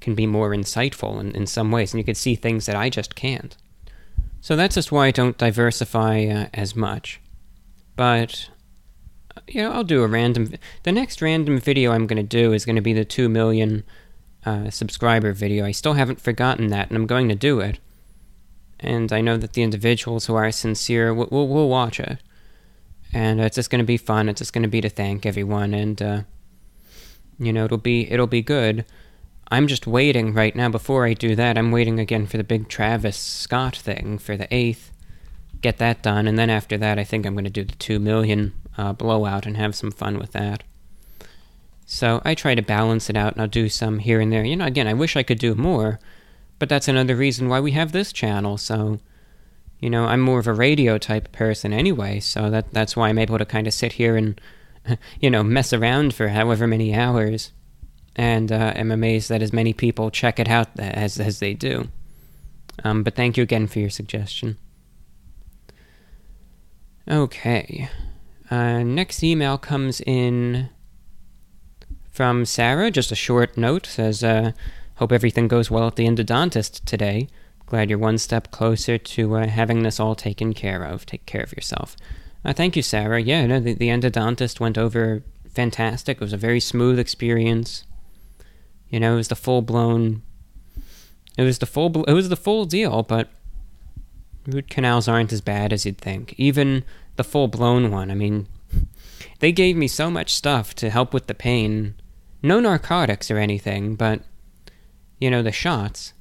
can 0.01 0.15
be 0.15 0.27
more 0.27 0.51
insightful 0.51 1.21
in, 1.21 1.35
in 1.35 1.47
some 1.47 1.71
ways, 1.71 1.93
and 1.93 1.99
you 1.99 2.05
can 2.05 2.15
see 2.15 2.35
things 2.35 2.67
that 2.67 2.77
I 2.77 2.91
just 2.91 3.15
can't. 3.15 3.57
So 4.41 4.57
that's 4.57 4.75
just 4.75 4.91
why 4.91 5.07
I 5.07 5.11
don't 5.13 5.39
diversify 5.39 6.25
uh, 6.25 6.47
as 6.53 6.75
much. 6.75 7.21
But, 7.95 8.49
you 9.47 9.63
know, 9.63 9.71
I'll 9.71 9.85
do 9.85 10.03
a 10.03 10.09
random. 10.09 10.53
The 10.83 10.93
next 10.93 11.23
random 11.23 11.59
video 11.59 11.93
I'm 11.93 12.07
going 12.07 12.17
to 12.17 12.23
do 12.23 12.53
is 12.53 12.65
going 12.65 12.77
to 12.77 12.83
be 12.83 12.93
the 12.93 13.05
2 13.05 13.29
million 13.29 13.85
uh, 14.45 14.71
subscriber 14.71 15.33
video. 15.33 15.65
I 15.65 15.73
still 15.73 15.95
haven't 15.95 16.21
forgotten 16.21 16.69
that, 16.69 16.89
and 16.89 16.97
I'm 16.97 17.07
going 17.07 17.29
to 17.29 17.35
do 17.35 17.61
it. 17.61 17.79
And 18.81 19.13
I 19.13 19.21
know 19.21 19.37
that 19.37 19.53
the 19.53 19.63
individuals 19.63 20.27
who 20.27 20.35
are 20.35 20.51
sincere 20.51 21.15
will, 21.15 21.29
will, 21.31 21.49
will 21.49 21.69
watch 21.69 22.01
it. 22.01 22.19
And 23.13 23.41
it's 23.41 23.57
just 23.57 23.71
going 23.71 23.81
to 23.81 23.85
be 23.85 23.97
fun. 23.97 24.29
It's 24.29 24.41
just 24.41 24.53
going 24.53 24.63
to 24.63 24.69
be 24.69 24.81
to 24.81 24.89
thank 24.89 25.27
everyone, 25.27 25.75
and 25.75 26.01
uh, 26.01 26.23
you 27.39 27.53
know 27.53 27.67
it'll 27.67 27.79
be 27.79 28.11
it'll 28.11 28.27
be 28.27 28.43
good. 28.43 28.85
I'm 29.49 29.67
just 29.67 29.87
waiting 29.87 30.33
right 30.33 30.57
now. 30.57 30.71
Before 30.71 31.07
I 31.07 31.13
do 31.13 31.37
that, 31.37 31.59
I'm 31.59 31.73
waiting 31.73 32.01
again 32.01 32.27
for 32.27 32.39
the 32.39 32.45
big 32.45 32.69
Travis 32.69 33.19
Scott 33.19 33.77
thing 33.77 34.17
for 34.17 34.35
the 34.35 34.47
8th. 34.47 34.91
Get 35.61 35.77
that 35.77 36.03
done, 36.03 36.27
and 36.27 36.39
then 36.39 36.49
after 36.49 36.79
that, 36.79 36.99
I 36.99 37.05
think 37.05 37.27
I'm 37.27 37.35
going 37.35 37.45
to 37.45 37.51
do 37.51 37.65
the 37.65 37.75
2 37.75 37.99
million 37.99 38.55
uh, 38.79 38.95
blowout 38.95 39.45
and 39.45 39.59
have 39.59 39.75
some 39.75 39.91
fun 39.91 40.19
with 40.19 40.33
that. 40.33 40.63
So 41.87 42.23
I 42.25 42.35
try 42.35 42.55
to 42.55 42.63
balance 42.63 43.11
it 43.11 43.17
out, 43.17 43.33
and 43.35 43.43
I'll 43.43 43.49
do 43.49 43.69
some 43.69 43.99
here 43.99 44.21
and 44.21 44.33
there. 44.33 44.45
You 44.45 44.57
know, 44.57 44.67
again, 44.67 44.87
I 44.87 44.95
wish 44.95 45.17
I 45.17 45.23
could 45.23 45.39
do 45.39 45.55
more, 45.55 45.99
but 46.59 46.69
that's 46.69 46.89
another 46.89 47.17
reason 47.17 47.49
why 47.49 47.61
we 47.61 47.73
have 47.73 47.93
this 47.93 48.13
channel. 48.13 48.57
So, 48.57 49.01
you 49.81 49.91
know, 49.91 50.05
I'm 50.05 50.21
more 50.21 50.39
of 50.39 50.47
a 50.47 50.55
radio 50.55 50.99
type 50.99 51.33
person 51.33 51.73
anyway, 51.73 52.21
so 52.21 52.51
that 52.51 52.73
that's 52.73 52.97
why 52.97 53.09
I'm 53.09 53.19
able 53.19 53.39
to 53.39 53.45
kind 53.45 53.67
of 53.67 53.75
sit 53.75 53.93
here 53.93 54.17
and, 54.17 54.41
you 55.21 55.31
know, 55.31 55.43
mess 55.43 55.73
around 55.73 56.15
for 56.15 56.29
however 56.29 56.67
many 56.67 56.95
hours 56.95 57.53
and 58.15 58.53
uh, 58.53 58.73
am 58.77 58.91
amazed 58.91 59.29
that 59.29 59.43
as 59.43 59.53
many 59.53 59.73
people 59.73 60.11
check 60.11 60.39
it 60.39 60.49
out 60.49 60.69
as 60.79 61.19
as 61.19 61.39
they 61.39 61.55
do. 61.55 61.89
Um, 62.85 63.03
but 63.03 63.15
thank 63.15 63.37
you 63.37 63.43
again 63.43 63.67
for 63.67 63.81
your 63.81 63.91
suggestion. 63.91 64.57
Okay, 67.09 67.89
uh, 68.51 68.83
next 68.83 69.23
email 69.25 69.59
comes 69.59 70.01
in 70.01 70.69
from 72.13 72.45
Sarah. 72.45 72.91
Just 72.91 73.11
a 73.11 73.17
short 73.17 73.57
note 73.57 73.87
says, 73.87 74.23
uh, 74.23 74.53
"Hope 74.97 75.13
everything 75.13 75.49
goes 75.49 75.71
well 75.71 75.89
at 75.89 75.97
the 75.97 76.07
endodontist 76.07 76.85
today. 76.85 77.29
Glad 77.67 77.91
you're 77.91 77.99
one 77.99 78.19
step 78.19 78.51
closer 78.51 78.99
to 78.99 79.37
uh, 79.37 79.47
having 79.49 79.83
this 79.83 79.99
all 79.99 80.15
taken 80.15 80.53
care 80.53 80.85
of. 80.85 81.05
Take 81.07 81.27
care 81.27 81.43
of 81.43 81.53
yourself." 81.53 81.97
Uh, 82.45 82.53
thank 82.53 82.77
you, 82.77 82.83
Sarah. 82.83 83.21
Yeah, 83.21 83.47
no, 83.47 83.61
the, 83.61 83.75
the 83.75 83.89
endodontist 83.89 84.61
went 84.61 84.77
over 84.77 85.23
fantastic. 85.53 86.17
It 86.17 86.21
was 86.25 86.33
a 86.33 86.39
very 86.39 86.61
smooth 86.61 86.99
experience. 86.99 87.85
You 88.89 89.01
know, 89.01 89.15
it 89.15 89.17
was 89.17 89.29
the 89.29 89.37
full 89.37 89.63
blown. 89.63 90.23
It 91.39 91.43
was 91.43 91.59
the 91.59 91.67
full. 91.67 92.05
It 92.05 92.13
was 92.13 92.29
the 92.29 92.37
full 92.37 92.65
deal, 92.65 93.03
but 93.03 93.31
root 94.47 94.69
canals 94.69 95.09
aren't 95.09 95.33
as 95.33 95.41
bad 95.41 95.73
as 95.73 95.87
you'd 95.87 95.99
think. 95.99 96.35
Even 96.37 96.85
the 97.17 97.25
full 97.25 97.49
blown 97.49 97.91
one. 97.91 98.11
I 98.11 98.15
mean, 98.15 98.49
they 99.39 99.53
gave 99.53 99.77
me 99.77 99.89
so 99.89 100.11
much 100.11 100.35
stuff 100.35 100.75
to 100.77 100.91
help 100.91 101.15
with 101.15 101.27
the 101.27 101.35
pain. 101.35 101.95
No 102.43 102.61
narcotics 102.61 103.31
or 103.31 103.39
anything, 103.39 103.95
but 103.95 104.23
you 105.19 105.31
know 105.31 105.43
the 105.43 105.53
shots. 105.53 106.13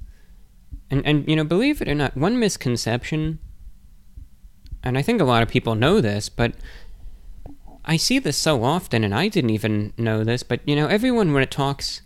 And 0.90 1.06
and 1.06 1.28
you 1.28 1.36
know, 1.36 1.44
believe 1.44 1.82
it 1.82 1.88
or 1.88 1.96
not, 1.96 2.16
one 2.16 2.40
misconception. 2.40 3.40
And 4.84 4.98
I 4.98 5.02
think 5.02 5.22
a 5.22 5.26
lot 5.26 5.44
of 5.44 5.50
people 5.50 5.76
know 5.76 6.02
this, 6.02 6.28
but 6.30 6.54
I 7.86 7.98
see 7.98 8.20
this 8.20 8.38
so 8.38 8.64
often, 8.64 9.04
and 9.04 9.14
I 9.14 9.28
didn't 9.28 9.52
even 9.52 9.94
know 9.98 10.24
this. 10.24 10.44
But 10.44 10.62
you 10.66 10.76
know, 10.76 10.88
everyone 10.88 11.34
when 11.34 11.44
it 11.44 11.52
talks 11.52 12.02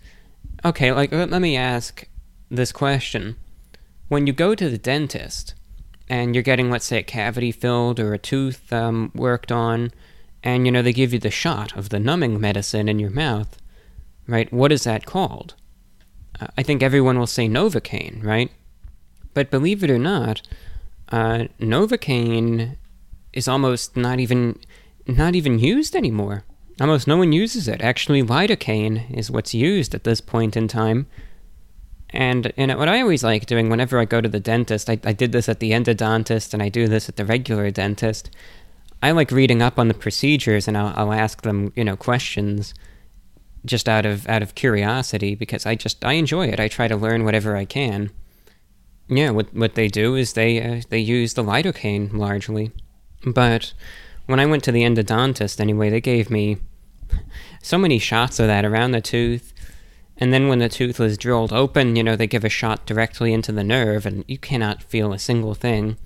okay, 0.65 0.91
like 0.91 1.11
let, 1.11 1.29
me 1.41 1.55
ask 1.55 2.07
this 2.49 2.71
question. 2.71 3.35
When 4.07 4.27
you 4.27 4.33
go 4.33 4.55
to 4.55 4.69
the 4.69 4.77
dentist 4.77 5.53
and 6.09 6.35
you're 6.35 6.43
getting, 6.43 6.69
let's 6.69 6.85
say, 6.85 6.99
a 6.99 7.03
cavity 7.03 7.51
filled 7.51 7.99
or 7.99 8.13
a 8.13 8.19
tooth 8.19 8.71
um, 8.71 9.11
worked 9.15 9.51
on, 9.51 9.91
and 10.43 10.65
you 10.65 10.71
know 10.71 10.81
they 10.81 10.93
give 10.93 11.13
you 11.13 11.19
the 11.19 11.31
shot 11.31 11.75
of 11.75 11.89
the 11.89 11.99
numbing 11.99 12.39
medicine 12.39 12.87
in 12.87 12.99
your 12.99 13.09
mouth, 13.09 13.57
right? 14.27 14.51
What 14.51 14.71
is 14.71 14.83
that 14.83 15.05
called? 15.05 15.55
Uh, 16.39 16.47
I 16.57 16.63
think 16.63 16.81
everyone 16.81 17.19
will 17.19 17.27
say 17.27 17.47
Novocaine, 17.47 18.23
right? 18.23 18.51
But 19.33 19.51
believe 19.51 19.83
it 19.83 19.89
or 19.89 19.99
not, 19.99 20.41
uh, 21.09 21.45
Novocaine 21.59 22.77
is 23.33 23.47
almost 23.47 23.95
not 23.95 24.19
even 24.19 24.59
not 25.07 25.35
even 25.35 25.59
used 25.59 25.95
anymore. 25.95 26.43
Almost 26.79 27.07
no 27.07 27.17
one 27.17 27.31
uses 27.31 27.67
it. 27.67 27.81
Actually, 27.81 28.23
lidocaine 28.23 29.15
is 29.15 29.29
what's 29.29 29.53
used 29.53 29.93
at 29.93 30.03
this 30.03 30.19
point 30.19 30.57
in 30.57 30.67
time. 30.67 31.07
And 32.09 32.51
you 32.57 32.67
know, 32.67 32.77
what 32.77 32.89
I 32.89 33.01
always 33.01 33.23
like 33.23 33.45
doing 33.45 33.69
whenever 33.69 33.99
I 33.99 34.05
go 34.05 34.19
to 34.19 34.29
the 34.29 34.39
dentist, 34.39 34.89
I, 34.89 34.99
I 35.03 35.13
did 35.13 35.31
this 35.31 35.47
at 35.47 35.59
the 35.59 35.71
endodontist 35.71 36.53
and 36.53 36.63
I 36.63 36.69
do 36.69 36.87
this 36.87 37.07
at 37.07 37.17
the 37.17 37.25
regular 37.25 37.69
dentist. 37.71 38.29
I 39.01 39.11
like 39.11 39.31
reading 39.31 39.61
up 39.61 39.77
on 39.77 39.87
the 39.87 39.93
procedures 39.93 40.67
and 40.67 40.77
I'll, 40.77 40.93
I'll 40.95 41.13
ask 41.13 41.41
them, 41.43 41.71
you 41.75 41.83
know, 41.83 41.95
questions 41.95 42.73
just 43.65 43.89
out 43.89 44.05
of 44.05 44.27
out 44.29 44.41
of 44.41 44.55
curiosity 44.55 45.35
because 45.35 45.65
I 45.65 45.75
just 45.75 46.03
I 46.05 46.13
enjoy 46.13 46.47
it. 46.47 46.59
I 46.59 46.67
try 46.67 46.87
to 46.87 46.95
learn 46.95 47.25
whatever 47.25 47.55
I 47.55 47.65
can. 47.65 48.11
Yeah, 49.07 49.31
what 49.31 49.53
what 49.53 49.75
they 49.75 49.87
do 49.87 50.15
is 50.15 50.33
they 50.33 50.61
uh, 50.61 50.81
they 50.89 50.99
use 50.99 51.33
the 51.33 51.43
lidocaine 51.43 52.13
largely, 52.13 52.71
but 53.25 53.73
when 54.25 54.39
I 54.39 54.45
went 54.45 54.63
to 54.63 54.71
the 54.71 54.83
endodontist, 54.83 55.59
anyway, 55.59 55.89
they 55.89 56.01
gave 56.01 56.29
me 56.29 56.57
so 57.61 57.77
many 57.77 57.99
shots 57.99 58.39
of 58.39 58.47
that 58.47 58.65
around 58.65 58.91
the 58.91 59.01
tooth. 59.01 59.53
And 60.17 60.31
then 60.31 60.47
when 60.47 60.59
the 60.59 60.69
tooth 60.69 60.97
was 60.97 61.17
drilled 61.17 61.51
open, 61.51 61.95
you 61.95 62.03
know, 62.03 62.15
they 62.15 62.27
give 62.27 62.45
a 62.45 62.49
shot 62.49 62.85
directly 62.85 63.33
into 63.33 63.51
the 63.51 63.63
nerve, 63.63 64.05
and 64.05 64.23
you 64.27 64.37
cannot 64.37 64.81
feel 64.81 65.11
a 65.11 65.19
single 65.19 65.55
thing. 65.55 65.97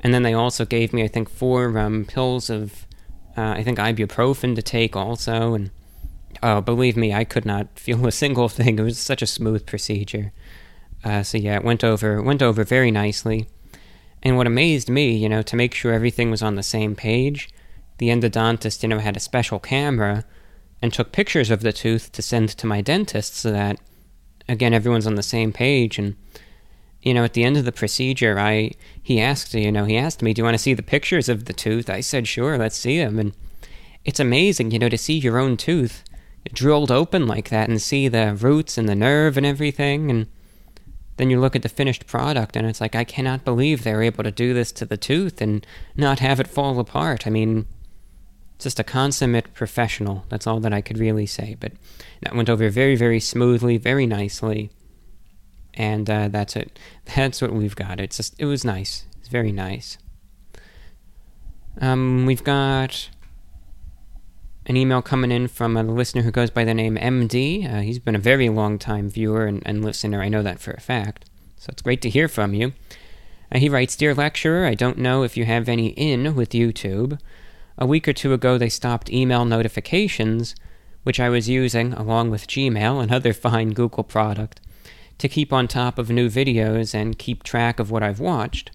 And 0.00 0.14
then 0.14 0.22
they 0.22 0.32
also 0.34 0.64
gave 0.64 0.92
me, 0.92 1.02
I 1.02 1.08
think, 1.08 1.28
four 1.28 1.76
um, 1.78 2.04
pills 2.04 2.50
of, 2.50 2.86
uh, 3.36 3.50
I 3.56 3.62
think, 3.62 3.78
ibuprofen 3.78 4.54
to 4.54 4.62
take 4.62 4.96
also. 4.96 5.54
And 5.54 5.70
oh, 6.42 6.60
believe 6.60 6.96
me, 6.96 7.14
I 7.14 7.24
could 7.24 7.44
not 7.44 7.78
feel 7.78 8.06
a 8.06 8.12
single 8.12 8.48
thing. 8.48 8.78
It 8.78 8.82
was 8.82 8.98
such 8.98 9.22
a 9.22 9.26
smooth 9.26 9.66
procedure. 9.66 10.32
Uh, 11.04 11.22
so 11.22 11.38
yeah, 11.38 11.56
it 11.56 11.64
went 11.64 11.82
over 11.82 12.22
went 12.22 12.42
over 12.42 12.64
very 12.64 12.90
nicely. 12.90 13.48
And 14.22 14.36
what 14.36 14.46
amazed 14.46 14.88
me, 14.88 15.16
you 15.16 15.28
know, 15.28 15.42
to 15.42 15.56
make 15.56 15.74
sure 15.74 15.92
everything 15.92 16.30
was 16.30 16.42
on 16.42 16.54
the 16.54 16.62
same 16.62 16.94
page, 16.94 17.48
the 17.98 18.08
endodontist, 18.08 18.82
you 18.82 18.88
know, 18.88 19.00
had 19.00 19.16
a 19.16 19.20
special 19.20 19.58
camera 19.58 20.24
and 20.80 20.92
took 20.92 21.12
pictures 21.12 21.50
of 21.50 21.60
the 21.60 21.72
tooth 21.72 22.12
to 22.12 22.22
send 22.22 22.50
to 22.50 22.66
my 22.66 22.80
dentist 22.80 23.34
so 23.34 23.50
that, 23.50 23.80
again, 24.48 24.72
everyone's 24.72 25.06
on 25.06 25.16
the 25.16 25.22
same 25.22 25.52
page. 25.52 25.98
And, 25.98 26.16
you 27.02 27.14
know, 27.14 27.24
at 27.24 27.32
the 27.32 27.42
end 27.42 27.56
of 27.56 27.64
the 27.64 27.72
procedure, 27.72 28.38
I 28.38 28.72
he 29.02 29.20
asked, 29.20 29.54
you 29.54 29.72
know, 29.72 29.84
he 29.84 29.96
asked 29.96 30.22
me, 30.22 30.32
"Do 30.32 30.40
you 30.40 30.44
want 30.44 30.54
to 30.54 30.62
see 30.62 30.74
the 30.74 30.82
pictures 30.82 31.28
of 31.28 31.46
the 31.46 31.52
tooth?" 31.52 31.90
I 31.90 32.00
said, 32.00 32.28
"Sure, 32.28 32.56
let's 32.56 32.76
see 32.76 32.98
them." 32.98 33.18
And 33.18 33.32
it's 34.04 34.20
amazing, 34.20 34.70
you 34.70 34.78
know, 34.78 34.88
to 34.88 34.98
see 34.98 35.18
your 35.18 35.38
own 35.38 35.56
tooth 35.56 36.04
drilled 36.52 36.90
open 36.90 37.26
like 37.26 37.50
that 37.50 37.68
and 37.68 37.80
see 37.80 38.08
the 38.08 38.34
roots 38.34 38.76
and 38.76 38.88
the 38.88 38.94
nerve 38.94 39.36
and 39.36 39.46
everything 39.46 40.10
and 40.10 40.26
then 41.16 41.30
you 41.30 41.38
look 41.38 41.54
at 41.54 41.62
the 41.62 41.68
finished 41.68 42.06
product 42.06 42.56
and 42.56 42.66
it's 42.66 42.80
like 42.80 42.94
I 42.94 43.04
cannot 43.04 43.44
believe 43.44 43.84
they're 43.84 44.02
able 44.02 44.24
to 44.24 44.30
do 44.30 44.54
this 44.54 44.72
to 44.72 44.84
the 44.84 44.96
tooth 44.96 45.40
and 45.40 45.66
not 45.96 46.18
have 46.18 46.40
it 46.40 46.48
fall 46.48 46.78
apart. 46.80 47.26
I 47.26 47.30
mean, 47.30 47.66
just 48.58 48.80
a 48.80 48.84
consummate 48.84 49.52
professional. 49.54 50.24
That's 50.28 50.46
all 50.46 50.60
that 50.60 50.72
I 50.72 50.80
could 50.80 50.98
really 50.98 51.26
say. 51.26 51.56
But 51.58 51.72
that 52.22 52.34
went 52.34 52.48
over 52.48 52.70
very, 52.70 52.96
very 52.96 53.20
smoothly, 53.20 53.76
very 53.76 54.06
nicely, 54.06 54.70
and 55.74 56.08
uh, 56.08 56.28
that's 56.28 56.56
it. 56.56 56.78
That's 57.16 57.42
what 57.42 57.52
we've 57.52 57.76
got. 57.76 57.98
It's 57.98 58.16
just 58.16 58.34
it 58.38 58.44
was 58.44 58.64
nice. 58.64 59.04
It's 59.18 59.28
very 59.28 59.52
nice. 59.52 59.98
Um, 61.80 62.26
we've 62.26 62.44
got 62.44 63.08
an 64.66 64.76
email 64.76 65.02
coming 65.02 65.32
in 65.32 65.48
from 65.48 65.76
a 65.76 65.82
listener 65.82 66.22
who 66.22 66.30
goes 66.30 66.50
by 66.50 66.64
the 66.64 66.74
name 66.74 66.96
MD. 66.96 67.68
Uh, 67.70 67.80
he's 67.80 67.98
been 67.98 68.14
a 68.14 68.20
very 68.20 68.48
long 68.48 68.78
time 68.78 69.08
viewer 69.08 69.46
and, 69.46 69.62
and, 69.66 69.84
listener. 69.84 70.22
I 70.22 70.28
know 70.28 70.42
that 70.42 70.60
for 70.60 70.70
a 70.70 70.80
fact. 70.80 71.28
So 71.56 71.70
it's 71.70 71.82
great 71.82 72.00
to 72.02 72.10
hear 72.10 72.28
from 72.28 72.54
you. 72.54 72.72
Uh, 73.50 73.58
he 73.58 73.68
writes 73.68 73.96
Dear 73.96 74.14
lecturer, 74.14 74.66
I 74.66 74.74
don't 74.74 74.98
know 74.98 75.24
if 75.24 75.36
you 75.36 75.44
have 75.44 75.68
any 75.68 75.88
in 75.88 76.36
with 76.36 76.50
YouTube. 76.50 77.18
A 77.76 77.86
week 77.86 78.06
or 78.06 78.12
two 78.12 78.32
ago, 78.32 78.56
they 78.56 78.68
stopped 78.68 79.10
email 79.10 79.44
notifications, 79.44 80.54
which 81.02 81.18
I 81.18 81.28
was 81.28 81.48
using, 81.48 81.92
along 81.94 82.30
with 82.30 82.46
Gmail 82.46 83.00
and 83.02 83.12
other 83.12 83.32
fine 83.32 83.70
Google 83.70 84.04
product, 84.04 84.60
to 85.18 85.28
keep 85.28 85.52
on 85.52 85.66
top 85.66 85.98
of 85.98 86.08
new 86.08 86.28
videos 86.28 86.94
and 86.94 87.18
keep 87.18 87.42
track 87.42 87.80
of 87.80 87.90
what 87.90 88.02
I've 88.04 88.20
watched. 88.20 88.70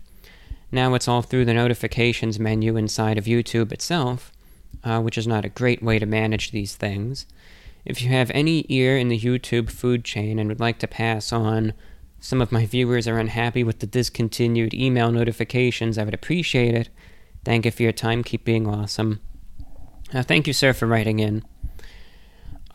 Now 0.69 0.95
it's 0.95 1.07
all 1.07 1.21
through 1.21 1.45
the 1.45 1.53
notifications 1.53 2.41
menu 2.41 2.75
inside 2.75 3.17
of 3.17 3.23
YouTube 3.23 3.71
itself 3.71 4.33
uh, 4.83 5.01
which 5.01 5.17
is 5.17 5.27
not 5.27 5.45
a 5.45 5.49
great 5.49 5.81
way 5.81 5.99
to 5.99 6.05
manage 6.05 6.51
these 6.51 6.75
things. 6.75 7.25
If 7.85 8.01
you 8.01 8.09
have 8.09 8.31
any 8.31 8.65
ear 8.69 8.97
in 8.97 9.07
the 9.07 9.19
YouTube 9.19 9.69
food 9.69 10.03
chain 10.03 10.39
and 10.39 10.49
would 10.49 10.59
like 10.59 10.79
to 10.79 10.87
pass 10.87 11.31
on, 11.31 11.73
some 12.19 12.41
of 12.41 12.51
my 12.51 12.65
viewers 12.65 13.07
are 13.07 13.19
unhappy 13.19 13.63
with 13.63 13.79
the 13.79 13.87
discontinued 13.87 14.73
email 14.73 15.11
notifications, 15.11 15.97
I 15.97 16.03
would 16.03 16.13
appreciate 16.13 16.75
it. 16.75 16.89
Thank 17.45 17.65
you 17.65 17.71
for 17.71 17.83
your 17.83 17.91
time. 17.93 18.23
Keep 18.23 18.43
being 18.43 18.67
awesome. 18.67 19.21
Uh, 20.13 20.23
thank 20.23 20.47
you, 20.47 20.53
sir, 20.53 20.73
for 20.73 20.85
writing 20.85 21.19
in. 21.19 21.43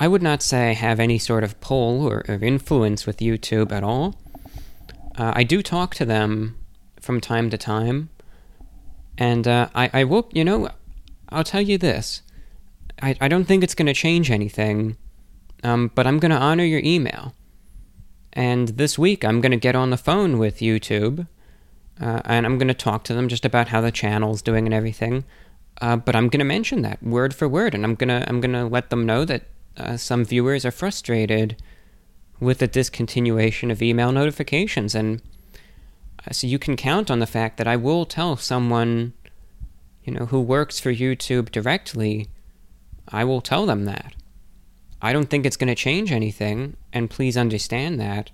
I 0.01 0.09
would 0.09 0.23
not 0.23 0.43
say 0.43 0.71
I 0.71 0.75
have 0.75 0.99
any 0.99 1.19
sort 1.19 1.45
of 1.45 1.61
pull 1.61 2.07
or, 2.07 2.25
or 2.29 2.35
influence 2.37 3.07
with 3.07 3.19
YouTube 3.19 3.71
at 3.71 3.85
all. 3.85 4.17
Uh, 5.17 5.33
I 5.35 5.45
do 5.45 5.63
talk 5.63 5.95
to 5.97 6.05
them 6.05 6.57
from 7.01 7.21
time 7.21 7.51
to 7.51 7.59
time, 7.59 8.09
and 9.19 9.47
uh, 9.47 9.69
I, 9.75 9.91
I 9.93 10.05
will, 10.05 10.29
you 10.33 10.45
know, 10.45 10.71
I'll 11.33 11.45
tell 11.45 11.61
you 11.61 11.79
this. 11.79 12.23
I, 13.01 13.17
I 13.21 13.29
don't 13.29 13.45
think 13.45 13.65
it's 13.65 13.75
going 13.75 13.87
to 13.87 13.95
change 13.95 14.31
anything, 14.31 14.97
um, 15.65 15.91
but 15.95 16.07
I'm 16.07 16.19
going 16.19 16.31
to 16.31 16.37
honor 16.37 16.65
your 16.65 16.83
email. 16.85 17.35
And 18.33 18.69
this 18.69 18.99
week, 18.99 19.25
I'm 19.25 19.41
going 19.41 19.53
to 19.53 19.59
get 19.59 19.75
on 19.75 19.91
the 19.91 19.97
phone 19.97 20.39
with 20.39 20.59
YouTube, 20.59 21.27
uh, 22.01 22.21
and 22.25 22.47
I'm 22.47 22.59
going 22.59 22.69
to 22.69 22.75
talk 22.75 23.05
to 23.05 23.15
them 23.15 23.29
just 23.29 23.45
about 23.45 23.69
how 23.69 23.81
the 23.81 23.93
channel's 23.93 24.43
doing 24.43 24.67
and 24.67 24.75
everything. 24.75 25.25
Uh, 25.81 25.97
but 25.97 26.15
I'm 26.15 26.29
going 26.29 26.39
to 26.39 26.45
mention 26.45 26.83
that 26.83 27.03
word 27.03 27.35
for 27.35 27.49
word, 27.49 27.75
and 27.75 27.85
I'm 27.85 27.95
going 27.95 28.09
to 28.09 28.29
I'm 28.29 28.41
to 28.41 28.65
let 28.65 28.91
them 28.91 29.05
know 29.05 29.25
that 29.25 29.45
uh, 29.77 29.97
some 29.97 30.25
viewers 30.25 30.65
are 30.65 30.71
frustrated 30.71 31.57
with 32.41 32.59
the 32.59 32.69
discontinuation 32.69 33.71
of 33.71 33.83
email 33.83 34.13
notifications. 34.13 34.95
And 34.95 35.23
uh, 36.27 36.33
so 36.33 36.47
you 36.47 36.59
can 36.59 36.77
count 36.77 37.11
on 37.11 37.21
the 37.21 37.27
fact 37.27 37.57
that 37.57 37.69
I 37.69 37.77
will 37.77 38.05
tell 38.05 38.37
someone, 38.37 39.13
you 40.05 40.13
know, 40.13 40.27
who 40.27 40.41
works 40.41 40.81
for 40.81 40.93
YouTube 40.93 41.51
directly, 41.51 42.29
I 43.09 43.25
will 43.25 43.41
tell 43.41 43.67
them 43.67 43.85
that. 43.85 44.15
I 45.01 45.13
don't 45.13 45.29
think 45.29 45.45
it's 45.45 45.57
going 45.57 45.69
to 45.69 45.75
change 45.75 46.13
anything, 46.13 46.77
and 46.93 47.11
please 47.11 47.37
understand 47.37 48.01
that. 48.01 48.31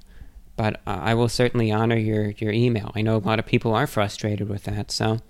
But 0.57 0.81
uh, 0.87 0.99
I 1.01 1.15
will 1.15 1.29
certainly 1.29 1.71
honor 1.71 1.97
your, 1.97 2.31
your 2.31 2.53
email. 2.53 2.91
I 2.95 3.03
know 3.03 3.17
a 3.17 3.19
lot 3.19 3.39
of 3.39 3.47
people 3.47 3.75
are 3.75 3.87
frustrated 3.87 4.49
with 4.49 4.65
that, 4.65 4.91
so 4.91 5.21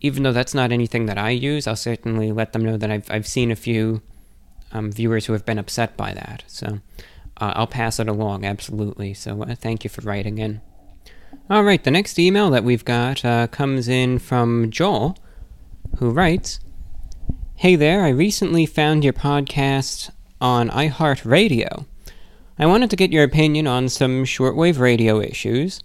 even 0.00 0.22
though 0.22 0.32
that's 0.32 0.54
not 0.54 0.72
anything 0.72 1.06
that 1.06 1.18
I 1.18 1.30
use, 1.30 1.66
I'll 1.66 1.76
certainly 1.76 2.32
let 2.32 2.52
them 2.52 2.64
know 2.64 2.76
that 2.76 2.90
I've, 2.90 3.10
I've 3.10 3.26
seen 3.26 3.50
a 3.50 3.56
few 3.56 4.02
um, 4.72 4.92
viewers 4.92 5.26
who 5.26 5.32
have 5.32 5.44
been 5.44 5.58
upset 5.58 5.96
by 5.96 6.12
that. 6.12 6.44
So 6.46 6.80
uh, 7.38 7.52
I'll 7.54 7.66
pass 7.66 7.98
it 7.98 8.08
along, 8.08 8.44
absolutely. 8.44 9.14
So 9.14 9.42
uh, 9.42 9.54
thank 9.54 9.84
you 9.84 9.90
for 9.90 10.02
writing 10.02 10.38
in. 10.38 10.60
All 11.48 11.62
right, 11.62 11.82
the 11.82 11.90
next 11.90 12.18
email 12.18 12.50
that 12.50 12.64
we've 12.64 12.84
got 12.84 13.24
uh, 13.24 13.46
comes 13.46 13.88
in 13.88 14.18
from 14.18 14.70
Joel, 14.70 15.16
who 15.98 16.10
writes 16.10 16.60
Hey 17.56 17.76
there, 17.76 18.04
I 18.04 18.10
recently 18.10 18.66
found 18.66 19.02
your 19.02 19.12
podcast 19.12 20.10
on 20.40 20.68
iHeartRadio. 20.68 21.86
I 22.58 22.66
wanted 22.66 22.90
to 22.90 22.96
get 22.96 23.12
your 23.12 23.24
opinion 23.24 23.66
on 23.66 23.88
some 23.88 24.24
shortwave 24.24 24.78
radio 24.78 25.20
issues. 25.20 25.80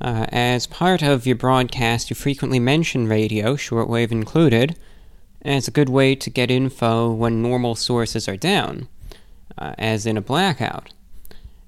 Uh, 0.00 0.26
as 0.30 0.66
part 0.66 1.02
of 1.02 1.26
your 1.26 1.36
broadcast, 1.36 2.10
you 2.10 2.16
frequently 2.16 2.58
mention 2.58 3.08
radio, 3.08 3.54
shortwave 3.54 4.10
included, 4.10 4.76
as 5.42 5.68
a 5.68 5.72
good 5.72 5.88
way 5.88 6.14
to 6.14 6.30
get 6.30 6.50
info 6.50 7.12
when 7.12 7.42
normal 7.42 7.74
sources 7.74 8.28
are 8.28 8.36
down 8.36 8.88
uh, 9.58 9.74
as 9.78 10.06
in 10.06 10.16
a 10.16 10.22
blackout. 10.22 10.92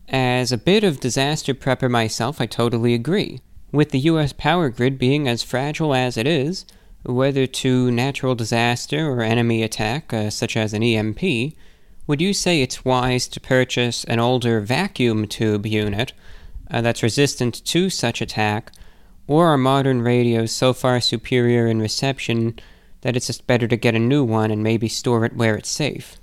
As 0.08 0.52
a 0.52 0.58
bit 0.58 0.84
of 0.84 1.00
disaster 1.00 1.54
prepper 1.54 1.90
myself, 1.90 2.40
I 2.40 2.46
totally 2.46 2.94
agree. 2.94 3.40
With 3.72 3.90
the 3.90 4.00
US 4.00 4.32
power 4.32 4.68
grid 4.68 4.98
being 4.98 5.26
as 5.26 5.42
fragile 5.42 5.94
as 5.94 6.16
it 6.16 6.26
is, 6.26 6.64
whether 7.04 7.46
to 7.46 7.90
natural 7.90 8.34
disaster 8.34 9.10
or 9.10 9.22
enemy 9.22 9.62
attack, 9.62 10.12
uh, 10.12 10.30
such 10.30 10.56
as 10.56 10.72
an 10.72 10.82
EMP, 10.82 11.54
would 12.06 12.20
you 12.20 12.34
say 12.34 12.60
it's 12.60 12.84
wise 12.84 13.28
to 13.28 13.40
purchase 13.40 14.04
an 14.04 14.20
older 14.20 14.60
vacuum 14.60 15.26
tube 15.26 15.66
unit 15.66 16.12
uh, 16.70 16.80
that's 16.80 17.02
resistant 17.02 17.64
to 17.64 17.90
such 17.90 18.20
attack, 18.20 18.72
or 19.26 19.48
are 19.48 19.58
modern 19.58 20.02
radios 20.02 20.52
so 20.52 20.72
far 20.72 21.00
superior 21.00 21.66
in 21.66 21.80
reception 21.80 22.58
that 23.02 23.16
it's 23.16 23.26
just 23.26 23.46
better 23.46 23.68
to 23.68 23.76
get 23.76 23.94
a 23.94 23.98
new 23.98 24.24
one 24.24 24.50
and 24.50 24.62
maybe 24.62 24.88
store 24.88 25.24
it 25.24 25.36
where 25.36 25.56
it's 25.56 25.70
safe? 25.70 26.16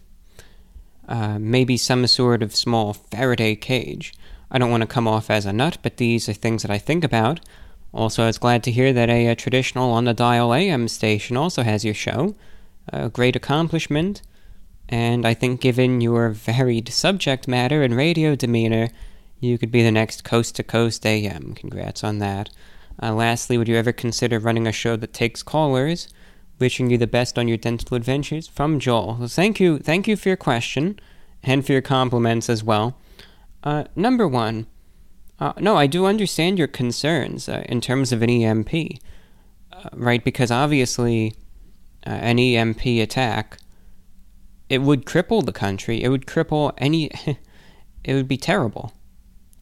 Uh, 1.08 1.38
maybe 1.40 1.78
some 1.78 2.06
sort 2.08 2.42
of 2.42 2.56
small 2.56 2.94
Faraday 2.94 3.56
cage. 3.56 4.14
I 4.50 4.58
don't 4.58 4.72
want 4.72 4.82
to 4.82 4.88
come 4.88 5.08
off 5.08 5.30
as 5.30 5.46
a 5.46 5.54
nut, 5.54 5.78
but 5.82 5.98
these 5.98 6.28
are 6.28 6.34
things 6.34 6.62
that 6.62 6.72
I 6.72 6.78
think 6.78 7.04
about. 7.04 7.40
Also, 7.94 8.24
I 8.24 8.28
was 8.28 8.38
glad 8.38 8.64
to 8.64 8.72
hear 8.72 8.94
that 8.94 9.10
a, 9.10 9.28
a 9.28 9.36
traditional 9.36 9.92
on 9.92 10.06
the 10.06 10.14
dial 10.14 10.54
AM 10.54 10.88
station 10.88 11.36
also 11.36 11.64
has 11.64 11.84
your 11.84 11.94
show. 11.94 12.36
A 12.90 13.10
great 13.10 13.36
accomplishment, 13.36 14.22
and 14.90 15.26
I 15.26 15.34
think 15.34 15.62
given 15.62 16.02
your 16.02 16.30
varied 16.30 16.90
subject 16.90 17.48
matter 17.48 17.84
and 17.84 17.96
radio 17.96 18.36
demeanor, 18.36 18.90
you 19.40 19.58
could 19.58 19.72
be 19.72 19.84
the 19.84 19.92
next 19.92 20.24
coast 20.24 20.56
to 20.56 20.64
coast 20.64 21.06
AM. 21.06 21.54
Congrats 21.54 22.04
on 22.04 22.20
that. 22.20 22.50
Uh, 23.02 23.14
lastly, 23.14 23.58
would 23.58 23.68
you 23.68 23.76
ever 23.76 23.92
consider 23.92 24.40
running 24.40 24.68
a 24.68 24.72
show 24.72 24.96
that 24.96 25.14
takes 25.14 25.44
callers? 25.44 26.08
Wishing 26.60 26.90
you 26.90 26.98
the 26.98 27.08
best 27.08 27.40
on 27.40 27.48
your 27.48 27.58
dental 27.58 27.98
adventures 27.98 28.48
from 28.48 28.80
Joel. 28.80 29.28
Thank 29.28 29.60
you, 29.60 29.80
thank 29.80 30.08
you 30.08 30.16
for 30.16 30.30
your 30.30 30.38
question, 30.38 31.00
and 31.42 31.66
for 31.66 31.72
your 31.72 31.82
compliments 31.82 32.50
as 32.50 32.64
well. 32.64 32.98
Uh, 33.64 33.86
number 33.96 34.28
one, 34.28 34.68
uh, 35.42 35.54
no, 35.60 35.76
I 35.76 35.88
do 35.88 36.06
understand 36.06 36.60
your 36.60 36.68
concerns 36.68 37.50
uh, 37.50 37.64
in 37.68 37.82
terms 37.82 38.12
of 38.12 38.22
an 38.22 38.30
EMP, 38.30 39.00
uh, 39.74 39.90
right? 39.94 40.24
Because 40.24 40.52
obviously, 40.52 41.34
uh, 42.06 42.12
an 42.12 42.38
EMP 42.38 42.86
attack, 42.86 43.58
it 44.70 44.84
would 44.84 45.06
cripple 45.06 45.44
the 45.44 45.52
country. 45.52 46.04
It 46.04 46.10
would 46.10 46.28
cripple 46.28 46.74
any. 46.78 47.10
it 48.04 48.14
would 48.14 48.28
be 48.28 48.38
terrible. 48.38 48.94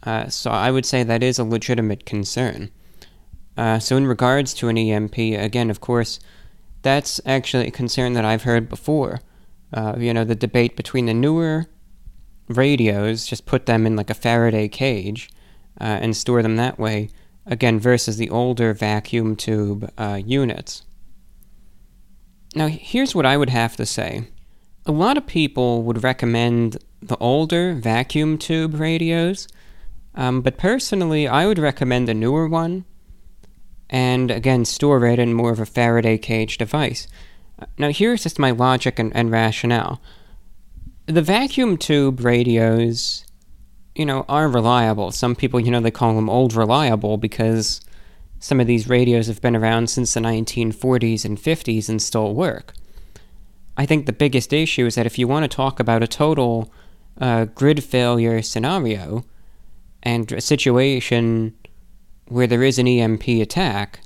Uh, 0.04 0.28
so 0.28 0.52
I 0.52 0.70
would 0.70 0.86
say 0.86 1.04
that 1.04 1.24
is 1.24 1.40
a 1.40 1.46
legitimate 1.46 2.06
concern. 2.06 2.72
so 3.80 3.96
in 3.96 4.06
regards 4.06 4.54
to 4.56 4.68
an 4.68 4.78
EMP, 4.78 5.18
again, 5.18 5.70
of 5.70 5.80
course 5.80 6.20
that's 6.82 7.22
actually 7.26 7.68
a 7.68 7.72
concern 7.72 8.14
that 8.14 8.26
I've 8.26 8.44
heard 8.44 8.68
before. 8.68 9.22
Uh, 9.74 9.96
you 9.98 10.14
know, 10.14 10.26
the 10.26 10.36
debate 10.36 10.76
between 10.76 11.06
the 11.06 11.14
newer 11.14 11.68
radios, 12.50 13.26
just 13.26 13.46
put 13.46 13.66
them 13.66 13.86
in 13.86 13.96
like 13.96 14.10
a 14.10 14.14
Faraday 14.14 14.68
cage 14.68 15.30
uh, 15.80 16.00
and 16.02 16.16
store 16.16 16.42
them 16.42 16.56
that 16.58 16.80
way, 16.80 17.10
again, 17.46 17.80
versus 17.80 18.18
the 18.18 18.30
older 18.30 18.74
vacuum 18.74 19.36
tube 19.36 19.92
uh, 19.98 20.20
units. 20.24 20.84
Now, 22.56 22.68
here's 22.68 23.14
what 23.14 23.26
I 23.26 23.38
would 23.38 23.50
have 23.50 23.76
to 23.78 23.86
say. 23.86 24.28
A 24.86 24.92
lot 24.92 25.18
of 25.18 25.28
people 25.28 25.84
would 25.84 26.04
recommend 26.04 26.78
the 27.02 27.18
older 27.18 27.74
vacuum 27.74 28.38
tube 28.38 28.74
radios, 28.74 29.48
um, 30.16 30.42
but 30.42 30.58
personally, 30.58 31.28
I 31.28 31.46
would 31.46 31.60
recommend 31.60 32.10
a 32.10 32.14
newer 32.14 32.48
one 32.48 32.86
and 33.90 34.30
again 34.30 34.66
store 34.66 35.06
it 35.06 35.20
in 35.20 35.34
more 35.34 35.52
of 35.52 35.60
a 35.60 35.66
Faraday 35.66 36.18
cage 36.18 36.58
device. 36.58 37.08
Now, 37.78 37.92
here's 37.92 38.24
just 38.24 38.40
my 38.40 38.52
logic 38.52 39.00
and, 39.00 39.16
and 39.16 39.32
rationale. 39.32 40.02
The 41.08 41.22
vacuum 41.22 41.78
tube 41.78 42.24
radios, 42.24 43.26
you 44.00 44.06
know, 44.06 44.24
are 44.30 44.48
reliable. 44.48 45.12
Some 45.12 45.36
people, 45.36 45.60
you 45.60 45.70
know, 45.70 45.82
they 45.82 45.92
call 45.92 46.16
them 46.16 46.30
old 46.30 46.54
reliable 46.54 47.18
because 47.18 47.82
some 48.40 48.62
of 48.62 48.66
these 48.66 48.88
radios 48.88 49.28
have 49.28 49.42
been 49.42 49.58
around 49.58 49.90
since 49.90 50.14
the 50.14 50.22
1940s 50.22 51.26
and 51.26 51.38
50s 51.38 51.90
and 51.90 52.02
still 52.02 52.34
work. 52.34 52.74
I 53.76 53.86
think 53.86 54.06
the 54.06 54.14
biggest 54.14 54.54
issue 54.54 54.86
is 54.86 54.96
that 54.96 55.06
if 55.06 55.20
you 55.20 55.28
want 55.28 55.44
to 55.44 55.54
talk 55.54 55.82
about 55.82 56.02
a 56.02 56.08
total 56.08 56.72
uh, 57.20 57.44
grid 57.44 57.84
failure 57.84 58.42
scenario 58.42 59.26
and 60.02 60.32
a 60.32 60.40
situation 60.40 61.58
where 62.30 62.48
there 62.48 62.64
is 62.64 62.80
an 62.80 62.88
EMP 62.88 63.28
attack 63.28 64.00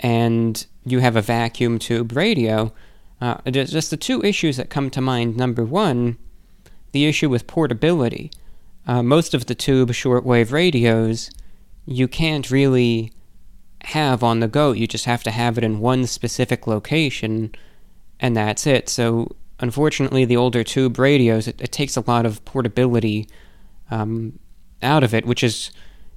and 0.00 0.64
you 0.86 1.00
have 1.00 1.16
a 1.16 1.22
vacuum 1.22 1.78
tube 1.78 2.16
radio, 2.16 2.72
uh, 3.20 3.42
just 3.50 3.90
the 3.90 3.98
two 3.98 4.24
issues 4.24 4.56
that 4.56 4.70
come 4.70 4.88
to 4.88 5.02
mind. 5.02 5.36
Number 5.36 5.66
one, 5.66 6.16
the 6.92 7.04
issue 7.04 7.28
with 7.28 7.46
portability. 7.46 8.30
Uh, 8.86 9.02
most 9.02 9.34
of 9.34 9.46
the 9.46 9.54
tube 9.54 9.90
shortwave 9.90 10.52
radios 10.52 11.30
you 11.86 12.08
can't 12.08 12.50
really 12.50 13.12
have 13.84 14.22
on 14.22 14.40
the 14.40 14.48
go. 14.48 14.72
You 14.72 14.86
just 14.86 15.04
have 15.04 15.22
to 15.24 15.30
have 15.30 15.56
it 15.56 15.64
in 15.64 15.78
one 15.78 16.06
specific 16.06 16.66
location, 16.66 17.52
and 18.18 18.36
that's 18.36 18.66
it. 18.66 18.88
So, 18.88 19.36
unfortunately, 19.60 20.24
the 20.24 20.36
older 20.36 20.64
tube 20.64 20.98
radios, 20.98 21.46
it, 21.46 21.60
it 21.60 21.70
takes 21.70 21.96
a 21.96 22.04
lot 22.04 22.26
of 22.26 22.44
portability 22.44 23.28
um, 23.90 24.38
out 24.82 25.04
of 25.04 25.14
it, 25.14 25.24
which 25.24 25.44
is 25.44 25.70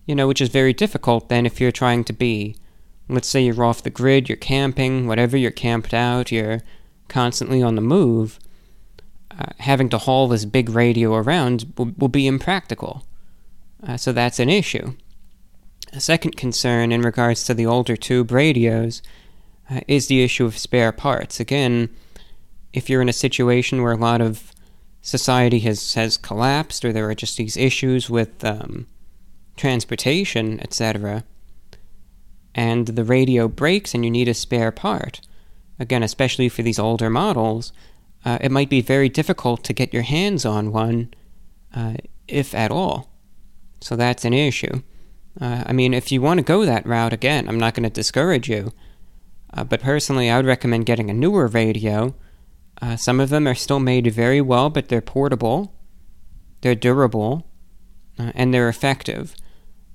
you 0.10 0.16
know, 0.16 0.28
which 0.28 0.42
is 0.42 0.50
very 0.50 0.74
difficult 0.74 1.30
then 1.30 1.46
if 1.46 1.62
you're 1.62 1.72
trying 1.72 2.04
to 2.04 2.14
be, 2.14 2.56
let's 3.08 3.28
say 3.28 3.46
you're 3.46 3.64
off 3.64 3.84
the 3.84 3.92
grid, 3.92 4.28
you're 4.28 4.36
camping, 4.36 5.06
whatever, 5.06 5.38
you're 5.38 5.52
camped 5.52 5.94
out, 5.94 6.32
you're 6.32 6.62
constantly 7.08 7.62
on 7.62 7.76
the 7.76 7.82
move. 7.82 8.40
Uh, 9.40 9.46
having 9.60 9.88
to 9.88 9.98
haul 9.98 10.28
this 10.28 10.44
big 10.44 10.70
radio 10.70 11.16
around 11.16 11.72
will, 11.78 11.92
will 11.98 12.10
be 12.10 12.28
impractical. 12.28 13.06
Uh, 13.88 13.96
so 13.96 14.12
that's 14.12 14.40
an 14.40 14.50
issue. 14.50 14.94
A 15.94 16.02
second 16.02 16.36
concern 16.36 16.92
in 16.92 17.02
regards 17.02 17.46
to 17.46 17.54
the 17.54 17.66
older 17.66 17.96
tube 17.96 18.32
radios 18.32 19.02
uh, 19.72 19.80
is 19.88 20.08
the 20.08 20.22
issue 20.22 20.46
of 20.46 20.58
spare 20.58 20.92
parts. 20.92 21.40
Again, 21.40 21.90
if 22.74 22.90
you're 22.90 23.02
in 23.02 23.08
a 23.08 23.14
situation 23.14 23.82
where 23.82 23.94
a 23.94 23.98
lot 23.98 24.20
of 24.20 24.52
society 25.02 25.60
has, 25.60 25.94
has 25.94 26.18
collapsed 26.18 26.84
or 26.84 26.92
there 26.92 27.10
are 27.10 27.16
just 27.16 27.38
these 27.38 27.56
issues 27.56 28.10
with 28.10 28.44
um, 28.44 28.88
transportation, 29.56 30.60
etc., 30.60 31.24
and 32.54 32.88
the 32.88 33.06
radio 33.06 33.48
breaks 33.48 33.94
and 33.94 34.04
you 34.04 34.12
need 34.12 34.28
a 34.28 34.34
spare 34.34 34.72
part, 34.72 35.22
again, 35.80 36.04
especially 36.04 36.50
for 36.50 36.62
these 36.62 36.80
older 36.80 37.10
models, 37.10 37.72
uh, 38.26 38.38
it 38.42 38.52
might 38.52 38.70
be 38.70 38.82
very 38.82 39.10
difficult 39.10 39.64
to 39.64 39.74
get 39.74 39.94
your 39.94 40.04
hands 40.04 40.46
on 40.46 40.72
one, 40.72 41.14
uh, 41.74 41.94
if 42.28 42.54
at 42.54 42.72
all. 42.72 43.10
So 43.82 43.96
that's 43.96 44.26
an 44.26 44.34
issue. 44.34 44.82
Uh, 45.40 45.64
I 45.66 45.74
mean, 45.74 45.94
if 45.94 46.12
you 46.12 46.22
want 46.22 46.40
to 46.40 46.44
go 46.44 46.66
that 46.66 46.86
route, 46.86 47.14
again, 47.14 47.48
I'm 47.48 47.60
not 47.60 47.74
going 47.74 47.84
to 47.84 47.90
discourage 47.90 48.50
you. 48.50 48.74
Uh, 49.54 49.64
but 49.64 49.82
personally, 49.82 50.30
I 50.30 50.38
would 50.38 50.46
recommend 50.46 50.86
getting 50.86 51.10
a 51.10 51.14
newer 51.14 51.48
radio. 51.48 52.14
Uh, 52.82 52.96
some 52.96 53.20
of 53.20 53.30
them 53.30 53.48
are 53.48 53.56
still 53.56 53.80
made 53.80 54.08
very 54.14 54.42
well, 54.42 54.70
but 54.70 54.90
they're 54.90 55.02
portable, 55.02 55.74
they're 56.62 56.76
durable, 56.76 57.48
uh, 58.18 58.32
and 58.36 58.54
they're 58.54 58.70
effective. 58.70 59.36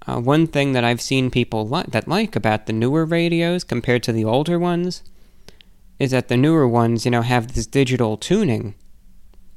One 0.06 0.46
thing 0.46 0.72
that 0.72 0.84
I've 0.84 1.00
seen 1.00 1.30
people 1.30 1.66
li- 1.66 1.84
that 1.88 2.06
like 2.06 2.36
about 2.36 2.66
the 2.66 2.74
newer 2.74 3.06
radios 3.06 3.64
compared 3.64 4.02
to 4.02 4.12
the 4.12 4.24
older 4.24 4.58
ones 4.58 5.02
is 5.98 6.10
that 6.10 6.28
the 6.28 6.36
newer 6.36 6.66
ones, 6.66 7.04
you 7.04 7.10
know, 7.10 7.22
have 7.22 7.54
this 7.54 7.66
digital 7.66 8.16
tuning 8.16 8.74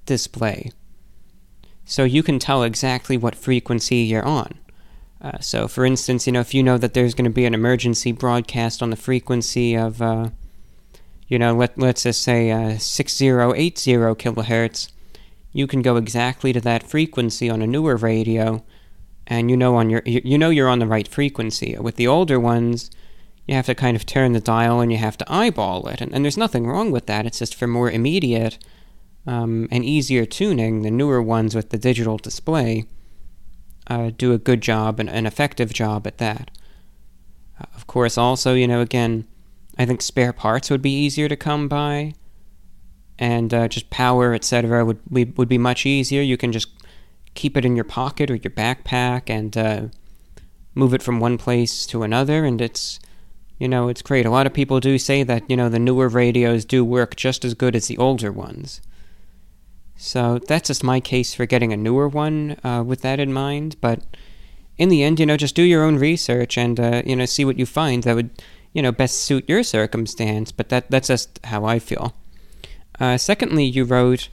display. 0.06 0.72
so 1.86 2.04
you 2.04 2.22
can 2.22 2.38
tell 2.38 2.64
exactly 2.64 3.16
what 3.16 3.36
frequency 3.36 3.98
you're 3.98 4.26
on. 4.26 4.54
Uh, 5.22 5.40
so, 5.40 5.68
for 5.68 5.86
instance, 5.86 6.28
you 6.28 6.34
know, 6.34 6.42
if 6.42 6.54
you 6.54 6.62
know 6.62 6.78
that 6.78 6.94
there's 6.94 7.14
going 7.14 7.26
to 7.26 7.32
be 7.32 7.46
an 7.46 7.54
emergency 7.54 8.12
broadcast 8.12 8.84
on 8.84 8.90
the 8.90 8.96
frequency 8.96 9.76
of, 9.76 10.02
uh, 10.02 10.30
you 11.28 11.40
know, 11.40 11.56
let, 11.56 11.78
let's 11.78 12.04
just 12.04 12.22
say 12.22 12.52
uh, 12.52 12.78
6080 12.78 13.70
kilohertz, 14.16 14.92
you 15.52 15.66
can 15.66 15.82
go 15.82 15.96
exactly 15.96 16.54
to 16.54 16.62
that 16.62 16.84
frequency 16.84 17.50
on 17.50 17.62
a 17.62 17.68
newer 17.68 17.96
radio, 17.96 18.64
and 19.26 19.50
you 19.50 19.58
know 19.58 19.76
on 19.76 19.90
your 19.90 20.04
you, 20.06 20.22
you 20.24 20.38
know 20.38 20.50
you're 20.50 20.70
on 20.70 20.80
the 20.80 20.86
right 20.86 21.08
frequency. 21.08 21.76
With 21.80 21.96
the 21.96 22.08
older 22.08 22.40
ones, 22.40 22.92
you 23.48 23.56
have 23.56 23.66
to 23.66 23.76
kind 23.76 23.96
of 23.96 24.06
turn 24.06 24.34
the 24.34 24.42
dial 24.42 24.82
and 24.82 24.92
you 24.92 24.98
have 24.98 25.18
to 25.18 25.32
eyeball 25.32 25.88
it, 25.88 26.02
and, 26.02 26.14
and 26.14 26.24
there's 26.24 26.38
nothing 26.38 26.68
wrong 26.68 26.92
with 26.92 27.06
that. 27.06 27.26
It's 27.26 27.40
just 27.40 27.56
for 27.56 27.68
more 27.68 27.90
immediate 27.90 28.58
um, 29.26 29.68
and 29.72 29.86
easier 29.86 30.26
tuning. 30.26 30.82
The 30.82 30.92
newer 30.92 31.22
ones 31.22 31.56
with 31.56 31.70
the 31.70 31.78
digital 31.78 32.18
display 32.18 32.86
uh, 33.88 34.12
do 34.16 34.34
a 34.34 34.38
good 34.38 34.62
job 34.62 35.00
and 35.00 35.10
an 35.10 35.26
effective 35.26 35.74
job 35.74 36.06
at 36.06 36.18
that. 36.18 36.52
Uh, 37.60 37.66
of 37.74 37.88
course, 37.88 38.18
also, 38.18 38.54
you 38.54 38.68
know, 38.68 38.82
again, 38.82 39.26
I 39.78 39.86
think 39.86 40.02
spare 40.02 40.34
parts 40.34 40.70
would 40.70 40.82
be 40.82 40.92
easier 40.92 41.30
to 41.30 41.36
come 41.36 41.68
by, 41.68 42.14
and 43.18 43.54
uh, 43.54 43.68
just 43.68 43.90
power, 43.90 44.34
etc., 44.34 44.84
would 44.84 45.00
be, 45.12 45.24
would 45.24 45.48
be 45.48 45.58
much 45.58 45.86
easier. 45.86 46.22
You 46.22 46.38
can 46.38 46.52
just 46.52 46.68
keep 47.34 47.56
it 47.56 47.64
in 47.64 47.76
your 47.76 47.86
pocket 47.86 48.30
or 48.30 48.36
your 48.36 48.52
backpack 48.52 49.30
and 49.30 49.56
uh, 49.56 49.82
move 50.76 50.94
it 50.94 51.04
from 51.04 51.20
one 51.20 51.38
place 51.38 51.86
to 51.88 52.04
another, 52.04 52.44
and 52.44 52.60
it's 52.60 53.00
you 53.58 53.68
know 53.68 53.88
it's 53.88 54.02
great. 54.02 54.26
A 54.26 54.32
lot 54.32 54.48
of 54.48 54.54
people 54.54 54.80
do 54.80 54.98
say 54.98 55.24
that 55.24 55.50
you 55.50 55.58
know 55.58 55.70
the 55.70 55.80
newer 55.80 56.08
radios 56.08 56.66
do 56.66 56.84
work 56.84 57.16
just 57.16 57.44
as 57.44 57.54
good 57.54 57.76
as 57.76 57.88
the 57.88 57.98
older 57.98 58.32
ones. 58.32 58.82
So 59.96 60.40
that's 60.40 60.68
just 60.68 60.84
my 60.84 61.00
case 61.00 61.34
for 61.34 61.46
getting 61.46 61.74
a 61.74 61.78
newer 61.78 62.08
one 62.08 62.58
uh, 62.64 62.84
with 62.86 63.02
that 63.02 63.20
in 63.20 63.34
mind. 63.34 63.78
But 63.82 64.04
in 64.78 64.90
the 64.90 65.02
end, 65.02 65.20
you 65.20 65.26
know, 65.26 65.38
just 65.38 65.56
do 65.56 65.64
your 65.64 65.84
own 65.84 65.98
research 65.98 66.58
and 66.58 66.80
uh, 66.80 67.02
you 67.06 67.16
know 67.16 67.26
see 67.26 67.46
what 67.46 67.58
you 67.58 67.66
find 67.66 68.04
that 68.04 68.16
would 68.16 68.30
you 68.74 68.82
know 68.82 68.92
best 68.92 69.22
suit 69.22 69.50
your 69.50 69.64
circumstance. 69.64 70.52
But 70.52 70.70
that 70.70 70.90
that's 70.92 71.08
just 71.08 71.40
how 71.46 71.66
I 71.66 71.80
feel. 71.80 72.14
Uh, 73.00 73.18
secondly, 73.18 73.64
you 73.66 73.84
wrote, 73.84 74.28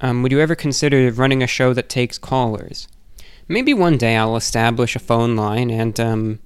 um, 0.00 0.22
would 0.22 0.32
you 0.32 0.40
ever 0.40 0.54
consider 0.54 1.10
running 1.12 1.42
a 1.42 1.46
show 1.46 1.72
that 1.74 1.88
takes 1.88 2.18
callers? 2.18 2.88
Maybe 3.46 3.74
one 3.74 3.98
day 3.98 4.16
I'll 4.16 4.36
establish 4.36 4.96
a 4.96 5.00
phone 5.00 5.36
line 5.36 5.70
and 5.70 5.98
um, 5.98 6.38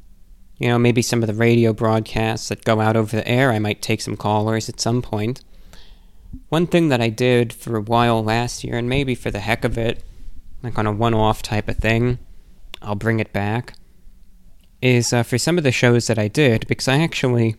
you 0.59 0.69
know 0.69 0.79
maybe 0.79 1.03
some 1.03 1.23
of 1.23 1.27
the 1.27 1.35
radio 1.35 1.73
broadcasts 1.73 2.49
that 2.49 2.65
go 2.65 2.81
out 2.81 2.97
over 2.97 3.17
the 3.17 3.29
air. 3.29 3.51
I 3.51 3.59
might 3.59 3.83
take 3.83 4.01
some 4.01 4.17
callers 4.17 4.69
at 4.69 4.81
some 4.81 5.03
point. 5.03 5.43
One 6.49 6.67
thing 6.67 6.89
that 6.89 7.01
I 7.01 7.09
did 7.09 7.53
for 7.53 7.77
a 7.77 7.83
while 7.83 8.23
last 8.23 8.65
year, 8.65 8.77
and 8.77 8.89
maybe 8.89 9.15
for 9.15 9.31
the 9.31 9.41
heck 9.41 9.65
of 9.65 9.79
it, 9.79 10.03
like 10.63 10.79
on 10.79 10.87
a 10.87 10.93
one 10.93 11.15
off 11.15 11.43
type 11.43 11.69
of 11.69 11.77
thing, 11.77 12.19
I'll 12.83 12.95
bring 12.95 13.21
it 13.21 13.33
back, 13.33 13.75
is 14.83 15.13
uh, 15.13 15.23
for 15.23 15.39
some 15.39 15.59
of 15.59 15.65
the 15.65 15.73
shows 15.73 16.07
that 16.09 16.19
I 16.19 16.29
did, 16.29 16.67
because 16.67 16.89
I 16.89 16.99
actually, 16.99 17.57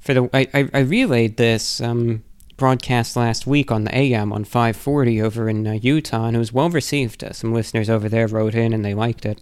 for 0.00 0.14
the, 0.14 0.30
I, 0.32 0.48
I, 0.54 0.70
I 0.72 0.78
relayed 0.80 1.36
this 1.36 1.80
um, 1.80 2.24
broadcast 2.56 3.16
last 3.16 3.46
week 3.46 3.70
on 3.70 3.84
the 3.84 3.96
AM 3.96 4.32
on 4.32 4.44
540 4.44 5.20
over 5.20 5.48
in 5.48 5.66
uh, 5.66 5.72
Utah, 5.72 6.26
and 6.26 6.36
it 6.36 6.38
was 6.38 6.52
well 6.52 6.70
received. 6.70 7.22
Uh, 7.22 7.32
some 7.32 7.52
listeners 7.52 7.90
over 7.90 8.08
there 8.08 8.26
wrote 8.26 8.54
in 8.54 8.72
and 8.72 8.84
they 8.84 8.94
liked 8.94 9.26
it. 9.26 9.40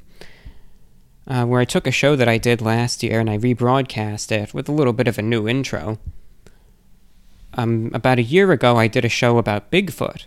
Uh, 1.26 1.44
where 1.46 1.60
I 1.60 1.64
took 1.64 1.86
a 1.86 1.92
show 1.92 2.16
that 2.16 2.28
I 2.28 2.36
did 2.36 2.60
last 2.60 3.02
year 3.02 3.20
and 3.20 3.30
I 3.30 3.38
rebroadcast 3.38 4.32
it 4.32 4.52
with 4.52 4.68
a 4.68 4.72
little 4.72 4.92
bit 4.92 5.06
of 5.06 5.18
a 5.18 5.22
new 5.22 5.48
intro 5.48 5.98
um, 7.54 7.90
about 7.92 8.18
a 8.18 8.22
year 8.22 8.52
ago, 8.52 8.76
I 8.76 8.88
did 8.88 9.04
a 9.04 9.10
show 9.10 9.38
about 9.38 9.70
Bigfoot, 9.70 10.26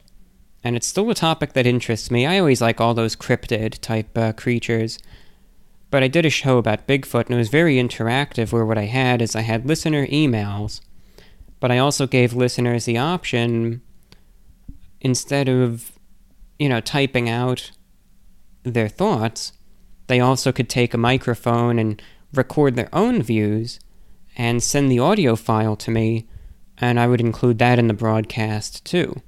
and 0.64 0.76
it's 0.76 0.88
still 0.88 1.10
a 1.10 1.16
topic 1.16 1.54
that 1.54 1.66
interests 1.66 2.12
me. 2.12 2.26
I 2.26 2.40
always 2.40 2.62
like 2.62 2.80
all 2.80 2.94
those 2.94 3.16
cryptid 3.16 3.80
type 3.80 4.18
uh, 4.18 4.34
creatures. 4.34 5.00
But 5.92 6.04
I 6.04 6.08
did 6.08 6.26
a 6.26 6.30
show 6.30 6.58
about 6.58 6.88
Bigfoot, 6.88 7.26
and 7.26 7.36
it 7.36 7.38
was 7.38 7.50
very 7.50 7.76
interactive, 7.76 8.52
where 8.52 8.66
what 8.66 8.78
I 8.78 8.86
had 8.86 9.22
is 9.22 9.36
I 9.36 9.42
had 9.42 9.66
listener 9.66 10.06
emails, 10.08 10.82
but 11.60 11.72
I 11.72 11.78
also 11.78 12.06
gave 12.06 12.34
listeners 12.34 12.86
the 12.86 12.98
option, 12.98 13.82
instead 15.00 15.48
of, 15.48 15.92
you 16.60 16.68
know, 16.68 16.82
typing 16.82 17.30
out 17.30 17.72
their 18.64 18.90
thoughts, 18.90 19.54
they 20.08 20.20
also 20.20 20.52
could 20.52 20.70
take 20.70 20.94
a 20.94 20.98
microphone 20.98 21.80
and 21.80 22.02
record 22.34 22.76
their 22.76 22.94
own 22.94 23.22
views 23.22 23.80
and 24.36 24.62
send 24.62 24.92
the 24.92 25.00
audio 25.00 25.36
file 25.36 25.76
to 25.76 25.92
me 25.92 26.28
and 26.78 27.00
I 27.00 27.08
would 27.08 27.22
include 27.22 27.60
that 27.60 27.80
in 27.80 27.88
the 27.88 27.94
broadcast 27.94 28.84
too. 28.86 29.22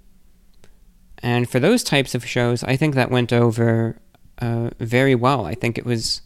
And 1.19 1.49
for 1.49 1.59
those 1.59 1.83
types 1.83 2.13
of 2.13 2.25
shows, 2.25 2.63
I 2.63 2.75
think 2.75 2.95
that 2.95 3.09
went 3.09 3.33
over 3.33 3.97
uh, 4.39 4.69
very 4.79 5.15
well. 5.15 5.45
I 5.45 5.55
think 5.55 5.77
it 5.77 5.85
was 5.85 6.21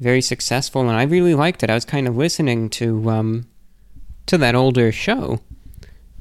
very 0.00 0.20
successful, 0.20 0.82
and 0.82 0.90
I 0.90 1.04
really 1.04 1.34
liked 1.34 1.62
it. 1.62 1.70
I 1.70 1.74
was 1.74 1.84
kind 1.84 2.08
of 2.08 2.16
listening 2.16 2.70
to 2.70 3.10
um, 3.10 3.48
to 4.26 4.38
that 4.38 4.54
older 4.54 4.90
show, 4.90 5.40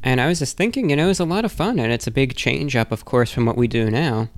and 0.04 0.22
I 0.22 0.28
was 0.28 0.40
just 0.40 0.56
thinking, 0.56 0.90
you 0.90 0.96
know, 0.96 1.06
it 1.06 1.10
was 1.10 1.20
a 1.20 1.26
lot 1.26 1.46
of 1.46 1.52
fun, 1.52 1.80
and 1.80 1.92
it's 1.92 2.08
a 2.08 2.12
big 2.12 2.36
change 2.36 2.76
up, 2.76 2.92
of 2.92 3.06
course, 3.06 3.32
from 3.32 3.46
what 3.46 3.58
we 3.58 3.68
do 3.68 3.90
now. 3.90 4.30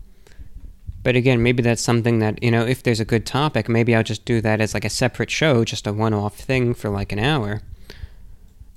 But 1.05 1.15
again, 1.15 1.41
maybe 1.41 1.63
that's 1.63 1.81
something 1.81 2.19
that 2.19 2.43
you 2.43 2.51
know, 2.51 2.65
if 2.65 2.83
there's 2.83 2.99
a 2.99 3.05
good 3.05 3.25
topic, 3.25 3.69
maybe 3.69 3.95
I'll 3.95 4.03
just 4.03 4.25
do 4.25 4.41
that 4.41 4.59
as 4.59 4.73
like 4.73 4.83
a 4.83 4.89
separate 4.89 5.31
show, 5.31 5.63
just 5.63 5.87
a 5.87 5.93
one-off 5.93 6.35
thing 6.35 6.73
for 6.73 6.89
like 6.89 7.13
an 7.13 7.19
hour 7.19 7.61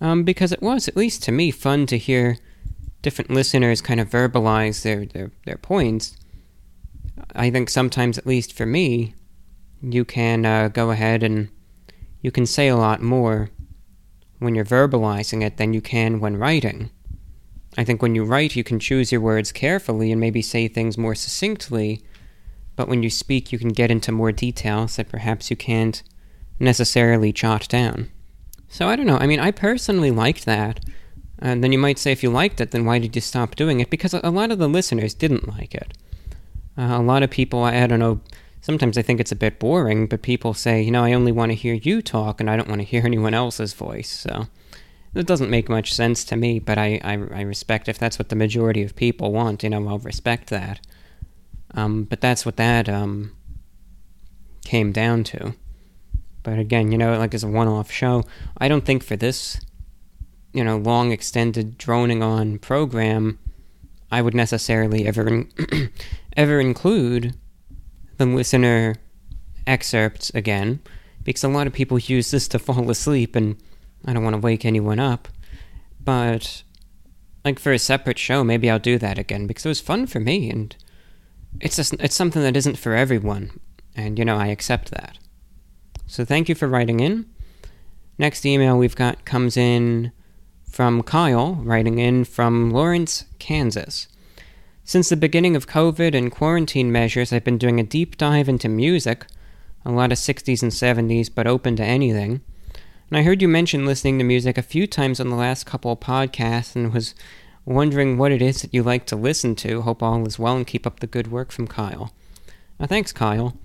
um, 0.01 0.25
because 0.25 0.53
it 0.53 0.63
was, 0.63 0.89
at 0.89 0.97
least 0.97 1.23
to 1.25 1.33
me, 1.33 1.51
fun 1.51 1.87
to 1.87 1.99
hear 1.99 2.39
different 3.03 3.31
listeners 3.31 3.81
kind 3.81 4.01
of 4.01 4.11
verbalize 4.11 4.83
their, 4.83 5.07
their, 5.07 5.31
their 5.45 5.57
points. 5.57 6.17
I 7.35 7.51
think 7.51 7.71
sometimes, 7.71 8.19
at 8.19 8.27
least 8.27 8.53
for 8.53 8.67
me, 8.67 9.15
you 9.83 10.05
can 10.05 10.45
uh, 10.45 10.69
go 10.69 10.91
ahead 10.91 11.23
and 11.23 11.49
you 12.21 12.31
can 12.31 12.47
say 12.47 12.69
a 12.69 12.77
lot 12.77 13.03
more 13.03 13.51
when 14.39 14.55
you're 14.55 14.65
verbalizing 14.65 15.43
it 15.43 15.57
than 15.57 15.73
you 15.73 15.81
can 15.81 16.21
when 16.21 16.37
writing. 16.37 16.91
I 17.77 17.85
think 17.85 18.03
when 18.03 18.15
you 18.15 18.25
write, 18.25 18.57
you 18.57 18.65
can 18.65 18.81
choose 18.81 19.13
your 19.13 19.21
words 19.21 19.53
carefully 19.53 20.11
and 20.11 20.21
maybe 20.21 20.43
say 20.43 20.69
things 20.69 20.99
more 20.99 21.15
succinctly, 21.15 22.03
but 22.79 22.87
when 22.87 23.03
you 23.03 23.11
speak, 23.11 23.51
you 23.51 23.59
can 23.59 23.71
get 23.71 23.91
into 23.91 24.13
more 24.13 24.31
details 24.31 24.95
that 24.97 25.09
perhaps 25.09 25.51
you 25.51 25.57
can't 25.57 26.01
necessarily 26.61 27.33
jot 27.33 27.69
down. 27.69 28.09
So 28.69 28.89
I 28.89 28.95
don't 28.95 29.05
know. 29.05 29.19
I 29.19 29.27
mean, 29.27 29.41
I 29.41 29.51
personally 29.51 30.13
liked 30.13 30.47
that. 30.47 30.79
And 31.41 31.65
then 31.65 31.73
you 31.73 31.79
might 31.79 31.99
say, 31.99 32.13
if 32.13 32.23
you 32.23 32.31
liked 32.31 32.61
it, 32.61 32.71
then 32.71 32.85
why 32.85 33.01
did 33.01 33.17
you 33.17 33.21
stop 33.21 33.57
doing 33.57 33.81
it? 33.81 33.91
Because 33.91 34.15
a 34.15 34.31
lot 34.31 34.53
of 34.53 34.61
the 34.61 34.69
listeners 34.69 35.13
didn't 35.13 35.49
like 35.49 35.75
it. 35.75 35.93
Uh, 36.79 36.99
a 37.01 37.03
lot 37.03 37.25
of 37.25 37.31
people, 37.31 37.65
I, 37.65 37.83
I 37.83 37.89
don't 37.89 37.99
know, 37.99 38.21
sometimes 38.61 38.97
I 38.97 39.03
think 39.03 39.19
it's 39.19 39.33
a 39.33 39.37
bit 39.37 39.59
boring, 39.59 40.07
but 40.07 40.23
people 40.23 40.55
say, 40.55 40.81
you 40.81 40.93
know, 40.93 41.03
I 41.03 41.15
only 41.15 41.33
want 41.33 41.51
to 41.51 41.57
hear 41.57 41.75
you 41.75 42.01
talk 42.01 42.41
and 42.41 42.49
I 42.49 42.55
don't 42.55 42.69
want 42.69 42.81
to 42.81 42.87
hear 42.87 43.03
anyone 43.05 43.35
else's 43.35 43.75
voice. 43.75 44.09
So 44.09 44.47
it 45.17 45.27
doesn't 45.27 45.51
make 45.51 45.69
much 45.69 45.93
sense 45.93 46.23
to 46.27 46.37
me, 46.37 46.61
but 46.61 46.79
I, 46.79 47.01
I, 47.03 47.15
I 47.35 47.41
respect 47.41 47.89
if 47.89 47.99
that's 47.99 48.21
what 48.21 48.29
the 48.29 48.37
majority 48.37 48.85
of 48.85 48.95
people 48.95 49.33
want, 49.33 49.65
you 49.65 49.71
know, 49.71 49.89
I'll 49.89 49.99
respect 49.99 50.49
that. 50.51 50.79
Um, 51.75 52.05
but 52.05 52.21
that's 52.21 52.47
what 52.47 52.57
that 52.57 52.89
um, 52.89 53.37
came 54.65 54.93
down 54.93 55.25
to. 55.25 55.55
But 56.43 56.59
again, 56.59 56.93
you 56.93 56.99
know, 56.99 57.19
like 57.19 57.35
as 57.35 57.45
a 57.45 57.49
one 57.49 57.69
off 57.69 57.91
show, 57.91 58.25
I 58.57 58.69
don't 58.69 58.85
think 58.85 59.03
for 59.03 59.17
this, 59.17 59.61
you 60.53 60.65
know, 60.65 60.79
long 60.79 61.13
extended 61.13 61.77
droning 61.77 62.23
on 62.23 62.59
program, 62.59 63.39
I 64.11 64.23
would 64.23 64.35
necessarily 64.35 65.07
ever 65.07 65.29
in- 65.29 65.91
ever 66.37 66.61
include 66.61 67.35
the 68.17 68.27
listener 68.27 68.97
excerpts 69.67 70.31
again, 70.31 70.81
because 71.23 71.45
a 71.45 71.49
lot 71.49 71.67
of 71.67 71.73
people 71.73 71.99
use 71.99 72.31
this 72.31 72.49
to 72.49 72.59
fall 72.59 72.91
asleep, 72.91 73.37
and 73.37 73.57
I 74.05 74.13
don't 74.13 74.25
want 74.25 74.35
to 74.35 74.41
wake 74.41 74.65
anyone 74.65 74.99
up. 74.99 75.29
But 76.03 76.63
like 77.45 77.59
for 77.59 77.73
a 77.73 77.79
separate 77.79 78.19
show, 78.19 78.43
maybe 78.43 78.71
I'll 78.71 78.79
do 78.79 78.99
that 78.99 79.19
again 79.19 79.47
because 79.47 79.67
it 79.67 79.71
was 79.71 79.81
fun 79.81 80.07
for 80.07 80.21
me, 80.21 80.51
and 80.51 80.75
it's 81.61 81.79
it's 81.79 82.15
something 82.15 82.43
that 82.43 82.57
isn't 82.57 82.79
for 82.79 82.95
everyone, 82.95 83.59
and 83.97 84.19
you 84.19 84.25
know 84.25 84.37
I 84.37 84.49
accept 84.49 84.91
that. 84.91 85.19
So 86.07 86.25
thank 86.25 86.49
you 86.49 86.55
for 86.55 86.69
writing 86.69 87.01
in. 87.01 87.27
Next 88.19 88.45
email 88.47 88.79
we've 88.79 88.97
got 88.97 89.25
comes 89.25 89.57
in 89.57 90.13
from 90.69 91.03
Kyle, 91.03 91.55
writing 91.57 91.99
in 91.99 92.25
from 92.25 92.71
Lawrence, 92.71 93.25
Kansas. 93.39 94.09
Since 94.85 95.11
the 95.11 95.17
beginning 95.17 95.55
of 95.55 95.69
COVID 95.69 96.15
and 96.15 96.33
quarantine 96.33 96.91
measures, 96.91 97.33
I've 97.33 97.45
been 97.45 97.59
doing 97.59 97.79
a 97.79 97.85
deep 97.85 98.17
dive 98.17 98.49
into 98.49 98.69
music, 98.69 99.27
a 99.85 99.91
lot 99.91 100.13
of 100.13 100.19
60s 100.19 100.63
and 100.63 100.73
70s, 100.73 101.29
but 101.35 101.47
open 101.47 101.77
to 101.77 101.85
anything. 101.85 102.41
And 103.11 103.19
I 103.19 103.23
heard 103.23 103.43
you 103.43 103.49
mention 103.49 103.87
listening 103.87 104.19
to 104.19 104.25
music 104.25 104.57
a 104.57 104.63
few 104.63 104.87
times 104.87 105.21
on 105.21 105.29
the 105.29 105.37
last 105.37 105.67
couple 105.67 105.93
of 105.93 106.01
podcasts 106.01 106.75
and 106.75 106.93
was 106.93 107.15
wondering 107.69 108.17
what 108.17 108.33
it 108.33 108.41
is 108.41 108.63
that 108.63 108.73
you 108.73 108.83
like 108.83 109.07
to 109.07 109.17
listen 109.17 109.55
to. 109.57 109.83
Hope 109.83 110.03
all 110.03 110.27
is 110.27 110.39
well 110.39 110.57
and 110.57 110.67
keep 110.67 110.87
up 110.87 111.01
the 111.01 111.07
good 111.07 111.31
work 111.31 111.53
from 111.53 111.67
Kyle. 111.67 112.13
Now, 112.81 112.87
thanks, 112.87 113.13
Kyle. 113.13 113.57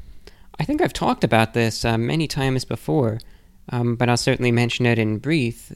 I 0.60 0.66
think 0.66 0.82
I've 0.82 0.94
talked 0.94 1.24
about 1.24 1.54
this 1.54 1.84
uh, 1.84 1.98
many 1.98 2.28
times 2.28 2.66
before, 2.66 3.20
um, 3.70 3.96
but 3.96 4.10
I'll 4.10 4.18
certainly 4.18 4.52
mention 4.52 4.86
it 4.86 5.00
in 5.00 5.20
brief. 5.20 5.72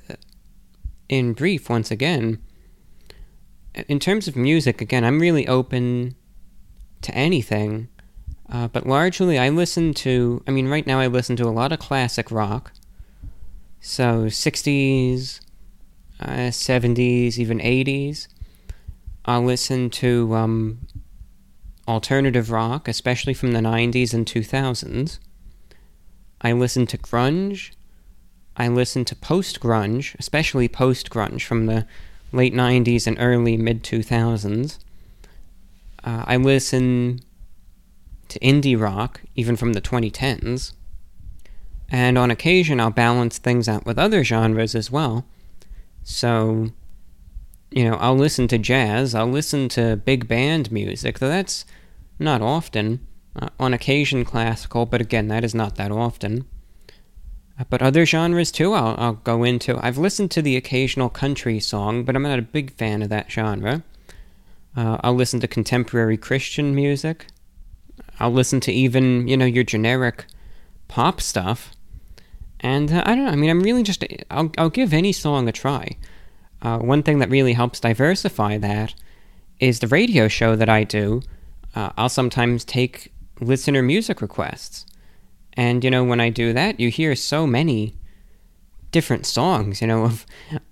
In 1.09 1.33
brief, 1.33 1.69
once 1.69 1.89
again. 1.89 2.39
In 3.87 3.99
terms 3.99 4.27
of 4.27 4.35
music, 4.35 4.81
again, 4.81 5.03
I'm 5.03 5.19
really 5.19 5.47
open 5.47 6.15
to 7.01 7.13
anything. 7.15 7.87
Uh, 8.49 8.67
but 8.67 8.87
largely, 8.87 9.37
I 9.37 9.49
listen 9.49 9.93
to. 9.95 10.43
I 10.47 10.51
mean, 10.51 10.67
right 10.67 10.85
now, 10.85 10.99
I 10.99 11.07
listen 11.07 11.35
to 11.37 11.45
a 11.45 11.51
lot 11.51 11.71
of 11.71 11.79
classic 11.79 12.31
rock. 12.31 12.71
So 13.79 14.25
60s, 14.25 15.39
uh, 16.19 16.49
70s, 16.51 17.37
even 17.37 17.59
80s. 17.59 18.27
I'll 19.25 19.43
listen 19.43 19.89
to 19.91 20.33
um, 20.35 20.79
alternative 21.87 22.49
rock, 22.51 22.87
especially 22.87 23.33
from 23.33 23.51
the 23.51 23.59
90s 23.59 24.13
and 24.13 24.25
2000s. 24.25 25.19
I 26.41 26.51
listen 26.53 26.85
to 26.87 26.97
grunge. 26.97 27.71
I 28.55 28.67
listen 28.67 29.05
to 29.05 29.15
post 29.15 29.59
grunge, 29.59 30.15
especially 30.19 30.67
post 30.67 31.09
grunge 31.09 31.43
from 31.43 31.65
the 31.65 31.85
late 32.31 32.53
90s 32.53 33.07
and 33.07 33.17
early 33.19 33.57
mid 33.57 33.83
2000s. 33.83 34.79
Uh, 36.03 36.23
I 36.25 36.37
listen 36.37 37.21
to 38.29 38.39
indie 38.39 38.79
rock, 38.79 39.21
even 39.35 39.55
from 39.55 39.73
the 39.73 39.81
2010s. 39.81 40.73
And 41.89 42.17
on 42.17 42.31
occasion, 42.31 42.79
I'll 42.79 42.91
balance 42.91 43.37
things 43.37 43.69
out 43.69 43.85
with 43.85 43.97
other 43.97 44.23
genres 44.23 44.75
as 44.75 44.91
well. 44.91 45.25
So, 46.09 46.69
you 47.69 47.83
know, 47.83 47.97
I'll 47.97 48.15
listen 48.15 48.47
to 48.47 48.57
jazz, 48.57 49.13
I'll 49.13 49.27
listen 49.27 49.67
to 49.69 49.97
big 49.97 50.25
band 50.25 50.71
music, 50.71 51.19
though 51.19 51.27
that's 51.27 51.65
not 52.17 52.41
often. 52.41 53.05
Uh, 53.35 53.49
on 53.59 53.73
occasion, 53.73 54.23
classical, 54.23 54.85
but 54.85 55.01
again, 55.01 55.27
that 55.27 55.43
is 55.43 55.53
not 55.53 55.75
that 55.75 55.91
often. 55.91 56.45
Uh, 57.59 57.65
but 57.69 57.81
other 57.81 58.05
genres 58.05 58.53
too, 58.53 58.73
I'll, 58.73 58.95
I'll 58.97 59.13
go 59.13 59.43
into. 59.43 59.77
I've 59.85 59.97
listened 59.97 60.31
to 60.31 60.41
the 60.41 60.55
occasional 60.55 61.09
country 61.09 61.59
song, 61.59 62.05
but 62.05 62.15
I'm 62.15 62.23
not 62.23 62.39
a 62.39 62.41
big 62.43 62.71
fan 62.71 63.01
of 63.01 63.09
that 63.09 63.29
genre. 63.29 63.83
Uh, 64.77 64.97
I'll 65.03 65.13
listen 65.13 65.41
to 65.41 65.47
contemporary 65.47 66.15
Christian 66.15 66.73
music. 66.73 67.27
I'll 68.17 68.31
listen 68.31 68.61
to 68.61 68.71
even, 68.71 69.27
you 69.27 69.35
know, 69.35 69.45
your 69.45 69.65
generic 69.65 70.25
pop 70.87 71.19
stuff. 71.19 71.73
And 72.59 72.91
uh, 72.91 73.03
I 73.05 73.15
don't 73.15 73.25
know, 73.25 73.31
I 73.31 73.35
mean, 73.35 73.49
I'm 73.49 73.61
really 73.61 73.83
just, 73.83 74.03
I'll, 74.31 74.51
I'll 74.57 74.69
give 74.69 74.93
any 74.93 75.11
song 75.11 75.47
a 75.47 75.51
try. 75.51 75.97
Uh, 76.61 76.79
one 76.79 77.03
thing 77.03 77.19
that 77.19 77.29
really 77.29 77.53
helps 77.53 77.79
diversify 77.79 78.57
that 78.57 78.95
is 79.59 79.79
the 79.79 79.87
radio 79.87 80.27
show 80.27 80.55
that 80.55 80.69
I 80.69 80.83
do. 80.83 81.21
Uh, 81.75 81.91
I'll 81.97 82.09
sometimes 82.09 82.65
take 82.65 83.13
listener 83.39 83.83
music 83.83 84.21
requests. 84.21 84.85
And, 85.53 85.83
you 85.83 85.91
know, 85.91 86.03
when 86.03 86.19
I 86.19 86.29
do 86.29 86.53
that, 86.53 86.79
you 86.79 86.89
hear 86.89 87.15
so 87.15 87.45
many 87.47 87.95
different 88.91 89.25
songs, 89.25 89.81
you 89.81 89.87
know, 89.87 90.05
of, 90.05 90.25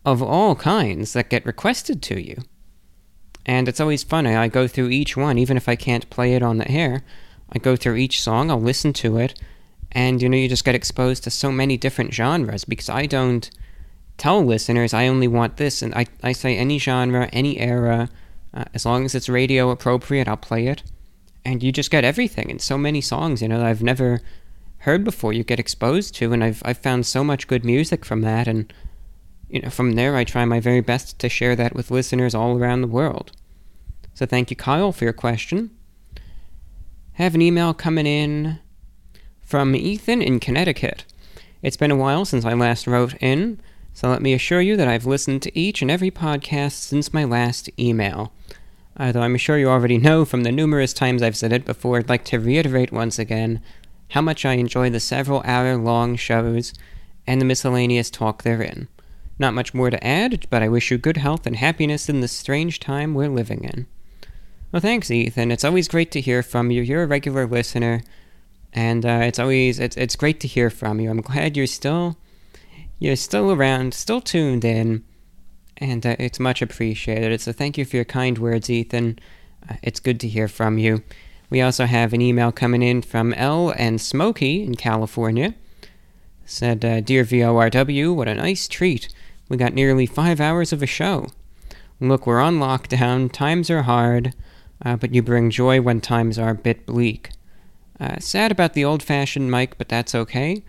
of 0.05 0.21
all 0.21 0.55
kinds 0.55 1.13
that 1.13 1.29
get 1.29 1.45
requested 1.45 2.01
to 2.03 2.19
you. 2.19 2.37
And 3.45 3.67
it's 3.67 3.79
always 3.79 4.03
fun. 4.03 4.25
I, 4.25 4.43
I 4.43 4.47
go 4.47 4.67
through 4.67 4.89
each 4.89 5.15
one, 5.15 5.37
even 5.37 5.57
if 5.57 5.69
I 5.69 5.75
can't 5.75 6.09
play 6.09 6.33
it 6.33 6.41
on 6.41 6.57
the 6.57 6.69
air. 6.69 7.03
I 7.51 7.59
go 7.59 7.75
through 7.75 7.95
each 7.95 8.21
song, 8.21 8.49
I'll 8.49 8.61
listen 8.61 8.93
to 8.93 9.17
it, 9.17 9.39
and 9.95 10.21
you 10.21 10.27
know, 10.27 10.37
you 10.37 10.49
just 10.49 10.65
get 10.65 10.75
exposed 10.75 11.23
to 11.23 11.31
so 11.31 11.53
many 11.53 11.77
different 11.77 12.13
genres 12.13 12.65
because 12.65 12.89
I 12.89 13.05
don't 13.05 13.49
tell 14.17 14.43
listeners 14.43 14.93
I 14.93 15.07
only 15.07 15.27
want 15.27 15.55
this, 15.55 15.81
and 15.81 15.95
I, 15.95 16.05
I 16.21 16.33
say 16.33 16.57
any 16.57 16.77
genre, 16.77 17.29
any 17.31 17.57
era, 17.59 18.09
uh, 18.53 18.65
as 18.73 18.85
long 18.85 19.05
as 19.05 19.15
it's 19.15 19.29
radio 19.29 19.69
appropriate, 19.69 20.27
I'll 20.27 20.37
play 20.37 20.67
it. 20.67 20.83
And 21.45 21.63
you 21.63 21.71
just 21.71 21.91
get 21.91 22.03
everything 22.03 22.51
and 22.51 22.61
so 22.61 22.77
many 22.77 22.99
songs, 22.99 23.41
you 23.41 23.47
know, 23.47 23.65
I've 23.65 23.81
never 23.81 24.19
heard 24.79 25.05
before, 25.05 25.31
you 25.31 25.45
get 25.45 25.59
exposed 25.59 26.13
to, 26.15 26.33
and 26.33 26.43
I've, 26.43 26.61
I've 26.65 26.77
found 26.77 27.05
so 27.05 27.23
much 27.23 27.47
good 27.47 27.63
music 27.63 28.03
from 28.03 28.21
that, 28.21 28.47
and 28.47 28.71
you 29.49 29.61
know, 29.61 29.69
from 29.69 29.93
there 29.93 30.17
I 30.17 30.25
try 30.25 30.43
my 30.43 30.59
very 30.59 30.81
best 30.81 31.19
to 31.19 31.29
share 31.29 31.55
that 31.55 31.73
with 31.73 31.89
listeners 31.89 32.35
all 32.35 32.57
around 32.57 32.81
the 32.81 32.87
world. 32.87 33.31
So 34.13 34.25
thank 34.25 34.49
you, 34.49 34.57
Kyle, 34.57 34.91
for 34.91 35.05
your 35.05 35.13
question. 35.13 35.71
Have 37.13 37.33
an 37.33 37.41
email 37.41 37.73
coming 37.73 38.05
in 38.05 38.59
from 39.45 39.75
Ethan 39.75 40.21
in 40.21 40.39
Connecticut. 40.39 41.05
It's 41.61 41.77
been 41.77 41.91
a 41.91 41.95
while 41.95 42.25
since 42.25 42.43
I 42.43 42.53
last 42.53 42.87
wrote 42.87 43.13
in, 43.21 43.59
so 43.93 44.09
let 44.09 44.21
me 44.21 44.33
assure 44.33 44.59
you 44.59 44.75
that 44.75 44.87
I've 44.87 45.05
listened 45.05 45.43
to 45.43 45.57
each 45.57 45.81
and 45.81 45.89
every 45.89 46.11
podcast 46.11 46.73
since 46.73 47.13
my 47.13 47.23
last 47.23 47.69
email. 47.79 48.33
Although 48.99 49.21
I'm 49.21 49.37
sure 49.37 49.57
you 49.57 49.69
already 49.69 49.97
know 49.97 50.25
from 50.25 50.43
the 50.43 50.51
numerous 50.51 50.93
times 50.93 51.21
I've 51.21 51.37
said 51.37 51.53
it 51.53 51.63
before, 51.63 51.99
I'd 51.99 52.09
like 52.09 52.25
to 52.25 52.39
reiterate 52.39 52.91
once 52.91 53.19
again 53.19 53.61
how 54.09 54.21
much 54.21 54.45
I 54.45 54.53
enjoy 54.53 54.89
the 54.89 54.99
several 54.99 55.41
hour 55.45 55.75
long 55.75 56.15
shows 56.15 56.73
and 57.27 57.39
the 57.39 57.45
miscellaneous 57.45 58.09
talk 58.09 58.43
therein. 58.43 58.87
Not 59.37 59.53
much 59.53 59.73
more 59.73 59.89
to 59.89 60.05
add, 60.05 60.47
but 60.49 60.63
I 60.63 60.69
wish 60.69 60.89
you 60.89 60.97
good 60.97 61.17
health 61.17 61.45
and 61.45 61.57
happiness 61.57 62.09
in 62.09 62.21
this 62.21 62.31
strange 62.31 62.79
time 62.79 63.13
we're 63.13 63.27
living 63.27 63.63
in. 63.63 63.85
Well, 64.71 64.81
thanks, 64.81 65.11
Ethan. 65.11 65.51
It's 65.51 65.63
always 65.63 65.87
great 65.87 66.11
to 66.11 66.21
hear 66.21 66.41
from 66.41 66.71
you. 66.71 66.81
You're 66.81 67.03
a 67.03 67.07
regular 67.07 67.45
listener, 67.45 68.01
and 68.75 69.05
uh, 69.05 69.21
it's 69.23 69.39
always 69.39 69.79
it's 69.79 69.95
it's 69.95 70.17
great 70.17 70.39
to 70.41 70.47
hear 70.47 70.69
from 70.69 70.99
you. 70.99 71.09
I'm 71.09 71.21
glad 71.21 71.57
you're 71.57 71.65
still 71.65 72.17
you're 72.99 73.15
still 73.15 73.51
around, 73.51 73.93
still 73.93 74.21
tuned 74.21 74.63
in, 74.65 75.03
and 75.77 76.05
uh, 76.05 76.15
it's 76.19 76.39
much 76.39 76.61
appreciated. 76.61 77.41
So 77.41 77.51
thank 77.51 77.77
you 77.77 77.85
for 77.85 77.95
your 77.95 78.05
kind 78.05 78.37
words, 78.37 78.69
Ethan. 78.69 79.19
Uh, 79.67 79.75
it's 79.81 79.99
good 79.99 80.19
to 80.19 80.27
hear 80.27 80.47
from 80.47 80.77
you. 80.77 81.03
We 81.49 81.61
also 81.61 81.85
have 81.85 82.13
an 82.13 82.21
email 82.21 82.51
coming 82.51 82.81
in 82.81 83.01
from 83.01 83.33
L 83.33 83.73
and 83.77 83.99
Smokey 83.99 84.63
in 84.63 84.75
California. 84.75 85.55
Said, 86.45 86.85
uh, 86.85 87.01
Dear 87.01 87.23
VORW, 87.23 88.15
what 88.15 88.27
a 88.27 88.35
nice 88.35 88.67
treat. 88.67 89.09
We 89.49 89.57
got 89.57 89.73
nearly 89.73 90.05
five 90.05 90.39
hours 90.39 90.71
of 90.71 90.83
a 90.83 90.87
show. 90.87 91.27
Look, 91.99 92.27
we're 92.27 92.41
on 92.41 92.59
lockdown, 92.59 93.31
times 93.31 93.69
are 93.69 93.83
hard, 93.83 94.33
uh, 94.83 94.95
but 94.95 95.13
you 95.13 95.21
bring 95.21 95.49
joy 95.49 95.81
when 95.81 96.01
times 96.01 96.37
are 96.37 96.51
a 96.51 96.55
bit 96.55 96.85
bleak. 96.85 97.29
Uh, 97.99 98.19
sad 98.19 98.51
about 98.51 98.73
the 98.73 98.83
old 98.83 99.01
fashioned 99.01 99.49
mic, 99.49 99.77
but 99.77 99.89
that's 99.89 100.15
okay. 100.15 100.63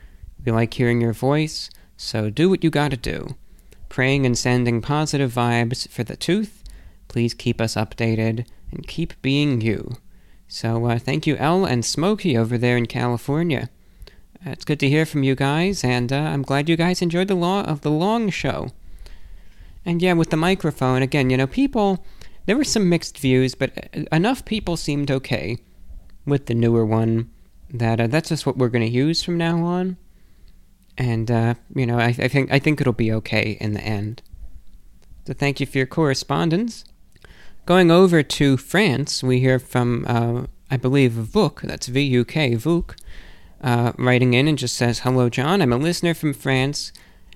We 0.44 0.52
like 0.52 0.74
hearing 0.74 1.00
your 1.00 1.12
voice, 1.12 1.70
so 1.96 2.30
do 2.30 2.48
what 2.48 2.62
you 2.62 2.70
gotta 2.70 2.96
do. 2.96 3.34
Praying 3.88 4.26
and 4.26 4.38
sending 4.38 4.80
positive 4.80 5.32
vibes 5.32 5.88
for 5.88 6.05
the 6.05 6.16
tooth. 6.16 6.62
Please 7.08 7.34
keep 7.34 7.60
us 7.60 7.74
updated 7.74 8.46
and 8.70 8.86
keep 8.86 9.20
being 9.22 9.60
you. 9.60 9.96
So 10.48 10.86
uh, 10.86 10.98
thank 10.98 11.26
you, 11.26 11.36
El 11.36 11.64
and 11.64 11.84
Smokey 11.84 12.36
over 12.36 12.56
there 12.56 12.76
in 12.76 12.86
California. 12.86 13.70
Uh, 14.46 14.50
it's 14.50 14.64
good 14.64 14.78
to 14.80 14.88
hear 14.88 15.05
from 15.05 15.24
you 15.24 15.34
guys, 15.34 15.82
and 15.82 16.12
uh, 16.12 16.16
I'm 16.16 16.42
glad 16.42 16.68
you 16.68 16.76
guys 16.76 17.02
enjoyed 17.02 17.28
the 17.28 17.34
law 17.34 17.62
of 17.62 17.80
the 17.80 17.90
long 17.90 18.30
show. 18.30 18.68
And 19.84 20.00
yeah, 20.00 20.12
with 20.12 20.30
the 20.30 20.36
microphone 20.36 21.02
again, 21.02 21.30
you 21.30 21.36
know, 21.36 21.46
people 21.46 22.05
there 22.46 22.56
were 22.56 22.64
some 22.64 22.88
mixed 22.88 23.18
views, 23.18 23.56
but 23.56 23.88
enough 24.12 24.44
people 24.44 24.76
seemed 24.76 25.10
okay 25.10 25.58
with 26.26 26.46
the 26.46 26.55
newer 26.55 26.84
one 26.84 27.30
that 27.70 28.00
uh, 28.00 28.06
that's 28.06 28.28
just 28.28 28.46
what 28.46 28.56
we're 28.56 28.68
going 28.68 28.86
to 28.86 28.90
use 28.90 29.22
from 29.22 29.36
now 29.36 29.64
on. 29.64 29.96
And 30.98 31.30
uh, 31.30 31.55
you 31.74 31.86
know, 31.86 31.98
I, 31.98 32.14
I, 32.18 32.28
think 32.28 32.50
I 32.52 32.58
think 32.58 32.80
it'll 32.80 32.92
be 32.92 33.12
okay 33.12 33.56
in 33.60 33.74
the 33.74 33.80
end. 33.80 34.22
So 35.26 35.32
thank 35.32 35.60
you 35.60 35.66
for 35.66 35.78
your 35.78 35.86
correspondence. 35.86 36.84
Going 37.66 37.90
over 37.90 38.22
to 38.22 38.56
France, 38.56 39.22
we 39.22 39.40
hear 39.40 39.58
from 39.58 40.05
uh, 40.08 40.46
I 40.70 40.76
believe 40.76 41.12
Vuk. 41.12 41.62
That's 41.62 41.86
V 41.86 42.00
U 42.02 42.24
K 42.24 42.52
Vuk. 42.52 42.96
Uh, 43.62 43.92
writing 43.98 44.34
in 44.34 44.46
and 44.48 44.58
just 44.58 44.76
says, 44.76 45.00
Hello, 45.00 45.28
John. 45.28 45.62
I'm 45.62 45.72
a 45.72 45.78
listener 45.78 46.14
from 46.14 46.34
France 46.34 46.92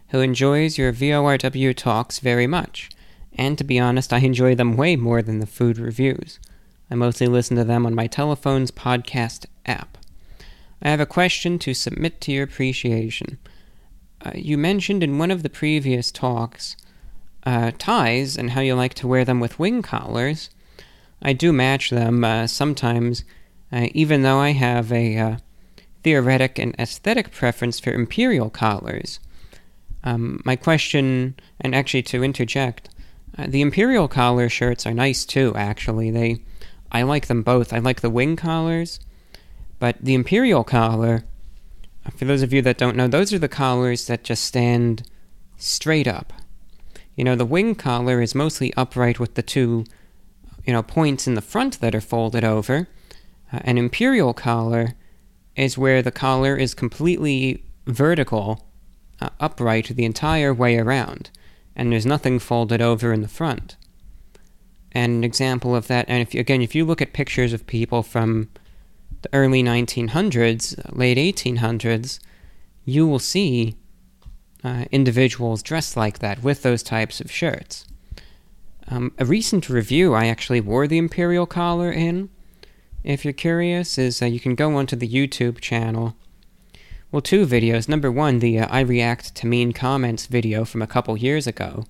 who 0.09 0.21
enjoys 0.21 0.77
your 0.77 0.93
VORW 0.93 1.75
talks 1.75 2.19
very 2.19 2.47
much 2.47 2.91
and 3.35 3.57
to 3.59 3.65
be 3.65 3.79
honest, 3.79 4.13
I 4.13 4.19
enjoy 4.19 4.55
them 4.55 4.77
way 4.77 4.97
more 4.97 5.23
than 5.23 5.39
the 5.39 5.47
food 5.47 5.79
reviews. 5.79 6.39
I 6.91 6.95
mostly 6.97 7.27
listen 7.27 7.57
to 7.57 7.65
them 7.65 7.87
on 7.87 7.95
my 7.95 8.07
telephone's 8.07 8.71
podcast 8.71 9.47
app. 9.65 9.97
I 10.83 10.89
have 10.89 11.01
a 11.01 11.07
question 11.07 11.59
to 11.61 11.75
submit 11.75 12.21
to 12.23 12.33
your 12.33 12.45
appreciation. 12.45 13.39
Uh, 14.25 14.33
you 14.35 14.59
mentioned 14.59 15.03
in 15.03 15.19
one 15.19 15.31
of 15.31 15.43
the 15.43 15.51
previous 15.51 16.11
talks 16.11 16.77
uh, 17.45 17.71
ties 17.79 18.37
and 18.37 18.51
how 18.51 18.61
you 18.61 18.75
like 18.75 18.95
to 18.95 19.07
wear 19.09 19.25
them 19.25 19.41
with 19.41 19.59
wing 19.59 19.83
collars. 19.83 20.51
I 21.23 21.33
do 21.33 21.53
match 21.53 21.91
them 21.91 22.25
uh, 22.25 22.47
sometimes, 22.47 23.25
uh, 23.73 23.89
even 23.93 24.23
though 24.23 24.39
I 24.39 24.51
have 24.51 24.91
a 24.93 25.17
uh, 25.19 25.37
theoretic 26.03 26.59
and 26.59 26.75
aesthetic 26.79 27.31
preference 27.31 27.79
for 27.79 27.93
imperial 27.93 28.51
collars. 28.51 29.21
Um, 30.03 30.41
my 30.45 30.57
question, 30.57 31.35
and 31.61 31.75
actually 31.75 32.03
to 32.05 32.25
interject, 32.25 32.89
uh, 33.37 33.47
the 33.49 33.61
imperial 33.61 34.09
collar 34.09 34.49
shirts 34.49 34.87
are 34.87 34.95
nice 34.95 35.25
too. 35.25 35.53
Actually, 35.55 36.11
they 36.11 36.41
I 36.93 37.03
like 37.03 37.27
them 37.27 37.43
both. 37.43 37.73
I 37.73 37.79
like 37.79 38.01
the 38.01 38.11
wing 38.11 38.37
collars, 38.37 39.01
but 39.79 39.97
the 40.01 40.15
imperial 40.15 40.65
collar. 40.65 41.25
For 42.17 42.25
those 42.25 42.43
of 42.43 42.53
you 42.53 42.63
that 42.63 42.79
don't 42.79 42.97
know, 42.97 43.09
those 43.09 43.33
are 43.33 43.39
the 43.39 43.49
collars 43.49 44.07
that 44.07 44.25
just 44.25 44.45
stand 44.45 45.09
straight 45.57 46.09
up. 46.09 46.33
You 47.15 47.25
know, 47.25 47.37
the 47.37 47.45
wing 47.45 47.75
collar 47.75 48.23
is 48.23 48.35
mostly 48.35 48.73
upright 48.77 49.21
with 49.21 49.35
the 49.35 49.43
two, 49.43 49.85
you 50.65 50.73
know, 50.73 50.83
points 50.83 51.27
in 51.27 51.35
the 51.35 51.43
front 51.43 51.81
that 51.81 51.95
are 51.95 52.01
folded 52.01 52.45
over. 52.45 52.89
Uh, 53.53 53.61
an 53.63 53.79
imperial 53.79 54.33
collar 54.33 54.95
is 55.57 55.77
where 55.77 56.03
the 56.03 56.11
collar 56.11 56.57
is 56.57 56.75
completely 56.75 57.65
vertical, 57.87 58.67
uh, 59.21 59.29
upright 59.39 59.89
the 59.89 60.05
entire 60.05 60.55
way 60.55 60.79
around 60.79 61.31
and 61.81 61.93
there's 61.93 62.07
nothing 62.07 62.39
folded 62.39 62.83
over 62.83 63.13
in 63.13 63.23
the 63.23 63.29
front. 63.29 63.77
And 64.93 65.13
an 65.13 65.25
example 65.25 65.77
of 65.77 65.87
that, 65.87 66.07
and 66.09 66.21
if 66.21 66.35
you, 66.35 66.41
again, 66.41 66.63
if 66.63 66.75
you 66.75 66.85
look 66.85 67.01
at 67.01 67.13
pictures 67.13 67.53
of 67.53 67.67
people 67.67 68.03
from 68.03 68.49
the 69.23 69.29
early 69.33 69.63
1900s, 69.63 70.97
late 70.97 71.17
1800s, 71.17 72.19
you 72.85 73.07
will 73.07 73.19
see 73.19 73.77
uh, 74.65 74.85
individuals 74.91 75.63
dressed 75.63 75.97
like 75.97 76.19
that 76.19 76.43
with 76.43 76.63
those 76.63 76.83
types 76.83 77.21
of 77.21 77.31
shirts. 77.31 77.87
Um, 78.89 79.13
a 79.19 79.25
recent 79.25 79.69
review 79.69 80.15
I 80.15 80.27
actually 80.27 80.61
wore 80.61 80.89
the 80.89 80.99
imperial 80.99 81.47
collar 81.47 81.93
in. 81.93 82.29
If 83.05 83.25
you're 83.25 83.33
curious, 83.33 83.97
is 83.97 84.21
uh, 84.21 84.27
you 84.27 84.41
can 84.41 84.55
go 84.55 84.75
onto 84.77 84.97
the 84.97 85.09
YouTube 85.09 85.61
channel. 85.61 86.17
Well, 87.13 87.23
two 87.23 87.47
videos. 87.47 87.89
Number 87.89 88.11
one, 88.11 88.41
the 88.41 88.59
uh, 88.59 88.67
I 88.69 88.81
React 88.81 89.35
to 89.37 89.47
Mean 89.47 89.73
Comments 89.73 90.27
video 90.27 90.65
from 90.65 90.83
a 90.83 90.87
couple 90.87 91.17
years 91.17 91.47
ago 91.47 91.87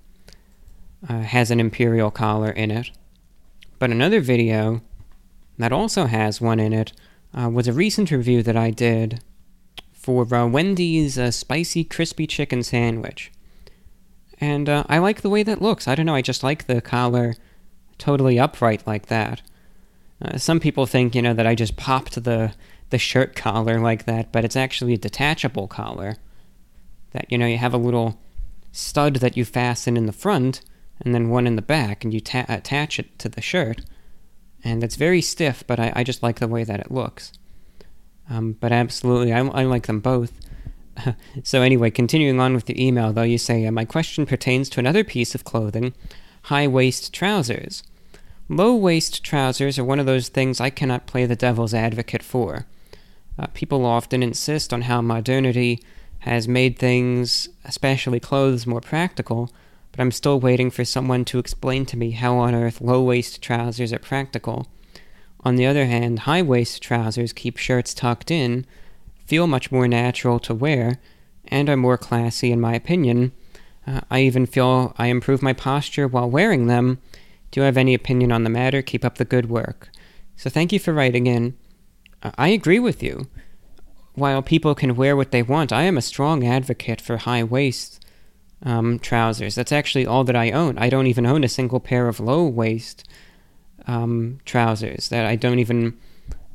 uh, 1.09 1.21
has 1.21 1.51
an 1.51 1.61
imperial 1.61 2.11
collar 2.11 2.51
in 2.51 2.71
it. 2.71 2.91
But 3.79 3.91
another 3.91 4.21
video 4.21 4.83
that 5.59 5.73
also 5.73 6.07
has 6.07 6.41
one 6.41 6.61
in 6.61 6.73
it 6.73 6.93
uh, 7.33 7.49
was 7.49 7.69
a 7.69 7.73
recent 7.73 8.11
review 8.11 8.43
that 8.43 8.57
I 8.57 8.71
did 8.71 9.23
for 9.93 10.23
uh, 10.35 10.47
Wendy's 10.47 11.19
uh, 11.19 11.31
spicy 11.31 11.85
crispy 11.85 12.27
chicken 12.27 12.63
sandwich. 12.63 13.31
And 14.41 14.69
uh, 14.69 14.85
I 14.89 14.99
like 14.99 15.21
the 15.21 15.31
way 15.31 15.43
that 15.43 15.63
looks. 15.63 15.87
I 15.87 15.95
don't 15.95 16.07
know, 16.07 16.15
I 16.15 16.23
just 16.23 16.43
like 16.43 16.67
the 16.67 16.81
collar 16.81 17.35
totally 17.99 18.39
upright 18.39 18.87
like 18.87 19.07
that. 19.07 19.43
Some 20.37 20.61
people 20.61 20.85
think, 20.85 21.15
you 21.15 21.23
know, 21.23 21.33
that 21.33 21.47
I 21.47 21.55
just 21.55 21.77
popped 21.77 22.25
the, 22.25 22.53
the 22.91 22.99
shirt 22.99 23.35
collar 23.35 23.81
like 23.81 24.05
that, 24.05 24.33
but 24.33 24.45
it's 24.45 24.57
actually 24.57 24.93
a 24.95 24.99
detachable 24.99 25.67
collar. 25.67 26.17
That, 27.13 27.31
you 27.33 27.39
know, 27.39 27.47
you 27.47 27.57
have 27.57 27.73
a 27.73 27.79
little 27.79 28.19
stud 28.71 29.17
that 29.17 29.37
you 29.37 29.45
fasten 29.45 29.97
in 29.97 30.07
the 30.07 30.13
front, 30.13 30.61
and 31.01 31.15
then 31.15 31.31
one 31.31 31.47
in 31.47 31.57
the 31.57 31.63
back, 31.63 32.05
and 32.05 32.13
you 32.13 32.21
ta- 32.21 32.47
attach 32.49 32.99
it 32.99 33.19
to 33.19 33.29
the 33.29 33.41
shirt. 33.41 33.81
And 34.63 34.85
it's 34.85 34.97
very 34.97 35.23
stiff, 35.23 35.65
but 35.67 35.81
I, 35.81 35.93
I 35.97 36.05
just 36.05 36.23
like 36.23 36.39
the 36.39 36.49
way 36.49 36.65
that 36.65 36.81
it 36.81 36.91
looks. 36.91 37.33
Um, 38.29 38.53
but 38.61 38.73
absolutely, 38.73 39.33
I, 39.33 39.41
I 39.41 39.65
like 39.65 39.87
them 39.87 40.01
both. 40.01 40.33
so, 41.43 41.63
anyway, 41.63 41.91
continuing 41.91 42.41
on 42.41 42.55
with 42.55 42.67
the 42.67 42.85
email, 42.85 43.13
though, 43.13 43.23
you 43.23 43.39
say, 43.39 43.67
uh, 43.67 43.73
My 43.73 43.85
question 43.85 44.27
pertains 44.27 44.69
to 44.71 44.81
another 44.81 45.05
piece 45.05 45.35
of 45.35 45.45
clothing 45.45 45.95
high 46.45 46.67
waist 46.67 47.13
trousers. 47.13 47.83
Low 48.49 48.75
waist 48.75 49.23
trousers 49.23 49.79
are 49.79 49.85
one 49.85 50.01
of 50.01 50.07
those 50.07 50.29
things 50.29 50.61
I 50.61 50.71
cannot 50.71 51.07
play 51.07 51.27
the 51.27 51.37
devil's 51.37 51.75
advocate 51.75 52.23
for. 52.23 52.67
Uh, 53.39 53.47
people 53.55 53.85
often 53.85 54.23
insist 54.23 54.73
on 54.73 54.83
how 54.83 55.01
modernity 55.01 55.81
has 56.21 56.49
made 56.49 56.79
things, 56.79 57.49
especially 57.65 58.21
clothes, 58.21 58.67
more 58.67 58.81
practical, 58.81 59.51
but 60.01 60.05
I'm 60.05 60.13
still 60.13 60.41
waiting 60.41 60.71
for 60.71 60.83
someone 60.83 61.27
to 61.27 61.39
explain 61.39 61.85
to 61.85 61.97
me 61.99 62.13
how 62.13 62.39
on 62.39 62.55
earth 62.55 62.81
low 62.81 63.03
waist 63.03 63.43
trousers 63.43 63.93
are 63.93 63.99
practical. 63.99 64.67
On 65.41 65.57
the 65.57 65.67
other 65.67 65.85
hand, 65.85 66.21
high 66.21 66.41
waist 66.41 66.83
trousers 66.83 67.35
keep 67.35 67.59
shirts 67.59 67.93
tucked 67.93 68.31
in, 68.31 68.65
feel 69.27 69.47
much 69.47 69.71
more 69.71 69.87
natural 69.87 70.39
to 70.39 70.55
wear, 70.55 70.99
and 71.49 71.69
are 71.69 71.77
more 71.77 71.99
classy 71.99 72.51
in 72.51 72.63
my 72.63 72.73
opinion. 72.73 73.33
Uh, 73.87 74.01
I 74.11 74.23
even 74.23 74.47
feel 74.47 74.95
I 74.97 75.09
improve 75.09 75.43
my 75.43 75.53
posture 75.53 76.09
while 76.09 76.31
wearing 76.31 76.67
them. 76.67 76.97
Do 77.51 77.61
you 77.61 77.67
have 77.67 77.77
any 77.77 77.93
opinion 77.93 78.33
on 78.33 78.43
the 78.43 78.49
matter? 78.49 78.81
Keep 78.81 79.05
up 79.05 79.19
the 79.19 79.27
good 79.27 79.51
work. 79.51 79.91
So 80.35 80.49
thank 80.49 80.73
you 80.73 80.79
for 80.79 80.95
writing 80.95 81.27
in. 81.27 81.59
I 82.23 82.49
agree 82.49 82.79
with 82.79 83.03
you. 83.03 83.29
While 84.15 84.41
people 84.41 84.75
can 84.75 84.97
wear 84.97 85.15
what 85.15 85.31
they 85.31 85.43
want, 85.43 85.75
I 85.75 85.83
am 85.83 85.99
a 85.99 86.03
strong 86.03 86.47
advocate 86.47 87.03
for 87.03 87.19
high 87.19 87.45
waist 87.45 88.00
um, 88.63 88.99
trousers. 88.99 89.55
That's 89.55 89.73
actually 89.73 90.07
all 90.07 90.25
that 90.25 90.37
I 90.37 90.51
own. 90.51 90.79
I 90.79 90.89
don't 90.89 91.07
even 91.07 91.27
own 91.27 91.45
a 91.45 91.49
single 91.49 91.81
pair 91.81 92.09
of 92.09 92.21
low 92.21 92.47
waist 92.47 93.09
um, 93.87 94.39
trousers 94.45 95.09
that 95.09 95.27
I 95.27 95.37
don't 95.37 95.59
even, 95.59 95.97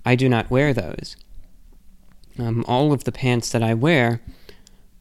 I 0.06 0.16
do 0.16 0.30
not 0.30 0.52
wear 0.52 0.74
those. 0.74 1.16
Um, 2.38 2.66
all 2.68 2.92
of 2.94 3.06
the 3.06 3.12
pants 3.12 3.52
that 3.52 3.64
I 3.64 3.74
wear 3.74 4.22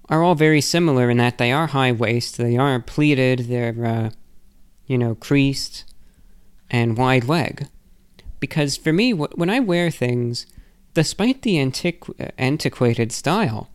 are 0.08 0.22
all 0.22 0.34
very 0.34 0.60
similar 0.60 1.10
in 1.10 1.16
that 1.18 1.38
they 1.38 1.50
are 1.52 1.68
high 1.68 1.92
waist, 1.92 2.36
they 2.36 2.56
are 2.56 2.78
pleated, 2.80 3.40
they're, 3.40 3.84
uh, 3.84 4.10
you 4.86 4.98
know, 4.98 5.14
creased, 5.14 5.84
and 6.70 6.96
wide 6.96 7.24
leg. 7.24 7.68
Because 8.38 8.76
for 8.76 8.92
me, 8.92 9.12
w- 9.12 9.32
when 9.34 9.48
I 9.48 9.60
wear 9.60 9.90
things, 9.90 10.46
despite 10.92 11.42
the 11.42 11.56
antiqu- 11.56 12.30
antiquated 12.38 13.12
style, 13.12 13.70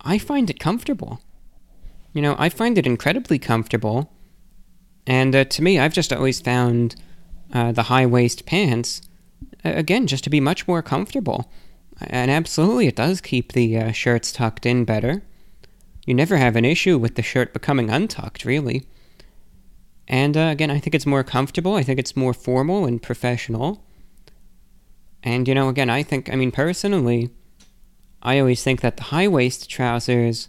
I 0.00 0.18
find 0.18 0.48
it 0.48 0.58
comfortable. 0.58 1.20
You 2.16 2.22
know, 2.22 2.34
I 2.38 2.48
find 2.48 2.78
it 2.78 2.86
incredibly 2.86 3.38
comfortable. 3.38 4.10
And 5.06 5.36
uh, 5.36 5.44
to 5.44 5.62
me, 5.62 5.78
I've 5.78 5.92
just 5.92 6.14
always 6.14 6.40
found 6.40 6.96
uh, 7.52 7.72
the 7.72 7.82
high 7.84 8.06
waist 8.06 8.46
pants, 8.46 9.02
again, 9.62 10.06
just 10.06 10.24
to 10.24 10.30
be 10.30 10.40
much 10.40 10.66
more 10.66 10.80
comfortable. 10.80 11.52
And 12.00 12.30
absolutely, 12.30 12.86
it 12.86 12.96
does 12.96 13.20
keep 13.20 13.52
the 13.52 13.76
uh, 13.76 13.92
shirts 13.92 14.32
tucked 14.32 14.64
in 14.64 14.86
better. 14.86 15.24
You 16.06 16.14
never 16.14 16.38
have 16.38 16.56
an 16.56 16.64
issue 16.64 16.96
with 16.96 17.16
the 17.16 17.22
shirt 17.22 17.52
becoming 17.52 17.90
untucked, 17.90 18.46
really. 18.46 18.86
And 20.08 20.38
uh, 20.38 20.48
again, 20.52 20.70
I 20.70 20.78
think 20.78 20.94
it's 20.94 21.04
more 21.04 21.22
comfortable. 21.22 21.74
I 21.74 21.82
think 21.82 21.98
it's 21.98 22.16
more 22.16 22.32
formal 22.32 22.86
and 22.86 23.02
professional. 23.02 23.84
And, 25.22 25.46
you 25.46 25.54
know, 25.54 25.68
again, 25.68 25.90
I 25.90 26.02
think, 26.02 26.32
I 26.32 26.36
mean, 26.36 26.50
personally, 26.50 27.28
I 28.22 28.38
always 28.38 28.62
think 28.62 28.80
that 28.80 28.96
the 28.96 29.02
high 29.02 29.28
waist 29.28 29.68
trousers 29.68 30.48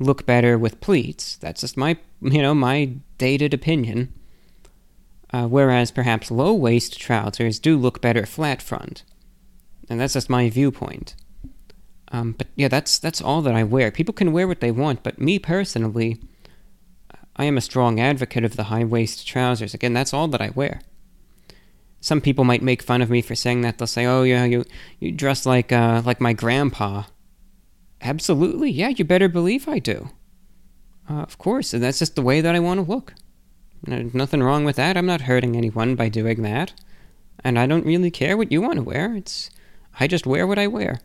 look 0.00 0.26
better 0.26 0.58
with 0.58 0.80
pleats. 0.80 1.36
That's 1.36 1.60
just 1.60 1.76
my, 1.76 1.96
you 2.20 2.42
know, 2.42 2.54
my 2.54 2.94
dated 3.18 3.54
opinion 3.54 4.12
uh, 5.32 5.46
whereas 5.46 5.90
perhaps 5.90 6.30
low 6.30 6.52
waist 6.52 6.98
trousers 6.98 7.58
do 7.58 7.76
look 7.76 8.00
better 8.00 8.26
flat 8.26 8.60
front. 8.60 9.04
And 9.88 10.00
that's 10.00 10.14
just 10.14 10.30
my 10.30 10.50
viewpoint. 10.50 11.14
Um, 12.12 12.32
but 12.32 12.48
yeah, 12.56 12.68
that's 12.68 12.98
that's 12.98 13.22
all 13.22 13.40
that 13.42 13.54
I 13.54 13.62
wear. 13.62 13.90
People 13.92 14.14
can 14.14 14.32
wear 14.32 14.48
what 14.48 14.60
they 14.60 14.72
want, 14.72 15.04
but 15.04 15.20
me 15.20 15.38
personally, 15.38 16.20
I 17.36 17.44
am 17.44 17.56
a 17.56 17.60
strong 17.60 18.00
advocate 18.00 18.44
of 18.44 18.56
the 18.56 18.64
high 18.64 18.84
waist 18.84 19.26
trousers. 19.26 19.74
Again, 19.74 19.92
that's 19.92 20.12
all 20.12 20.26
that 20.28 20.40
I 20.40 20.50
wear. 20.50 20.80
Some 22.00 22.20
people 22.20 22.44
might 22.44 22.62
make 22.62 22.82
fun 22.82 23.02
of 23.02 23.10
me 23.10 23.22
for 23.22 23.36
saying 23.36 23.60
that. 23.60 23.78
They'll 23.78 23.86
say, 23.86 24.06
"Oh 24.06 24.24
yeah, 24.24 24.44
you 24.44 24.64
you 24.98 25.12
dress 25.12 25.46
like 25.46 25.70
uh, 25.70 26.02
like 26.04 26.20
my 26.20 26.32
grandpa." 26.32 27.04
Absolutely, 28.02 28.70
yeah. 28.70 28.88
You 28.88 29.04
better 29.04 29.28
believe 29.28 29.68
I 29.68 29.78
do. 29.78 30.10
Uh, 31.08 31.22
of 31.22 31.38
course, 31.38 31.74
and 31.74 31.82
that's 31.82 31.98
just 31.98 32.14
the 32.14 32.22
way 32.22 32.40
that 32.40 32.54
I 32.54 32.60
want 32.60 32.78
to 32.78 32.90
look. 32.90 33.14
There's 33.82 34.14
nothing 34.14 34.42
wrong 34.42 34.64
with 34.64 34.76
that. 34.76 34.96
I'm 34.96 35.06
not 35.06 35.22
hurting 35.22 35.56
anyone 35.56 35.94
by 35.96 36.08
doing 36.08 36.42
that. 36.42 36.72
And 37.42 37.58
I 37.58 37.66
don't 37.66 37.86
really 37.86 38.10
care 38.10 38.36
what 38.36 38.52
you 38.52 38.60
want 38.60 38.76
to 38.76 38.82
wear. 38.82 39.14
It's 39.14 39.50
I 39.98 40.06
just 40.06 40.26
wear 40.26 40.46
what 40.46 40.58
I 40.58 40.66
wear. 40.66 41.00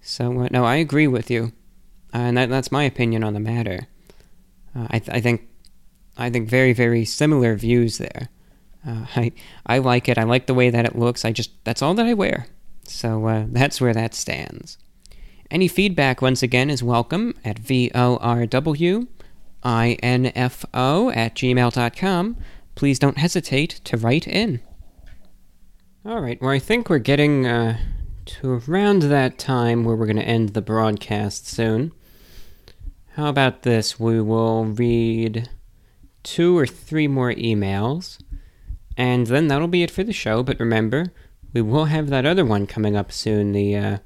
So 0.00 0.40
uh, 0.40 0.48
no, 0.50 0.64
I 0.64 0.76
agree 0.76 1.06
with 1.06 1.30
you, 1.30 1.52
uh, 2.12 2.18
and 2.18 2.36
that, 2.36 2.50
that's 2.50 2.70
my 2.70 2.84
opinion 2.84 3.24
on 3.24 3.32
the 3.32 3.40
matter. 3.40 3.88
Uh, 4.76 4.86
I, 4.90 4.98
th- 4.98 5.16
I 5.16 5.20
think 5.20 5.48
I 6.18 6.28
think 6.28 6.48
very 6.48 6.74
very 6.74 7.04
similar 7.06 7.56
views 7.56 7.96
there. 7.98 8.28
Uh, 8.86 9.06
I 9.16 9.32
I 9.66 9.78
like 9.78 10.08
it. 10.08 10.18
I 10.18 10.24
like 10.24 10.46
the 10.46 10.54
way 10.54 10.68
that 10.68 10.84
it 10.84 10.96
looks. 10.96 11.24
I 11.24 11.32
just 11.32 11.52
that's 11.64 11.80
all 11.80 11.94
that 11.94 12.06
I 12.06 12.12
wear. 12.14 12.46
So 12.86 13.26
uh, 13.26 13.46
that's 13.48 13.80
where 13.80 13.94
that 13.94 14.14
stands. 14.14 14.76
Any 15.50 15.68
feedback 15.68 16.22
once 16.22 16.42
again 16.42 16.70
is 16.70 16.82
welcome 16.82 17.34
at 17.44 17.60
vorw 17.60 19.06
info 19.64 21.10
at 21.10 21.34
gmail.com. 21.34 22.36
Please 22.74 22.98
don't 22.98 23.18
hesitate 23.18 23.70
to 23.84 23.96
write 23.96 24.26
in. 24.26 24.60
All 26.04 26.20
right, 26.20 26.40
well, 26.40 26.50
I 26.50 26.58
think 26.58 26.90
we're 26.90 26.98
getting 26.98 27.46
uh, 27.46 27.78
to 28.26 28.62
around 28.68 29.02
that 29.02 29.38
time 29.38 29.84
where 29.84 29.96
we're 29.96 30.06
going 30.06 30.16
to 30.16 30.22
end 30.22 30.50
the 30.50 30.62
broadcast 30.62 31.46
soon. 31.46 31.92
How 33.12 33.28
about 33.28 33.62
this? 33.62 33.98
We 34.00 34.20
will 34.20 34.64
read 34.64 35.48
two 36.22 36.58
or 36.58 36.66
three 36.66 37.06
more 37.06 37.32
emails, 37.32 38.18
and 38.96 39.26
then 39.26 39.48
that'll 39.48 39.68
be 39.68 39.82
it 39.82 39.90
for 39.90 40.02
the 40.02 40.12
show. 40.12 40.42
But 40.42 40.58
remember, 40.58 41.12
we 41.52 41.62
will 41.62 41.86
have 41.86 42.08
that 42.08 42.26
other 42.26 42.44
one 42.44 42.66
coming 42.66 42.96
up 42.96 43.12
soon 43.12 43.52
the 43.52 43.76
uh, 43.76 43.98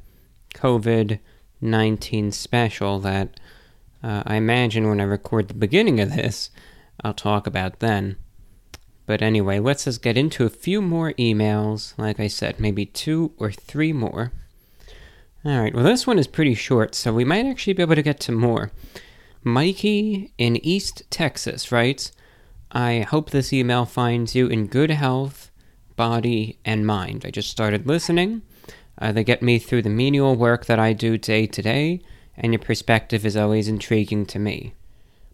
COVID 0.60 1.18
19 1.60 2.32
special 2.32 2.98
that 3.00 3.40
uh, 4.02 4.22
I 4.26 4.36
imagine 4.36 4.88
when 4.88 5.00
I 5.00 5.04
record 5.04 5.48
the 5.48 5.54
beginning 5.54 6.00
of 6.00 6.14
this, 6.14 6.50
I'll 7.02 7.14
talk 7.14 7.46
about 7.46 7.80
then. 7.80 8.16
But 9.06 9.22
anyway, 9.22 9.58
let's 9.58 9.84
just 9.84 10.02
get 10.02 10.16
into 10.16 10.44
a 10.44 10.50
few 10.50 10.82
more 10.82 11.12
emails. 11.14 11.94
Like 11.96 12.20
I 12.20 12.26
said, 12.26 12.60
maybe 12.60 12.86
two 12.86 13.32
or 13.38 13.50
three 13.50 13.92
more. 13.92 14.32
Alright, 15.44 15.74
well, 15.74 15.84
this 15.84 16.06
one 16.06 16.18
is 16.18 16.26
pretty 16.26 16.54
short, 16.54 16.94
so 16.94 17.12
we 17.12 17.24
might 17.24 17.46
actually 17.46 17.72
be 17.72 17.82
able 17.82 17.94
to 17.94 18.02
get 18.02 18.20
to 18.20 18.32
more. 18.32 18.70
Mikey 19.42 20.32
in 20.36 20.56
East 20.64 21.02
Texas 21.10 21.72
writes 21.72 22.12
I 22.70 23.00
hope 23.00 23.30
this 23.30 23.52
email 23.52 23.86
finds 23.86 24.34
you 24.34 24.46
in 24.46 24.66
good 24.66 24.90
health, 24.90 25.50
body, 25.96 26.58
and 26.64 26.86
mind. 26.86 27.24
I 27.24 27.30
just 27.30 27.48
started 27.48 27.86
listening. 27.86 28.42
Uh, 28.99 29.12
they 29.12 29.25
get 29.25 29.43
me 29.43 29.59
through 29.59 29.83
the 29.83 29.91
menial 29.91 30.35
work 30.35 30.67
that 30.67 30.78
I 30.78 30.93
do 30.93 31.17
day 31.17 31.47
to 31.47 31.62
day 31.62 32.01
and 32.39 32.52
your 32.52 32.60
perspective 32.60 33.27
is 33.27 33.36
always 33.36 33.68
intriguing 33.68 34.25
to 34.27 34.39
me. 34.39 34.73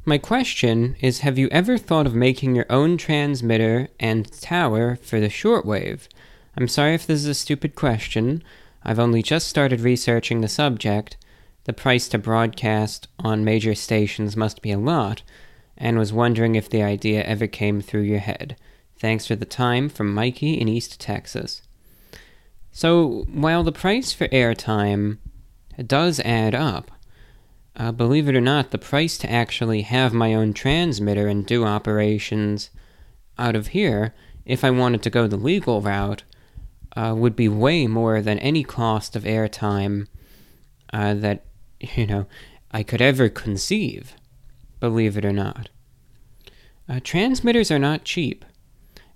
My 0.05 0.18
question 0.18 0.97
is 1.01 1.20
Have 1.20 1.39
you 1.39 1.49
ever 1.52 1.78
thought 1.78 2.07
of 2.07 2.15
making 2.15 2.57
your 2.57 2.67
own 2.70 2.97
transmitter 2.97 3.89
and 4.01 4.31
tower 4.41 4.97
for 4.97 5.20
the 5.20 5.28
shortwave? 5.28 6.09
I'm 6.57 6.68
sorry 6.68 6.94
if 6.94 7.07
this 7.07 7.20
is 7.20 7.26
a 7.26 7.34
stupid 7.34 7.75
question. 7.75 8.43
I've 8.83 8.99
only 8.99 9.23
just 9.23 9.49
started 9.49 9.81
researching 9.81 10.41
the 10.41 10.49
subject. 10.49 11.17
The 11.65 11.73
price 11.73 12.09
to 12.09 12.18
broadcast 12.18 13.09
on 13.18 13.44
major 13.44 13.75
stations 13.75 14.36
must 14.36 14.60
be 14.62 14.73
a 14.73 14.78
lot, 14.78 15.23
and 15.76 15.99
was 15.99 16.12
wondering 16.12 16.55
if 16.55 16.68
the 16.68 16.83
idea 16.83 17.23
ever 17.25 17.47
came 17.47 17.81
through 17.81 18.02
your 18.02 18.18
head. 18.18 18.57
Thanks 18.99 19.26
for 19.26 19.36
the 19.36 19.47
time 19.47 19.89
from 19.89 20.15
Mikey 20.15 20.55
in 20.55 20.68
East 20.68 21.01
Texas. 21.01 21.62
So, 22.76 23.24
while 23.32 23.62
the 23.62 23.70
price 23.70 24.12
for 24.12 24.26
airtime 24.28 25.18
does 25.86 26.18
add 26.18 26.56
up, 26.56 26.90
uh, 27.76 27.92
believe 27.92 28.28
it 28.28 28.34
or 28.34 28.40
not, 28.40 28.72
the 28.72 28.78
price 28.78 29.16
to 29.18 29.30
actually 29.30 29.82
have 29.82 30.12
my 30.12 30.34
own 30.34 30.52
transmitter 30.54 31.28
and 31.28 31.46
do 31.46 31.64
operations 31.64 32.70
out 33.38 33.54
of 33.54 33.68
here, 33.68 34.12
if 34.44 34.64
I 34.64 34.70
wanted 34.70 35.04
to 35.04 35.10
go 35.10 35.28
the 35.28 35.36
legal 35.36 35.82
route, 35.82 36.24
uh, 36.96 37.14
would 37.16 37.36
be 37.36 37.48
way 37.48 37.86
more 37.86 38.20
than 38.20 38.40
any 38.40 38.64
cost 38.64 39.14
of 39.14 39.22
airtime 39.22 40.08
uh, 40.92 41.14
that, 41.14 41.44
you 41.80 42.08
know, 42.08 42.26
I 42.72 42.82
could 42.82 43.00
ever 43.00 43.28
conceive, 43.28 44.16
believe 44.80 45.16
it 45.16 45.24
or 45.24 45.32
not. 45.32 45.68
Uh, 46.88 46.98
transmitters 47.04 47.70
are 47.70 47.78
not 47.78 48.02
cheap. 48.02 48.44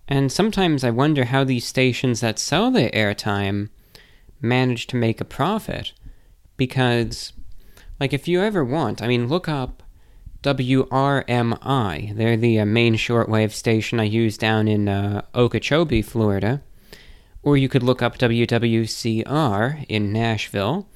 And 0.09 0.33
sometimes 0.33 0.85
I 0.85 0.91
wonder 0.91 1.27
how 1.27 1.45
these 1.45 1.67
stations 1.67 2.21
that 2.21 2.39
sell 2.39 2.71
their 2.71 2.91
airtime 2.91 3.69
manage 4.41 4.87
to 4.89 4.97
make 4.97 5.21
a 5.21 5.25
profit. 5.25 5.93
Because, 6.57 7.35
like, 8.01 8.15
if 8.15 8.27
you 8.27 8.41
ever 8.41 8.65
want, 8.65 9.03
I 9.03 9.07
mean, 9.07 9.29
look 9.29 9.49
up 9.49 9.83
WRMI. 10.43 12.17
They're 12.17 12.37
the 12.39 12.61
uh, 12.61 12.65
main 12.65 12.95
shortwave 12.95 13.53
station 13.53 14.01
I 14.01 14.05
use 14.05 14.39
down 14.39 14.67
in 14.67 14.89
uh, 14.89 15.27
Okeechobee, 15.35 16.03
Florida. 16.03 16.63
Or 17.43 17.59
you 17.59 17.69
could 17.69 17.83
look 17.83 18.01
up 18.01 18.17
WWCR 18.17 19.85
in 19.89 20.13
Nashville 20.13 20.89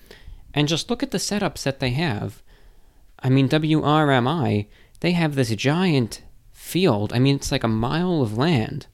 and 0.55 0.69
just 0.69 0.89
look 0.89 1.03
at 1.03 1.11
the 1.11 1.19
setups 1.19 1.63
that 1.65 1.81
they 1.81 1.91
have. 1.91 2.43
I 3.19 3.29
mean, 3.29 3.49
WRMI, 3.49 4.67
they 5.01 5.13
have 5.13 5.35
this 5.35 5.55
giant 5.55 6.23
field. 6.51 7.13
I 7.13 7.19
mean, 7.19 7.37
it's 7.37 7.53
like 7.53 7.65
a 7.65 7.69
mile 7.69 8.23
of 8.23 8.39
land 8.39 8.87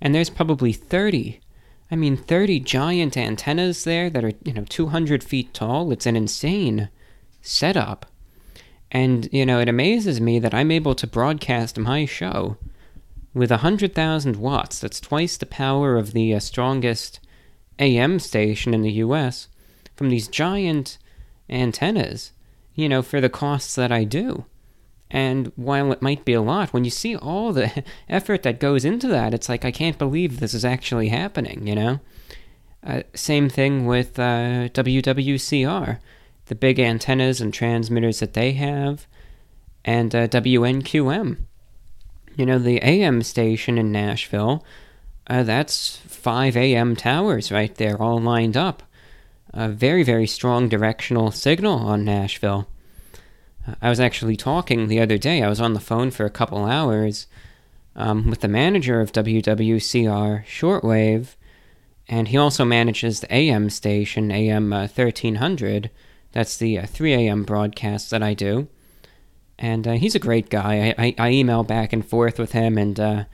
and 0.00 0.14
there's 0.14 0.30
probably 0.30 0.72
30 0.72 1.40
I 1.90 1.96
mean, 1.96 2.16
30 2.16 2.60
giant 2.60 3.16
antennas 3.16 3.82
there 3.84 4.08
that 4.10 4.24
are, 4.24 4.32
you 4.44 4.52
know, 4.52 4.64
200 4.68 5.24
feet 5.24 5.52
tall. 5.52 5.90
It's 5.90 6.06
an 6.06 6.14
insane 6.14 6.88
setup. 7.42 8.06
And, 8.92 9.28
you 9.32 9.44
know, 9.44 9.58
it 9.60 9.68
amazes 9.68 10.20
me 10.20 10.38
that 10.38 10.54
I'm 10.54 10.70
able 10.70 10.94
to 10.94 11.06
broadcast 11.06 11.78
my 11.78 12.04
show 12.04 12.56
with 13.34 13.50
100,000 13.50 14.36
watts. 14.36 14.78
That's 14.78 15.00
twice 15.00 15.36
the 15.36 15.46
power 15.46 15.96
of 15.96 16.12
the 16.12 16.34
uh, 16.34 16.40
strongest 16.40 17.18
AM 17.78 18.18
station 18.18 18.72
in 18.72 18.82
the 18.82 18.92
US 18.92 19.48
from 19.96 20.10
these 20.10 20.28
giant 20.28 20.98
antennas, 21.48 22.32
you 22.74 22.88
know, 22.88 23.02
for 23.02 23.20
the 23.20 23.28
costs 23.28 23.74
that 23.74 23.90
I 23.90 24.04
do. 24.04 24.44
And 25.10 25.50
while 25.56 25.90
it 25.90 26.02
might 26.02 26.24
be 26.24 26.34
a 26.34 26.42
lot, 26.42 26.72
when 26.72 26.84
you 26.84 26.90
see 26.90 27.16
all 27.16 27.52
the 27.52 27.84
effort 28.08 28.42
that 28.44 28.60
goes 28.60 28.84
into 28.84 29.08
that, 29.08 29.34
it's 29.34 29.48
like, 29.48 29.64
I 29.64 29.72
can't 29.72 29.98
believe 29.98 30.38
this 30.38 30.54
is 30.54 30.64
actually 30.64 31.08
happening, 31.08 31.66
you 31.66 31.74
know? 31.74 32.00
Uh, 32.84 33.02
same 33.14 33.48
thing 33.48 33.86
with 33.86 34.18
uh, 34.18 34.68
WWCR, 34.70 35.98
the 36.46 36.54
big 36.54 36.78
antennas 36.78 37.40
and 37.40 37.52
transmitters 37.52 38.20
that 38.20 38.32
they 38.34 38.52
have, 38.52 39.06
and 39.84 40.14
uh, 40.14 40.28
WNQM. 40.28 41.38
You 42.36 42.46
know, 42.46 42.58
the 42.58 42.80
AM 42.82 43.22
station 43.22 43.76
in 43.76 43.92
Nashville, 43.92 44.64
uh, 45.26 45.42
that's 45.42 45.96
5 45.96 46.56
AM 46.56 46.96
towers 46.96 47.52
right 47.52 47.74
there, 47.74 48.00
all 48.00 48.20
lined 48.20 48.56
up. 48.56 48.82
A 49.52 49.68
very, 49.68 50.04
very 50.04 50.26
strong 50.26 50.68
directional 50.68 51.32
signal 51.32 51.78
on 51.78 52.04
Nashville. 52.04 52.68
I 53.80 53.88
was 53.88 54.00
actually 54.00 54.36
talking 54.36 54.88
the 54.88 55.00
other 55.00 55.18
day. 55.18 55.42
I 55.42 55.48
was 55.48 55.60
on 55.60 55.74
the 55.74 55.80
phone 55.80 56.10
for 56.10 56.24
a 56.24 56.30
couple 56.30 56.64
hours 56.64 57.26
um, 57.94 58.28
with 58.28 58.40
the 58.40 58.48
manager 58.48 59.00
of 59.00 59.12
WWCR 59.12 60.44
Shortwave, 60.46 61.36
and 62.08 62.28
he 62.28 62.36
also 62.36 62.64
manages 62.64 63.20
the 63.20 63.32
AM 63.32 63.70
station, 63.70 64.30
AM 64.30 64.72
uh, 64.72 64.88
1300. 64.88 65.90
That's 66.32 66.56
the 66.56 66.78
uh, 66.78 66.86
3 66.86 67.14
a.m. 67.14 67.44
broadcast 67.44 68.10
that 68.10 68.22
I 68.22 68.34
do. 68.34 68.68
And 69.58 69.86
uh, 69.86 69.92
he's 69.92 70.14
a 70.14 70.20
great 70.20 70.48
guy. 70.48 70.94
I, 70.98 71.04
I, 71.06 71.14
I, 71.18 71.30
email 71.30 71.62
back 71.62 71.92
and 71.92 72.04
forth 72.04 72.38
with 72.38 72.52
him, 72.52 72.78
and 72.78 72.98
uh, 72.98 73.24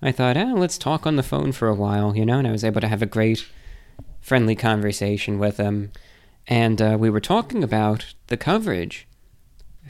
I 0.00 0.12
thought, 0.12 0.36
eh, 0.36 0.52
let's 0.52 0.78
talk 0.78 1.06
on 1.06 1.16
the 1.16 1.22
phone 1.24 1.50
for 1.50 1.68
a 1.68 1.74
while, 1.74 2.16
you 2.16 2.24
know, 2.24 2.38
and 2.38 2.46
I 2.46 2.52
was 2.52 2.64
able 2.64 2.80
to 2.80 2.88
have 2.88 3.02
a 3.02 3.06
great, 3.06 3.44
friendly 4.20 4.54
conversation 4.54 5.40
with 5.40 5.56
him. 5.56 5.90
And 6.46 6.80
uh, 6.80 6.96
we 7.00 7.10
were 7.10 7.20
talking 7.20 7.64
about 7.64 8.14
the 8.28 8.36
coverage 8.36 9.08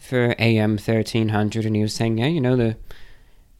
for 0.00 0.34
AM 0.38 0.72
1300, 0.72 1.64
and 1.64 1.76
he 1.76 1.82
was 1.82 1.94
saying, 1.94 2.18
yeah, 2.18 2.26
you 2.26 2.40
know, 2.40 2.56
the 2.56 2.76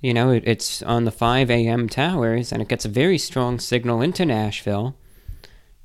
you 0.03 0.13
know, 0.13 0.31
it, 0.31 0.43
it's 0.45 0.83
on 0.83 1.05
the 1.05 1.13
5 1.13 1.49
AM 1.49 1.89
towers, 1.89 2.53
and 2.53 2.61
it 2.61 2.69
gets 2.69 2.85
a 2.85 2.89
very 2.89 3.19
strong 3.19 3.61
signal 3.61 4.03
into 4.03 4.27
Nashville. 4.27 4.97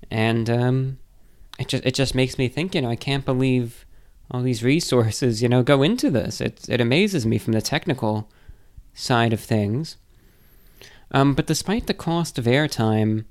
And 0.09 0.49
um, 0.49 0.97
it 1.59 1.67
just 1.67 1.85
it 1.85 1.93
just 1.93 2.15
makes 2.15 2.37
me 2.37 2.47
think, 2.47 2.73
you 2.73 2.81
know, 2.81 2.89
I 2.89 2.95
can't 2.95 3.25
believe 3.25 3.85
all 4.31 4.41
these 4.41 4.63
resources, 4.63 5.41
you 5.41 5.49
know, 5.49 5.63
go 5.63 5.83
into 5.83 6.09
this. 6.09 6.41
It 6.41 6.67
it 6.67 6.81
amazes 6.81 7.25
me 7.25 7.37
from 7.37 7.53
the 7.53 7.61
technical 7.61 8.29
side 8.93 9.33
of 9.33 9.39
things. 9.39 9.97
Um, 11.11 11.33
but 11.33 11.47
despite 11.47 11.87
the 11.87 11.93
cost 11.93 12.37
of 12.37 12.45
airtime, 12.45 13.25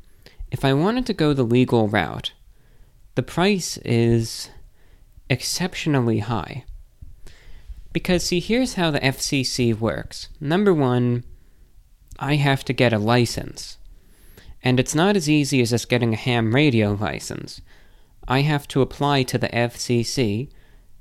if 0.50 0.64
I 0.64 0.72
wanted 0.72 1.04
to 1.06 1.12
go 1.12 1.32
the 1.32 1.42
legal 1.42 1.88
route, 1.88 2.32
the 3.16 3.22
price 3.22 3.76
is 3.78 4.50
exceptionally 5.28 6.20
high. 6.20 6.64
Because, 7.96 8.24
see, 8.24 8.40
here's 8.40 8.74
how 8.74 8.90
the 8.90 9.00
FCC 9.00 9.74
works. 9.74 10.28
Number 10.38 10.74
one, 10.74 11.24
I 12.18 12.34
have 12.34 12.62
to 12.66 12.74
get 12.74 12.92
a 12.92 12.98
license. 12.98 13.78
And 14.62 14.78
it's 14.78 14.94
not 14.94 15.16
as 15.16 15.30
easy 15.30 15.62
as 15.62 15.70
just 15.70 15.88
getting 15.88 16.12
a 16.12 16.18
ham 16.18 16.54
radio 16.54 16.92
license. 16.92 17.62
I 18.28 18.42
have 18.42 18.68
to 18.68 18.82
apply 18.82 19.22
to 19.22 19.38
the 19.38 19.48
FCC 19.48 20.50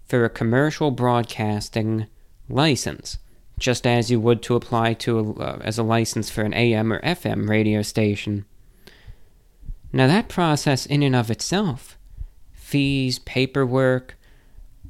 for 0.05 0.23
a 0.23 0.29
commercial 0.29 0.89
broadcasting 0.89 2.07
license, 2.47 3.17
just 3.59 3.85
as 3.85 4.09
you 4.09 4.21
would 4.21 4.41
to 4.43 4.55
apply 4.55 4.93
to 4.93 5.19
a, 5.19 5.33
uh, 5.33 5.59
as 5.65 5.77
a 5.77 5.83
license 5.83 6.29
for 6.29 6.43
an 6.43 6.53
AM 6.53 6.93
or 6.93 7.01
FM 7.01 7.49
radio 7.49 7.81
station. 7.81 8.45
Now, 9.91 10.07
that 10.07 10.29
process, 10.29 10.85
in 10.85 11.03
and 11.03 11.13
of 11.13 11.29
itself, 11.29 11.97
fees, 12.53 13.19
paperwork, 13.19 14.15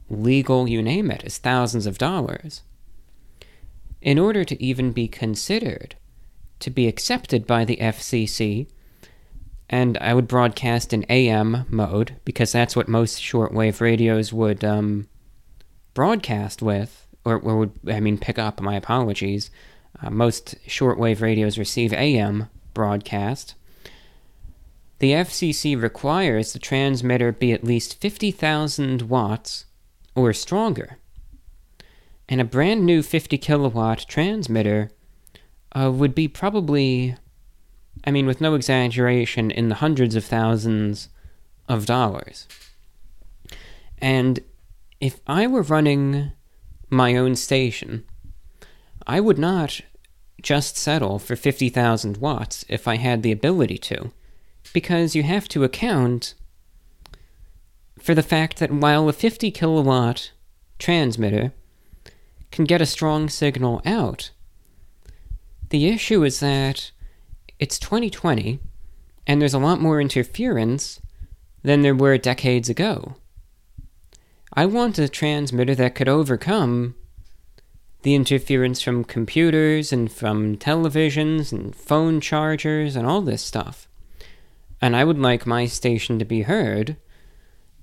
legal, 0.10 0.68
you 0.68 0.82
name 0.82 1.12
it, 1.12 1.24
is 1.24 1.38
thousands 1.38 1.86
of 1.86 1.98
dollars. 1.98 2.62
In 4.02 4.20
order 4.20 4.44
to 4.44 4.62
even 4.64 4.92
be 4.92 5.08
considered 5.08 5.96
to 6.60 6.70
be 6.70 6.88
accepted 6.88 7.48
by 7.48 7.66
the 7.66 7.78
FCC, 7.78 8.68
and 9.70 9.98
I 9.98 10.14
would 10.14 10.28
broadcast 10.28 10.94
in 10.94 11.06
AM 11.10 11.66
mode 11.70 12.16
because 12.24 12.52
that's 12.52 12.76
what 12.76 12.88
most 12.88 13.20
shortwave 13.20 13.82
radios 13.82 14.32
would 14.32 14.64
um, 14.64 15.08
broadcast 15.94 16.62
with, 16.62 17.08
or, 17.24 17.40
or, 17.40 17.58
would, 17.58 17.72
I 17.88 18.00
mean, 18.00 18.20
pick 18.20 18.38
up, 18.38 18.62
my 18.62 18.76
apologies. 18.76 19.50
Uh, 20.02 20.12
most 20.12 20.56
shortwave 20.68 21.22
radios 21.22 21.58
receive 21.58 21.94
AM 21.94 22.48
broadcast. 22.74 23.56
The 25.00 25.12
FCC 25.12 25.82
requires 25.82 26.54
the 26.54 26.60
transmitter 26.60 27.32
be 27.32 27.52
at 27.52 27.64
least 27.64 28.00
50,000 28.00 29.04
watts 29.04 29.66
or 30.16 30.34
stronger. 30.34 30.98
And 32.28 32.42
a 32.42 32.46
brand 32.46 32.86
new 32.86 33.04
50 33.04 33.38
kilowatt 33.38 34.06
transmitter 34.08 34.92
uh, 35.74 35.92
would 35.92 36.16
be 36.16 36.28
probably, 36.28 37.16
I 38.04 38.12
mean, 38.12 38.26
with 38.26 38.42
no 38.42 38.56
exaggeration, 38.56 39.52
in 39.52 39.70
the 39.70 39.76
hundreds 39.76 40.16
of 40.16 40.24
thousands 40.24 41.10
of 41.68 41.86
dollars. 41.86 42.48
And 44.00 44.40
if 45.00 45.20
I 45.28 45.46
were 45.48 45.62
running 45.62 46.32
my 46.90 47.16
own 47.16 47.36
station, 47.36 48.06
I 49.06 49.20
would 49.20 49.38
not 49.38 49.82
just 50.42 50.78
settle 50.78 51.20
for 51.20 51.36
50,000 51.36 52.18
watts 52.18 52.66
if 52.70 52.88
I 52.88 52.96
had 52.96 53.24
the 53.24 53.32
ability 53.32 53.78
to, 53.80 54.12
because 54.74 55.16
you 55.16 55.24
have 55.24 55.48
to 55.50 55.64
account 55.64 56.34
for 58.06 58.14
the 58.14 58.22
fact 58.22 58.60
that 58.60 58.72
while 58.72 59.10
a 59.10 59.14
50 59.14 59.50
kilowatt 59.50 60.30
transmitter 60.78 61.54
can 62.52 62.64
get 62.64 62.80
a 62.80 62.86
strong 62.86 63.28
signal 63.30 63.82
out, 63.84 64.30
the 65.70 65.88
issue 65.88 66.24
is 66.24 66.40
that 66.40 66.92
it's 67.58 67.80
2020 67.80 68.60
and 69.26 69.42
there's 69.42 69.56
a 69.56 69.60
lot 69.60 69.82
more 69.82 70.00
interference 70.00 71.02
than 71.64 71.82
there 71.82 71.96
were 71.96 72.16
decades 72.20 72.70
ago. 72.70 73.16
I 74.54 74.68
want 74.68 75.00
a 75.00 75.10
transmitter 75.10 75.74
that 75.74 75.96
could 75.96 76.08
overcome 76.08 76.94
the 78.04 78.14
interference 78.14 78.84
from 78.84 79.04
computers 79.04 79.92
and 79.92 80.12
from 80.12 80.58
televisions 80.58 81.52
and 81.52 81.76
phone 81.76 82.22
chargers 82.22 82.96
and 82.96 83.08
all 83.08 83.22
this 83.22 83.42
stuff. 83.42 83.88
And 84.80 84.96
I 84.96 85.04
would 85.04 85.18
like 85.18 85.48
my 85.48 85.66
station 85.66 86.20
to 86.20 86.26
be 86.26 86.44
heard, 86.44 86.98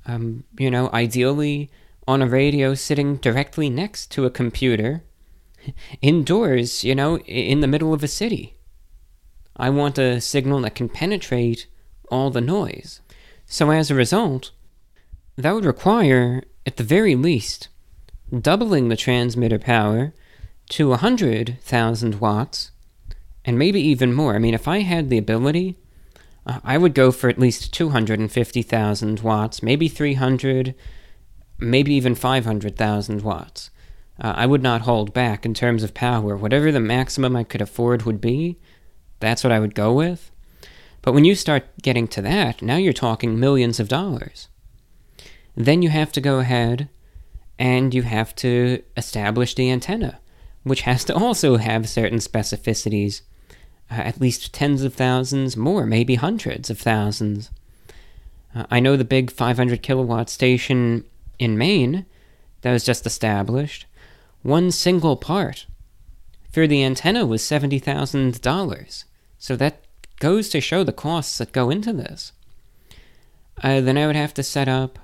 um, 0.06 0.44
you 0.58 0.70
know, 0.70 0.90
ideally 0.92 1.70
on 2.06 2.22
a 2.22 2.26
radio 2.26 2.74
sitting 2.74 3.16
directly 3.16 3.70
next 3.70 4.10
to 4.12 4.24
a 4.24 4.30
computer, 4.30 5.02
indoors, 6.02 6.84
you 6.84 6.94
know, 6.94 7.18
in 7.20 7.60
the 7.60 7.68
middle 7.68 7.94
of 7.94 8.02
a 8.02 8.08
city. 8.08 8.56
I 9.56 9.70
want 9.70 9.98
a 9.98 10.20
signal 10.20 10.60
that 10.62 10.74
can 10.74 10.88
penetrate 10.88 11.66
all 12.10 12.30
the 12.30 12.40
noise. 12.40 13.00
So 13.46 13.70
as 13.70 13.90
a 13.90 13.94
result, 13.94 14.50
that 15.36 15.52
would 15.52 15.64
require, 15.64 16.42
at 16.66 16.76
the 16.76 16.84
very 16.84 17.14
least, 17.14 17.68
doubling 18.40 18.88
the 18.88 18.96
transmitter 18.96 19.58
power 19.58 20.14
to 20.70 20.88
100,000 20.88 22.20
watts, 22.20 22.70
and 23.44 23.58
maybe 23.58 23.80
even 23.80 24.14
more. 24.14 24.34
I 24.34 24.38
mean, 24.38 24.54
if 24.54 24.66
I 24.66 24.80
had 24.80 25.10
the 25.10 25.18
ability, 25.18 25.76
uh, 26.46 26.60
I 26.64 26.78
would 26.78 26.94
go 26.94 27.12
for 27.12 27.28
at 27.28 27.38
least 27.38 27.72
250,000 27.72 29.20
watts, 29.20 29.62
maybe 29.62 29.88
300, 29.88 30.74
maybe 31.58 31.94
even 31.94 32.14
500,000 32.14 33.22
watts. 33.22 33.70
Uh, 34.20 34.32
I 34.36 34.46
would 34.46 34.62
not 34.62 34.82
hold 34.82 35.12
back 35.12 35.46
in 35.46 35.54
terms 35.54 35.82
of 35.82 35.94
power. 35.94 36.36
Whatever 36.36 36.70
the 36.70 36.80
maximum 36.80 37.36
I 37.36 37.44
could 37.44 37.60
afford 37.60 38.02
would 38.02 38.20
be, 38.20 38.58
that's 39.20 39.44
what 39.44 39.52
I 39.52 39.60
would 39.60 39.74
go 39.74 39.92
with. 39.92 40.30
But 41.00 41.12
when 41.12 41.24
you 41.24 41.34
start 41.34 41.64
getting 41.82 42.06
to 42.08 42.22
that, 42.22 42.62
now 42.62 42.76
you're 42.76 42.92
talking 42.92 43.38
millions 43.38 43.80
of 43.80 43.88
dollars. 43.88 44.48
Then 45.56 45.82
you 45.82 45.90
have 45.90 46.12
to 46.12 46.20
go 46.20 46.38
ahead 46.38 46.88
and 47.58 47.92
you 47.94 48.02
have 48.02 48.34
to 48.36 48.82
establish 48.96 49.54
the 49.54 49.70
antenna, 49.70 50.20
which 50.62 50.82
has 50.82 51.04
to 51.04 51.14
also 51.14 51.56
have 51.56 51.88
certain 51.88 52.18
specificities, 52.18 53.22
at 54.00 54.20
least 54.20 54.52
tens 54.52 54.82
of 54.82 54.94
thousands, 54.94 55.56
more, 55.56 55.86
maybe 55.86 56.14
hundreds 56.14 56.70
of 56.70 56.78
thousands. 56.78 57.50
Uh, 58.54 58.64
I 58.70 58.80
know 58.80 58.96
the 58.96 59.04
big 59.04 59.30
500 59.30 59.82
kilowatt 59.82 60.30
station 60.30 61.04
in 61.38 61.58
Maine 61.58 62.06
that 62.62 62.72
was 62.72 62.84
just 62.84 63.06
established, 63.06 63.86
one 64.42 64.70
single 64.70 65.16
part 65.16 65.66
for 66.52 66.66
the 66.66 66.84
antenna 66.84 67.24
was 67.26 67.42
$70,000. 67.42 69.04
So 69.38 69.56
that 69.56 69.82
goes 70.20 70.48
to 70.50 70.60
show 70.60 70.84
the 70.84 70.92
costs 70.92 71.38
that 71.38 71.52
go 71.52 71.70
into 71.70 71.92
this. 71.92 72.32
Uh, 73.62 73.80
then 73.80 73.98
I 73.98 74.06
would 74.06 74.16
have 74.16 74.34
to 74.34 74.42
set 74.42 74.68
up 74.68 74.98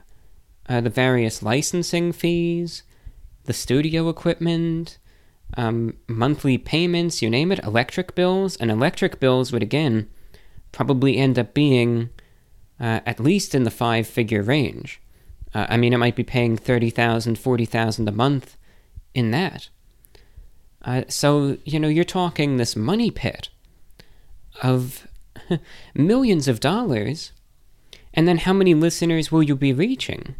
uh, 0.68 0.81
the 0.81 0.91
various 0.91 1.42
licensing 1.42 2.12
fees, 2.12 2.83
the 3.44 3.52
studio 3.52 4.08
equipment, 4.08 4.99
um, 5.57 5.97
monthly 6.07 6.59
payments, 6.59 7.23
you 7.23 7.31
name 7.31 7.52
it, 7.52 7.59
electric 7.60 8.15
bills. 8.15 8.57
And 8.57 8.70
electric 8.70 9.20
bills 9.20 9.52
would, 9.52 9.62
again, 9.62 10.09
probably 10.73 11.17
end 11.17 11.39
up 11.39 11.55
being 11.55 12.10
uh, 12.81 13.01
at 13.07 13.20
least 13.20 13.55
in 13.55 13.65
the 13.65 13.70
five 13.70 14.07
figure 14.07 14.43
range. 14.43 15.01
Uh, 15.55 15.67
I 15.68 15.77
mean, 15.77 15.93
it 15.93 15.99
might 15.99 16.17
be 16.17 16.25
paying 16.25 16.57
30000 16.57 17.39
40000 17.39 18.09
a 18.09 18.12
month 18.12 18.57
in 19.15 19.31
that. 19.31 19.68
Uh, 20.83 21.02
so, 21.09 21.57
you 21.65 21.81
know, 21.81 21.89
you're 21.89 22.05
talking 22.05 22.57
this 22.57 22.77
money 22.77 23.10
pit 23.10 23.49
of 24.62 25.07
millions 25.94 26.49
of 26.49 26.60
dollars, 26.60 27.33
and 28.15 28.28
then 28.28 28.39
how 28.39 28.52
many 28.52 28.75
listeners 28.75 29.33
will 29.33 29.43
you 29.43 29.57
be 29.57 29.73
reaching? 29.73 30.35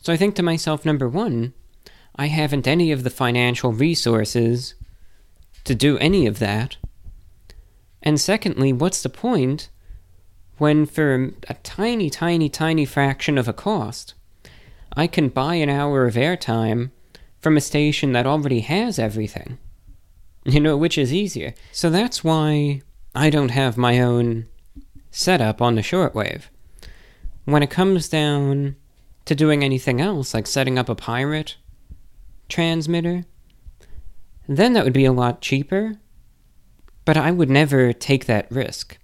So 0.00 0.12
I 0.12 0.16
think 0.16 0.34
to 0.36 0.42
myself, 0.42 0.84
number 0.84 1.08
one, 1.08 1.52
I 2.16 2.26
haven't 2.26 2.66
any 2.66 2.92
of 2.92 3.04
the 3.04 3.10
financial 3.10 3.72
resources 3.72 4.74
to 5.64 5.74
do 5.74 5.98
any 5.98 6.26
of 6.26 6.38
that. 6.38 6.76
And 8.02 8.20
secondly, 8.20 8.72
what's 8.72 9.02
the 9.02 9.08
point 9.10 9.68
when, 10.58 10.86
for 10.86 11.32
a 11.48 11.54
tiny, 11.54 12.08
tiny, 12.08 12.48
tiny 12.48 12.86
fraction 12.86 13.36
of 13.36 13.48
a 13.48 13.52
cost, 13.52 14.14
I 14.96 15.06
can 15.06 15.28
buy 15.28 15.56
an 15.56 15.68
hour 15.68 16.06
of 16.06 16.14
airtime 16.14 16.90
from 17.38 17.56
a 17.56 17.60
station 17.60 18.12
that 18.12 18.26
already 18.26 18.60
has 18.60 18.98
everything? 18.98 19.58
You 20.44 20.60
know, 20.60 20.76
which 20.76 20.96
is 20.96 21.12
easier. 21.12 21.54
So 21.72 21.90
that's 21.90 22.24
why 22.24 22.80
I 23.14 23.28
don't 23.28 23.50
have 23.50 23.76
my 23.76 24.00
own 24.00 24.46
setup 25.10 25.60
on 25.60 25.74
the 25.74 25.82
shortwave. 25.82 26.44
When 27.44 27.62
it 27.62 27.70
comes 27.70 28.08
down 28.08 28.76
to 29.26 29.34
doing 29.34 29.62
anything 29.62 30.00
else, 30.00 30.32
like 30.32 30.46
setting 30.46 30.78
up 30.78 30.88
a 30.88 30.94
pirate 30.94 31.56
transmitter, 32.48 33.24
then 34.48 34.72
that 34.72 34.84
would 34.84 34.92
be 34.92 35.04
a 35.04 35.12
lot 35.12 35.40
cheaper. 35.40 35.96
But 37.04 37.16
I 37.16 37.30
would 37.30 37.50
never 37.50 37.92
take 37.92 38.26
that 38.26 38.50
risk. 38.50 38.98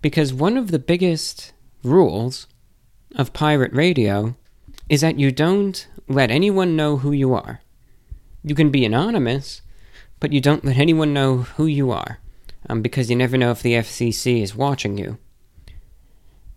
Because 0.00 0.34
one 0.34 0.56
of 0.56 0.70
the 0.70 0.78
biggest 0.78 1.52
rules 1.82 2.46
of 3.16 3.32
pirate 3.32 3.72
radio 3.72 4.36
is 4.88 5.00
that 5.00 5.18
you 5.18 5.30
don't 5.30 5.86
let 6.08 6.30
anyone 6.30 6.76
know 6.76 6.98
who 6.98 7.12
you 7.12 7.32
are. 7.34 7.60
You 8.44 8.54
can 8.54 8.70
be 8.70 8.84
anonymous, 8.84 9.62
but 10.20 10.32
you 10.32 10.40
don't 10.40 10.64
let 10.64 10.76
anyone 10.76 11.12
know 11.12 11.38
who 11.38 11.66
you 11.66 11.90
are, 11.90 12.18
um, 12.68 12.82
because 12.82 13.08
you 13.08 13.16
never 13.16 13.36
know 13.36 13.50
if 13.50 13.62
the 13.62 13.74
FCC 13.74 14.42
is 14.42 14.54
watching 14.54 14.98
you. 14.98 15.18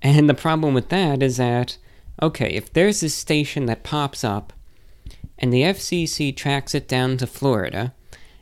And 0.02 0.30
the 0.30 0.34
problem 0.34 0.74
with 0.74 0.90
that 0.90 1.24
is 1.24 1.38
that 1.38 1.78
okay, 2.22 2.50
if 2.50 2.72
there's 2.72 3.02
this 3.02 3.14
station 3.14 3.66
that 3.66 3.84
pops 3.84 4.24
up 4.24 4.54
and 5.38 5.52
the 5.52 5.62
FCC 5.62 6.36
tracks 6.36 6.74
it 6.74 6.88
down 6.88 7.18
to 7.18 7.28
Florida, 7.28 7.94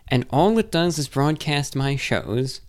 and 0.07 0.25
all 0.29 0.57
it 0.57 0.71
does 0.71 0.99
is 0.99 1.07
broadcast 1.07 1.75
my 1.75 1.95
shows, 1.95 2.61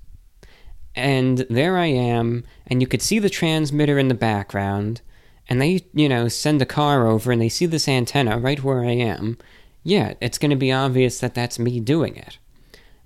and 0.94 1.46
there 1.50 1.76
I 1.76 1.86
am, 1.86 2.44
and 2.66 2.80
you 2.80 2.86
could 2.86 3.02
see 3.02 3.18
the 3.18 3.30
transmitter 3.30 3.98
in 3.98 4.08
the 4.08 4.14
background, 4.14 5.00
and 5.48 5.60
they, 5.60 5.84
you 5.92 6.08
know, 6.08 6.28
send 6.28 6.62
a 6.62 6.66
car 6.66 7.06
over 7.06 7.32
and 7.32 7.40
they 7.40 7.48
see 7.48 7.66
this 7.66 7.88
antenna 7.88 8.38
right 8.38 8.62
where 8.62 8.84
I 8.84 8.92
am, 8.92 9.36
yeah, 9.82 10.14
it's 10.20 10.38
going 10.38 10.50
to 10.50 10.56
be 10.56 10.72
obvious 10.72 11.20
that 11.20 11.34
that's 11.34 11.58
me 11.58 11.78
doing 11.80 12.16
it. 12.16 12.38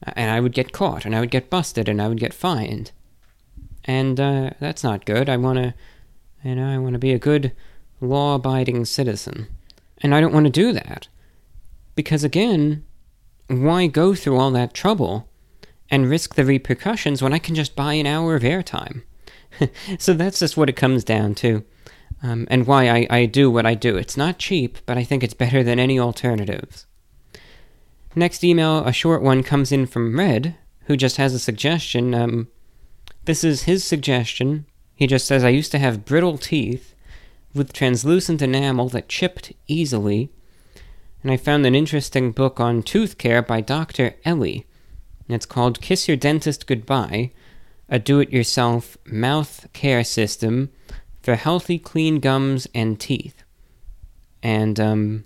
And 0.02 0.30
I 0.30 0.38
would 0.38 0.52
get 0.52 0.72
caught, 0.72 1.05
and 1.05 1.16
I 1.16 1.20
would 1.20 1.32
get 1.32 1.50
busted, 1.50 1.88
and 1.88 2.00
I 2.00 2.06
would 2.06 2.20
get 2.20 2.32
fined. 2.32 2.92
And 3.84 4.20
uh, 4.20 4.50
that's 4.60 4.84
not 4.84 5.05
good. 5.05 5.28
I 5.28 5.36
want 5.36 5.58
to, 5.58 5.74
you 6.44 6.55
know, 6.55 6.72
I 6.72 6.78
want 6.78 6.92
to 6.92 7.00
be 7.00 7.12
a 7.12 7.18
good 7.18 7.52
law 8.00 8.36
abiding 8.36 8.84
citizen. 8.84 9.48
And 10.01 10.15
I 10.15 10.20
don't 10.20 10.35
want 10.35 10.47
to 10.47 10.51
do 10.51 10.73
that. 10.73 11.09
Because 11.94 12.25
again, 12.25 12.85
why 13.49 13.86
go 13.86 14.15
through 14.15 14.39
all 14.39 14.51
that 14.52 14.75
trouble 14.75 15.28
and 15.91 16.09
risk 16.09 16.35
the 16.35 16.44
repercussions 16.44 17.23
when 17.23 17.33
I 17.33 17.39
can 17.39 17.55
just 17.55 17.75
buy 17.75 17.94
an 17.94 18.07
hour 18.07 18.35
of 18.35 18.43
airtime? 18.43 19.02
so 19.99 20.15
that's 20.15 20.39
just 20.39 20.57
what 20.57 20.68
it 20.68 20.77
comes 20.77 21.05
down 21.05 21.35
to. 21.36 21.65
Um, 22.23 22.47
and 22.51 22.67
why 22.67 22.89
I, 22.89 23.07
I 23.10 23.27
do 23.27 23.51
what 23.51 23.67
I 23.67 23.75
do. 23.75 23.97
It's 23.97 24.17
not 24.17 24.39
cheap, 24.39 24.78
but 24.86 24.99
I 24.99 25.05
think 25.05 25.23
it's 25.23 25.35
better 25.35 25.62
than 25.62 25.78
any 25.78 25.99
alternatives. 25.99 26.86
Next 28.17 28.43
email, 28.43 28.85
a 28.85 28.93
short 28.93 29.23
one, 29.23 29.44
comes 29.44 29.70
in 29.70 29.86
from 29.86 30.18
Red, 30.18 30.57
who 30.86 30.97
just 30.97 31.17
has 31.18 31.33
a 31.33 31.39
suggestion. 31.39 32.15
Um, 32.15 32.49
this 33.25 33.44
is 33.44 33.65
his 33.65 33.85
suggestion. 33.85 34.67
He 34.94 35.07
just 35.07 35.27
says, 35.27 35.44
I 35.44 35.51
used 35.51 35.70
to 35.73 35.78
have 35.78 36.05
brittle 36.05 36.39
teeth 36.39 36.94
with 37.58 37.72
translucent 37.72 38.40
enamel 38.40 38.88
that 38.90 39.08
chipped 39.08 39.52
easily, 39.66 40.30
and 41.22 41.30
I 41.30 41.36
found 41.36 41.66
an 41.66 41.74
interesting 41.74 42.32
book 42.32 42.60
on 42.60 42.82
tooth 42.82 43.18
care 43.18 43.42
by 43.42 43.60
Dr. 43.60 44.14
Ellie. 44.24 44.66
It's 45.28 45.44
called 45.44 45.82
Kiss 45.82 46.08
Your 46.08 46.16
Dentist 46.16 46.66
Goodbye, 46.66 47.32
a 47.88 47.98
do 47.98 48.20
it 48.20 48.30
yourself 48.30 48.96
mouth 49.04 49.66
care 49.72 50.04
system 50.04 50.70
for 51.22 51.34
healthy, 51.34 51.78
clean 51.78 52.20
gums 52.20 52.66
and 52.74 52.98
teeth. 52.98 53.42
And 54.42 54.78
um, 54.78 55.24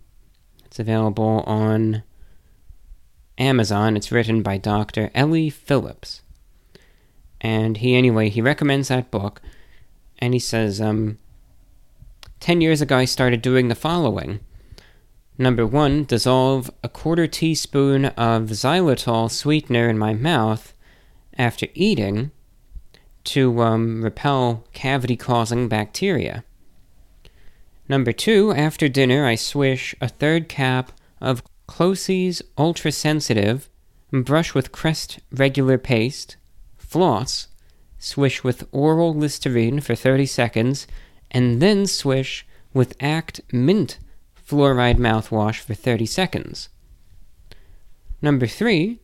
it's 0.64 0.78
available 0.78 1.44
on 1.46 2.02
Amazon. 3.38 3.96
It's 3.96 4.10
written 4.10 4.42
by 4.42 4.56
Dr. 4.56 5.10
Ellie 5.14 5.50
Phillips. 5.50 6.22
And 7.40 7.76
he, 7.76 7.94
anyway, 7.94 8.28
he 8.30 8.40
recommends 8.40 8.88
that 8.88 9.10
book, 9.10 9.42
and 10.18 10.32
he 10.32 10.40
says, 10.40 10.80
um, 10.80 11.18
10 12.42 12.60
years 12.60 12.80
ago, 12.80 12.96
I 12.96 13.04
started 13.04 13.40
doing 13.40 13.68
the 13.68 13.76
following. 13.76 14.40
Number 15.38 15.64
one, 15.64 16.02
dissolve 16.02 16.72
a 16.82 16.88
quarter 16.88 17.28
teaspoon 17.28 18.06
of 18.06 18.50
xylitol 18.50 19.30
sweetener 19.30 19.88
in 19.88 19.96
my 19.96 20.12
mouth 20.12 20.74
after 21.38 21.68
eating 21.72 22.32
to 23.22 23.62
um, 23.62 24.02
repel 24.02 24.64
cavity 24.72 25.14
causing 25.14 25.68
bacteria. 25.68 26.42
Number 27.88 28.10
two, 28.10 28.52
after 28.52 28.88
dinner, 28.88 29.24
I 29.24 29.36
swish 29.36 29.94
a 30.00 30.08
third 30.08 30.48
cap 30.48 30.90
of 31.20 31.44
CloSYS 31.68 32.42
Ultra 32.58 32.90
Sensitive, 32.90 33.68
brush 34.10 34.52
with 34.52 34.72
Crest 34.72 35.20
regular 35.30 35.78
paste, 35.78 36.36
floss, 36.76 37.46
swish 38.00 38.42
with 38.42 38.66
oral 38.72 39.14
Listerine 39.14 39.78
for 39.78 39.94
30 39.94 40.26
seconds, 40.26 40.88
and 41.32 41.60
then 41.60 41.86
swish 41.86 42.46
with 42.72 42.94
Act 43.00 43.40
Mint 43.52 43.98
fluoride 44.46 44.98
mouthwash 44.98 45.58
for 45.58 45.74
30 45.74 46.06
seconds. 46.06 46.68
Number 48.20 48.46
three, 48.46 49.00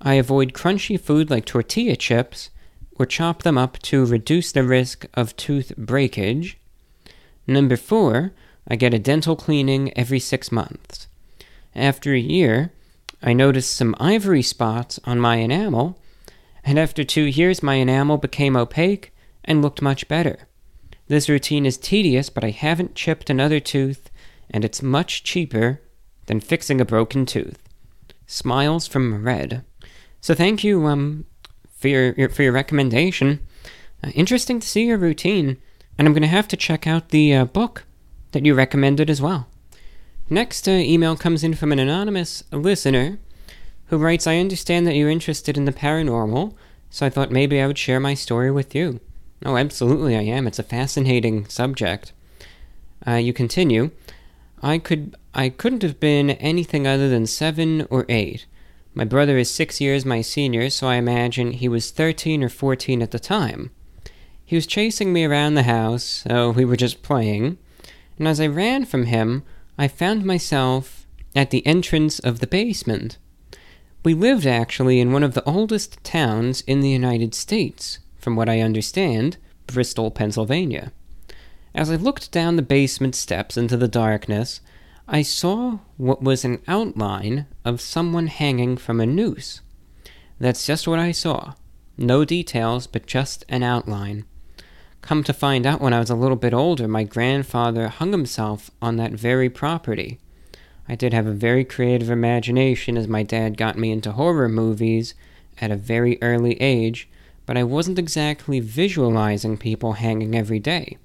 I 0.00 0.14
avoid 0.14 0.52
crunchy 0.52 0.98
food 1.00 1.30
like 1.30 1.44
tortilla 1.44 1.96
chips 1.96 2.50
or 2.96 3.06
chop 3.06 3.42
them 3.42 3.56
up 3.56 3.78
to 3.78 4.04
reduce 4.04 4.52
the 4.52 4.64
risk 4.64 5.06
of 5.14 5.36
tooth 5.36 5.72
breakage. 5.76 6.58
Number 7.46 7.76
four, 7.76 8.32
I 8.68 8.76
get 8.76 8.92
a 8.92 8.98
dental 8.98 9.36
cleaning 9.36 9.96
every 9.96 10.20
six 10.20 10.52
months. 10.52 11.06
After 11.74 12.12
a 12.12 12.18
year, 12.18 12.72
I 13.22 13.32
noticed 13.32 13.74
some 13.74 13.94
ivory 14.00 14.42
spots 14.42 14.98
on 15.04 15.20
my 15.20 15.36
enamel, 15.36 15.98
and 16.64 16.78
after 16.78 17.04
two 17.04 17.24
years, 17.24 17.62
my 17.62 17.74
enamel 17.74 18.18
became 18.18 18.56
opaque 18.56 19.14
and 19.44 19.62
looked 19.62 19.80
much 19.80 20.08
better. 20.08 20.48
This 21.10 21.28
routine 21.28 21.66
is 21.66 21.76
tedious, 21.76 22.30
but 22.30 22.44
I 22.44 22.50
haven't 22.50 22.94
chipped 22.94 23.30
another 23.30 23.58
tooth, 23.58 24.12
and 24.48 24.64
it's 24.64 24.80
much 24.80 25.24
cheaper 25.24 25.80
than 26.26 26.38
fixing 26.38 26.80
a 26.80 26.84
broken 26.84 27.26
tooth. 27.26 27.58
Smiles 28.28 28.86
from 28.86 29.24
Red. 29.24 29.64
So 30.20 30.34
thank 30.34 30.62
you 30.62 30.86
um, 30.86 31.24
for 31.76 31.88
your, 31.88 32.12
your 32.12 32.28
for 32.28 32.44
your 32.44 32.52
recommendation. 32.52 33.40
Uh, 34.04 34.10
interesting 34.10 34.60
to 34.60 34.68
see 34.68 34.86
your 34.86 34.98
routine, 34.98 35.56
and 35.98 36.06
I'm 36.06 36.14
going 36.14 36.22
to 36.22 36.28
have 36.28 36.46
to 36.46 36.56
check 36.56 36.86
out 36.86 37.08
the 37.08 37.34
uh, 37.34 37.44
book 37.44 37.86
that 38.30 38.46
you 38.46 38.54
recommended 38.54 39.10
as 39.10 39.20
well. 39.20 39.48
Next 40.28 40.68
uh, 40.68 40.70
email 40.70 41.16
comes 41.16 41.42
in 41.42 41.54
from 41.54 41.72
an 41.72 41.80
anonymous 41.80 42.44
listener 42.52 43.18
who 43.86 43.98
writes, 43.98 44.28
"I 44.28 44.38
understand 44.38 44.86
that 44.86 44.94
you're 44.94 45.10
interested 45.10 45.56
in 45.56 45.64
the 45.64 45.72
paranormal, 45.72 46.54
so 46.88 47.04
I 47.04 47.10
thought 47.10 47.32
maybe 47.32 47.60
I 47.60 47.66
would 47.66 47.78
share 47.78 47.98
my 47.98 48.14
story 48.14 48.52
with 48.52 48.76
you." 48.76 49.00
Oh, 49.44 49.56
absolutely, 49.56 50.16
I 50.16 50.22
am. 50.22 50.46
It's 50.46 50.58
a 50.58 50.62
fascinating 50.62 51.46
subject. 51.48 52.12
Uh, 53.06 53.14
you 53.14 53.32
continue. 53.32 53.90
I 54.62 54.78
could 54.78 55.16
I 55.32 55.48
couldn't 55.48 55.82
have 55.82 55.98
been 55.98 56.30
anything 56.32 56.86
other 56.86 57.08
than 57.08 57.26
seven 57.26 57.86
or 57.88 58.04
eight. 58.08 58.46
My 58.92 59.04
brother 59.04 59.38
is 59.38 59.50
six 59.50 59.80
years 59.80 60.04
my 60.04 60.20
senior, 60.20 60.68
so 60.68 60.88
I 60.88 60.96
imagine 60.96 61.52
he 61.52 61.68
was 61.68 61.90
thirteen 61.90 62.42
or 62.42 62.50
fourteen 62.50 63.00
at 63.00 63.12
the 63.12 63.18
time. 63.18 63.70
He 64.44 64.56
was 64.56 64.66
chasing 64.66 65.12
me 65.12 65.24
around 65.24 65.54
the 65.54 65.62
house, 65.62 66.24
so 66.28 66.50
we 66.50 66.64
were 66.64 66.76
just 66.76 67.02
playing, 67.02 67.56
and 68.18 68.28
as 68.28 68.40
I 68.40 68.48
ran 68.48 68.84
from 68.84 69.06
him, 69.06 69.44
I 69.78 69.88
found 69.88 70.24
myself 70.24 71.06
at 71.34 71.50
the 71.50 71.64
entrance 71.66 72.18
of 72.18 72.40
the 72.40 72.46
basement. 72.46 73.16
We 74.04 74.12
lived 74.12 74.46
actually 74.46 74.98
in 74.98 75.12
one 75.12 75.22
of 75.22 75.34
the 75.34 75.44
oldest 75.44 76.02
towns 76.02 76.62
in 76.62 76.80
the 76.80 76.90
United 76.90 77.34
States, 77.34 78.00
from 78.20 78.36
what 78.36 78.48
I 78.48 78.60
understand, 78.60 79.36
Bristol, 79.66 80.10
Pennsylvania. 80.10 80.92
As 81.74 81.90
I 81.90 81.96
looked 81.96 82.32
down 82.32 82.56
the 82.56 82.62
basement 82.62 83.14
steps 83.14 83.56
into 83.56 83.76
the 83.76 83.88
darkness, 83.88 84.60
I 85.08 85.22
saw 85.22 85.78
what 85.96 86.22
was 86.22 86.44
an 86.44 86.62
outline 86.68 87.46
of 87.64 87.80
someone 87.80 88.28
hanging 88.28 88.76
from 88.76 89.00
a 89.00 89.06
noose. 89.06 89.60
That's 90.38 90.66
just 90.66 90.86
what 90.86 90.98
I 90.98 91.12
saw. 91.12 91.54
No 91.96 92.24
details, 92.24 92.86
but 92.86 93.06
just 93.06 93.44
an 93.48 93.62
outline. 93.62 94.24
Come 95.02 95.24
to 95.24 95.32
find 95.32 95.66
out, 95.66 95.80
when 95.80 95.92
I 95.92 95.98
was 95.98 96.10
a 96.10 96.14
little 96.14 96.36
bit 96.36 96.54
older, 96.54 96.86
my 96.86 97.04
grandfather 97.04 97.88
hung 97.88 98.12
himself 98.12 98.70
on 98.80 98.96
that 98.96 99.12
very 99.12 99.48
property. 99.48 100.18
I 100.88 100.94
did 100.94 101.12
have 101.12 101.26
a 101.26 101.32
very 101.32 101.64
creative 101.64 102.10
imagination 102.10 102.96
as 102.96 103.06
my 103.06 103.22
dad 103.22 103.56
got 103.56 103.78
me 103.78 103.92
into 103.92 104.12
horror 104.12 104.48
movies 104.48 105.14
at 105.60 105.70
a 105.70 105.76
very 105.76 106.18
early 106.20 106.60
age, 106.60 107.08
but 107.46 107.56
I 107.56 107.64
wasn't 107.64 107.98
exactly 107.98 108.60
visualizing 108.60 109.56
people 109.56 109.94
hanging 109.94 110.34
every 110.34 110.58
day. 110.58 110.96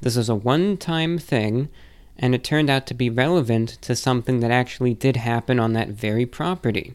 This 0.00 0.16
was 0.16 0.28
a 0.28 0.34
one 0.34 0.76
time 0.76 1.18
thing, 1.18 1.68
and 2.18 2.34
it 2.34 2.44
turned 2.44 2.70
out 2.70 2.86
to 2.86 2.94
be 2.94 3.10
relevant 3.10 3.78
to 3.82 3.96
something 3.96 4.40
that 4.40 4.50
actually 4.50 4.94
did 4.94 5.16
happen 5.16 5.58
on 5.58 5.72
that 5.72 5.88
very 5.88 6.26
property. 6.26 6.94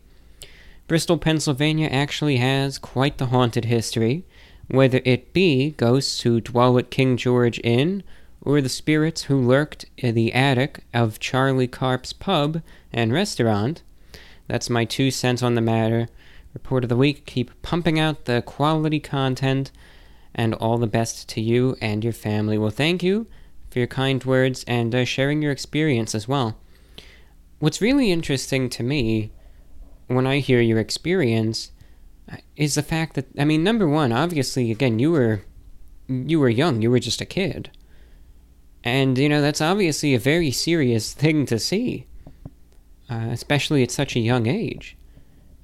Bristol, 0.88 1.18
Pennsylvania 1.18 1.88
actually 1.88 2.38
has 2.38 2.78
quite 2.78 3.18
the 3.18 3.28
haunted 3.28 3.66
history, 3.66 4.24
whether 4.68 5.02
it 5.04 5.34
be 5.34 5.72
ghosts 5.72 6.22
who 6.22 6.42
dwell 6.42 6.78
at 6.78 6.92
King 6.92 7.18
George 7.18 7.60
Inn, 7.64 8.04
or 8.42 8.62
the 8.62 8.70
spirits 8.70 9.24
who 9.24 9.42
lurked 9.42 9.86
in 9.98 10.14
the 10.14 10.32
attic 10.34 10.84
of 10.94 11.20
Charlie 11.20 11.68
Carp's 11.68 12.14
pub 12.14 12.62
and 12.94 13.12
restaurant. 13.12 13.82
That's 14.48 14.70
my 14.70 14.86
two 14.86 15.10
cents 15.10 15.42
on 15.42 15.56
the 15.56 15.62
matter. 15.62 16.08
Report 16.56 16.84
of 16.84 16.90
the 16.90 16.95
week. 16.95 17.25
Keep 17.25 17.61
pumping 17.61 18.00
out 18.00 18.25
the 18.25 18.42
quality 18.42 19.00
content 19.00 19.72
and 20.34 20.53
all 20.56 20.77
the 20.77 20.88
best 20.88 21.27
to 21.30 21.42
you 21.42 21.75
and 21.82 22.01
your 22.01 22.14
family. 22.14 22.58
Well, 22.58 22.72
thank 22.72 23.03
you 23.03 23.27
for 23.69 23.80
your 23.80 23.90
kind 23.90 24.24
words 24.24 24.64
and 24.66 24.95
uh, 24.95 25.03
sharing 25.03 25.42
your 25.42 25.51
experience 25.51 26.16
as 26.16 26.30
well. 26.30 26.58
What's 27.59 27.82
really 27.82 28.09
interesting 28.09 28.69
to 28.69 28.84
me 28.84 29.32
when 30.08 30.25
I 30.25 30.40
hear 30.40 30.61
your 30.61 30.80
experience 30.80 31.72
uh, 32.32 32.38
is 32.56 32.75
the 32.75 32.84
fact 32.84 33.16
that 33.16 33.27
I 33.38 33.43
mean, 33.43 33.61
number 33.61 33.88
one, 33.88 34.14
obviously, 34.14 34.72
again, 34.72 34.98
you 34.98 35.11
were 35.11 35.42
you 36.08 36.40
were 36.40 36.50
young, 36.50 36.82
you 36.82 36.90
were 36.90 37.00
just 37.00 37.19
a 37.19 37.25
kid, 37.25 37.69
and 38.82 39.17
you 39.17 39.27
know 39.27 39.42
that's 39.42 39.61
obviously 39.61 40.16
a 40.16 40.19
very 40.19 40.51
serious 40.51 41.11
thing 41.11 41.45
to 41.48 41.59
see, 41.59 42.08
uh, 43.09 43.27
especially 43.32 43.84
at 43.84 43.92
such 43.92 44.16
a 44.16 44.22
young 44.22 44.48
age. 44.48 44.95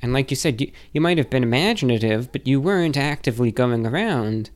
And 0.01 0.13
like 0.13 0.31
you 0.31 0.35
said, 0.35 0.61
you, 0.61 0.71
you 0.93 1.01
might 1.01 1.17
have 1.17 1.30
been 1.30 1.43
imaginative, 1.43 2.31
but 2.31 2.47
you 2.47 2.59
weren't 2.59 2.97
actively 2.97 3.51
going 3.51 3.85
around 3.85 4.49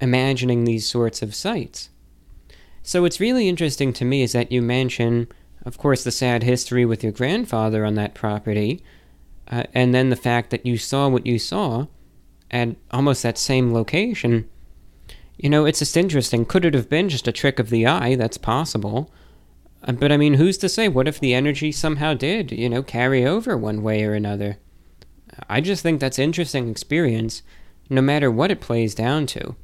imagining 0.00 0.64
these 0.64 0.88
sorts 0.88 1.22
of 1.22 1.34
sights. 1.34 1.90
So 2.82 3.02
what's 3.02 3.20
really 3.20 3.48
interesting 3.48 3.92
to 3.94 4.04
me 4.04 4.22
is 4.22 4.32
that 4.32 4.50
you 4.50 4.62
mention, 4.62 5.28
of 5.64 5.76
course, 5.76 6.04
the 6.04 6.10
sad 6.10 6.42
history 6.42 6.84
with 6.84 7.02
your 7.02 7.12
grandfather 7.12 7.84
on 7.84 7.94
that 7.96 8.14
property, 8.14 8.82
uh, 9.48 9.64
and 9.74 9.94
then 9.94 10.10
the 10.10 10.16
fact 10.16 10.50
that 10.50 10.64
you 10.64 10.78
saw 10.78 11.08
what 11.08 11.26
you 11.26 11.38
saw 11.38 11.86
at 12.50 12.76
almost 12.90 13.22
that 13.22 13.38
same 13.38 13.72
location. 13.72 14.48
You 15.36 15.50
know, 15.50 15.64
it's 15.64 15.80
just 15.80 15.96
interesting. 15.96 16.44
Could 16.44 16.64
it 16.64 16.74
have 16.74 16.88
been 16.88 17.08
just 17.08 17.28
a 17.28 17.32
trick 17.32 17.58
of 17.58 17.70
the 17.70 17.86
eye? 17.86 18.14
That's 18.14 18.38
possible. 18.38 19.12
Uh, 19.82 19.92
but 19.92 20.12
I 20.12 20.16
mean, 20.16 20.34
who's 20.34 20.58
to 20.58 20.68
say? 20.68 20.88
What 20.88 21.08
if 21.08 21.20
the 21.20 21.34
energy 21.34 21.72
somehow 21.72 22.14
did, 22.14 22.52
you 22.52 22.68
know, 22.68 22.82
carry 22.82 23.24
over 23.24 23.56
one 23.56 23.82
way 23.82 24.04
or 24.04 24.14
another? 24.14 24.58
I 25.48 25.60
just 25.60 25.82
think 25.82 26.00
that's 26.00 26.18
interesting 26.18 26.68
experience, 26.68 27.42
no 27.88 28.02
matter 28.02 28.30
what 28.30 28.50
it 28.50 28.60
plays 28.60 28.94
down 28.94 29.26
to. 29.26 29.56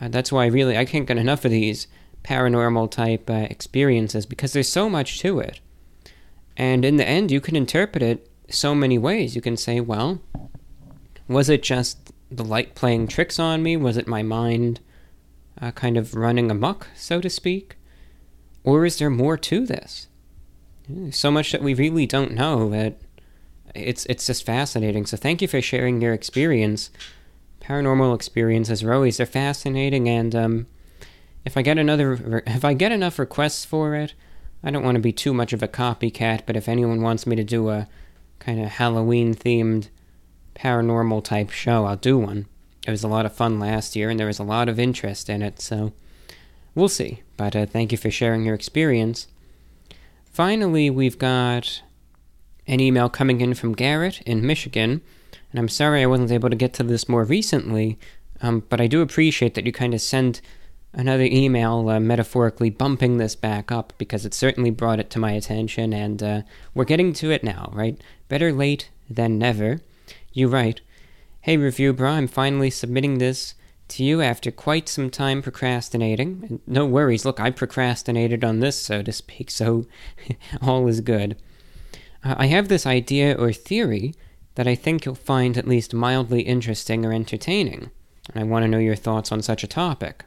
Uh, 0.00 0.08
that's 0.08 0.32
why 0.32 0.46
really 0.46 0.76
I 0.76 0.84
can't 0.84 1.06
get 1.06 1.16
enough 1.16 1.44
of 1.44 1.50
these 1.50 1.86
paranormal 2.24 2.90
type 2.90 3.30
uh, 3.30 3.46
experiences 3.48 4.26
because 4.26 4.52
there's 4.52 4.68
so 4.68 4.90
much 4.90 5.20
to 5.20 5.38
it. 5.38 5.60
And 6.56 6.84
in 6.84 6.96
the 6.96 7.06
end, 7.06 7.30
you 7.30 7.40
can 7.40 7.54
interpret 7.56 8.02
it 8.02 8.30
so 8.48 8.74
many 8.74 8.98
ways. 8.98 9.34
You 9.36 9.42
can 9.42 9.56
say, 9.56 9.80
well, 9.80 10.20
was 11.28 11.48
it 11.48 11.62
just 11.62 12.12
the 12.30 12.44
light 12.44 12.74
playing 12.74 13.08
tricks 13.08 13.38
on 13.38 13.62
me? 13.62 13.76
Was 13.76 13.96
it 13.96 14.08
my 14.08 14.22
mind 14.22 14.80
uh, 15.60 15.70
kind 15.72 15.96
of 15.96 16.14
running 16.14 16.50
amok, 16.50 16.88
so 16.96 17.20
to 17.20 17.30
speak? 17.30 17.75
Or 18.66 18.84
is 18.84 18.98
there 18.98 19.08
more 19.08 19.38
to 19.38 19.64
this? 19.64 20.08
So 21.10 21.30
much 21.30 21.52
that 21.52 21.62
we 21.62 21.72
really 21.72 22.04
don't 22.04 22.32
know 22.32 22.68
that 22.68 22.98
it's 23.74 24.04
it's 24.06 24.26
just 24.26 24.44
fascinating. 24.44 25.06
So 25.06 25.16
thank 25.16 25.40
you 25.40 25.48
for 25.48 25.62
sharing 25.62 26.02
your 26.02 26.12
experience 26.12 26.90
paranormal 27.66 28.14
experiences 28.14 28.82
are 28.82 28.94
always 28.94 29.16
they're 29.16 29.26
fascinating 29.26 30.08
and 30.08 30.34
um, 30.34 30.66
if 31.44 31.56
I 31.56 31.62
get 31.62 31.78
another 31.78 32.42
if 32.46 32.64
I 32.64 32.74
get 32.74 32.92
enough 32.92 33.18
requests 33.18 33.64
for 33.64 33.94
it, 33.94 34.14
I 34.62 34.70
don't 34.70 34.84
want 34.84 34.96
to 34.96 35.00
be 35.00 35.12
too 35.12 35.34
much 35.34 35.52
of 35.52 35.62
a 35.62 35.68
copycat, 35.68 36.42
but 36.46 36.56
if 36.56 36.68
anyone 36.68 37.02
wants 37.02 37.26
me 37.26 37.36
to 37.36 37.44
do 37.44 37.68
a 37.70 37.88
kind 38.38 38.60
of 38.60 38.68
Halloween 38.68 39.34
themed 39.34 39.88
paranormal 40.54 41.24
type 41.24 41.50
show, 41.50 41.84
I'll 41.84 41.96
do 41.96 42.18
one. 42.18 42.46
It 42.86 42.90
was 42.90 43.04
a 43.04 43.08
lot 43.08 43.26
of 43.26 43.34
fun 43.34 43.58
last 43.58 43.96
year 43.96 44.10
and 44.10 44.18
there 44.18 44.28
was 44.28 44.38
a 44.38 44.44
lot 44.44 44.68
of 44.68 44.78
interest 44.78 45.28
in 45.28 45.42
it, 45.42 45.60
so 45.60 45.92
we'll 46.74 46.88
see. 46.88 47.22
But 47.36 47.54
uh, 47.56 47.66
thank 47.66 47.92
you 47.92 47.98
for 47.98 48.10
sharing 48.10 48.44
your 48.44 48.54
experience. 48.54 49.28
Finally, 50.24 50.90
we've 50.90 51.18
got 51.18 51.82
an 52.66 52.80
email 52.80 53.08
coming 53.08 53.40
in 53.40 53.54
from 53.54 53.74
Garrett 53.74 54.20
in 54.22 54.46
Michigan 54.46 55.00
and 55.56 55.62
I'm 55.62 55.68
sorry 55.68 56.02
I 56.02 56.06
wasn't 56.06 56.32
able 56.32 56.50
to 56.50 56.56
get 56.56 56.74
to 56.74 56.82
this 56.82 57.08
more 57.08 57.24
recently, 57.24 57.98
um, 58.42 58.62
but 58.68 58.78
I 58.78 58.86
do 58.86 59.00
appreciate 59.00 59.54
that 59.54 59.64
you 59.64 59.72
kind 59.72 59.94
of 59.94 60.02
send 60.02 60.42
another 60.92 61.24
email 61.24 61.88
uh, 61.88 61.98
metaphorically 61.98 62.68
bumping 62.68 63.16
this 63.16 63.34
back 63.34 63.72
up 63.72 63.94
because 63.96 64.26
it 64.26 64.34
certainly 64.34 64.70
brought 64.70 65.00
it 65.00 65.08
to 65.10 65.18
my 65.18 65.32
attention, 65.32 65.94
and 65.94 66.22
uh, 66.22 66.42
we're 66.74 66.84
getting 66.84 67.14
to 67.14 67.30
it 67.30 67.42
now, 67.42 67.70
right? 67.72 67.98
Better 68.28 68.52
late 68.52 68.90
than 69.08 69.38
never. 69.38 69.80
You 70.32 70.48
write, 70.48 70.82
Hey, 71.40 71.56
Review 71.56 71.94
Bro, 71.94 72.10
I'm 72.10 72.28
finally 72.28 72.68
submitting 72.68 73.16
this 73.16 73.54
to 73.88 74.04
you 74.04 74.20
after 74.20 74.50
quite 74.50 74.88
some 74.88 75.10
time 75.10 75.42
procrastinating. 75.42 76.60
No 76.66 76.86
worries, 76.86 77.24
look, 77.24 77.40
I 77.40 77.50
procrastinated 77.50 78.44
on 78.44 78.60
this, 78.60 78.80
so 78.80 79.02
to 79.02 79.12
speak, 79.12 79.50
so 79.50 79.86
all 80.62 80.86
is 80.88 81.00
good. 81.00 81.36
Uh, 82.24 82.34
I 82.38 82.46
have 82.46 82.68
this 82.68 82.86
idea 82.86 83.34
or 83.34 83.52
theory 83.52 84.14
that 84.56 84.66
I 84.66 84.74
think 84.74 85.04
you'll 85.04 85.14
find 85.14 85.56
at 85.56 85.68
least 85.68 85.94
mildly 85.94 86.42
interesting 86.42 87.04
or 87.04 87.12
entertaining, 87.12 87.90
and 88.32 88.40
I 88.40 88.44
want 88.44 88.64
to 88.64 88.68
know 88.68 88.78
your 88.78 88.96
thoughts 88.96 89.30
on 89.30 89.42
such 89.42 89.62
a 89.62 89.68
topic. 89.68 90.24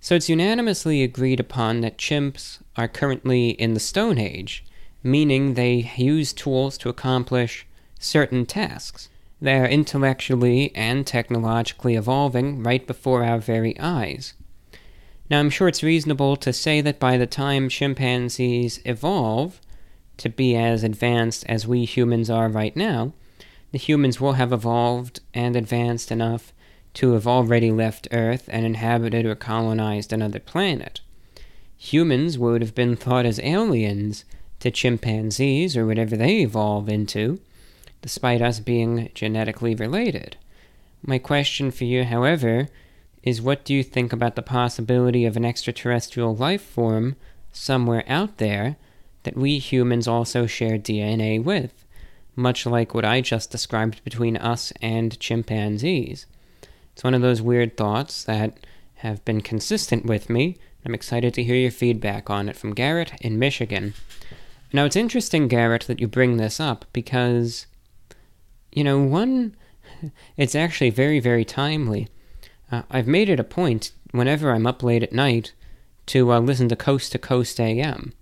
So 0.00 0.14
it's 0.14 0.28
unanimously 0.28 1.02
agreed 1.02 1.38
upon 1.38 1.80
that 1.82 1.98
chimps 1.98 2.58
are 2.76 2.88
currently 2.88 3.50
in 3.50 3.74
the 3.74 3.80
Stone 3.80 4.18
Age, 4.18 4.64
meaning 5.02 5.54
they 5.54 5.92
use 5.96 6.32
tools 6.32 6.78
to 6.78 6.88
accomplish 6.88 7.66
certain 7.98 8.46
tasks. 8.46 9.08
They 9.42 9.58
are 9.58 9.66
intellectually 9.66 10.70
and 10.72 11.04
technologically 11.04 11.96
evolving 11.96 12.62
right 12.62 12.86
before 12.86 13.24
our 13.24 13.38
very 13.38 13.76
eyes. 13.80 14.34
Now, 15.28 15.40
I'm 15.40 15.50
sure 15.50 15.66
it's 15.66 15.82
reasonable 15.82 16.36
to 16.36 16.52
say 16.52 16.80
that 16.80 17.00
by 17.00 17.16
the 17.16 17.26
time 17.26 17.68
chimpanzees 17.68 18.78
evolve 18.84 19.60
to 20.18 20.28
be 20.28 20.54
as 20.54 20.84
advanced 20.84 21.44
as 21.48 21.66
we 21.66 21.84
humans 21.84 22.30
are 22.30 22.48
right 22.48 22.76
now, 22.76 23.14
the 23.72 23.78
humans 23.78 24.20
will 24.20 24.34
have 24.34 24.52
evolved 24.52 25.18
and 25.34 25.56
advanced 25.56 26.12
enough 26.12 26.52
to 26.94 27.14
have 27.14 27.26
already 27.26 27.72
left 27.72 28.06
Earth 28.12 28.48
and 28.52 28.64
inhabited 28.64 29.26
or 29.26 29.34
colonized 29.34 30.12
another 30.12 30.38
planet. 30.38 31.00
Humans 31.76 32.38
would 32.38 32.62
have 32.62 32.76
been 32.76 32.94
thought 32.94 33.26
as 33.26 33.40
aliens 33.40 34.24
to 34.60 34.70
chimpanzees 34.70 35.76
or 35.76 35.84
whatever 35.84 36.16
they 36.16 36.42
evolve 36.42 36.88
into, 36.88 37.40
despite 38.02 38.42
us 38.42 38.60
being 38.60 39.10
genetically 39.14 39.74
related. 39.74 40.36
My 41.02 41.18
question 41.18 41.70
for 41.70 41.84
you, 41.84 42.04
however, 42.04 42.68
is 43.22 43.40
what 43.40 43.64
do 43.64 43.72
you 43.72 43.82
think 43.82 44.12
about 44.12 44.36
the 44.36 44.42
possibility 44.42 45.24
of 45.24 45.36
an 45.36 45.44
extraterrestrial 45.44 46.34
life 46.34 46.62
form 46.62 47.16
somewhere 47.52 48.04
out 48.08 48.38
there 48.38 48.76
that 49.22 49.36
we 49.36 49.58
humans 49.58 50.08
also 50.08 50.46
share 50.46 50.76
DNA 50.76 51.42
with, 51.42 51.86
much 52.34 52.66
like 52.66 52.94
what 52.94 53.04
I 53.04 53.20
just 53.20 53.50
described 53.50 54.02
between 54.04 54.36
us 54.36 54.72
and 54.82 55.18
chimpanzees? 55.18 56.26
It's 56.92 57.04
one 57.04 57.14
of 57.14 57.22
those 57.22 57.40
weird 57.40 57.76
thoughts 57.76 58.24
that 58.24 58.58
have 58.96 59.24
been 59.24 59.40
consistent 59.40 60.04
with 60.06 60.28
me. 60.28 60.56
I'm 60.84 60.94
excited 60.94 61.34
to 61.34 61.44
hear 61.44 61.56
your 61.56 61.70
feedback 61.70 62.28
on 62.28 62.48
it 62.48 62.56
from 62.56 62.74
Garrett 62.74 63.12
in 63.20 63.38
Michigan. 63.38 63.94
Now, 64.72 64.84
it's 64.84 64.96
interesting, 64.96 65.48
Garrett, 65.48 65.82
that 65.86 66.00
you 66.00 66.08
bring 66.08 66.36
this 66.36 66.58
up 66.58 66.86
because, 66.92 67.66
you 68.72 68.84
know, 68.84 69.00
one, 69.02 69.54
it's 70.36 70.54
actually 70.54 70.90
very, 70.90 71.20
very 71.20 71.44
timely. 71.44 72.08
Uh, 72.70 72.82
I've 72.90 73.06
made 73.06 73.28
it 73.28 73.40
a 73.40 73.44
point, 73.44 73.92
whenever 74.12 74.50
I'm 74.50 74.66
up 74.66 74.82
late 74.82 75.02
at 75.02 75.12
night, 75.12 75.52
to 76.06 76.32
uh, 76.32 76.40
listen 76.40 76.68
to 76.68 76.76
Coast 76.76 77.12
to 77.12 77.18
Coast 77.18 77.60
AM. 77.60 78.12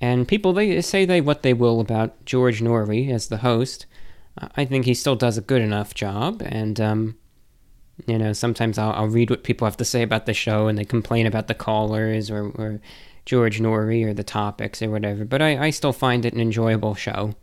And 0.00 0.28
people, 0.28 0.52
they 0.52 0.80
say 0.80 1.04
they 1.04 1.20
what 1.20 1.42
they 1.42 1.52
will 1.52 1.80
about 1.80 2.24
George 2.24 2.60
Noory 2.60 3.10
as 3.10 3.28
the 3.28 3.38
host. 3.38 3.86
Uh, 4.40 4.48
I 4.56 4.64
think 4.64 4.84
he 4.84 4.94
still 4.94 5.16
does 5.16 5.36
a 5.36 5.42
good 5.42 5.62
enough 5.62 5.94
job, 5.94 6.42
and, 6.44 6.80
um, 6.80 7.18
you 8.06 8.16
know, 8.16 8.32
sometimes 8.32 8.78
I'll, 8.78 8.92
I'll, 8.92 9.08
read 9.08 9.30
what 9.30 9.42
people 9.42 9.66
have 9.66 9.76
to 9.78 9.84
say 9.84 10.02
about 10.02 10.26
the 10.26 10.34
show, 10.34 10.68
and 10.68 10.78
they 10.78 10.84
complain 10.84 11.26
about 11.26 11.48
the 11.48 11.54
callers 11.54 12.30
or, 12.30 12.50
or 12.50 12.80
George 13.28 13.60
Noory 13.60 14.04
or 14.06 14.14
the 14.14 14.24
topics 14.24 14.80
or 14.80 14.90
whatever, 14.90 15.24
but 15.24 15.42
I, 15.42 15.66
I 15.66 15.70
still 15.70 15.92
find 15.92 16.24
it 16.24 16.32
an 16.32 16.40
enjoyable 16.40 16.94
show. 16.94 17.34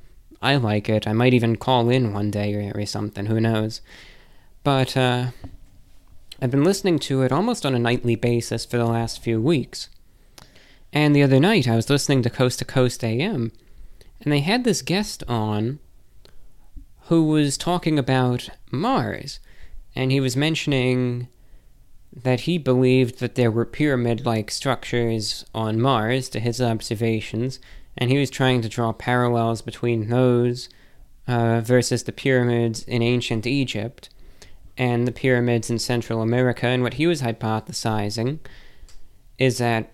I 0.45 0.55
like 0.57 0.89
it. 0.89 1.07
I 1.07 1.13
might 1.13 1.33
even 1.33 1.55
call 1.55 1.89
in 1.89 2.13
one 2.13 2.31
day 2.31 2.53
or, 2.53 2.71
or 2.75 2.85
something, 2.85 3.25
who 3.25 3.39
knows. 3.39 3.81
But, 4.63 4.95
uh, 4.95 5.27
I've 6.41 6.51
been 6.51 6.65
listening 6.65 6.99
to 6.99 7.21
it 7.21 7.31
almost 7.31 7.65
on 7.65 7.73
a 7.73 7.79
nightly 7.79 8.15
basis 8.15 8.65
for 8.65 8.77
the 8.77 8.85
last 8.85 9.23
few 9.23 9.41
weeks. 9.41 9.89
And 10.91 11.15
the 11.15 11.23
other 11.23 11.39
night, 11.39 11.67
I 11.67 11.75
was 11.75 11.89
listening 11.89 12.21
to 12.23 12.29
Coast 12.29 12.59
to 12.59 12.65
Coast 12.65 13.03
AM, 13.03 13.51
and 14.21 14.31
they 14.33 14.41
had 14.41 14.63
this 14.63 14.81
guest 14.81 15.23
on 15.27 15.79
who 17.07 17.23
was 17.25 17.57
talking 17.57 17.97
about 17.97 18.49
Mars, 18.69 19.39
and 19.95 20.11
he 20.11 20.19
was 20.19 20.35
mentioning 20.35 21.27
that 22.13 22.41
he 22.41 22.57
believed 22.57 23.19
that 23.19 23.35
there 23.35 23.51
were 23.51 23.65
pyramid 23.65 24.25
like 24.25 24.49
structures 24.51 25.45
on 25.53 25.81
Mars 25.81 26.29
to 26.29 26.39
his 26.39 26.61
observations, 26.61 27.59
and 27.97 28.09
he 28.09 28.17
was 28.17 28.29
trying 28.29 28.61
to 28.61 28.69
draw 28.69 28.91
parallels 28.91 29.61
between 29.61 30.09
those 30.09 30.69
uh, 31.27 31.61
versus 31.61 32.03
the 32.03 32.11
pyramids 32.11 32.83
in 32.83 33.01
ancient 33.01 33.47
Egypt 33.47 34.09
and 34.77 35.07
the 35.07 35.11
pyramids 35.11 35.69
in 35.69 35.79
Central 35.79 36.21
America. 36.21 36.67
And 36.67 36.83
what 36.83 36.95
he 36.95 37.07
was 37.07 37.21
hypothesizing 37.21 38.39
is 39.37 39.57
that 39.57 39.93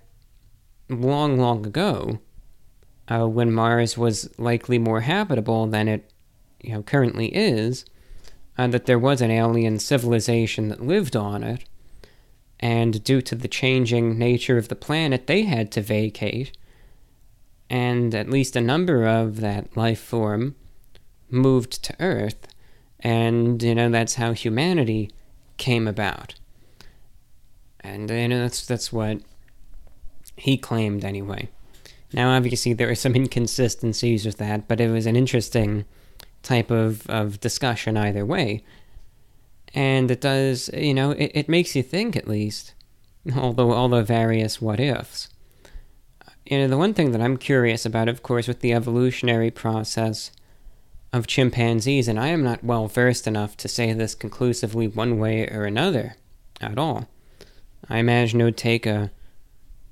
long, 0.90 1.38
long 1.38 1.66
ago, 1.66 2.20
uh, 3.08 3.28
when 3.28 3.52
Mars 3.52 3.98
was 3.98 4.30
likely 4.40 4.80
more 4.80 5.02
habitable 5.02 5.68
than 5.68 5.88
it 5.88 6.12
you 6.62 6.74
know, 6.74 6.84
currently 6.84 7.28
is, 7.28 7.86
uh, 8.58 8.68
that 8.68 8.86
there 8.86 9.00
was 9.00 9.22
an 9.22 9.32
alien 9.32 9.80
civilization 9.80 10.70
that 10.70 10.86
lived 10.86 11.16
on 11.16 11.44
it 11.44 11.64
and 12.62 13.04
due 13.04 13.22
to 13.22 13.36
the 13.36 13.48
changing 13.48 14.18
nature 14.18 14.58
of 14.58 14.68
the 14.68 14.76
planet, 14.76 15.26
they 15.26 15.44
had 15.44 15.72
to 15.72 15.82
vacate, 15.82 16.56
and 17.72 18.14
at 18.14 18.30
least 18.30 18.58
a 18.58 18.62
number 18.62 19.08
of 19.08 19.40
that 19.40 19.78
life 19.78 20.02
form 20.02 20.56
moved 21.30 21.82
to 21.86 21.96
Earth, 22.02 22.50
and, 23.00 23.64
you 23.64 23.74
know, 23.74 23.90
that's 23.90 24.16
how 24.16 24.34
humanity 24.34 25.10
came 25.56 25.88
about. 25.88 26.36
And, 27.80 28.10
you 28.10 28.28
know, 28.28 28.42
that's, 28.42 28.66
that's 28.66 28.92
what 28.92 29.22
he 30.36 30.58
claimed 30.58 31.06
anyway. 31.06 31.48
Now, 32.12 32.36
obviously, 32.36 32.74
there 32.74 32.90
are 32.90 32.96
some 32.96 33.16
inconsistencies 33.16 34.26
with 34.26 34.38
that, 34.38 34.68
but 34.68 34.82
it 34.82 34.92
was 34.92 35.06
an 35.06 35.16
interesting 35.16 35.86
type 36.44 36.72
of, 36.72 37.10
of 37.10 37.40
discussion 37.40 37.96
either 37.96 38.26
way 38.26 38.66
and 39.74 40.12
it 40.12 40.20
does 40.20 40.70
you 40.74 40.94
know 40.94 41.12
it, 41.12 41.32
it 41.34 41.48
makes 41.48 41.76
you 41.76 41.84
think 41.84 42.16
at 42.16 42.28
least 42.28 42.74
although 43.36 43.72
all 43.72 43.88
the 43.88 44.04
various 44.04 44.62
what 44.62 44.80
ifs 44.80 45.30
you 46.52 46.60
know 46.60 46.68
the 46.68 46.78
one 46.78 46.94
thing 46.94 47.12
that 47.12 47.22
i'm 47.22 47.38
curious 47.38 47.86
about 47.86 48.08
of 48.08 48.22
course 48.22 48.48
with 48.48 48.60
the 48.60 48.74
evolutionary 48.74 49.50
process 49.50 50.32
of 51.12 51.26
chimpanzees 51.26 52.08
and 52.08 52.20
i 52.20 52.28
am 52.28 52.44
not 52.44 52.64
well 52.64 52.88
versed 52.88 53.26
enough 53.26 53.58
to 53.58 53.68
say 53.68 53.94
this 53.94 54.14
conclusively 54.14 54.88
one 54.88 55.18
way 55.18 55.48
or 55.48 55.66
another 55.66 56.16
at 56.62 56.78
all. 56.78 57.08
I 57.90 57.98
imagine 57.98 58.40
it 58.40 58.44
would 58.44 58.58
take 58.58 58.86
a 58.86 59.12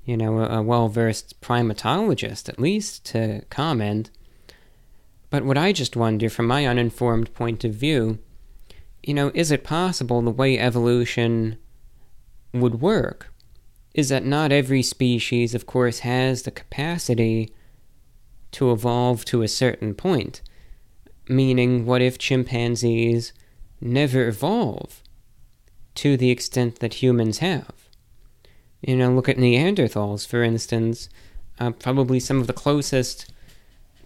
you 0.04 0.16
know 0.16 0.38
a, 0.38 0.62
well 0.62 0.88
versed 0.88 1.40
primatologist 1.40 2.48
at 2.48 2.60
least 2.60 3.04
to 3.06 3.42
comment. 3.50 4.10
But 5.28 5.44
what 5.44 5.58
i 5.58 5.72
just 5.72 5.96
wonder 5.96 6.28
from 6.30 6.46
my 6.46 6.66
uninformed 6.66 7.34
point 7.34 7.64
of 7.64 7.74
view 7.74 8.18
you 9.02 9.14
know, 9.14 9.30
is 9.34 9.50
it 9.50 9.64
possible 9.64 10.20
the 10.20 10.30
way 10.30 10.58
evolution 10.58 11.56
would 12.52 12.82
work 12.82 13.32
is 13.94 14.08
that 14.08 14.24
not 14.24 14.52
every 14.52 14.82
species, 14.82 15.54
of 15.54 15.66
course, 15.66 16.00
has 16.00 16.42
the 16.42 16.50
capacity 16.50 17.52
to 18.52 18.70
evolve 18.72 19.24
to 19.26 19.42
a 19.42 19.48
certain 19.48 19.94
point? 19.94 20.42
Meaning, 21.28 21.86
what 21.86 22.02
if 22.02 22.18
chimpanzees 22.18 23.32
never 23.80 24.28
evolve 24.28 25.02
to 25.96 26.16
the 26.16 26.30
extent 26.30 26.80
that 26.80 26.94
humans 26.94 27.38
have? 27.38 27.72
You 28.80 28.96
know, 28.96 29.12
look 29.12 29.28
at 29.28 29.36
Neanderthals, 29.36 30.26
for 30.26 30.42
instance, 30.42 31.08
uh, 31.58 31.70
probably 31.72 32.20
some 32.20 32.40
of 32.40 32.46
the 32.46 32.52
closest 32.52 33.32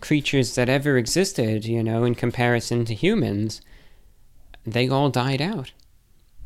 creatures 0.00 0.54
that 0.54 0.68
ever 0.68 0.98
existed, 0.98 1.64
you 1.64 1.82
know, 1.82 2.04
in 2.04 2.14
comparison 2.14 2.84
to 2.84 2.94
humans 2.94 3.60
they 4.66 4.88
all 4.88 5.10
died 5.10 5.42
out. 5.42 5.72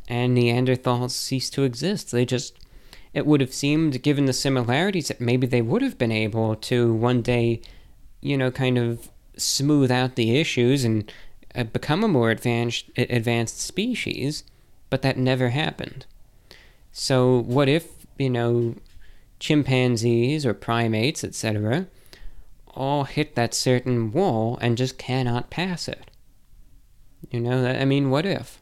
And 0.08 0.36
Neanderthals 0.36 1.10
ceased 1.10 1.52
to 1.54 1.64
exist. 1.64 2.10
They 2.10 2.24
just, 2.24 2.57
it 3.14 3.26
would 3.26 3.40
have 3.40 3.54
seemed, 3.54 4.02
given 4.02 4.26
the 4.26 4.32
similarities, 4.32 5.08
that 5.08 5.20
maybe 5.20 5.46
they 5.46 5.62
would 5.62 5.82
have 5.82 5.98
been 5.98 6.12
able 6.12 6.56
to 6.56 6.92
one 6.92 7.22
day, 7.22 7.60
you 8.20 8.36
know, 8.36 8.50
kind 8.50 8.78
of 8.78 9.08
smooth 9.36 9.90
out 9.90 10.16
the 10.16 10.38
issues 10.38 10.84
and 10.84 11.12
uh, 11.54 11.64
become 11.64 12.04
a 12.04 12.08
more 12.08 12.30
advanced, 12.30 12.90
advanced 12.96 13.60
species, 13.60 14.44
but 14.90 15.02
that 15.02 15.16
never 15.16 15.50
happened. 15.50 16.06
So, 16.92 17.40
what 17.40 17.68
if, 17.68 17.88
you 18.18 18.30
know, 18.30 18.74
chimpanzees 19.38 20.44
or 20.44 20.54
primates, 20.54 21.24
etc., 21.24 21.86
all 22.74 23.04
hit 23.04 23.34
that 23.34 23.54
certain 23.54 24.12
wall 24.12 24.58
and 24.60 24.76
just 24.76 24.98
cannot 24.98 25.50
pass 25.50 25.88
it? 25.88 26.10
You 27.30 27.40
know, 27.40 27.66
I 27.66 27.84
mean, 27.84 28.10
what 28.10 28.26
if? 28.26 28.60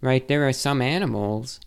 Right? 0.00 0.26
There 0.26 0.46
are 0.46 0.52
some 0.52 0.82
animals 0.82 1.60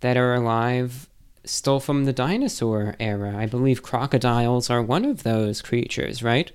that 0.00 0.16
are 0.16 0.34
alive 0.34 1.08
still 1.46 1.80
from 1.80 2.04
the 2.04 2.12
dinosaur 2.12 2.94
era. 3.00 3.34
I 3.36 3.46
believe 3.46 3.82
crocodiles 3.82 4.68
are 4.68 4.82
one 4.82 5.04
of 5.04 5.22
those 5.22 5.62
creatures, 5.62 6.22
right? 6.22 6.50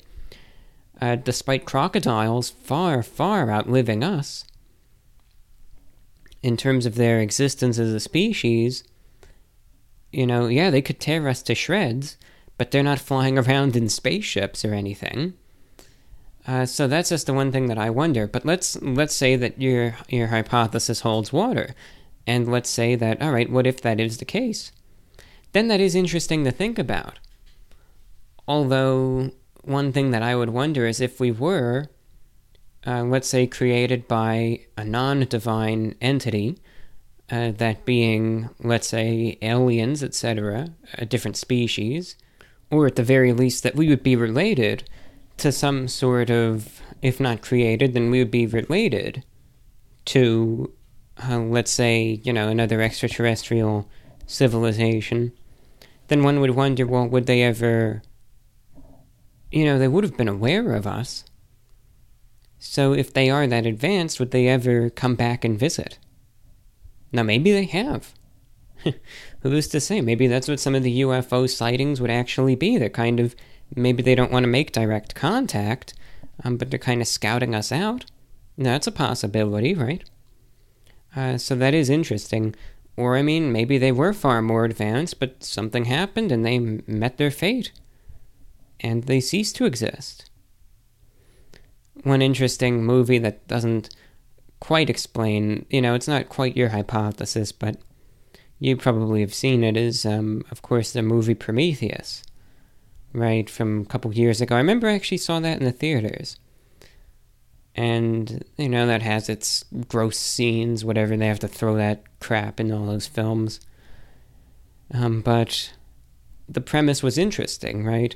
Uh, 1.02 1.16
despite 1.16 1.66
crocodiles 1.66 2.50
far, 2.50 3.02
far 3.02 3.50
outliving 3.50 4.04
us 4.04 4.46
in 6.44 6.58
terms 6.58 6.86
of 6.86 6.96
their 6.96 7.20
existence 7.20 7.80
as 7.80 7.92
a 7.94 8.00
species, 8.00 8.84
you 10.12 10.28
know, 10.28 10.48
yeah, 10.48 10.70
they 10.70 10.82
could 10.82 11.00
tear 11.00 11.28
us 11.28 11.42
to 11.44 11.56
shreds, 11.56 12.18
but 12.58 12.72
they're 12.72 12.84
not 12.84 13.00
flying 13.00 13.38
around 13.40 13.76
in 13.76 13.90
spaceships 13.90 14.64
or 14.64 14.74
anything. 14.74 15.34
Uh, 16.48 16.66
so 16.66 16.88
that's 16.88 17.10
just 17.10 17.28
the 17.28 17.34
one 17.34 17.52
thing 17.52 17.68
that 17.68 17.78
I 17.78 17.90
wonder. 17.90 18.28
But 18.28 18.46
let's 18.46 18.82
let's 18.82 19.16
say 19.16 19.36
that 19.36 19.62
your 19.62 19.96
your 20.10 20.28
hypothesis 20.28 21.02
holds 21.02 21.32
water, 21.32 21.76
and 22.26 22.52
let's 22.52 22.70
say 22.70 22.96
that 22.96 23.22
all 23.22 23.32
right, 23.32 23.50
what 23.50 23.68
if 23.68 23.82
that 23.82 24.00
is 24.00 24.18
the 24.18 24.26
case? 24.26 24.72
Then 25.54 25.68
that 25.68 25.80
is 25.80 25.96
interesting 25.96 26.44
to 26.44 26.52
think 26.52 26.80
about. 26.80 27.20
Although 28.48 29.32
one 29.64 29.92
thing 29.92 30.12
that 30.12 30.24
I 30.24 30.36
would 30.36 30.50
wonder 30.50 30.86
is 30.86 31.02
if 31.02 31.20
we 31.20 31.32
were, 31.32 31.88
uh, 32.86 33.04
let's 33.04 33.28
say, 33.28 33.48
created 33.48 34.08
by 34.08 34.62
a 34.78 34.84
non 34.84 35.26
divine 35.26 35.96
entity, 36.02 36.58
uh, 37.30 37.52
that 37.52 37.86
being, 37.86 38.50
let's 38.60 38.88
say, 38.88 39.38
aliens, 39.42 40.04
etc., 40.04 40.70
a 40.96 41.06
different 41.06 41.38
species, 41.38 42.16
or 42.70 42.88
at 42.88 42.96
the 42.96 43.04
very 43.04 43.32
least 43.32 43.64
that 43.64 43.76
we 43.76 43.88
would 43.88 44.04
be 44.04 44.16
related 44.16 44.84
to 45.38 45.52
some 45.52 45.88
sort 45.88 46.30
of, 46.30 46.82
if 47.02 47.20
not 47.20 47.42
created, 47.42 47.94
then 47.94 48.12
we 48.12 48.20
would 48.20 48.32
be 48.32 48.46
related 48.46 49.24
to, 50.06 50.74
uh, 51.24 51.40
let's 51.40 51.72
say, 51.72 52.20
you 52.24 52.34
know, 52.34 52.50
another 52.50 52.82
extraterrestrial 52.82 53.90
civilization, 54.26 55.32
then 56.12 56.24
one 56.24 56.42
would 56.42 56.52
wonder, 56.52 56.86
well, 56.86 57.08
would 57.08 57.26
they 57.26 57.42
ever, 57.42 58.02
you 59.50 59.64
know, 59.64 59.80
they 59.80 59.88
would 59.88 60.04
have 60.04 60.18
been 60.18 60.28
aware 60.28 60.74
of 60.74 60.86
us. 60.86 61.24
So 62.60 62.92
if 62.92 63.14
they 63.14 63.30
are 63.30 63.48
that 63.48 63.66
advanced, 63.66 64.20
would 64.20 64.32
they 64.32 64.50
ever 64.50 64.90
come 64.90 65.16
back 65.16 65.46
and 65.46 65.58
visit? 65.58 66.00
Now, 67.14 67.24
maybe 67.24 67.54
they 67.54 67.64
have. 67.64 68.14
Who's 69.42 69.70
to 69.70 69.80
say? 69.80 70.02
Maybe 70.02 70.28
that's 70.28 70.50
what 70.50 70.60
some 70.60 70.76
of 70.76 70.84
the 70.84 71.00
UFO 71.00 71.50
sightings 71.50 72.02
would 72.02 72.12
actually 72.12 72.56
be. 72.56 72.78
They're 72.78 72.90
kind 72.90 73.22
of, 73.22 73.34
maybe 73.74 74.04
they 74.04 74.14
don't 74.14 74.34
want 74.34 74.44
to 74.44 74.50
make 74.50 74.74
direct 74.74 75.16
contact, 75.16 75.94
um, 76.44 76.58
but 76.58 76.70
they're 76.70 76.78
kind 76.78 77.00
of 77.00 77.08
scouting 77.08 77.56
us 77.56 77.72
out. 77.72 78.04
Now, 78.58 78.72
That's 78.72 78.88
a 78.88 78.92
possibility, 78.92 79.74
right? 79.74 80.04
Uh, 81.16 81.38
so 81.38 81.56
that 81.56 81.74
is 81.74 81.90
interesting. 81.90 82.54
Or, 82.98 83.16
I 83.16 83.22
mean, 83.22 83.52
maybe 83.52 83.78
they 83.78 83.92
were 83.92 84.14
far 84.14 84.42
more 84.42 84.66
advanced, 84.66 85.20
but 85.20 85.44
something 85.44 85.86
happened 85.86 86.32
and 86.32 86.46
they 86.46 86.60
met 86.60 87.18
their 87.18 87.32
fate. 87.32 87.72
And 88.80 89.04
they 89.04 89.20
ceased 89.20 89.56
to 89.58 89.66
exist. 89.66 90.30
One 92.04 92.22
interesting 92.22 92.84
movie 92.84 93.20
that 93.20 93.48
doesn't 93.48 93.90
quite 94.60 94.90
explain, 94.90 95.66
you 95.70 95.82
know, 95.82 95.96
it's 95.96 96.08
not 96.08 96.30
quite 96.30 96.58
your 96.58 96.70
hypothesis, 96.70 97.52
but 97.52 97.78
you 98.60 98.78
probably 98.78 99.22
have 99.22 99.34
seen 99.34 99.64
it, 99.64 99.76
is, 99.76 100.06
um, 100.06 100.44
of 100.52 100.62
course, 100.62 100.92
the 100.92 101.02
movie 101.02 101.34
Prometheus, 101.34 102.24
right, 103.14 103.50
from 103.50 103.82
a 103.82 103.86
couple 103.86 104.14
years 104.14 104.40
ago. 104.40 104.56
I 104.56 104.60
remember 104.60 104.88
I 104.88 104.94
actually 104.94 105.18
saw 105.18 105.40
that 105.40 105.60
in 105.60 105.66
the 105.66 105.72
theaters. 105.72 106.38
And, 107.76 108.44
you 108.58 108.68
know, 108.68 108.86
that 108.86 109.02
has 109.02 109.30
its 109.30 109.64
gross 109.88 110.18
scenes, 110.18 110.84
whatever, 110.84 111.16
they 111.16 111.28
have 111.28 111.40
to 111.40 111.48
throw 111.48 111.76
that 111.76 112.04
crap 112.20 112.60
in 112.60 112.72
all 112.72 112.86
those 112.86 113.08
films. 113.08 113.62
Um, 114.94 115.22
but 115.22 115.72
the 116.50 116.62
premise 116.62 117.02
was 117.02 117.18
interesting, 117.18 117.86
right? 117.86 118.16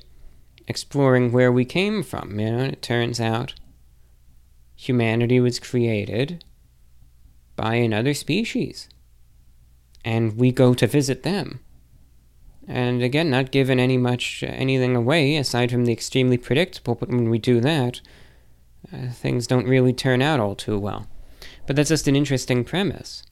Exploring 0.68 1.32
where 1.32 1.52
we 1.52 1.64
came 1.64 2.04
from, 2.04 2.40
you 2.40 2.52
know, 2.52 2.64
it 2.66 2.82
turns 2.82 3.22
out 3.22 3.54
humanity 4.76 5.40
was 5.40 5.60
created 5.60 6.44
by 7.56 7.76
another 7.76 8.14
species. 8.14 8.90
And 10.04 10.38
we 10.38 10.52
go 10.52 10.74
to 10.74 10.86
visit 10.86 11.24
them. 11.24 11.62
And 12.68 13.02
again, 13.02 13.30
not 13.30 13.52
giving 13.52 13.80
any 13.80 13.98
much 13.98 14.44
anything 14.46 14.96
away 14.96 15.38
aside 15.38 15.72
from 15.72 15.86
the 15.86 15.94
extremely 15.94 16.38
predictable, 16.38 16.96
but 16.96 17.10
when 17.10 17.30
we 17.30 17.40
do 17.40 17.62
that, 17.62 18.02
uh, 18.94 19.10
things 19.12 19.48
don't 19.48 19.68
really 19.68 19.94
turn 19.94 20.22
out 20.22 20.40
all 20.40 20.56
too 20.56 20.80
well. 20.80 21.08
But 21.66 21.76
that's 21.76 21.90
just 21.90 22.08
an 22.08 22.16
interesting 22.16 22.64
premise. 22.64 23.24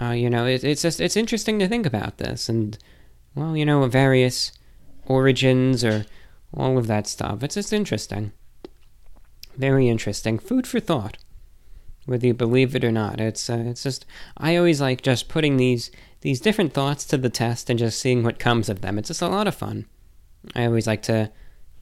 Uh, 0.00 0.10
you 0.10 0.30
know, 0.30 0.46
it, 0.46 0.62
it's 0.62 0.82
just 0.82 1.00
it's 1.00 1.16
interesting 1.16 1.58
to 1.58 1.68
think 1.68 1.86
about 1.86 2.18
this, 2.18 2.48
and 2.48 2.78
well, 3.34 3.56
you 3.56 3.64
know, 3.64 3.84
various 3.86 4.52
origins 5.06 5.84
or 5.84 6.06
all 6.54 6.78
of 6.78 6.86
that 6.86 7.06
stuff. 7.06 7.42
It's 7.42 7.56
just 7.56 7.72
interesting. 7.72 8.32
Very 9.56 9.88
interesting. 9.88 10.38
Food 10.38 10.66
for 10.66 10.80
thought. 10.80 11.18
Whether 12.06 12.28
you 12.28 12.34
believe 12.34 12.74
it 12.74 12.84
or 12.84 12.92
not, 12.92 13.20
it's 13.20 13.50
uh, 13.50 13.64
it's 13.66 13.82
just 13.82 14.06
I 14.36 14.56
always 14.56 14.80
like 14.80 15.02
just 15.02 15.28
putting 15.28 15.56
these 15.56 15.90
these 16.20 16.40
different 16.40 16.72
thoughts 16.72 17.04
to 17.06 17.16
the 17.16 17.28
test 17.28 17.68
and 17.68 17.78
just 17.78 18.00
seeing 18.00 18.22
what 18.22 18.38
comes 18.38 18.68
of 18.68 18.80
them. 18.80 18.98
It's 18.98 19.08
just 19.08 19.22
a 19.22 19.28
lot 19.28 19.46
of 19.46 19.54
fun. 19.54 19.86
I 20.54 20.64
always 20.64 20.86
like 20.86 21.02
to 21.02 21.30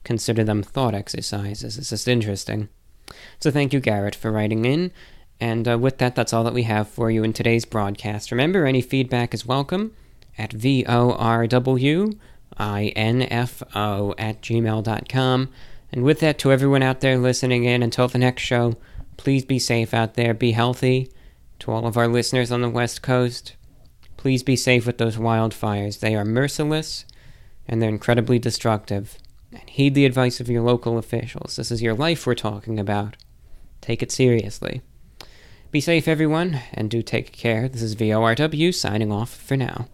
consider 0.03 0.43
them 0.43 0.63
thought 0.63 0.95
exercises. 0.95 1.77
It's 1.77 1.89
just 1.89 2.07
interesting. 2.07 2.69
So 3.39 3.51
thank 3.51 3.73
you, 3.73 3.79
Garrett, 3.79 4.15
for 4.15 4.31
writing 4.31 4.65
in. 4.65 4.91
And 5.39 5.67
uh, 5.67 5.77
with 5.77 5.99
that, 5.99 6.15
that's 6.15 6.33
all 6.33 6.43
that 6.43 6.53
we 6.53 6.63
have 6.63 6.87
for 6.87 7.11
you 7.11 7.23
in 7.23 7.33
today's 7.33 7.65
broadcast. 7.65 8.31
Remember, 8.31 8.65
any 8.65 8.81
feedback 8.81 9.33
is 9.33 9.45
welcome 9.45 9.93
at 10.37 10.51
V-O-R-W-I-N-F-O 10.53 10.95
at 14.17 14.41
gmail.com. 14.41 15.49
And 15.91 16.03
with 16.03 16.19
that, 16.19 16.39
to 16.39 16.51
everyone 16.51 16.83
out 16.83 17.01
there 17.01 17.17
listening 17.17 17.63
in, 17.65 17.83
until 17.83 18.07
the 18.07 18.17
next 18.17 18.41
show, 18.41 18.75
please 19.17 19.45
be 19.45 19.59
safe 19.59 19.93
out 19.93 20.15
there, 20.15 20.33
be 20.33 20.51
healthy. 20.53 21.11
To 21.59 21.71
all 21.71 21.87
of 21.87 21.97
our 21.97 22.07
listeners 22.07 22.51
on 22.51 22.61
the 22.61 22.69
West 22.69 23.01
Coast, 23.01 23.55
please 24.15 24.43
be 24.43 24.55
safe 24.55 24.85
with 24.85 24.97
those 24.97 25.17
wildfires. 25.17 25.99
They 25.99 26.15
are 26.15 26.25
merciless 26.25 27.05
and 27.67 27.81
they're 27.81 27.89
incredibly 27.89 28.39
destructive. 28.39 29.17
And 29.51 29.69
heed 29.69 29.95
the 29.95 30.05
advice 30.05 30.39
of 30.39 30.49
your 30.49 30.61
local 30.61 30.97
officials. 30.97 31.55
This 31.55 31.71
is 31.71 31.81
your 31.81 31.93
life 31.93 32.25
we're 32.27 32.35
talking 32.35 32.79
about. 32.79 33.15
Take 33.81 34.03
it 34.03 34.11
seriously. 34.11 34.81
Be 35.71 35.81
safe, 35.81 36.07
everyone, 36.07 36.61
and 36.73 36.89
do 36.89 37.01
take 37.01 37.31
care. 37.31 37.67
This 37.67 37.81
is 37.81 37.95
VORW 37.95 38.73
signing 38.73 39.11
off 39.11 39.33
for 39.33 39.57
now. 39.57 39.87